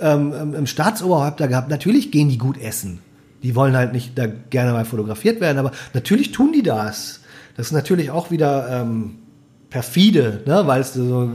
ähm, 0.00 0.32
ähm, 0.38 0.54
im 0.54 0.66
Staatsoberhäupter 0.66 1.48
gehabt. 1.48 1.70
Natürlich 1.70 2.10
gehen 2.10 2.28
die 2.28 2.38
gut 2.38 2.60
essen. 2.60 3.00
Die 3.42 3.54
wollen 3.54 3.74
halt 3.76 3.92
nicht 3.92 4.18
da 4.18 4.26
gerne 4.26 4.72
mal 4.72 4.84
fotografiert 4.84 5.40
werden, 5.40 5.58
aber 5.58 5.72
natürlich 5.94 6.32
tun 6.32 6.52
die 6.52 6.62
das. 6.62 7.20
Das 7.56 7.66
ist 7.68 7.72
natürlich 7.72 8.10
auch 8.10 8.30
wieder 8.30 8.68
ähm, 8.82 9.16
perfide, 9.70 10.42
ne? 10.46 10.66
weil 10.66 10.80
es 10.80 10.92
so, 10.92 11.32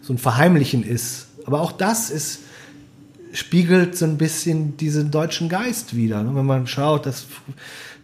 so 0.00 0.12
ein 0.12 0.18
Verheimlichen 0.18 0.84
ist. 0.84 1.26
Aber 1.44 1.60
auch 1.60 1.72
das 1.72 2.10
ist 2.10 2.40
spiegelt 3.32 3.96
so 3.96 4.04
ein 4.04 4.18
bisschen 4.18 4.76
diesen 4.76 5.10
deutschen 5.10 5.48
Geist 5.48 5.96
wieder. 5.96 6.22
ne? 6.22 6.34
Wenn 6.34 6.46
man 6.46 6.66
schaut, 6.66 7.06
dass 7.06 7.26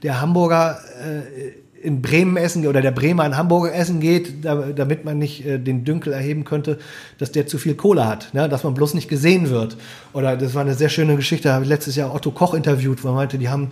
der 0.03 0.21
Hamburger 0.21 0.81
äh, 1.03 1.53
in 1.81 2.03
Bremen 2.03 2.37
essen 2.37 2.67
oder 2.67 2.81
der 2.81 2.91
Bremer 2.91 3.25
in 3.27 3.37
Hamburg 3.37 3.73
essen 3.73 4.01
geht, 4.01 4.45
da, 4.45 4.55
damit 4.75 5.05
man 5.05 5.19
nicht 5.19 5.47
äh, 5.47 5.59
den 5.59 5.85
Dünkel 5.85 6.13
erheben 6.13 6.45
könnte, 6.45 6.79
dass 7.19 7.31
der 7.31 7.47
zu 7.47 7.59
viel 7.59 7.75
Kohle 7.75 8.07
hat, 8.07 8.33
ne? 8.33 8.49
dass 8.49 8.65
man 8.65 8.75
bloß 8.75 8.95
nicht 8.95 9.09
gesehen 9.09 9.51
wird. 9.51 9.77
Oder 10.13 10.37
das 10.37 10.55
war 10.55 10.63
eine 10.63 10.75
sehr 10.75 10.89
schöne 10.89 11.17
Geschichte, 11.17 11.53
habe 11.53 11.65
ich 11.65 11.69
letztes 11.69 11.95
Jahr 11.95 12.15
Otto 12.15 12.31
Koch 12.31 12.55
interviewt, 12.55 13.05
wo 13.05 13.09
er 13.09 13.15
meinte, 13.15 13.39
die 13.39 13.49
haben 13.49 13.71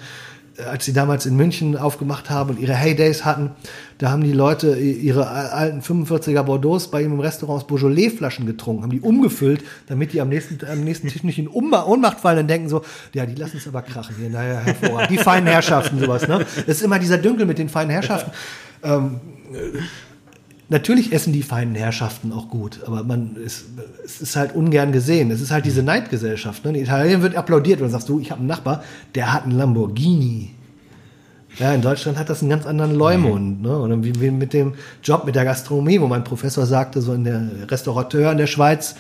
als 0.65 0.85
sie 0.85 0.93
damals 0.93 1.27
in 1.27 1.37
München 1.37 1.77
aufgemacht 1.77 2.31
haben 2.31 2.51
und 2.51 2.59
ihre 2.59 2.75
Heydays 2.75 3.25
hatten, 3.25 3.51
da 3.99 4.11
haben 4.11 4.23
die 4.23 4.33
Leute 4.33 4.77
ihre 4.77 5.29
alten 5.29 5.81
45er 5.81 6.43
Bordeaux 6.43 6.79
bei 6.91 7.03
ihm 7.03 7.13
im 7.13 7.21
Restaurant 7.21 7.63
aus 7.63 7.67
Beaujolais-Flaschen 7.67 8.47
getrunken, 8.47 8.83
haben 8.83 8.91
die 8.91 9.01
umgefüllt, 9.01 9.63
damit 9.87 10.13
die 10.13 10.21
am 10.21 10.29
nächsten, 10.29 10.59
am 10.67 10.85
nächsten 10.85 11.09
Tisch 11.09 11.25
nicht 11.25 11.39
in 11.39 11.49
Ohnmacht 11.49 12.21
fallen 12.21 12.41
und 12.41 12.49
denken 12.49 12.69
so, 12.69 12.83
ja, 13.13 13.27
die 13.27 13.35
lassen 13.35 13.59
es 13.59 13.69
aber 13.69 13.83
krachen 13.83 14.17
hier, 14.19 14.31
naja, 14.31 14.61
hervorragend. 14.61 15.11
Die 15.11 15.19
feinen 15.19 15.47
Herrschaften, 15.47 15.99
sowas, 15.99 16.27
ne? 16.29 16.47
Das 16.67 16.77
ist 16.77 16.83
immer 16.83 16.99
dieser 16.99 17.19
Dünkel 17.19 17.47
mit 17.47 17.59
den 17.59 17.69
feinen 17.69 17.91
Herrschaften. 17.91 18.31
Ähm, 18.83 19.21
natürlich 20.69 21.13
essen 21.13 21.33
die 21.33 21.43
feinen 21.43 21.75
Herrschaften 21.75 22.33
auch 22.33 22.49
gut, 22.49 22.81
aber 22.87 23.05
man 23.05 23.37
ist, 23.37 23.67
es 24.05 24.21
ist 24.21 24.37
halt 24.37 24.55
ungern 24.55 24.93
gesehen. 24.93 25.31
Es 25.31 25.41
ist 25.41 25.51
halt 25.51 25.65
diese 25.65 25.83
Neidgesellschaft. 25.83 26.65
Ne? 26.65 26.71
In 26.71 26.77
Italien 26.77 27.23
wird 27.23 27.37
applaudiert, 27.37 27.81
wenn 27.81 27.87
du 27.87 27.93
sagst, 27.93 28.09
du, 28.09 28.21
ich 28.21 28.31
habe 28.31 28.41
einen 28.41 28.49
Nachbar, 28.49 28.83
der 29.15 29.33
hat 29.33 29.45
einen 29.45 29.53
Lamborghini. 29.53 30.51
Ja, 31.59 31.73
in 31.73 31.81
Deutschland 31.81 32.19
hat 32.19 32.29
das 32.29 32.43
einen 32.43 32.51
ganz 32.51 32.67
anderen 32.67 32.95
Leumund. 32.95 33.63
Ne? 33.63 33.79
Und 33.79 34.05
wie, 34.05 34.21
wie 34.21 34.31
mit 34.31 34.53
dem 34.53 34.75
Job 35.03 35.25
mit 35.25 35.35
der 35.35 35.45
Gastronomie, 35.45 36.01
wo 36.01 36.07
mein 36.07 36.25
Professor 36.25 36.67
sagte, 36.67 37.01
so 37.01 37.15
in 37.15 37.25
der 37.25 37.49
Restaurateur 37.69 38.31
in 38.33 38.39
der 38.39 38.47
Schweiz 38.47 38.95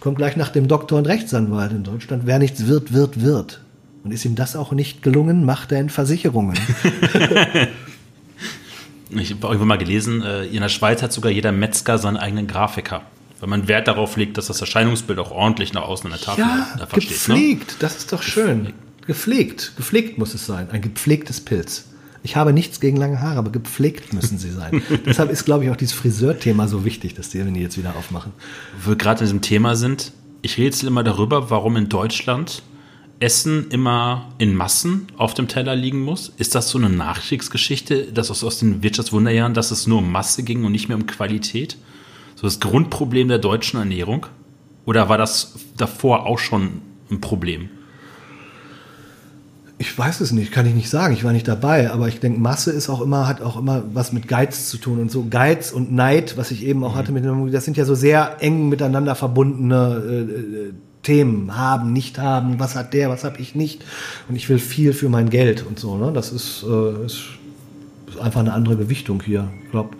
kommt 0.00 0.18
gleich 0.18 0.36
nach 0.36 0.50
dem 0.50 0.68
Doktor 0.68 0.98
und 0.98 1.06
Rechtsanwalt. 1.06 1.72
In 1.72 1.84
Deutschland, 1.84 2.26
wer 2.26 2.38
nichts 2.38 2.66
wird, 2.66 2.92
wird, 2.92 3.22
wird. 3.22 3.62
Und 4.04 4.12
ist 4.12 4.24
ihm 4.24 4.34
das 4.34 4.56
auch 4.56 4.72
nicht 4.72 5.02
gelungen, 5.02 5.44
macht 5.44 5.72
er 5.72 5.80
in 5.80 5.88
Versicherungen. 5.88 6.58
Ich 9.10 9.30
habe 9.30 9.46
irgendwann 9.46 9.68
mal 9.68 9.78
gelesen, 9.78 10.22
äh, 10.22 10.46
in 10.46 10.60
der 10.60 10.68
Schweiz 10.68 11.02
hat 11.02 11.12
sogar 11.12 11.30
jeder 11.30 11.52
Metzger 11.52 11.98
seinen 11.98 12.16
eigenen 12.16 12.46
Grafiker. 12.46 13.02
Weil 13.38 13.48
man 13.48 13.68
Wert 13.68 13.86
darauf 13.86 14.16
legt, 14.16 14.38
dass 14.38 14.46
das 14.46 14.60
Erscheinungsbild 14.60 15.18
auch 15.18 15.30
ordentlich 15.30 15.72
nach 15.72 15.82
außen 15.82 16.10
an 16.10 16.18
der 16.18 16.24
Tafel 16.26 16.44
Ja, 16.44 16.86
steht. 16.86 16.92
Ne? 16.92 17.08
gepflegt, 17.08 17.76
das 17.80 17.96
ist 17.96 18.12
doch 18.12 18.22
schön. 18.22 18.72
Gepflegt, 19.06 19.72
gepflegt 19.76 20.18
muss 20.18 20.34
es 20.34 20.46
sein. 20.46 20.68
Ein 20.70 20.80
gepflegtes 20.80 21.40
Pilz. 21.40 21.84
Ich 22.22 22.34
habe 22.34 22.52
nichts 22.52 22.80
gegen 22.80 22.96
lange 22.96 23.20
Haare, 23.20 23.38
aber 23.38 23.50
gepflegt 23.50 24.12
müssen 24.12 24.38
sie 24.38 24.50
sein. 24.50 24.82
Deshalb 25.06 25.30
ist, 25.30 25.44
glaube 25.44 25.64
ich, 25.64 25.70
auch 25.70 25.76
dieses 25.76 25.94
Friseurthema 25.94 26.66
so 26.66 26.84
wichtig, 26.84 27.14
dass 27.14 27.28
die, 27.28 27.38
wenn 27.38 27.54
die 27.54 27.60
jetzt 27.60 27.78
wieder 27.78 27.94
aufmachen. 27.94 28.32
Wo 28.82 28.90
wir 28.90 28.96
gerade 28.96 29.20
in 29.20 29.26
diesem 29.26 29.42
Thema 29.42 29.76
sind, 29.76 30.12
ich 30.42 30.58
rätsel 30.58 30.88
immer 30.88 31.04
darüber, 31.04 31.50
warum 31.50 31.76
in 31.76 31.88
Deutschland 31.88 32.62
Essen 33.18 33.68
immer 33.70 34.28
in 34.38 34.54
Massen 34.54 35.08
auf 35.16 35.34
dem 35.34 35.48
Teller 35.48 35.74
liegen 35.74 36.02
muss. 36.02 36.32
Ist 36.36 36.54
das 36.54 36.68
so 36.68 36.78
eine 36.78 36.90
Nachkriegsgeschichte, 36.90 38.12
dass 38.12 38.30
aus, 38.30 38.44
aus 38.44 38.58
den 38.58 38.82
Wirtschaftswunderjahren, 38.82 39.54
dass 39.54 39.70
es 39.70 39.86
nur 39.86 39.98
um 39.98 40.12
Masse 40.12 40.42
ging 40.42 40.64
und 40.64 40.72
nicht 40.72 40.88
mehr 40.88 40.96
um 40.96 41.06
Qualität? 41.06 41.78
So 42.34 42.46
das 42.46 42.60
Grundproblem 42.60 43.28
der 43.28 43.38
deutschen 43.38 43.78
Ernährung? 43.78 44.26
Oder 44.84 45.08
war 45.08 45.18
das 45.18 45.54
davor 45.76 46.26
auch 46.26 46.38
schon 46.38 46.82
ein 47.10 47.20
Problem? 47.20 47.70
Ich 49.78 49.96
weiß 49.96 50.20
es 50.20 50.32
nicht, 50.32 50.52
kann 50.52 50.64
ich 50.64 50.74
nicht 50.74 50.88
sagen. 50.88 51.12
Ich 51.12 51.24
war 51.24 51.32
nicht 51.32 51.48
dabei, 51.48 51.90
aber 51.90 52.08
ich 52.08 52.20
denke, 52.20 52.40
Masse 52.40 52.70
ist 52.70 52.88
auch 52.88 53.02
immer, 53.02 53.26
hat 53.26 53.42
auch 53.42 53.58
immer 53.58 53.84
was 53.92 54.12
mit 54.12 54.26
Geiz 54.26 54.70
zu 54.70 54.78
tun 54.78 54.98
und 54.98 55.10
so. 55.10 55.26
Geiz 55.28 55.70
und 55.70 55.92
Neid, 55.92 56.38
was 56.38 56.50
ich 56.50 56.64
eben 56.64 56.82
auch 56.82 56.94
hatte 56.94 57.12
mit 57.12 57.24
dem, 57.24 57.50
das 57.52 57.66
sind 57.66 57.76
ja 57.76 57.84
so 57.84 57.94
sehr 57.94 58.38
eng 58.40 58.70
miteinander 58.70 59.14
verbundene 59.14 60.02
äh, 60.08 60.20
äh, 60.20 60.72
Themen. 61.06 61.56
Haben, 61.56 61.92
nicht 61.92 62.18
haben, 62.18 62.58
was 62.58 62.74
hat 62.74 62.92
der, 62.92 63.08
was 63.08 63.22
habe 63.22 63.38
ich 63.38 63.54
nicht. 63.54 63.84
Und 64.28 64.34
ich 64.34 64.48
will 64.48 64.58
viel 64.58 64.92
für 64.92 65.08
mein 65.08 65.30
Geld 65.30 65.64
und 65.64 65.78
so. 65.78 65.96
Ne? 65.96 66.10
Das 66.12 66.32
ist, 66.32 66.64
äh, 66.68 67.06
ist, 67.06 67.22
ist 68.08 68.18
einfach 68.18 68.40
eine 68.40 68.52
andere 68.52 68.76
Gewichtung 68.76 69.22
hier. 69.22 69.48
Ich 69.64 69.70
glaube, 69.70 69.90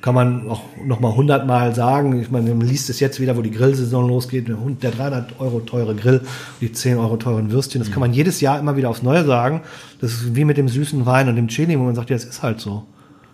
kann 0.00 0.14
man 0.14 0.48
auch 0.48 0.62
noch 0.84 1.00
mal 1.00 1.16
hundertmal 1.16 1.74
sagen. 1.74 2.20
Ich 2.20 2.30
meine, 2.30 2.54
man 2.54 2.68
liest 2.68 2.88
es 2.88 3.00
jetzt 3.00 3.18
wieder, 3.20 3.36
wo 3.36 3.42
die 3.42 3.50
Grillsaison 3.50 4.06
losgeht. 4.06 4.46
Der 4.46 4.60
Hund, 4.60 4.84
der 4.84 4.92
300 4.92 5.40
Euro 5.40 5.58
teure 5.58 5.96
Grill, 5.96 6.20
die 6.60 6.70
10 6.70 6.98
Euro 6.98 7.16
teuren 7.16 7.50
Würstchen. 7.50 7.80
Das 7.80 7.90
kann 7.90 8.00
man 8.00 8.12
jedes 8.12 8.40
Jahr 8.40 8.60
immer 8.60 8.76
wieder 8.76 8.90
aufs 8.90 9.02
Neue 9.02 9.24
sagen. 9.24 9.62
Das 10.00 10.12
ist 10.12 10.36
wie 10.36 10.44
mit 10.44 10.56
dem 10.56 10.68
süßen 10.68 11.04
Wein 11.04 11.28
und 11.28 11.34
dem 11.34 11.48
Chili, 11.48 11.76
wo 11.78 11.82
man 11.82 11.96
sagt, 11.96 12.10
ja, 12.10 12.16
es 12.16 12.24
ist 12.24 12.44
halt 12.44 12.60
so. 12.60 12.84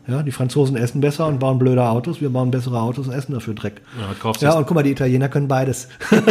Ja, 0.07 0.23
die 0.23 0.33
Franzosen 0.33 0.77
essen 0.77 1.01
besser 1.01 1.27
und 1.27 1.39
bauen 1.39 1.59
blöde 1.59 1.83
Autos. 1.85 2.21
Wir 2.21 2.31
bauen 2.31 2.51
bessere 2.51 2.81
Autos 2.81 3.07
und 3.07 3.13
essen 3.13 3.33
dafür 3.33 3.55
Dreck. 3.55 3.81
Ja, 3.99 4.09
Ja, 4.43 4.53
und 4.55 4.67
guck 4.67 4.75
mal, 4.75 4.83
die 4.83 4.91
Italiener 4.93 5.29
können 5.29 5.49
beides. 5.49 5.89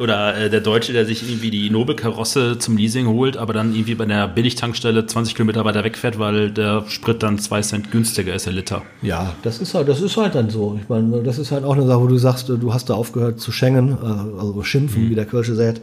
Oder 0.00 0.34
äh, 0.34 0.48
der 0.48 0.62
Deutsche, 0.62 0.94
der 0.94 1.04
sich 1.04 1.28
irgendwie 1.28 1.50
die 1.50 1.68
Nobelkarosse 1.68 2.58
zum 2.58 2.78
Leasing 2.78 3.06
holt, 3.06 3.36
aber 3.36 3.52
dann 3.52 3.74
irgendwie 3.74 3.94
bei 3.94 4.06
der 4.06 4.28
Billigtankstelle 4.28 5.04
20 5.04 5.34
Kilometer 5.34 5.66
weiter 5.66 5.84
wegfährt, 5.84 6.18
weil 6.18 6.50
der 6.50 6.84
Sprit 6.88 7.22
dann 7.22 7.38
2 7.38 7.60
Cent 7.60 7.90
günstiger 7.90 8.32
ist, 8.32 8.46
der 8.46 8.54
Liter. 8.54 8.80
Ja, 9.02 9.34
das 9.42 9.58
ist 9.58 9.74
halt, 9.74 9.88
das 9.88 10.00
ist 10.00 10.16
halt 10.16 10.34
dann 10.34 10.48
so. 10.48 10.78
Ich 10.80 10.88
meine, 10.88 11.22
das 11.22 11.38
ist 11.38 11.52
halt 11.52 11.64
auch 11.64 11.74
eine 11.74 11.86
Sache, 11.86 12.00
wo 12.00 12.06
du 12.06 12.16
sagst, 12.16 12.48
du 12.48 12.72
hast 12.72 12.88
da 12.88 12.94
aufgehört 12.94 13.40
zu 13.40 13.52
schenken, 13.52 13.98
äh, 14.02 14.40
also 14.40 14.62
schimpfen, 14.62 15.10
wie 15.10 15.14
der 15.14 15.26
Kölsche 15.26 15.54
sagt. 15.54 15.82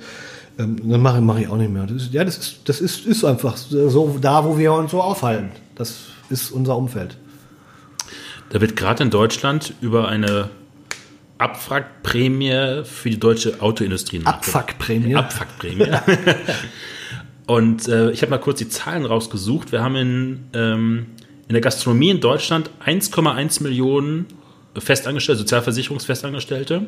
Ähm, 0.59 0.89
dann 0.89 1.01
mache 1.01 1.21
mach 1.21 1.37
ich 1.37 1.47
auch 1.47 1.57
nicht 1.57 1.71
mehr. 1.71 1.85
Das 1.85 2.03
ist, 2.03 2.13
ja, 2.13 2.23
das 2.23 2.37
ist, 2.37 2.59
das 2.65 2.81
ist, 2.81 3.05
ist 3.05 3.23
einfach 3.23 3.57
so 3.57 4.17
da, 4.19 4.43
wo 4.43 4.57
wir 4.57 4.73
uns 4.73 4.91
so 4.91 5.01
aufhalten. 5.01 5.51
Das 5.75 6.05
ist 6.29 6.51
unser 6.51 6.75
Umfeld. 6.77 7.17
Da 8.49 8.61
wird 8.61 8.75
gerade 8.75 9.03
in 9.03 9.09
Deutschland 9.09 9.73
über 9.81 10.07
eine 10.07 10.49
Abwrackprämie 11.37 12.83
für 12.83 13.09
die 13.09 13.19
deutsche 13.19 13.61
Autoindustrie 13.61 14.19
nachgedacht. 14.19 14.55
Abfuckprämie. 14.55 15.15
Abfuckprämie. 15.15 15.91
Und 17.45 17.87
äh, 17.87 18.11
ich 18.11 18.21
habe 18.21 18.31
mal 18.31 18.39
kurz 18.39 18.59
die 18.59 18.69
Zahlen 18.69 19.05
rausgesucht. 19.05 19.71
Wir 19.71 19.81
haben 19.81 19.95
in, 19.95 20.43
ähm, 20.53 21.05
in 21.47 21.53
der 21.53 21.61
Gastronomie 21.61 22.09
in 22.09 22.19
Deutschland 22.19 22.71
1,1 22.85 23.63
Millionen 23.63 24.25
Festangestellte, 24.81 25.39
Sozialversicherungsfestangestellte 25.39 26.81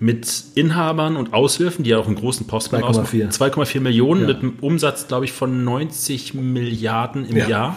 mit 0.00 0.28
Inhabern 0.54 1.16
und 1.16 1.32
Aushilfen, 1.34 1.84
die 1.84 1.90
ja 1.90 1.98
auch 1.98 2.06
einen 2.06 2.16
großen 2.16 2.46
Posten 2.46 2.76
2,4. 2.76 2.82
ausmachen. 2.84 3.30
2,4 3.30 3.80
Millionen 3.80 4.22
Ja. 4.22 4.26
mit 4.28 4.38
einem 4.38 4.54
Umsatz, 4.60 5.08
glaube 5.08 5.24
ich, 5.24 5.32
von 5.32 5.64
90 5.64 6.34
Milliarden 6.34 7.24
im 7.28 7.36
Ja. 7.36 7.44
Mhm. 7.44 7.50
Jahr. 7.50 7.76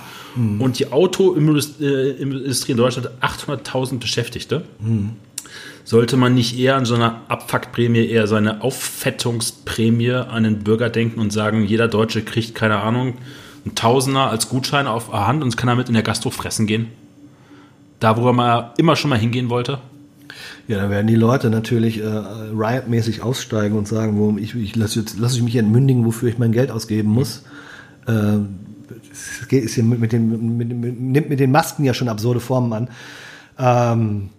Und 0.59 0.79
die 0.79 0.91
Autoindustrie 0.91 2.71
in 2.71 2.77
Deutschland 2.77 3.09
hat 3.21 3.21
800.000 3.21 3.99
Beschäftigte. 3.99 4.63
Sollte 5.83 6.15
man 6.15 6.33
nicht 6.35 6.57
eher 6.57 6.75
an 6.77 6.85
so 6.85 6.95
einer 6.95 7.21
Abfuckprämie, 7.27 8.05
eher 8.05 8.27
so 8.27 8.35
eine 8.35 8.61
Auffettungsprämie 8.61 10.11
an 10.11 10.43
den 10.43 10.59
Bürger 10.59 10.89
denken 10.89 11.19
und 11.19 11.31
sagen, 11.33 11.65
jeder 11.65 11.87
Deutsche 11.87 12.21
kriegt, 12.21 12.55
keine 12.55 12.77
Ahnung, 12.77 13.15
einen 13.65 13.75
Tausender 13.75 14.29
als 14.29 14.47
Gutschein 14.49 14.87
auf 14.87 15.09
der 15.09 15.27
Hand 15.27 15.43
und 15.43 15.55
kann 15.57 15.67
damit 15.67 15.87
in 15.87 15.93
der 15.93 16.03
Gastro 16.03 16.29
fressen 16.29 16.65
gehen? 16.67 16.87
Da, 18.01 18.17
wo 18.17 18.33
mal 18.33 18.73
immer 18.77 18.95
schon 18.95 19.11
mal 19.11 19.19
hingehen 19.19 19.49
wollte? 19.49 19.77
Ja, 20.67 20.79
da 20.79 20.89
werden 20.89 21.05
die 21.05 21.15
Leute 21.15 21.51
natürlich 21.51 21.99
äh, 21.99 22.07
riot-mäßig 22.07 23.21
aussteigen 23.21 23.77
und 23.77 23.87
sagen, 23.87 24.17
wo 24.17 24.37
ich, 24.39 24.55
ich 24.55 24.75
lasse 24.75 24.99
jetzt 24.99 25.19
lasse 25.19 25.37
ich 25.37 25.43
mich 25.43 25.55
entmündigen, 25.55 26.03
wofür 26.03 26.27
ich 26.27 26.39
mein 26.39 26.51
Geld 26.51 26.71
ausgeben 26.71 27.09
muss. 27.09 27.43
Äh, 28.07 28.39
es 29.11 29.77
ist 29.77 29.77
mit, 29.83 29.99
mit 29.99 30.13
mit, 30.13 30.69
mit, 30.69 30.99
nimmt 30.99 31.29
mit 31.29 31.39
den 31.39 31.51
Masken 31.51 31.83
ja 31.83 31.93
schon 31.93 32.09
absurde 32.09 32.39
Formen 32.39 32.73
an. 32.73 32.87
Ähm, 33.59 34.29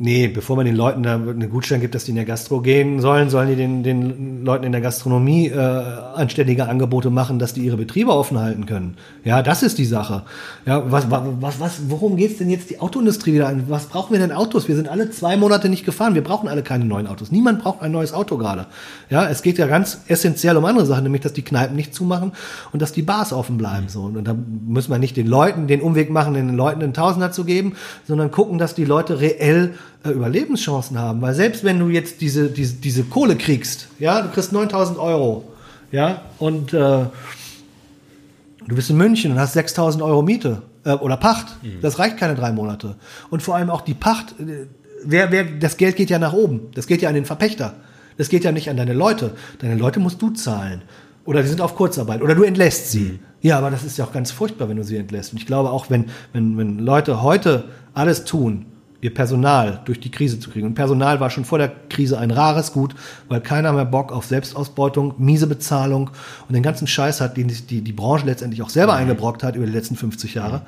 nee, 0.00 0.28
bevor 0.28 0.56
man 0.56 0.64
den 0.66 0.74
Leuten 0.74 1.02
da 1.02 1.14
einen 1.14 1.50
Gutschein 1.50 1.80
gibt, 1.80 1.94
dass 1.94 2.04
die 2.04 2.10
in 2.10 2.16
der 2.16 2.24
Gastro 2.24 2.60
gehen 2.60 3.00
sollen, 3.00 3.30
sollen 3.30 3.48
die 3.48 3.54
den, 3.54 3.82
den 3.82 4.44
Leuten 4.44 4.64
in 4.64 4.72
der 4.72 4.80
Gastronomie 4.80 5.48
äh, 5.48 5.58
anständige 5.58 6.68
Angebote 6.68 7.10
machen, 7.10 7.38
dass 7.38 7.52
die 7.52 7.60
ihre 7.60 7.76
Betriebe 7.76 8.10
offen 8.10 8.38
halten 8.38 8.66
können. 8.66 8.96
Ja, 9.24 9.42
das 9.42 9.62
ist 9.62 9.78
die 9.78 9.84
Sache. 9.84 10.22
Ja, 10.66 10.90
was, 10.90 11.10
was, 11.10 11.60
was, 11.60 11.80
worum 11.88 12.16
geht's 12.16 12.38
denn 12.38 12.50
jetzt 12.50 12.70
die 12.70 12.80
Autoindustrie 12.80 13.34
wieder 13.34 13.48
an? 13.48 13.64
Was 13.68 13.86
brauchen 13.86 14.12
wir 14.12 14.18
denn 14.18 14.32
Autos? 14.32 14.68
Wir 14.68 14.74
sind 14.74 14.88
alle 14.88 15.10
zwei 15.10 15.36
Monate 15.36 15.68
nicht 15.68 15.84
gefahren. 15.84 16.14
Wir 16.14 16.24
brauchen 16.24 16.48
alle 16.48 16.62
keine 16.62 16.86
neuen 16.86 17.06
Autos. 17.06 17.30
Niemand 17.30 17.62
braucht 17.62 17.82
ein 17.82 17.92
neues 17.92 18.14
Auto 18.14 18.38
gerade. 18.38 18.66
Ja, 19.10 19.28
es 19.28 19.42
geht 19.42 19.58
ja 19.58 19.66
ganz 19.66 20.00
essentiell 20.08 20.56
um 20.56 20.64
andere 20.64 20.86
Sachen, 20.86 21.04
nämlich, 21.04 21.22
dass 21.22 21.34
die 21.34 21.42
Kneipen 21.42 21.76
nicht 21.76 21.94
zumachen 21.94 22.32
und 22.72 22.80
dass 22.80 22.92
die 22.92 23.02
Bars 23.02 23.34
offen 23.34 23.58
bleiben. 23.58 23.88
So. 23.88 24.04
Und 24.04 24.24
da 24.24 24.34
müssen 24.34 24.90
wir 24.90 24.98
nicht 24.98 25.16
den 25.16 25.26
Leuten 25.26 25.66
den 25.66 25.82
Umweg 25.82 26.10
machen, 26.10 26.32
den 26.34 26.56
Leuten 26.56 26.82
einen 26.82 26.94
Tausender 26.94 27.32
zu 27.32 27.44
geben, 27.44 27.74
sondern 28.06 28.30
gucken, 28.30 28.56
dass 28.56 28.74
die 28.74 28.86
Leute 28.86 29.20
reell 29.20 29.74
äh, 30.04 30.10
Überlebenschancen 30.10 30.98
haben. 30.98 31.20
Weil 31.20 31.34
selbst 31.34 31.64
wenn 31.64 31.78
du 31.78 31.88
jetzt 31.88 32.20
diese, 32.20 32.48
diese, 32.48 32.74
diese 32.74 33.04
Kohle 33.04 33.36
kriegst, 33.36 33.88
ja, 33.98 34.22
du 34.22 34.28
kriegst 34.28 34.52
9000 34.52 34.98
Euro, 34.98 35.44
ja, 35.92 36.22
und 36.38 36.72
äh, 36.72 36.76
du 36.76 38.74
bist 38.74 38.90
in 38.90 38.96
München 38.96 39.32
und 39.32 39.38
hast 39.38 39.54
6000 39.54 40.02
Euro 40.02 40.22
Miete 40.22 40.62
äh, 40.84 40.92
oder 40.92 41.16
Pacht, 41.16 41.56
das 41.82 41.98
reicht 41.98 42.16
keine 42.16 42.34
drei 42.34 42.52
Monate. 42.52 42.96
Und 43.28 43.42
vor 43.42 43.56
allem 43.56 43.70
auch 43.70 43.80
die 43.80 43.94
Pacht, 43.94 44.34
äh, 44.40 44.66
wer, 45.04 45.32
wer, 45.32 45.44
das 45.44 45.76
Geld 45.76 45.96
geht 45.96 46.10
ja 46.10 46.18
nach 46.18 46.32
oben, 46.32 46.68
das 46.74 46.86
geht 46.86 47.02
ja 47.02 47.08
an 47.08 47.14
den 47.14 47.24
Verpächter. 47.24 47.74
Das 48.16 48.28
geht 48.28 48.44
ja 48.44 48.52
nicht 48.52 48.68
an 48.68 48.76
deine 48.76 48.92
Leute. 48.92 49.32
Deine 49.60 49.76
Leute 49.76 49.98
musst 49.98 50.20
du 50.20 50.30
zahlen. 50.30 50.82
Oder 51.24 51.42
die 51.42 51.48
sind 51.48 51.60
auf 51.60 51.74
Kurzarbeit. 51.74 52.22
Oder 52.22 52.34
du 52.34 52.42
entlässt 52.42 52.90
sie. 52.90 53.18
Ja, 53.40 53.56
aber 53.56 53.70
das 53.70 53.82
ist 53.82 53.96
ja 53.96 54.04
auch 54.04 54.12
ganz 54.12 54.30
furchtbar, 54.30 54.68
wenn 54.68 54.76
du 54.76 54.84
sie 54.84 54.96
entlässt. 54.96 55.32
Und 55.32 55.38
ich 55.38 55.46
glaube 55.46 55.70
auch, 55.70 55.88
wenn, 55.88 56.06
wenn, 56.32 56.58
wenn 56.58 56.78
Leute 56.78 57.22
heute 57.22 57.64
alles 57.94 58.24
tun, 58.24 58.66
ihr 59.00 59.14
Personal 59.14 59.80
durch 59.84 60.00
die 60.00 60.10
Krise 60.10 60.38
zu 60.38 60.50
kriegen. 60.50 60.66
Und 60.66 60.74
Personal 60.74 61.20
war 61.20 61.30
schon 61.30 61.44
vor 61.44 61.58
der 61.58 61.72
Krise 61.88 62.18
ein 62.18 62.30
rares 62.30 62.72
Gut, 62.72 62.94
weil 63.28 63.40
keiner 63.40 63.72
mehr 63.72 63.84
Bock 63.84 64.12
auf 64.12 64.26
Selbstausbeutung, 64.26 65.14
miese 65.18 65.46
Bezahlung 65.46 66.10
und 66.48 66.54
den 66.54 66.62
ganzen 66.62 66.86
Scheiß 66.86 67.20
hat, 67.20 67.36
den 67.36 67.48
die, 67.48 67.80
die, 67.80 67.92
Branche 67.92 68.26
letztendlich 68.26 68.62
auch 68.62 68.68
selber 68.68 68.94
eingebrockt 68.94 69.42
hat 69.42 69.56
über 69.56 69.66
die 69.66 69.72
letzten 69.72 69.96
50 69.96 70.34
Jahre. 70.34 70.62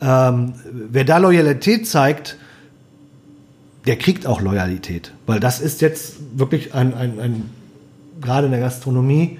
Ähm, 0.00 0.54
wer 0.72 1.04
da 1.04 1.18
Loyalität 1.18 1.86
zeigt, 1.86 2.36
der 3.86 3.96
kriegt 3.96 4.26
auch 4.26 4.40
Loyalität. 4.40 5.12
Weil 5.26 5.40
das 5.40 5.60
ist 5.60 5.82
jetzt 5.82 6.16
wirklich 6.38 6.74
ein, 6.74 6.94
ein, 6.94 7.20
ein 7.20 7.50
gerade 8.20 8.46
in 8.46 8.52
der 8.52 8.60
Gastronomie, 8.60 9.38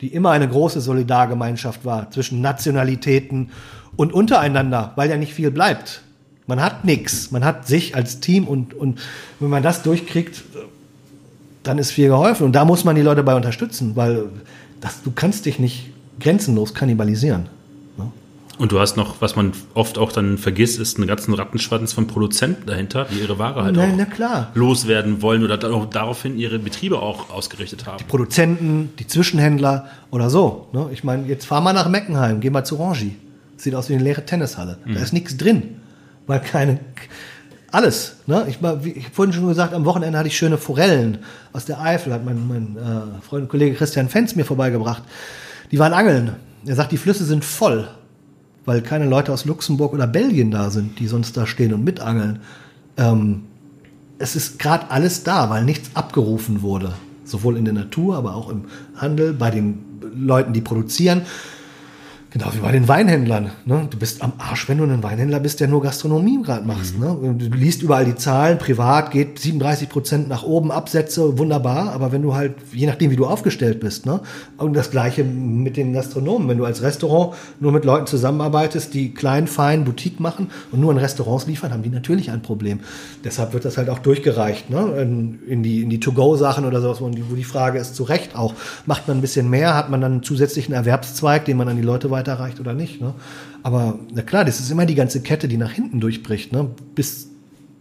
die 0.00 0.08
immer 0.08 0.30
eine 0.30 0.48
große 0.48 0.80
Solidargemeinschaft 0.80 1.84
war 1.84 2.10
zwischen 2.10 2.40
Nationalitäten 2.40 3.50
und 3.96 4.12
untereinander, 4.12 4.92
weil 4.96 5.10
ja 5.10 5.16
nicht 5.16 5.34
viel 5.34 5.50
bleibt. 5.50 6.02
Man 6.50 6.60
hat 6.60 6.84
nichts, 6.84 7.30
man 7.30 7.44
hat 7.44 7.68
sich 7.68 7.94
als 7.94 8.18
Team 8.18 8.48
und, 8.48 8.74
und 8.74 8.98
wenn 9.38 9.50
man 9.50 9.62
das 9.62 9.84
durchkriegt, 9.84 10.42
dann 11.62 11.78
ist 11.78 11.92
viel 11.92 12.08
geholfen. 12.08 12.44
Und 12.44 12.54
da 12.54 12.64
muss 12.64 12.82
man 12.82 12.96
die 12.96 13.02
Leute 13.02 13.22
bei 13.22 13.36
unterstützen, 13.36 13.94
weil 13.94 14.24
das, 14.80 15.00
du 15.04 15.12
kannst 15.12 15.46
dich 15.46 15.60
nicht 15.60 15.92
grenzenlos 16.18 16.74
kannibalisieren. 16.74 17.46
Ne? 17.96 18.10
Und 18.58 18.72
du 18.72 18.80
hast 18.80 18.96
noch, 18.96 19.20
was 19.20 19.36
man 19.36 19.52
oft 19.74 19.96
auch 19.96 20.10
dann 20.10 20.38
vergisst, 20.38 20.80
ist 20.80 20.98
einen 20.98 21.06
ganzen 21.06 21.34
Rattenschwanz 21.34 21.92
von 21.92 22.08
Produzenten 22.08 22.66
dahinter, 22.66 23.06
die 23.08 23.20
ihre 23.20 23.38
Ware 23.38 23.62
halt 23.62 23.76
Na, 23.76 23.84
auch 23.84 24.56
loswerden 24.56 25.22
wollen 25.22 25.44
oder 25.44 25.56
dann 25.56 25.72
auch 25.72 25.86
daraufhin 25.86 26.36
ihre 26.36 26.58
Betriebe 26.58 26.98
auch 26.98 27.30
ausgerichtet 27.30 27.86
haben. 27.86 28.04
Produzenten, 28.08 28.90
die 28.98 29.06
Zwischenhändler 29.06 29.88
oder 30.10 30.30
so. 30.30 30.66
Ne? 30.72 30.88
Ich 30.92 31.04
meine, 31.04 31.28
jetzt 31.28 31.46
fahr 31.46 31.60
mal 31.60 31.74
nach 31.74 31.88
Meckenheim, 31.88 32.40
geh 32.40 32.50
mal 32.50 32.64
zu 32.64 32.74
Rangi. 32.74 33.14
Sieht 33.56 33.76
aus 33.76 33.88
wie 33.88 33.94
eine 33.94 34.02
leere 34.02 34.24
Tennishalle. 34.26 34.78
Da 34.86 35.00
ist 35.00 35.12
nichts 35.12 35.36
drin. 35.36 35.79
Weil 36.30 36.40
keine. 36.42 36.78
Alles. 37.72 38.18
Ne? 38.26 38.46
Ich, 38.48 38.60
mal, 38.60 38.80
ich 38.84 39.06
hab 39.06 39.14
vorhin 39.14 39.32
schon 39.32 39.48
gesagt, 39.48 39.74
am 39.74 39.84
Wochenende 39.84 40.16
hatte 40.16 40.28
ich 40.28 40.36
schöne 40.36 40.58
Forellen 40.58 41.18
aus 41.52 41.64
der 41.64 41.80
Eifel, 41.80 42.12
hat 42.12 42.24
mein, 42.24 42.46
mein 42.46 42.76
äh, 42.76 43.20
Freund 43.20 43.42
und 43.42 43.48
Kollege 43.48 43.74
Christian 43.74 44.08
Fenz 44.08 44.36
mir 44.36 44.44
vorbeigebracht. 44.44 45.02
Die 45.72 45.78
waren 45.80 45.92
angeln. 45.92 46.36
Er 46.64 46.76
sagt, 46.76 46.92
die 46.92 46.98
Flüsse 46.98 47.24
sind 47.24 47.44
voll, 47.44 47.88
weil 48.64 48.80
keine 48.80 49.06
Leute 49.06 49.32
aus 49.32 49.44
Luxemburg 49.44 49.92
oder 49.92 50.06
Belgien 50.06 50.52
da 50.52 50.70
sind, 50.70 51.00
die 51.00 51.08
sonst 51.08 51.36
da 51.36 51.48
stehen 51.48 51.74
und 51.74 51.82
mitangeln. 51.82 52.38
Ähm, 52.96 53.42
es 54.18 54.36
ist 54.36 54.60
gerade 54.60 54.88
alles 54.92 55.24
da, 55.24 55.50
weil 55.50 55.64
nichts 55.64 55.90
abgerufen 55.94 56.62
wurde. 56.62 56.92
Sowohl 57.24 57.56
in 57.56 57.64
der 57.64 57.74
Natur, 57.74 58.16
aber 58.16 58.36
auch 58.36 58.50
im 58.50 58.66
Handel, 58.94 59.32
bei 59.32 59.50
den 59.50 59.80
Leuten, 60.14 60.52
die 60.52 60.60
produzieren. 60.60 61.22
Genau 62.32 62.46
wie 62.54 62.58
bei 62.58 62.70
den 62.70 62.86
Weinhändlern. 62.86 63.50
Ne? 63.64 63.88
Du 63.90 63.98
bist 63.98 64.22
am 64.22 64.34
Arsch, 64.38 64.68
wenn 64.68 64.78
du 64.78 64.84
ein 64.84 65.02
Weinhändler 65.02 65.40
bist, 65.40 65.58
der 65.58 65.66
nur 65.66 65.82
Gastronomie 65.82 66.40
gerade 66.40 66.64
machst. 66.64 66.96
Ne? 66.96 67.16
Du 67.36 67.46
liest 67.56 67.82
überall 67.82 68.04
die 68.04 68.14
Zahlen, 68.14 68.58
privat 68.58 69.10
geht 69.10 69.40
37 69.40 69.88
Prozent 69.88 70.28
nach 70.28 70.44
oben, 70.44 70.70
Absätze, 70.70 71.38
wunderbar. 71.38 71.90
Aber 71.92 72.12
wenn 72.12 72.22
du 72.22 72.36
halt, 72.36 72.54
je 72.72 72.86
nachdem 72.86 73.10
wie 73.10 73.16
du 73.16 73.26
aufgestellt 73.26 73.80
bist, 73.80 74.06
ne? 74.06 74.20
und 74.58 74.74
das 74.74 74.92
gleiche 74.92 75.24
mit 75.24 75.76
den 75.76 75.92
Gastronomen, 75.92 76.48
wenn 76.48 76.58
du 76.58 76.64
als 76.64 76.82
Restaurant 76.82 77.34
nur 77.58 77.72
mit 77.72 77.84
Leuten 77.84 78.06
zusammenarbeitest, 78.06 78.94
die 78.94 79.12
klein, 79.12 79.48
fein 79.48 79.84
Boutique 79.84 80.20
machen 80.20 80.52
und 80.70 80.78
nur 80.78 80.92
in 80.92 80.98
Restaurants 80.98 81.48
liefern, 81.48 81.72
haben 81.72 81.82
die 81.82 81.90
natürlich 81.90 82.30
ein 82.30 82.42
Problem. 82.42 82.78
Deshalb 83.24 83.54
wird 83.54 83.64
das 83.64 83.76
halt 83.76 83.88
auch 83.88 83.98
durchgereicht 83.98 84.70
ne? 84.70 85.02
in, 85.02 85.40
in 85.48 85.62
die, 85.64 85.82
in 85.82 85.90
die 85.90 85.98
To-Go-Sachen 85.98 86.64
oder 86.64 86.80
sowas, 86.80 87.00
wo 87.00 87.08
die, 87.08 87.28
wo 87.28 87.34
die 87.34 87.42
Frage 87.42 87.80
ist, 87.80 87.96
zu 87.96 88.04
Recht 88.04 88.36
auch, 88.36 88.54
macht 88.86 89.08
man 89.08 89.18
ein 89.18 89.20
bisschen 89.20 89.50
mehr, 89.50 89.74
hat 89.74 89.90
man 89.90 90.00
dann 90.00 90.12
einen 90.12 90.22
zusätzlichen 90.22 90.72
Erwerbszweig, 90.74 91.44
den 91.44 91.56
man 91.56 91.66
an 91.66 91.74
die 91.74 91.82
Leute 91.82 92.08
weiterreicht 92.20 92.60
oder 92.60 92.74
nicht. 92.74 93.00
Ne? 93.00 93.14
Aber 93.62 93.98
na 94.12 94.22
klar, 94.22 94.44
das 94.44 94.60
ist 94.60 94.70
immer 94.70 94.86
die 94.86 94.94
ganze 94.94 95.22
Kette, 95.22 95.48
die 95.48 95.56
nach 95.56 95.72
hinten 95.72 96.00
durchbricht, 96.00 96.52
ne? 96.52 96.68
bis 96.94 97.28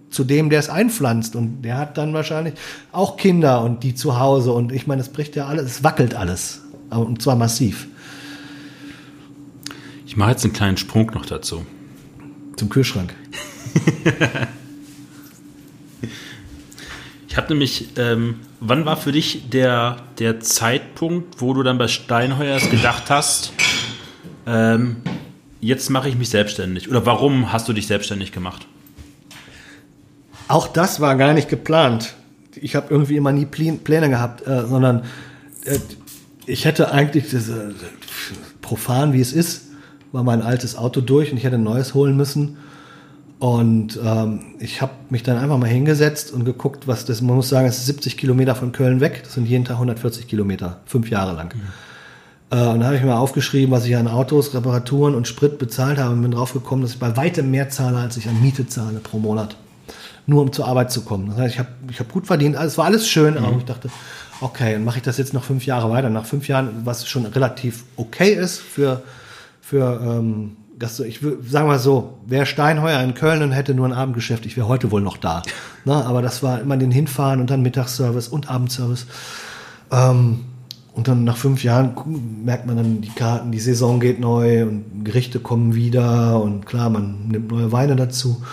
zu 0.09 0.23
dem, 0.23 0.49
der 0.49 0.59
es 0.59 0.69
einpflanzt. 0.69 1.35
Und 1.35 1.61
der 1.61 1.77
hat 1.77 1.97
dann 1.97 2.13
wahrscheinlich 2.13 2.55
auch 2.91 3.17
Kinder 3.17 3.63
und 3.63 3.83
die 3.83 3.93
zu 3.93 4.19
Hause. 4.19 4.53
Und 4.53 4.71
ich 4.71 4.87
meine, 4.87 5.01
es 5.01 5.09
bricht 5.09 5.35
ja 5.35 5.47
alles, 5.47 5.65
es 5.65 5.83
wackelt 5.83 6.15
alles. 6.15 6.61
Und 6.89 7.21
zwar 7.21 7.35
massiv. 7.35 7.87
Ich 10.07 10.17
mache 10.17 10.31
jetzt 10.31 10.43
einen 10.43 10.53
kleinen 10.53 10.77
Sprung 10.77 11.11
noch 11.13 11.25
dazu. 11.25 11.65
Zum 12.55 12.69
Kühlschrank. 12.69 13.13
Ich 17.29 17.37
habe 17.37 17.49
nämlich, 17.49 17.89
ähm, 17.97 18.39
wann 18.59 18.85
war 18.85 18.97
für 18.97 19.11
dich 19.11 19.49
der, 19.51 19.97
der 20.17 20.39
Zeitpunkt, 20.39 21.41
wo 21.41 21.53
du 21.53 21.61
dann 21.61 21.77
bei 21.77 21.87
Steinheuers 21.87 22.71
gedacht 22.71 23.11
hast, 23.11 23.53
ähm, 24.49 24.97
jetzt 25.61 25.89
mache 25.89 26.09
ich 26.09 26.17
mich 26.17 26.29
selbstständig? 26.29 26.89
Oder 26.89 27.05
warum 27.05 27.51
hast 27.53 27.67
du 27.69 27.73
dich 27.73 27.85
selbstständig 27.87 28.31
gemacht? 28.31 28.65
Auch 30.47 30.67
das 30.67 30.99
war 30.99 31.15
gar 31.15 31.33
nicht 31.33 31.49
geplant. 31.49 32.15
Ich 32.55 32.75
habe 32.75 32.87
irgendwie 32.89 33.15
immer 33.15 33.31
nie 33.31 33.45
Plä- 33.45 33.77
Pläne 33.77 34.09
gehabt, 34.09 34.45
äh, 34.47 34.65
sondern 34.65 35.03
äh, 35.65 35.77
ich 36.47 36.65
hätte 36.65 36.91
eigentlich, 36.91 37.31
äh, 37.33 37.37
profan 38.61 39.13
wie 39.13 39.21
es 39.21 39.31
ist, 39.33 39.67
war 40.11 40.23
mein 40.23 40.41
altes 40.41 40.75
Auto 40.75 41.01
durch 41.01 41.31
und 41.31 41.37
ich 41.37 41.43
hätte 41.43 41.57
ein 41.57 41.63
neues 41.63 41.93
holen 41.93 42.17
müssen. 42.17 42.57
Und 43.37 43.97
ähm, 44.03 44.41
ich 44.59 44.81
habe 44.81 44.91
mich 45.09 45.23
dann 45.23 45.37
einfach 45.37 45.57
mal 45.57 45.69
hingesetzt 45.69 46.33
und 46.33 46.43
geguckt, 46.43 46.87
was 46.87 47.05
das, 47.05 47.21
man 47.21 47.35
muss 47.35 47.47
sagen, 47.47 47.67
es 47.67 47.77
ist 47.77 47.85
70 47.85 48.17
Kilometer 48.17 48.55
von 48.55 48.71
Köln 48.73 48.99
weg, 48.99 49.21
das 49.23 49.35
sind 49.35 49.45
jeden 49.47 49.63
Tag 49.63 49.75
140 49.75 50.27
Kilometer, 50.27 50.81
fünf 50.85 51.09
Jahre 51.09 51.35
lang. 51.35 51.51
Äh, 51.51 51.55
und 52.51 52.79
da 52.79 52.87
habe 52.87 52.95
ich 52.95 53.03
mir 53.03 53.15
aufgeschrieben, 53.15 53.71
was 53.71 53.85
ich 53.85 53.95
an 53.95 54.07
Autos, 54.07 54.53
Reparaturen 54.55 55.13
und 55.13 55.27
Sprit 55.27 55.59
bezahlt 55.59 55.99
habe 55.99 56.13
und 56.13 56.21
bin 56.23 56.31
drauf 56.31 56.53
gekommen, 56.53 56.81
dass 56.81 56.93
ich 56.93 56.99
bei 56.99 57.15
weitem 57.15 57.51
mehr 57.51 57.69
zahle, 57.69 57.97
als 57.97 58.17
ich 58.17 58.27
an 58.27 58.41
Miete 58.41 58.67
zahle 58.67 58.99
pro 58.99 59.19
Monat. 59.19 59.55
Nur 60.25 60.41
um 60.41 60.51
zur 60.51 60.67
Arbeit 60.67 60.91
zu 60.91 61.01
kommen. 61.01 61.29
Das 61.29 61.37
heißt, 61.37 61.53
ich 61.53 61.59
habe 61.59 61.69
ich 61.89 61.99
hab 61.99 62.11
gut 62.11 62.27
verdient, 62.27 62.55
es 62.55 62.77
war 62.77 62.85
alles 62.85 63.07
schön, 63.07 63.37
aber 63.37 63.57
ich 63.57 63.65
dachte, 63.65 63.89
okay, 64.41 64.73
dann 64.73 64.83
mache 64.83 64.97
ich 64.97 65.03
das 65.03 65.17
jetzt 65.17 65.33
noch 65.33 65.43
fünf 65.43 65.65
Jahre 65.65 65.91
weiter. 65.91 66.09
Nach 66.09 66.25
fünf 66.25 66.47
Jahren, 66.47 66.81
was 66.85 67.07
schon 67.07 67.25
relativ 67.25 67.83
okay 67.97 68.33
ist 68.33 68.59
für, 68.59 69.01
für 69.61 69.99
ähm, 70.03 70.57
Gastro 70.79 71.03
ich 71.03 71.19
sagen 71.19 71.67
wir 71.67 71.73
mal 71.73 71.79
so, 71.79 72.17
wäre 72.25 72.45
Steinheuer 72.45 73.01
in 73.01 73.13
Köln 73.13 73.43
und 73.43 73.51
hätte 73.51 73.73
nur 73.73 73.85
ein 73.85 73.93
Abendgeschäft, 73.93 74.45
ich 74.45 74.55
wäre 74.55 74.67
heute 74.67 74.91
wohl 74.91 75.01
noch 75.01 75.17
da. 75.17 75.43
Na, 75.85 76.05
aber 76.05 76.21
das 76.21 76.41
war 76.41 76.61
immer 76.61 76.77
den 76.77 76.91
Hinfahren 76.91 77.41
und 77.41 77.49
dann 77.49 77.61
Mittagsservice 77.61 78.29
und 78.29 78.49
Abendservice. 78.49 79.05
Ähm, 79.91 80.45
und 80.99 81.07
dann 81.07 81.23
nach 81.23 81.37
fünf 81.37 81.63
Jahren 81.63 81.95
merkt 82.43 82.65
man 82.65 82.75
dann 82.75 82.99
die 82.99 83.07
Karten, 83.07 83.53
die 83.53 83.59
Saison 83.61 84.01
geht 84.01 84.19
neu 84.19 84.63
und 84.63 85.05
Gerichte 85.05 85.39
kommen 85.39 85.73
wieder 85.73 86.41
und 86.41 86.65
klar, 86.65 86.89
man 86.89 87.29
nimmt 87.29 87.49
neue 87.49 87.71
Weine 87.71 87.95
dazu. 87.95 88.43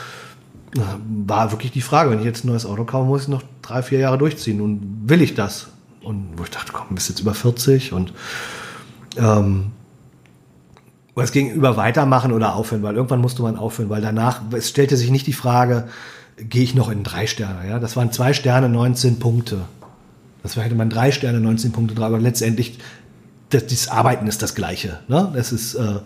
War 1.26 1.50
wirklich 1.50 1.72
die 1.72 1.80
Frage, 1.80 2.10
wenn 2.10 2.20
ich 2.20 2.24
jetzt 2.24 2.44
ein 2.44 2.46
neues 2.46 2.64
Auto 2.64 2.84
kaufe, 2.84 3.08
muss 3.08 3.22
ich 3.22 3.28
noch 3.28 3.42
drei, 3.62 3.82
vier 3.82 3.98
Jahre 3.98 4.16
durchziehen 4.16 4.60
und 4.60 5.08
will 5.08 5.22
ich 5.22 5.34
das? 5.34 5.70
Und 6.04 6.34
wo 6.36 6.44
ich 6.44 6.50
dachte, 6.50 6.70
komm, 6.72 6.94
bist 6.94 7.08
jetzt 7.08 7.18
über 7.18 7.34
40 7.34 7.92
und 7.92 8.12
ähm, 9.16 9.72
es 11.16 11.32
ging 11.32 11.50
über 11.50 11.76
weitermachen 11.76 12.30
oder 12.30 12.54
aufhören, 12.54 12.84
weil 12.84 12.94
irgendwann 12.94 13.22
musste 13.22 13.42
man 13.42 13.56
aufhören, 13.56 13.90
weil 13.90 14.02
danach, 14.02 14.42
es 14.52 14.68
stellte 14.68 14.96
sich 14.96 15.10
nicht 15.10 15.26
die 15.26 15.32
Frage, 15.32 15.88
gehe 16.36 16.62
ich 16.62 16.76
noch 16.76 16.90
in 16.90 17.02
drei 17.02 17.26
Sterne, 17.26 17.68
ja? 17.68 17.80
Das 17.80 17.96
waren 17.96 18.12
zwei 18.12 18.32
Sterne, 18.34 18.68
19 18.68 19.18
Punkte. 19.18 19.62
Das 20.54 20.64
hätte 20.64 20.74
man 20.74 20.90
drei 20.90 21.10
Sterne, 21.10 21.40
19 21.40 21.72
Punkte 21.72 21.94
drauf, 21.94 22.06
aber 22.06 22.20
letztendlich, 22.20 22.78
das, 23.50 23.66
das 23.66 23.88
Arbeiten 23.88 24.26
ist 24.26 24.42
das 24.42 24.54
Gleiche, 24.54 25.00
ne? 25.08 25.32
Das 25.34 25.52
ist, 25.52 25.74
äh, 25.74 26.00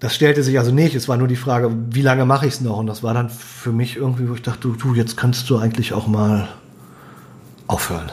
das 0.00 0.14
stellte 0.16 0.42
sich 0.42 0.58
also 0.58 0.72
nicht. 0.72 0.96
Es 0.96 1.08
war 1.08 1.16
nur 1.16 1.28
die 1.28 1.36
Frage, 1.36 1.70
wie 1.90 2.02
lange 2.02 2.24
mache 2.24 2.46
ich 2.46 2.54
es 2.54 2.60
noch? 2.60 2.78
Und 2.78 2.88
das 2.88 3.04
war 3.04 3.14
dann 3.14 3.30
für 3.30 3.70
mich 3.70 3.96
irgendwie, 3.96 4.28
wo 4.28 4.34
ich 4.34 4.42
dachte, 4.42 4.60
du, 4.62 4.74
du, 4.74 4.94
jetzt 4.94 5.16
kannst 5.16 5.48
du 5.48 5.58
eigentlich 5.58 5.92
auch 5.92 6.08
mal 6.08 6.48
aufhören. 7.68 8.10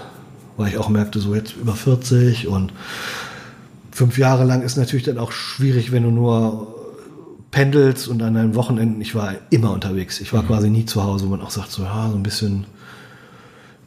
Weil 0.56 0.68
ich 0.68 0.78
auch 0.78 0.90
merkte, 0.90 1.20
so 1.20 1.34
jetzt 1.34 1.56
über 1.56 1.74
40 1.74 2.48
und 2.48 2.74
fünf 3.92 4.20
Jahre 4.20 4.44
lang 4.44 4.62
ist 4.62 4.78
natürlich 4.78 5.06
dann 5.06 5.18
auch 5.18 5.32
schwierig, 5.32 5.92
wenn 5.92 6.04
du 6.04 6.12
nur 6.12 6.76
pendelst 7.50 8.08
und 8.08 8.22
an 8.22 8.36
deinen 8.36 8.54
Wochenenden, 8.54 9.02
ich 9.02 9.16
war 9.16 9.34
immer 9.50 9.72
unterwegs. 9.72 10.22
Ich 10.22 10.32
war 10.32 10.44
quasi 10.44 10.70
nie 10.70 10.86
zu 10.86 11.04
Hause, 11.04 11.26
wo 11.26 11.32
man 11.32 11.42
auch 11.42 11.50
sagt, 11.50 11.72
so, 11.72 11.82
ja, 11.82 12.08
so 12.10 12.16
ein 12.16 12.22
bisschen, 12.22 12.66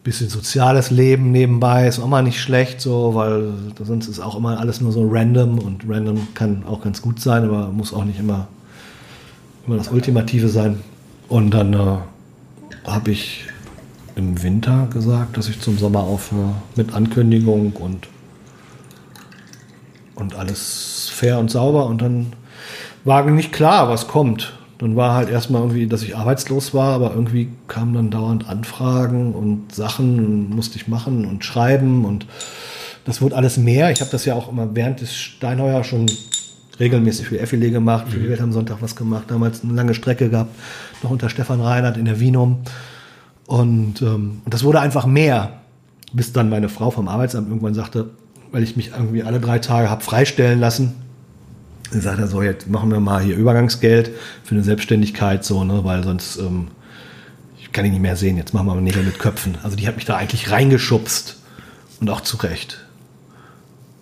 bisschen 0.03 0.29
soziales 0.29 0.91
Leben 0.91 1.31
nebenbei 1.31 1.87
ist 1.87 2.01
auch 2.01 2.09
mal 2.09 2.23
nicht 2.23 2.41
schlecht, 2.41 2.81
so, 2.81 3.15
weil 3.15 3.53
sonst 3.81 4.09
ist 4.09 4.21
auch 4.21 4.37
immer 4.37 4.59
alles 4.59 4.81
nur 4.81 4.91
so 4.91 5.07
random 5.09 5.59
und 5.59 5.85
random 5.89 6.29
kann 6.35 6.65
auch 6.67 6.83
ganz 6.83 7.03
gut 7.03 7.21
sein, 7.21 7.45
aber 7.45 7.69
muss 7.69 7.95
auch 7.95 8.05
nicht 8.05 8.19
immer, 8.19 8.49
immer 9.67 9.77
das 9.77 9.89
Ultimative 9.89 10.49
sein. 10.49 10.81
Und 11.29 11.53
dann 11.53 11.73
äh, 11.73 11.97
habe 12.85 13.11
ich 13.13 13.47
im 14.17 14.43
Winter 14.43 14.89
gesagt, 14.93 15.37
dass 15.37 15.49
ich 15.49 15.61
zum 15.61 15.79
Sommer 15.79 16.01
aufhöre 16.01 16.55
mit 16.77 16.93
Ankündigung 16.95 17.73
und 17.73 18.09
und 20.15 20.35
alles 20.35 21.11
fair 21.13 21.39
und 21.39 21.51
sauber 21.51 21.87
und 21.87 22.03
dann 22.03 22.33
war 23.05 23.25
nicht 23.25 23.53
klar, 23.53 23.89
was 23.89 24.07
kommt. 24.07 24.53
Dann 24.83 24.97
war 24.97 25.15
halt 25.15 25.31
erstmal 25.31 25.63
irgendwie, 25.63 25.87
dass 25.87 26.03
ich 26.03 26.17
arbeitslos 26.17 26.75
war, 26.75 26.93
aber 26.95 27.13
irgendwie 27.15 27.49
kamen 27.69 27.95
dann 27.95 28.11
dauernd 28.11 28.49
Anfragen 28.49 29.33
und 29.33 29.73
Sachen 29.73 30.19
und 30.19 30.51
musste 30.51 30.77
ich 30.77 30.89
machen 30.89 31.25
und 31.25 31.45
schreiben 31.45 32.05
und 32.05 32.27
das 33.05 33.23
wurde 33.23 33.37
alles 33.37 33.59
mehr. 33.59 33.93
Ich 33.93 34.01
habe 34.01 34.11
das 34.11 34.25
ja 34.25 34.35
auch 34.35 34.51
immer 34.51 34.75
während 34.75 35.01
des 35.01 35.15
Steinheuer 35.15 35.85
schon 35.85 36.07
regelmäßig 36.81 37.29
für 37.29 37.39
Effile 37.39 37.71
gemacht, 37.71 38.09
für 38.09 38.19
die 38.19 38.29
Welt 38.29 38.41
am 38.41 38.51
Sonntag 38.51 38.79
was 38.81 38.97
gemacht, 38.97 39.27
damals 39.29 39.63
eine 39.63 39.73
lange 39.73 39.95
Strecke 39.95 40.29
gehabt, 40.29 40.51
noch 41.05 41.11
unter 41.11 41.29
Stefan 41.29 41.61
Reinhardt 41.61 41.97
in 41.97 42.07
der 42.07 42.19
Vinum. 42.19 42.63
Und, 43.47 44.03
ähm, 44.03 44.43
und 44.45 44.53
das 44.53 44.65
wurde 44.65 44.81
einfach 44.81 45.07
mehr, 45.07 45.61
bis 46.13 46.33
dann 46.33 46.51
meine 46.51 46.69
Frau 46.69 46.91
vom 46.91 47.07
Arbeitsamt 47.07 47.47
irgendwann 47.47 47.75
sagte, 47.75 48.11
weil 48.51 48.65
ich 48.65 48.75
mich 48.75 48.91
irgendwie 48.91 49.23
alle 49.23 49.39
drei 49.39 49.61
Tage 49.61 49.89
habe 49.89 50.03
freistellen 50.03 50.59
lassen. 50.59 50.95
Dann 51.93 52.01
sagt 52.01 52.19
er 52.19 52.27
so, 52.27 52.41
jetzt 52.43 52.69
machen 52.69 52.91
wir 52.91 53.01
mal 53.01 53.23
hier 53.23 53.37
Übergangsgeld 53.37 54.13
für 54.45 54.55
eine 54.55 54.65
Selbstständigkeit, 54.65 55.45
so, 55.45 55.63
ne, 55.63 55.85
weil 55.85 56.03
sonst 56.03 56.39
ähm, 56.39 56.69
ich 57.61 57.71
kann 57.71 57.85
ihn 57.85 57.93
nicht 57.93 58.01
mehr 58.01 58.17
sehen, 58.17 58.39
jetzt 58.39 58.55
machen 58.55 58.67
wir 58.67 58.75
mal 58.75 58.81
Nägel 58.81 59.03
mit 59.03 59.19
Köpfen. 59.19 59.59
Also 59.63 59.77
die 59.77 59.87
hat 59.87 59.97
mich 59.97 60.07
da 60.07 60.17
eigentlich 60.17 60.51
reingeschubst 60.51 61.37
und 62.01 62.09
auch 62.09 62.23
zurecht. 62.23 62.87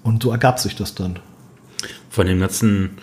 Und 0.05 0.23
so 0.23 0.31
ergab 0.31 0.61
sich 0.61 0.77
das 0.77 0.95
dann. 0.95 1.19
Von 2.11 2.27
dem 2.27 2.39
ganzen, 2.39 2.99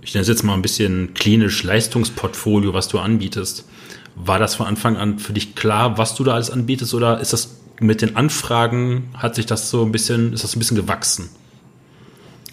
ich 0.00 0.14
nenne 0.14 0.22
es 0.22 0.28
jetzt 0.28 0.44
mal 0.44 0.54
ein 0.54 0.62
bisschen 0.62 1.12
klinisch 1.12 1.62
Leistungsportfolio, 1.62 2.72
was 2.72 2.88
du 2.88 2.98
anbietest. 2.98 3.66
War 4.14 4.38
das 4.38 4.54
von 4.54 4.66
Anfang 4.66 4.96
an 4.96 5.18
für 5.18 5.34
dich 5.34 5.54
klar, 5.54 5.98
was 5.98 6.14
du 6.14 6.24
da 6.24 6.34
alles 6.34 6.50
anbietest, 6.50 6.94
oder 6.94 7.20
ist 7.20 7.34
das 7.34 7.56
mit 7.80 8.00
den 8.00 8.16
Anfragen, 8.16 9.10
hat 9.14 9.34
sich 9.34 9.44
das 9.44 9.68
so 9.68 9.84
ein 9.84 9.92
bisschen, 9.92 10.32
ist 10.32 10.42
das 10.42 10.56
ein 10.56 10.58
bisschen 10.58 10.76
gewachsen? 10.76 11.28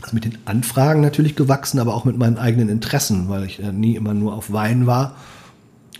Also 0.01 0.15
mit 0.15 0.25
den 0.25 0.37
Anfragen 0.45 1.01
natürlich 1.01 1.35
gewachsen, 1.35 1.79
aber 1.79 1.93
auch 1.93 2.05
mit 2.05 2.17
meinen 2.17 2.37
eigenen 2.37 2.69
Interessen, 2.69 3.29
weil 3.29 3.45
ich 3.45 3.59
äh, 3.59 3.71
nie 3.71 3.95
immer 3.95 4.13
nur 4.13 4.33
auf 4.33 4.51
Wein 4.51 4.87
war, 4.87 5.15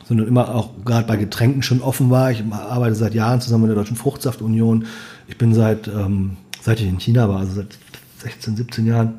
sondern 0.08 0.28
immer 0.28 0.56
auch 0.56 0.70
gerade 0.86 1.06
bei 1.06 1.18
Getränken 1.18 1.64
schon 1.64 1.82
offen 1.82 2.10
war. 2.10 2.32
Ich 2.32 2.44
arbeite 2.52 2.96
seit 2.96 3.14
Jahren 3.14 3.42
zusammen 3.42 3.64
mit 3.64 3.70
der 3.70 3.78
Deutschen 3.78 3.98
Fruchtsaftunion. 3.98 4.86
Ich 5.28 5.38
bin 5.38 5.54
seit, 5.54 5.88
ähm, 5.88 6.38
seit 6.62 6.80
ich 6.80 6.88
in 6.88 7.00
China 7.00 7.30
war, 7.30 7.40
also 7.40 7.56
seit 7.56 7.78
16, 8.20 8.56
17 8.56 8.86
Jahren, 8.86 9.14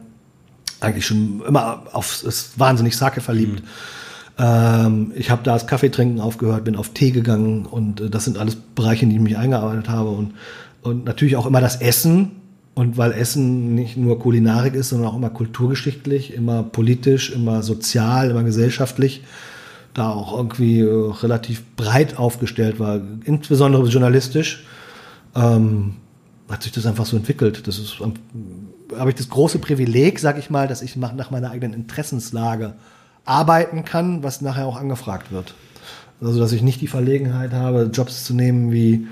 eigentlich 0.81 1.07
schon 1.07 1.43
immer 1.47 1.83
auf 1.93 2.23
ist 2.25 2.59
wahnsinnig 2.59 2.97
Sake 2.97 3.21
verliebt. 3.21 3.61
Mhm. 3.61 3.67
Ähm, 4.39 5.13
ich 5.15 5.31
habe 5.31 5.43
da 5.45 5.53
das 5.53 5.67
Kaffeetrinken 5.67 6.21
aufgehört, 6.21 6.65
bin 6.65 6.77
auf 6.77 6.91
Tee 6.91 7.11
gegangen 7.11 7.67
und 7.67 8.01
äh, 8.01 8.11
das 8.11 8.25
sind 8.25 8.39
alles 8.39 8.57
Bereiche, 8.57 9.05
in 9.05 9.11
die 9.11 9.17
ich 9.17 9.23
mich 9.23 9.37
eingearbeitet 9.37 9.89
habe 9.91 10.11
und, 10.11 10.35
und 10.83 11.05
natürlich 11.05 11.37
auch 11.37 11.47
immer 11.47 11.61
das 11.61 11.77
Essen, 11.77 12.40
und 12.81 12.97
weil 12.97 13.13
Essen 13.13 13.75
nicht 13.75 13.99
nur 13.99 14.19
Kulinarik 14.19 14.73
ist, 14.73 14.89
sondern 14.89 15.11
auch 15.11 15.17
immer 15.17 15.29
kulturgeschichtlich, 15.29 16.33
immer 16.33 16.63
politisch, 16.63 17.31
immer 17.31 17.63
sozial, 17.63 18.31
immer 18.31 18.43
gesellschaftlich, 18.43 19.23
da 19.93 20.09
auch 20.09 20.35
irgendwie 20.35 20.81
äh, 20.81 21.13
relativ 21.23 21.63
breit 21.77 22.19
aufgestellt 22.19 22.81
war, 22.81 23.03
insbesondere 23.25 23.87
journalistisch, 23.87 24.65
ähm, 25.37 25.97
hat 26.49 26.63
sich 26.63 26.73
das 26.73 26.87
einfach 26.87 27.05
so 27.05 27.19
entwickelt. 27.19 27.67
Das 27.69 27.79
ist, 27.79 27.99
habe 28.97 29.11
ich 29.11 29.17
das 29.17 29.29
große 29.29 29.59
Privileg, 29.59 30.19
sag 30.19 30.39
ich 30.39 30.49
mal, 30.49 30.67
dass 30.67 30.81
ich 30.81 30.97
nach 30.97 31.31
meiner 31.31 31.51
eigenen 31.51 31.75
Interessenslage 31.75 32.73
arbeiten 33.27 33.85
kann, 33.85 34.23
was 34.23 34.41
nachher 34.41 34.65
auch 34.65 34.81
angefragt 34.81 35.33
wird. 35.33 35.53
Also, 36.23 36.41
dass 36.41 36.53
ich 36.53 36.63
nicht 36.63 36.81
die 36.81 36.87
Verlegenheit 36.87 37.53
habe, 37.53 37.91
Jobs 37.93 38.25
zu 38.25 38.33
nehmen 38.33 38.73
wie 38.73 39.07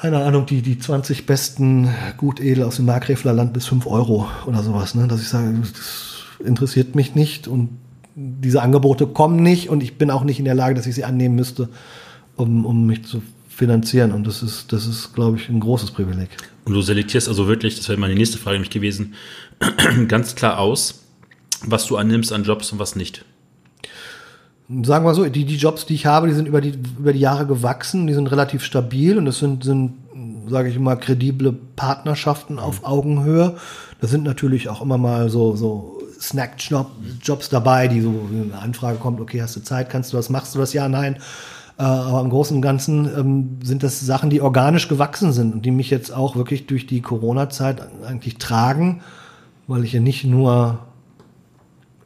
keine 0.00 0.24
Ahnung, 0.24 0.46
die, 0.46 0.62
die 0.62 0.78
20 0.78 1.26
besten 1.26 1.88
Gutedel 2.16 2.64
aus 2.64 2.76
dem 2.76 2.86
Markgräfler 2.86 3.34
Land 3.34 3.52
bis 3.52 3.66
5 3.66 3.86
Euro 3.86 4.30
oder 4.46 4.62
sowas, 4.62 4.94
ne? 4.94 5.06
dass 5.06 5.20
ich 5.20 5.28
sage, 5.28 5.54
das 5.60 6.24
interessiert 6.42 6.94
mich 6.94 7.14
nicht 7.14 7.46
und 7.46 7.68
diese 8.14 8.62
Angebote 8.62 9.06
kommen 9.06 9.42
nicht 9.42 9.68
und 9.68 9.82
ich 9.82 9.98
bin 9.98 10.10
auch 10.10 10.24
nicht 10.24 10.38
in 10.38 10.46
der 10.46 10.54
Lage, 10.54 10.74
dass 10.74 10.86
ich 10.86 10.94
sie 10.94 11.04
annehmen 11.04 11.34
müsste, 11.34 11.68
um, 12.36 12.64
um 12.64 12.86
mich 12.86 13.04
zu 13.04 13.22
finanzieren. 13.50 14.12
Und 14.12 14.26
das 14.26 14.42
ist, 14.42 14.72
das 14.72 14.86
ist, 14.86 15.14
glaube 15.14 15.36
ich, 15.36 15.50
ein 15.50 15.60
großes 15.60 15.90
Privileg. 15.90 16.30
Und 16.64 16.72
du 16.72 16.80
selektierst 16.80 17.28
also 17.28 17.46
wirklich, 17.46 17.76
das 17.76 17.88
wäre 17.90 18.00
meine 18.00 18.14
nächste 18.14 18.38
Frage 18.38 18.54
nämlich 18.54 18.70
gewesen, 18.70 19.14
ganz 20.08 20.34
klar 20.34 20.58
aus, 20.58 21.04
was 21.62 21.86
du 21.86 21.98
annimmst 21.98 22.32
an 22.32 22.44
Jobs 22.44 22.72
und 22.72 22.78
was 22.78 22.96
nicht 22.96 23.26
sagen 24.82 25.04
wir 25.04 25.14
so, 25.14 25.24
die, 25.28 25.44
die 25.44 25.56
Jobs, 25.56 25.86
die 25.86 25.94
ich 25.94 26.06
habe, 26.06 26.28
die 26.28 26.34
sind 26.34 26.46
über 26.46 26.60
die, 26.60 26.74
über 26.98 27.12
die 27.12 27.20
Jahre 27.20 27.46
gewachsen, 27.46 28.06
die 28.06 28.14
sind 28.14 28.30
relativ 28.30 28.62
stabil 28.64 29.18
und 29.18 29.24
das 29.24 29.38
sind, 29.38 29.64
sind 29.64 29.94
sage 30.48 30.68
ich 30.68 30.76
immer, 30.76 30.96
kredible 30.96 31.52
Partnerschaften 31.52 32.58
auf 32.58 32.84
Augenhöhe. 32.84 33.56
Da 34.00 34.06
sind 34.06 34.24
natürlich 34.24 34.68
auch 34.68 34.82
immer 34.82 34.98
mal 34.98 35.30
so, 35.30 35.56
so 35.56 35.98
Snack-Jobs 36.20 37.48
dabei, 37.48 37.88
die 37.88 38.00
so 38.00 38.12
eine 38.32 38.58
Anfrage 38.60 38.98
kommt, 38.98 39.20
okay, 39.20 39.40
hast 39.40 39.56
du 39.56 39.60
Zeit, 39.60 39.90
kannst 39.90 40.12
du 40.12 40.16
das, 40.16 40.28
machst 40.28 40.54
du 40.54 40.58
das? 40.58 40.72
Ja, 40.72 40.88
nein. 40.88 41.16
Äh, 41.78 41.82
aber 41.82 42.20
im 42.20 42.30
Großen 42.30 42.56
und 42.56 42.62
Ganzen 42.62 43.06
ähm, 43.06 43.58
sind 43.62 43.82
das 43.82 44.00
Sachen, 44.00 44.28
die 44.28 44.40
organisch 44.40 44.88
gewachsen 44.88 45.32
sind 45.32 45.54
und 45.54 45.64
die 45.64 45.70
mich 45.70 45.90
jetzt 45.90 46.12
auch 46.12 46.36
wirklich 46.36 46.66
durch 46.66 46.86
die 46.86 47.00
Corona-Zeit 47.00 47.80
eigentlich 48.06 48.36
tragen, 48.36 49.00
weil 49.66 49.84
ich 49.84 49.92
ja 49.92 50.00
nicht 50.00 50.24
nur 50.24 50.80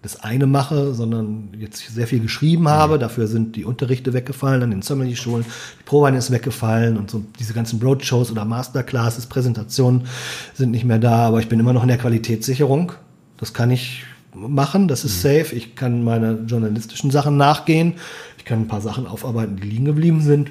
das 0.05 0.22
eine 0.22 0.47
mache, 0.47 0.93
sondern 0.93 1.48
jetzt 1.59 1.94
sehr 1.94 2.06
viel 2.06 2.20
geschrieben 2.20 2.68
habe. 2.68 2.98
Dafür 2.98 3.26
sind 3.26 3.56
die 3.56 3.64
Unterrichte 3.64 4.12
weggefallen 4.12 4.62
an 4.62 4.70
den 4.70 4.82
Sommelier-Schulen. 4.82 5.47
Die 5.81 5.85
Prowein 5.85 6.14
ist 6.14 6.31
weggefallen 6.31 6.98
und 6.98 7.10
so 7.10 7.24
diese 7.39 7.55
ganzen 7.55 7.78
Broadshows 7.78 8.31
oder 8.31 8.44
Masterclasses, 8.44 9.26
Präsentationen 9.26 10.06
sind 10.52 10.72
nicht 10.72 10.85
mehr 10.85 10.98
da. 10.98 11.26
Aber 11.26 11.40
ich 11.40 11.48
bin 11.48 11.59
immer 11.59 11.72
noch 11.72 11.81
in 11.82 11.89
der 11.89 11.97
Qualitätssicherung. 11.97 12.93
Das 13.39 13.55
kann 13.55 13.70
ich 13.70 14.05
machen, 14.35 14.89
das 14.89 15.06
ist 15.06 15.24
mhm. 15.24 15.28
safe. 15.28 15.56
Ich 15.56 15.74
kann 15.74 16.05
meine 16.05 16.44
journalistischen 16.47 17.10
Sachen 17.10 17.39
nachgehen. 17.39 17.94
Ich 18.36 18.44
kann 18.44 18.60
ein 18.60 18.68
paar 18.68 18.82
Sachen 18.82 19.06
aufarbeiten, 19.06 19.56
die 19.56 19.66
liegen 19.66 19.86
geblieben 19.86 20.20
sind. 20.20 20.51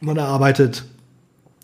Man 0.00 0.16
erarbeitet 0.16 0.84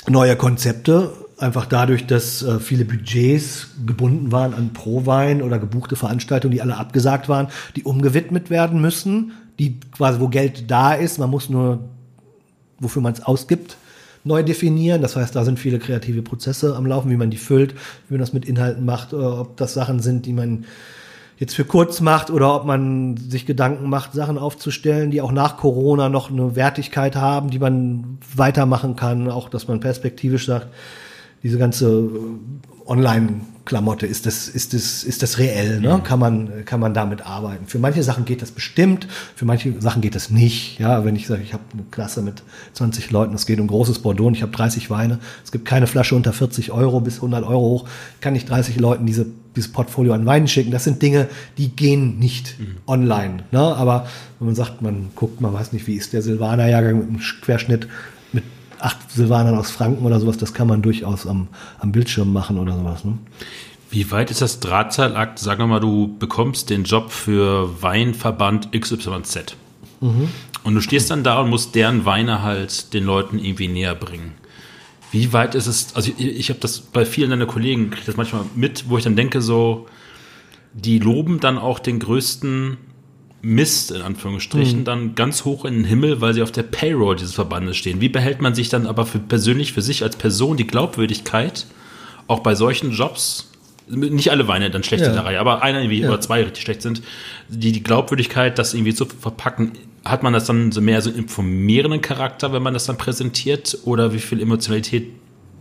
neue 0.07 0.37
Konzepte 0.37 1.11
einfach 1.43 1.67
dadurch, 1.67 2.07
dass 2.07 2.43
äh, 2.43 2.59
viele 2.61 2.85
Budgets 2.85 3.69
gebunden 3.87 4.33
waren 4.33 4.55
an 4.55 4.73
Pro-Wein 4.73 5.43
oder 5.43 5.59
gebuchte 5.59 5.97
Veranstaltungen, 5.97 6.53
die 6.53 6.63
alle 6.63 6.77
abgesagt 6.77 7.29
waren, 7.29 7.49
die 7.77 7.85
umgewidmet 7.85 8.51
werden 8.51 8.81
müssen, 8.81 9.33
die 9.59 9.79
quasi, 9.93 10.21
wo 10.21 10.29
Geld 10.29 10.71
da 10.71 10.95
ist, 10.95 11.19
man 11.19 11.31
muss 11.31 11.49
nur, 11.49 11.81
wofür 12.79 13.03
man 13.03 13.13
es 13.13 13.23
ausgibt, 13.23 13.77
neu 14.25 14.43
definieren. 14.43 15.03
Das 15.03 15.17
heißt, 15.17 15.35
da 15.35 15.45
sind 15.45 15.59
viele 15.59 15.79
kreative 15.79 16.23
Prozesse 16.23 16.77
am 16.77 16.87
Laufen, 16.87 17.11
wie 17.11 17.17
man 17.17 17.31
die 17.31 17.37
füllt, 17.37 17.75
wie 18.09 18.15
man 18.15 18.21
das 18.21 18.33
mit 18.33 18.45
Inhalten 18.45 18.85
macht, 18.85 19.13
äh, 19.13 19.17
ob 19.17 19.57
das 19.57 19.75
Sachen 19.75 20.01
sind, 20.01 20.27
die 20.27 20.33
man 20.33 20.65
jetzt 21.39 21.55
für 21.55 21.65
kurz 21.65 22.03
macht 22.03 22.31
oder 22.31 22.55
ob 22.55 22.67
man 22.67 23.17
sich 23.17 23.47
Gedanken 23.47 23.89
macht, 23.89 24.13
Sachen 24.13 24.37
aufzustellen, 24.37 25.11
die 25.11 25.23
auch 25.23 25.33
nach 25.33 25.57
Corona 25.57 26.11
noch 26.11 26.31
eine 26.31 26.55
Wertigkeit 26.55 27.17
haben, 27.17 27.49
die 27.49 27.59
man 27.59 28.19
weitermachen 28.37 28.95
kann, 28.95 29.31
auch 29.31 29.49
dass 29.49 29.67
man 29.67 29.81
perspektivisch 29.81 30.45
sagt, 30.45 30.69
diese 31.43 31.59
ganze 31.59 31.87
äh, 31.89 32.91
Online-Klamotte, 32.91 34.07
ist 34.07 34.27
das, 34.27 34.49
ist 34.49 34.75
das, 34.75 35.05
ist 35.05 35.23
das 35.23 35.39
reell? 35.39 35.81
Ne? 35.81 35.97
Mhm. 35.97 36.03
Kann, 36.03 36.19
man, 36.19 36.65
kann 36.65 36.81
man 36.81 36.93
damit 36.93 37.25
arbeiten? 37.25 37.67
Für 37.67 37.79
manche 37.79 38.03
Sachen 38.03 38.25
geht 38.25 38.43
das 38.43 38.51
bestimmt, 38.51 39.07
für 39.37 39.45
manche 39.45 39.81
Sachen 39.81 40.03
geht 40.03 40.17
das 40.17 40.31
nicht. 40.31 40.81
Ja, 40.81 41.05
wenn 41.05 41.15
ich 41.15 41.29
sage, 41.29 41.43
ich 41.43 41.53
habe 41.53 41.63
eine 41.73 41.85
Klasse 41.91 42.21
mit 42.21 42.43
20 42.73 43.11
Leuten, 43.13 43.35
es 43.35 43.47
geht 43.47 43.61
um 43.61 43.69
großes 43.69 44.01
Bordeaux 44.01 44.27
und 44.27 44.35
ich 44.35 44.43
habe 44.43 44.53
30 44.53 44.91
Weine, 44.91 45.21
es 45.45 45.53
gibt 45.53 45.67
keine 45.67 45.87
Flasche 45.87 46.17
unter 46.17 46.33
40 46.33 46.73
Euro 46.73 47.01
bis 47.01 47.17
100 47.17 47.45
Euro 47.45 47.61
hoch, 47.61 47.89
kann 48.21 48.35
ich 48.35 48.45
30 48.45 48.81
Leuten 48.81 49.07
diese, 49.07 49.27
dieses 49.55 49.71
Portfolio 49.71 50.13
an 50.15 50.27
Weinen 50.27 50.49
schicken. 50.49 50.73
Das 50.73 50.83
sind 50.83 51.01
Dinge, 51.01 51.29
die 51.59 51.69
gehen 51.69 52.19
nicht 52.19 52.59
mhm. 52.59 52.77
online. 52.89 53.45
Ne? 53.53 53.61
Aber 53.61 54.09
wenn 54.41 54.47
man 54.47 54.57
sagt, 54.57 54.83
man 54.83 55.11
guckt, 55.15 55.41
man 55.41 55.53
weiß 55.53 55.73
nicht, 55.73 55.87
wie 55.87 55.95
ist 55.95 56.13
der 56.13 56.23
Silvaner-Jahrgang 56.23 56.99
mit 56.99 57.09
einem 57.09 57.21
Querschnitt 57.41 57.87
acht 58.81 59.11
Silvanern 59.11 59.57
aus 59.57 59.71
Franken 59.71 60.05
oder 60.05 60.21
sowas, 60.21 60.39
das 60.39 60.55
kann 60.55 60.67
man 60.67 60.83
durchaus 60.83 61.27
am, 61.27 61.49
am 61.79 61.93
Bildschirm 61.93 62.33
machen 62.33 62.59
oder 62.59 62.77
sowas. 62.77 63.05
Ne? 63.05 63.19
Wie 63.91 64.11
weit 64.11 64.31
ist 64.31 64.41
das 64.41 64.61
Drahtseilakt? 64.61 65.39
Sag 65.39 65.59
mal, 65.59 65.81
du 65.81 66.17
bekommst 66.19 66.71
den 66.71 66.85
Job 66.85 67.11
für 67.11 67.83
Weinverband 67.83 68.73
XYZ. 68.73 69.57
Mhm. 70.01 70.29
Und 70.63 70.75
du 70.75 70.81
stehst 70.81 71.11
dann 71.11 71.25
da 71.25 71.41
und 71.41 71.51
musst 71.51 71.75
deren 71.75 72.05
Weine 72.05 72.43
halt 72.43 72.93
den 72.95 73.05
Leuten 73.05 73.39
irgendwie 73.39 73.69
näher 73.69 73.95
bringen. 73.95 74.35
Wie 75.11 75.33
weit 75.33 75.55
ist 75.57 75.67
es, 75.67 75.97
also 75.97 76.13
ich, 76.17 76.25
ich 76.25 76.49
habe 76.51 76.61
das 76.61 76.81
bei 76.81 77.05
vielen 77.05 77.31
deiner 77.31 77.47
Kollegen, 77.47 77.91
kriege 77.91 78.07
das 78.07 78.17
manchmal 78.17 78.45
mit, 78.55 78.89
wo 78.89 78.97
ich 78.97 79.05
dann 79.05 79.17
denke 79.17 79.43
so, 79.43 79.87
die 80.73 81.01
loben 81.01 81.41
dann 81.41 81.59
auch 81.59 81.81
den 81.81 81.99
größten 81.99 82.77
Mist, 83.43 83.91
in 83.91 84.03
Anführungsstrichen, 84.03 84.81
mhm. 84.81 84.85
dann 84.85 85.15
ganz 85.15 85.45
hoch 85.45 85.65
in 85.65 85.75
den 85.75 85.85
Himmel, 85.85 86.21
weil 86.21 86.35
sie 86.35 86.43
auf 86.43 86.53
der 86.53 86.63
Payroll 86.63 87.17
dieses 87.17 87.35
Verbandes 87.35 87.77
stehen. 87.77 88.01
Wie 88.01 88.09
behält 88.09 88.43
man 88.43 88.55
sich 88.55 88.69
dann 88.69 88.87
aber 88.87 89.07
für 89.07 89.19
persönlich 89.19 89.73
für 89.73 89.83
sich 89.83 90.03
als 90.03 90.17
Person 90.17 90.57
die 90.57 90.67
Glaubwürdigkeit, 90.67 91.67
auch 92.27 92.41
bei 92.41 92.55
solchen 92.55 92.93
Jobs, 92.93 93.51
nicht 93.89 94.31
alle 94.31 94.47
Weine 94.47 94.71
dann 94.71 94.85
schlecht 94.85 95.03
ja. 95.03 95.09
in 95.09 95.15
der 95.15 95.25
Reihe, 95.25 95.41
aber 95.41 95.63
einer 95.63 95.81
irgendwie 95.81 96.01
ja. 96.01 96.09
oder 96.09 96.21
zwei 96.21 96.45
richtig 96.45 96.63
schlecht 96.63 96.83
sind, 96.83 97.03
die, 97.49 97.73
die 97.73 97.83
Glaubwürdigkeit, 97.83 98.59
das 98.59 98.75
irgendwie 98.75 98.95
zu 98.95 99.07
verpacken, 99.07 99.73
hat 100.05 100.23
man 100.23 100.33
das 100.33 100.45
dann 100.45 100.71
so 100.71 100.81
mehr 100.81 101.03
so 101.03 101.11
informierenden 101.11 102.01
Charakter, 102.01 102.53
wenn 102.53 102.63
man 102.63 102.75
das 102.75 102.87
dann 102.87 102.99
präsentiert, 102.99 103.79
oder 103.85 104.13
wie 104.13 104.19
viel 104.19 104.41
Emotionalität 104.41 105.09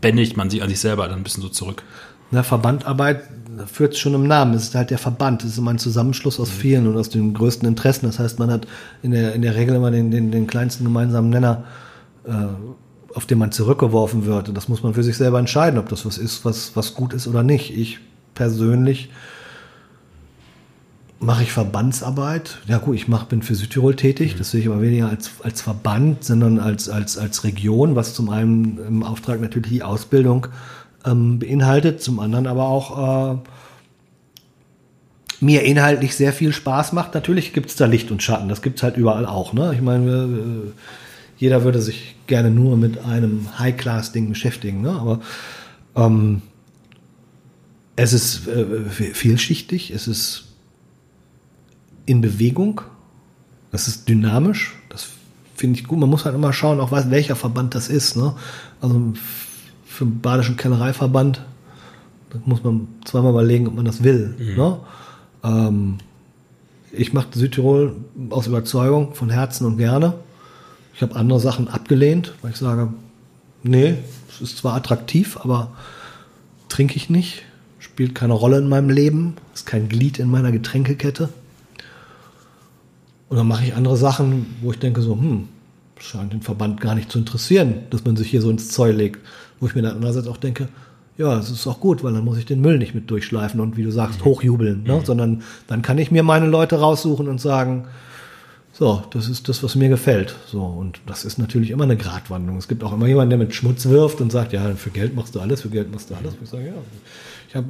bändigt 0.02 0.38
man 0.38 0.50
sich 0.50 0.62
an 0.62 0.70
sich 0.70 0.80
selber 0.80 1.08
dann 1.08 1.20
ein 1.20 1.24
bisschen 1.24 1.44
so 1.44 1.50
zurück? 1.50 1.84
Na, 2.32 2.44
Verbandarbeit 2.44 3.24
führt 3.66 3.94
es 3.94 4.00
schon 4.00 4.14
im 4.14 4.28
Namen. 4.28 4.54
Es 4.54 4.64
ist 4.64 4.76
halt 4.76 4.90
der 4.90 4.98
Verband. 4.98 5.44
Es 5.44 5.52
ist 5.52 5.58
immer 5.58 5.72
ein 5.72 5.80
Zusammenschluss 5.80 6.40
aus 6.40 6.50
vielen 6.50 6.88
und 6.88 6.98
aus 6.98 7.10
den 7.10 7.34
größten 7.34 7.68
Interessen. 7.68 8.06
Das 8.06 8.20
heißt, 8.20 8.40
man 8.40 8.52
hat 8.52 8.68
in 9.02 9.12
der, 9.12 9.34
in 9.34 9.42
der 9.42 9.56
Regel 9.56 9.76
immer 9.76 9.92
den, 9.92 10.12
den, 10.12 10.32
den 10.32 10.48
kleinsten 10.48 10.84
gemeinsamen 10.84 11.30
Nenner, 11.30 11.64
äh, 12.26 12.32
auf 13.14 13.26
den 13.26 13.38
man 13.38 13.52
zurückgeworfen 13.52 14.26
wird. 14.26 14.50
Und 14.50 14.56
das 14.56 14.68
muss 14.70 14.84
man 14.84 14.94
für 14.94 15.04
sich 15.04 15.18
selber 15.18 15.40
entscheiden, 15.40 15.80
ob 15.80 15.90
das 15.90 16.06
was 16.06 16.18
ist, 16.18 16.46
was, 16.46 16.76
was 16.76 16.94
gut 16.94 17.14
ist 17.14 17.28
oder 17.28 17.44
nicht. 17.44 17.76
Ich 17.78 18.00
persönlich 18.36 19.10
mache 21.20 21.44
ich 21.44 21.52
Verbandsarbeit. 21.52 22.60
Ja 22.68 22.78
gut, 22.78 22.96
ich 22.96 23.08
mach, 23.08 23.26
bin 23.26 23.42
für 23.42 23.56
Südtirol 23.56 23.96
tätig. 23.96 24.36
Das 24.38 24.52
sehe 24.52 24.62
ich 24.62 24.68
aber 24.68 24.82
weniger 24.82 25.10
als, 25.10 25.32
als 25.44 25.62
Verband, 25.62 26.24
sondern 26.24 26.60
als, 26.60 26.88
als, 26.90 27.18
als 27.18 27.44
Region, 27.44 27.96
was 27.96 28.14
zum 28.14 28.30
einen 28.30 28.78
im 28.78 29.04
Auftrag 29.04 29.42
natürlich 29.42 29.70
die 29.70 29.84
Ausbildung 29.84 30.48
ähm, 31.06 31.40
beinhaltet, 31.40 32.02
zum 32.02 32.20
anderen 32.20 32.48
aber 32.48 32.68
auch 32.68 33.34
äh, 33.34 33.38
mir 35.42 35.64
inhaltlich 35.64 36.16
sehr 36.16 36.34
viel 36.34 36.54
Spaß 36.54 36.94
macht. 36.94 37.14
Natürlich 37.14 37.54
gibt 37.54 37.70
es 37.70 37.76
da 37.76 37.86
Licht 37.86 38.12
und 38.12 38.22
Schatten, 38.22 38.50
das 38.50 38.62
gibt 38.62 38.78
es 38.78 38.84
halt 38.84 38.98
überall 38.98 39.26
auch. 39.26 39.54
Ne? 39.54 39.74
Ich 39.74 39.82
meine, 39.82 40.12
äh, 40.12 40.72
jeder 41.38 41.64
würde 41.64 41.82
sich 41.82 42.16
gerne 42.28 42.52
nur 42.52 42.78
mit 42.78 43.04
einem 43.04 43.48
High-Class-Ding 43.58 44.30
beschäftigen, 44.30 44.82
ne? 44.82 44.92
aber 44.92 45.22
ähm, 45.96 46.42
es 47.96 48.14
ist 48.14 48.48
äh, 48.48 48.90
vielschichtig, 48.90 49.92
es 49.92 50.08
ist 50.08 50.46
in 52.06 52.22
Bewegung, 52.22 52.82
es 53.72 53.88
ist 53.88 54.08
dynamisch, 54.10 54.76
das 54.90 55.08
finde 55.56 55.80
ich 55.80 55.88
gut. 55.88 56.00
Man 56.00 56.10
muss 56.10 56.26
halt 56.26 56.36
immer 56.36 56.54
schauen, 56.54 56.80
auch 56.80 56.92
was, 56.92 57.12
welcher 57.12 57.36
Verband 57.36 57.76
das 57.76 57.90
ist. 57.90 58.16
Ne? 58.16 58.34
Also 58.82 59.14
für 60.00 60.06
den 60.06 60.22
Badischen 60.22 60.56
Kellereiverband 60.56 61.42
Da 62.30 62.40
muss 62.46 62.64
man 62.64 62.88
zweimal 63.04 63.32
überlegen, 63.32 63.68
ob 63.68 63.76
man 63.76 63.84
das 63.84 64.02
will. 64.02 64.34
Ne? 64.56 64.80
Ähm, 65.44 65.98
ich 66.94 67.12
mache 67.12 67.28
Südtirol 67.34 67.98
aus 68.30 68.48
Überzeugung, 68.48 69.14
von 69.14 69.30
Herzen 69.30 69.66
und 69.66 69.78
gerne. 69.78 70.14
Ich 70.94 71.02
habe 71.02 71.16
andere 71.18 71.42
Sachen 71.42 71.68
abgelehnt, 71.68 72.34
weil 72.42 72.52
ich 72.52 72.58
sage, 72.58 72.94
nee, 73.62 73.96
es 74.30 74.42
ist 74.42 74.58
zwar 74.58 74.76
attraktiv, 74.76 75.38
aber 75.38 75.72
trinke 76.70 76.96
ich 76.96 77.10
nicht, 77.10 77.44
spielt 77.80 78.16
keine 78.16 78.34
Rolle 78.34 78.58
in 78.58 78.70
meinem 78.70 78.90
Leben, 78.90 79.36
ist 79.54 79.66
kein 79.66 79.90
Glied 79.90 80.18
in 80.18 80.30
meiner 80.30 80.54
Getränkekette. 80.54 81.28
Und 83.28 83.36
dann 83.38 83.48
mache 83.48 83.66
ich 83.66 83.76
andere 83.76 83.98
Sachen, 83.98 84.46
wo 84.62 84.72
ich 84.72 84.80
denke 84.80 85.02
so, 85.02 85.14
hm, 85.16 85.50
scheint 86.00 86.32
den 86.32 86.42
Verband 86.42 86.80
gar 86.80 86.96
nicht 86.96 87.12
zu 87.12 87.20
interessieren, 87.20 87.84
dass 87.90 88.06
man 88.06 88.16
sich 88.16 88.30
hier 88.30 88.42
so 88.42 88.50
ins 88.50 88.70
Zeug 88.70 88.96
legt. 88.96 89.20
Wo 89.60 89.68
ich 89.68 89.76
mir 89.76 89.82
dann 89.82 89.96
andererseits 89.96 90.28
auch 90.28 90.38
denke, 90.38 90.68
ja, 91.18 91.38
es 91.38 91.52
ist 91.52 91.68
auch 91.68 91.82
gut, 91.82 92.04
weil 92.04 92.14
dann 92.14 92.24
muss 92.24 92.38
ich 92.38 92.46
den 92.46 92.62
Müll 92.62 92.78
nicht 92.78 92.96
mit 92.96 93.12
durchschleifen 93.12 93.60
und 93.60 93.76
wie 93.76 93.84
du 93.84 93.92
sagst, 93.92 94.24
hochjubeln, 94.24 94.84
ne? 94.84 95.02
sondern 95.04 95.44
dann 95.68 95.82
kann 95.82 95.98
ich 95.98 96.12
mir 96.12 96.24
meine 96.24 96.48
Leute 96.48 96.80
raussuchen 96.80 97.28
und 97.28 97.42
sagen, 97.42 97.88
so, 98.72 99.04
das 99.12 99.28
ist 99.28 99.50
das, 99.50 99.62
was 99.62 99.76
mir 99.76 99.90
gefällt. 99.90 100.34
So, 100.48 100.64
und 100.64 101.02
das 101.06 101.26
ist 101.26 101.38
natürlich 101.38 101.72
immer 101.72 101.84
eine 101.84 101.98
Gratwanderung. 101.98 102.58
Es 102.58 102.70
gibt 102.70 102.82
auch 102.86 102.94
immer 102.94 103.08
jemanden, 103.08 103.32
der 103.32 103.40
mit 103.40 103.54
Schmutz 103.54 103.88
wirft 103.88 104.22
und 104.22 104.32
sagt, 104.32 104.54
ja, 104.54 104.74
für 104.76 104.92
Geld 104.92 105.14
machst 105.14 105.36
du 105.36 105.42
alles, 105.42 105.62
für 105.62 105.70
Geld 105.70 105.92
machst 105.92 106.10
du 106.10 106.16
alles. 106.16 106.36
Ich 106.42 106.50
sage, 106.50 106.68
ja, 106.68 106.74
ich 107.50 107.56
habe, 107.58 107.68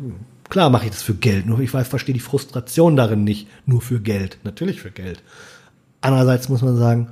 klar 0.49 0.70
mache 0.70 0.86
ich 0.86 0.91
das 0.91 1.02
für 1.02 1.16
Geld, 1.16 1.48
nur 1.48 1.60
ich 1.60 1.74
weiß, 1.74 1.88
verstehe 1.88 2.14
die 2.14 2.20
Frustration 2.20 2.95
darin 2.95 3.24
nicht, 3.24 3.48
nur 3.66 3.82
für 3.82 3.99
Geld. 3.99 4.38
Natürlich 4.44 4.80
für 4.82 4.91
Geld. 4.91 5.24
Andererseits 6.02 6.49
muss 6.49 6.61
man 6.61 6.78
sagen, 6.78 7.07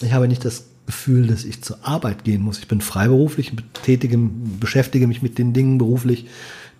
ich 0.00 0.12
habe 0.12 0.28
nicht 0.28 0.44
das 0.44 0.66
Gefühl, 0.86 1.26
dass 1.26 1.44
ich 1.44 1.62
zur 1.62 1.78
Arbeit 1.82 2.24
gehen 2.24 2.42
muss. 2.42 2.58
Ich 2.58 2.68
bin 2.68 2.80
freiberuflich, 2.80 3.56
betätige, 3.56 4.18
beschäftige 4.60 5.06
mich 5.06 5.22
mit 5.22 5.38
den 5.38 5.52
Dingen 5.52 5.78
beruflich, 5.78 6.26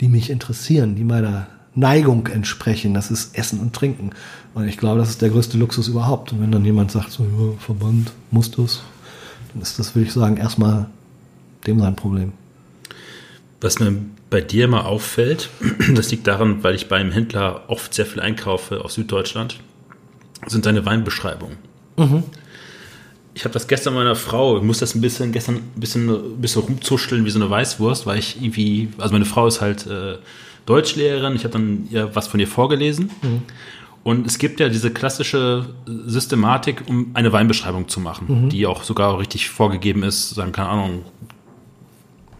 die 0.00 0.08
mich 0.08 0.30
interessieren, 0.30 0.94
die 0.94 1.04
meiner 1.04 1.46
Neigung 1.74 2.26
entsprechen. 2.26 2.94
Das 2.94 3.10
ist 3.10 3.36
Essen 3.36 3.60
und 3.60 3.74
Trinken. 3.74 4.10
Und 4.54 4.68
ich 4.68 4.76
glaube, 4.76 4.98
das 4.98 5.10
ist 5.10 5.22
der 5.22 5.30
größte 5.30 5.58
Luxus 5.58 5.88
überhaupt. 5.88 6.32
Und 6.32 6.40
wenn 6.40 6.52
dann 6.52 6.64
jemand 6.64 6.90
sagt, 6.90 7.10
so, 7.10 7.24
ja, 7.24 7.58
Verband, 7.58 8.12
musst 8.30 8.56
du's, 8.56 8.82
dann 9.52 9.62
ist 9.62 9.78
das, 9.78 9.94
würde 9.94 10.06
ich 10.06 10.12
sagen, 10.12 10.36
erstmal 10.36 10.86
dem 11.66 11.80
sein 11.80 11.96
Problem. 11.96 12.32
Was 13.60 13.78
mir 13.80 13.96
bei 14.30 14.40
dir 14.40 14.68
mal 14.68 14.82
auffällt, 14.82 15.48
das 15.94 16.10
liegt 16.10 16.26
daran, 16.26 16.62
weil 16.62 16.74
ich 16.74 16.88
beim 16.88 17.10
Händler 17.10 17.64
oft 17.68 17.94
sehr 17.94 18.06
viel 18.06 18.20
einkaufe 18.20 18.84
aus 18.84 18.94
Süddeutschland, 18.94 19.60
sind 20.46 20.66
deine 20.66 20.84
Weinbeschreibungen. 20.84 21.56
Ich 23.34 23.44
habe 23.44 23.52
das 23.52 23.66
gestern 23.66 23.94
meiner 23.94 24.14
Frau, 24.14 24.56
ich 24.58 24.62
muss 24.62 24.78
das 24.78 24.94
ein 24.94 25.00
bisschen 25.00 25.32
gestern 25.32 25.56
ein 25.56 25.80
bisschen, 25.80 26.08
ein 26.08 26.40
bisschen 26.40 26.62
rumzuscheln 26.62 27.24
wie 27.24 27.30
so 27.30 27.40
eine 27.40 27.50
Weißwurst, 27.50 28.06
weil 28.06 28.18
ich 28.18 28.40
irgendwie, 28.40 28.90
also 28.98 29.12
meine 29.12 29.24
Frau 29.24 29.46
ist 29.46 29.60
halt 29.60 29.86
äh, 29.86 30.18
Deutschlehrerin, 30.66 31.34
ich 31.34 31.44
habe 31.44 31.52
dann 31.52 31.88
ihr 31.90 32.14
was 32.14 32.28
von 32.28 32.38
ihr 32.40 32.46
vorgelesen. 32.48 33.10
Und 34.04 34.26
es 34.26 34.38
gibt 34.38 34.60
ja 34.60 34.68
diese 34.68 34.90
klassische 34.90 35.66
Systematik, 35.86 36.84
um 36.86 37.10
eine 37.14 37.32
Weinbeschreibung 37.32 37.88
zu 37.88 38.00
machen, 38.00 38.48
die 38.50 38.66
auch 38.66 38.82
sogar 38.84 39.18
richtig 39.18 39.48
vorgegeben 39.48 40.02
ist, 40.02 40.30
sagen, 40.30 40.52
keine 40.52 40.68
Ahnung, 40.68 41.02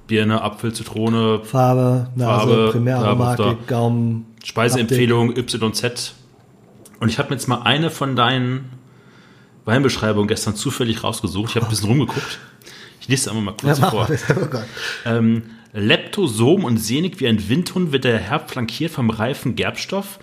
Birne, 0.06 0.42
Apfel, 0.42 0.72
Zitrone, 0.72 1.40
Farbe, 1.42 2.08
Nase, 2.14 2.46
Farbe, 2.46 2.68
Primäraromatik, 2.72 3.66
Gaumen. 3.66 4.26
Speiseempfehlung 4.44 5.34
YZ. 5.34 6.14
Und 7.00 7.08
ich 7.08 7.18
habe 7.18 7.30
mir 7.30 7.36
jetzt 7.36 7.48
mal 7.48 7.62
eine 7.62 7.90
von 7.90 8.14
deinen 8.14 8.70
Weinbeschreibungen 9.64 10.28
gestern 10.28 10.56
zufällig 10.56 11.02
rausgesucht. 11.02 11.50
Ich 11.50 11.56
habe 11.56 11.66
ein 11.66 11.70
bisschen 11.70 11.88
rumgeguckt. 11.88 12.38
Ich 13.00 13.08
lese 13.08 13.30
einmal 13.30 13.44
mal 13.44 13.54
kurz 13.60 13.78
Ja, 13.78 13.90
vor. 13.90 14.08
Oh. 14.54 14.58
Ähm, 15.08 15.42
Leptosom 15.72 16.64
und 16.64 16.78
sehnig 16.78 17.20
wie 17.20 17.26
ein 17.26 17.48
Windhund 17.48 17.92
wird 17.92 18.04
der 18.04 18.18
Herb 18.18 18.50
flankiert 18.50 18.92
vom 18.92 19.10
reifen 19.10 19.56
Gerbstoff. 19.56 20.20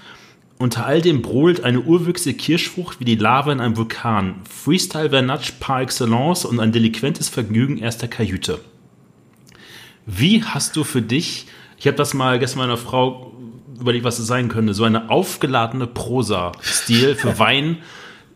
Unter 0.57 0.85
all 0.85 1.01
dem 1.01 1.22
brodelt 1.22 1.63
eine 1.63 1.81
urwüchsige 1.81 2.38
Kirschfrucht 2.38 2.99
wie 2.99 3.05
die 3.05 3.15
Lava 3.15 3.51
in 3.51 3.59
einem 3.59 3.76
Vulkan. 3.76 4.35
Freestyle 4.49 5.09
Vernatsch 5.09 5.53
par 5.59 5.81
excellence 5.81 6.45
und 6.45 6.59
ein 6.59 6.72
delinquentes 6.72 7.30
Vergnügen 7.30 7.77
erster 7.77 8.07
Kajüte. 8.07 8.59
Wie 10.05 10.43
hast 10.43 10.76
du 10.76 10.84
für 10.84 11.01
dich, 11.01 11.47
ich 11.77 11.88
habe 11.88 11.97
das 11.97 12.13
mal 12.13 12.39
gestern 12.39 12.59
meiner 12.59 12.77
Frau 12.77 13.34
überlegt, 13.80 14.05
was 14.05 14.19
es 14.19 14.27
sein 14.27 14.49
könnte, 14.49 14.73
so 14.73 14.84
eine 14.84 15.09
aufgeladene 15.09 15.88
Prosa-Stil 15.88 17.15
für 17.15 17.38
Weinbeschreibungen 17.39 17.84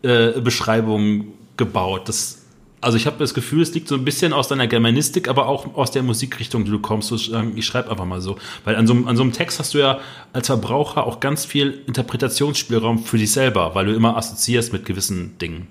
äh, 0.06 0.40
Beschreibungen 0.40 1.28
gebaut. 1.56 2.08
Das, 2.08 2.42
also 2.80 2.96
ich 2.96 3.06
habe 3.06 3.16
das 3.18 3.34
Gefühl, 3.34 3.62
es 3.62 3.72
liegt 3.74 3.88
so 3.88 3.94
ein 3.94 4.04
bisschen 4.04 4.32
aus 4.32 4.48
deiner 4.48 4.66
Germanistik, 4.66 5.28
aber 5.28 5.46
auch 5.48 5.74
aus 5.74 5.90
der 5.90 6.02
Musikrichtung, 6.02 6.64
die 6.64 6.70
du 6.70 6.78
kommst. 6.78 7.10
Ähm, 7.32 7.52
Ich 7.56 7.66
schreibe 7.66 7.90
einfach 7.90 8.04
mal 8.04 8.20
so. 8.20 8.36
Weil 8.64 8.76
an 8.76 8.86
so, 8.86 8.92
einem- 8.92 9.08
an 9.08 9.16
so 9.16 9.22
einem 9.22 9.32
Text 9.32 9.58
hast 9.58 9.74
du 9.74 9.78
ja 9.78 9.98
als 10.32 10.46
Verbraucher 10.46 11.04
auch 11.06 11.18
ganz 11.20 11.44
viel 11.44 11.80
Interpretationsspielraum 11.86 12.98
für 13.00 13.18
dich 13.18 13.32
selber, 13.32 13.74
weil 13.74 13.86
du 13.86 13.94
immer 13.94 14.16
assoziierst 14.16 14.72
mit 14.72 14.84
gewissen 14.84 15.38
Dingen. 15.38 15.66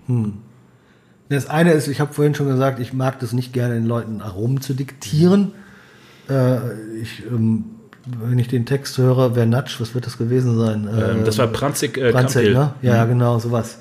Das 1.30 1.48
eine 1.50 1.72
ist, 1.72 1.88
ich 1.88 2.00
habe 2.00 2.14
vorhin 2.14 2.36
schon 2.36 2.48
gesagt, 2.48 2.80
ich 2.80 2.94
mag 2.94 3.20
das 3.20 3.34
nicht 3.34 3.54
gerne, 3.54 3.74
den 3.76 3.86
Leuten 3.88 4.22
Aromen 4.22 4.62
zu 4.62 4.74
diktieren. 4.74 5.54
Äh, 6.30 6.58
ich, 7.02 7.24
ähm, 7.32 7.66
wenn 8.06 8.38
ich 8.38 8.48
den 8.48 8.66
Text 8.68 8.98
höre, 9.00 9.36
wer 9.36 9.46
Natsch, 9.48 9.80
was 9.82 9.96
wird 9.96 10.06
das 10.06 10.18
gewesen 10.20 10.58
sein? 10.60 10.88
Ähm, 10.92 11.24
das 11.26 11.38
war 11.40 11.48
Pranzig 11.48 11.98
äh, 11.98 12.12
Kampel. 12.12 12.54
ne? 12.54 12.74
Ja, 12.84 13.06
genau, 13.06 13.40
sowas. 13.40 13.80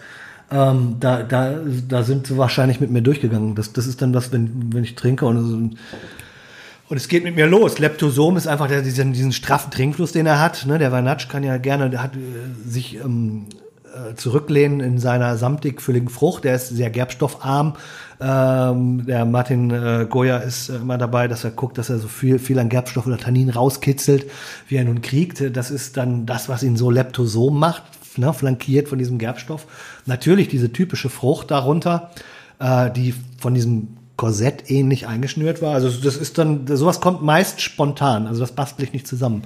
Ähm, 0.51 0.97
da, 1.01 1.23
da, 1.23 1.55
da 1.89 2.03
sind 2.03 2.27
sie 2.27 2.37
wahrscheinlich 2.37 2.81
mit 2.81 2.91
mir 2.91 3.03
durchgegangen. 3.03 3.55
Das, 3.55 3.73
das 3.73 3.87
ist 3.87 4.03
dann 4.03 4.15
was, 4.15 4.33
wenn, 4.33 4.73
wenn 4.73 4.85
ich 4.85 4.95
trinke 4.95 5.27
und, 5.27 5.45
so- 5.45 5.57
und 5.57 6.97
es 6.97 7.09
geht 7.09 7.25
mit 7.25 7.35
mir 7.35 7.47
los. 7.47 7.79
Leptosom 7.79 8.37
ist 8.37 8.47
einfach 8.47 8.69
der, 8.69 8.83
diesen, 8.83 9.13
diesen 9.13 9.33
straffen 9.33 9.71
Trinkfluss, 9.71 10.13
den 10.13 10.27
er 10.27 10.41
hat. 10.41 10.67
Ne? 10.67 10.79
Der 10.79 10.93
Vanatsch 10.93 11.29
kann 11.29 11.43
ja 11.43 11.57
gerne, 11.57 11.91
der 11.91 12.03
hat 12.03 12.15
äh, 12.15 12.69
sich 12.69 12.97
ähm, 12.97 13.47
äh, 13.95 14.15
zurücklehnen 14.17 14.81
in 14.81 14.99
seiner 14.99 15.37
samtig 15.37 15.81
fülligen 15.81 16.09
Frucht. 16.09 16.45
Der 16.45 16.55
ist 16.55 16.69
sehr 16.69 16.91
gerbstoffarm. 16.91 17.75
Ähm, 18.21 19.07
der 19.07 19.25
Martin 19.25 19.71
äh, 19.71 20.07
Goya 20.09 20.39
ist 20.39 20.69
äh, 20.69 20.77
immer 20.77 20.99
dabei, 20.99 21.27
dass 21.27 21.45
er 21.45 21.53
guckt, 21.53 21.79
dass 21.79 21.91
er 21.91 21.99
so 21.99 22.09
viel, 22.09 22.39
viel 22.39 22.59
an 22.59 22.69
Gerbstoff 22.69 23.07
oder 23.07 23.19
Tannin 23.19 23.51
rauskitzelt, 23.51 24.31
wie 24.69 24.77
er 24.77 24.85
nun 24.85 25.01
kriegt. 25.01 25.57
Das 25.57 25.71
ist 25.71 25.97
dann 25.97 26.27
das, 26.27 26.49
was 26.49 26.63
ihn 26.63 26.77
so 26.77 26.91
leptosom 26.91 27.59
macht, 27.59 27.83
ne? 28.19 28.33
flankiert 28.33 28.89
von 28.89 28.99
diesem 28.99 29.19
Gerbstoff. 29.19 29.67
Natürlich 30.07 30.49
diese 30.49 30.73
typische 30.73 31.09
Frucht 31.09 31.51
darunter, 31.51 32.11
äh, 32.59 32.91
die 32.91 33.15
von 33.39 33.55
diesem 33.55 33.89
Korsett 34.17 34.71
ähnlich 34.71 35.07
eingeschnürt 35.07 35.61
war. 35.61 35.75
Also 35.75 35.91
das 35.91 36.17
ist 36.17 36.39
dann, 36.39 36.67
sowas 36.67 37.01
kommt 37.01 37.23
meist 37.23 37.61
spontan. 37.61 38.27
Also 38.27 38.41
das 38.41 38.53
bastel 38.53 38.85
ich 38.85 38.93
nicht 38.93 39.07
zusammen. 39.07 39.43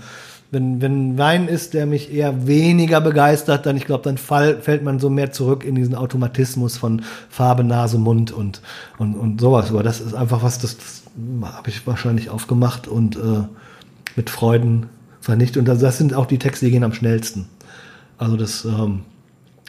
Wenn, 0.50 0.80
wenn 0.80 1.18
Wein 1.18 1.46
ist, 1.46 1.74
der 1.74 1.84
mich 1.84 2.12
eher 2.12 2.46
weniger 2.46 3.02
begeistert, 3.02 3.66
dann 3.66 3.76
ich 3.76 3.84
glaube, 3.84 4.04
dann 4.04 4.16
fall, 4.16 4.62
fällt 4.62 4.82
man 4.82 4.98
so 4.98 5.10
mehr 5.10 5.30
zurück 5.30 5.62
in 5.62 5.74
diesen 5.74 5.94
Automatismus 5.94 6.78
von 6.78 7.02
Farbe, 7.28 7.64
Nase, 7.64 7.98
Mund 7.98 8.32
und, 8.32 8.62
und, 8.96 9.14
und 9.14 9.40
sowas. 9.40 9.70
Aber 9.70 9.82
das 9.82 10.00
ist 10.00 10.14
einfach 10.14 10.42
was, 10.42 10.58
das, 10.58 10.78
das 10.78 11.02
habe 11.42 11.68
ich 11.68 11.86
wahrscheinlich 11.86 12.30
aufgemacht 12.30 12.88
und 12.88 13.16
äh, 13.16 13.42
mit 14.16 14.30
Freuden 14.30 14.86
vernichtet. 15.20 15.58
Und 15.58 15.64
das, 15.66 15.80
das 15.80 15.98
sind 15.98 16.14
auch 16.14 16.26
die 16.26 16.38
Texte, 16.38 16.66
die 16.66 16.72
gehen 16.72 16.84
am 16.84 16.94
schnellsten. 16.94 17.46
Also 18.18 18.36
das, 18.36 18.64
ähm, 18.64 19.00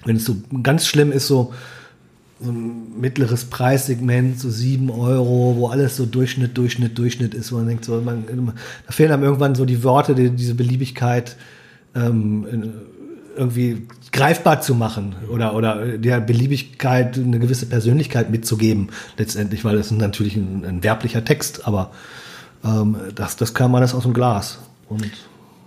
wenn 0.06 0.16
es 0.16 0.26
so 0.26 0.36
ganz 0.64 0.88
schlimm 0.88 1.12
ist, 1.12 1.28
so, 1.28 1.54
so 2.42 2.52
ein 2.52 3.00
mittleres 3.00 3.46
Preissegment, 3.46 4.40
so 4.40 4.50
sieben 4.50 4.90
Euro, 4.90 5.56
wo 5.58 5.68
alles 5.68 5.98
so 5.98 6.06
Durchschnitt, 6.06 6.58
Durchschnitt, 6.58 6.98
Durchschnitt 6.98 7.34
ist, 7.34 7.52
wo 7.52 7.58
man 7.58 7.68
denkt, 7.68 7.86
so, 7.86 8.02
man, 8.02 8.24
da 8.86 8.92
fehlen 8.92 9.12
einem 9.12 9.24
irgendwann 9.24 9.56
so 9.56 9.66
die 9.66 9.84
Worte, 9.84 10.16
die, 10.16 10.32
diese 10.32 10.56
Beliebigkeit 10.56 11.36
ähm, 11.96 12.74
irgendwie 13.36 13.88
greifbar 14.12 14.62
zu 14.62 14.76
machen 14.76 15.16
oder, 15.30 15.56
oder 15.56 15.98
der 15.98 16.20
Beliebigkeit 16.20 17.18
eine 17.18 17.40
gewisse 17.40 17.68
Persönlichkeit 17.68 18.30
mitzugeben, 18.30 18.90
letztendlich, 19.18 19.64
weil 19.64 19.78
es 19.78 19.92
natürlich 19.92 20.36
ein, 20.36 20.66
ein 20.66 20.84
werblicher 20.84 21.24
Text, 21.24 21.68
aber 21.68 21.92
ähm, 22.64 22.98
das, 23.16 23.38
das 23.38 23.54
kam 23.54 23.76
alles 23.76 23.94
aus 23.94 24.04
dem 24.04 24.14
Glas. 24.14 24.60
Und 24.90 25.10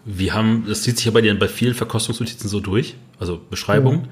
Wir 0.05 0.35
haben, 0.35 0.65
das 0.69 0.83
zieht 0.83 0.97
sich 0.97 1.07
ja 1.07 1.13
bei 1.13 1.21
dir 1.21 1.39
bei 1.39 1.49
vielen 1.49 1.75
Verkostungsnotizen 1.75 2.49
so 2.49 2.61
durch, 2.61 2.97
also 3.19 3.41
Beschreibungen. 3.51 4.09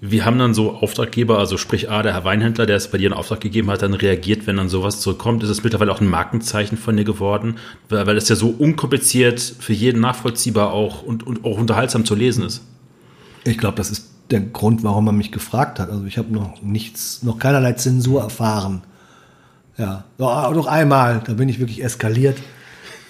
Wir 0.00 0.26
haben 0.26 0.38
dann 0.38 0.52
so 0.52 0.72
Auftraggeber, 0.72 1.38
also 1.38 1.56
sprich 1.56 1.90
A, 1.90 2.02
der 2.02 2.12
Herr 2.12 2.24
Weinhändler, 2.24 2.66
der 2.66 2.76
es 2.76 2.90
bei 2.90 2.98
dir 2.98 3.06
in 3.06 3.12
Auftrag 3.14 3.40
gegeben 3.40 3.70
hat, 3.70 3.80
dann 3.80 3.94
reagiert, 3.94 4.46
wenn 4.46 4.58
dann 4.58 4.68
sowas 4.68 5.00
zurückkommt. 5.00 5.42
Ist 5.42 5.48
es 5.48 5.64
mittlerweile 5.64 5.90
auch 5.90 6.02
ein 6.02 6.08
Markenzeichen 6.08 6.76
von 6.76 6.96
dir 6.96 7.04
geworden, 7.04 7.56
weil, 7.88 8.06
weil 8.06 8.16
es 8.18 8.28
ja 8.28 8.36
so 8.36 8.48
unkompliziert 8.48 9.40
für 9.40 9.72
jeden 9.72 10.00
nachvollziehbar 10.02 10.72
auch 10.72 11.02
und, 11.02 11.26
und 11.26 11.46
auch 11.46 11.56
unterhaltsam 11.56 12.04
zu 12.04 12.14
lesen 12.14 12.44
ist. 12.44 12.62
Ich 13.44 13.56
glaube, 13.56 13.78
das 13.78 13.90
ist 13.90 14.10
der 14.30 14.40
Grund, 14.40 14.82
warum 14.82 15.06
er 15.06 15.12
mich 15.12 15.32
gefragt 15.32 15.78
hat. 15.78 15.88
Also 15.88 16.04
ich 16.04 16.18
habe 16.18 16.32
noch 16.32 16.60
nichts, 16.60 17.22
noch 17.22 17.38
keinerlei 17.38 17.72
Zensur 17.72 18.20
erfahren. 18.20 18.82
Ja, 19.78 20.04
doch, 20.18 20.52
doch 20.52 20.66
einmal, 20.66 21.22
da 21.26 21.34
bin 21.34 21.48
ich 21.48 21.58
wirklich 21.58 21.82
eskaliert. 21.82 22.36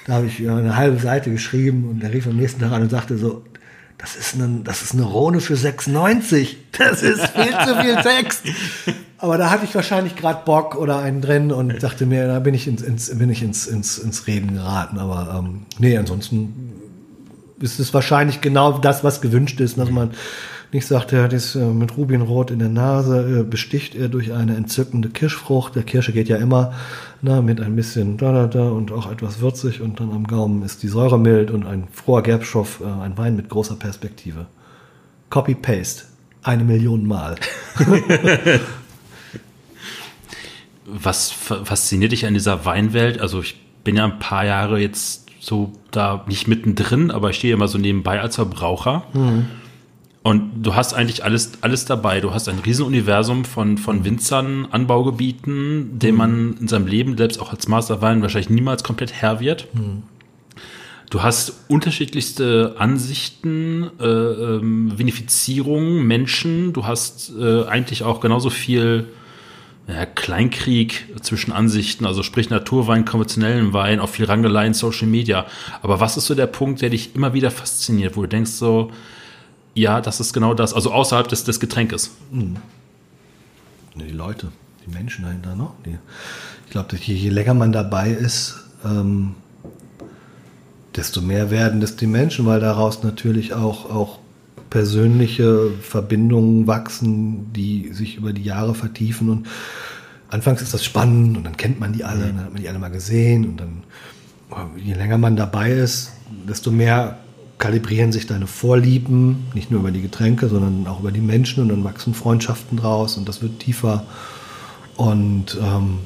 Da 0.06 0.14
habe 0.14 0.26
ich 0.26 0.48
eine 0.48 0.76
halbe 0.76 0.98
Seite 0.98 1.30
geschrieben 1.30 1.88
und 1.90 2.02
er 2.02 2.12
rief 2.12 2.26
am 2.26 2.36
nächsten 2.36 2.60
Tag 2.60 2.72
an 2.72 2.82
und 2.82 2.90
sagte 2.90 3.18
so, 3.18 3.42
das 3.98 4.14
ist, 4.14 4.34
eine, 4.34 4.60
das 4.62 4.82
ist 4.82 4.92
eine 4.92 5.02
Rhone 5.02 5.40
für 5.40 5.54
6,90. 5.54 6.56
Das 6.78 7.02
ist 7.02 7.26
viel 7.28 7.52
zu 7.66 7.80
viel 7.80 7.96
Text. 7.96 8.42
Aber 9.18 9.38
da 9.38 9.50
hatte 9.50 9.64
ich 9.64 9.74
wahrscheinlich 9.74 10.14
gerade 10.14 10.44
Bock 10.44 10.76
oder 10.76 10.98
einen 10.98 11.22
drin 11.22 11.50
und 11.50 11.82
dachte 11.82 12.04
mir, 12.06 12.26
da 12.26 12.38
bin 12.38 12.54
ich 12.54 12.68
ins, 12.68 12.82
ins, 12.82 13.18
bin 13.18 13.30
ich 13.30 13.42
ins, 13.42 13.66
ins, 13.66 13.98
ins 13.98 14.26
Reden 14.26 14.54
geraten. 14.54 14.98
Aber 14.98 15.42
ähm, 15.42 15.62
nee, 15.78 15.96
ansonsten 15.96 16.74
ist 17.58 17.80
es 17.80 17.94
wahrscheinlich 17.94 18.42
genau 18.42 18.78
das, 18.78 19.02
was 19.02 19.22
gewünscht 19.22 19.58
ist, 19.60 19.78
dass 19.78 19.90
man 19.90 20.10
nicht 20.72 20.86
sagt, 20.86 21.12
er 21.12 21.22
hat 21.24 21.32
es 21.32 21.55
äh, 21.55 21.64
mit 21.64 21.97
Rubinrot 21.97 22.51
in 22.51 22.59
der 22.59 22.68
Nase, 22.68 23.40
äh, 23.40 23.44
besticht 23.44 23.94
er 23.94 24.09
durch 24.09 24.32
eine 24.32 24.56
entzückende 24.56 25.09
Kirschfrucht. 25.09 25.74
Der 25.74 25.84
Kirsche 25.84 26.12
geht 26.12 26.28
ja 26.28 26.36
immer 26.36 26.74
na, 27.22 27.40
mit 27.40 27.60
ein 27.60 27.76
bisschen 27.76 28.16
da, 28.16 28.32
da, 28.32 28.47
da 28.47 28.68
und 28.68 28.93
auch 28.93 29.10
etwas 29.10 29.40
würzig 29.40 29.80
und 29.80 30.01
dann 30.01 30.10
am 30.12 30.26
Gaumen 30.26 30.62
ist 30.62 30.82
die 30.82 30.88
Säure 30.88 31.18
mild 31.18 31.51
und 31.51 31.66
ein 31.66 31.88
froher 31.93 32.22
Gerbstoff, 32.22 32.80
äh, 32.80 33.02
ein 33.02 33.16
Wein 33.16 33.36
mit 33.36 33.48
großer 33.48 33.76
Perspektive. 33.76 34.47
Copy-Paste. 35.30 36.05
Eine 36.43 36.64
Million 36.64 37.06
Mal. 37.06 37.36
Was 40.86 41.32
fasziniert 41.32 42.12
dich 42.12 42.26
an 42.26 42.34
dieser 42.34 42.64
Weinwelt? 42.64 43.20
Also 43.20 43.40
ich 43.40 43.60
bin 43.82 43.97
ja 43.97 44.05
ein 44.05 44.20
paar 44.20 44.44
Jahre 44.44 44.78
jetzt 44.78 45.26
so 45.40 45.72
da 45.90 46.24
nicht 46.28 46.47
mittendrin, 46.47 47.10
aber 47.10 47.30
ich 47.30 47.36
stehe 47.36 47.55
immer 47.55 47.66
so 47.66 47.78
nebenbei 47.78 48.20
als 48.20 48.36
Verbraucher. 48.36 49.05
Mhm. 49.12 49.47
Und 50.26 50.64
du 50.64 50.74
hast 50.74 50.92
eigentlich 50.92 51.22
alles, 51.22 51.52
alles 51.60 51.84
dabei. 51.84 52.20
Du 52.20 52.34
hast 52.34 52.48
ein 52.48 52.58
Riesenuniversum 52.58 53.44
von, 53.44 53.78
von 53.78 54.04
Winzern, 54.04 54.66
Anbaugebieten, 54.68 56.00
dem 56.00 56.16
mhm. 56.16 56.18
man 56.18 56.56
in 56.62 56.66
seinem 56.66 56.88
Leben, 56.88 57.16
selbst 57.16 57.40
auch 57.40 57.52
als 57.52 57.68
Masterwein, 57.68 58.22
wahrscheinlich 58.22 58.50
niemals 58.50 58.82
komplett 58.82 59.12
Herr 59.12 59.38
wird. 59.38 59.72
Mhm. 59.72 60.02
Du 61.10 61.22
hast 61.22 61.52
unterschiedlichste 61.68 62.74
Ansichten, 62.76 63.88
äh, 64.00 64.04
ähm, 64.04 64.98
Vinifizierung, 64.98 66.04
Menschen. 66.04 66.72
Du 66.72 66.86
hast 66.86 67.30
äh, 67.38 67.62
eigentlich 67.66 68.02
auch 68.02 68.18
genauso 68.18 68.50
viel 68.50 69.06
ja, 69.86 70.06
Kleinkrieg 70.06 71.06
zwischen 71.22 71.52
Ansichten, 71.52 72.04
also 72.04 72.24
sprich 72.24 72.50
Naturwein, 72.50 73.04
konventionellen 73.04 73.72
Wein, 73.72 74.00
auch 74.00 74.08
viel 74.08 74.24
Rangelei 74.24 74.66
in 74.66 74.74
Social 74.74 75.06
Media. 75.06 75.46
Aber 75.82 76.00
was 76.00 76.16
ist 76.16 76.26
so 76.26 76.34
der 76.34 76.48
Punkt, 76.48 76.82
der 76.82 76.90
dich 76.90 77.14
immer 77.14 77.32
wieder 77.32 77.52
fasziniert, 77.52 78.16
wo 78.16 78.22
du 78.22 78.28
denkst 78.28 78.50
so, 78.50 78.90
ja, 79.76 80.00
das 80.00 80.20
ist 80.20 80.32
genau 80.32 80.54
das, 80.54 80.72
also 80.72 80.90
außerhalb 80.90 81.28
des, 81.28 81.44
des 81.44 81.60
Getränkes. 81.60 82.10
Mhm. 82.30 82.56
Die 83.94 84.10
Leute, 84.10 84.48
die 84.84 84.92
Menschen 84.92 85.24
dahinter, 85.24 85.54
ne? 85.54 85.68
Die, 85.84 85.98
ich 86.64 86.70
glaube, 86.70 86.96
je, 86.96 87.14
je 87.14 87.28
länger 87.28 87.54
man 87.54 87.72
dabei 87.72 88.10
ist, 88.10 88.56
ähm, 88.84 89.34
desto 90.96 91.20
mehr 91.20 91.50
werden 91.50 91.80
das 91.80 91.96
die 91.96 92.06
Menschen, 92.06 92.46
weil 92.46 92.60
daraus 92.60 93.02
natürlich 93.02 93.52
auch, 93.52 93.90
auch 93.90 94.18
persönliche 94.70 95.70
Verbindungen 95.82 96.66
wachsen, 96.66 97.52
die 97.52 97.92
sich 97.92 98.16
über 98.16 98.32
die 98.32 98.44
Jahre 98.44 98.74
vertiefen. 98.74 99.28
Und 99.28 99.46
anfangs 100.28 100.62
ist 100.62 100.72
das 100.72 100.84
spannend 100.84 101.36
und 101.36 101.44
dann 101.44 101.56
kennt 101.58 101.80
man 101.80 101.92
die 101.92 102.02
alle, 102.02 102.24
mhm. 102.32 102.36
dann 102.36 102.44
hat 102.46 102.52
man 102.54 102.62
die 102.62 102.68
alle 102.68 102.78
mal 102.78 102.90
gesehen 102.90 103.46
und 103.46 103.60
dann, 103.60 103.82
je 104.82 104.94
länger 104.94 105.18
man 105.18 105.36
dabei 105.36 105.70
ist, 105.70 106.12
desto 106.48 106.70
mehr 106.70 107.18
kalibrieren 107.58 108.12
sich 108.12 108.26
deine 108.26 108.46
Vorlieben, 108.46 109.46
nicht 109.54 109.70
nur 109.70 109.80
über 109.80 109.90
die 109.90 110.02
Getränke, 110.02 110.48
sondern 110.48 110.86
auch 110.86 111.00
über 111.00 111.12
die 111.12 111.20
Menschen 111.20 111.62
und 111.62 111.70
dann 111.70 111.84
wachsen 111.84 112.14
Freundschaften 112.14 112.78
draus 112.78 113.16
und 113.16 113.28
das 113.28 113.42
wird 113.42 113.60
tiefer. 113.60 114.04
Und 114.96 115.58
ähm, 115.60 115.98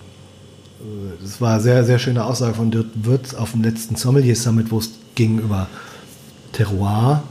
das 1.21 1.41
war 1.41 1.55
eine 1.55 1.63
sehr, 1.63 1.85
sehr 1.85 1.99
schöne 1.99 2.25
Aussage 2.25 2.55
von 2.55 2.71
Dirk 2.71 2.87
Wirtz 2.95 3.35
auf 3.35 3.53
dem 3.53 3.63
letzten 3.63 3.97
Sommelier 3.97 4.37
Summit, 4.37 4.71
wo 4.71 4.79
es 4.79 4.91
ging 5.15 5.39
über 5.39 5.67
Terroir 6.53 7.23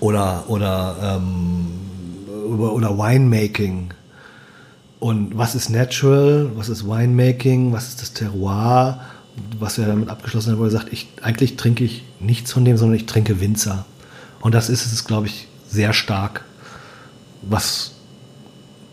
oder, 0.00 0.44
oder, 0.48 0.96
ähm, 1.20 1.66
über, 2.52 2.72
oder 2.72 2.96
Winemaking. 2.96 3.90
Und 5.00 5.36
was 5.36 5.54
ist 5.54 5.70
Natural, 5.70 6.50
was 6.54 6.68
ist 6.68 6.86
Winemaking, 6.86 7.72
was 7.72 7.88
ist 7.88 8.02
das 8.02 8.12
Terroir 8.12 9.00
was 9.58 9.78
er 9.78 9.86
damit 9.86 10.08
abgeschlossen 10.08 10.52
hat, 10.52 10.58
wo 10.58 10.64
er 10.64 10.70
sagt, 10.70 10.92
ich, 10.92 11.08
eigentlich 11.22 11.56
trinke 11.56 11.84
ich 11.84 12.04
nichts 12.20 12.52
von 12.52 12.64
dem, 12.64 12.76
sondern 12.76 12.96
ich 12.96 13.06
trinke 13.06 13.40
Winzer. 13.40 13.86
Und 14.40 14.54
das 14.54 14.68
ist 14.68 14.86
es, 14.92 15.04
glaube 15.04 15.26
ich, 15.26 15.48
sehr 15.68 15.92
stark, 15.92 16.44
was 17.42 17.92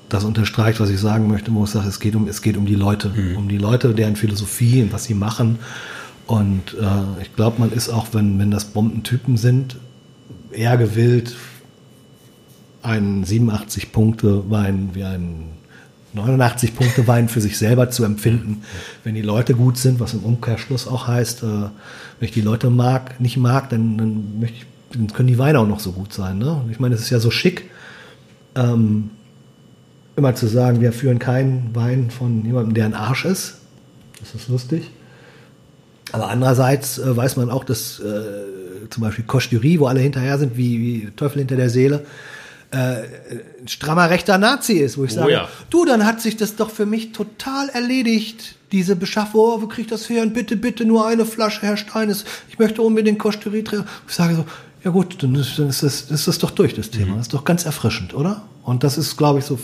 das 0.10 0.24
unterstreicht, 0.24 0.80
was 0.80 0.90
ich 0.90 1.00
sagen 1.00 1.28
möchte, 1.28 1.54
wo 1.54 1.64
ich 1.64 1.70
sage, 1.70 1.88
es 1.88 2.00
geht 2.00 2.16
um, 2.16 2.28
es 2.28 2.42
geht 2.42 2.58
um 2.58 2.66
die 2.66 2.76
Leute, 2.76 3.10
mhm. 3.10 3.38
um 3.38 3.48
die 3.48 3.58
Leute, 3.58 3.94
deren 3.94 4.16
Philosophie 4.16 4.82
und 4.82 4.94
was 4.94 5.06
sie 5.06 5.14
machen. 5.14 5.60
Und 6.28 6.76
äh, 6.80 7.22
ich 7.22 7.36
glaube, 7.36 7.60
man 7.60 7.72
ist 7.72 7.90
auch, 7.90 8.08
wenn, 8.14 8.40
wenn 8.40 8.52
das 8.52 8.66
Bombentypen 8.66 9.38
sind, 9.38 9.78
eher 10.52 10.78
gewillt, 10.78 11.36
einen 12.82 13.24
87 13.24 13.92
Punkte 13.92 14.50
Wein 14.50 14.92
wie 14.94 15.04
einen 15.04 15.55
89 16.16 16.76
Punkte 16.76 17.08
Wein 17.08 17.30
für 17.30 17.42
sich 17.42 17.58
selber 17.58 17.90
zu 17.90 18.04
empfinden. 18.04 18.64
Wenn 19.04 19.16
die 19.16 19.22
Leute 19.22 19.54
gut 19.54 19.78
sind, 19.78 20.00
was 20.00 20.14
im 20.14 20.22
Umkehrschluss 20.22 20.88
auch 20.88 21.08
heißt, 21.08 21.44
äh, 21.44 21.46
wenn 21.46 22.28
ich 22.28 22.32
die 22.32 22.42
Leute 22.42 22.70
mag, 22.70 23.20
nicht 23.20 23.38
mag, 23.38 23.70
dann, 23.70 23.98
dann, 23.98 24.44
ich, 24.44 24.66
dann 24.94 25.08
können 25.08 25.28
die 25.28 25.38
Weine 25.38 25.60
auch 25.60 25.68
noch 25.68 25.80
so 25.80 25.92
gut 25.92 26.14
sein. 26.14 26.38
Ne? 26.38 26.62
Ich 26.72 26.80
meine, 26.80 26.96
es 26.96 27.02
ist 27.02 27.10
ja 27.10 27.20
so 27.20 27.32
schick, 27.32 27.70
ähm, 28.56 29.12
immer 30.16 30.34
zu 30.34 30.48
sagen, 30.48 30.82
wir 30.82 30.94
führen 30.94 31.20
keinen 31.20 31.76
Wein 31.76 32.10
von 32.10 32.46
jemandem, 32.46 32.74
der 32.74 32.86
ein 32.86 32.94
Arsch 32.94 33.26
ist. 33.26 33.56
Das 34.20 34.34
ist 34.34 34.48
lustig. 34.48 34.92
Aber 36.12 36.30
andererseits 36.30 36.98
äh, 36.98 37.16
weiß 37.16 37.36
man 37.36 37.50
auch, 37.50 37.64
dass 37.64 38.00
äh, 38.00 38.90
zum 38.90 39.04
Beispiel 39.04 39.26
Costurie, 39.26 39.80
wo 39.80 39.88
alle 39.88 40.00
hinterher 40.00 40.38
sind, 40.38 40.56
wie, 40.56 40.80
wie 40.80 41.12
Teufel 41.16 41.40
hinter 41.40 41.58
der 41.58 41.70
Seele, 41.70 42.06
ein 42.72 43.68
strammer 43.68 44.10
rechter 44.10 44.38
Nazi 44.38 44.74
ist, 44.74 44.98
wo 44.98 45.06
ich 45.06 45.12
oh, 45.14 45.16
sage, 45.16 45.32
ja. 45.32 45.48
du, 45.70 45.86
dann 45.86 46.06
hat 46.06 46.22
sich 46.22 46.36
das 46.38 46.56
doch 46.56 46.70
für 46.70 46.86
mich 46.86 47.12
total 47.12 47.70
erledigt. 47.70 48.56
Diese 48.72 48.96
Beschaffung, 48.96 49.40
oh, 49.40 49.62
wo 49.62 49.68
krieg 49.68 49.86
ich 49.86 49.92
das 49.92 50.10
her? 50.10 50.24
Und 50.24 50.34
bitte, 50.34 50.56
bitte 50.56 50.86
nur 50.86 51.08
eine 51.08 51.26
Flasche, 51.26 51.62
Herr 51.62 51.78
Steines. 51.78 52.26
Ich 52.50 52.60
möchte 52.60 52.82
unbedingt 52.82 53.20
Kosterie 53.20 53.64
trinken. 53.64 53.88
Ich 54.08 54.14
sage 54.14 54.36
so, 54.36 54.46
ja 54.84 54.92
gut, 54.92 55.22
dann 55.24 55.36
ist, 55.36 55.58
dann 55.58 55.70
ist, 55.70 55.84
das, 55.84 56.02
ist 56.12 56.28
das 56.28 56.38
doch 56.40 56.52
durch, 56.52 56.74
das 56.74 56.90
Thema. 56.90 57.14
Mhm. 57.14 57.18
Das 57.18 57.28
ist 57.28 57.34
doch 57.34 57.46
ganz 57.46 57.66
erfrischend, 57.66 58.14
oder? 58.14 58.44
Und 58.64 58.84
das 58.84 58.98
ist, 58.98 59.16
glaube 59.16 59.40
ich, 59.40 59.46
so 59.46 59.58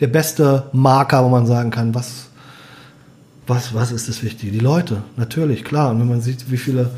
der 0.00 0.06
beste 0.06 0.70
Marker, 0.72 1.24
wo 1.24 1.28
man 1.28 1.46
sagen 1.46 1.70
kann, 1.70 1.94
was, 1.94 2.28
was, 3.46 3.74
was 3.74 3.92
ist 3.92 4.08
das 4.08 4.22
Wichtige? 4.22 4.52
Die 4.52 4.60
Leute, 4.60 5.02
natürlich, 5.16 5.64
klar. 5.64 5.90
Und 5.90 6.00
wenn 6.00 6.08
man 6.08 6.20
sieht, 6.20 6.50
wie 6.50 6.56
viele 6.56 6.90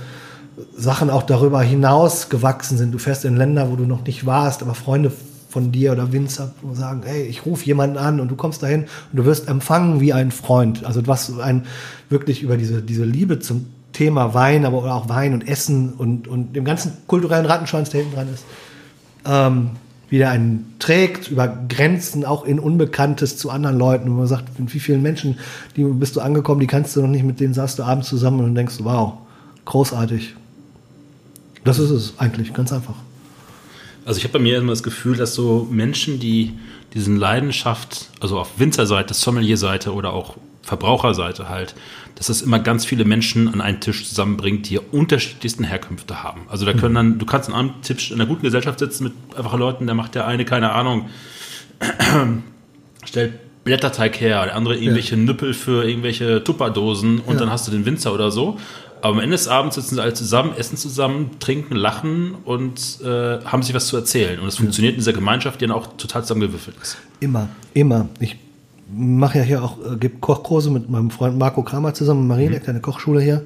Sachen 0.76 1.10
auch 1.10 1.22
darüber 1.22 1.62
hinaus 1.62 2.28
gewachsen 2.28 2.78
sind. 2.78 2.92
Du 2.92 2.98
fährst 2.98 3.24
in 3.24 3.36
Länder, 3.36 3.70
wo 3.70 3.76
du 3.76 3.84
noch 3.84 4.04
nicht 4.04 4.26
warst, 4.26 4.62
aber 4.62 4.74
Freunde 4.74 5.12
von 5.48 5.72
dir 5.72 5.92
oder 5.92 6.12
Winzer 6.12 6.52
sagen, 6.74 7.02
hey, 7.04 7.22
ich 7.22 7.46
rufe 7.46 7.64
jemanden 7.64 7.96
an 7.96 8.20
und 8.20 8.30
du 8.30 8.36
kommst 8.36 8.62
dahin 8.62 8.82
und 8.82 9.16
du 9.16 9.24
wirst 9.24 9.48
empfangen 9.48 10.00
wie 10.00 10.12
ein 10.12 10.30
Freund. 10.30 10.84
Also 10.84 11.06
was 11.06 11.38
ein 11.38 11.64
wirklich 12.10 12.42
über 12.42 12.56
diese, 12.56 12.82
diese 12.82 13.04
Liebe 13.04 13.38
zum 13.38 13.66
Thema 13.92 14.34
Wein, 14.34 14.64
aber 14.64 14.94
auch 14.94 15.08
Wein 15.08 15.32
und 15.32 15.48
Essen 15.48 15.94
und, 15.94 16.28
und 16.28 16.54
dem 16.54 16.64
ganzen 16.64 16.92
kulturellen 17.06 17.46
Rattenschwanz, 17.46 17.90
der 17.90 18.02
hinten 18.02 18.14
dran 18.14 18.28
ist, 18.32 18.44
ähm, 19.24 19.70
wieder 20.10 20.30
einen 20.30 20.74
trägt, 20.78 21.30
über 21.30 21.48
Grenzen, 21.68 22.24
auch 22.24 22.44
in 22.44 22.58
Unbekanntes 22.58 23.36
zu 23.36 23.50
anderen 23.50 23.76
Leuten. 23.78 24.08
Und 24.08 24.16
man 24.16 24.26
sagt, 24.26 24.58
mit 24.58 24.72
wie 24.72 24.80
vielen 24.80 25.02
Menschen 25.02 25.38
die 25.76 25.84
bist 25.84 26.16
du 26.16 26.20
angekommen, 26.20 26.60
die 26.60 26.66
kannst 26.66 26.96
du 26.96 27.02
noch 27.02 27.08
nicht, 27.08 27.24
mit 27.24 27.40
denen 27.40 27.54
saßt 27.54 27.78
du 27.78 27.82
abends 27.82 28.08
zusammen 28.08 28.40
und 28.40 28.54
denkst, 28.54 28.76
wow, 28.80 29.14
großartig. 29.64 30.34
Das 31.64 31.78
ist 31.78 31.90
es 31.90 32.14
eigentlich, 32.18 32.54
ganz 32.54 32.72
einfach. 32.72 32.94
Also 34.08 34.16
ich 34.16 34.24
habe 34.24 34.38
bei 34.38 34.38
mir 34.38 34.56
immer 34.56 34.72
das 34.72 34.82
Gefühl, 34.82 35.18
dass 35.18 35.34
so 35.34 35.68
Menschen, 35.70 36.18
die 36.18 36.54
diesen 36.94 37.18
Leidenschaft, 37.18 38.08
also 38.20 38.38
auf 38.38 38.58
Winzerseite, 38.58 39.12
Sommelier-Seite 39.12 39.92
oder 39.92 40.14
auch 40.14 40.38
Verbraucherseite 40.62 41.50
halt, 41.50 41.74
dass 42.14 42.28
das 42.28 42.40
immer 42.40 42.58
ganz 42.58 42.86
viele 42.86 43.04
Menschen 43.04 43.52
an 43.52 43.60
einen 43.60 43.80
Tisch 43.80 44.08
zusammenbringt, 44.08 44.70
die 44.70 44.78
unterschiedlichsten 44.78 45.62
Herkünfte 45.62 46.22
haben. 46.22 46.46
Also 46.48 46.64
da 46.64 46.72
können 46.72 46.94
dann, 46.94 47.18
du 47.18 47.26
kannst 47.26 47.50
an 47.50 47.54
einem 47.54 47.82
Tisch 47.82 48.10
in 48.10 48.18
einer 48.18 48.26
guten 48.26 48.40
Gesellschaft 48.40 48.78
sitzen 48.78 49.04
mit 49.04 49.12
einfachen 49.36 49.60
Leuten, 49.60 49.86
da 49.86 49.92
macht 49.92 50.14
der 50.14 50.26
eine, 50.26 50.46
keine 50.46 50.72
Ahnung, 50.72 51.10
stellt 53.04 53.34
Blätterteig 53.64 54.18
her, 54.22 54.46
der 54.46 54.56
andere 54.56 54.76
irgendwelche 54.76 55.16
ja. 55.16 55.20
Nüppel 55.22 55.52
für 55.52 55.86
irgendwelche 55.86 56.42
Tupperdosen 56.42 57.18
und 57.18 57.34
ja. 57.34 57.40
dann 57.40 57.50
hast 57.50 57.68
du 57.68 57.72
den 57.72 57.84
Winzer 57.84 58.14
oder 58.14 58.30
so. 58.30 58.58
Aber 59.02 59.14
am 59.14 59.20
Ende 59.20 59.32
des 59.32 59.48
Abends 59.48 59.76
sitzen 59.76 59.96
sie 59.96 60.02
alle 60.02 60.14
zusammen, 60.14 60.52
essen 60.56 60.76
zusammen, 60.76 61.38
trinken, 61.38 61.76
lachen 61.76 62.34
und 62.44 63.00
äh, 63.02 63.40
haben 63.44 63.62
sich 63.62 63.74
was 63.74 63.86
zu 63.86 63.96
erzählen. 63.96 64.40
Und 64.40 64.48
es 64.48 64.56
funktioniert 64.56 64.94
in 64.94 65.00
dieser 65.00 65.12
Gemeinschaft, 65.12 65.60
die 65.60 65.66
dann 65.66 65.76
auch 65.76 65.86
total 65.96 66.22
zusammengewürfelt 66.22 66.76
ist. 66.80 66.96
Immer, 67.20 67.48
immer. 67.74 68.08
Ich 68.20 68.36
mache 68.92 69.38
ja 69.38 69.44
hier 69.44 69.62
auch, 69.62 69.78
äh, 69.78 69.96
gebe 69.96 70.18
Kochkurse 70.18 70.70
mit 70.70 70.88
meinem 70.90 71.10
Freund 71.10 71.38
Marco 71.38 71.62
Kramer 71.62 71.94
zusammen, 71.94 72.26
Marieneck, 72.26 72.64
mhm. 72.64 72.70
eine 72.70 72.80
Kochschule 72.80 73.20
hier. 73.20 73.44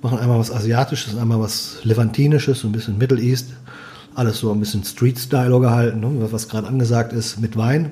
Machen 0.00 0.18
einmal 0.18 0.38
was 0.38 0.52
Asiatisches, 0.52 1.18
einmal 1.18 1.40
was 1.40 1.78
Levantinisches, 1.82 2.60
so 2.60 2.68
ein 2.68 2.72
bisschen 2.72 2.98
Middle 2.98 3.20
East. 3.20 3.48
Alles 4.14 4.38
so 4.38 4.52
ein 4.52 4.60
bisschen 4.60 4.84
Street-Style 4.84 5.60
gehalten, 5.60 6.00
ne? 6.00 6.28
was 6.30 6.48
gerade 6.48 6.66
angesagt 6.66 7.12
ist, 7.12 7.40
mit 7.40 7.56
Wein. 7.56 7.86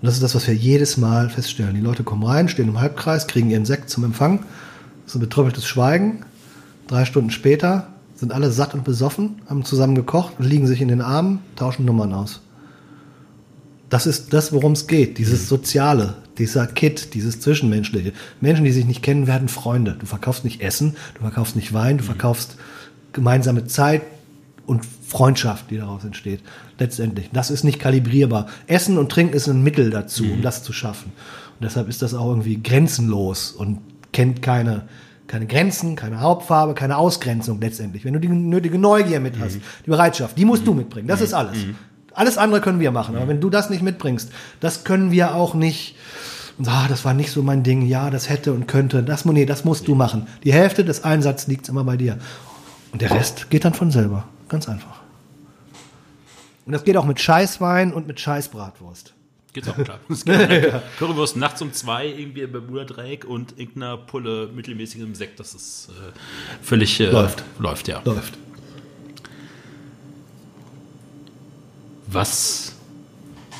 Und 0.00 0.06
das 0.06 0.14
ist 0.14 0.22
das, 0.22 0.34
was 0.34 0.46
wir 0.46 0.54
jedes 0.54 0.98
Mal 0.98 1.30
feststellen. 1.30 1.74
Die 1.74 1.80
Leute 1.80 2.04
kommen 2.04 2.22
rein, 2.22 2.48
stehen 2.48 2.68
im 2.68 2.80
Halbkreis, 2.80 3.26
kriegen 3.26 3.50
ihren 3.50 3.64
Sekt 3.64 3.88
zum 3.88 4.04
Empfang 4.04 4.44
so 5.06 5.18
ein 5.18 5.20
betröppeltes 5.20 5.66
Schweigen. 5.66 6.24
Drei 6.88 7.04
Stunden 7.04 7.30
später 7.30 7.88
sind 8.14 8.32
alle 8.32 8.50
satt 8.50 8.74
und 8.74 8.84
besoffen, 8.84 9.42
haben 9.48 9.64
zusammen 9.64 9.94
gekocht 9.94 10.34
und 10.38 10.46
liegen 10.46 10.66
sich 10.66 10.80
in 10.80 10.88
den 10.88 11.00
Armen, 11.00 11.40
tauschen 11.54 11.84
Nummern 11.84 12.12
aus. 12.12 12.40
Das 13.88 14.06
ist 14.06 14.32
das, 14.32 14.52
worum 14.52 14.72
es 14.72 14.86
geht. 14.86 15.18
Dieses 15.18 15.48
Soziale, 15.48 16.16
dieser 16.38 16.66
Kit, 16.66 17.14
dieses 17.14 17.40
Zwischenmenschliche. 17.40 18.12
Menschen, 18.40 18.64
die 18.64 18.72
sich 18.72 18.84
nicht 18.84 19.02
kennen, 19.02 19.26
werden 19.26 19.48
Freunde. 19.48 19.96
Du 19.98 20.06
verkaufst 20.06 20.44
nicht 20.44 20.60
Essen, 20.60 20.96
du 21.14 21.20
verkaufst 21.20 21.54
nicht 21.54 21.72
Wein, 21.72 21.98
du 21.98 22.04
verkaufst 22.04 22.56
gemeinsame 23.12 23.66
Zeit 23.66 24.02
und 24.66 24.84
Freundschaft, 24.84 25.70
die 25.70 25.76
daraus 25.76 26.04
entsteht. 26.04 26.40
Letztendlich. 26.78 27.30
Das 27.32 27.50
ist 27.50 27.62
nicht 27.62 27.78
kalibrierbar. 27.78 28.48
Essen 28.66 28.98
und 28.98 29.10
Trinken 29.12 29.34
ist 29.34 29.46
ein 29.46 29.62
Mittel 29.62 29.90
dazu, 29.90 30.24
um 30.24 30.42
das 30.42 30.62
zu 30.64 30.72
schaffen. 30.72 31.12
Und 31.58 31.64
deshalb 31.64 31.88
ist 31.88 32.02
das 32.02 32.12
auch 32.12 32.28
irgendwie 32.28 32.60
grenzenlos 32.60 33.52
und 33.52 33.78
kennt 34.12 34.42
keine, 34.42 34.88
keine 35.26 35.46
Grenzen, 35.46 35.96
keine 35.96 36.20
Hauptfarbe, 36.20 36.74
keine 36.74 36.96
Ausgrenzung 36.96 37.60
letztendlich. 37.60 38.04
Wenn 38.04 38.12
du 38.14 38.20
die 38.20 38.28
nötige 38.28 38.78
Neugier 38.78 39.20
mit 39.20 39.38
hast, 39.38 39.56
die 39.56 39.90
Bereitschaft, 39.90 40.38
die 40.38 40.44
musst 40.44 40.66
du 40.66 40.74
mitbringen. 40.74 41.08
Das 41.08 41.20
ist 41.20 41.34
alles. 41.34 41.58
Alles 42.12 42.38
andere 42.38 42.60
können 42.60 42.80
wir 42.80 42.90
machen. 42.92 43.16
Aber 43.16 43.28
wenn 43.28 43.40
du 43.40 43.50
das 43.50 43.68
nicht 43.68 43.82
mitbringst, 43.82 44.32
das 44.60 44.84
können 44.84 45.10
wir 45.10 45.34
auch 45.34 45.54
nicht. 45.54 45.96
Und 46.58 46.66
ah, 46.68 46.86
das 46.88 47.04
war 47.04 47.12
nicht 47.12 47.30
so 47.30 47.42
mein 47.42 47.62
Ding. 47.62 47.82
Ja, 47.82 48.08
das 48.08 48.30
hätte 48.30 48.54
und 48.54 48.66
könnte. 48.66 49.02
Das, 49.02 49.26
nee, 49.26 49.44
das 49.44 49.64
musst 49.64 49.86
du 49.86 49.94
machen. 49.94 50.26
Die 50.42 50.52
Hälfte 50.52 50.84
des 50.84 51.04
Einsatzes 51.04 51.48
liegt 51.48 51.68
immer 51.68 51.84
bei 51.84 51.98
dir. 51.98 52.18
Und 52.92 53.02
der 53.02 53.10
Rest 53.10 53.50
geht 53.50 53.66
dann 53.66 53.74
von 53.74 53.90
selber. 53.90 54.24
Ganz 54.48 54.68
einfach. 54.68 55.02
Und 56.64 56.72
das 56.72 56.84
geht 56.84 56.96
auch 56.96 57.04
mit 57.04 57.20
Scheißwein 57.20 57.92
und 57.92 58.06
mit 58.06 58.18
Scheißbratwurst. 58.18 59.15
Geht's 59.56 59.68
auch 59.70 59.84
klar. 59.84 60.00
Es 60.10 60.22
geht 60.22 60.34
auch 60.34 60.48
mit 60.50 60.98
Currywurst 60.98 61.38
nachts 61.38 61.62
um 61.62 61.72
zwei 61.72 62.08
irgendwie 62.08 62.42
im 62.42 62.52
Bermuda-Dreieck 62.52 63.24
und 63.24 63.58
irgendeiner 63.58 63.96
Pulle 63.96 64.50
mittelmäßigem 64.54 65.14
Sekt. 65.14 65.40
Das 65.40 65.54
ist 65.54 65.88
äh, 65.88 66.12
völlig 66.62 67.00
äh, 67.00 67.06
Läuft. 67.06 67.42
Läuft, 67.58 67.88
ja. 67.88 68.02
Läuft. 68.04 68.34
Was 72.06 72.74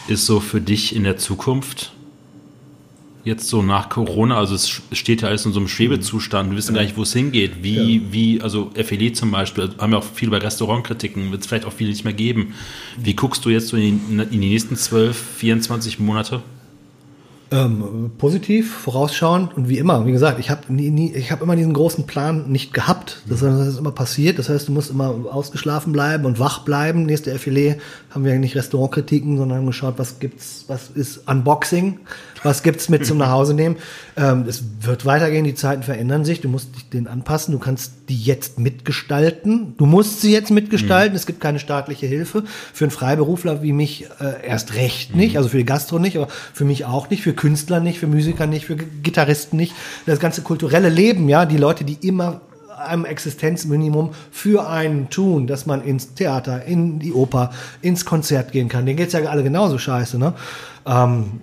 ist 0.06 0.26
so 0.26 0.38
für 0.38 0.60
dich 0.60 0.94
in 0.94 1.02
der 1.02 1.16
Zukunft 1.16 1.94
jetzt 3.26 3.48
so 3.48 3.60
nach 3.60 3.88
Corona? 3.88 4.38
Also 4.38 4.54
es 4.54 4.80
steht 4.92 5.22
ja 5.22 5.28
alles 5.28 5.44
in 5.44 5.52
so 5.52 5.58
einem 5.58 5.68
Schwebezustand. 5.68 6.50
Wir 6.50 6.56
wissen 6.56 6.74
gar 6.74 6.82
nicht, 6.82 6.96
wo 6.96 7.02
es 7.02 7.12
hingeht. 7.12 7.62
Wie, 7.62 8.02
wie, 8.12 8.40
also 8.40 8.70
FLE 8.74 9.12
zum 9.12 9.32
Beispiel, 9.32 9.70
haben 9.78 9.90
wir 9.90 9.98
auch 9.98 10.04
viel 10.04 10.30
bei 10.30 10.38
Restaurantkritiken, 10.38 11.32
wird 11.32 11.42
es 11.42 11.46
vielleicht 11.48 11.64
auch 11.64 11.72
viele 11.72 11.90
nicht 11.90 12.04
mehr 12.04 12.14
geben. 12.14 12.54
Wie 12.96 13.14
guckst 13.14 13.44
du 13.44 13.50
jetzt 13.50 13.68
so 13.68 13.76
in, 13.76 14.20
in 14.20 14.30
die 14.30 14.38
nächsten 14.38 14.76
12, 14.76 15.16
24 15.16 15.98
Monate? 15.98 16.42
Ähm, 17.52 18.10
positiv, 18.18 18.74
vorausschauend 18.74 19.56
und 19.56 19.68
wie 19.68 19.78
immer, 19.78 20.04
wie 20.04 20.10
gesagt, 20.10 20.40
ich 20.40 20.50
habe 20.50 20.72
nie, 20.72 20.90
nie, 20.90 21.12
ich 21.14 21.30
habe 21.30 21.44
immer 21.44 21.54
diesen 21.54 21.74
großen 21.74 22.04
Plan 22.04 22.50
nicht 22.50 22.74
gehabt. 22.74 23.22
Das, 23.28 23.38
das 23.38 23.68
ist 23.68 23.78
immer 23.78 23.92
passiert. 23.92 24.40
Das 24.40 24.48
heißt, 24.48 24.66
du 24.66 24.72
musst 24.72 24.90
immer 24.90 25.14
ausgeschlafen 25.30 25.92
bleiben 25.92 26.24
und 26.24 26.40
wach 26.40 26.64
bleiben. 26.64 27.06
Nächste 27.06 27.38
Filet 27.38 27.76
haben 28.10 28.24
wir 28.24 28.36
nicht 28.40 28.56
Restaurantkritiken, 28.56 29.36
sondern 29.36 29.58
haben 29.58 29.66
geschaut, 29.66 29.94
was 29.96 30.18
gibt's, 30.18 30.64
was 30.66 30.90
ist 30.90 31.28
Unboxing, 31.28 32.00
was 32.46 32.62
gibt's 32.62 32.88
mit 32.88 33.04
zum 33.04 33.18
Nachhause 33.18 33.52
nehmen. 33.52 33.76
Ähm, 34.16 34.44
es 34.48 34.62
wird 34.80 35.04
weitergehen, 35.04 35.44
die 35.44 35.54
Zeiten 35.54 35.82
verändern 35.82 36.24
sich. 36.24 36.40
Du 36.40 36.48
musst 36.48 36.74
dich 36.74 36.88
denen 36.88 37.08
anpassen. 37.08 37.52
Du 37.52 37.58
kannst 37.58 37.92
die 38.08 38.16
jetzt 38.16 38.58
mitgestalten. 38.58 39.74
Du 39.76 39.84
musst 39.84 40.20
sie 40.20 40.32
jetzt 40.32 40.50
mitgestalten. 40.50 41.14
Es 41.16 41.26
gibt 41.26 41.40
keine 41.40 41.58
staatliche 41.58 42.06
Hilfe 42.06 42.44
für 42.72 42.84
einen 42.84 42.90
Freiberufler 42.92 43.62
wie 43.62 43.72
mich 43.72 44.06
äh, 44.20 44.46
erst 44.46 44.74
recht 44.74 45.14
nicht. 45.14 45.36
Also 45.36 45.50
für 45.50 45.58
die 45.58 45.64
Gastro 45.64 45.98
nicht, 45.98 46.16
aber 46.16 46.28
für 46.28 46.64
mich 46.64 46.84
auch 46.84 47.10
nicht. 47.10 47.22
Für 47.22 47.34
Künstler 47.34 47.80
nicht, 47.80 47.98
für 47.98 48.06
Musiker 48.06 48.46
nicht, 48.46 48.66
für 48.66 48.76
Gitarristen 48.76 49.56
nicht. 49.56 49.74
Das 50.06 50.20
ganze 50.20 50.42
kulturelle 50.42 50.88
Leben, 50.88 51.28
ja, 51.28 51.44
die 51.44 51.58
Leute, 51.58 51.84
die 51.84 52.06
immer 52.06 52.40
einem 52.78 53.04
Existenzminimum 53.04 54.10
für 54.30 54.68
einen 54.68 55.10
tun, 55.10 55.46
dass 55.46 55.66
man 55.66 55.82
ins 55.82 56.14
Theater, 56.14 56.64
in 56.64 56.98
die 56.98 57.12
Oper, 57.12 57.50
ins 57.82 58.04
Konzert 58.04 58.52
gehen 58.52 58.68
kann. 58.68 58.86
Denen 58.86 58.98
geht's 58.98 59.14
ja 59.14 59.20
alle 59.24 59.42
genauso 59.42 59.78
scheiße, 59.78 60.18
ne? 60.18 60.34
Ähm, 60.86 61.40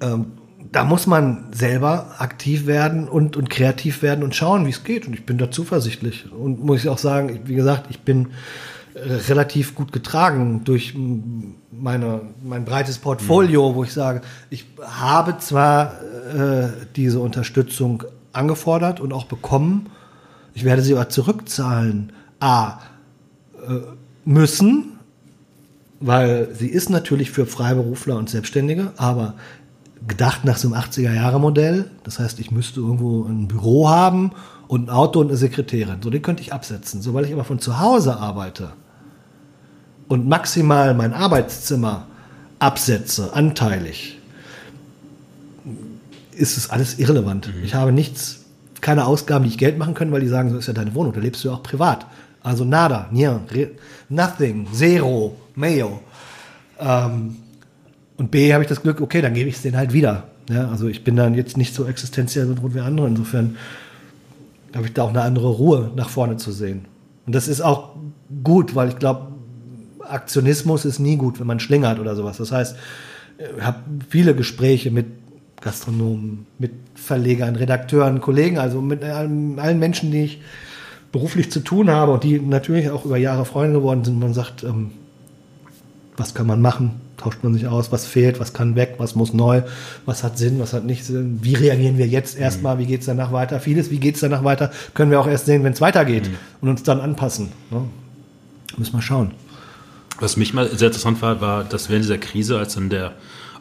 ähm, 0.00 0.32
da 0.72 0.84
muss 0.84 1.06
man 1.06 1.46
selber 1.52 2.16
aktiv 2.18 2.66
werden 2.66 3.08
und, 3.08 3.36
und 3.36 3.50
kreativ 3.50 4.02
werden 4.02 4.24
und 4.24 4.34
schauen, 4.34 4.66
wie 4.66 4.70
es 4.70 4.84
geht. 4.84 5.06
Und 5.06 5.14
ich 5.14 5.24
bin 5.24 5.38
da 5.38 5.50
zuversichtlich. 5.50 6.30
Und 6.32 6.64
muss 6.64 6.80
ich 6.80 6.88
auch 6.88 6.98
sagen, 6.98 7.40
wie 7.44 7.54
gesagt, 7.54 7.86
ich 7.90 8.00
bin 8.00 8.28
äh, 8.94 9.12
relativ 9.28 9.74
gut 9.74 9.92
getragen 9.92 10.62
durch 10.64 10.94
meine, 11.70 12.22
mein 12.42 12.64
breites 12.64 12.98
Portfolio, 12.98 13.74
wo 13.74 13.84
ich 13.84 13.92
sage, 13.92 14.22
ich 14.50 14.66
habe 14.82 15.38
zwar 15.38 15.92
äh, 16.34 16.68
diese 16.96 17.20
Unterstützung 17.20 18.04
angefordert 18.32 19.00
und 19.00 19.12
auch 19.12 19.24
bekommen, 19.24 19.90
ich 20.54 20.64
werde 20.64 20.82
sie 20.82 20.94
aber 20.94 21.08
zurückzahlen. 21.08 22.12
A, 22.40 22.78
äh, 23.66 23.80
müssen, 24.24 24.98
weil 26.00 26.48
sie 26.54 26.68
ist 26.68 26.90
natürlich 26.90 27.30
für 27.30 27.46
Freiberufler 27.46 28.16
und 28.16 28.28
Selbstständige, 28.28 28.92
aber 28.96 29.34
gedacht 30.06 30.44
nach 30.44 30.56
so 30.56 30.68
einem 30.68 30.76
80er-Jahre-Modell. 30.82 31.90
Das 32.04 32.18
heißt, 32.18 32.38
ich 32.40 32.50
müsste 32.50 32.80
irgendwo 32.80 33.24
ein 33.24 33.48
Büro 33.48 33.88
haben 33.88 34.32
und 34.68 34.86
ein 34.86 34.90
Auto 34.90 35.20
und 35.20 35.28
eine 35.28 35.36
Sekretärin. 35.36 35.98
So, 36.02 36.10
den 36.10 36.22
könnte 36.22 36.42
ich 36.42 36.52
absetzen. 36.52 37.02
So, 37.02 37.14
weil 37.14 37.24
ich 37.24 37.32
aber 37.32 37.44
von 37.44 37.58
zu 37.58 37.78
Hause 37.80 38.16
arbeite 38.16 38.70
und 40.08 40.28
maximal 40.28 40.94
mein 40.94 41.12
Arbeitszimmer 41.12 42.06
absetze, 42.58 43.32
anteilig, 43.34 44.18
ist 46.32 46.56
es 46.56 46.70
alles 46.70 46.98
irrelevant. 46.98 47.50
Ich 47.64 47.74
habe 47.74 47.92
nichts, 47.92 48.44
keine 48.80 49.06
Ausgaben, 49.06 49.44
die 49.44 49.50
ich 49.50 49.58
Geld 49.58 49.78
machen 49.78 49.94
können, 49.94 50.12
weil 50.12 50.20
die 50.20 50.28
sagen, 50.28 50.50
so 50.50 50.58
ist 50.58 50.66
ja 50.66 50.74
deine 50.74 50.94
Wohnung, 50.94 51.12
da 51.12 51.20
lebst 51.20 51.42
du 51.42 51.48
ja 51.48 51.54
auch 51.54 51.62
privat. 51.62 52.06
Also 52.42 52.64
nada, 52.64 53.08
nie, 53.10 53.24
re- 53.26 53.70
nothing, 54.08 54.66
zero, 54.72 55.34
mayo. 55.54 56.00
Ähm, 56.78 57.36
und 58.16 58.30
B 58.30 58.52
habe 58.52 58.64
ich 58.64 58.68
das 58.68 58.82
Glück, 58.82 59.00
okay, 59.00 59.20
dann 59.20 59.34
gebe 59.34 59.48
ich 59.48 59.56
es 59.56 59.62
denen 59.62 59.76
halt 59.76 59.92
wieder. 59.92 60.24
Ja, 60.48 60.68
also 60.68 60.88
ich 60.88 61.04
bin 61.04 61.16
dann 61.16 61.34
jetzt 61.34 61.56
nicht 61.56 61.74
so 61.74 61.86
existenziell 61.86 62.46
bedroht 62.46 62.74
wie 62.74 62.80
andere. 62.80 63.06
Insofern 63.08 63.56
habe 64.74 64.86
ich 64.86 64.92
da 64.92 65.02
auch 65.02 65.10
eine 65.10 65.22
andere 65.22 65.48
Ruhe 65.48 65.90
nach 65.96 66.08
vorne 66.08 66.36
zu 66.36 66.52
sehen. 66.52 66.84
Und 67.26 67.34
das 67.34 67.48
ist 67.48 67.60
auch 67.60 67.96
gut, 68.44 68.74
weil 68.74 68.88
ich 68.88 68.98
glaube, 68.98 69.32
Aktionismus 70.00 70.84
ist 70.84 70.98
nie 70.98 71.16
gut, 71.16 71.40
wenn 71.40 71.46
man 71.46 71.60
schlingert 71.60 71.98
oder 71.98 72.14
sowas. 72.14 72.36
Das 72.36 72.52
heißt, 72.52 72.76
ich 73.38 73.62
habe 73.62 73.78
viele 74.08 74.34
Gespräche 74.34 74.90
mit 74.90 75.06
Gastronomen, 75.60 76.46
mit 76.58 76.72
Verlegern, 76.94 77.56
Redakteuren, 77.56 78.20
Kollegen, 78.20 78.58
also 78.58 78.80
mit 78.80 79.02
allen, 79.02 79.58
allen 79.58 79.78
Menschen, 79.78 80.10
die 80.10 80.24
ich 80.24 80.40
beruflich 81.12 81.50
zu 81.50 81.60
tun 81.60 81.90
habe 81.90 82.12
und 82.12 82.24
die 82.24 82.38
natürlich 82.38 82.90
auch 82.90 83.04
über 83.04 83.16
Jahre 83.16 83.44
Freunde 83.44 83.78
geworden 83.78 84.04
sind. 84.04 84.20
Man 84.20 84.34
sagt, 84.34 84.62
ähm, 84.62 84.92
was 86.16 86.34
kann 86.34 86.46
man 86.46 86.60
machen? 86.60 87.00
Tauscht 87.16 87.42
man 87.42 87.54
sich 87.54 87.66
aus? 87.66 87.92
Was 87.92 88.06
fehlt? 88.06 88.40
Was 88.40 88.52
kann 88.52 88.76
weg? 88.76 88.96
Was 88.98 89.14
muss 89.14 89.32
neu? 89.32 89.62
Was 90.04 90.22
hat 90.22 90.36
Sinn? 90.36 90.58
Was 90.60 90.72
hat 90.72 90.84
nicht 90.84 91.04
Sinn? 91.04 91.38
Wie 91.42 91.54
reagieren 91.54 91.96
wir 91.96 92.06
jetzt 92.06 92.38
erstmal? 92.38 92.78
Wie 92.78 92.86
geht 92.86 93.00
es 93.00 93.06
danach 93.06 93.32
weiter? 93.32 93.58
Vieles, 93.58 93.90
wie 93.90 93.98
geht 93.98 94.16
es 94.16 94.20
danach 94.20 94.44
weiter? 94.44 94.70
Können 94.92 95.10
wir 95.10 95.20
auch 95.20 95.26
erst 95.26 95.46
sehen, 95.46 95.64
wenn 95.64 95.72
es 95.72 95.80
weitergeht 95.80 96.28
und 96.60 96.68
uns 96.68 96.82
dann 96.82 97.00
anpassen. 97.00 97.52
Ne? 97.70 97.84
Müssen 98.76 98.92
wir 98.92 99.02
schauen. 99.02 99.30
Was 100.20 100.36
mich 100.36 100.52
mal 100.54 100.68
sehr 100.68 100.88
interessant 100.88 101.22
war, 101.22 101.40
war, 101.40 101.64
dass 101.64 101.88
während 101.88 102.04
dieser 102.04 102.18
Krise, 102.18 102.58
als 102.58 102.74
dann 102.74 102.90
der, 102.90 103.12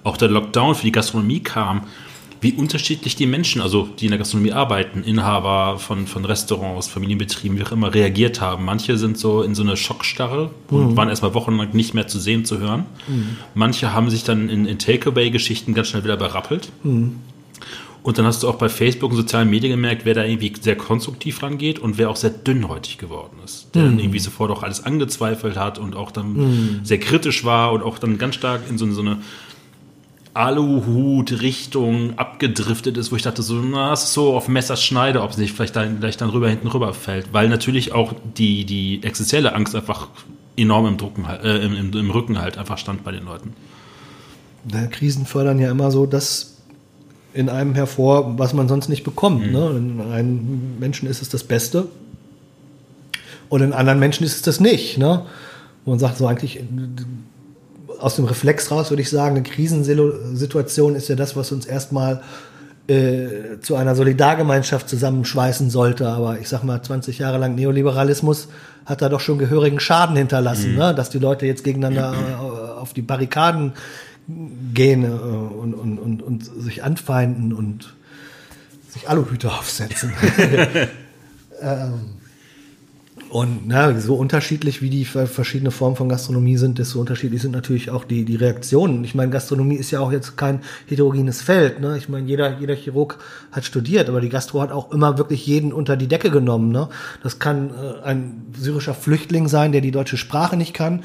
auch 0.04 0.18
der 0.18 0.30
Lockdown 0.30 0.76
für 0.76 0.84
die 0.84 0.92
Gastronomie 0.92 1.42
kam, 1.42 1.88
wie 2.42 2.54
unterschiedlich 2.54 3.16
die 3.16 3.26
Menschen, 3.26 3.62
also 3.62 3.88
die 4.00 4.06
in 4.06 4.12
der 4.12 4.18
Gastronomie 4.18 4.52
arbeiten, 4.52 5.04
Inhaber 5.04 5.80
von, 5.80 6.06
von 6.08 6.26
Restaurants, 6.26 6.88
Familienbetrieben, 6.88 7.58
wie 7.58 7.64
auch 7.64 7.72
immer, 7.72 7.94
reagiert 7.94 8.42
haben. 8.42 8.66
Manche 8.66 8.98
sind 8.98 9.18
so 9.18 9.42
in 9.42 9.56
so 9.56 9.64
eine 9.64 9.78
Schockstarre 9.78 10.52
und 10.70 10.98
waren 10.98 11.10
erstmal 11.10 11.34
wochenlang 11.34 11.70
nicht 11.74 11.94
mehr 11.94 12.08
zu 12.08 12.20
sehen, 12.20 12.46
zu 12.46 12.60
hören. 12.60 12.86
Manche 13.54 13.94
haben 13.94 14.10
sich 14.10 14.24
dann 14.24 14.50
in, 14.50 14.66
in 14.66 14.78
Takeaway-Geschichten 14.80 15.74
ganz 15.74 15.88
schnell 15.88 16.04
wieder 16.04 16.18
berappelt. 16.18 16.70
Und 18.04 18.20
dann 18.20 18.26
hast 18.28 18.44
du 18.44 18.50
auch 18.50 18.56
bei 18.58 18.70
Facebook 18.70 19.10
und 19.10 19.18
sozialen 19.18 19.50
Medien 19.50 19.72
gemerkt, 19.72 20.06
wer 20.06 20.14
da 20.14 20.24
irgendwie 20.24 20.54
sehr 20.62 20.76
konstruktiv 20.76 21.42
rangeht 21.42 21.80
und 21.80 21.98
wer 21.98 22.12
auch 22.12 22.16
sehr 22.16 22.30
dünnhäutig 22.30 23.00
geworden 23.00 23.38
ist. 23.44 23.74
Der 23.74 23.82
dann 23.86 23.98
irgendwie 23.98 24.20
sofort 24.20 24.52
auch 24.52 24.62
alles 24.62 24.86
angezweifelt 24.86 25.58
hat 25.58 25.80
und 25.80 25.96
auch 25.96 26.12
dann 26.12 26.82
sehr 26.84 27.00
kritisch 27.00 27.46
war 27.46 27.74
und 27.74 27.82
auch 27.82 27.98
dann 27.98 28.20
ganz 28.20 28.36
stark 28.36 28.62
in 28.70 28.78
so, 28.78 28.92
so 28.92 29.02
eine 29.02 29.18
Aluhut-Richtung 30.36 32.20
abgedriftet 32.20 32.98
ist, 32.98 33.10
wo 33.12 33.16
ich 33.16 33.22
dachte, 33.22 33.42
so, 33.42 33.56
na, 33.56 33.94
es 33.94 34.04
ist 34.04 34.14
so 34.14 34.36
auf 34.36 34.50
Messerschneide, 34.50 35.22
ob 35.22 35.32
es 35.32 35.38
nicht 35.38 35.54
vielleicht 35.54 35.78
dann, 35.78 36.02
gleich 36.02 36.18
dann 36.18 36.30
rüber 36.30 36.50
hinten 36.50 36.68
rüber 36.68 36.94
fällt. 36.94 37.32
Weil 37.32 37.48
natürlich 37.48 37.94
auch 37.94 38.14
die, 38.38 38.66
die 38.66 39.02
existenzielle 39.02 39.54
Angst 39.54 39.74
einfach 39.76 40.10
enorm 40.58 40.88
im, 40.88 40.98
Drucken, 40.98 41.26
äh, 41.26 41.58
im, 41.60 41.76
im, 41.76 41.94
im 41.94 42.12
Rücken 42.12 42.40
halt 42.40 42.58
einfach 42.58 42.78
stand 42.78 43.06
bei 43.06 43.14
den 43.14 43.24
Leuten. 43.24 43.54
Ja, 44.72 44.88
Krisen 44.88 45.26
fördern 45.26 45.58
ja 45.58 45.72
immer 45.72 45.90
so 45.90 46.06
das 46.06 46.58
in 47.34 47.48
einem 47.50 47.74
hervor, 47.74 48.38
was 48.38 48.54
man 48.54 48.68
sonst 48.68 48.90
nicht 48.90 49.04
bekommt. 49.04 49.52
Ne? 49.52 49.70
In 49.78 50.02
einem 50.02 50.80
Menschen 50.80 51.08
ist 51.08 51.22
es 51.22 51.30
das 51.30 51.46
Beste 51.46 51.88
und 53.48 53.62
in 53.62 53.72
anderen 53.72 54.00
Menschen 54.00 54.26
ist 54.26 54.36
es 54.36 54.42
das 54.42 54.60
nicht. 54.60 54.98
Ne? 54.98 55.26
Wo 55.86 55.92
man 55.92 56.00
sagt, 56.00 56.18
so 56.18 56.28
eigentlich 56.28 56.62
aus 58.00 58.16
dem 58.16 58.26
Reflex 58.26 58.72
raus 58.72 58.90
würde 58.90 59.02
ich 59.02 59.10
sagen, 59.10 59.36
eine 59.36 59.44
Krisensituation 59.44 60.96
ist 60.96 61.08
ja 61.08 61.16
das, 61.16 61.36
was 61.36 61.52
uns 61.52 61.66
erstmal 61.66 62.22
äh, 62.88 63.60
zu 63.62 63.76
einer 63.76 63.96
Solidargemeinschaft 63.96 64.88
zusammenschweißen 64.90 65.70
sollte. 65.70 66.08
Aber 66.08 66.40
ich 66.40 66.50
sag 66.50 66.64
mal, 66.64 66.82
20 66.82 67.20
Jahre 67.20 67.38
lang 67.38 67.56
Neoliberalismus 67.56 68.48
hat 68.86 69.02
da 69.02 69.10
doch 69.10 69.20
schon 69.20 69.40
gehörigen 69.40 69.80
Schaden 69.80 70.16
hinterlassen, 70.16 70.74
mhm. 70.74 70.78
ne? 70.78 70.96
dass 70.96 71.10
die 71.10 71.20
Leute 71.20 71.46
jetzt 71.46 71.64
gegeneinander 71.64 72.14
äh, 72.14 72.80
auf 72.80 72.94
die 72.94 73.02
Barrikaden 73.02 73.74
gehen 74.74 75.04
äh, 75.04 75.08
und, 75.08 75.74
und, 75.74 75.98
und, 75.98 76.22
und 76.22 76.46
sich 76.46 76.84
anfeinden 76.84 77.54
und 77.54 77.96
sich 78.90 79.10
Aluhüte 79.10 79.52
aufsetzen. 79.52 80.14
ähm, 81.62 82.15
und 83.36 83.68
na, 83.68 84.00
so 84.00 84.16
unterschiedlich 84.16 84.82
wie 84.82 84.90
die 84.90 85.04
verschiedene 85.04 85.70
Formen 85.70 85.98
von 85.98 86.08
Gastronomie 86.08 86.56
sind, 86.56 86.80
desto 86.80 87.02
unterschiedlich 87.02 87.42
sind 87.42 87.52
natürlich 87.52 87.90
auch 87.90 88.06
die, 88.06 88.24
die 88.24 88.38
Reaktionen. 88.38 89.04
Ich 89.04 89.14
meine, 89.14 89.30
Gastronomie 89.30 89.76
ist 89.76 89.92
ja 89.92 90.00
auch 90.00 90.14
jetzt 90.14 90.38
kein 90.38 90.62
heterogenes 90.86 91.42
Feld. 91.42 91.82
Ne? 91.82 91.98
Ich 91.98 92.08
meine, 92.08 92.26
jeder, 92.26 92.58
jeder 92.58 92.76
Chirurg 92.76 93.20
hat 93.52 93.66
studiert, 93.66 94.08
aber 94.08 94.22
die 94.22 94.30
Gastro 94.30 94.62
hat 94.62 94.72
auch 94.72 94.90
immer 94.94 95.18
wirklich 95.18 95.46
jeden 95.46 95.74
unter 95.74 95.98
die 95.98 96.08
Decke 96.08 96.32
genommen. 96.32 96.72
Ne? 96.72 96.88
Das 97.24 97.38
kann 97.38 97.72
äh, 97.72 98.06
ein 98.06 98.46
syrischer 98.58 98.94
Flüchtling 98.94 99.50
sein, 99.50 99.74
der 99.74 99.82
die 99.82 99.92
deutsche 99.92 100.16
Sprache 100.16 100.56
nicht 100.56 100.74
kann 100.74 101.04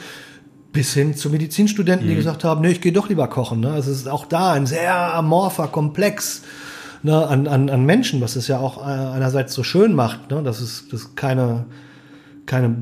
bis 0.73 0.95
hin 0.95 1.17
zu 1.17 1.31
Medizinstudenten, 1.31 2.07
die 2.07 2.13
mhm. 2.13 2.19
gesagt 2.19 2.45
haben, 2.45 2.61
nee, 2.61 2.71
ich 2.71 2.81
gehe 2.81 2.93
doch 2.93 3.09
lieber 3.09 3.27
kochen. 3.27 3.59
Ne? 3.59 3.73
Also 3.73 3.91
es 3.91 4.03
ist 4.03 4.09
auch 4.09 4.25
da 4.25 4.53
ein 4.53 4.67
sehr 4.67 4.95
amorpher 5.17 5.67
Komplex 5.67 6.43
ne, 7.03 7.27
an, 7.27 7.49
an, 7.49 7.69
an 7.69 7.85
Menschen, 7.85 8.21
was 8.21 8.37
es 8.37 8.47
ja 8.47 8.61
auch 8.61 8.79
äh, 8.79 8.89
einerseits 8.89 9.53
so 9.53 9.65
schön 9.65 9.95
macht, 9.95 10.31
ne? 10.31 10.45
dass 10.45 10.61
es 10.61 10.87
dass 10.89 11.17
keine 11.17 11.67
keine 12.51 12.75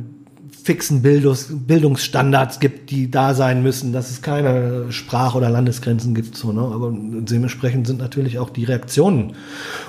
fixen 0.64 1.02
Bildungs 1.02 1.48
Bildungsstandards 1.50 2.58
gibt, 2.58 2.90
die 2.90 3.10
da 3.10 3.34
sein 3.34 3.62
müssen, 3.62 3.92
dass 3.92 4.10
es 4.10 4.22
keine 4.22 4.90
Sprach- 4.90 5.34
oder 5.34 5.50
Landesgrenzen 5.50 6.14
gibt. 6.14 6.36
So, 6.36 6.52
ne? 6.52 6.62
Aber 6.62 6.90
dementsprechend 6.92 7.86
sind 7.86 7.98
natürlich 7.98 8.38
auch 8.38 8.48
die 8.48 8.64
Reaktionen 8.64 9.34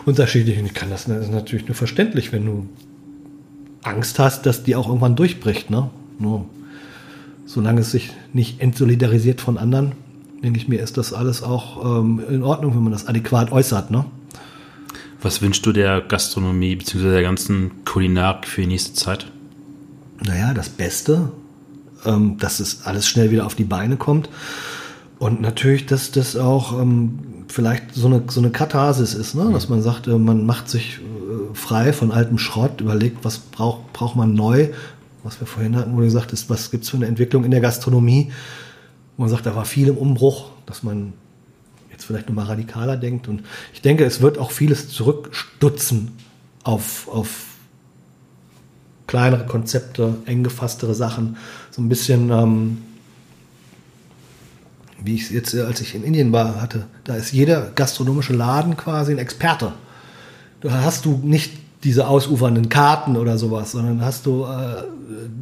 unterschiedlich. 0.05 0.59
Und 0.59 0.65
ich 0.65 0.73
kann 0.73 0.89
das, 0.89 1.05
das 1.05 1.25
ist 1.25 1.31
natürlich 1.31 1.67
nur 1.67 1.75
verständlich, 1.75 2.33
wenn 2.33 2.45
du 2.45 2.67
Angst 3.83 4.19
hast, 4.19 4.45
dass 4.45 4.63
die 4.63 4.75
auch 4.75 4.87
irgendwann 4.87 5.15
durchbricht. 5.15 5.69
Ne? 5.69 5.89
Nur 6.19 6.45
solange 7.45 7.81
es 7.81 7.91
sich 7.91 8.11
nicht 8.33 8.61
entsolidarisiert 8.61 9.39
von 9.39 9.57
anderen, 9.57 9.93
denke 10.43 10.59
ich 10.59 10.67
mir, 10.67 10.81
ist 10.81 10.97
das 10.97 11.13
alles 11.13 11.41
auch 11.41 11.99
ähm, 12.01 12.21
in 12.29 12.43
Ordnung, 12.43 12.75
wenn 12.75 12.83
man 12.83 12.91
das 12.91 13.07
adäquat 13.07 13.53
äußert. 13.53 13.91
Ne? 13.91 14.03
Was 15.21 15.41
wünschst 15.41 15.65
du 15.65 15.71
der 15.71 16.01
Gastronomie 16.01 16.75
bzw. 16.75 17.11
der 17.11 17.21
ganzen 17.21 17.83
Kulinarik 17.85 18.45
für 18.45 18.61
die 18.61 18.67
nächste 18.67 18.93
Zeit? 18.93 19.29
Naja, 20.23 20.53
das 20.53 20.69
Beste, 20.69 21.31
ähm, 22.05 22.37
dass 22.37 22.59
es 22.59 22.85
alles 22.85 23.07
schnell 23.07 23.31
wieder 23.31 23.45
auf 23.45 23.55
die 23.55 23.63
Beine 23.63 23.97
kommt. 23.97 24.29
Und 25.17 25.41
natürlich, 25.41 25.85
dass 25.85 26.11
das 26.11 26.35
auch 26.37 26.79
ähm, 26.79 27.19
vielleicht 27.47 27.93
so 27.93 28.07
eine, 28.07 28.23
so 28.27 28.39
eine 28.39 28.51
Katharsis 28.51 29.13
ist, 29.13 29.35
ne? 29.35 29.49
dass 29.51 29.69
man 29.69 29.81
sagt, 29.81 30.07
äh, 30.07 30.17
man 30.17 30.45
macht 30.45 30.69
sich 30.69 30.99
äh, 30.99 31.55
frei 31.55 31.93
von 31.93 32.11
altem 32.11 32.37
Schrott, 32.37 32.81
überlegt, 32.81 33.23
was 33.23 33.39
braucht, 33.39 33.91
braucht 33.93 34.15
man 34.15 34.33
neu, 34.33 34.69
was 35.23 35.39
wir 35.39 35.47
vorhin 35.47 35.75
hatten, 35.75 35.93
wo 35.93 35.97
du 35.97 36.05
gesagt 36.05 36.31
hast, 36.31 36.49
was 36.49 36.71
gibt 36.71 36.85
es 36.85 36.89
für 36.89 36.97
eine 36.97 37.07
Entwicklung 37.07 37.43
in 37.43 37.51
der 37.51 37.59
Gastronomie, 37.59 38.31
man 39.19 39.29
sagt, 39.29 39.45
da 39.45 39.53
war 39.53 39.65
viel 39.65 39.89
im 39.89 39.97
Umbruch, 39.97 40.51
dass 40.65 40.81
man 40.81 41.11
jetzt 41.91 42.05
vielleicht 42.05 42.29
nochmal 42.29 42.45
radikaler 42.45 42.95
denkt. 42.95 43.27
Und 43.27 43.43
ich 43.73 43.81
denke, 43.81 44.05
es 44.05 44.21
wird 44.21 44.37
auch 44.37 44.51
vieles 44.51 44.87
zurückstutzen 44.87 46.11
auf, 46.63 47.09
auf 47.09 47.48
kleinere 49.09 49.47
Konzepte, 49.47 50.17
eng 50.27 50.43
gefasstere 50.43 50.93
Sachen, 50.93 51.35
so 51.71 51.81
ein 51.81 51.89
bisschen, 51.89 52.29
ähm, 52.29 52.77
wie 55.03 55.15
ich 55.15 55.23
es 55.23 55.29
jetzt, 55.31 55.53
äh, 55.55 55.61
als 55.61 55.81
ich 55.81 55.95
in 55.95 56.03
Indien 56.03 56.31
war, 56.31 56.61
hatte. 56.61 56.85
Da 57.05 57.15
ist 57.15 57.31
jeder 57.31 57.71
gastronomische 57.73 58.33
Laden 58.33 58.77
quasi 58.77 59.11
ein 59.11 59.17
Experte. 59.17 59.73
Da 60.61 60.83
hast 60.83 61.05
du 61.05 61.19
nicht 61.23 61.53
diese 61.83 62.07
ausufernden 62.07 62.69
Karten 62.69 63.17
oder 63.17 63.39
sowas, 63.39 63.71
sondern 63.71 64.05
hast 64.05 64.27
du 64.27 64.45
äh, 64.45 64.83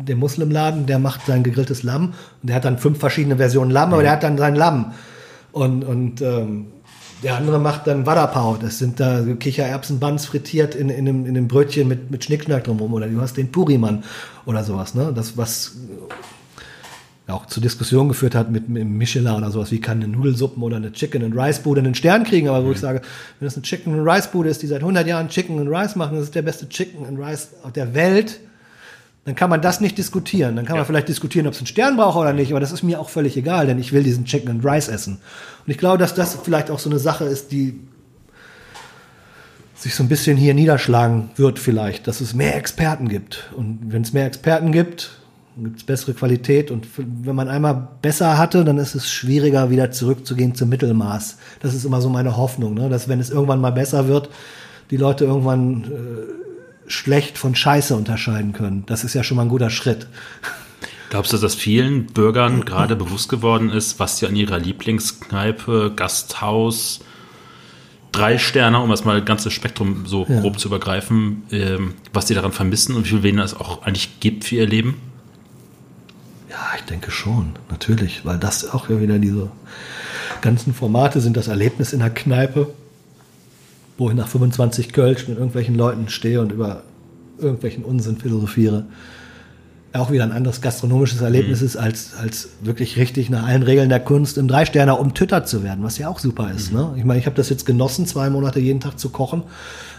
den 0.08 0.18
Muslimladen, 0.18 0.86
der 0.86 1.00
macht 1.00 1.26
sein 1.26 1.44
gegrilltes 1.44 1.84
Lamm 1.84 2.14
und 2.42 2.48
der 2.48 2.56
hat 2.56 2.64
dann 2.64 2.78
fünf 2.78 3.00
verschiedene 3.00 3.36
Versionen 3.36 3.72
Lamm, 3.72 3.92
aber 3.92 4.02
der 4.02 4.14
hat 4.14 4.24
dann 4.24 4.38
sein 4.38 4.56
Lamm. 4.56 4.94
Und, 5.52 5.84
und 5.84 6.22
ähm, 6.22 6.68
der 7.24 7.36
andere 7.36 7.60
macht 7.60 7.88
dann 7.88 8.06
Wadapau. 8.06 8.58
Das 8.58 8.78
sind 8.78 9.00
da 9.00 9.24
Kichererbsenbuns 9.40 10.26
frittiert 10.26 10.76
in, 10.76 10.90
in, 10.90 11.08
einem, 11.08 11.26
in 11.26 11.38
einem 11.38 11.48
Brötchen 11.48 11.88
mit, 11.88 12.12
mit 12.12 12.24
Schnickschnack 12.24 12.64
drumherum. 12.64 12.94
Oder 12.94 13.08
du 13.08 13.20
hast 13.20 13.38
den 13.38 13.52
Purimann 13.52 14.04
oder 14.46 14.64
sowas. 14.64 14.94
Ne? 14.94 15.12
Das, 15.16 15.38
was 15.38 15.74
auch 17.28 17.46
zu 17.46 17.60
Diskussionen 17.60 18.08
geführt 18.08 18.36
hat 18.36 18.52
mit, 18.52 18.70
mit 18.70 18.86
Michelin 18.86 19.34
oder 19.34 19.52
sowas. 19.52 19.72
Wie 19.72 19.82
kann 19.82 20.02
eine 20.02 20.08
Nudelsuppen 20.08 20.64
oder 20.64 20.78
eine 20.78 20.94
Chicken 20.94 21.24
and 21.24 21.36
Rice 21.36 21.60
Bude 21.60 21.82
einen 21.82 21.96
Stern 21.96 22.24
kriegen? 22.24 22.48
Aber 22.48 22.64
wo 22.64 22.68
mhm. 22.68 22.74
ich 22.74 22.80
sage, 22.80 23.02
wenn 23.40 23.48
das 23.48 23.56
eine 23.56 23.64
Chicken 23.64 24.00
and 24.00 24.08
Rice 24.08 24.32
Bude 24.32 24.50
ist, 24.50 24.62
die 24.62 24.68
seit 24.68 24.80
100 24.80 25.06
Jahren 25.06 25.28
Chicken 25.28 25.60
and 25.60 25.70
Rice 25.70 25.96
machen, 25.96 26.16
das 26.16 26.26
ist 26.26 26.36
der 26.36 26.42
beste 26.42 26.70
Chicken 26.70 27.06
and 27.06 27.20
Rice 27.20 27.50
auf 27.64 27.74
der 27.74 27.94
Welt 27.94 28.40
dann 29.28 29.36
kann 29.36 29.50
man 29.50 29.62
das 29.62 29.82
nicht 29.82 29.98
diskutieren. 29.98 30.56
Dann 30.56 30.64
kann 30.64 30.78
ja. 30.78 30.80
man 30.80 30.86
vielleicht 30.86 31.10
diskutieren, 31.10 31.48
ob 31.48 31.54
es 31.54 31.60
einen 31.60 31.68
Stern 31.68 31.98
braucht 31.98 32.16
oder 32.16 32.32
nicht, 32.32 32.52
aber 32.52 32.62
das 32.62 32.72
ist 32.72 32.82
mir 32.82 32.98
auch 32.98 33.10
völlig 33.10 33.36
egal, 33.36 33.68
denn 33.68 33.78
ich 33.78 33.92
will 33.92 34.02
diesen 34.02 34.24
Chicken 34.24 34.50
and 34.50 34.66
Rice 34.66 34.88
essen. 34.88 35.16
Und 35.66 35.70
ich 35.70 35.78
glaube, 35.78 35.98
dass 35.98 36.16
das 36.16 36.38
vielleicht 36.42 36.72
auch 36.72 36.80
so 36.80 36.90
eine 36.90 36.98
Sache 36.98 37.26
ist, 37.26 37.52
die 37.52 37.78
sich 39.76 39.96
so 39.96 40.04
ein 40.04 40.08
bisschen 40.08 40.38
hier 40.38 40.54
niederschlagen 40.54 41.32
wird 41.36 41.60
vielleicht, 41.60 42.08
dass 42.08 42.22
es 42.22 42.36
mehr 42.36 42.56
Experten 42.56 43.10
gibt. 43.10 43.52
Und 43.54 43.92
wenn 43.92 44.02
es 44.02 44.14
mehr 44.14 44.28
Experten 44.28 44.72
gibt, 44.72 45.20
gibt 45.58 45.76
es 45.76 45.84
bessere 45.84 46.14
Qualität. 46.14 46.72
Und 46.72 46.88
wenn 46.96 47.36
man 47.36 47.50
einmal 47.50 47.90
besser 48.02 48.38
hatte, 48.38 48.64
dann 48.64 48.78
ist 48.78 48.96
es 48.96 49.12
schwieriger, 49.12 49.70
wieder 49.70 49.92
zurückzugehen 49.92 50.56
zum 50.56 50.70
Mittelmaß. 50.70 51.38
Das 51.60 51.74
ist 51.74 51.84
immer 51.84 52.00
so 52.00 52.08
meine 52.08 52.38
Hoffnung, 52.38 52.76
ne? 52.76 52.88
dass 52.88 53.10
wenn 53.10 53.20
es 53.20 53.30
irgendwann 53.30 53.60
mal 53.60 53.74
besser 53.74 54.08
wird, 54.08 54.30
die 54.90 54.96
Leute 54.96 55.26
irgendwann 55.26 55.84
äh, 55.84 56.47
schlecht 56.88 57.38
von 57.38 57.56
Scheiße 57.56 57.96
unterscheiden 57.96 58.54
können. 58.54 58.84
Das 58.88 59.04
ist 59.04 59.14
ja 59.14 59.24
schon 59.24 59.38
mal 59.38 59.44
ein 59.44 59.50
guter 59.50 59.70
Schritt. 59.70 60.08
Glaubst 61.10 61.32
du, 61.32 61.38
dass 61.38 61.56
vielen 61.56 62.08
Bürgern 62.08 62.66
gerade 62.66 62.96
bewusst 62.96 63.30
geworden 63.30 63.70
ist, 63.70 64.00
was 64.00 64.18
sie 64.18 64.28
an 64.28 64.36
ihrer 64.36 64.60
Lieblingskneipe, 64.60 65.94
Gasthaus, 65.96 67.00
drei 68.12 68.38
Sterne, 68.38 68.82
um 68.82 68.90
das 68.90 69.06
mal 69.06 69.20
das 69.20 69.26
ganze 69.26 69.52
Spektrum 69.52 70.06
so 70.06 70.26
ja. 70.28 70.42
grob 70.42 70.60
zu 70.60 70.68
übergreifen, 70.68 71.44
ähm, 71.52 71.94
was 72.14 72.28
sie 72.28 72.34
daran 72.34 72.52
vermissen 72.52 72.96
und 72.96 73.06
wie 73.06 73.10
viel 73.10 73.24
weniger 73.24 73.44
es 73.44 73.54
auch 73.54 73.84
eigentlich 73.84 74.20
gibt 74.20 74.44
für 74.46 74.56
ihr 74.56 74.68
Leben? 74.68 74.96
Ja, 76.50 76.58
ich 76.78 76.84
denke 76.84 77.12
schon, 77.12 77.54
natürlich, 77.70 78.26
weil 78.26 78.38
das 78.38 78.70
auch 78.70 78.90
ja 78.90 79.00
wieder 79.00 79.20
diese 79.20 79.50
ganzen 80.42 80.74
Formate 80.74 81.22
sind, 81.22 81.38
das 81.38 81.48
Erlebnis 81.48 81.94
in 81.94 82.00
der 82.00 82.10
Kneipe 82.10 82.74
wo 83.98 84.10
ich 84.10 84.16
nach 84.16 84.28
25 84.28 84.94
Kölsch 84.94 85.28
mit 85.28 85.38
irgendwelchen 85.38 85.76
Leuten 85.76 86.10
stehe 86.10 86.42
und 86.42 86.52
über 86.52 86.84
irgendwelchen 87.38 87.84
Unsinn 87.84 88.18
philosophiere, 88.18 88.86
auch 89.94 90.12
wieder 90.12 90.24
ein 90.24 90.32
anderes 90.32 90.62
gastronomisches 90.62 91.22
Erlebnis 91.22 91.62
mhm. 91.62 91.66
ist, 91.66 91.78
als, 91.78 92.16
als 92.16 92.50
wirklich 92.62 92.98
richtig 92.98 93.30
nach 93.30 93.48
allen 93.48 93.64
Regeln 93.64 93.90
der 93.90 94.00
Kunst 94.00 94.38
im 94.38 94.48
Dreisterner 94.48 95.00
umtüttert 95.00 95.48
zu 95.48 95.64
werden, 95.64 95.84
was 95.84 95.98
ja 95.98 96.10
auch 96.10 96.20
super 96.20 96.52
ist. 96.52 96.72
Mhm. 96.72 96.78
Ne? 96.78 96.94
Ich 96.98 97.04
meine, 97.04 97.20
ich 97.20 97.26
habe 97.26 97.36
das 97.36 97.50
jetzt 97.50 97.66
genossen, 97.66 98.06
zwei 98.06 98.30
Monate 98.30 98.60
jeden 98.60 98.80
Tag 98.80 99.00
zu 99.00 99.10
kochen. 99.10 99.44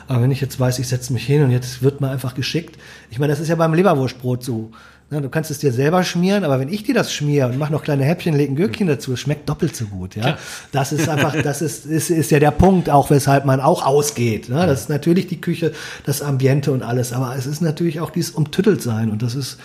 Aber 0.07 0.23
wenn 0.23 0.31
ich 0.31 0.41
jetzt 0.41 0.59
weiß, 0.59 0.79
ich 0.79 0.89
setze 0.89 1.13
mich 1.13 1.27
hin 1.27 1.43
und 1.43 1.51
jetzt 1.51 1.83
wird 1.83 2.01
mir 2.01 2.09
einfach 2.09 2.35
geschickt. 2.35 2.79
Ich 3.11 3.19
meine, 3.19 3.33
das 3.33 3.41
ist 3.41 3.49
ja 3.49 3.57
beim 3.57 3.75
Leberwurstbrot 3.75 4.43
so. 4.43 4.71
Ja, 5.11 5.21
du 5.21 5.31
kannst 5.31 5.51
es 5.51 5.59
dir 5.59 5.73
selber 5.73 6.05
schmieren, 6.05 6.45
aber 6.45 6.61
wenn 6.61 6.69
ich 6.69 6.83
dir 6.83 6.95
das 6.95 7.15
schmiere 7.15 7.49
und 7.49 7.57
mache 7.57 7.73
noch 7.73 7.83
kleine 7.83 8.05
Häppchen, 8.05 8.37
lege 8.37 8.53
ein 8.53 8.57
Gürkchen 8.57 8.87
dazu, 8.87 9.15
es 9.15 9.21
schmeckt 9.21 9.49
doppelt 9.49 9.75
so 9.75 9.87
gut. 9.87 10.17
Ja, 10.17 10.37
das 10.71 10.93
ist 10.93 11.09
einfach, 11.09 11.35
das 11.43 11.63
ist, 11.63 11.87
ist, 11.87 12.11
ist 12.11 12.31
ja 12.31 12.39
der 12.39 12.51
Punkt, 12.51 12.91
auch 12.91 13.09
weshalb 13.09 13.47
man 13.47 13.61
auch 13.61 13.87
ausgeht. 13.87 14.51
Ne? 14.51 14.67
Das 14.67 14.83
ist 14.83 14.91
natürlich 14.91 15.27
die 15.27 15.41
Küche, 15.41 15.73
das 16.05 16.21
Ambiente 16.21 16.73
und 16.73 16.83
alles, 16.83 17.15
aber 17.15 17.35
es 17.37 17.47
ist 17.47 17.63
natürlich 17.63 18.01
auch 18.01 18.11
dieses 18.11 18.33
umtüttelt 18.33 18.83
sein 18.83 19.11
und 19.11 19.23
das 19.23 19.35
ist, 19.35 19.59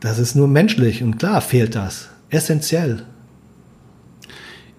das 0.00 0.18
ist 0.18 0.34
nur 0.34 0.48
menschlich 0.48 1.02
und 1.02 1.18
klar 1.18 1.40
fehlt 1.40 1.74
das 1.74 2.08
essentiell. 2.28 3.04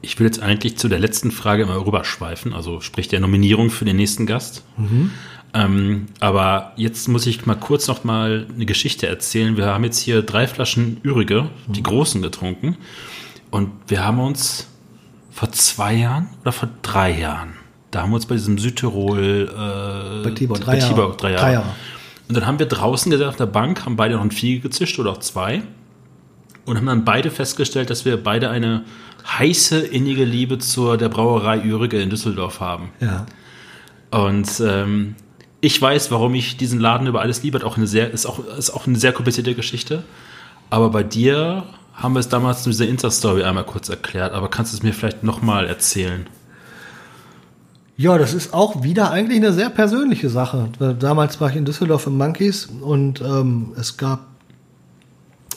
Ich 0.04 0.20
will 0.20 0.28
jetzt 0.28 0.40
eigentlich 0.40 0.78
zu 0.78 0.88
der 0.88 1.00
letzten 1.00 1.32
Frage 1.32 1.64
immer 1.64 1.84
rüberschweifen, 1.84 2.54
also 2.54 2.80
sprich 2.80 3.08
der 3.08 3.20
Nominierung 3.20 3.72
für 3.72 3.86
den 3.86 3.96
nächsten 3.96 4.28
Gast. 4.28 4.64
Mhm. 4.78 5.12
Ähm, 5.54 6.08
aber 6.20 6.72
jetzt 6.78 7.08
muss 7.08 7.26
ich 7.28 7.46
mal 7.46 7.56
kurz 7.56 7.88
noch 7.88 8.04
mal 8.04 8.48
eine 8.54 8.66
Geschichte 8.66 9.08
erzählen. 9.08 9.58
Wir 9.58 9.66
haben 9.66 9.84
jetzt 9.84 10.00
hier 10.00 10.22
drei 10.22 10.48
Flaschen 10.48 11.02
Ürige, 11.04 11.50
die 11.68 11.84
großen, 11.84 12.22
getrunken. 12.22 12.78
Und 13.50 13.72
wir 13.88 14.06
haben 14.06 14.20
uns 14.20 14.68
vor 15.32 15.52
zwei 15.52 15.94
Jahren 15.96 16.30
oder 16.42 16.52
vor 16.52 16.70
drei 16.82 17.20
Jahren, 17.20 17.54
da 17.92 18.02
haben 18.02 18.12
wir 18.12 18.16
uns 18.16 18.26
bei 18.26 18.36
diesem 18.36 18.58
Südtirol, 18.58 19.50
äh, 19.50 20.24
bei 20.24 20.32
Tibor, 20.32 20.58
drei, 20.58 20.74
bei 20.74 20.80
Tibor, 20.80 21.06
Jahre. 21.06 21.18
drei 21.18 21.32
Jahre. 21.32 21.44
Drei 21.44 21.54
Jahre. 21.54 21.76
Und 22.30 22.38
dann 22.38 22.48
haben 22.48 22.60
wir 22.60 22.66
draußen 22.66 23.12
gesessen 23.12 23.30
auf 23.30 23.36
der 23.36 23.46
Bank, 23.46 23.86
haben 23.86 23.98
beide 23.98 24.16
noch 24.16 24.22
ein 24.22 24.32
Vieh 24.32 24.60
gezischt 24.60 24.98
oder 25.00 25.12
auch 25.12 25.18
zwei. 25.18 25.64
Und 26.66 26.78
haben 26.78 26.86
dann 26.86 27.04
beide 27.04 27.30
festgestellt, 27.30 27.90
dass 27.90 28.06
wir 28.06 28.24
beide 28.24 28.50
eine 28.50 28.86
heiße, 29.28 29.80
innige 29.80 30.24
Liebe 30.24 30.58
zur 30.60 30.98
der 30.98 31.10
Brauerei 31.10 31.62
Ürige 31.62 32.02
in 32.02 32.10
Düsseldorf 32.10 32.62
haben. 32.62 32.92
Ja. 33.02 33.26
Und 34.12 34.48
ähm, 34.66 35.16
ich 35.62 35.80
weiß, 35.80 36.12
warum 36.12 36.34
ich 36.34 36.58
diesen 36.58 36.80
Laden 36.80 37.08
über 37.08 37.22
alles 37.22 37.44
liebe. 37.44 37.64
Auch 37.66 37.78
eine 37.78 37.88
sehr, 37.88 38.12
ist, 38.12 38.26
auch, 38.26 38.40
ist 38.58 38.72
auch 38.72 38.88
eine 38.88 38.98
sehr 38.98 39.14
komplizierte 39.14 39.54
Geschichte. 39.54 40.04
Aber 40.72 40.90
bei 40.90 41.04
dir 41.04 41.64
haben 41.94 42.16
wir 42.16 42.20
es 42.20 42.30
damals 42.30 42.66
in 42.66 42.72
dieser 42.72 42.88
Insta-Story 42.88 43.44
einmal 43.44 43.64
kurz 43.64 43.88
erklärt. 43.88 44.34
Aber 44.34 44.50
kannst 44.50 44.74
du 44.74 44.78
es 44.78 44.84
mir 44.84 44.94
vielleicht 44.94 45.24
nochmal 45.24 45.68
erzählen? 45.68 46.26
Ja, 47.96 48.18
das 48.18 48.34
ist 48.34 48.54
auch 48.54 48.82
wieder 48.82 49.12
eigentlich 49.12 49.38
eine 49.38 49.54
sehr 49.54 49.70
persönliche 49.70 50.30
Sache. 50.30 50.70
Damals 51.00 51.40
war 51.40 51.52
ich 51.52 51.56
in 51.56 51.66
Düsseldorf 51.66 52.08
im 52.08 52.18
Monkeys 52.18 52.66
und 52.66 53.22
ähm, 53.22 53.74
es 53.78 53.98
gab 53.98 54.26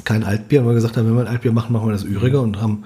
kein 0.05 0.25
Altbier, 0.25 0.61
und 0.61 0.67
wir 0.67 0.75
gesagt 0.75 0.99
haben, 0.99 1.07
wenn 1.07 1.15
wir 1.15 1.23
ein 1.23 1.29
Altbier 1.29 1.53
machen, 1.53 1.73
machen 1.73 1.87
wir 1.87 1.93
das 1.93 2.05
Ürige 2.05 2.41
und 2.41 2.61
haben 2.61 2.85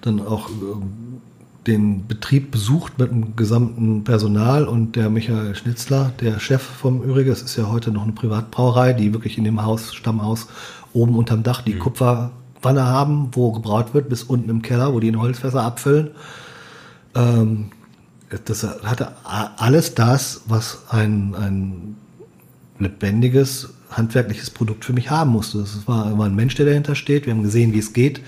dann 0.00 0.26
auch 0.26 0.48
ähm, 0.48 1.20
den 1.66 2.06
Betrieb 2.06 2.50
besucht 2.50 2.98
mit 2.98 3.10
dem 3.10 3.36
gesamten 3.36 4.04
Personal 4.04 4.66
und 4.66 4.96
der 4.96 5.08
Michael 5.08 5.54
Schnitzler, 5.54 6.12
der 6.20 6.38
Chef 6.38 6.62
vom 6.62 7.02
Ürige, 7.02 7.32
es 7.32 7.42
ist 7.42 7.56
ja 7.56 7.70
heute 7.70 7.90
noch 7.90 8.02
eine 8.02 8.12
Privatbrauerei, 8.12 8.92
die 8.92 9.12
wirklich 9.12 9.38
in 9.38 9.44
dem 9.44 9.62
Haus, 9.62 9.94
Stammhaus, 9.94 10.48
oben 10.92 11.16
unterm 11.16 11.42
Dach 11.42 11.62
die 11.62 11.74
mhm. 11.74 11.78
Kupferwanne 11.78 12.84
haben, 12.84 13.30
wo 13.32 13.52
gebraut 13.52 13.94
wird, 13.94 14.08
bis 14.08 14.22
unten 14.22 14.50
im 14.50 14.62
Keller, 14.62 14.92
wo 14.92 15.00
die 15.00 15.08
in 15.08 15.20
Holzfässer 15.20 15.62
abfüllen. 15.62 16.10
Ähm, 17.14 17.70
das 18.44 18.62
hatte 18.62 19.12
alles 19.24 19.94
das, 19.94 20.42
was 20.46 20.84
ein, 20.90 21.34
ein 21.34 21.96
lebendiges, 22.78 23.74
handwerkliches 23.96 24.50
Produkt 24.50 24.84
für 24.84 24.92
mich 24.92 25.10
haben 25.10 25.30
musste. 25.30 25.58
Es 25.60 25.86
war, 25.86 26.16
war 26.18 26.26
ein 26.26 26.34
Mensch, 26.34 26.54
der 26.54 26.66
dahinter 26.66 26.94
steht. 26.94 27.26
Wir 27.26 27.32
haben 27.32 27.42
gesehen, 27.42 27.72
wie 27.72 27.78
es 27.78 27.92
geht. 27.92 28.20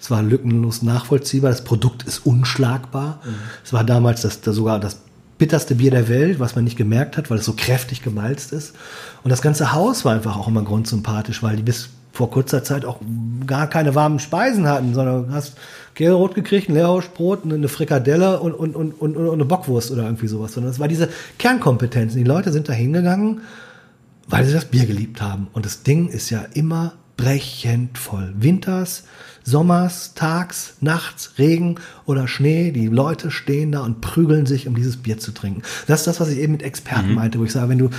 Es 0.00 0.10
war 0.10 0.22
lückenlos 0.22 0.82
nachvollziehbar. 0.82 1.50
Das 1.50 1.64
Produkt 1.64 2.02
ist 2.04 2.26
unschlagbar. 2.26 3.20
Mhm. 3.24 3.34
Es 3.64 3.72
war 3.72 3.84
damals 3.84 4.22
das, 4.22 4.40
das 4.40 4.56
sogar 4.56 4.78
das 4.80 5.00
bitterste 5.38 5.74
Bier 5.74 5.90
der 5.90 6.08
Welt, 6.08 6.38
was 6.40 6.54
man 6.54 6.64
nicht 6.64 6.76
gemerkt 6.76 7.16
hat, 7.16 7.30
weil 7.30 7.38
es 7.38 7.44
so 7.44 7.54
kräftig 7.54 8.02
gemalzt 8.02 8.52
ist. 8.52 8.74
Und 9.22 9.30
das 9.30 9.42
ganze 9.42 9.72
Haus 9.72 10.04
war 10.04 10.14
einfach 10.14 10.36
auch 10.36 10.48
immer 10.48 10.62
grundsympathisch, 10.62 11.42
weil 11.42 11.56
die 11.56 11.62
bis 11.62 11.88
vor 12.12 12.30
kurzer 12.30 12.62
Zeit 12.62 12.84
auch 12.84 13.00
gar 13.44 13.66
keine 13.66 13.96
warmen 13.96 14.20
Speisen 14.20 14.68
hatten, 14.68 14.94
sondern 14.94 15.32
hast 15.32 15.54
Kehlrot 15.96 16.36
gekriegt, 16.36 16.68
ein 16.68 16.74
Leerhausbrot, 16.74 17.44
eine 17.44 17.66
Frikadelle 17.66 18.38
und, 18.38 18.52
und, 18.52 18.76
und, 18.76 18.92
und, 18.92 19.30
eine 19.32 19.44
Bockwurst 19.44 19.90
oder 19.90 20.04
irgendwie 20.04 20.28
sowas. 20.28 20.52
Sondern 20.52 20.70
es 20.70 20.78
war 20.78 20.86
diese 20.86 21.08
Kernkompetenz. 21.38 22.14
Die 22.14 22.22
Leute 22.22 22.52
sind 22.52 22.68
da 22.68 22.72
hingegangen, 22.72 23.40
weil 24.28 24.44
sie 24.44 24.52
das 24.52 24.66
Bier 24.66 24.86
geliebt 24.86 25.20
haben. 25.20 25.48
Und 25.52 25.66
das 25.66 25.82
Ding 25.82 26.08
ist 26.08 26.30
ja 26.30 26.40
immer 26.54 26.94
brechend 27.16 27.98
voll. 27.98 28.34
Winters, 28.36 29.04
Sommers, 29.46 30.14
tags, 30.14 30.76
nachts, 30.80 31.34
Regen 31.38 31.76
oder 32.06 32.26
Schnee. 32.26 32.72
Die 32.72 32.86
Leute 32.86 33.30
stehen 33.30 33.72
da 33.72 33.80
und 33.80 34.00
prügeln 34.00 34.46
sich, 34.46 34.66
um 34.66 34.74
dieses 34.74 34.96
Bier 34.96 35.18
zu 35.18 35.32
trinken. 35.32 35.62
Das 35.86 36.00
ist 36.00 36.06
das, 36.06 36.18
was 36.18 36.30
ich 36.30 36.38
eben 36.38 36.52
mit 36.52 36.62
Experten 36.62 37.10
mhm. 37.10 37.14
meinte, 37.16 37.38
wo 37.38 37.44
ich 37.44 37.52
sage, 37.52 37.68
wenn 37.68 37.78
du, 37.78 37.90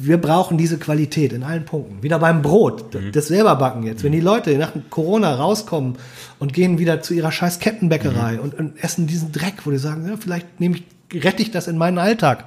wir 0.00 0.18
brauchen 0.18 0.58
diese 0.58 0.76
Qualität 0.76 1.32
in 1.32 1.44
allen 1.44 1.64
Punkten. 1.64 2.02
Wieder 2.02 2.18
beim 2.18 2.42
Brot, 2.42 2.94
mhm. 2.94 3.12
das 3.12 3.28
selber 3.28 3.54
backen 3.56 3.84
jetzt. 3.84 4.02
Wenn 4.02 4.12
die 4.12 4.20
Leute 4.20 4.58
nach 4.58 4.72
Corona 4.90 5.36
rauskommen 5.36 5.94
und 6.40 6.52
gehen 6.52 6.78
wieder 6.78 7.00
zu 7.00 7.14
ihrer 7.14 7.30
scheiß 7.30 7.60
Kettenbäckerei 7.60 8.34
mhm. 8.34 8.40
und, 8.40 8.54
und, 8.54 8.84
essen 8.84 9.06
diesen 9.06 9.30
Dreck, 9.30 9.64
wo 9.64 9.70
die 9.70 9.78
sagen, 9.78 10.06
ja, 10.08 10.16
vielleicht 10.18 10.60
nehme 10.60 10.76
ich, 10.76 11.24
rette 11.24 11.42
ich 11.42 11.52
das 11.52 11.68
in 11.68 11.78
meinen 11.78 11.98
Alltag 11.98 12.44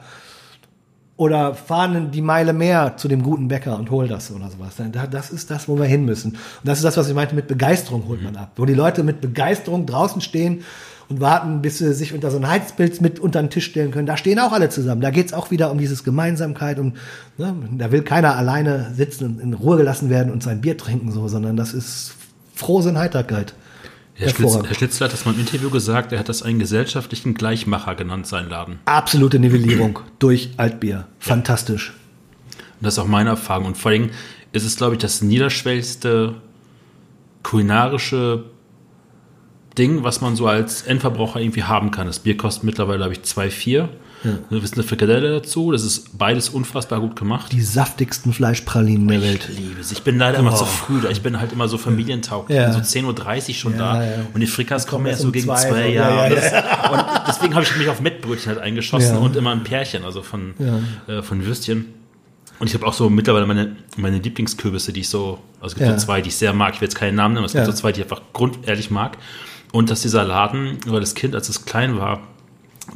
oder 1.19 1.53
fahren 1.53 2.11
die 2.11 2.21
Meile 2.21 2.53
mehr 2.53 2.95
zu 2.95 3.09
dem 3.09 3.23
guten 3.23 3.49
Bäcker 3.49 3.77
und 3.77 3.91
hol 3.91 4.07
das 4.07 4.31
oder 4.31 4.49
sowas. 4.49 4.75
Das 5.11 5.31
ist 5.31 5.51
das, 5.51 5.67
wo 5.67 5.77
wir 5.77 5.83
hin 5.83 6.05
müssen. 6.05 6.31
Und 6.31 6.39
das 6.63 6.77
ist 6.77 6.85
das, 6.85 6.95
was 6.95 7.09
ich 7.09 7.13
meinte, 7.13 7.35
mit 7.35 7.49
Begeisterung 7.49 8.07
holt 8.07 8.23
man 8.23 8.37
ab. 8.37 8.53
Wo 8.55 8.63
die 8.63 8.73
Leute 8.73 9.03
mit 9.03 9.19
Begeisterung 9.19 9.85
draußen 9.85 10.21
stehen 10.21 10.63
und 11.09 11.19
warten, 11.19 11.61
bis 11.61 11.79
sie 11.79 11.93
sich 11.93 12.13
unter 12.13 12.31
so 12.31 12.37
ein 12.37 12.47
Heizpilz 12.47 13.01
mit 13.01 13.19
unter 13.19 13.41
den 13.41 13.49
Tisch 13.49 13.65
stellen 13.65 13.91
können. 13.91 14.05
Da 14.05 14.15
stehen 14.15 14.39
auch 14.39 14.53
alle 14.53 14.69
zusammen. 14.69 15.01
Da 15.01 15.09
geht's 15.09 15.33
auch 15.33 15.51
wieder 15.51 15.71
um 15.71 15.77
dieses 15.77 16.05
Gemeinsamkeit. 16.05 16.79
Um, 16.79 16.93
ne, 17.37 17.53
da 17.77 17.91
will 17.91 18.03
keiner 18.03 18.37
alleine 18.37 18.93
sitzen 18.95 19.25
und 19.25 19.41
in 19.41 19.53
Ruhe 19.53 19.75
gelassen 19.75 20.09
werden 20.09 20.31
und 20.31 20.41
sein 20.41 20.61
Bier 20.61 20.77
trinken, 20.77 21.11
so, 21.11 21.27
sondern 21.27 21.57
das 21.57 21.73
ist 21.73 22.13
Frohsinn, 22.55 22.97
Heiterkeit. 22.97 23.55
Herr, 24.19 24.29
Schlitz, 24.29 24.55
Herr 24.55 24.75
Schlitzler 24.75 25.05
hat 25.05 25.13
das 25.13 25.23
mal 25.23 25.33
im 25.33 25.39
Interview 25.39 25.69
gesagt, 25.69 26.11
er 26.11 26.19
hat 26.19 26.27
das 26.27 26.43
einen 26.43 26.59
gesellschaftlichen 26.59 27.35
Gleichmacher 27.35 27.95
genannt, 27.95 28.27
seinen 28.27 28.49
Laden. 28.49 28.79
Absolute 28.83 29.39
Nivellierung 29.39 29.99
durch 30.19 30.49
Altbier. 30.57 31.07
Fantastisch. 31.19 31.93
Und 32.51 32.85
das 32.85 32.95
ist 32.95 32.99
auch 32.99 33.07
meine 33.07 33.29
Erfahrung. 33.29 33.67
Und 33.67 33.77
vor 33.77 33.91
allem 33.91 34.09
ist 34.51 34.65
es, 34.65 34.75
glaube 34.75 34.95
ich, 34.95 34.99
das 34.99 35.21
niederschwelligste 35.21 36.35
kulinarische 37.43 38.43
Ding, 39.77 40.03
was 40.03 40.19
man 40.19 40.35
so 40.35 40.47
als 40.47 40.81
Endverbraucher 40.81 41.39
irgendwie 41.39 41.63
haben 41.63 41.89
kann. 41.91 42.05
Das 42.05 42.19
Bier 42.19 42.35
kostet 42.35 42.65
mittlerweile, 42.65 42.97
glaube 42.97 43.13
ich, 43.13 43.19
2,4. 43.19 43.87
Ja. 44.23 44.31
Du 44.49 44.61
hast 44.61 44.73
eine 44.73 44.83
Frikadelle 44.83 45.31
dazu. 45.31 45.71
Das 45.71 45.83
ist 45.83 46.17
beides 46.17 46.49
unfassbar 46.49 46.99
gut 46.99 47.15
gemacht. 47.15 47.51
Die 47.51 47.61
saftigsten 47.61 48.33
Fleischpralinen 48.33 49.07
der 49.07 49.21
Welt. 49.21 49.47
Ich 49.49 49.59
liebe 49.59 49.79
es. 49.79 49.91
Ich 49.91 50.03
bin 50.03 50.17
leider 50.17 50.37
oh. 50.37 50.41
immer 50.41 50.55
zu 50.55 50.65
früh 50.65 51.01
da. 51.01 51.09
Ich 51.09 51.21
bin 51.21 51.39
halt 51.39 51.53
immer 51.53 51.67
so 51.67 51.77
familientauglich. 51.77 52.57
Ja. 52.57 52.69
Ich 52.69 52.75
bin 52.75 52.83
so 52.83 52.99
10.30 52.99 53.47
Uhr 53.49 53.53
schon 53.55 53.73
ja, 53.73 53.77
da. 53.77 54.03
Ja. 54.03 54.11
Und 54.33 54.41
die 54.41 54.47
Frikas 54.47 54.87
kommen 54.87 55.05
erst 55.05 55.21
so 55.21 55.31
gegen 55.31 55.45
zwei, 55.45 55.69
zwei 55.69 55.89
Jahre. 55.89 56.35
Ja, 56.35 56.91
und 56.91 57.05
deswegen 57.27 57.55
habe 57.55 57.63
ich 57.63 57.77
mich 57.77 57.87
auf 57.87 58.01
Mettbrötchen 58.01 58.53
halt 58.53 58.59
eingeschossen 58.59 59.17
und 59.17 59.35
immer 59.35 59.51
ein 59.51 59.63
Pärchen, 59.63 60.03
also 60.03 60.21
von, 60.21 60.53
äh, 61.07 61.21
von 61.21 61.45
Würstchen. 61.45 61.85
Und 62.59 62.67
ich 62.67 62.73
habe 62.73 62.85
auch 62.85 62.93
so 62.93 63.09
mittlerweile 63.09 63.45
meine, 63.45 63.77
meine 63.95 64.17
Lieblingskürbisse, 64.17 64.91
die 64.91 65.01
ich 65.01 65.09
so, 65.09 65.39
also 65.61 65.73
es 65.73 65.75
gibt 65.75 65.89
so 65.91 66.05
zwei, 66.05 66.21
die 66.21 66.27
ich 66.27 66.35
sehr 66.35 66.53
mag. 66.53 66.73
Ich 66.73 66.81
will 66.81 66.87
jetzt 66.87 66.95
keinen 66.95 67.15
Namen 67.15 67.35
nennen, 67.35 67.45
aber 67.45 67.45
es 67.45 67.53
gibt 67.53 67.65
so 67.65 67.71
zwei, 67.71 67.93
die 67.93 68.01
ich 68.01 68.05
einfach 68.05 68.21
grundehrlich 68.33 68.91
mag. 68.91 69.17
Und 69.71 69.89
dass 69.89 70.01
dieser 70.01 70.25
Laden, 70.25 70.77
weil 70.87 70.99
das 70.99 71.15
Kind, 71.15 71.35
als 71.35 71.47
es 71.47 71.65
klein 71.65 71.97
war, 71.97 72.21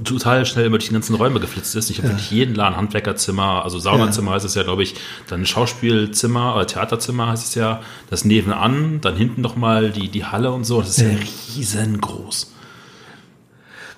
total 0.03 0.45
schnell 0.45 0.65
über 0.65 0.77
die 0.77 0.89
ganzen 0.89 1.15
Räume 1.15 1.39
geflitzt 1.39 1.75
ist. 1.75 1.89
Ich 1.89 1.97
habe 1.97 2.07
ja. 2.07 2.13
wirklich 2.13 2.31
jeden 2.31 2.55
Laden, 2.55 2.77
Handwerkerzimmer, 2.77 3.63
also 3.63 3.79
Saunazimmer 3.79 4.31
ja. 4.31 4.35
heißt 4.35 4.45
es 4.45 4.55
ja, 4.55 4.63
glaube 4.63 4.83
ich, 4.83 4.95
dann 5.27 5.45
Schauspielzimmer 5.45 6.55
oder 6.55 6.67
Theaterzimmer 6.67 7.27
heißt 7.27 7.47
es 7.47 7.55
ja, 7.55 7.81
das 8.09 8.25
nebenan, 8.25 9.01
dann 9.01 9.15
hinten 9.15 9.41
nochmal 9.41 9.91
die, 9.91 10.09
die 10.09 10.25
Halle 10.25 10.51
und 10.51 10.63
so. 10.63 10.81
Das 10.81 10.97
ist 10.97 11.01
ja, 11.01 11.09
ja 11.09 11.17
riesengroß. 11.55 12.53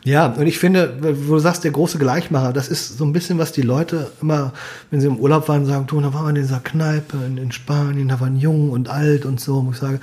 Ja, 0.06 0.28
und 0.28 0.46
ich 0.46 0.60
finde, 0.60 0.98
wo 1.28 1.34
du 1.34 1.40
sagst, 1.40 1.64
der 1.64 1.72
große 1.72 1.98
Gleichmacher, 1.98 2.54
das 2.54 2.68
ist 2.68 3.00
so 3.00 3.06
ein 3.06 3.12
bisschen, 3.12 3.40
was 3.40 3.52
die 3.54 3.64
Leute 3.64 4.12
immer, 4.22 4.54
wenn 4.92 5.02
sie 5.02 5.08
im 5.08 5.18
Urlaub 5.18 5.50
waren, 5.50 5.66
sagen, 5.66 5.88
du, 5.88 6.00
da 6.00 6.14
waren 6.14 6.26
wir 6.26 6.30
in 6.30 6.36
dieser 6.36 6.60
Kneipe 6.60 7.18
in, 7.26 7.38
in 7.38 7.52
Spanien, 7.52 8.08
da 8.08 8.20
waren 8.20 8.38
jung 8.38 8.70
und 8.70 8.88
alt 8.88 9.26
und 9.26 9.40
so, 9.40 9.64
muss 9.64 9.78
ich 9.78 9.82
sagen. 9.82 10.00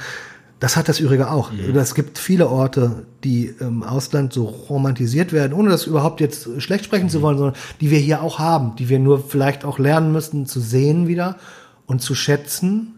Das 0.63 0.77
hat 0.77 0.89
das 0.89 1.01
Übrige 1.01 1.29
auch. 1.29 1.51
Mhm. 1.51 1.77
Es 1.77 1.93
gibt 1.97 2.19
viele 2.19 2.49
Orte, 2.49 3.05
die 3.25 3.53
im 3.59 3.83
Ausland 3.83 4.33
so 4.33 4.45
romantisiert 4.45 5.33
werden, 5.33 5.55
ohne 5.55 5.71
das 5.71 5.89
überhaupt 5.89 6.21
jetzt 6.21 6.63
schlecht 6.63 6.85
sprechen 6.85 7.07
mhm. 7.07 7.11
zu 7.11 7.21
wollen, 7.21 7.37
sondern 7.37 7.57
die 7.81 7.91
wir 7.91 7.99
hier 7.99 8.23
auch 8.23 8.39
haben, 8.39 8.77
die 8.77 8.89
wir 8.89 9.01
nur 9.01 9.25
vielleicht 9.25 9.65
auch 9.65 9.81
lernen 9.81 10.13
müssen 10.13 10.47
zu 10.47 10.61
sehen 10.61 11.09
wieder 11.09 11.35
und 11.87 12.01
zu 12.01 12.15
schätzen 12.15 12.95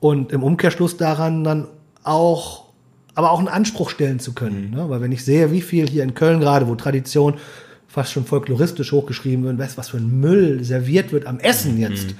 und 0.00 0.32
im 0.32 0.42
Umkehrschluss 0.42 0.98
daran 0.98 1.44
dann 1.44 1.66
auch, 2.04 2.64
aber 3.14 3.30
auch 3.30 3.38
einen 3.38 3.48
Anspruch 3.48 3.88
stellen 3.88 4.20
zu 4.20 4.34
können. 4.34 4.68
Mhm. 4.68 4.76
Ne? 4.76 4.90
Weil 4.90 5.00
wenn 5.00 5.12
ich 5.12 5.24
sehe, 5.24 5.52
wie 5.52 5.62
viel 5.62 5.88
hier 5.88 6.02
in 6.02 6.12
Köln 6.12 6.40
gerade, 6.40 6.68
wo 6.68 6.74
Tradition 6.74 7.36
fast 7.88 8.12
schon 8.12 8.26
folkloristisch 8.26 8.92
hochgeschrieben 8.92 9.46
wird, 9.46 9.58
weißt 9.58 9.78
was 9.78 9.88
für 9.88 9.96
ein 9.96 10.20
Müll 10.20 10.62
serviert 10.62 11.10
wird 11.10 11.24
am 11.24 11.40
Essen 11.40 11.78
jetzt. 11.78 12.14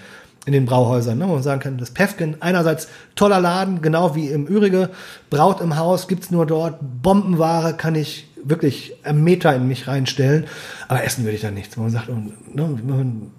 In 0.46 0.54
den 0.54 0.64
Brauhäusern, 0.64 1.18
ne, 1.18 1.28
wo 1.28 1.34
man 1.34 1.42
sagen 1.42 1.60
kann, 1.60 1.76
das 1.76 1.90
Pefken, 1.90 2.40
einerseits 2.40 2.88
toller 3.14 3.40
Laden, 3.40 3.82
genau 3.82 4.14
wie 4.14 4.28
im 4.28 4.46
Ürige, 4.46 4.88
Braut 5.28 5.60
im 5.60 5.76
Haus 5.76 6.08
gibt's 6.08 6.30
nur 6.30 6.46
dort, 6.46 6.78
Bombenware 7.02 7.74
kann 7.74 7.94
ich 7.94 8.26
wirklich 8.42 8.94
einen 9.04 9.22
Meter 9.22 9.54
in 9.54 9.68
mich 9.68 9.86
reinstellen, 9.86 10.46
aber 10.88 11.04
essen 11.04 11.24
würde 11.24 11.36
ich 11.36 11.42
da 11.42 11.50
nichts. 11.50 11.76
Man 11.76 11.90
sagt, 11.90 12.08
ne, 12.08 12.78
man 12.86 13.30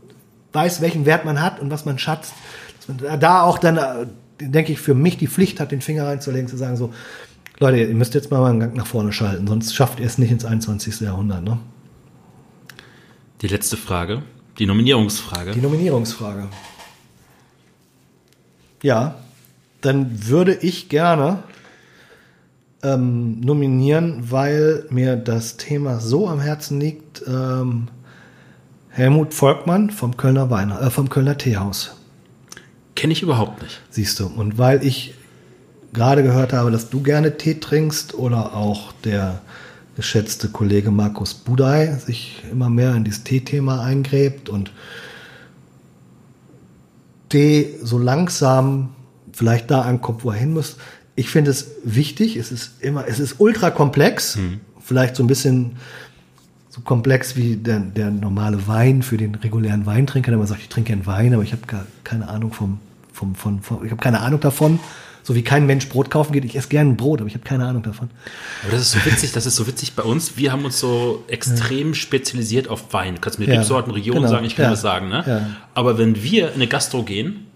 weiß, 0.53 0.81
welchen 0.81 1.05
Wert 1.05 1.25
man 1.25 1.41
hat 1.41 1.59
und 1.59 1.71
was 1.71 1.85
man 1.85 1.97
schätzt, 1.97 2.33
dass 2.77 2.87
man 2.87 3.19
da 3.19 3.43
auch 3.43 3.57
dann, 3.57 3.77
äh, 3.77 4.05
denke 4.39 4.71
ich, 4.71 4.79
für 4.79 4.93
mich 4.93 5.17
die 5.17 5.27
Pflicht 5.27 5.59
hat, 5.59 5.71
den 5.71 5.81
Finger 5.81 6.05
reinzulegen, 6.05 6.47
zu 6.47 6.57
sagen 6.57 6.77
so, 6.77 6.93
Leute, 7.59 7.77
ihr 7.77 7.93
müsst 7.93 8.15
jetzt 8.15 8.31
mal 8.31 8.43
einen 8.49 8.59
Gang 8.59 8.75
nach 8.75 8.87
vorne 8.87 9.13
schalten, 9.13 9.47
sonst 9.47 9.75
schafft 9.75 9.99
ihr 9.99 10.05
es 10.05 10.17
nicht 10.17 10.31
ins 10.31 10.45
21. 10.45 10.99
Jahrhundert. 11.01 11.43
Ne? 11.43 11.59
Die 13.41 13.47
letzte 13.47 13.77
Frage, 13.77 14.23
die 14.57 14.65
Nominierungsfrage. 14.65 15.51
Die 15.51 15.61
Nominierungsfrage. 15.61 16.47
Ja, 18.81 19.15
dann 19.81 20.27
würde 20.27 20.53
ich 20.53 20.89
gerne 20.89 21.43
ähm, 22.83 23.39
nominieren, 23.39 24.31
weil 24.31 24.85
mir 24.89 25.15
das 25.15 25.57
Thema 25.57 25.99
so 25.99 26.27
am 26.27 26.39
Herzen 26.39 26.79
liegt. 26.79 27.23
Ähm, 27.27 27.87
Helmut 28.89 29.33
Volkmann 29.33 29.89
vom 29.89 30.17
Kölner 30.17 30.49
Weiner, 30.49 30.81
äh, 30.81 30.89
vom 30.89 31.09
Kölner 31.09 31.37
Teehaus. 31.37 31.95
Kenne 32.95 33.13
ich 33.13 33.21
überhaupt 33.21 33.61
nicht. 33.61 33.79
Siehst 33.89 34.19
du. 34.19 34.27
Und 34.27 34.57
weil 34.57 34.85
ich 34.85 35.13
gerade 35.93 36.23
gehört 36.23 36.53
habe, 36.53 36.71
dass 36.71 36.89
du 36.89 37.01
gerne 37.01 37.37
Tee 37.37 37.55
trinkst 37.55 38.13
oder 38.13 38.53
auch 38.53 38.91
der 39.03 39.41
geschätzte 39.95 40.49
Kollege 40.49 40.91
Markus 40.91 41.33
Budai 41.33 41.93
sich 41.93 42.43
immer 42.51 42.69
mehr 42.69 42.95
in 42.95 43.03
dieses 43.03 43.23
Teethema 43.23 43.83
eingräbt 43.83 44.49
und 44.49 44.71
Tee 47.31 47.75
so 47.81 47.97
langsam 47.97 48.89
vielleicht 49.33 49.71
da 49.71 49.81
ankommt, 49.81 50.23
wo 50.23 50.31
er 50.31 50.37
hin 50.37 50.53
muss. 50.53 50.77
Ich 51.15 51.29
finde 51.29 51.51
es 51.51 51.71
wichtig. 51.83 52.35
Es 52.35 52.51
ist 52.51 52.81
immer, 52.81 53.07
es 53.07 53.19
ist 53.19 53.39
ultra 53.39 53.71
komplex. 53.71 54.35
Mhm. 54.35 54.59
Vielleicht 54.79 55.15
so 55.15 55.23
ein 55.23 55.27
bisschen 55.27 55.77
so 56.69 56.81
komplex 56.81 57.35
wie 57.35 57.57
der, 57.57 57.79
der 57.79 58.11
normale 58.11 58.67
Wein 58.67 59.03
für 59.03 59.17
den 59.17 59.35
regulären 59.35 59.85
Weintrinker, 59.85 60.31
der 60.31 60.37
man 60.37 60.47
sagt, 60.47 60.61
ich 60.61 60.69
trinke 60.69 60.93
einen 60.93 61.05
Wein, 61.05 61.33
aber 61.33 61.43
ich 61.43 61.51
habe 61.51 61.65
gar 61.67 61.85
keine 62.03 62.29
Ahnung 62.29 62.53
vom, 62.53 62.79
vom, 63.11 63.35
von, 63.35 63.61
vom 63.61 63.83
ich 63.83 63.91
habe 63.91 64.01
keine 64.01 64.21
Ahnung 64.21 64.39
davon, 64.39 64.79
So 65.23 65.35
wie 65.35 65.43
kein 65.43 65.65
Mensch 65.65 65.87
Brot 65.89 66.09
kaufen 66.09 66.33
geht. 66.33 66.45
Ich 66.45 66.55
esse 66.55 66.67
gerne 66.67 66.93
Brot, 66.93 67.19
aber 67.19 67.27
ich 67.27 67.35
habe 67.35 67.43
keine 67.43 67.65
Ahnung 67.65 67.83
davon. 67.83 68.09
Aber 68.63 68.71
das 68.71 68.81
ist 68.81 68.91
so 68.91 69.05
witzig, 69.05 69.31
das 69.31 69.45
ist 69.45 69.55
so 69.55 69.67
witzig 69.67 69.93
bei 69.93 70.03
uns. 70.03 70.37
Wir 70.37 70.51
haben 70.51 70.65
uns 70.65 70.79
so 70.79 71.23
extrem 71.27 71.93
spezialisiert 71.93 72.67
auf 72.67 72.93
Wein. 72.93 73.15
Du 73.15 73.21
kannst 73.21 73.39
mir 73.39 73.47
Ja, 73.47 73.59
Rebsorten, 73.59 73.91
Regionen 73.93 74.21
genau, 74.21 74.31
sagen, 74.31 74.45
ich 74.45 74.55
kann 74.55 74.65
ja, 74.65 74.71
das 74.71 74.81
sagen. 74.81 75.09
Ne? 75.09 75.23
ja. 75.27 75.47
Aber 75.73 75.97
wenn 75.97 76.23
wir 76.23 76.49
in 76.49 76.55
eine 76.55 76.67
Gastro 76.67 77.03
gehen, 77.03 77.47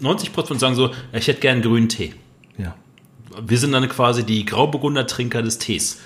90 0.00 0.32
Prozent 0.32 0.60
sagen 0.60 0.74
so, 0.74 0.88
ja, 0.88 1.18
ich 1.18 1.26
hätte 1.26 1.40
gern 1.40 1.62
grünen 1.62 1.88
Tee. 1.88 2.14
Ja. 2.58 2.74
Wir 3.40 3.58
sind 3.58 3.72
dann 3.72 3.88
quasi 3.88 4.24
die 4.24 4.44
Grauburgunder-Trinker 4.44 5.42
des 5.42 5.58
Tees. 5.58 6.00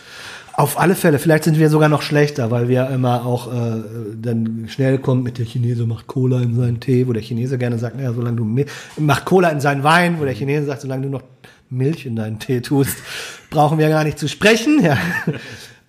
Auf 0.57 0.81
alle 0.81 0.95
Fälle. 0.95 1.19
Vielleicht 1.19 1.45
sind 1.45 1.59
wir 1.59 1.69
sogar 1.69 1.91
noch 1.91 2.01
schlechter, 2.01 2.51
weil 2.51 2.69
wir 2.69 2.89
immer 2.89 3.27
auch 3.27 3.53
äh, 3.53 3.83
dann 4.17 4.65
schnell 4.69 4.97
kommen 4.99 5.23
mit 5.23 5.37
der 5.37 5.45
Chinese 5.45 5.87
macht 5.87 6.07
Cola 6.07 6.41
in 6.41 6.55
seinen 6.55 6.81
Tee, 6.81 7.07
wo 7.07 7.13
der 7.13 7.23
Chinese 7.23 7.59
gerne 7.59 7.79
sagt, 7.79 7.97
naja, 7.97 8.15
solange 8.15 8.39
du 8.39 8.65
macht 8.97 9.27
Cola 9.27 9.51
in 9.51 9.61
seinen 9.61 9.85
Wein, 9.85 10.19
wo 10.19 10.25
der 10.25 10.35
Chinese 10.35 10.65
sagt, 10.65 10.81
solange 10.81 11.03
du 11.03 11.09
noch 11.11 11.23
Milch 11.69 12.07
in 12.07 12.17
deinen 12.17 12.39
Tee 12.39 12.63
tust, 12.63 12.97
brauchen 13.51 13.79
wir 13.79 13.91
gar 13.91 14.05
nicht 14.05 14.19
zu 14.19 14.29
sprechen. 14.29 14.81
Ja. 14.87 14.97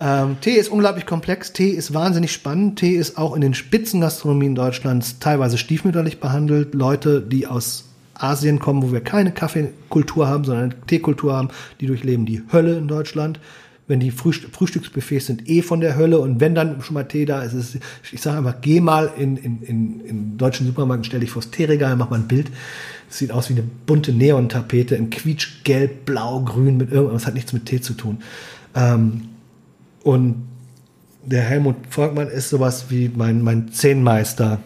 Ähm, 0.00 0.36
Tee 0.40 0.52
ist 0.52 0.68
unglaublich 0.68 1.06
komplex, 1.06 1.52
Tee 1.52 1.70
ist 1.70 1.92
wahnsinnig 1.92 2.32
spannend, 2.32 2.78
Tee 2.78 2.94
ist 2.94 3.18
auch 3.18 3.34
in 3.34 3.40
den 3.40 3.54
Spitzengastronomien 3.54 4.54
Deutschlands 4.54 5.18
teilweise 5.18 5.58
stiefmütterlich 5.58 6.20
behandelt. 6.20 6.72
Leute, 6.74 7.20
die 7.20 7.48
aus 7.48 7.88
Asien 8.14 8.60
kommen, 8.60 8.82
wo 8.82 8.92
wir 8.92 9.00
keine 9.00 9.32
Kaffeekultur 9.32 10.28
haben, 10.28 10.44
sondern 10.44 10.72
eine 10.72 10.86
Teekultur 10.86 11.34
haben, 11.34 11.48
die 11.80 11.86
durchleben 11.86 12.26
die 12.26 12.42
Hölle 12.52 12.76
in 12.76 12.86
Deutschland. 12.86 13.40
Wenn 13.88 14.00
die 14.00 14.10
Frühst 14.10 14.44
Frühstücksbuffets 14.52 15.26
sind 15.26 15.48
eh 15.48 15.62
von 15.62 15.80
der 15.80 15.96
Hölle 15.96 16.20
und 16.20 16.40
wenn 16.40 16.54
dann 16.54 16.82
schon 16.82 16.94
mal 16.94 17.04
Tee 17.04 17.24
da 17.24 17.42
ist, 17.42 17.54
ist 17.54 17.78
ich 18.12 18.20
sage 18.20 18.38
einfach, 18.38 18.60
geh 18.60 18.80
mal 18.80 19.10
in, 19.18 19.36
in, 19.38 19.62
in, 19.62 20.00
in 20.00 20.38
deutschen 20.38 20.66
Supermarkt, 20.66 21.06
stell 21.06 21.20
dich 21.20 21.30
vors 21.30 21.50
Teeregal, 21.50 21.96
mach 21.96 22.10
mal 22.10 22.20
ein 22.20 22.28
Bild. 22.28 22.50
Es 23.10 23.18
sieht 23.18 23.32
aus 23.32 23.48
wie 23.48 23.54
eine 23.54 23.64
bunte 23.86 24.12
Neontapete 24.12 24.94
in 24.94 25.08
quietsch, 25.08 25.64
gelb, 25.64 26.04
blau, 26.04 26.42
grün 26.42 26.76
mit 26.76 26.92
irgendwas, 26.92 27.26
hat 27.26 27.34
nichts 27.34 27.54
mit 27.54 27.64
Tee 27.64 27.80
zu 27.80 27.94
tun. 27.94 28.18
Ähm, 28.74 29.22
und 30.04 30.46
der 31.24 31.42
Helmut 31.42 31.76
Volkmann 31.88 32.28
ist 32.28 32.50
sowas 32.50 32.86
wie 32.90 33.10
mein, 33.14 33.42
mein 33.42 33.72
Zehnmeister, 33.72 34.60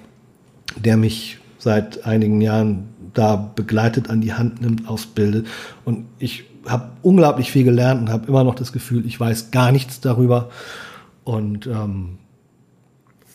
der 0.76 0.96
mich 0.96 1.38
seit 1.58 2.04
einigen 2.04 2.40
Jahren 2.40 2.88
da 3.14 3.36
begleitet, 3.36 4.10
an 4.10 4.20
die 4.20 4.32
Hand 4.32 4.62
nimmt, 4.62 4.88
ausbildet. 4.88 5.46
Und 5.84 6.06
ich 6.18 6.44
habe 6.66 6.90
unglaublich 7.02 7.50
viel 7.50 7.64
gelernt 7.64 8.00
und 8.02 8.10
habe 8.10 8.28
immer 8.28 8.44
noch 8.44 8.54
das 8.54 8.72
Gefühl, 8.72 9.06
ich 9.06 9.18
weiß 9.18 9.50
gar 9.50 9.72
nichts 9.72 10.00
darüber. 10.00 10.50
Und 11.24 11.66
ähm, 11.66 12.18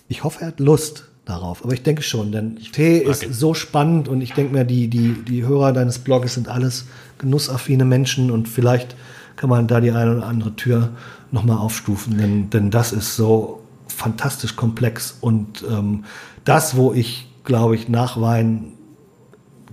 ich 0.07 0.23
hoffe, 0.23 0.41
er 0.41 0.47
hat 0.47 0.59
Lust 0.59 1.05
darauf. 1.25 1.63
Aber 1.63 1.73
ich 1.73 1.83
denke 1.83 2.01
schon, 2.01 2.31
denn 2.31 2.57
Tee 2.57 2.99
ist 2.99 3.23
Danke. 3.23 3.35
so 3.35 3.53
spannend 3.53 4.07
und 4.07 4.21
ich 4.21 4.33
denke 4.33 4.53
mir, 4.53 4.63
die, 4.63 4.87
die, 4.87 5.13
die 5.27 5.45
Hörer 5.45 5.73
deines 5.73 5.99
Blogs 5.99 6.35
sind 6.35 6.47
alles 6.47 6.85
genussaffine 7.17 7.85
Menschen 7.85 8.31
und 8.31 8.47
vielleicht 8.47 8.95
kann 9.35 9.49
man 9.49 9.67
da 9.67 9.81
die 9.81 9.91
eine 9.91 10.17
oder 10.17 10.25
andere 10.25 10.55
Tür 10.55 10.89
nochmal 11.31 11.57
aufstufen, 11.57 12.17
denn, 12.17 12.49
denn 12.49 12.71
das 12.71 12.93
ist 12.93 13.15
so 13.15 13.61
fantastisch 13.87 14.55
komplex 14.55 15.17
und 15.21 15.63
ähm, 15.69 16.05
das, 16.45 16.77
wo 16.77 16.93
ich, 16.93 17.27
glaube 17.43 17.75
ich, 17.75 17.89
nach 17.89 18.19
Wein 18.19 18.73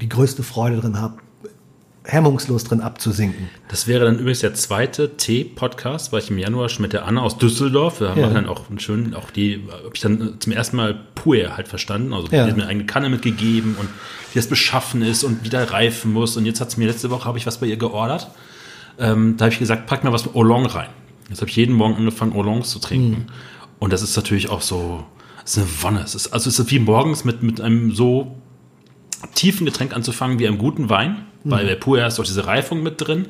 die 0.00 0.08
größte 0.08 0.42
Freude 0.42 0.78
drin 0.80 1.00
habe, 1.00 1.14
hemmungslos 2.06 2.64
drin 2.64 2.82
abzusinken. 2.82 3.48
Das 3.68 3.86
wäre 3.86 4.04
dann 4.04 4.18
übrigens 4.18 4.40
der 4.40 4.52
zweite 4.54 5.16
Tee-Podcast, 5.16 6.12
war 6.12 6.18
ich 6.18 6.30
im 6.30 6.36
Januar 6.38 6.68
schon 6.68 6.82
mit 6.82 6.92
der 6.92 7.06
Anna 7.06 7.22
aus 7.22 7.38
Düsseldorf. 7.38 8.00
Wir 8.00 8.10
haben 8.10 8.20
Ja. 8.20 8.28
dann 8.30 8.46
auch 8.46 8.68
einen 8.68 8.78
schönen, 8.78 9.14
auch 9.14 9.30
die, 9.30 9.62
habe 9.70 9.90
ich 9.94 10.00
dann 10.00 10.34
zum 10.38 10.52
ersten 10.52 10.76
Mal 10.76 10.94
Puer 11.14 11.56
halt 11.56 11.66
verstanden. 11.66 12.12
Also 12.12 12.28
Ja. 12.30 12.44
die 12.44 12.50
hat 12.50 12.56
mir 12.56 12.62
eine 12.64 12.70
eigene 12.70 12.86
Kanne 12.86 13.08
mitgegeben 13.08 13.74
und 13.80 13.88
wie 14.32 14.38
das 14.38 14.48
beschaffen 14.48 15.00
ist 15.02 15.24
und 15.24 15.44
wie 15.44 15.48
der 15.48 15.70
reifen 15.70 16.12
muss. 16.12 16.36
Und 16.36 16.44
jetzt 16.44 16.60
hat 16.60 16.68
es 16.68 16.76
mir 16.76 16.86
letzte 16.86 17.08
Woche, 17.10 17.24
habe 17.24 17.38
ich 17.38 17.46
was 17.46 17.58
bei 17.58 17.66
ihr 17.66 17.78
geordert. 17.78 18.28
Ähm, 18.98 19.36
da 19.38 19.46
habe 19.46 19.52
ich 19.54 19.58
gesagt, 19.58 19.86
pack 19.86 20.04
mir 20.04 20.12
was 20.12 20.26
mit 20.26 20.34
Oolong 20.34 20.66
rein. 20.66 20.88
Jetzt 21.30 21.40
habe 21.40 21.48
ich 21.50 21.56
jeden 21.56 21.74
Morgen 21.74 21.96
angefangen, 21.96 22.32
Oolongs 22.32 22.68
zu 22.70 22.78
trinken. 22.80 23.26
Und 23.78 23.92
das 23.94 24.02
ist 24.02 24.14
natürlich 24.14 24.50
auch 24.50 24.60
so, 24.60 25.04
das 25.42 25.56
ist 25.56 25.58
eine 25.58 25.82
Wonne. 25.82 26.00
Es 26.04 26.14
ist, 26.14 26.28
also 26.34 26.50
es 26.50 26.58
ist 26.58 26.70
wie 26.70 26.78
morgens 26.80 27.24
mit, 27.24 27.42
mit 27.42 27.60
einem 27.62 27.92
so 27.92 28.36
tiefen 29.34 29.64
Getränk 29.66 29.94
anzufangen 29.94 30.38
wie 30.38 30.46
einem 30.46 30.58
guten 30.58 30.88
Wein, 30.90 31.26
weil 31.44 31.66
bei 31.66 31.74
Pur 31.74 32.04
ist 32.04 32.18
auch 32.18 32.24
diese 32.24 32.46
Reifung 32.46 32.82
mit 32.82 33.00
drin, 33.00 33.26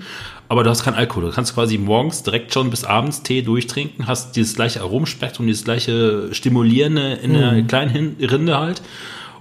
aber 0.48 0.62
du 0.62 0.70
hast 0.70 0.84
keinen 0.84 0.94
Alkohol. 0.94 1.24
Du 1.24 1.30
kannst 1.32 1.54
quasi 1.54 1.78
morgens 1.78 2.22
direkt 2.22 2.54
schon 2.54 2.70
bis 2.70 2.84
abends 2.84 3.22
Tee 3.22 3.42
durchtrinken, 3.42 4.06
hast 4.06 4.36
dieses 4.36 4.54
gleiche 4.54 4.82
Aromenspektrum, 4.82 5.46
dieses 5.46 5.64
gleiche 5.64 6.28
Stimulierende 6.32 7.14
in 7.14 7.32
der 7.32 7.62
kleinen 7.62 7.90
Hin- 7.90 8.16
Rinde 8.20 8.58
halt. 8.58 8.82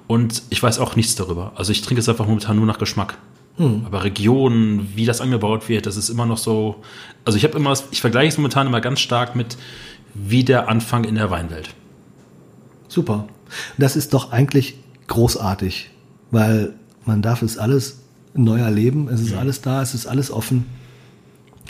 Und 0.07 0.43
ich 0.49 0.61
weiß 0.61 0.79
auch 0.79 0.95
nichts 0.95 1.15
darüber. 1.15 1.53
Also 1.55 1.71
ich 1.71 1.81
trinke 1.81 1.99
es 2.01 2.09
einfach 2.09 2.25
momentan 2.25 2.55
nur 2.57 2.65
nach 2.65 2.79
Geschmack. 2.79 3.17
Aber 3.85 4.03
Regionen, 4.03 4.89
wie 4.95 5.05
das 5.05 5.21
angebaut 5.21 5.69
wird, 5.69 5.85
das 5.85 5.95
ist 5.95 6.09
immer 6.09 6.25
noch 6.25 6.39
so. 6.39 6.81
Also 7.23 7.37
ich 7.37 7.43
habe 7.43 7.55
immer, 7.55 7.73
ich 7.91 8.01
vergleiche 8.01 8.29
es 8.29 8.37
momentan 8.37 8.65
immer 8.65 8.81
ganz 8.81 8.99
stark 8.99 9.35
mit 9.35 9.57
wie 10.15 10.43
der 10.43 10.67
Anfang 10.69 11.03
in 11.03 11.13
der 11.13 11.29
Weinwelt. 11.29 11.69
Super. 12.87 13.27
Das 13.77 13.95
ist 13.95 14.15
doch 14.15 14.31
eigentlich 14.31 14.75
großartig, 15.07 15.91
weil 16.33 16.73
man 17.05 17.21
darf 17.21 17.41
es 17.43 17.57
alles 17.57 17.99
neu 18.33 18.59
erleben. 18.59 19.07
Es 19.07 19.21
ist 19.21 19.35
alles 19.35 19.61
da, 19.61 19.81
es 19.81 19.93
ist 19.93 20.07
alles 20.07 20.31
offen 20.31 20.65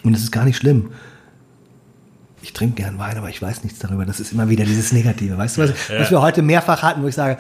und 0.04 0.16
es 0.16 0.24
ist 0.24 0.32
gar 0.32 0.46
nicht 0.46 0.58
schlimm. 0.58 0.92
Ich 2.42 2.54
trinke 2.54 2.82
gern 2.82 2.98
Wein, 2.98 3.18
aber 3.18 3.30
ich 3.30 3.42
weiß 3.42 3.64
nichts 3.64 3.80
darüber. 3.80 4.06
Das 4.06 4.20
ist 4.20 4.32
immer 4.32 4.50
wieder 4.50 4.66
dieses 4.66 4.92
Negative. 4.92 5.38
Weißt 5.38 5.58
du, 5.58 5.62
was, 5.62 5.72
was 5.90 6.12
wir 6.12 6.22
heute 6.22 6.42
mehrfach 6.42 6.82
hatten, 6.82 7.04
wo 7.04 7.08
ich 7.08 7.16
sage, 7.16 7.38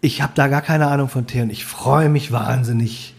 ich 0.00 0.22
habe 0.22 0.32
da 0.34 0.48
gar 0.48 0.62
keine 0.62 0.86
Ahnung 0.86 1.08
von 1.08 1.26
Tee 1.26 1.42
und 1.42 1.50
ich 1.50 1.64
freue 1.64 2.08
mich 2.08 2.32
wahnsinnig, 2.32 3.14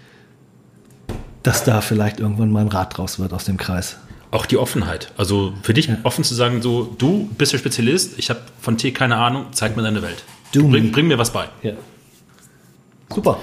dass 1.43 1.63
da 1.63 1.81
vielleicht 1.81 2.19
irgendwann 2.19 2.51
mal 2.51 2.61
ein 2.61 2.67
Rad 2.67 2.97
draus 2.97 3.19
wird 3.19 3.33
aus 3.33 3.43
dem 3.45 3.57
Kreis. 3.57 3.97
Auch 4.31 4.45
die 4.45 4.57
Offenheit. 4.57 5.11
Also 5.17 5.53
für 5.63 5.73
dich 5.73 5.89
offen 6.03 6.23
zu 6.23 6.33
sagen, 6.33 6.61
so, 6.61 6.95
du 6.97 7.29
bist 7.37 7.51
der 7.51 7.57
Spezialist, 7.57 8.17
ich 8.17 8.29
habe 8.29 8.39
von 8.61 8.77
Tee 8.77 8.91
keine 8.91 9.17
Ahnung, 9.17 9.47
zeig 9.51 9.75
mir 9.75 9.83
deine 9.83 10.01
Welt. 10.01 10.23
Du 10.53 10.69
bring, 10.69 10.85
mir. 10.85 10.91
bring 10.91 11.07
mir 11.07 11.17
was 11.17 11.31
bei. 11.31 11.47
Ja. 11.61 11.73
Super. 13.13 13.39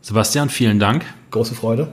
Sebastian, 0.00 0.50
vielen 0.50 0.78
Dank. 0.78 1.04
Große 1.30 1.54
Freude. 1.54 1.92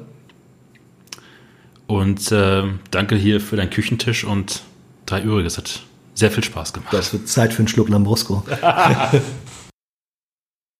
Und 1.87 2.31
äh, 2.31 2.63
danke 2.89 3.15
hier 3.15 3.41
für 3.41 3.55
deinen 3.55 3.69
Küchentisch 3.69 4.23
und 4.23 4.61
drei 5.05 5.21
Übriges. 5.21 5.57
Hat 5.57 5.81
sehr 6.13 6.31
viel 6.31 6.43
Spaß 6.43 6.73
gemacht. 6.73 6.93
Das 6.93 7.13
wird 7.13 7.27
Zeit 7.27 7.53
für 7.53 7.59
einen 7.59 7.67
Schluck 7.67 7.89
Lambrusco. 7.89 8.43